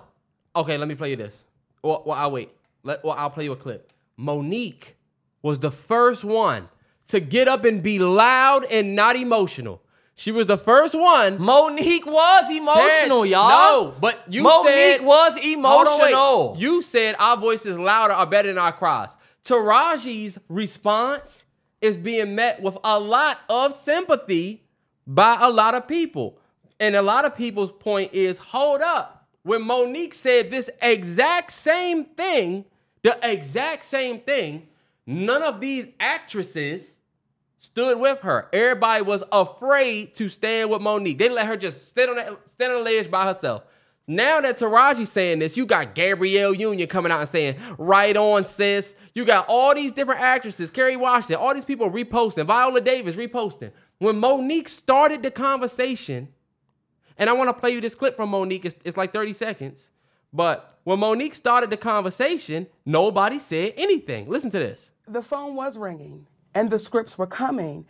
Okay, 0.55 0.79
let 0.79 0.89
me 0.89 0.95
play 0.95 1.11
you 1.11 1.17
this. 1.17 1.43
Well, 1.83 2.03
well 2.07 2.17
I'll 2.17 2.31
wait. 2.31 2.51
Let, 2.83 3.05
well, 3.05 3.15
I'll 3.19 3.31
play 3.31 3.45
you 3.45 3.53
a 3.53 3.57
clip. 3.57 3.93
Mo'Nique 4.19 4.95
was 5.43 5.59
the 5.59 5.71
first 5.71 6.25
one 6.25 6.69
to 7.09 7.21
get 7.21 7.49
up 7.49 7.65
and 7.65 7.83
be 7.83 7.99
loud 7.99 8.65
and 8.71 8.97
not 8.97 9.17
emotional. 9.17 9.83
She 10.19 10.33
was 10.33 10.47
the 10.47 10.57
first 10.57 10.95
one. 10.95 11.39
Mo'Nique 11.39 12.07
was 12.07 12.51
emotional, 12.51 13.27
y'all. 13.27 13.49
No, 13.49 13.95
but 14.01 14.19
you 14.29 14.43
said 14.43 14.51
Mo'Nique 14.51 14.97
said 14.97 15.05
was 15.05 15.39
Hold 15.39 15.87
on, 15.89 16.01
emotional. 16.01 16.57
You 16.59 16.83
said 16.83 17.17
our 17.19 17.37
voices 17.37 17.79
louder 17.79 18.15
are 18.15 18.27
better 18.27 18.49
than 18.49 18.59
our 18.59 18.73
cries. 18.73 19.11
Taraji's 19.45 20.39
response 20.49 21.45
is 21.83 21.99
being 21.99 22.35
met 22.35 22.63
with 22.63 22.79
a 22.83 22.99
lot 22.99 23.39
of 23.51 23.79
sympathy 23.81 24.65
by 25.07 25.37
a 25.39 25.51
lot 25.51 25.75
of 25.75 25.87
people. 25.87 26.39
And 26.81 26.97
a 26.97 27.03
lot 27.03 27.25
of 27.27 27.37
people's 27.37 27.73
point 27.73 28.13
is 28.15 28.39
hold 28.39 28.81
up. 28.81 29.29
When 29.43 29.63
Mo'Nique 29.63 30.15
said 30.15 30.51
this 30.51 30.69
exact 30.83 31.53
same 31.53 32.05
thing, 32.05 32.65
the 33.03 33.19
exact 33.23 33.85
same 33.85 34.21
thing, 34.21 34.67
none 35.07 35.43
of 35.43 35.61
these 35.61 35.89
actresses 36.01 36.96
stood 37.67 37.99
with 37.99 38.21
her. 38.21 38.49
Everybody 38.53 39.03
was 39.03 39.23
afraid 39.31 40.15
to 40.15 40.29
stand 40.29 40.71
with 40.71 40.81
Mo'Nique. 40.81 41.19
They 41.19 41.29
let 41.29 41.47
her 41.47 41.57
just 41.57 41.87
stand 41.87 42.11
on 42.11 42.17
that 42.17 42.49
stand 42.49 42.73
on 42.73 42.79
the 42.79 42.85
ledge 42.85 43.11
by 43.11 43.27
herself. 43.27 43.65
Now 44.09 44.41
that 44.41 44.59
Taraji's 44.59 45.11
saying 45.11 45.41
this, 45.41 45.57
you 45.57 45.67
got 45.67 45.97
Gabrielle 45.97 46.55
Union 46.55 46.89
coming 46.89 47.11
out 47.11 47.21
and 47.21 47.29
saying, 47.29 47.57
right 47.77 48.17
on, 48.17 48.45
sis. 48.45 48.95
You 49.15 49.25
got 49.25 49.47
all 49.49 49.75
these 49.75 49.91
different 49.93 50.21
actresses, 50.21 50.71
Kerry 50.71 50.97
Washington, 50.97 51.37
all 51.37 51.55
these 51.55 51.65
people 51.65 51.91
reposting, 51.91 52.47
Viola 52.47 52.81
Davis 52.81 53.17
reposting. 53.17 53.73
When 53.99 54.21
Mo'Nique 54.21 54.69
started 54.69 55.23
the 55.23 55.31
conversation, 55.31 56.29
and 57.19 57.29
I 57.29 57.33
want 57.33 57.49
to 57.49 57.55
play 57.55 57.71
you 57.71 57.81
this 57.81 57.95
clip 57.95 58.17
from 58.17 58.31
Mo'Nique, 58.31 58.65
it's, 58.65 58.77
it's 58.85 58.97
like 58.97 59.13
30 59.13 59.33
seconds. 59.33 59.91
But 60.33 60.79
when 60.85 61.01
Mo'Nique 61.01 61.35
started 61.35 61.71
the 61.71 61.77
conversation, 61.77 62.69
nobody 62.85 63.39
said 63.39 63.73
anything. 63.77 64.29
Listen 64.29 64.51
to 64.53 64.59
this. 64.59 64.93
the 65.09 65.23
phone 65.23 65.57
was 65.57 65.77
ringing 65.77 66.27
and 66.57 66.71
the 66.71 66.79
scripts 66.79 67.19
were 67.19 67.27
coming. 67.27 67.85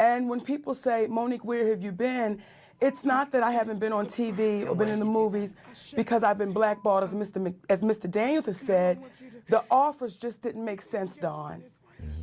And 0.00 0.28
when 0.28 0.40
people 0.40 0.74
say, 0.74 1.06
Mo'Nique, 1.08 1.44
where 1.44 1.68
have 1.68 1.82
you 1.82 1.92
been? 1.92 2.42
It's 2.80 3.04
not 3.04 3.30
that 3.32 3.42
I 3.42 3.50
haven't 3.52 3.78
been 3.78 3.92
on 3.92 4.06
TV 4.06 4.66
or 4.66 4.74
been 4.74 4.88
in 4.88 4.98
the 4.98 5.04
movies 5.20 5.54
because 5.94 6.24
I've 6.24 6.38
been 6.38 6.52
blackballed, 6.52 7.04
as 7.04 7.14
Mr. 7.14 7.40
Mc, 7.40 7.54
as 7.68 7.82
Mr. 7.82 8.10
Daniels 8.10 8.46
has 8.46 8.58
said. 8.58 9.02
The 9.48 9.64
offers 9.70 10.16
just 10.16 10.42
didn't 10.42 10.64
make 10.64 10.82
sense, 10.82 11.16
Don. 11.16 11.62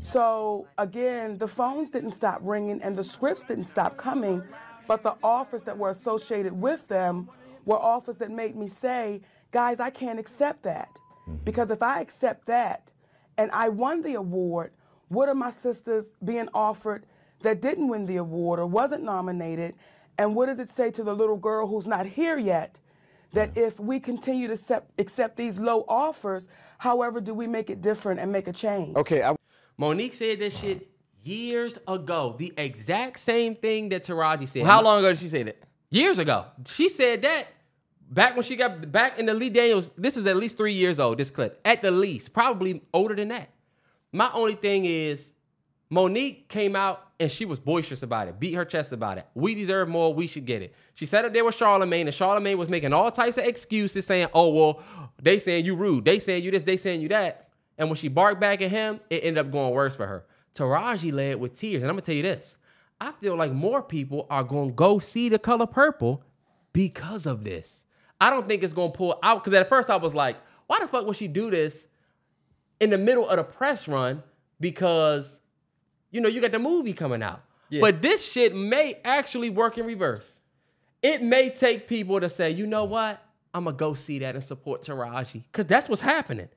So 0.02 0.68
again, 0.78 1.38
the 1.38 1.48
phones 1.48 1.92
didn't 1.92 2.12
stop 2.12 2.40
ringing 2.42 2.82
and 2.82 2.96
the 2.96 3.04
scripts 3.04 3.44
didn't 3.44 3.64
stop 3.66 3.96
coming, 3.96 4.44
but 4.88 5.04
the 5.04 5.16
offers 5.24 5.64
that 5.64 5.78
were 5.78 5.90
associated 5.90 6.54
with 6.54 6.88
them 6.88 7.30
were 7.66 7.80
offers 7.80 8.18
that 8.18 8.30
made 8.30 8.56
me 8.56 8.68
say, 8.68 9.22
guys, 9.52 9.80
I 9.80 9.90
can't 9.90 10.20
accept 10.20 10.64
that. 10.64 10.90
Mm-hmm. 11.28 11.38
Because 11.46 11.72
if 11.72 11.82
I 11.82 12.02
accept 12.02 12.46
that 12.48 12.92
and 13.38 13.50
I 13.52 13.70
won 13.70 14.02
the 14.02 14.16
award, 14.16 14.72
what 15.10 15.30
are 15.30 15.36
my 15.36 15.50
sisters 15.50 16.16
being 16.24 16.50
offered 16.54 17.06
that 17.42 17.62
didn't 17.62 17.88
win 17.88 18.06
the 18.06 18.18
award 18.18 18.60
or 18.60 18.68
wasn't 18.68 19.04
nominated? 19.04 19.76
And 20.18 20.36
what 20.36 20.46
does 20.46 20.60
it 20.60 20.70
say 20.70 20.92
to 20.92 21.04
the 21.04 21.14
little 21.14 21.38
girl 21.38 21.68
who's 21.68 21.88
not 21.88 22.06
here 22.06 22.38
yet? 22.38 22.80
That 23.34 23.52
hmm. 23.52 23.60
if 23.60 23.80
we 23.80 24.00
continue 24.00 24.48
to 24.48 24.54
accept, 24.54 24.92
accept 25.00 25.38
these 25.38 25.60
low 25.60 25.86
offers, 25.88 26.48
however, 26.78 27.20
do 27.20 27.34
we 27.34 27.48
make 27.48 27.70
it 27.70 27.82
different 27.82 28.20
and 28.20 28.32
make 28.32 28.48
a 28.48 28.54
change? 28.54 28.96
Okay, 28.96 29.24
I, 29.24 29.36
Mo'Nique 29.78 30.14
said 30.14 30.40
this 30.40 30.58
shit 30.58 30.90
years 31.24 31.78
ago. 31.88 32.36
The 32.38 32.54
exact 32.58 33.20
same 33.20 33.56
thing 33.56 33.90
that 33.90 34.06
Taraji 34.06 34.48
said. 34.48 34.66
How 34.66 34.84
long 34.84 35.00
ago 35.00 35.10
did 35.10 35.20
she 35.20 35.30
say 35.30 35.44
that? 35.44 35.58
Years 35.90 36.20
ago. 36.20 36.46
She 36.68 36.90
said 36.90 37.22
that 37.24 37.48
back 38.10 38.36
when 38.36 38.44
she 38.44 38.56
got 38.56 38.92
back 38.92 39.20
in 39.20 39.26
the 39.26 39.34
Lee 39.34 39.50
Daniels. 39.50 39.90
This 39.98 40.18
is 40.18 40.28
at 40.28 40.38
least 40.38 40.58
three 40.58 40.74
years 40.74 41.00
old, 41.00 41.18
this 41.18 41.30
clip. 41.30 41.60
At 41.66 41.82
the 41.82 41.92
least. 41.92 42.34
Probably 42.34 42.82
older 42.94 43.16
than 43.16 43.30
that. 43.30 43.50
My 44.14 44.30
only 44.32 44.54
thing 44.54 44.86
is 44.86 45.32
Mo'Nique 45.90 46.48
came 46.48 46.76
out 46.76 47.08
and 47.20 47.32
she 47.32 47.46
was 47.46 47.60
boisterous 47.60 48.04
about 48.04 48.28
it, 48.28 48.40
beat 48.40 48.54
her 48.54 48.64
chest 48.64 48.92
about 48.92 49.18
it. 49.18 49.28
We 49.34 49.56
deserve 49.56 49.90
more, 49.90 50.14
we 50.14 50.28
should 50.28 50.46
get 50.46 50.62
it. 50.62 50.74
She 50.94 51.08
sat 51.08 51.26
up 51.26 51.34
there 51.34 51.44
with 51.44 51.56
Charlemagne, 51.56 52.08
and 52.08 52.16
Charlemagne 52.16 52.58
was 52.58 52.70
making 52.70 52.94
all 52.94 53.12
types 53.12 53.38
of 53.38 53.46
excuses, 53.46 54.06
saying, 54.06 54.28
Oh, 54.34 54.50
well, 54.50 54.84
they 55.22 55.40
saying 55.40 55.66
you 55.66 55.76
rude, 55.76 56.06
they 56.06 56.20
saying 56.20 56.44
you 56.44 56.52
this, 56.52 56.64
they 56.64 56.78
saying 56.78 57.02
you 57.02 57.10
that. 57.10 57.50
And 57.78 57.90
when 57.90 57.96
she 57.96 58.08
barked 58.08 58.40
back 58.40 58.62
at 58.62 58.70
him, 58.70 59.00
it 59.10 59.24
ended 59.24 59.46
up 59.46 59.52
going 59.52 59.74
worse 59.74 59.96
for 59.96 60.06
her. 60.06 60.26
Taraji 60.54 61.12
led 61.12 61.40
with 61.40 61.56
tears. 61.56 61.82
And 61.82 61.90
I'm 61.90 61.96
gonna 61.96 62.02
tell 62.02 62.16
you 62.16 62.22
this. 62.22 62.58
I 63.02 63.12
feel 63.14 63.36
like 63.36 63.52
more 63.52 63.82
people 63.82 64.28
are 64.30 64.44
gonna 64.44 64.72
go 64.72 65.00
see 65.00 65.28
the 65.30 65.40
color 65.40 65.66
purple 65.66 66.24
because 66.72 67.26
of 67.26 67.44
this. 67.44 67.84
I 68.22 68.30
don't 68.30 68.48
think 68.48 68.64
it's 68.64 68.74
gonna 68.74 68.92
pull 68.92 69.18
out 69.24 69.44
because 69.44 69.58
at 69.60 69.70
first 69.70 69.90
I 69.90 69.96
was 69.96 70.14
like, 70.14 70.38
why 70.68 70.80
the 70.80 70.88
fuck 70.88 71.06
would 71.08 71.16
she 71.16 71.28
do 71.28 71.50
this 71.50 71.88
in 72.80 72.90
the 72.90 72.98
middle 72.98 73.28
of 73.28 73.38
the 73.38 73.44
press 73.44 73.88
run? 73.88 74.24
Because 74.60 75.40
you 76.12 76.22
know, 76.22 76.30
you 76.30 76.42
got 76.42 76.52
the 76.52 76.60
movie 76.60 76.94
coming 76.94 77.24
out. 77.24 77.42
But 77.82 78.04
this 78.04 78.24
shit 78.24 78.56
may 78.56 79.00
actually 79.04 79.50
work 79.50 79.80
in 79.80 79.86
reverse. 79.86 80.40
It 81.02 81.24
may 81.24 81.50
take 81.50 81.88
people 81.88 82.20
to 82.20 82.30
say, 82.30 82.52
you 82.52 82.68
know 82.68 82.86
what? 82.86 83.20
I'm 83.54 83.66
gonna 83.66 83.76
go 83.76 83.94
see 83.94 84.20
that 84.20 84.36
and 84.36 84.44
support 84.44 84.84
Taraji. 84.84 85.44
Cause 85.52 85.66
that's 85.66 85.90
what's 85.90 86.02
happening. 86.02 86.50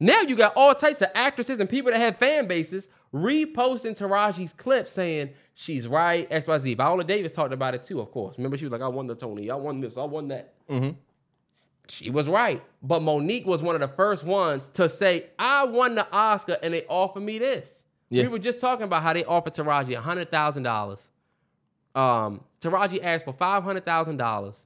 Now 0.00 0.20
you 0.20 0.36
got 0.36 0.52
all 0.56 0.74
types 0.74 1.02
of 1.02 1.08
actresses 1.14 1.58
and 1.58 1.68
people 1.68 1.90
that 1.90 1.98
have 1.98 2.18
fan 2.18 2.46
bases 2.46 2.86
reposting 3.12 3.96
Taraji's 3.96 4.52
clip 4.52 4.88
saying 4.88 5.30
she's 5.54 5.88
right, 5.88 6.28
XYZ. 6.30 6.76
Viola 6.76 7.04
Davis 7.04 7.32
talked 7.32 7.52
about 7.52 7.74
it 7.74 7.82
too, 7.82 8.00
of 8.00 8.10
course. 8.10 8.36
Remember, 8.38 8.56
she 8.56 8.64
was 8.64 8.72
like, 8.72 8.82
I 8.82 8.88
won 8.88 9.06
the 9.06 9.14
Tony, 9.14 9.50
I 9.50 9.56
won 9.56 9.80
this, 9.80 9.96
I 9.96 10.04
won 10.04 10.28
that. 10.28 10.54
Mm-hmm. 10.68 10.90
She 11.88 12.10
was 12.10 12.28
right. 12.28 12.62
But 12.82 13.00
Mo'Nique 13.02 13.46
was 13.46 13.62
one 13.62 13.74
of 13.74 13.80
the 13.80 13.88
first 13.88 14.24
ones 14.24 14.68
to 14.74 14.88
say, 14.88 15.26
I 15.38 15.64
won 15.64 15.94
the 15.94 16.06
Oscar 16.12 16.58
and 16.62 16.74
they 16.74 16.84
offered 16.86 17.22
me 17.22 17.38
this. 17.38 17.82
Yeah. 18.10 18.24
We 18.24 18.28
were 18.28 18.38
just 18.38 18.60
talking 18.60 18.84
about 18.84 19.02
how 19.02 19.12
they 19.12 19.24
offered 19.24 19.54
Taraji 19.54 19.96
$100,000. 20.00 21.00
Um, 21.98 22.44
Taraji 22.60 23.02
asked 23.02 23.24
for 23.24 23.32
$500,000 23.32 24.64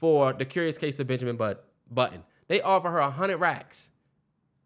for 0.00 0.32
the 0.32 0.44
curious 0.44 0.78
case 0.78 0.98
of 1.00 1.06
Benjamin 1.06 1.36
But- 1.36 1.68
Button. 1.90 2.22
They 2.48 2.60
offered 2.60 2.90
her 2.90 3.00
100 3.00 3.36
racks. 3.38 3.90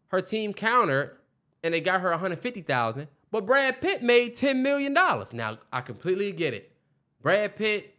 Her 0.09 0.21
team 0.21 0.53
countered 0.55 1.17
and 1.63 1.75
they 1.75 1.81
got 1.81 2.01
her 2.01 2.11
150,000, 2.11 3.09
but 3.31 3.45
Brad 3.47 3.81
Pitt 3.81 4.03
made 4.03 4.37
10 4.37 4.63
million 4.63 4.95
dollars. 4.95 5.33
Now, 5.33 5.59
I 5.73 5.81
completely 5.81 6.33
get 6.33 6.55
it. 6.55 6.73
Brad 7.21 7.57
Pitt 7.57 7.95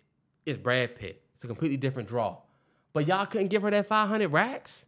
is 0.45 0.57
Brad 0.57 0.95
Pitt. 0.95 1.22
It's 1.36 1.44
a 1.44 1.48
completely 1.48 1.78
different 1.78 2.07
draw. 2.10 2.38
But 2.94 3.07
y'all 3.07 3.26
couldn't 3.26 3.48
give 3.48 3.61
her 3.61 3.72
that 3.72 3.88
500 3.88 4.30
racks? 4.30 4.86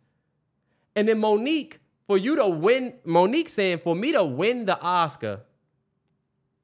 And 0.95 1.07
then 1.07 1.19
Mo'Nique, 1.19 1.75
for 2.07 2.17
you 2.17 2.35
to 2.35 2.47
win, 2.47 2.95
Mo'Nique 3.05 3.49
saying, 3.49 3.79
for 3.79 3.95
me 3.95 4.11
to 4.11 4.23
win 4.23 4.65
the 4.65 4.79
Oscar 4.79 5.41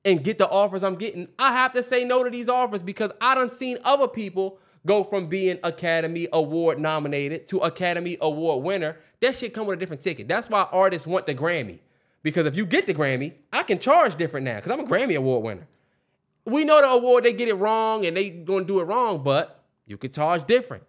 and 0.03 0.23
get 0.23 0.37
the 0.37 0.49
offers 0.49 0.83
I'm 0.83 0.95
getting, 0.95 1.27
I 1.37 1.53
have 1.53 1.73
to 1.73 1.83
say 1.83 2.03
no 2.03 2.23
to 2.23 2.29
these 2.29 2.49
offers 2.49 2.81
because 2.81 3.11
I 3.21 3.35
done 3.35 3.49
seen 3.49 3.77
other 3.83 4.07
people 4.07 4.59
go 4.85 5.03
from 5.03 5.27
being 5.27 5.59
Academy 5.63 6.27
Award 6.33 6.79
nominated 6.79 7.47
to 7.49 7.59
Academy 7.59 8.17
Award 8.21 8.63
winner. 8.63 8.97
That 9.21 9.35
shit 9.35 9.53
come 9.53 9.67
with 9.67 9.77
a 9.77 9.79
different 9.79 10.01
ticket. 10.01 10.27
That's 10.27 10.49
why 10.49 10.67
artists 10.71 11.07
want 11.07 11.25
the 11.25 11.35
Grammy. 11.35 11.79
Because 12.23 12.47
if 12.47 12.55
you 12.55 12.65
get 12.65 12.87
the 12.87 12.93
Grammy, 12.93 13.33
I 13.53 13.63
can 13.63 13.79
charge 13.79 14.15
different 14.15 14.45
now 14.45 14.55
because 14.55 14.71
I'm 14.71 14.79
a 14.79 14.87
Grammy 14.87 15.15
Award 15.15 15.43
winner. 15.43 15.67
We 16.45 16.63
know 16.63 16.81
the 16.81 16.87
award, 16.87 17.25
they 17.25 17.33
get 17.33 17.49
it 17.49 17.55
wrong 17.55 18.05
and 18.05 18.15
they 18.15 18.29
gonna 18.29 18.63
do 18.63 18.79
it 18.79 18.83
wrong, 18.83 19.21
but 19.21 19.63
you 19.85 19.97
can 19.97 20.11
charge 20.11 20.45
different. 20.45 20.83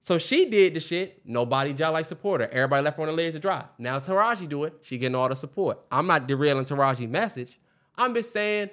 So 0.00 0.18
she 0.18 0.48
did 0.48 0.74
the 0.74 0.80
shit. 0.80 1.20
Nobody 1.24 1.72
just 1.72 1.92
like 1.92 2.06
support 2.06 2.40
her. 2.40 2.48
Everybody 2.48 2.84
left 2.84 2.96
her 2.96 3.02
on 3.02 3.08
the 3.08 3.14
ledge 3.14 3.32
to 3.34 3.38
dry. 3.38 3.64
Now 3.78 3.98
Taraji 3.98 4.48
do 4.48 4.64
it. 4.64 4.74
She 4.82 4.98
getting 4.98 5.14
all 5.14 5.28
the 5.28 5.36
support. 5.36 5.80
I'm 5.90 6.06
not 6.06 6.26
derailing 6.26 6.64
Taraji's 6.64 7.08
message. 7.08 7.58
I'm 7.96 8.14
just 8.14 8.32
saying 8.32 8.70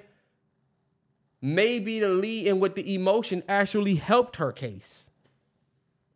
maybe 1.42 2.00
the 2.00 2.08
lead 2.08 2.48
and 2.48 2.60
with 2.60 2.74
the 2.74 2.94
emotion 2.94 3.42
actually 3.48 3.96
helped 3.96 4.36
her 4.36 4.52
case. 4.52 5.08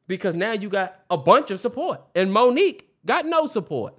Because 0.07 0.35
now 0.35 0.53
you 0.53 0.69
got 0.69 1.01
a 1.11 1.17
bunch 1.17 1.51
of 1.51 1.61
support. 1.61 2.01
And 2.15 2.33
Mo'Nique 2.33 2.83
got 3.05 3.27
no 3.27 3.47
support. 3.47 3.95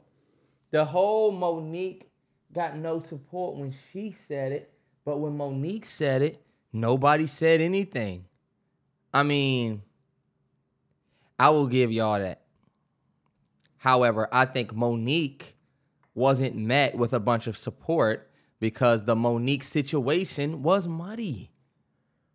The 0.71 0.85
whole 0.85 1.31
Mo'Nique 1.31 2.03
got 2.51 2.77
no 2.77 3.01
support 3.01 3.55
when 3.55 3.71
she 3.71 4.15
said 4.27 4.51
it, 4.51 4.73
but 5.05 5.17
when 5.17 5.37
Mo'Nique 5.37 5.85
said 5.85 6.21
it, 6.21 6.41
nobody 6.73 7.27
said 7.27 7.61
anything. 7.61 8.25
I 9.13 9.23
mean, 9.23 9.83
I 11.41 11.49
will 11.49 11.65
give 11.65 11.91
y'all 11.91 12.19
that. 12.19 12.41
However, 13.77 14.29
I 14.31 14.45
think 14.45 14.73
Mo'Nique 14.75 15.53
wasn't 16.13 16.55
met 16.55 16.95
with 16.95 17.13
a 17.13 17.19
bunch 17.19 17.47
of 17.47 17.57
support 17.57 18.29
because 18.59 19.05
the 19.05 19.15
Mo'Nique 19.15 19.63
situation 19.63 20.61
was 20.61 20.87
muddy. 20.87 21.49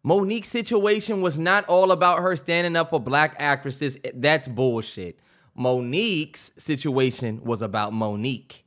Mo'Nique's 0.05 0.49
situation 0.49 1.21
was 1.21 1.39
not 1.39 1.65
all 1.67 1.93
about 1.93 2.19
her 2.19 2.35
standing 2.35 2.75
up 2.75 2.91
for 2.91 2.99
black 2.99 3.37
actresses. 3.39 3.97
That's 4.13 4.49
bullshit. 4.49 5.21
Mo'Nique's 5.57 6.51
situation 6.59 7.45
was 7.45 7.63
about 7.63 7.93
Mo'Nique. 7.93 8.63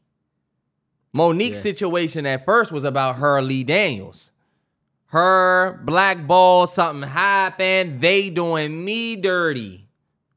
Mo'Nique's 1.14 1.58
Yeah. 1.58 1.64
situation 1.64 2.26
at 2.26 2.46
first 2.46 2.72
was 2.72 2.86
about 2.86 3.18
her 3.18 3.42
Lee 3.42 3.66
Daniels. 3.66 4.32
Her 5.08 5.82
black 5.84 6.26
ball, 6.26 6.66
something 6.66 7.10
happened. 7.10 8.00
They 8.00 8.30
doing 8.30 8.86
me 8.86 9.18
dirty, 9.18 9.89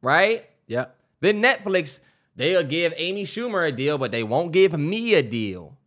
right? 0.02 0.44
Yep. 0.66 0.96
Then 1.20 1.40
Netflix, 1.40 2.00
they'll 2.36 2.64
give 2.64 2.92
Amy 2.96 3.24
Schumer 3.24 3.66
a 3.66 3.72
deal, 3.72 3.96
but 3.96 4.12
they 4.12 4.22
won't 4.22 4.52
give 4.52 4.78
me 4.78 5.14
a 5.14 5.22
deal. 5.22 5.78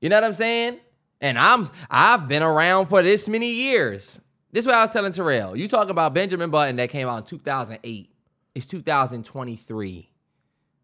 You 0.00 0.08
know 0.08 0.16
what 0.16 0.24
I'm 0.24 0.32
saying? 0.32 0.80
And 1.20 1.38
I'm 1.38 1.70
I've 1.88 2.26
been 2.28 2.42
around 2.42 2.88
for 2.88 3.02
this 3.02 3.28
many 3.28 3.50
years. 3.52 4.20
This 4.50 4.64
is 4.64 4.66
what 4.66 4.74
I 4.74 4.84
was 4.84 4.92
telling 4.92 5.12
Terrell. 5.12 5.56
You 5.56 5.68
talk 5.68 5.88
about 5.88 6.12
Benjamin 6.12 6.50
Button 6.50 6.76
that 6.76 6.90
came 6.90 7.08
out 7.08 7.18
in 7.18 7.24
2008. 7.24 8.10
It's 8.54 8.66
2023. 8.66 10.10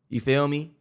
You 0.08 0.20
feel 0.20 0.48
me? 0.48 0.72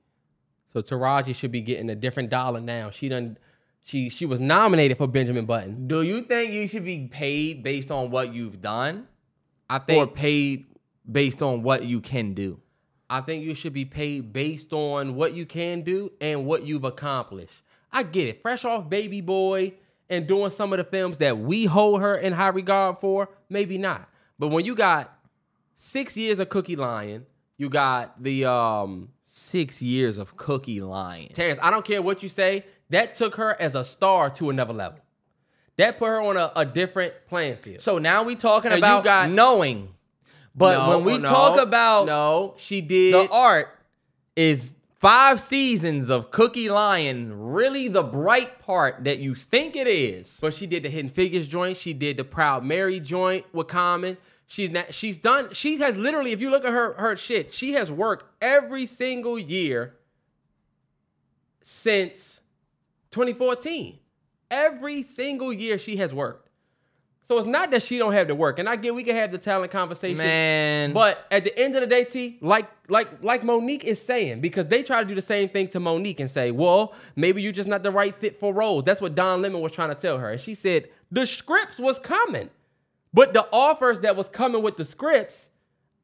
So 0.71 0.81
Taraji 0.81 1.35
should 1.35 1.51
be 1.51 1.61
getting 1.61 1.89
a 1.89 1.95
different 1.95 2.29
dollar 2.29 2.61
now. 2.61 2.91
She 2.91 3.09
done 3.09 3.37
she 3.83 4.09
she 4.09 4.25
was 4.25 4.39
nominated 4.39 4.97
for 4.97 5.07
Benjamin 5.07 5.45
Button. 5.45 5.87
Do 5.87 6.03
you 6.03 6.21
think 6.21 6.53
you 6.53 6.67
should 6.67 6.85
be 6.85 7.07
paid 7.07 7.63
based 7.63 7.89
on 7.89 8.11
what 8.11 8.33
you've 8.33 8.61
done 8.61 9.07
I 9.69 9.79
think 9.79 9.97
or 9.97 10.11
paid 10.11 10.65
based 11.11 11.41
on 11.41 11.63
what 11.63 11.83
you 11.85 11.99
can 12.01 12.33
do? 12.33 12.59
I 13.09 13.21
think 13.21 13.43
you 13.43 13.55
should 13.55 13.73
be 13.73 13.85
paid 13.85 14.33
based 14.33 14.73
on 14.73 15.15
what 15.15 15.33
you 15.33 15.45
can 15.45 15.81
do 15.81 16.11
and 16.19 16.45
what 16.45 16.63
you've 16.63 16.83
accomplished. 16.83 17.53
I 17.91 18.03
get 18.03 18.27
it. 18.27 18.41
Fresh 18.41 18.65
off 18.65 18.89
Baby 18.89 19.21
Boy 19.21 19.73
and 20.09 20.27
doing 20.27 20.51
some 20.51 20.73
of 20.73 20.77
the 20.77 20.83
films 20.83 21.17
that 21.19 21.37
we 21.37 21.65
hold 21.65 22.01
her 22.01 22.15
in 22.15 22.33
high 22.33 22.49
regard 22.49 22.97
for, 22.99 23.29
maybe 23.49 23.77
not. 23.77 24.09
But 24.37 24.49
when 24.49 24.65
you 24.65 24.75
got 24.75 25.17
six 25.77 26.17
years 26.17 26.39
of 26.39 26.49
Cookie 26.49 26.75
Lyon, 26.75 27.25
you 27.57 27.69
got 27.69 28.21
the 28.21 28.45
um 28.45 29.09
Six 29.29 29.83
years 29.83 30.17
of 30.17 30.35
Cookie 30.35 30.81
Lyon. 30.81 31.31
Terrence, 31.31 31.59
I 31.61 31.69
don't 31.69 31.85
care 31.85 32.01
what 32.01 32.23
you 32.23 32.29
say, 32.29 32.65
that 32.89 33.13
took 33.13 33.35
her 33.35 33.55
as 33.61 33.75
a 33.75 33.85
star 33.85 34.31
to 34.31 34.49
another 34.49 34.73
level. 34.73 34.97
That 35.77 35.99
put 35.99 36.07
her 36.07 36.19
on 36.21 36.37
a, 36.37 36.51
a 36.55 36.65
different 36.65 37.13
playing 37.27 37.57
field. 37.57 37.81
So 37.81 37.99
now 37.99 38.23
we 38.23 38.33
talking 38.35 38.71
And 38.71 38.79
you 38.79 38.83
about 38.83 39.03
got- 39.03 39.29
knowing. 39.29 39.89
But 40.57 40.79
No, 40.79 40.89
when 40.89 41.05
we 41.05 41.17
no, 41.19 41.29
talk 41.29 41.59
about 41.59 42.07
no, 42.07 42.55
she 42.57 42.81
did 42.81 43.13
the 43.13 43.29
art 43.31 43.69
is 44.35 44.73
five 44.95 45.39
seasons 45.39 46.09
of 46.09 46.31
Cookie 46.31 46.67
Lyon 46.67 47.39
really 47.51 47.87
the 47.87 48.01
bright 48.01 48.59
part 48.59 49.03
that 49.03 49.19
you 49.19 49.35
think 49.35 49.75
it 49.75 49.87
is? 49.87 50.37
But 50.41 50.55
she 50.55 50.65
did 50.65 50.81
the 50.81 50.89
Hidden 50.89 51.11
Figures 51.11 51.47
joint. 51.47 51.77
She 51.77 51.93
did 51.93 52.17
the 52.17 52.23
Proud 52.23 52.65
Mary 52.65 52.99
joint 52.99 53.45
with 53.53 53.67
Common. 53.67 54.17
She's 54.47 54.71
not, 54.71 54.93
she's 54.93 55.19
done. 55.19 55.53
She 55.53 55.77
has 55.77 55.95
literally, 55.95 56.31
if 56.31 56.41
you 56.41 56.49
look 56.49 56.65
at 56.65 56.71
her 56.71 56.93
her 56.93 57.15
shit, 57.15 57.53
she 57.53 57.73
has 57.73 57.91
worked 57.91 58.25
every 58.41 58.87
single 58.87 59.37
year 59.37 59.95
since 61.61 62.41
2014. 63.11 63.99
Every 64.49 65.03
single 65.03 65.53
year 65.53 65.77
she 65.77 65.97
has 65.97 66.13
worked. 66.13 66.46
So 67.27 67.37
it's 67.37 67.47
not 67.47 67.71
that 67.71 67.83
she 67.83 67.97
don't 67.97 68.13
have 68.13 68.27
to 68.27 68.35
work. 68.35 68.57
And 68.57 68.69
I 68.69 68.77
get 68.77 68.95
we 68.95 69.03
can 69.03 69.15
have 69.15 69.31
the 69.31 69.37
talent 69.37 69.71
conversation. 69.71 70.17
Man. 70.17 70.93
But 70.93 71.25
at 71.29 71.43
the 71.43 71.57
end 71.59 71.75
of 71.75 71.81
the 71.81 71.87
day, 71.87 72.05
T, 72.05 72.37
like 72.41 72.69
like 72.87 73.21
like 73.21 73.43
Mo'Nique 73.43 73.83
is 73.83 74.01
saying, 74.01 74.39
because 74.39 74.67
they 74.67 74.81
try 74.81 75.01
to 75.01 75.05
do 75.07 75.13
the 75.13 75.21
same 75.21 75.49
thing 75.49 75.67
to 75.69 75.79
Mo'Nique 75.79 76.21
and 76.21 76.31
say, 76.31 76.51
well, 76.51 76.93
maybe 77.17 77.41
you're 77.41 77.51
just 77.51 77.67
not 77.67 77.83
the 77.83 77.91
right 77.91 78.15
fit 78.15 78.39
for 78.39 78.53
roles. 78.53 78.85
That's 78.85 79.01
what 79.01 79.13
Don 79.13 79.41
Lemon 79.41 79.59
was 79.61 79.73
trying 79.73 79.89
to 79.89 79.95
tell 79.95 80.17
her. 80.19 80.31
And 80.31 80.39
she 80.39 80.55
said 80.55 80.87
the 81.11 81.25
scripts 81.25 81.79
was 81.79 81.99
coming. 81.99 82.49
But 83.13 83.33
the 83.33 83.47
offers 83.51 84.01
that 84.01 84.15
was 84.15 84.29
coming 84.29 84.61
with 84.61 84.77
the 84.77 84.85
scripts, 84.85 85.49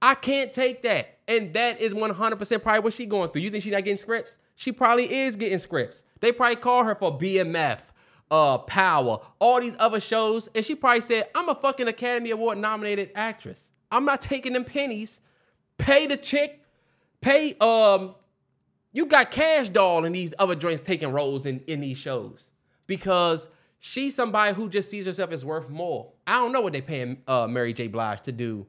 I 0.01 0.15
can't 0.15 0.51
take 0.51 0.81
that. 0.83 1.19
And 1.27 1.53
that 1.53 1.79
is 1.79 1.93
100% 1.93 2.63
probably 2.63 2.79
what 2.79 2.93
she 2.93 3.05
going 3.05 3.29
through. 3.29 3.41
You 3.43 3.49
think 3.49 3.63
she's 3.63 3.71
not 3.71 3.83
getting 3.83 3.97
scripts? 3.97 4.37
She 4.55 4.71
probably 4.71 5.13
is 5.13 5.35
getting 5.35 5.59
scripts. 5.59 6.01
They 6.19 6.31
probably 6.31 6.55
call 6.57 6.83
her 6.83 6.95
for 6.95 7.17
BMF, 7.17 7.79
uh, 8.33 8.57
Power, 8.57 9.19
all 9.37 9.61
these 9.61 9.75
other 9.77 9.99
shows. 9.99 10.49
And 10.55 10.65
she 10.65 10.73
probably 10.73 11.01
said, 11.01 11.29
I'm 11.35 11.47
a 11.49 11.55
fucking 11.55 11.87
Academy 11.87 12.31
Award 12.31 12.57
nominated 12.57 13.11
actress. 13.13 13.69
I'm 13.91 14.05
not 14.05 14.21
taking 14.21 14.53
them 14.53 14.65
pennies. 14.65 15.21
Pay 15.77 16.07
the 16.07 16.17
chick. 16.17 16.59
Pay, 17.21 17.53
um, 17.59 18.15
you 18.91 19.05
got 19.05 19.29
Cash 19.29 19.69
Doll 19.69 20.03
and 20.03 20.15
these 20.15 20.33
other 20.39 20.55
joints 20.55 20.81
taking 20.81 21.11
roles 21.11 21.45
in, 21.45 21.61
in 21.67 21.79
these 21.79 21.99
shows. 21.99 22.49
Because 22.87 23.47
she's 23.77 24.15
somebody 24.15 24.55
who 24.55 24.67
just 24.67 24.89
sees 24.89 25.05
herself 25.05 25.31
as 25.31 25.45
worth 25.45 25.69
more. 25.69 26.11
I 26.25 26.33
don't 26.37 26.51
know 26.51 26.61
what 26.61 26.73
they 26.73 26.81
paying 26.81 27.21
uh, 27.27 27.45
Mary 27.47 27.71
J. 27.71 27.87
Blige 27.87 28.21
to 28.21 28.31
do 28.31 28.65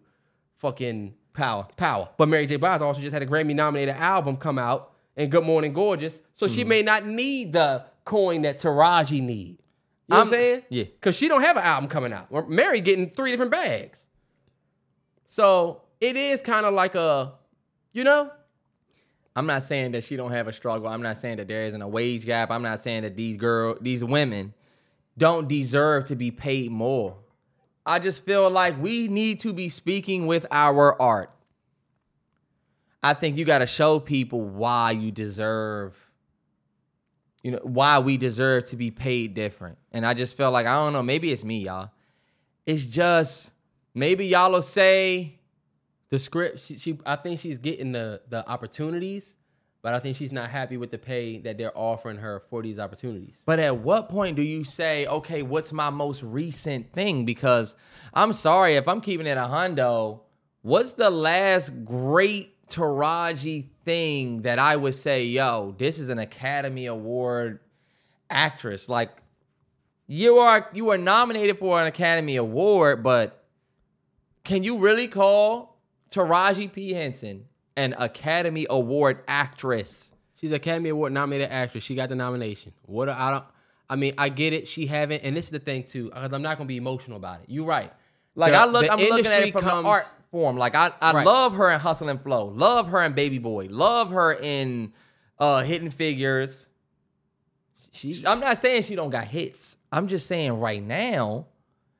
fucking 0.59 1.15
Power. 1.33 1.67
power. 1.77 2.11
But 2.19 2.29
Mary 2.29 2.47
J. 2.47 2.57
Blige 2.57 2.83
also 2.83 3.01
just 3.01 3.15
had 3.15 3.23
a 3.23 3.27
Grammy 3.27 3.55
nominated 3.55 3.95
album 3.95 4.37
come 4.37 4.59
out 4.59 4.93
and 5.17 5.31
Good 5.31 5.45
Morning 5.45 5.73
Gorgeous. 5.73 6.21
So 6.35 6.49
she 6.49 6.65
may 6.65 6.83
not 6.83 7.07
need 7.07 7.55
the 7.55 7.87
coin 8.05 8.43
that 8.43 8.59
Taraji 8.61 9.21
need. 9.23 9.59
You 10.09 10.17
know 10.17 10.17
what 10.17 10.17
I'm 10.17 10.21
I'm- 10.21 10.29
saying? 10.29 10.63
yeah. 10.69 10.85
Cause 11.01 11.17
she 11.17 11.29
don't 11.29 11.43
have 11.43 11.57
an 11.57 11.63
album 11.63 11.89
coming 11.89 12.13
out. 12.13 12.49
Mary 12.49 12.81
getting 12.81 13.09
three 13.11 13.31
different 13.31 13.53
bags. 13.53 14.05
So 15.29 15.83
it 16.01 16.17
is 16.17 16.41
kind 16.41 16.67
of 16.67 16.75
like 16.75 16.95
a, 16.95 17.33
you 17.93 18.05
know, 18.05 18.31
I'm 19.37 19.47
not 19.47 19.65
saying 19.65 19.93
that 19.93 20.05
she 20.05 20.17
don't 20.17 20.31
have 20.31 20.47
a 20.47 20.53
struggle. 20.53 20.87
I'm 20.87 21.03
not 21.03 21.19
saying 21.19 21.39
that 21.39 21.49
there 21.49 21.65
isn't 21.65 21.83
a 21.83 21.89
wage 21.89 22.25
gap. 22.25 22.51
I'm 22.51 22.63
not 22.63 22.81
saying 22.81 23.03
that 23.03 23.17
these 23.17 23.37
girl, 23.37 23.77
these 23.81 24.05
women 24.05 24.55
don't 25.19 25.49
deserve 25.49 26.05
to 26.09 26.17
be 26.17 26.31
paid 26.31 26.71
more. 26.71 27.17
I 27.87 27.99
just 27.99 28.25
feel 28.25 28.49
like 28.51 28.81
we 28.81 29.09
need 29.09 29.41
to 29.41 29.53
be 29.53 29.69
speaking 29.69 30.27
with 30.27 30.47
our 30.51 31.01
art. 31.03 31.31
I 33.03 33.13
think 33.15 33.37
you 33.37 33.45
got 33.45 33.59
to 33.59 33.67
show 33.67 33.99
people 33.99 34.41
why 34.41 34.93
you 34.93 35.11
deserve 35.11 35.95
you 37.45 37.51
know, 37.51 37.61
why 37.63 37.99
we 37.99 38.17
deserve 38.17 38.65
to 38.65 38.77
be 38.77 38.91
paid 38.91 39.35
different. 39.35 39.77
And 39.93 40.05
I 40.05 40.15
just 40.15 40.35
felt 40.37 40.55
like 40.55 40.67
I 40.67 40.75
don't 40.75 40.95
know, 40.95 41.03
maybe 41.03 41.31
it's 41.31 41.45
me, 41.45 41.59
y'all. 41.59 41.91
It's 42.67 42.85
just 42.85 43.53
maybe 43.95 44.27
y'all 44.27 44.51
will 44.51 44.63
say 44.63 45.39
the 46.09 46.19
script. 46.19 46.61
She, 46.61 46.79
she 46.79 46.99
I 47.05 47.17
think 47.17 47.39
she's 47.39 47.59
getting 47.59 47.93
the 47.93 48.23
the 48.31 48.49
opportunities, 48.49 49.37
but 49.83 49.93
I 49.93 50.01
think 50.01 50.17
she's 50.17 50.33
not 50.33 50.49
happy 50.49 50.79
with 50.79 50.91
the 50.91 50.97
pay 50.97 51.37
that 51.41 51.59
they're 51.59 51.77
offering 51.77 52.17
her 52.17 52.43
for 52.49 52.63
these 52.63 52.79
opportunities. 52.79 53.35
But 53.45 53.59
at 53.59 53.77
what 53.77 54.09
point 54.09 54.37
do 54.37 54.43
you 54.43 54.65
say, 54.65 55.07
okay, 55.07 55.43
what's 55.43 55.71
my 55.71 55.91
most 55.91 56.23
recent 56.23 56.95
thing? 56.95 57.27
Because 57.27 57.77
I'm 58.15 58.33
sorry, 58.33 58.77
if 58.77 58.89
I'm 58.89 59.03
keeping 59.03 59.27
it 59.27 59.37
a 59.37 59.43
hundo, 59.43 60.21
what's 60.63 60.95
the 60.95 61.11
last 61.11 61.85
great 61.85 62.67
Taraji 62.69 63.69
thing 63.85 64.43
that 64.43 64.59
I 64.59 64.77
would 64.77 64.95
say, 64.95 65.25
yo, 65.25 65.75
this 65.79 65.99
is 65.99 66.09
an 66.09 66.19
Academy 66.19 66.87
Award 66.87 67.61
actress? 68.31 68.89
Like, 68.89 69.11
you 70.07 70.39
are 70.39 70.69
you 70.73 70.91
are 70.91 70.99
nominated 70.99 71.59
for 71.59 71.81
an 71.81 71.87
Academy 71.87 72.37
Award, 72.37 73.03
but 73.03 73.45
can 74.45 74.63
you 74.63 74.79
really 74.79 75.09
call 75.09 75.79
Taraji 76.11 76.71
P. 76.73 76.93
Henson 76.93 77.47
an 77.77 77.95
Academy 77.99 78.67
Award 78.69 79.23
actress? 79.27 80.13
She's 80.35 80.51
an 80.51 80.57
Academy 80.57 80.91
Award 80.91 81.13
nominated 81.13 81.51
actress. 81.51 81.85
She 81.85 81.95
got 81.95 82.11
the 82.11 82.15
nomination. 82.17 82.73
What 82.87 83.09
I 83.09 83.31
don't. 83.31 83.45
I 83.89 83.97
mean, 83.97 84.15
I 84.19 84.29
get 84.31 84.53
it. 84.53 84.67
She 84.67 84.87
haven't, 84.87 85.23
and 85.25 85.37
this 85.37 85.47
is 85.47 85.51
the 85.51 85.59
thing 85.59 85.85
too. 85.85 86.07
Because 86.07 86.33
I'm 86.33 86.43
not 86.43 86.59
gonna 86.59 86.69
be 86.69 86.77
emotional 86.77 87.17
about 87.17 87.41
it. 87.41 87.47
You're 87.49 87.67
right. 87.67 87.93
Like 88.35 88.53
The- 88.53 88.59
I 88.59 88.65
look, 88.67 88.91
I'm 88.91 88.99
looking 88.99 89.27
at 89.27 89.43
it 89.43 89.53
from 89.53 89.63
comes- 89.63 89.85
the 89.85 89.89
art 89.91 90.07
form. 90.35 90.57
Like 90.57 90.75
I, 90.75 90.91
I 91.01 91.13
Right. 91.13 91.25
love 91.25 91.55
her 91.55 91.71
in 91.71 91.79
Hustle 91.79 92.09
and 92.09 92.21
Flow. 92.21 92.47
Love 92.47 92.89
her 92.89 93.01
in 93.05 93.13
Baby 93.13 93.39
Boy. 93.39 93.69
Love 93.71 94.11
her 94.11 94.33
in 94.35 94.93
uh 95.39 95.63
Hidden 95.63 95.91
Figures. 95.91 96.67
She, 97.93 98.21
I'm 98.27 98.41
not 98.41 98.59
saying 98.59 98.83
she 98.83 98.97
don't 98.97 99.11
got 99.11 99.29
hits. 99.29 99.77
I'm 99.93 100.09
just 100.09 100.27
saying 100.27 100.59
right 100.59 100.83
now, 100.83 101.47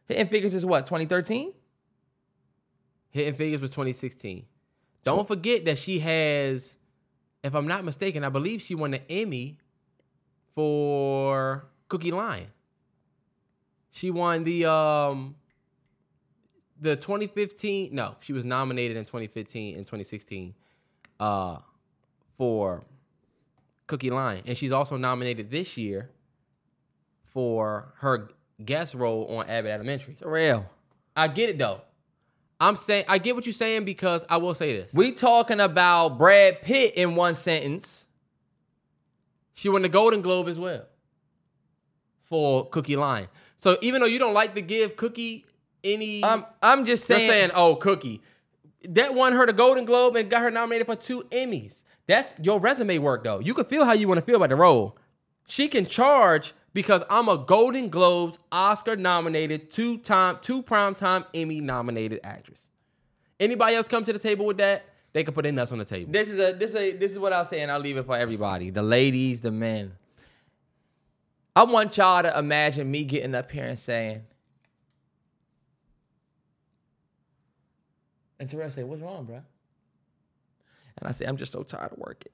Hidden 0.09 0.27
Figures 0.27 0.53
is 0.53 0.67
what 0.67 0.85
2013. 0.87 1.53
Hidden 3.11 3.35
Figures 3.35 3.61
was 3.61 3.71
2016. 3.71 4.45
Don't 5.05 5.29
forget 5.29 5.65
that 5.67 5.79
she 5.79 6.01
has, 6.01 6.75
if 7.45 7.55
I'm 7.55 7.69
not 7.69 7.85
mistaken, 7.85 8.25
I 8.25 8.31
believe 8.31 8.61
she 8.63 8.75
won 8.75 8.91
the 8.91 9.09
Emmy 9.13 9.59
for 10.57 11.67
Cookie 11.87 12.11
Lyon. 12.11 12.49
She 13.93 14.11
won 14.11 14.43
the 14.43 14.65
um 14.69 15.37
the 16.85 16.97
2015. 16.97 17.95
No, 17.95 18.15
she 18.21 18.33
was 18.33 18.45
nominated 18.45 18.97
in 18.97 19.05
2015 19.05 19.77
and 19.77 19.85
2016 19.85 20.55
uh 21.19 21.57
for 22.37 22.83
Cookie 23.87 24.11
Lyon, 24.11 24.43
and 24.47 24.57
she's 24.57 24.73
also 24.73 24.97
nominated 24.97 25.51
this 25.51 25.77
year 25.77 26.11
for 27.23 27.93
her 27.99 28.29
guest 28.65 28.95
role 28.95 29.27
on 29.37 29.49
Abbott 29.49 29.71
Elementary. 29.73 30.13
It's 30.13 30.23
real. 30.23 30.67
I 31.17 31.29
get 31.29 31.51
it 31.51 31.59
though. 31.59 31.81
I'm 32.61 32.77
saying 32.77 33.07
I 33.09 33.19
get 33.19 33.35
what 33.35 33.47
you're 33.47 33.53
saying 33.53 33.85
because 33.85 34.25
I 34.29 34.37
will 34.37 34.55
say 34.55 34.77
this. 34.77 34.93
We 34.93 35.13
talking 35.13 35.61
about 35.61 36.19
Brad 36.19 36.63
Pitt 36.63 36.95
in 36.95 37.15
one 37.15 37.35
sentence. 37.35 38.05
she 39.55 39.69
won 39.69 39.83
the 39.83 39.89
Golden 39.89 40.21
Globe 40.21 40.49
as 40.49 40.59
well 40.59 40.85
for 42.25 42.69
Cookie 42.69 42.97
Lyon. 42.97 43.29
So 43.57 43.79
even 43.81 44.01
though 44.01 44.07
you 44.07 44.19
don't 44.19 44.35
like 44.35 44.55
to 44.57 44.61
give 44.61 44.97
Cookie 44.97 45.47
any, 45.85 46.25
I'm 46.25 46.45
I'm 46.63 46.85
just 46.87 47.05
saying. 47.05 47.31
saying, 47.31 47.51
oh 47.55 47.77
Cookie, 47.77 48.23
that 48.89 49.15
won 49.15 49.33
her 49.35 49.47
the 49.47 49.53
Golden 49.53 49.85
Globe 49.85 50.17
and 50.17 50.29
got 50.31 50.41
her 50.43 50.51
nominated 50.51 50.87
for 50.87 50.97
two 50.97 51.23
Emmys. 51.31 51.83
That's 52.07 52.35
your 52.43 52.59
resume 52.59 52.99
work 52.99 53.25
though. 53.25 53.41
You 53.41 53.55
can 53.55 53.65
feel 53.67 53.85
how 53.85 53.93
you 53.93 54.09
want 54.09 54.19
to 54.19 54.27
feel 54.27 54.37
about 54.37 54.51
the 54.51 54.57
role. 54.57 54.97
She 55.47 55.69
can 55.69 55.87
charge 55.87 56.55
because 56.73 57.03
I'm 57.09 57.29
a 57.29 57.39
Golden 57.39 57.89
Globes, 57.89 58.39
Oscar 58.51 58.97
nominated, 58.97 59.71
two 59.71 59.99
time, 59.99 60.39
two 60.41 60.63
primetime 60.63 61.25
Emmy 61.33 61.61
nominated 61.61 62.21
actress. 62.25 62.61
Anybody 63.39 63.77
else 63.77 63.89
come 63.89 64.05
to 64.05 64.13
the 64.13 64.19
table 64.19 64.47
with 64.47 64.59
that? 64.59 64.85
They 65.13 65.23
can 65.23 65.33
put 65.33 65.45
their 65.45 65.53
nuts 65.53 65.71
on 65.71 65.79
the 65.79 65.85
table. 65.85 66.13
This 66.13 66.29
is 66.29 66.39
a 66.39 66.53
this 66.53 66.71
is 66.71 66.77
a, 66.77 66.93
this 66.93 67.13
is 67.13 67.19
what 67.19 67.33
I'll 67.33 67.45
say, 67.45 67.61
and 67.61 67.71
I'll 67.71 67.79
leave 67.81 67.97
it 67.97 68.05
for 68.05 68.17
everybody. 68.17 68.71
The 68.71 68.83
ladies, 68.83 69.41
the 69.41 69.53
men. 69.53 69.93
I 71.57 71.63
want 71.63 71.97
y'all 71.97 72.23
to 72.23 72.37
imagine 72.37 72.91
me 72.91 73.05
getting 73.05 73.33
up 73.33 73.53
here 73.53 73.65
and 73.65 73.79
saying, 73.79 74.23
and 78.45 78.51
Terrell 78.51 78.71
say, 78.71 78.85
"What's 78.85 79.01
wrong, 79.01 79.25
bro?" 79.25 79.37
And 79.37 81.09
I 81.09 81.13
said, 81.13 81.29
"I'm 81.29 81.39
just 81.39 81.53
so 81.53 81.63
tired 81.63 81.93
of 81.93 81.99
working. 81.99 82.33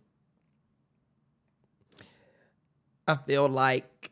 I 3.07 3.15
feel 3.15 3.49
like 3.49 4.11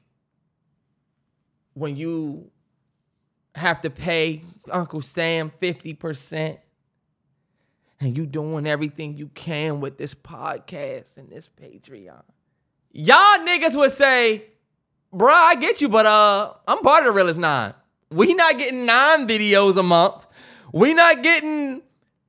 when 1.74 1.96
you 1.96 2.52
have 3.56 3.80
to 3.80 3.90
pay 3.90 4.44
Uncle 4.70 5.02
Sam 5.02 5.50
fifty 5.58 5.92
percent." 5.92 6.60
and 8.00 8.16
you 8.16 8.26
doing 8.26 8.64
everything 8.64 9.16
you 9.16 9.26
can 9.26 9.80
with 9.80 9.98
this 9.98 10.14
podcast 10.14 11.16
and 11.16 11.28
this 11.28 11.48
Patreon. 11.60 12.22
Y'all 12.92 13.38
niggas 13.40 13.74
would 13.74 13.90
say, 13.90 14.44
bruh, 15.12 15.32
I 15.32 15.56
get 15.56 15.80
you, 15.80 15.88
but 15.88 16.06
uh, 16.06 16.52
I'm 16.68 16.78
part 16.78 17.00
of 17.00 17.06
the 17.06 17.12
realest 17.12 17.40
nine. 17.40 17.74
We 18.08 18.34
not 18.34 18.56
getting 18.56 18.86
nine 18.86 19.26
videos 19.26 19.76
a 19.76 19.82
month. 19.82 20.28
We 20.72 20.94
not 20.94 21.24
getting 21.24 21.82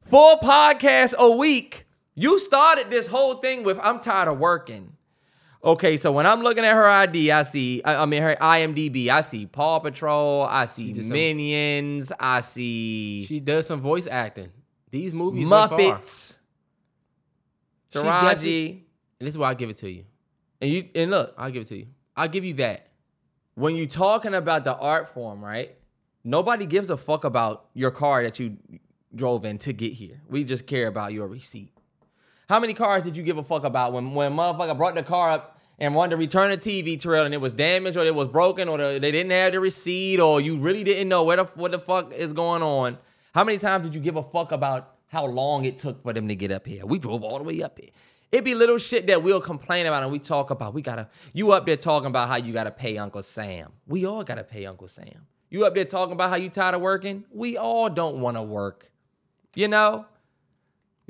four 0.10 0.38
podcasts 0.40 1.14
a 1.16 1.30
week. 1.32 1.86
You 2.16 2.40
started 2.40 2.90
this 2.90 3.08
whole 3.08 3.36
thing 3.36 3.64
with 3.64 3.80
I'm 3.82 4.00
tired 4.00 4.28
of 4.28 4.40
working. 4.40 4.94
Okay, 5.64 5.98
so 5.98 6.12
when 6.14 6.26
I'm 6.26 6.42
looking 6.42 6.64
at 6.64 6.74
her 6.74 6.88
ID, 6.88 7.32
I 7.32 7.44
see, 7.44 7.82
I 7.84 8.04
I 8.04 8.06
mean 8.06 8.22
her 8.22 8.36
IMDb, 8.40 9.10
I 9.10 9.22
see 9.22 9.46
Paw 9.46 9.80
Patrol, 9.80 10.44
I 10.44 10.66
see 10.68 10.94
did 10.94 11.04
some- 11.06 11.14
Minions, 11.14 12.12
I 12.20 12.42
see 12.42 13.26
She 13.26 13.40
does 13.40 13.68
some 13.68 13.82
voice 13.82 14.08
acting. 14.08 14.52
These 14.92 15.14
movies. 15.14 15.46
Muppets. 15.46 16.38
Taraji. 17.92 18.70
And 19.20 19.28
this 19.28 19.34
is 19.34 19.38
why 19.38 19.50
I 19.50 19.54
give 19.54 19.70
it 19.70 19.78
to 19.78 19.90
you. 19.92 20.06
And 20.62 20.70
you 20.72 20.88
and 20.96 21.12
look, 21.12 21.34
I'll 21.38 21.52
give 21.52 21.64
it 21.64 21.68
to 21.70 21.78
you. 21.78 21.88
I'll 22.16 22.28
give 22.28 22.44
you 22.46 22.54
that. 22.56 22.86
when 23.56 23.76
you're 23.76 23.86
talking 23.88 24.34
about 24.34 24.64
the 24.64 24.74
art 24.78 25.14
form, 25.14 25.44
right? 25.44 25.76
Nobody 26.24 26.66
gives 26.66 26.90
a 26.90 26.96
fuck 26.98 27.26
about 27.26 27.66
your 27.74 27.92
car 27.92 28.24
that 28.24 28.40
you 28.40 28.58
drove 29.14 29.46
in 29.46 29.58
to 29.60 29.74
get 29.74 29.94
here. 29.94 30.22
We 30.30 30.44
just 30.44 30.68
care 30.68 30.88
about 30.88 31.14
your 31.14 31.28
receipt. 31.28 31.72
How 32.48 32.60
many 32.60 32.74
cars 32.74 33.04
did 33.04 33.16
you 33.16 33.24
give 33.24 33.38
a 33.38 33.44
fuck 33.44 33.64
about 33.64 33.94
when 33.94 34.14
when 34.14 34.36
motherfucker 34.36 34.76
brought 34.76 34.96
the 34.96 35.04
car 35.04 35.32
up 35.32 35.60
and 35.78 35.96
wanted 35.96 36.12
to 36.12 36.18
return 36.18 36.50
the 36.50 36.58
TV 36.58 37.00
trail 37.00 37.26
and 37.26 37.34
it 37.34 37.42
was 37.42 37.54
damaged 37.54 37.96
or 37.96 38.04
it 38.04 38.16
was 38.16 38.28
broken 38.28 38.68
or 38.68 38.78
the, 38.78 39.00
they 39.00 39.12
didn't 39.12 39.32
have 39.32 39.54
the 39.54 39.60
receipt 39.60 40.20
or 40.20 40.42
you 40.42 40.58
really 40.58 40.84
didn't 40.84 41.08
know 41.08 41.24
where 41.24 41.38
the 41.38 41.46
what 41.56 41.72
the 41.72 41.80
fuck 41.80 42.14
is 42.14 42.34
going 42.34 42.62
on? 42.62 42.98
How 43.34 43.44
many 43.44 43.58
times 43.58 43.86
did 43.86 43.96
you 43.96 44.02
give 44.02 44.16
a 44.16 44.24
fuck 44.24 44.52
about 44.52 44.96
how 45.08 45.26
long 45.26 45.66
it 45.66 45.80
took 45.80 46.02
for 46.02 46.12
them 46.14 46.28
to 46.28 46.36
get 46.36 46.52
up 46.52 46.66
here? 46.66 46.86
We 46.86 47.00
drove 47.00 47.24
all 47.24 47.38
the 47.38 47.44
way 47.44 47.62
up 47.62 47.80
here. 47.80 47.90
It 48.32 48.44
be 48.44 48.54
little 48.54 48.78
shit 48.78 49.08
that 49.08 49.24
we'll 49.24 49.42
complain 49.42 49.86
about 49.86 50.04
and 50.04 50.12
we 50.12 50.20
talk 50.20 50.50
about. 50.52 50.74
We 50.74 50.82
gotta 50.82 51.08
you 51.34 51.52
up 51.52 51.66
there 51.66 51.78
talking 51.78 52.08
about 52.08 52.30
how 52.30 52.38
you 52.38 52.52
gotta 52.52 52.72
pay 52.72 52.98
Uncle 52.98 53.24
Sam. 53.24 53.72
We 53.88 54.06
all 54.06 54.24
gotta 54.24 54.44
pay 54.44 54.66
Uncle 54.66 54.88
Sam. 54.88 55.28
You 55.52 55.66
up 55.66 55.74
there 55.74 55.86
talking 55.86 56.14
about 56.14 56.30
how 56.30 56.36
you 56.36 56.50
tired 56.50 56.76
of 56.76 56.82
working? 56.82 57.26
We 57.32 57.58
all 57.58 57.90
don't 57.90 58.20
want 58.22 58.38
to 58.38 58.44
work. 58.44 58.92
You 59.56 59.68
know? 59.68 60.06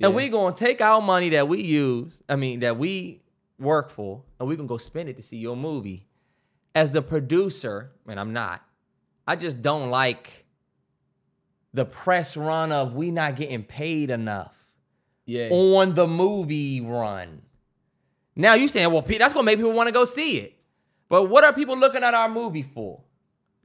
And 0.02 0.12
Yeah. 0.14 0.16
we 0.16 0.30
gonna 0.30 0.56
take 0.56 0.82
our 0.82 1.02
money 1.02 1.30
that 1.30 1.48
we 1.48 1.62
use, 1.62 2.14
I 2.30 2.36
mean 2.36 2.62
that 2.62 2.78
we 2.78 3.22
work 3.60 3.90
for, 3.90 4.24
and 4.40 4.48
we 4.48 4.56
gonna 4.56 4.68
go 4.68 4.78
spend 4.78 5.10
it 5.10 5.18
to 5.18 5.22
see 5.24 5.38
your 5.38 5.58
movie. 5.58 6.08
As 6.74 6.92
the 6.92 7.02
producer, 7.02 7.92
and 8.08 8.20
I'm 8.20 8.32
not, 8.32 8.64
I 9.28 9.36
just 9.36 9.62
don't 9.62 9.90
like 9.90 10.46
the 11.74 11.84
press 11.86 12.38
run 12.38 12.72
of 12.72 12.94
we 12.96 13.12
not 13.12 13.36
getting 13.36 13.64
paid 13.64 14.10
enough 14.10 14.54
Yeah. 15.26 15.50
on 15.52 15.94
the 15.96 16.08
movie 16.08 16.80
run. 16.82 17.42
Now 18.36 18.54
you 18.54 18.68
saying, 18.70 18.92
well, 18.92 19.02
Pete, 19.02 19.20
that's 19.20 19.34
gonna 19.34 19.44
make 19.46 19.58
people 19.58 19.74
want 19.74 19.88
to 19.88 19.92
go 19.92 20.06
see 20.06 20.38
it. 20.38 20.54
But 21.10 21.24
what 21.26 21.44
are 21.44 21.52
people 21.52 21.78
looking 21.78 22.04
at 22.04 22.14
our 22.14 22.30
movie 22.30 22.62
for? 22.62 23.02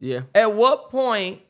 Yeah. 0.01 0.23
At 0.35 0.53
what 0.55 0.91
point, 0.91 1.41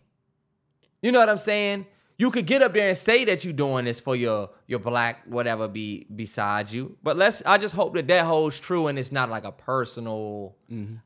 you 1.00 1.10
know 1.10 1.20
what 1.20 1.28
I'm 1.30 1.38
saying? 1.38 1.86
You 2.16 2.30
could 2.30 2.46
get 2.46 2.62
up 2.62 2.72
there 2.74 2.88
and 2.88 2.96
say 2.96 3.24
that 3.24 3.44
you're 3.44 3.52
doing 3.52 3.86
this 3.86 3.98
for 3.98 4.14
your 4.14 4.50
your 4.66 4.78
black 4.78 5.24
whatever 5.26 5.66
be 5.66 6.06
beside 6.14 6.70
you. 6.70 6.96
But 7.02 7.16
let's. 7.16 7.42
I 7.44 7.58
just 7.58 7.74
hope 7.74 7.94
that 7.94 8.06
that 8.08 8.24
holds 8.24 8.58
true 8.60 8.86
and 8.86 8.98
it's 8.98 9.10
not 9.10 9.30
like 9.30 9.44
a 9.44 9.52
personal. 9.52 10.54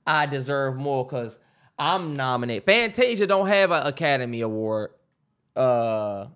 I 0.06 0.26
deserve 0.26 0.76
more 0.76 1.04
because 1.04 1.38
I'm 1.78 2.14
nominated. 2.16 2.64
Fantasia 2.64 3.26
don't 3.26 3.46
have 3.48 3.70
an 3.70 3.86
Academy 3.86 4.42
Award 4.42 4.90
uh 5.56 6.26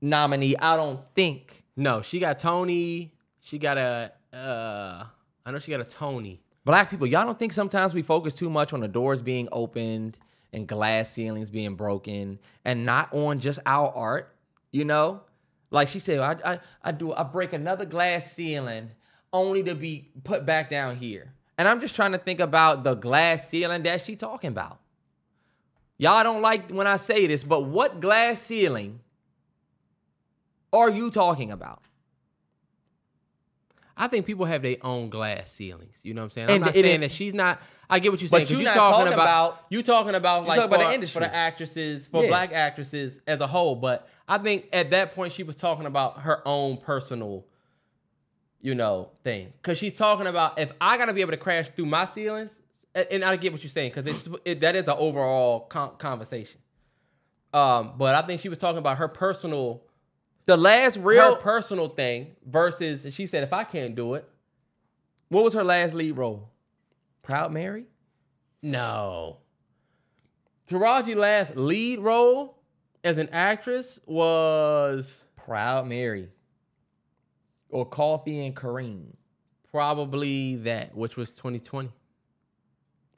nominee. 0.00 0.56
I 0.56 0.76
don't 0.76 1.00
think. 1.14 1.64
No, 1.76 2.02
she 2.02 2.18
got 2.18 2.38
Tony. 2.38 3.14
She 3.40 3.58
got 3.58 3.78
a. 3.78 4.12
Uh, 4.32 5.04
I 5.44 5.50
know 5.50 5.58
she 5.58 5.70
got 5.70 5.80
a 5.80 5.84
Tony. 5.84 6.40
Black 6.64 6.90
people, 6.90 7.08
y'all 7.08 7.24
don't 7.24 7.38
think 7.38 7.52
sometimes 7.52 7.92
we 7.92 8.02
focus 8.02 8.34
too 8.34 8.48
much 8.48 8.72
on 8.72 8.80
the 8.80 8.88
doors 8.88 9.20
being 9.20 9.48
opened 9.50 10.16
and 10.52 10.66
glass 10.66 11.10
ceilings 11.10 11.50
being 11.50 11.74
broken 11.74 12.38
and 12.64 12.84
not 12.84 13.12
on 13.12 13.40
just 13.40 13.58
our 13.66 13.90
art, 13.94 14.36
you 14.70 14.84
know? 14.84 15.22
Like 15.70 15.88
she 15.88 15.98
said, 15.98 16.20
I, 16.20 16.36
I, 16.52 16.60
I 16.82 16.92
do 16.92 17.12
I 17.14 17.22
break 17.22 17.52
another 17.52 17.86
glass 17.86 18.32
ceiling 18.32 18.90
only 19.32 19.62
to 19.62 19.74
be 19.74 20.10
put 20.24 20.44
back 20.44 20.68
down 20.68 20.96
here. 20.96 21.32
And 21.56 21.66
I'm 21.66 21.80
just 21.80 21.94
trying 21.94 22.12
to 22.12 22.18
think 22.18 22.40
about 22.40 22.84
the 22.84 22.94
glass 22.94 23.48
ceiling 23.48 23.82
that 23.84 24.02
she 24.02 24.16
talking 24.16 24.48
about. 24.48 24.78
Y'all 25.96 26.22
don't 26.22 26.42
like 26.42 26.70
when 26.70 26.86
I 26.86 26.96
say 26.96 27.26
this, 27.26 27.44
but 27.44 27.60
what 27.60 28.00
glass 28.00 28.42
ceiling 28.42 29.00
are 30.72 30.90
you 30.90 31.10
talking 31.10 31.52
about? 31.52 31.82
I 33.96 34.08
think 34.08 34.24
people 34.26 34.46
have 34.46 34.62
their 34.62 34.76
own 34.82 35.10
glass 35.10 35.52
ceilings. 35.52 35.96
You 36.02 36.14
know 36.14 36.22
what 36.22 36.26
I'm 36.26 36.30
saying? 36.30 36.48
I'm 36.48 36.54
And 36.56 36.64
not 36.64 36.76
it- 36.76 36.82
saying 36.84 36.94
it- 36.96 37.00
that 37.00 37.10
she's 37.12 37.34
not. 37.34 37.60
I 37.90 37.98
get 37.98 38.10
what 38.10 38.20
you're 38.20 38.28
saying. 38.28 38.42
But 38.44 38.48
saying. 38.48 38.48
'cause 38.48 38.52
you 38.52 38.58
you 38.58 38.64
not 38.64 38.74
talking, 38.74 38.98
talking 39.04 39.12
about, 39.12 39.48
about- 39.50 39.66
you 39.68 39.82
talking 39.82 40.14
about 40.14 40.46
like 40.46 40.56
talking 40.58 40.70
about 40.74 40.80
for, 40.84 40.88
the 40.88 40.94
industry. 40.94 41.20
for 41.20 41.26
the 41.28 41.34
actresses 41.34 42.06
for 42.06 42.22
Yeah. 42.22 42.28
black 42.28 42.52
actresses 42.52 43.20
as 43.26 43.40
a 43.40 43.46
whole. 43.46 43.74
But 43.76 44.08
I 44.28 44.38
think 44.38 44.68
at 44.72 44.90
that 44.90 45.12
point 45.12 45.32
she 45.32 45.42
was 45.42 45.56
talking 45.56 45.84
about 45.86 46.20
her 46.20 46.40
own 46.48 46.78
personal, 46.78 47.44
you 48.62 48.74
know, 48.74 49.10
thing. 49.24 49.52
Because 49.60 49.76
she's 49.78 49.94
talking 49.96 50.26
about 50.26 50.58
if 50.58 50.72
I 50.80 50.96
got 50.96 51.06
to 51.06 51.12
be 51.12 51.20
able 51.20 51.32
to 51.32 51.36
crash 51.36 51.68
through 51.76 51.86
my 51.86 52.06
ceilings, 52.06 52.60
and 52.94 53.24
I 53.24 53.36
get 53.36 53.52
what 53.52 53.62
you're 53.62 53.70
saying 53.70 53.90
because 53.94 54.06
it's 54.06 54.28
it, 54.44 54.60
that 54.60 54.74
is 54.76 54.88
an 54.88 54.96
overall 54.98 55.60
con- 55.60 55.96
conversation. 55.98 56.60
Um, 57.52 57.94
but 57.98 58.14
I 58.14 58.22
think 58.22 58.40
she 58.40 58.48
was 58.48 58.56
talking 58.58 58.78
about 58.78 58.96
her 58.98 59.08
personal 59.08 59.82
The 60.46 60.56
last 60.56 60.96
her 60.96 61.02
real 61.02 61.36
personal 61.36 61.88
thing 61.88 62.34
versus 62.44 63.12
she 63.14 63.26
said 63.26 63.44
if 63.44 63.52
I 63.52 63.64
can't 63.64 63.94
do 63.94 64.14
it, 64.14 64.28
what 65.28 65.44
was 65.44 65.54
her 65.54 65.64
last 65.64 65.94
lead 65.94 66.16
role? 66.16 66.50
Proud 67.22 67.52
Mary? 67.52 67.86
no. 68.62 69.38
Taraji 70.68 71.16
last 71.16 71.56
lead 71.56 71.98
role 71.98 72.56
as 73.04 73.18
an 73.18 73.28
actress 73.30 73.98
was 74.06 75.24
Proud 75.36 75.86
Mary. 75.86 76.28
Or 77.68 77.84
Coffee 77.84 78.44
and 78.46 78.54
Kareem. 78.54 79.14
probably 79.70 80.56
that, 80.56 80.94
which 80.94 81.16
was 81.16 81.30
2020. 81.30 81.90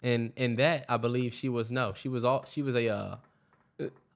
And 0.02 0.32
in 0.36 0.56
that, 0.56 0.84
I 0.88 0.96
believe 0.96 1.34
she 1.34 1.48
was 1.48 1.70
no, 1.70 1.92
she 1.94 2.08
was 2.08 2.24
all 2.24 2.44
she 2.50 2.62
was 2.62 2.74
a 2.74 2.88
uh, 2.88 3.16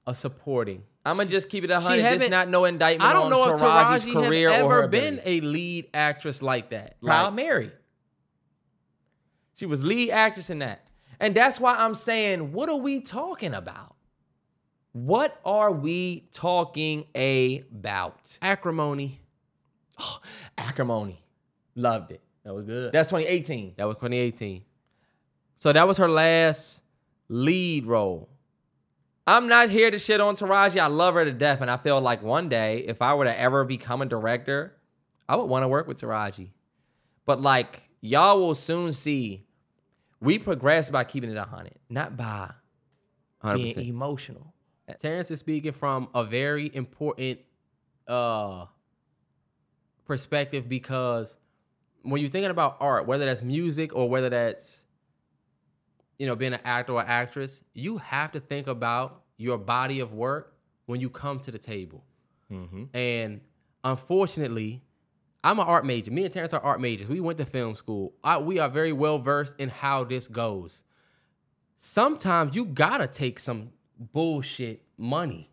a 0.07 0.15
supporting. 0.15 0.83
I'm 1.05 1.17
gonna 1.17 1.29
just 1.29 1.49
keep 1.49 1.63
it 1.63 1.71
a 1.71 1.79
hundred. 1.79 2.03
This 2.03 2.21
haven't- 2.29 2.51
no 2.51 2.65
indictment 2.65 3.09
I 3.09 3.13
don't 3.13 3.25
on 3.25 3.29
know 3.31 3.53
if 3.55 3.59
Taraji's 3.61 4.05
Taraji 4.05 4.13
career 4.13 4.49
has 4.49 4.61
or 4.61 4.65
ever 4.73 4.81
her 4.83 4.87
been 4.87 5.21
a 5.25 5.41
lead 5.41 5.89
actress 5.93 6.41
like 6.41 6.69
that. 6.71 6.99
Proud 7.01 7.25
Like, 7.25 7.33
Mary. 7.33 7.71
She 9.55 9.65
was 9.65 9.83
lead 9.83 10.11
actress 10.11 10.49
in 10.49 10.59
that, 10.59 10.87
and 11.19 11.35
that's 11.35 11.59
why 11.59 11.75
I'm 11.75 11.95
saying, 11.95 12.53
what 12.53 12.69
are 12.69 12.75
we 12.77 13.01
talking 13.01 13.53
about? 13.53 13.95
What 14.91 15.39
are 15.45 15.71
we 15.71 16.27
talking 16.33 17.05
about? 17.15 18.37
acrimony. 18.41 19.21
Acrimony. 20.57 21.23
Loved 21.75 22.11
it. 22.11 22.21
That 22.43 22.53
was 22.53 22.65
good. 22.65 22.91
That's 22.91 23.09
2018. 23.09 23.73
That 23.77 23.85
was 23.85 23.95
2018. 23.97 24.63
So 25.57 25.73
that 25.73 25.87
was 25.87 25.97
her 25.97 26.07
last 26.09 26.81
lead 27.27 27.85
role. 27.85 28.29
I'm 29.29 29.47
not 29.47 29.69
here 29.69 29.91
to 29.91 29.99
shit 29.99 30.19
on 30.19 30.35
Taraji. 30.35 30.79
I 30.79 30.87
love 30.87 31.13
her 31.13 31.23
to 31.23 31.31
death, 31.31 31.61
and 31.61 31.69
I 31.69 31.77
feel 31.77 32.01
like 32.01 32.23
one 32.23 32.49
day, 32.49 32.79
if 32.79 32.99
I 32.99 33.13
were 33.13 33.25
to 33.25 33.39
ever 33.39 33.63
become 33.63 34.01
a 34.01 34.07
director, 34.07 34.75
I 35.27 35.35
would 35.35 35.45
want 35.45 35.61
to 35.61 35.67
work 35.67 35.87
with 35.87 36.01
Taraji. 36.01 36.49
But 37.27 37.39
like, 37.39 37.83
y'all 38.01 38.39
will 38.39 38.55
soon 38.55 38.91
see, 38.91 39.45
we 40.19 40.39
progress 40.39 40.89
by 40.89 41.03
keeping 41.03 41.29
it 41.29 41.37
a 41.37 41.43
hundred, 41.43 41.75
not 41.91 42.17
by 42.17 42.53
being 43.53 43.75
100%. 43.75 43.87
emotional. 43.87 44.51
Terrence 44.99 45.29
is 45.29 45.39
speaking 45.39 45.73
from 45.73 46.09
a 46.15 46.23
very 46.23 46.71
important 46.73 47.39
uh 48.07 48.65
perspective 50.05 50.67
because 50.67 51.37
when 52.01 52.19
you're 52.19 52.31
thinking 52.31 52.49
about 52.49 52.77
art, 52.79 53.05
whether 53.05 53.25
that's 53.25 53.43
music 53.43 53.95
or 53.95 54.09
whether 54.09 54.29
that's 54.29 54.79
you 56.19 56.27
know 56.27 56.35
being 56.35 56.53
an 56.53 56.59
actor 56.63 56.93
or 56.93 57.01
actress, 57.01 57.63
you 57.73 57.97
have 57.97 58.31
to 58.33 58.39
think 58.39 58.67
about 58.67 59.23
your 59.37 59.57
body 59.57 59.99
of 60.01 60.13
work 60.13 60.53
when 60.85 60.99
you 60.99 61.09
come 61.09 61.39
to 61.39 61.51
the 61.51 61.57
table. 61.57 62.03
Mm-hmm. 62.51 62.83
And 62.93 63.41
unfortunately, 63.83 64.83
I'm 65.43 65.59
an 65.59 65.65
art 65.65 65.85
major. 65.85 66.11
Me 66.11 66.25
and 66.25 66.33
Terrence 66.33 66.53
are 66.53 66.61
art 66.61 66.81
majors. 66.81 67.07
We 67.07 67.21
went 67.21 67.39
to 67.39 67.45
film 67.45 67.75
school. 67.75 68.13
I, 68.23 68.37
we 68.37 68.59
are 68.59 68.69
very 68.69 68.91
well 68.91 69.17
versed 69.17 69.53
in 69.57 69.69
how 69.69 70.03
this 70.03 70.27
goes. 70.27 70.83
Sometimes 71.77 72.55
you 72.55 72.65
gotta 72.65 73.07
take 73.07 73.39
some 73.39 73.71
bullshit 73.97 74.83
money, 74.97 75.49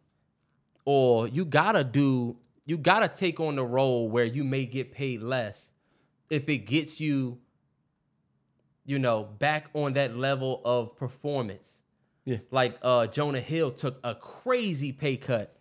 or 0.85 1.29
you 1.29 1.45
gotta 1.45 1.85
do. 1.85 2.37
You 2.65 2.77
gotta 2.77 3.07
take 3.07 3.39
on 3.39 3.55
the 3.55 3.65
role 3.65 4.09
where 4.09 4.25
you 4.25 4.43
may 4.43 4.67
get 4.67 4.91
paid 4.91 5.23
less 5.23 5.69
if 6.31 6.49
it 6.49 6.59
gets 6.59 7.01
you, 7.01 7.39
you 8.87 8.99
know, 8.99 9.25
back 9.25 9.69
on 9.75 9.95
that 9.95 10.17
level 10.17 10.63
of 10.65 10.97
performance. 10.97 11.81
Yeah. 12.25 12.39
Like 12.51 12.79
uh, 12.83 13.09
Jonah 13.09 13.41
Hill 13.41 13.73
took 13.73 13.99
a 14.03 14.15
crazy 14.15 14.93
pay 14.93 15.17
cut 15.17 15.57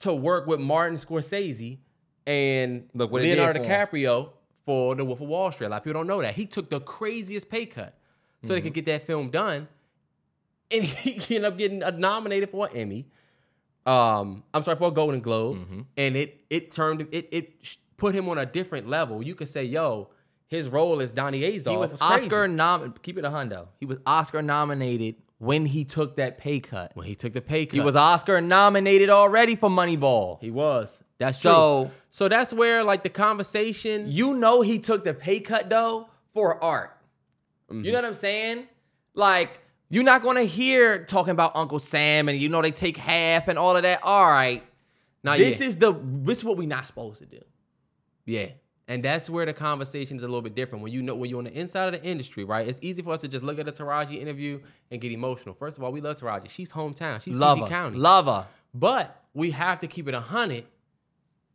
to 0.00 0.14
work 0.14 0.46
with 0.46 0.60
Martin 0.60 0.98
Scorsese 0.98 1.78
and 2.26 2.88
Look 2.94 3.10
what 3.10 3.22
Leonardo 3.22 3.62
for 3.62 3.68
him. 3.68 3.88
DiCaprio 3.88 4.30
for 4.64 4.94
The 4.94 5.04
Wolf 5.04 5.20
of 5.20 5.28
Wall 5.28 5.52
Street. 5.52 5.68
A 5.68 5.70
lot 5.70 5.78
of 5.78 5.84
people 5.84 6.00
don't 6.00 6.06
know 6.06 6.20
that. 6.22 6.34
He 6.34 6.46
took 6.46 6.70
the 6.70 6.80
craziest 6.80 7.48
pay 7.48 7.66
cut 7.66 7.98
so 8.42 8.52
they 8.52 8.60
could 8.60 8.74
get 8.74 8.86
that 8.86 9.06
film 9.06 9.30
done. 9.30 9.68
And 10.70 10.84
he 10.84 11.36
ended 11.36 11.52
up 11.52 11.58
getting 11.58 11.78
nominated 11.98 12.50
for 12.50 12.66
an 12.66 12.76
Emmy. 12.76 13.06
Um, 13.84 14.42
I'm 14.52 14.64
sorry, 14.64 14.76
for 14.76 14.88
a 14.88 14.90
Golden 14.90 15.20
Globe. 15.20 15.86
And 15.96 16.16
it 16.16 16.44
it 16.50 16.72
turned 16.72 17.06
it 17.12 17.28
it 17.30 17.78
put 17.96 18.14
him 18.14 18.28
on 18.28 18.38
a 18.38 18.46
different 18.46 18.88
level. 18.88 19.22
You 19.22 19.34
could 19.34 19.48
say, 19.48 19.64
yo, 19.64 20.10
his 20.48 20.68
role 20.68 21.00
as 21.00 21.10
Donnie 21.10 21.40
Azoff 21.42 21.70
He 21.70 21.76
was. 21.76 21.92
Oscar 22.00 22.46
nom. 22.48 22.94
Keep 23.02 23.18
it 23.18 23.24
a 23.24 23.30
hundo. 23.30 23.68
He 23.80 23.86
was 23.86 23.98
Oscar 24.06 24.42
nominated 24.42 25.16
when 25.38 25.66
he 25.66 25.84
took 25.84 26.16
that 26.16 26.38
pay 26.38 26.60
cut. 26.60 26.92
when 26.94 27.06
he 27.06 27.14
took 27.14 27.32
the 27.34 27.40
pay 27.42 27.66
cut. 27.66 27.74
He 27.74 27.80
was 27.80 27.96
Oscar 27.96 28.40
nominated 28.40 29.10
already 29.10 29.56
for 29.56 29.68
Moneyball. 29.68 30.40
He 30.40 30.50
was. 30.50 30.98
That's 31.18 31.40
true. 31.40 31.50
So 31.50 31.90
So 32.10 32.28
that's 32.28 32.52
where 32.52 32.84
like 32.84 33.02
the 33.02 33.10
conversation. 33.10 34.04
you 34.08 34.34
know 34.34 34.60
he 34.62 34.78
took 34.78 35.04
the 35.04 35.14
pay 35.14 35.40
cut 35.40 35.68
though 35.68 36.08
for 36.34 36.62
art. 36.62 36.96
Mm-hmm. 37.70 37.84
You 37.84 37.92
know 37.92 37.98
what 37.98 38.04
I'm 38.04 38.14
saying? 38.14 38.66
Like 39.14 39.60
you're 39.88 40.04
not 40.04 40.22
gonna 40.22 40.44
hear 40.44 41.04
talking 41.04 41.30
about 41.32 41.52
Uncle 41.56 41.78
Sam 41.78 42.28
and 42.28 42.38
you 42.38 42.48
know 42.48 42.60
they 42.62 42.70
take 42.70 42.96
half 42.96 43.48
and 43.48 43.58
all 43.58 43.76
of 43.76 43.82
that. 43.82 44.00
All 44.02 44.26
right, 44.26 44.62
Now 45.24 45.36
this 45.36 45.58
yet. 45.60 45.66
is 45.68 45.76
the 45.76 45.92
this 46.02 46.38
is 46.38 46.44
what 46.44 46.56
we're 46.56 46.68
not 46.68 46.86
supposed 46.86 47.18
to 47.18 47.26
do. 47.26 47.40
Yeah. 48.24 48.48
And 48.88 49.02
that's 49.02 49.28
where 49.28 49.44
the 49.44 49.52
conversation 49.52 50.16
is 50.16 50.22
a 50.22 50.26
little 50.26 50.42
bit 50.42 50.54
different. 50.54 50.82
When 50.84 50.92
you 50.92 51.02
know 51.02 51.14
when 51.16 51.28
you're 51.28 51.38
on 51.38 51.44
the 51.44 51.52
inside 51.52 51.92
of 51.92 52.00
the 52.00 52.08
industry, 52.08 52.44
right? 52.44 52.68
It's 52.68 52.78
easy 52.82 53.02
for 53.02 53.12
us 53.12 53.20
to 53.22 53.28
just 53.28 53.42
look 53.42 53.58
at 53.58 53.66
a 53.66 53.72
Taraji 53.72 54.20
interview 54.20 54.60
and 54.92 55.00
get 55.00 55.10
emotional. 55.10 55.54
First 55.56 55.76
of 55.76 55.82
all, 55.82 55.90
we 55.90 56.00
love 56.00 56.20
Taraji. 56.20 56.48
She's 56.50 56.70
hometown. 56.70 57.20
She's 57.20 57.34
Love 57.34 57.56
PG 57.58 57.64
her, 57.64 57.68
County. 57.70 57.98
love 57.98 58.26
her. 58.26 58.46
But 58.72 59.20
we 59.34 59.50
have 59.50 59.80
to 59.80 59.88
keep 59.88 60.06
it 60.06 60.14
a 60.14 60.20
hundred 60.20 60.66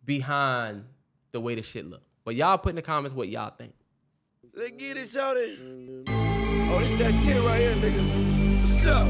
behind 0.06 0.84
the 1.32 1.40
way 1.40 1.56
the 1.56 1.62
shit 1.62 1.86
look. 1.86 2.02
But 2.26 2.36
y'all 2.36 2.58
put 2.58 2.72
in 2.72 2.76
the 2.76 2.82
comments 2.82 3.16
what 3.16 3.30
y'all 3.30 3.54
think. 3.58 3.74
Let's 4.54 4.72
get 4.72 4.98
it, 4.98 5.08
shawty. 5.08 6.04
Oh, 6.10 6.80
this 6.80 7.00
that 7.00 7.14
shit 7.24 7.42
right 7.44 7.60
here, 7.62 7.76
nigga. 7.76 8.62
What's 8.74 8.86
up? 8.86 9.08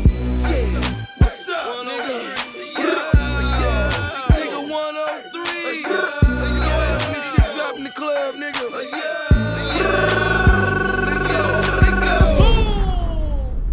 The 7.93 7.99
club, 7.99 8.35
nigga. 8.35 8.61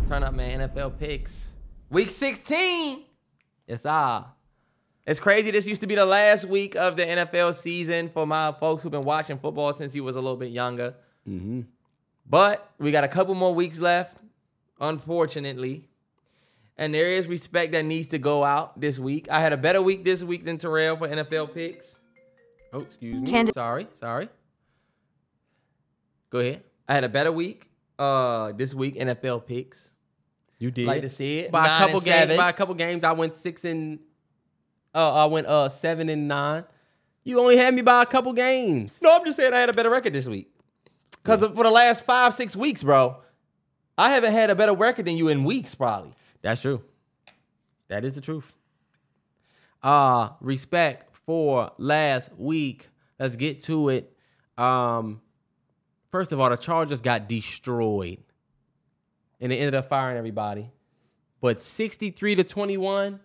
Turn 0.09 0.23
up, 0.23 0.35
man. 0.35 0.69
NFL 0.69 0.99
picks. 0.99 1.53
Week 1.91 2.11
16. 2.11 3.05
It's 3.67 3.85
ah. 3.87 4.33
It's 5.07 5.21
crazy. 5.21 5.51
This 5.51 5.67
used 5.67 5.81
to 5.81 5.87
be 5.87 5.95
the 5.95 6.05
last 6.05 6.45
week 6.45 6.75
of 6.77 6.97
the 6.97 7.05
NFL 7.05 7.55
season 7.55 8.11
for 8.11 8.27
my 8.27 8.55
folks 8.61 8.83
who've 8.83 8.93
been 8.93 9.03
watching 9.03 9.39
football 9.39 9.73
since 9.73 9.95
you 9.95 10.05
was 10.05 10.17
a 10.17 10.21
little 10.21 10.37
bit 10.37 10.51
younger. 10.51 10.95
Mm-hmm. 11.27 11.63
But 12.29 12.71
we 12.79 12.93
got 12.93 13.05
a 13.05 13.09
couple 13.09 13.35
more 13.35 13.55
weeks 13.55 13.79
left, 13.79 14.19
unfortunately. 14.81 15.89
And 16.77 16.93
there 16.93 17.11
is 17.11 17.27
respect 17.27 17.73
that 17.73 17.87
needs 17.87 18.09
to 18.09 18.19
go 18.19 18.45
out 18.45 18.79
this 18.81 18.99
week. 18.99 19.29
I 19.31 19.41
had 19.41 19.55
a 19.55 19.57
better 19.57 19.81
week 19.81 20.05
this 20.05 20.23
week 20.23 20.45
than 20.45 20.59
Terrell 20.59 20.97
for 20.97 21.09
NFL 21.09 21.55
picks. 21.55 21.98
Oh, 22.73 22.81
excuse 22.81 23.21
me. 23.21 23.31
Candid- 23.31 23.55
sorry, 23.55 23.87
sorry. 23.99 24.29
Go 26.31 26.39
ahead. 26.41 26.63
I 26.89 26.95
had 26.95 27.05
a 27.05 27.09
better 27.09 27.33
week 27.33 27.69
uh, 27.99 28.53
this 28.53 28.75
week 28.75 28.97
NFL 28.97 29.47
picks. 29.47 29.95
You 30.59 30.71
did. 30.71 30.87
Like 30.87 31.03
to 31.03 31.09
see 31.09 31.39
it. 31.41 31.53
by 31.53 31.67
Nine 31.67 31.83
a 31.83 31.85
couple 31.87 32.01
games. 32.01 32.19
seven. 32.21 32.37
By 32.37 32.51
a 32.51 32.53
couple 32.53 32.75
games, 32.75 33.05
I 33.05 33.13
went 33.13 33.35
six 33.35 33.65
and 33.65 34.01
uh, 34.95 35.15
I 35.15 35.27
went 35.27 35.47
uh 35.47 35.69
seven 35.69 36.09
and 36.09 36.27
nine. 36.29 36.65
You 37.25 37.39
only 37.41 37.57
had 37.57 37.75
me 37.75 37.83
by 37.83 38.03
a 38.03 38.07
couple 38.07 38.33
games. 38.33 38.99
No, 39.03 39.15
I'm 39.15 39.25
just 39.25 39.37
saying 39.37 39.53
I 39.53 39.59
had 39.59 39.69
a 39.69 39.73
better 39.73 39.91
record 39.91 40.13
this 40.15 40.27
week. 40.27 40.51
Because 41.23 41.41
for 41.41 41.63
the 41.63 41.71
last 41.71 42.05
five, 42.05 42.35
six 42.35 42.57
weeks, 42.57 42.83
bro, 42.83 43.19
I 43.97 44.11
haven't 44.11 44.33
had 44.33 44.51
a 44.51 44.55
better 44.55 44.73
record 44.75 45.05
than 45.07 45.17
you 45.17 45.29
in 45.29 45.45
weeks, 45.45 45.75
probably. 45.75 46.15
That's 46.43 46.61
true. 46.63 46.83
That 47.89 48.05
is 48.05 48.13
the 48.15 48.21
truth. 48.21 48.51
Uh 49.83 50.31
respect 50.41 51.08
for 51.29 51.73
last 51.77 52.31
week. 52.39 52.89
Let's 53.21 53.37
get 53.37 53.63
to 53.65 53.91
it. 53.91 54.17
Um 54.57 55.21
first 56.11 56.33
of 56.33 56.41
all, 56.41 56.49
the 56.49 56.57
Chargers 56.57 57.03
got 57.03 57.29
destroyed. 57.29 58.21
And 59.39 59.53
they 59.53 59.59
ended 59.59 59.75
up 59.75 59.91
firing 59.91 60.17
everybody. 60.17 60.71
But 61.43 61.61
63 61.61 62.37
to 62.37 62.45
21, 62.45 63.21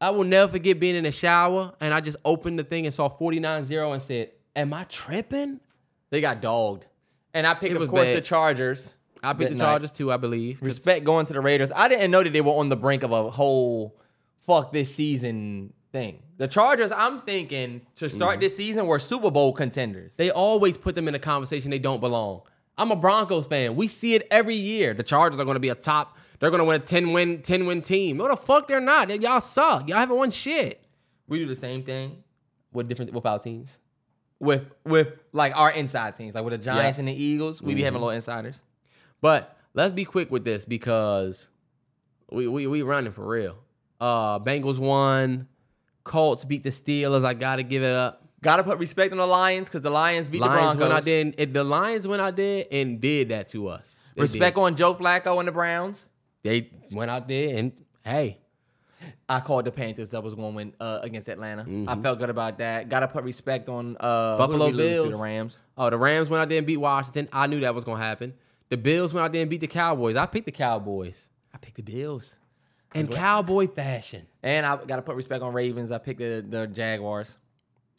I 0.00 0.10
will 0.10 0.24
never 0.24 0.50
forget 0.50 0.80
being 0.80 0.94
in 0.96 1.04
the 1.04 1.12
shower 1.12 1.74
and 1.78 1.92
I 1.92 2.00
just 2.00 2.16
opened 2.24 2.58
the 2.58 2.64
thing 2.64 2.86
and 2.86 2.94
saw 2.94 3.10
49-0 3.10 3.92
and 3.92 4.02
said, 4.02 4.30
Am 4.56 4.72
I 4.72 4.84
tripping? 4.84 5.60
They 6.08 6.22
got 6.22 6.40
dogged. 6.40 6.86
And 7.34 7.46
I 7.46 7.52
picked, 7.52 7.76
of 7.76 7.86
course, 7.90 8.08
bad. 8.08 8.16
the 8.16 8.22
Chargers. 8.22 8.94
I 9.22 9.34
beat 9.34 9.44
that 9.44 9.50
the 9.50 9.56
night. 9.58 9.64
Chargers 9.66 9.92
too, 9.92 10.10
I 10.10 10.16
believe. 10.16 10.62
Respect 10.62 11.04
going 11.04 11.26
to 11.26 11.34
the 11.34 11.42
Raiders. 11.42 11.70
I 11.76 11.88
didn't 11.88 12.10
know 12.10 12.22
that 12.22 12.32
they 12.32 12.40
were 12.40 12.52
on 12.52 12.70
the 12.70 12.76
brink 12.76 13.02
of 13.02 13.12
a 13.12 13.30
whole 13.30 14.00
fuck 14.46 14.72
this 14.72 14.94
season 14.94 15.74
thing. 15.92 16.22
The 16.38 16.48
Chargers, 16.48 16.90
I'm 16.92 17.20
thinking 17.20 17.82
to 17.96 18.08
start 18.08 18.32
Mm-hmm. 18.34 18.40
this 18.40 18.56
season 18.56 18.86
were 18.86 18.98
Super 18.98 19.30
Bowl 19.30 19.52
contenders. 19.52 20.12
They 20.16 20.30
always 20.30 20.76
put 20.78 20.94
them 20.94 21.08
in 21.08 21.14
a 21.14 21.18
conversation 21.18 21.70
they 21.70 21.78
don't 21.78 22.00
belong. 22.00 22.42
I'm 22.78 22.90
a 22.90 22.96
Broncos 22.96 23.46
fan. 23.46 23.76
We 23.76 23.88
see 23.88 24.14
it 24.14 24.26
every 24.30 24.56
year. 24.56 24.94
The 24.94 25.02
Chargers 25.02 25.38
are 25.38 25.44
going 25.44 25.56
to 25.56 25.60
be 25.60 25.68
a 25.68 25.74
top. 25.74 26.16
They're 26.38 26.50
going 26.50 26.60
to 26.60 26.64
win 26.64 26.80
a 26.80 26.84
10 26.84 27.12
win 27.12 27.42
10 27.42 27.66
win 27.66 27.82
team. 27.82 28.16
No, 28.16 28.28
the 28.28 28.36
fuck 28.36 28.68
they're 28.68 28.80
not. 28.80 29.10
Y'all 29.20 29.40
suck. 29.42 29.86
Y'all 29.88 29.98
haven't 29.98 30.16
won 30.16 30.30
shit. 30.30 30.86
We 31.28 31.38
do 31.38 31.46
the 31.46 31.56
same 31.56 31.82
thing 31.82 32.22
with 32.72 32.88
different 32.88 33.12
with 33.12 33.26
our 33.26 33.38
teams? 33.38 33.68
with 34.38 34.70
with 34.86 35.08
like 35.34 35.54
our 35.58 35.70
inside 35.70 36.16
teams, 36.16 36.34
like 36.34 36.44
with 36.44 36.52
the 36.52 36.58
Giants 36.58 36.82
Yeah. 36.82 36.90
Mm-hmm. 36.92 37.00
and 37.00 37.08
the 37.08 37.22
Eagles. 37.22 37.60
We 37.60 37.74
be 37.74 37.82
having 37.82 38.00
little 38.00 38.14
insiders. 38.14 38.62
But 39.20 39.54
let's 39.74 39.92
be 39.92 40.06
quick 40.06 40.30
with 40.30 40.44
this 40.46 40.64
because 40.64 41.50
we 42.32 42.48
we 42.48 42.66
we 42.66 42.80
running 42.80 43.12
for 43.12 43.26
real. 43.26 43.58
Uh, 44.00 44.38
Bengals 44.38 44.78
won. 44.78 45.46
Colts 46.10 46.44
beat 46.44 46.64
the 46.64 46.70
Steelers. 46.70 47.24
I 47.24 47.34
gotta 47.34 47.62
give 47.62 47.84
it 47.84 47.94
up. 47.94 48.24
Gotta 48.42 48.64
put 48.64 48.78
respect 48.78 49.12
on 49.12 49.18
the 49.18 49.26
Lions 49.26 49.68
because 49.68 49.82
the 49.82 49.90
Lions 49.90 50.26
beat 50.28 50.40
Lions 50.40 50.54
the 50.54 50.60
Broncos. 50.60 50.80
went 50.80 50.92
out 50.92 51.04
there 51.04 51.20
and 51.20 51.34
it- 51.38 51.52
the 51.54 51.62
Lions 51.62 52.06
went 52.08 52.20
out 52.20 52.34
there 52.36 52.64
and 52.72 53.00
did 53.00 53.28
that 53.28 53.46
to 53.48 53.68
us. 53.68 53.94
They 54.16 54.22
respect 54.22 54.56
did. 54.56 54.62
on 54.62 54.74
Joe 54.76 54.94
Flacco 54.96 55.38
and 55.38 55.46
the 55.46 55.52
Browns. 55.52 56.06
They 56.42 56.68
went 56.90 57.12
out 57.12 57.28
there 57.28 57.56
and 57.56 57.70
hey, 58.04 58.38
I 59.28 59.38
called 59.40 59.66
the 59.66 59.70
Panthers 59.70 60.08
that 60.08 60.22
was 60.24 60.34
going 60.34 60.50
to 60.52 60.56
win 60.56 60.74
uh, 60.80 60.98
against 61.02 61.28
Atlanta. 61.28 61.64
I 61.88 61.94
felt 61.96 62.18
good 62.18 62.28
about 62.30 62.58
that. 62.58 62.88
Gotta 62.88 63.06
put 63.06 63.22
respect 63.22 63.68
on 63.68 63.96
uh, 64.00 64.36
Mm-hmm. 64.36 64.38
Buffalo 64.38 64.68
lose 64.68 65.04
to 65.04 65.10
the 65.10 65.16
Rams. 65.16 65.60
Oh, 65.78 65.88
the 65.90 65.96
Rams 65.98 66.28
went 66.28 66.42
out 66.42 66.48
there 66.48 66.58
and 66.58 66.66
beat 66.66 66.78
Washington. 66.78 67.28
I 67.32 67.46
knew 67.46 67.60
that 67.60 67.74
was 67.74 67.84
gonna 67.84 68.02
happen. 68.02 68.34
The 68.68 68.76
Bills 68.76 69.14
went 69.14 69.24
out 69.24 69.32
there 69.32 69.42
and 69.42 69.50
beat 69.50 69.60
the 69.60 69.66
Cowboys. 69.68 70.16
I 70.16 70.26
picked 70.26 70.46
the 70.46 70.52
Cowboys. 70.52 71.28
I 71.54 71.58
picked 71.58 71.76
the 71.76 71.82
Bills. 71.82 72.36
In 72.94 73.06
cowboy 73.06 73.68
fashion. 73.68 74.26
And 74.42 74.66
I 74.66 74.76
gotta 74.76 75.02
put 75.02 75.16
respect 75.16 75.42
on 75.42 75.52
Ravens. 75.52 75.92
I 75.92 75.98
picked 75.98 76.18
the, 76.18 76.44
the 76.46 76.66
Jaguars. 76.66 77.36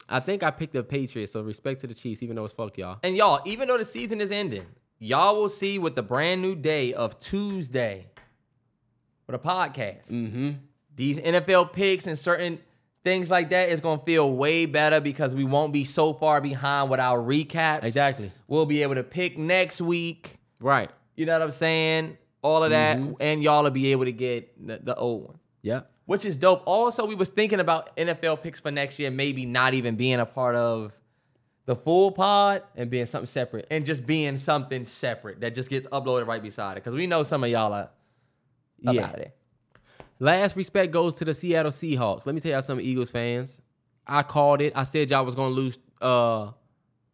I 0.08 0.20
think 0.20 0.42
I 0.42 0.50
picked 0.50 0.74
the 0.74 0.82
Patriots, 0.82 1.32
so 1.32 1.40
respect 1.40 1.80
to 1.82 1.86
the 1.86 1.94
Chiefs, 1.94 2.22
even 2.22 2.36
though 2.36 2.44
it's 2.44 2.52
fuck 2.52 2.76
y'all. 2.76 2.98
And 3.02 3.16
y'all, 3.16 3.40
even 3.46 3.68
though 3.68 3.78
the 3.78 3.84
season 3.84 4.20
is 4.20 4.30
ending, 4.30 4.66
y'all 4.98 5.36
will 5.36 5.48
see 5.48 5.78
with 5.78 5.94
the 5.94 6.02
brand 6.02 6.42
new 6.42 6.54
day 6.54 6.92
of 6.92 7.18
Tuesday 7.18 8.08
with 9.26 9.34
a 9.34 9.38
podcast. 9.38 10.08
Mm-hmm. 10.10 10.50
These 10.94 11.18
NFL 11.18 11.72
picks 11.72 12.06
and 12.06 12.18
certain 12.18 12.58
things 13.04 13.30
like 13.30 13.50
that 13.50 13.70
is 13.70 13.80
gonna 13.80 14.02
feel 14.04 14.30
way 14.32 14.66
better 14.66 15.00
because 15.00 15.34
we 15.34 15.44
won't 15.44 15.72
be 15.72 15.84
so 15.84 16.12
far 16.12 16.40
behind 16.40 16.90
with 16.90 17.00
our 17.00 17.18
recaps. 17.18 17.84
Exactly. 17.84 18.30
We'll 18.46 18.66
be 18.66 18.82
able 18.82 18.96
to 18.96 19.02
pick 19.02 19.38
next 19.38 19.80
week. 19.80 20.38
Right. 20.60 20.90
You 21.16 21.26
know 21.26 21.32
what 21.32 21.42
I'm 21.42 21.50
saying? 21.50 22.18
All 22.42 22.62
of 22.64 22.70
that, 22.70 22.96
Mm-hmm. 22.98 23.12
and 23.20 23.42
y'all 23.42 23.62
will 23.62 23.70
be 23.70 23.92
able 23.92 24.04
to 24.04 24.12
get 24.12 24.66
the, 24.66 24.80
the 24.82 24.94
old 24.96 25.26
one. 25.28 25.38
Yeah. 25.62 25.82
which 26.06 26.24
is 26.24 26.34
dope. 26.36 26.62
Also, 26.66 27.06
we 27.06 27.14
was 27.14 27.28
thinking 27.28 27.60
about 27.60 27.96
NFL 27.96 28.42
picks 28.42 28.58
for 28.58 28.70
next 28.72 28.98
year, 28.98 29.10
maybe 29.12 29.46
not 29.46 29.74
even 29.74 29.94
being 29.94 30.18
a 30.18 30.26
part 30.26 30.56
of 30.56 30.92
the 31.66 31.76
full 31.76 32.10
pod 32.10 32.64
And 32.74 32.90
being 32.90 33.06
something 33.06 33.28
separate. 33.28 33.68
and 33.70 33.86
just 33.86 34.04
being 34.04 34.36
something 34.38 34.84
separate 34.84 35.40
that 35.42 35.54
just 35.54 35.70
gets 35.70 35.86
uploaded 35.88 36.26
right 36.26 36.42
beside 36.42 36.72
it. 36.72 36.82
Because 36.82 36.94
we 36.96 37.06
know 37.06 37.22
some 37.22 37.44
of 37.44 37.50
y'all 37.50 37.72
are 37.72 37.90
up 38.86 38.94
Yeah. 38.94 39.08
of. 39.12 39.26
Last 40.18 40.56
respect 40.56 40.92
goes 40.92 41.14
to 41.16 41.24
the 41.24 41.34
Seattle 41.34 41.70
Seahawks. 41.70 42.26
Let 42.26 42.34
me 42.34 42.40
tell 42.40 42.50
y'all 42.52 42.62
some 42.62 42.80
Eagles 42.80 43.10
fans. 43.10 43.56
I 44.04 44.24
called 44.24 44.60
it. 44.60 44.72
I 44.76 44.82
said 44.82 45.10
y'all 45.10 45.24
was 45.24 45.36
gonna 45.36 45.54
lose 45.54 45.78
uh 46.00 46.50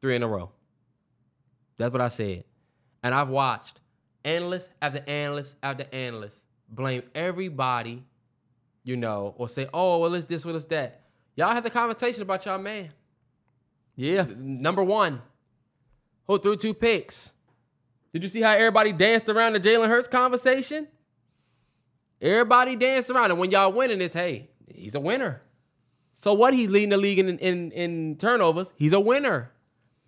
three 0.01 0.17
in 0.17 0.23
a 0.23 0.29
row. 0.29 0.51
That's 1.77 1.93
what 1.93 2.01
I 2.01 2.09
said. 2.09 2.45
And 3.03 3.15
I've 3.15 3.29
watched 3.29 3.81
analyst 4.29 4.71
after 4.83 5.03
analyst 5.07 5.57
after 5.63 5.87
analyst 5.93 6.39
blame 6.69 7.03
everybody, 7.15 8.05
you 8.85 8.97
know, 8.97 9.35
or 9.39 9.49
say, 9.49 9.67
oh, 9.73 9.99
well, 9.99 10.15
it's 10.15 10.27
this, 10.27 10.45
well, 10.45 10.57
it's 10.57 10.65
that. 10.67 11.03
Y'all 11.35 11.53
have 11.53 11.65
the 11.65 11.71
conversation 11.71 12.23
about 12.23 12.45
y'all 12.45 12.59
man. 12.59 12.91
Yeah. 13.97 14.27
Number 14.37 14.85
one, 14.85 15.23
who 16.27 16.39
threw 16.39 16.57
two 16.57 16.75
picks? 16.75 17.33
Did 18.13 18.23
you 18.23 18.29
see 18.29 18.41
how 18.41 18.53
everybody 18.53 18.93
danced 18.93 19.29
around 19.29 19.55
the 19.55 19.61
Jalen 19.61 19.89
Hurts 19.89 20.09
conversation? 20.09 20.89
Everybody 22.21 22.77
danced 22.77 23.11
around, 23.11 23.31
it. 23.31 23.37
when 23.37 23.51
y'all 23.51 23.73
winning 23.73 23.99
this, 23.99 24.13
hey, 24.13 24.49
he's 24.67 24.95
a 24.95 25.01
winner. 25.01 25.43
So 26.15 26.35
what? 26.35 26.53
He's 26.53 26.69
leading 26.69 26.89
the 26.89 26.97
league 26.97 27.21
in 27.21 27.39
in, 27.39 27.71
in 27.71 28.17
turnovers. 28.17 28.69
He's 28.77 28.93
a 28.93 28.99
winner. 28.99 29.53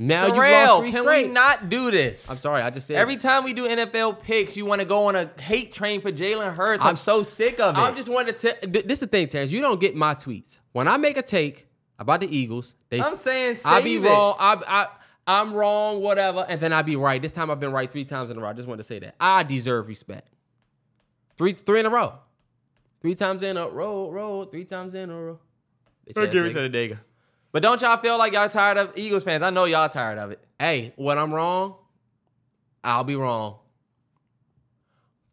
Now 0.03 0.29
you 0.29 0.33
lost 0.33 0.81
three 0.81 0.93
can 0.93 1.03
straight. 1.03 1.27
we 1.27 1.33
not 1.33 1.69
do 1.69 1.91
this? 1.91 2.29
I'm 2.31 2.39
sorry, 2.39 2.63
I 2.63 2.71
just 2.71 2.87
said 2.87 2.97
Every 2.97 3.17
time 3.17 3.45
we 3.45 3.53
do 3.53 3.69
NFL 3.69 4.23
picks, 4.23 4.57
you 4.57 4.65
want 4.65 4.81
to 4.81 4.87
go 4.87 5.09
on 5.09 5.15
a 5.15 5.31
hate 5.39 5.75
train 5.75 6.01
for 6.01 6.11
Jalen 6.11 6.57
Hurts. 6.57 6.81
I'm, 6.81 6.87
I'm- 6.89 6.97
so 6.97 7.23
sick 7.23 7.61
of 7.61 7.77
it. 7.77 7.81
I 7.81 7.91
just 7.93 8.09
wanted 8.09 8.39
to. 8.39 8.55
tell 8.55 8.71
this 8.71 8.95
is 8.95 9.01
the 9.01 9.07
thing, 9.07 9.29
Terrence. 9.29 9.53
You 9.53 9.61
don't 9.61 9.79
get 9.79 9.95
my 9.95 10.15
tweets. 10.15 10.61
When 10.73 10.89
I 10.89 10.97
make 10.97 11.19
a 11.19 11.23
take 11.23 11.69
about 11.99 12.21
the 12.21 12.35
Eagles, 12.35 12.75
they 12.89 12.99
I'm 12.99 13.15
saying 13.15 13.59
I 13.67 13.83
be 13.83 13.97
it. 13.97 14.05
wrong. 14.09 14.37
I, 14.39 14.57
I 14.67 14.87
I'm 15.27 15.53
wrong. 15.53 16.01
Whatever, 16.01 16.47
and 16.49 16.59
then 16.63 16.73
I 16.73 16.81
be 16.81 16.97
right. 16.97 17.21
This 17.21 17.33
time 17.33 17.51
I've 17.51 17.61
been 17.61 17.73
right 17.73 17.93
three 17.93 18.07
times 18.07 18.31
in 18.31 18.39
a 18.39 18.41
row. 18.41 18.49
I 18.49 18.55
just 18.55 18.67
wanted 18.67 18.79
to 18.79 18.87
say 18.87 19.01
that 19.01 19.17
I 19.21 19.43
deserve 19.43 19.87
respect. 19.87 20.33
Three 21.37 21.53
three 21.53 21.81
in 21.81 21.85
a 21.85 21.91
row. 21.91 22.15
Three 23.03 23.15
times 23.15 23.43
in 23.43 23.59
a 23.59 23.69
row, 23.69 24.11
row. 24.11 24.45
Three 24.45 24.65
times 24.65 24.95
in 24.95 25.11
a 25.11 25.21
row. 25.21 25.41
Bitch 26.09 26.27
ass 26.27 26.35
nigga. 26.35 26.55
the 26.55 26.61
nigga. 26.71 26.99
But 27.53 27.63
don't 27.63 27.81
y'all 27.81 27.97
feel 27.97 28.17
like 28.17 28.33
y'all 28.33 28.49
tired 28.49 28.79
of 28.79 28.97
Eagles 28.97 29.25
fans? 29.25 29.43
I 29.43 29.51
know 29.51 29.65
y'all 29.65 29.89
tired 29.89 30.19
of 30.19 30.31
it. 30.31 30.41
Hey, 30.59 30.93
when 30.97 31.19
I'm 31.19 31.33
wrong, 31.35 31.75
I'll 32.85 33.05
be 33.05 33.17
wrong. 33.17 33.57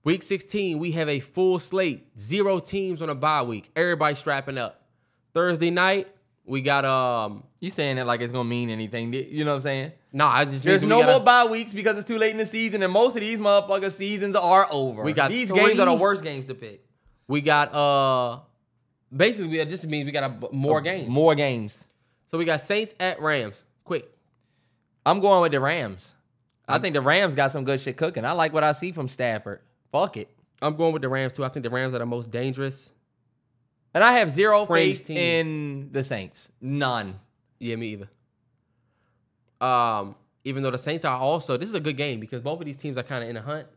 Week 0.04 0.24
16, 0.24 0.80
we 0.80 0.92
have 0.92 1.10
a 1.10 1.20
full 1.20 1.60
slate, 1.60 2.08
zero 2.18 2.60
teams 2.60 3.02
on 3.02 3.10
a 3.10 3.16
bye 3.16 3.44
week. 3.44 3.70
Everybody 3.76 4.16
strapping 4.16 4.58
up. 4.58 4.88
Thursday 5.34 5.70
night, 5.70 6.08
we 6.46 6.62
got 6.62 6.86
um. 6.86 7.44
You 7.60 7.70
saying 7.70 7.98
it 7.98 8.08
like 8.08 8.22
it's 8.22 8.32
gonna 8.32 8.48
mean 8.48 8.70
anything? 8.70 9.12
You 9.14 9.44
know 9.44 9.52
what 9.52 9.58
I'm 9.58 9.62
saying? 9.64 9.92
No, 10.14 10.26
I 10.28 10.46
just 10.46 10.64
There's 10.64 10.84
no 10.84 11.00
we 11.00 11.04
got 11.04 11.12
more 11.12 11.20
bye 11.20 11.46
weeks 11.46 11.74
because 11.74 11.98
it's 11.98 12.08
too 12.08 12.18
late 12.18 12.32
in 12.32 12.38
the 12.38 12.46
season, 12.46 12.82
and 12.82 12.92
most 12.94 13.16
of 13.16 13.22
these 13.22 13.38
motherfucker 13.38 13.92
seasons 13.92 14.36
are 14.36 14.66
over. 14.72 15.04
We 15.04 15.14
got 15.14 15.30
these 15.30 15.52
games 15.52 15.78
are 15.80 15.86
the 15.86 15.94
worst 15.94 16.24
games 16.24 16.46
to 16.46 16.56
pick. 16.56 16.84
We 17.28 17.42
got 17.42 17.74
uh. 17.74 18.40
Basically, 19.16 19.48
we 19.48 19.66
just 19.66 19.86
means 19.88 20.06
we 20.06 20.12
got 20.12 20.32
a, 20.32 20.54
more 20.54 20.82
games. 20.82 21.10
More 21.10 21.36
games. 21.36 21.78
So 22.28 22.38
we 22.38 22.46
got 22.46 22.62
Saints 22.62 22.94
at 23.00 23.22
Rams. 23.22 23.64
Quick. 23.84 24.10
I'm 25.06 25.20
going 25.22 25.42
with 25.42 25.52
the 25.54 25.60
Rams. 25.60 26.14
I 26.68 26.80
think 26.80 26.94
the 26.94 27.02
Rams 27.02 27.34
got 27.34 27.54
some 27.54 27.64
good 27.64 27.80
shit 27.80 27.96
cooking. 27.96 28.26
I 28.26 28.34
like 28.34 28.52
what 28.52 28.64
I 28.64 28.74
see 28.74 28.92
from 28.92 29.08
Stafford. 29.08 29.62
Fuck 29.92 30.18
it. 30.18 30.30
I'm 30.62 30.76
going 30.76 30.92
with 30.92 31.02
the 31.02 31.08
Rams 31.10 31.34
too. 31.34 31.46
I 31.46 31.50
think 31.50 31.64
the 31.64 31.70
Rams 31.70 31.94
are 31.94 32.00
the 32.00 32.06
most 32.06 32.30
dangerous. 32.30 32.92
And 33.94 34.04
I 34.04 34.14
have 34.20 34.30
zero 34.30 34.66
faith 34.66 35.08
team. 35.08 35.18
in 35.18 35.90
the 35.94 36.04
Saints. 36.04 36.52
None. 36.60 37.20
Yeah, 37.60 37.78
me 37.78 37.88
either. 37.88 38.10
Um, 39.66 40.16
even 40.44 40.62
though 40.64 40.72
the 40.72 40.78
Saints 40.78 41.06
are 41.06 41.18
also 41.18 41.58
this 41.58 41.70
is 41.70 41.76
a 41.76 41.80
good 41.80 41.98
game 41.98 42.20
because 42.20 42.42
both 42.42 42.60
of 42.60 42.66
these 42.66 42.78
teams 42.78 42.98
are 42.98 43.04
kind 43.04 43.24
of 43.24 43.30
in 43.30 43.38
a 43.38 43.42
hunt. 43.42 43.68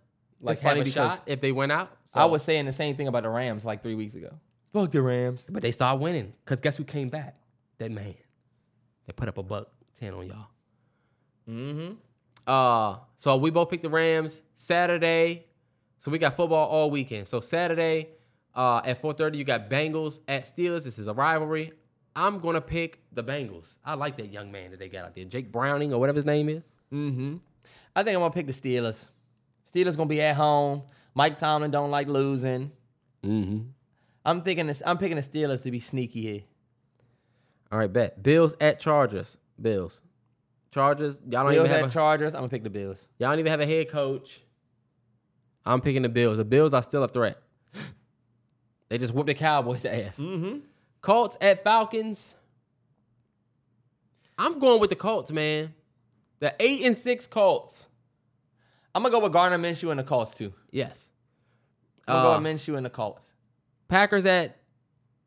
Like 0.41 0.55
It's 0.55 0.63
funny 0.63 0.83
because 0.83 1.13
shot 1.13 1.23
if 1.27 1.41
they 1.41 1.53
went 1.53 1.71
out. 1.73 1.97
I 2.13 2.23
So- 2.23 2.29
was 2.29 2.43
saying 2.43 2.67
the 2.67 2.73
same 2.73 2.97
thing 2.97 3.07
about 3.09 3.23
the 3.23 3.29
Rams 3.31 3.65
like 3.65 3.83
three 3.83 3.95
weeks 3.95 4.15
ago. 4.17 4.31
Fuck 4.73 4.91
the 4.91 5.03
Rams. 5.03 5.45
but 5.49 5.63
they 5.63 5.73
started 5.73 6.01
winning 6.03 6.33
because 6.45 6.61
guess 6.61 6.77
who 6.77 6.85
came 6.85 7.09
back? 7.09 7.37
That 7.79 7.91
man. 7.93 8.15
They 9.11 9.15
put 9.15 9.29
up 9.29 9.39
a 9.39 9.43
buck 9.43 9.73
ten 9.99 10.15
on 10.15 10.25
y'all. 10.29 10.47
Mm-hmm. 11.49 11.95
Uh, 12.47 12.99
so 13.19 13.37
we 13.39 13.51
both 13.51 13.69
picked 13.69 13.83
the 13.83 13.91
Rams 13.91 14.43
Saturday. 14.55 15.47
So 15.99 16.13
we 16.13 16.19
got 16.19 16.37
football 16.37 16.69
all 16.69 16.93
weekend. 16.93 17.27
So 17.27 17.41
Saturday, 17.41 18.11
uh, 18.55 18.83
at 18.85 19.03
4:30, 19.03 19.37
you 19.37 19.43
got 19.43 19.69
Bengals 19.69 20.21
at 20.29 20.45
Steelers. 20.45 20.85
This 20.85 20.97
is 21.01 21.09
a 21.09 21.13
rivalry. 21.13 21.73
I'm 22.15 22.39
gonna 22.39 22.61
pick 22.61 23.01
the 23.11 23.25
Bengals. 23.25 23.79
I 23.85 23.95
like 23.95 24.17
that 24.19 24.31
young 24.31 24.53
man 24.53 24.71
that 24.71 24.79
they 24.79 24.89
got 24.89 25.07
out 25.07 25.17
there, 25.17 25.25
Jake 25.25 25.51
Browning 25.51 25.93
or 25.93 25.99
whatever 25.99 26.19
his 26.19 26.27
name 26.27 26.49
is. 26.49 26.63
Mm-hmm. 26.93 27.39
I 27.97 28.05
think 28.05 28.15
I'm 28.15 28.21
gonna 28.21 28.33
pick 28.33 28.47
the 28.47 28.53
Steelers. 28.53 29.07
Steelers 29.75 29.97
gonna 29.97 30.09
be 30.09 30.21
at 30.21 30.37
home. 30.37 30.83
Mike 31.17 31.37
Tomlin 31.37 31.73
don't 31.73 31.91
like 31.91 32.07
losing. 32.07 32.71
Mm-hmm. 33.25 33.71
I'm 34.25 34.43
thinking 34.43 34.69
this. 34.69 34.81
I'm 34.87 34.99
picking 34.99 35.17
the 35.17 35.23
Steelers 35.25 35.65
to 35.65 35.73
be 35.73 35.81
sneaky 35.81 36.23
here. 36.23 36.43
All 37.73 37.79
right, 37.79 37.93
bet. 37.93 38.23
Bills 38.23 38.55
at 38.61 38.81
Chargers. 38.81 39.37
Bills. 39.61 40.01
Chargers. 40.73 41.17
Y'all 41.29 41.45
don't 41.45 41.53
Bills 41.53 41.65
even 41.67 41.71
have 41.71 41.85
at 41.85 41.91
a, 41.91 41.93
Chargers. 41.93 42.35
I'm 42.35 42.41
gonna 42.41 42.49
pick 42.49 42.63
the 42.65 42.71
Bills. 42.71 43.07
y'all 43.19 43.31
don't 43.31 43.39
even 43.41 43.51
have 43.51 43.61
a 43.61 43.67
head 43.67 43.89
coach. 43.91 44.41
I'm 45.65 45.81
picking 45.81 46.03
the 46.03 46.09
Bills. 46.09 46.37
The 46.37 46.45
Bills 46.45 46.73
are 46.75 46.83
still 46.83 47.05
a 47.05 47.09
threat. 47.09 47.39
They 48.89 48.99
just 48.99 49.15
whooped 49.15 49.29
the 49.29 49.35
Cowboys' 49.35 49.85
ass. 49.85 50.19
Mm-hmm. 50.19 50.59
Colts 51.01 51.37
at 51.41 51.63
Falcons. 51.63 52.35
I'm 54.37 54.59
going 54.59 54.81
with 54.81 54.91
the 54.91 54.97
Colts, 54.97 55.31
man. 55.31 55.75
The 56.41 56.53
eight 56.59 56.85
and 56.85 56.97
six 56.97 57.27
Colts. 57.29 57.87
I'm 58.93 59.03
gonna 59.05 59.13
go 59.13 59.21
with 59.21 59.33
Gardner 59.33 59.59
Minshew 59.59 59.91
and 59.91 60.01
the 60.01 60.03
Colts 60.05 60.35
too. 60.35 60.53
Yes. 60.73 61.07
I'm 62.09 62.17
Uh, 62.17 62.23
gonna 62.23 62.43
go 62.45 62.51
with 62.51 62.61
Minshew 62.61 62.77
and 62.77 62.85
the 62.85 62.91
Colts. 62.91 63.33
Packers 63.87 64.27
at 64.27 64.57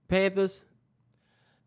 Panthers. 0.09 0.65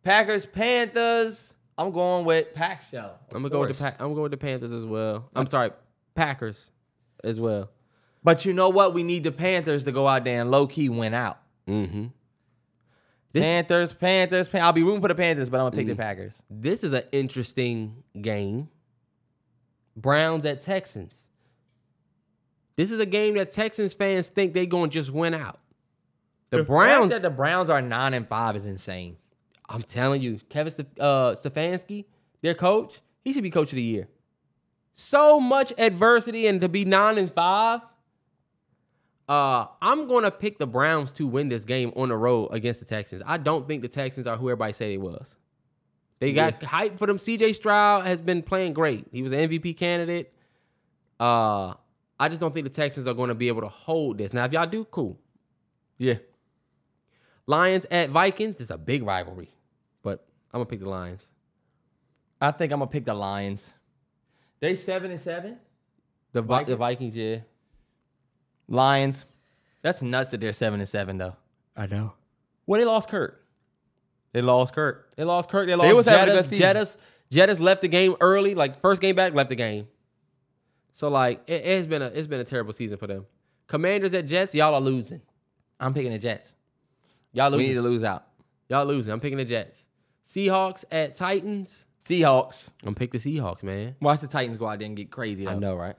Packers, 0.06 0.46
Panthers. 0.46 1.52
I'm 1.76 1.90
going 1.90 2.24
with 2.24 2.54
Pack 2.54 2.82
Show. 2.90 3.10
I'm 3.34 3.42
gonna 3.42 3.50
go 3.50 3.60
with 3.60 3.76
the 3.76 3.84
pa- 3.84 3.96
I'm 3.98 4.10
going 4.12 4.22
with 4.22 4.30
the 4.30 4.36
Panthers 4.36 4.70
as 4.70 4.84
well. 4.84 5.28
I'm 5.34 5.50
sorry, 5.50 5.72
Packers 6.14 6.70
as 7.24 7.40
well. 7.40 7.70
But 8.22 8.44
you 8.44 8.52
know 8.52 8.68
what? 8.68 8.94
We 8.94 9.02
need 9.02 9.24
the 9.24 9.32
Panthers 9.32 9.82
to 9.82 9.90
go 9.92 10.06
out 10.06 10.22
there 10.22 10.40
and 10.40 10.48
low 10.48 10.68
key 10.68 10.88
win 10.88 11.12
out. 11.12 11.38
Mm-hmm. 11.66 12.06
This 13.32 13.42
Panthers, 13.42 13.92
Panthers, 13.92 14.46
Pan- 14.46 14.62
I'll 14.62 14.72
be 14.72 14.84
rooting 14.84 15.02
for 15.02 15.08
the 15.08 15.14
Panthers, 15.16 15.50
but 15.50 15.58
I'm 15.58 15.66
gonna 15.70 15.76
pick 15.76 15.88
the 15.88 15.96
Packers. 15.96 16.32
this 16.48 16.84
is 16.84 16.92
an 16.92 17.02
interesting 17.10 18.04
game. 18.20 18.68
Browns 19.96 20.46
at 20.46 20.60
Texans. 20.60 21.14
This 22.76 22.92
is 22.92 23.00
a 23.00 23.06
game 23.06 23.34
that 23.34 23.50
Texans 23.50 23.92
fans 23.92 24.28
think 24.28 24.54
they're 24.54 24.66
gonna 24.66 24.88
just 24.88 25.10
win 25.10 25.34
out. 25.34 25.58
The, 26.50 26.58
fact 26.58 26.68
Browns. 26.68 27.10
that 27.10 27.22
the 27.22 27.30
Browns 27.30 27.68
are 27.70 27.82
nine 27.82 28.14
and 28.14 28.28
five 28.28 28.54
is 28.54 28.66
insane. 28.66 29.16
I'm 29.68 29.82
telling 29.82 30.22
you, 30.22 30.40
Kevin 30.48 30.72
uh, 31.00 31.34
Stefanski, 31.34 32.04
their 32.42 32.54
coach, 32.54 33.00
he 33.24 33.32
should 33.32 33.42
be 33.42 33.50
coach 33.50 33.70
of 33.72 33.76
the 33.76 33.82
year. 33.82 34.08
So 34.92 35.40
much 35.40 35.72
adversity 35.76 36.46
and 36.46 36.60
to 36.60 36.68
be 36.68 36.84
nine 36.84 37.18
and 37.18 37.32
five. 37.32 37.80
Uh, 39.28 39.66
I'm 39.82 40.06
gonna 40.06 40.30
pick 40.30 40.58
the 40.58 40.66
Browns 40.66 41.10
to 41.12 41.26
win 41.26 41.48
this 41.48 41.64
game 41.64 41.92
on 41.96 42.10
the 42.10 42.16
road 42.16 42.48
against 42.52 42.80
the 42.80 42.86
Texans. 42.86 43.22
I 43.26 43.38
don't 43.38 43.66
think 43.66 43.82
the 43.82 43.88
Texans 43.88 44.26
are 44.26 44.36
who 44.36 44.48
everybody 44.48 44.72
said 44.72 44.90
they 44.90 44.98
was. 44.98 45.36
They 46.18 46.32
got 46.32 46.62
hype 46.62 46.98
for 46.98 47.06
them. 47.06 47.18
CJ 47.18 47.54
Stroud 47.56 48.06
has 48.06 48.20
been 48.20 48.42
playing 48.42 48.72
great. 48.72 49.06
He 49.12 49.22
was 49.22 49.32
an 49.32 49.48
MVP 49.48 49.76
candidate. 49.76 50.32
Uh, 51.20 51.74
I 52.18 52.28
just 52.28 52.40
don't 52.40 52.54
think 52.54 52.64
the 52.64 52.70
Texans 52.70 53.06
are 53.06 53.14
going 53.14 53.28
to 53.28 53.34
be 53.34 53.48
able 53.48 53.60
to 53.62 53.68
hold 53.68 54.18
this. 54.18 54.32
Now, 54.32 54.44
if 54.44 54.52
y'all 54.52 54.66
do, 54.66 54.84
cool. 54.86 55.18
Yeah. 55.98 56.14
Lions 57.46 57.86
at 57.90 58.10
Vikings. 58.10 58.56
This 58.56 58.66
is 58.66 58.70
a 58.70 58.78
big 58.78 59.02
rivalry, 59.02 59.50
I'm 60.56 60.60
gonna 60.60 60.70
pick 60.70 60.80
the 60.80 60.88
Lions. 60.88 61.28
I 62.40 62.50
think 62.50 62.72
I'm 62.72 62.78
gonna 62.78 62.90
pick 62.90 63.04
the 63.04 63.12
Lions. 63.12 63.74
They 64.58 64.74
seven 64.74 65.10
and 65.10 65.20
seven. 65.20 65.58
The 66.32 66.40
Vi- 66.40 66.48
Vikings? 66.48 66.68
the 66.70 66.76
Vikings, 66.76 67.14
yeah. 67.16 67.36
Lions. 68.68 69.26
That's 69.82 70.00
nuts 70.00 70.30
that 70.30 70.40
they're 70.40 70.54
seven 70.54 70.80
and 70.80 70.88
seven 70.88 71.18
though. 71.18 71.36
I 71.76 71.86
know. 71.86 72.14
Well, 72.64 72.80
they 72.80 72.86
lost 72.86 73.10
Kurt. 73.10 73.44
They 74.32 74.40
lost 74.40 74.74
Kirk. 74.74 75.12
They 75.16 75.24
lost 75.24 75.50
Kurt. 75.50 75.66
They 75.66 75.74
lost 75.74 75.94
was 75.94 76.06
having 76.06 76.34
a 76.34 76.38
good 76.38 76.48
season. 76.48 76.66
Jettas. 76.66 76.96
Jettas 77.30 77.60
left 77.60 77.82
the 77.82 77.88
game 77.88 78.16
early. 78.22 78.54
Like 78.54 78.80
first 78.80 79.02
game 79.02 79.14
back, 79.14 79.34
left 79.34 79.50
the 79.50 79.56
game. 79.56 79.88
So 80.94 81.08
like 81.08 81.42
it, 81.46 81.66
it's 81.66 81.86
been 81.86 82.00
a 82.00 82.06
it's 82.06 82.26
been 82.28 82.40
a 82.40 82.44
terrible 82.44 82.72
season 82.72 82.96
for 82.96 83.06
them. 83.06 83.26
Commanders 83.66 84.14
at 84.14 84.24
Jets, 84.26 84.54
y'all 84.54 84.74
are 84.74 84.80
losing. 84.80 85.20
I'm 85.78 85.92
picking 85.92 86.12
the 86.12 86.18
Jets. 86.18 86.54
Y'all 87.34 87.50
We 87.50 87.58
need 87.68 87.74
to 87.74 87.82
lose 87.82 88.02
out. 88.04 88.24
y'all 88.70 88.86
losing. 88.86 89.12
I'm 89.12 89.20
picking 89.20 89.36
the 89.36 89.44
Jets. 89.44 89.85
Seahawks 90.26 90.84
at 90.90 91.14
Titans. 91.14 91.86
Seahawks. 92.06 92.70
I'm 92.84 92.94
pick 92.94 93.12
the 93.12 93.18
Seahawks, 93.18 93.62
man. 93.62 93.96
Watch 94.00 94.20
the 94.20 94.28
Titans 94.28 94.58
go 94.58 94.66
out 94.66 94.78
there 94.78 94.86
and 94.86 94.96
get 94.96 95.10
crazy. 95.10 95.44
Though. 95.44 95.52
I 95.52 95.54
know, 95.56 95.74
right? 95.74 95.96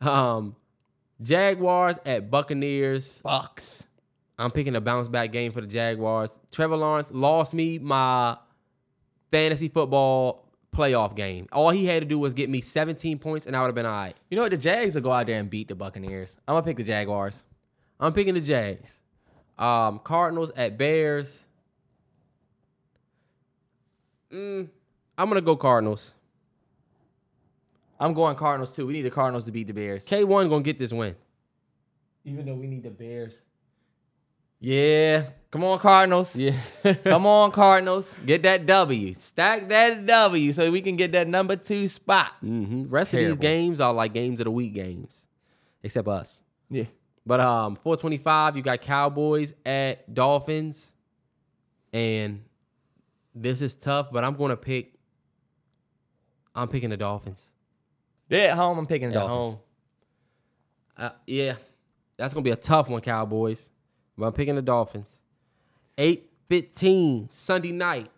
Um, 0.00 0.56
Jaguars 1.22 1.98
at 2.04 2.30
Buccaneers. 2.30 3.20
Bucks. 3.22 3.84
I'm 4.38 4.50
picking 4.50 4.76
a 4.76 4.80
bounce 4.80 5.08
back 5.08 5.32
game 5.32 5.52
for 5.52 5.60
the 5.60 5.66
Jaguars. 5.66 6.30
Trevor 6.52 6.76
Lawrence 6.76 7.08
lost 7.10 7.54
me 7.54 7.78
my 7.78 8.36
fantasy 9.30 9.68
football 9.68 10.46
playoff 10.74 11.16
game. 11.16 11.48
All 11.52 11.70
he 11.70 11.86
had 11.86 12.02
to 12.02 12.06
do 12.06 12.18
was 12.18 12.34
get 12.34 12.50
me 12.50 12.60
17 12.60 13.18
points, 13.18 13.46
and 13.46 13.56
I 13.56 13.62
would 13.62 13.68
have 13.68 13.74
been 13.74 13.86
all 13.86 13.94
right. 13.94 14.14
You 14.30 14.36
know 14.36 14.42
what? 14.42 14.50
The 14.50 14.58
Jags 14.58 14.94
will 14.94 15.02
go 15.02 15.10
out 15.10 15.26
there 15.26 15.38
and 15.38 15.48
beat 15.48 15.68
the 15.68 15.74
Buccaneers. 15.74 16.38
I'm 16.46 16.54
gonna 16.54 16.66
pick 16.66 16.76
the 16.76 16.84
Jaguars. 16.84 17.42
I'm 17.98 18.12
picking 18.12 18.34
the 18.34 18.40
Jags. 18.42 19.00
Um, 19.58 20.00
Cardinals 20.00 20.50
at 20.54 20.76
Bears. 20.76 21.45
Mm, 24.36 24.68
I'm 25.16 25.28
gonna 25.28 25.40
go 25.40 25.56
Cardinals. 25.56 26.12
I'm 27.98 28.12
going 28.12 28.36
Cardinals 28.36 28.72
too. 28.74 28.86
We 28.86 28.92
need 28.92 29.02
the 29.02 29.10
Cardinals 29.10 29.44
to 29.44 29.50
beat 29.52 29.66
the 29.66 29.72
Bears. 29.72 30.04
K1 30.04 30.50
gonna 30.50 30.62
get 30.62 30.78
this 30.78 30.92
win. 30.92 31.16
Even 32.24 32.44
though 32.44 32.54
we 32.54 32.66
need 32.66 32.82
the 32.82 32.90
Bears. 32.90 33.32
Yeah. 34.60 35.28
Come 35.50 35.64
on, 35.64 35.78
Cardinals. 35.78 36.36
Yeah. 36.36 36.56
Come 37.04 37.24
on, 37.26 37.50
Cardinals. 37.52 38.14
Get 38.26 38.42
that 38.42 38.66
W. 38.66 39.14
Stack 39.14 39.68
that 39.68 40.04
W 40.04 40.52
so 40.52 40.70
we 40.70 40.82
can 40.82 40.96
get 40.96 41.12
that 41.12 41.28
number 41.28 41.56
two 41.56 41.88
spot. 41.88 42.32
hmm 42.40 42.84
Rest 42.88 43.14
of 43.14 43.20
these 43.20 43.36
games 43.36 43.80
are 43.80 43.92
like 43.94 44.12
games 44.12 44.40
of 44.40 44.44
the 44.44 44.50
week 44.50 44.74
games, 44.74 45.24
except 45.82 46.08
us. 46.08 46.40
Yeah. 46.68 46.84
But 47.24 47.40
um, 47.40 47.76
425, 47.76 48.56
you 48.56 48.62
got 48.62 48.80
Cowboys 48.82 49.54
at 49.64 50.12
Dolphins, 50.12 50.92
and 51.92 52.42
this 53.36 53.60
is 53.62 53.74
tough. 53.74 54.08
But 54.10 54.24
I'm 54.24 54.34
gonna 54.34 54.56
pick. 54.56 54.94
I'm 56.54 56.68
picking 56.68 56.88
the 56.90 56.96
Dolphins 56.96 57.38
They're 58.28 58.50
at 58.50 58.56
home. 58.56 58.78
I'm 58.78 58.86
picking 58.86 59.10
the 59.10 59.16
at 59.16 59.26
Dolphins. 59.26 59.44
home. 59.44 59.58
Uh, 60.96 61.10
yeah, 61.26 61.54
that's 62.16 62.32
gonna 62.32 62.42
be 62.44 62.50
a 62.50 62.56
tough 62.56 62.88
one, 62.88 63.02
Cowboys. 63.02 63.68
But 64.16 64.26
I'm 64.26 64.32
picking 64.32 64.54
the 64.56 64.62
Dolphins. 64.62 65.08
8:15 65.98 67.28
Sunday 67.30 67.72
night. 67.72 68.10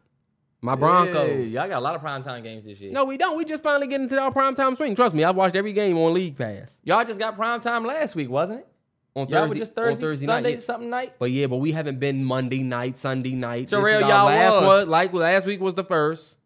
My 0.60 0.74
Broncos. 0.74 1.14
Hey, 1.28 1.44
y'all 1.44 1.68
got 1.68 1.78
a 1.78 1.80
lot 1.80 1.94
of 1.94 2.02
primetime 2.02 2.42
games 2.42 2.64
this 2.64 2.80
year. 2.80 2.90
No, 2.90 3.04
we 3.04 3.16
don't. 3.16 3.36
We 3.36 3.44
just 3.44 3.62
finally 3.62 3.86
getting 3.86 4.04
into 4.08 4.18
our 4.20 4.32
primetime 4.32 4.76
swing. 4.76 4.96
Trust 4.96 5.14
me, 5.14 5.22
I've 5.22 5.36
watched 5.36 5.54
every 5.54 5.72
game 5.72 5.96
on 5.98 6.12
League 6.14 6.36
Pass. 6.36 6.68
Y'all 6.82 7.04
just 7.04 7.18
got 7.20 7.36
primetime 7.38 7.86
last 7.86 8.16
week, 8.16 8.28
wasn't 8.28 8.60
it? 8.60 8.68
On 9.16 9.28
Y'all 9.28 9.46
Thursday, 9.46 9.58
just 9.58 9.74
Thursday, 9.74 9.94
on 9.94 10.00
Thursday 10.00 10.26
Sunday, 10.26 10.54
night. 10.54 10.62
Something 10.62 10.90
night. 10.90 11.14
But 11.18 11.30
yeah, 11.30 11.46
but 11.46 11.56
we 11.56 11.72
haven't 11.72 11.98
been 11.98 12.24
Monday 12.24 12.62
night, 12.62 12.98
Sunday 12.98 13.34
night. 13.34 13.68
Terrell, 13.68 14.00
y'all 14.00 14.26
last 14.26 14.52
was. 14.54 14.66
one- 14.66 14.88
like 14.88 15.12
last 15.12 15.46
week 15.46 15.60
was 15.60 15.74
the 15.74 15.84
first. 15.84 16.36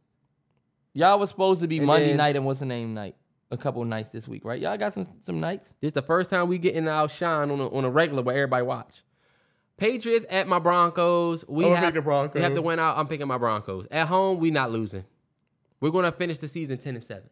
Y'all 0.95 1.19
was 1.19 1.31
supposed 1.31 1.61
to 1.63 1.69
be 1.69 1.79
And 1.79 1.87
Monday 1.87 2.09
then- 2.09 2.17
night 2.19 2.37
and 2.37 2.45
what's 2.45 2.61
the 2.61 2.67
name 2.67 2.95
night? 2.95 3.17
A 3.51 3.57
couple 3.57 3.85
nights 3.85 4.09
this 4.09 4.27
week, 4.27 4.45
right? 4.47 4.61
Y'all 4.61 4.79
got 4.79 4.95
some 4.95 5.07
some 5.25 5.39
nights. 5.41 5.69
This 5.81 5.89
is 5.89 5.93
the 5.93 6.01
first 6.03 6.31
time 6.31 6.49
we 6.49 6.57
getting 6.57 6.89
our 6.89 7.09
shine 7.09 7.51
on 7.51 7.61
a, 7.61 7.69
on 7.69 7.85
a 7.85 7.91
regular 7.91 8.23
where 8.23 8.35
everybody 8.35 8.65
watch. 8.65 9.03
Patriots 9.77 10.25
at 10.31 10.49
my 10.49 10.59
Broncos. 10.59 11.45
We 11.49 11.67
oh, 11.67 11.73
I'm 11.75 11.77
have, 11.93 12.05
Broncos. 12.05 12.35
we 12.35 12.41
have 12.41 12.55
to 12.55 12.63
win 12.63 12.79
out. 12.79 12.97
I'm 12.97 13.09
picking 13.09 13.27
my 13.27 13.37
Broncos. 13.37 13.87
At 13.91 14.07
home, 14.07 14.39
we 14.39 14.51
not 14.51 14.71
losing. 14.71 15.05
We're 15.81 15.91
gonna 15.91 16.13
finish 16.13 16.39
the 16.39 16.49
season 16.49 16.79
10 16.79 16.95
and 16.95 17.05
7. 17.05 17.23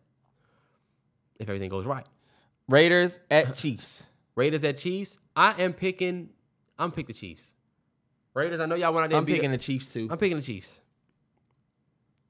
If 1.38 1.48
everything 1.48 1.70
goes 1.70 1.86
right. 1.86 2.04
Raiders 2.68 3.18
at 3.30 3.54
Chiefs. 3.54 4.04
Raiders 4.34 4.64
at 4.64 4.76
Chiefs. 4.76 5.18
I 5.36 5.60
am 5.62 5.72
picking. 5.72 6.30
I'm 6.78 6.90
pick 6.92 7.06
the 7.06 7.12
Chiefs. 7.12 7.44
Raiders. 8.34 8.60
I 8.60 8.66
know 8.66 8.74
y'all 8.74 8.92
want 8.92 9.10
to. 9.10 9.16
I'm 9.16 9.26
picking 9.26 9.50
the 9.50 9.58
Chiefs 9.58 9.92
too. 9.92 10.08
I'm 10.10 10.18
picking 10.18 10.36
the 10.36 10.42
Chiefs. 10.42 10.80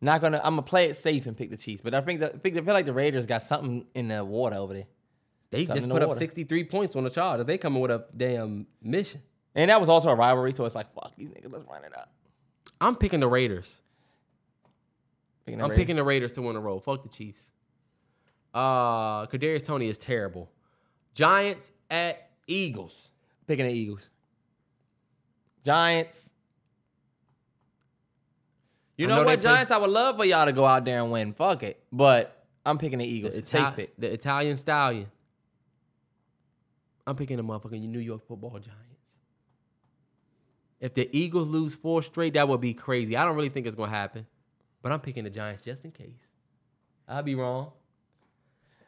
Not 0.00 0.20
gonna. 0.20 0.38
I'm 0.38 0.52
gonna 0.54 0.62
play 0.62 0.86
it 0.86 0.96
safe 0.96 1.26
and 1.26 1.36
pick 1.36 1.50
the 1.50 1.56
Chiefs, 1.56 1.82
but 1.82 1.94
I 1.94 2.00
think 2.00 2.20
that 2.20 2.34
I 2.34 2.38
think 2.38 2.56
I 2.56 2.60
feel 2.62 2.74
like 2.74 2.86
the 2.86 2.92
Raiders 2.94 3.26
got 3.26 3.42
something 3.42 3.84
in 3.94 4.08
the 4.08 4.24
water 4.24 4.56
over 4.56 4.72
there, 4.72 4.84
They 5.50 5.66
Something 5.66 5.74
just 5.76 5.82
in 5.84 5.88
the 5.90 5.94
put 5.94 6.02
up 6.02 6.16
63 6.16 6.64
points 6.64 6.96
on 6.96 7.04
the 7.04 7.10
Chargers. 7.10 7.46
They 7.46 7.58
coming 7.58 7.80
with 7.82 7.90
a 7.90 8.06
damn 8.16 8.66
mission. 8.82 9.20
and 9.54 9.70
that 9.70 9.78
was 9.78 9.90
also 9.90 10.08
a 10.08 10.14
rivalry. 10.14 10.54
So 10.54 10.64
it's 10.64 10.74
like, 10.74 10.92
fuck 10.94 11.12
these 11.16 11.28
niggas. 11.28 11.52
Let's 11.52 11.66
run 11.68 11.84
it 11.84 11.94
up. 11.96 12.10
I'm 12.80 12.96
picking 12.96 13.20
the 13.20 13.28
Raiders. 13.28 13.82
Picking 15.44 15.58
the 15.58 15.64
I'm 15.64 15.70
Raiders. 15.70 15.82
picking 15.82 15.96
the 15.96 16.04
Raiders 16.04 16.32
to 16.32 16.42
win 16.42 16.54
the 16.54 16.60
roll. 16.60 16.80
Fuck 16.80 17.02
the 17.02 17.08
Chiefs. 17.10 17.50
Uh, 18.54 19.26
Kadarius 19.26 19.62
Toney 19.64 19.88
is 19.88 19.98
terrible. 19.98 20.50
Giants 21.14 21.72
at 21.90 22.30
Eagles. 22.46 23.08
picking 23.46 23.66
the 23.66 23.72
Eagles. 23.72 24.08
Giants. 25.64 26.30
You 28.96 29.06
know, 29.06 29.16
know 29.16 29.24
what, 29.24 29.40
play- 29.40 29.50
Giants? 29.50 29.70
I 29.70 29.78
would 29.78 29.90
love 29.90 30.16
for 30.18 30.24
y'all 30.24 30.44
to 30.46 30.52
go 30.52 30.64
out 30.66 30.84
there 30.84 31.00
and 31.00 31.10
win. 31.10 31.32
Fuck 31.32 31.62
it, 31.62 31.82
but 31.90 32.44
I'm 32.64 32.78
picking 32.78 32.98
the 32.98 33.06
Eagles. 33.06 33.34
The, 33.34 33.46
safe 33.46 33.60
Ital- 33.60 33.72
pick. 33.72 33.96
the 33.98 34.12
Italian 34.12 34.58
stallion. 34.58 35.10
I'm 37.06 37.16
picking 37.16 37.38
the 37.38 37.42
motherfucking 37.42 37.82
New 37.82 37.98
York 37.98 38.26
Football 38.26 38.50
Giants. 38.52 38.76
If 40.80 40.94
the 40.94 41.08
Eagles 41.16 41.48
lose 41.48 41.74
four 41.74 42.02
straight, 42.02 42.34
that 42.34 42.48
would 42.48 42.60
be 42.60 42.72
crazy. 42.72 43.16
I 43.16 43.24
don't 43.24 43.36
really 43.36 43.48
think 43.48 43.66
it's 43.66 43.74
gonna 43.76 43.90
happen, 43.90 44.26
but 44.82 44.92
I'm 44.92 45.00
picking 45.00 45.24
the 45.24 45.30
Giants 45.30 45.64
just 45.64 45.84
in 45.84 45.90
case. 45.92 46.14
I'll 47.08 47.22
be 47.22 47.34
wrong. 47.34 47.72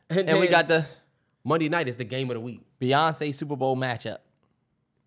And 0.09 0.27
we 0.39 0.47
then 0.47 0.51
got 0.51 0.69
the 0.69 0.87
Monday 1.45 1.69
night 1.69 1.89
is 1.89 1.97
the 1.97 2.05
game 2.05 2.31
of 2.31 2.35
the 2.35 2.41
week. 2.41 2.63
Beyonce 2.81 3.35
Super 3.35 3.57
Bowl 3.57 3.77
matchup 3.77 4.19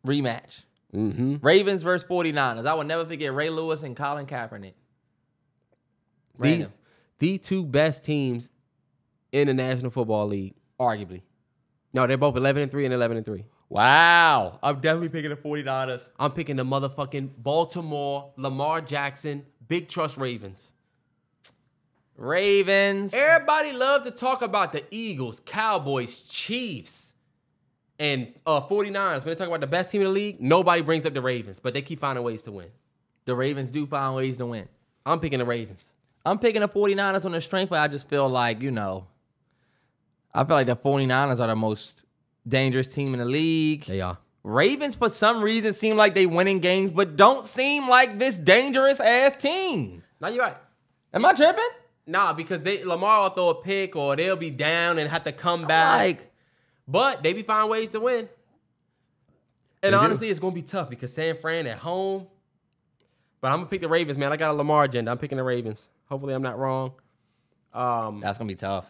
rematch. 0.06 0.64
Mm-hmm. 0.94 1.38
Ravens 1.42 1.84
versus 1.84 2.08
49ers. 2.08 2.66
I 2.66 2.74
will 2.74 2.84
never 2.84 3.06
forget 3.06 3.34
Ray 3.34 3.50
Lewis 3.50 3.84
and 3.84 3.96
Colin 3.96 4.26
Kaepernick. 4.26 4.74
The, 6.40 6.70
the 7.20 7.38
two 7.38 7.66
best 7.66 8.04
teams 8.04 8.50
in 9.32 9.48
the 9.48 9.54
National 9.54 9.92
Football 9.92 10.28
League. 10.28 10.56
arguably. 10.80 11.22
No, 11.94 12.06
they're 12.08 12.18
both 12.18 12.36
11 12.36 12.64
and 12.64 12.72
3 12.72 12.86
and 12.86 12.94
11 12.94 13.18
and 13.18 13.26
3. 13.26 13.46
Wow. 13.70 14.60
I'm 14.62 14.80
definitely 14.80 15.10
picking 15.10 15.30
the 15.30 15.38
49ers. 15.38 16.08
I'm 16.20 16.32
picking 16.32 16.58
the 16.58 16.64
motherfucking 16.64 17.32
Baltimore, 17.38 18.34
Lamar 18.38 18.82
Jackson, 18.82 19.46
Big 19.68 19.88
Trust 19.88 20.18
Ravens. 20.18 20.74
Ravens. 22.18 23.14
Everybody 23.14 23.74
love 23.74 24.04
to 24.04 24.12
talk 24.12 24.42
about 24.42 24.72
the 24.72 24.84
Eagles, 24.92 25.42
Cowboys, 25.46 26.22
Chiefs, 26.24 27.14
and 28.00 28.34
uh, 28.46 28.62
49ers. 28.62 29.20
When 29.20 29.28
they 29.28 29.36
talk 29.36 29.48
about 29.48 29.62
the 29.62 29.68
best 29.68 29.92
team 29.92 30.02
in 30.02 30.08
the 30.08 30.14
league, 30.14 30.42
nobody 30.42 30.82
brings 30.82 31.06
up 31.06 31.14
the 31.14 31.22
Ravens, 31.22 31.60
but 31.62 31.74
they 31.74 31.82
keep 31.82 32.00
finding 32.00 32.24
ways 32.24 32.44
to 32.44 32.52
win. 32.52 32.68
The 33.26 33.36
Ravens 33.36 33.70
do 33.70 33.86
find 33.86 34.16
ways 34.16 34.38
to 34.38 34.46
win. 34.46 34.68
I'm 35.06 35.20
picking 35.20 35.40
the 35.40 35.46
Ravens. 35.46 35.84
I'm 36.26 36.40
picking 36.40 36.62
the 36.62 36.70
49ers 36.70 37.26
on 37.26 37.34
the 37.34 37.42
strength, 37.42 37.70
but 37.70 37.80
I 37.80 37.88
just 37.88 38.08
feel 38.10 38.28
like, 38.28 38.62
you 38.62 38.72
know, 38.72 39.08
I 40.34 40.44
feel 40.44 40.56
like 40.56 40.68
the 40.68 40.76
49ers 40.76 41.40
are 41.40 41.48
the 41.48 41.56
most 41.56 42.06
dangerous 42.48 42.88
team 42.88 43.14
in 43.14 43.20
the 43.20 43.26
league. 43.26 43.86
They 43.86 44.02
are. 44.02 44.18
Ravens, 44.44 44.96
for 44.96 45.10
some 45.10 45.42
reason, 45.42 45.74
seem 45.74 45.98
like 45.98 46.14
they 46.14 46.26
winning 46.26 46.60
games, 46.60 46.92
but 46.92 47.18
don't 47.18 47.46
seem 47.46 47.90
like 47.90 48.20
this 48.20 48.38
dangerous 48.38 49.00
ass 49.00 49.36
team. 49.42 50.04
Now 50.22 50.28
you're 50.30 50.44
right. 50.44 50.58
Am 51.14 51.26
I 51.26 51.34
tripping? 51.34 51.64
Nah, 52.08 52.34
because 52.34 52.62
they 52.62 52.84
Lamar 52.84 53.24
will 53.24 53.30
throw 53.30 53.50
a 53.50 53.56
pick 53.56 53.96
or 53.96 54.16
they'll 54.16 54.36
be 54.36 54.52
down 54.52 55.00
and 55.00 55.10
have 55.10 55.24
to 55.24 55.32
come 55.32 55.66
back. 55.66 56.00
Like, 56.00 56.32
But 56.88 57.24
they 57.24 57.34
be 57.34 57.42
finding 57.42 57.70
ways 57.72 57.90
to 57.90 58.00
win. 58.00 58.30
And 59.82 59.94
They 59.94 59.98
do. 59.98 60.04
honestly, 60.04 60.30
it's 60.30 60.40
gonna 60.40 60.54
be 60.54 60.62
tough 60.62 60.90
because 60.90 61.14
San 61.14 61.38
Fran 61.38 61.66
at 61.68 61.78
home. 61.80 62.28
But 63.42 63.52
I'm 63.52 63.58
gonna 63.60 63.70
pick 63.70 63.82
the 63.82 63.88
Ravens, 63.90 64.18
man. 64.18 64.32
I 64.32 64.38
got 64.38 64.52
a 64.52 64.54
Lamar 64.54 64.84
agenda. 64.86 65.12
I'm 65.12 65.18
picking 65.18 65.38
the 65.38 65.44
Ravens. 65.44 65.88
Hopefully, 66.10 66.34
I'm 66.34 66.42
not 66.44 66.58
wrong. 66.60 66.94
Um, 67.74 68.22
that's 68.22 68.38
gonna 68.38 68.48
be 68.48 68.56
tough. 68.56 68.86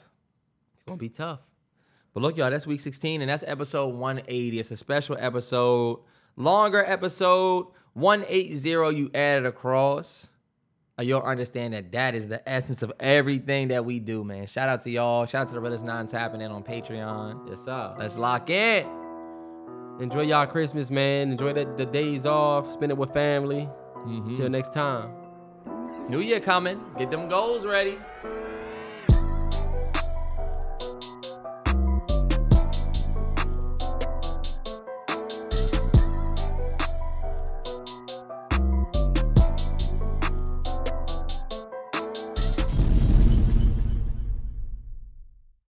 it's 0.75 0.83
gonna 0.83 0.97
be 0.97 1.09
tough. 1.09 1.39
But 2.13 2.21
look, 2.21 2.37
y'all, 2.37 2.49
that's 2.49 2.65
week 2.67 2.79
16, 2.79 3.21
and 3.21 3.29
that's 3.29 3.43
episode 3.45 3.95
180. 3.95 4.59
It's 4.59 4.71
a 4.71 4.77
special 4.77 5.17
episode, 5.19 5.99
longer 6.37 6.83
episode. 6.85 7.67
180 7.93 8.69
you 8.97 9.09
added 9.13 9.45
across. 9.45 10.27
Uh, 10.97 11.03
You'll 11.03 11.21
understand 11.21 11.73
that 11.73 11.91
that 11.91 12.15
is 12.15 12.29
the 12.29 12.47
essence 12.47 12.81
of 12.81 12.93
everything 12.99 13.67
that 13.67 13.83
we 13.83 13.99
do, 13.99 14.23
man. 14.23 14.47
Shout 14.47 14.69
out 14.69 14.83
to 14.83 14.89
y'all. 14.89 15.25
Shout 15.25 15.43
out 15.43 15.47
to 15.49 15.53
the 15.53 15.59
Realest 15.59 15.83
Nine 15.83 16.07
tapping 16.07 16.41
in 16.41 16.51
on 16.51 16.63
Patreon. 16.63 17.49
Yes, 17.49 17.65
sir. 17.65 17.95
Let's 17.97 18.15
lock 18.17 18.49
in. 18.49 18.87
Enjoy 19.99 20.21
y'all 20.21 20.45
Christmas, 20.45 20.89
man. 20.91 21.31
Enjoy 21.31 21.53
the, 21.53 21.65
the 21.77 21.85
days 21.85 22.25
off. 22.25 22.71
Spend 22.71 22.91
it 22.91 22.97
with 22.97 23.13
family. 23.13 23.69
Till 24.37 24.49
next 24.49 24.71
time. 24.71 25.09
New 26.09 26.19
Year 26.19 26.39
coming. 26.39 26.79
Get 26.97 27.09
them 27.11 27.27
goals 27.27 27.65
ready. 27.65 27.97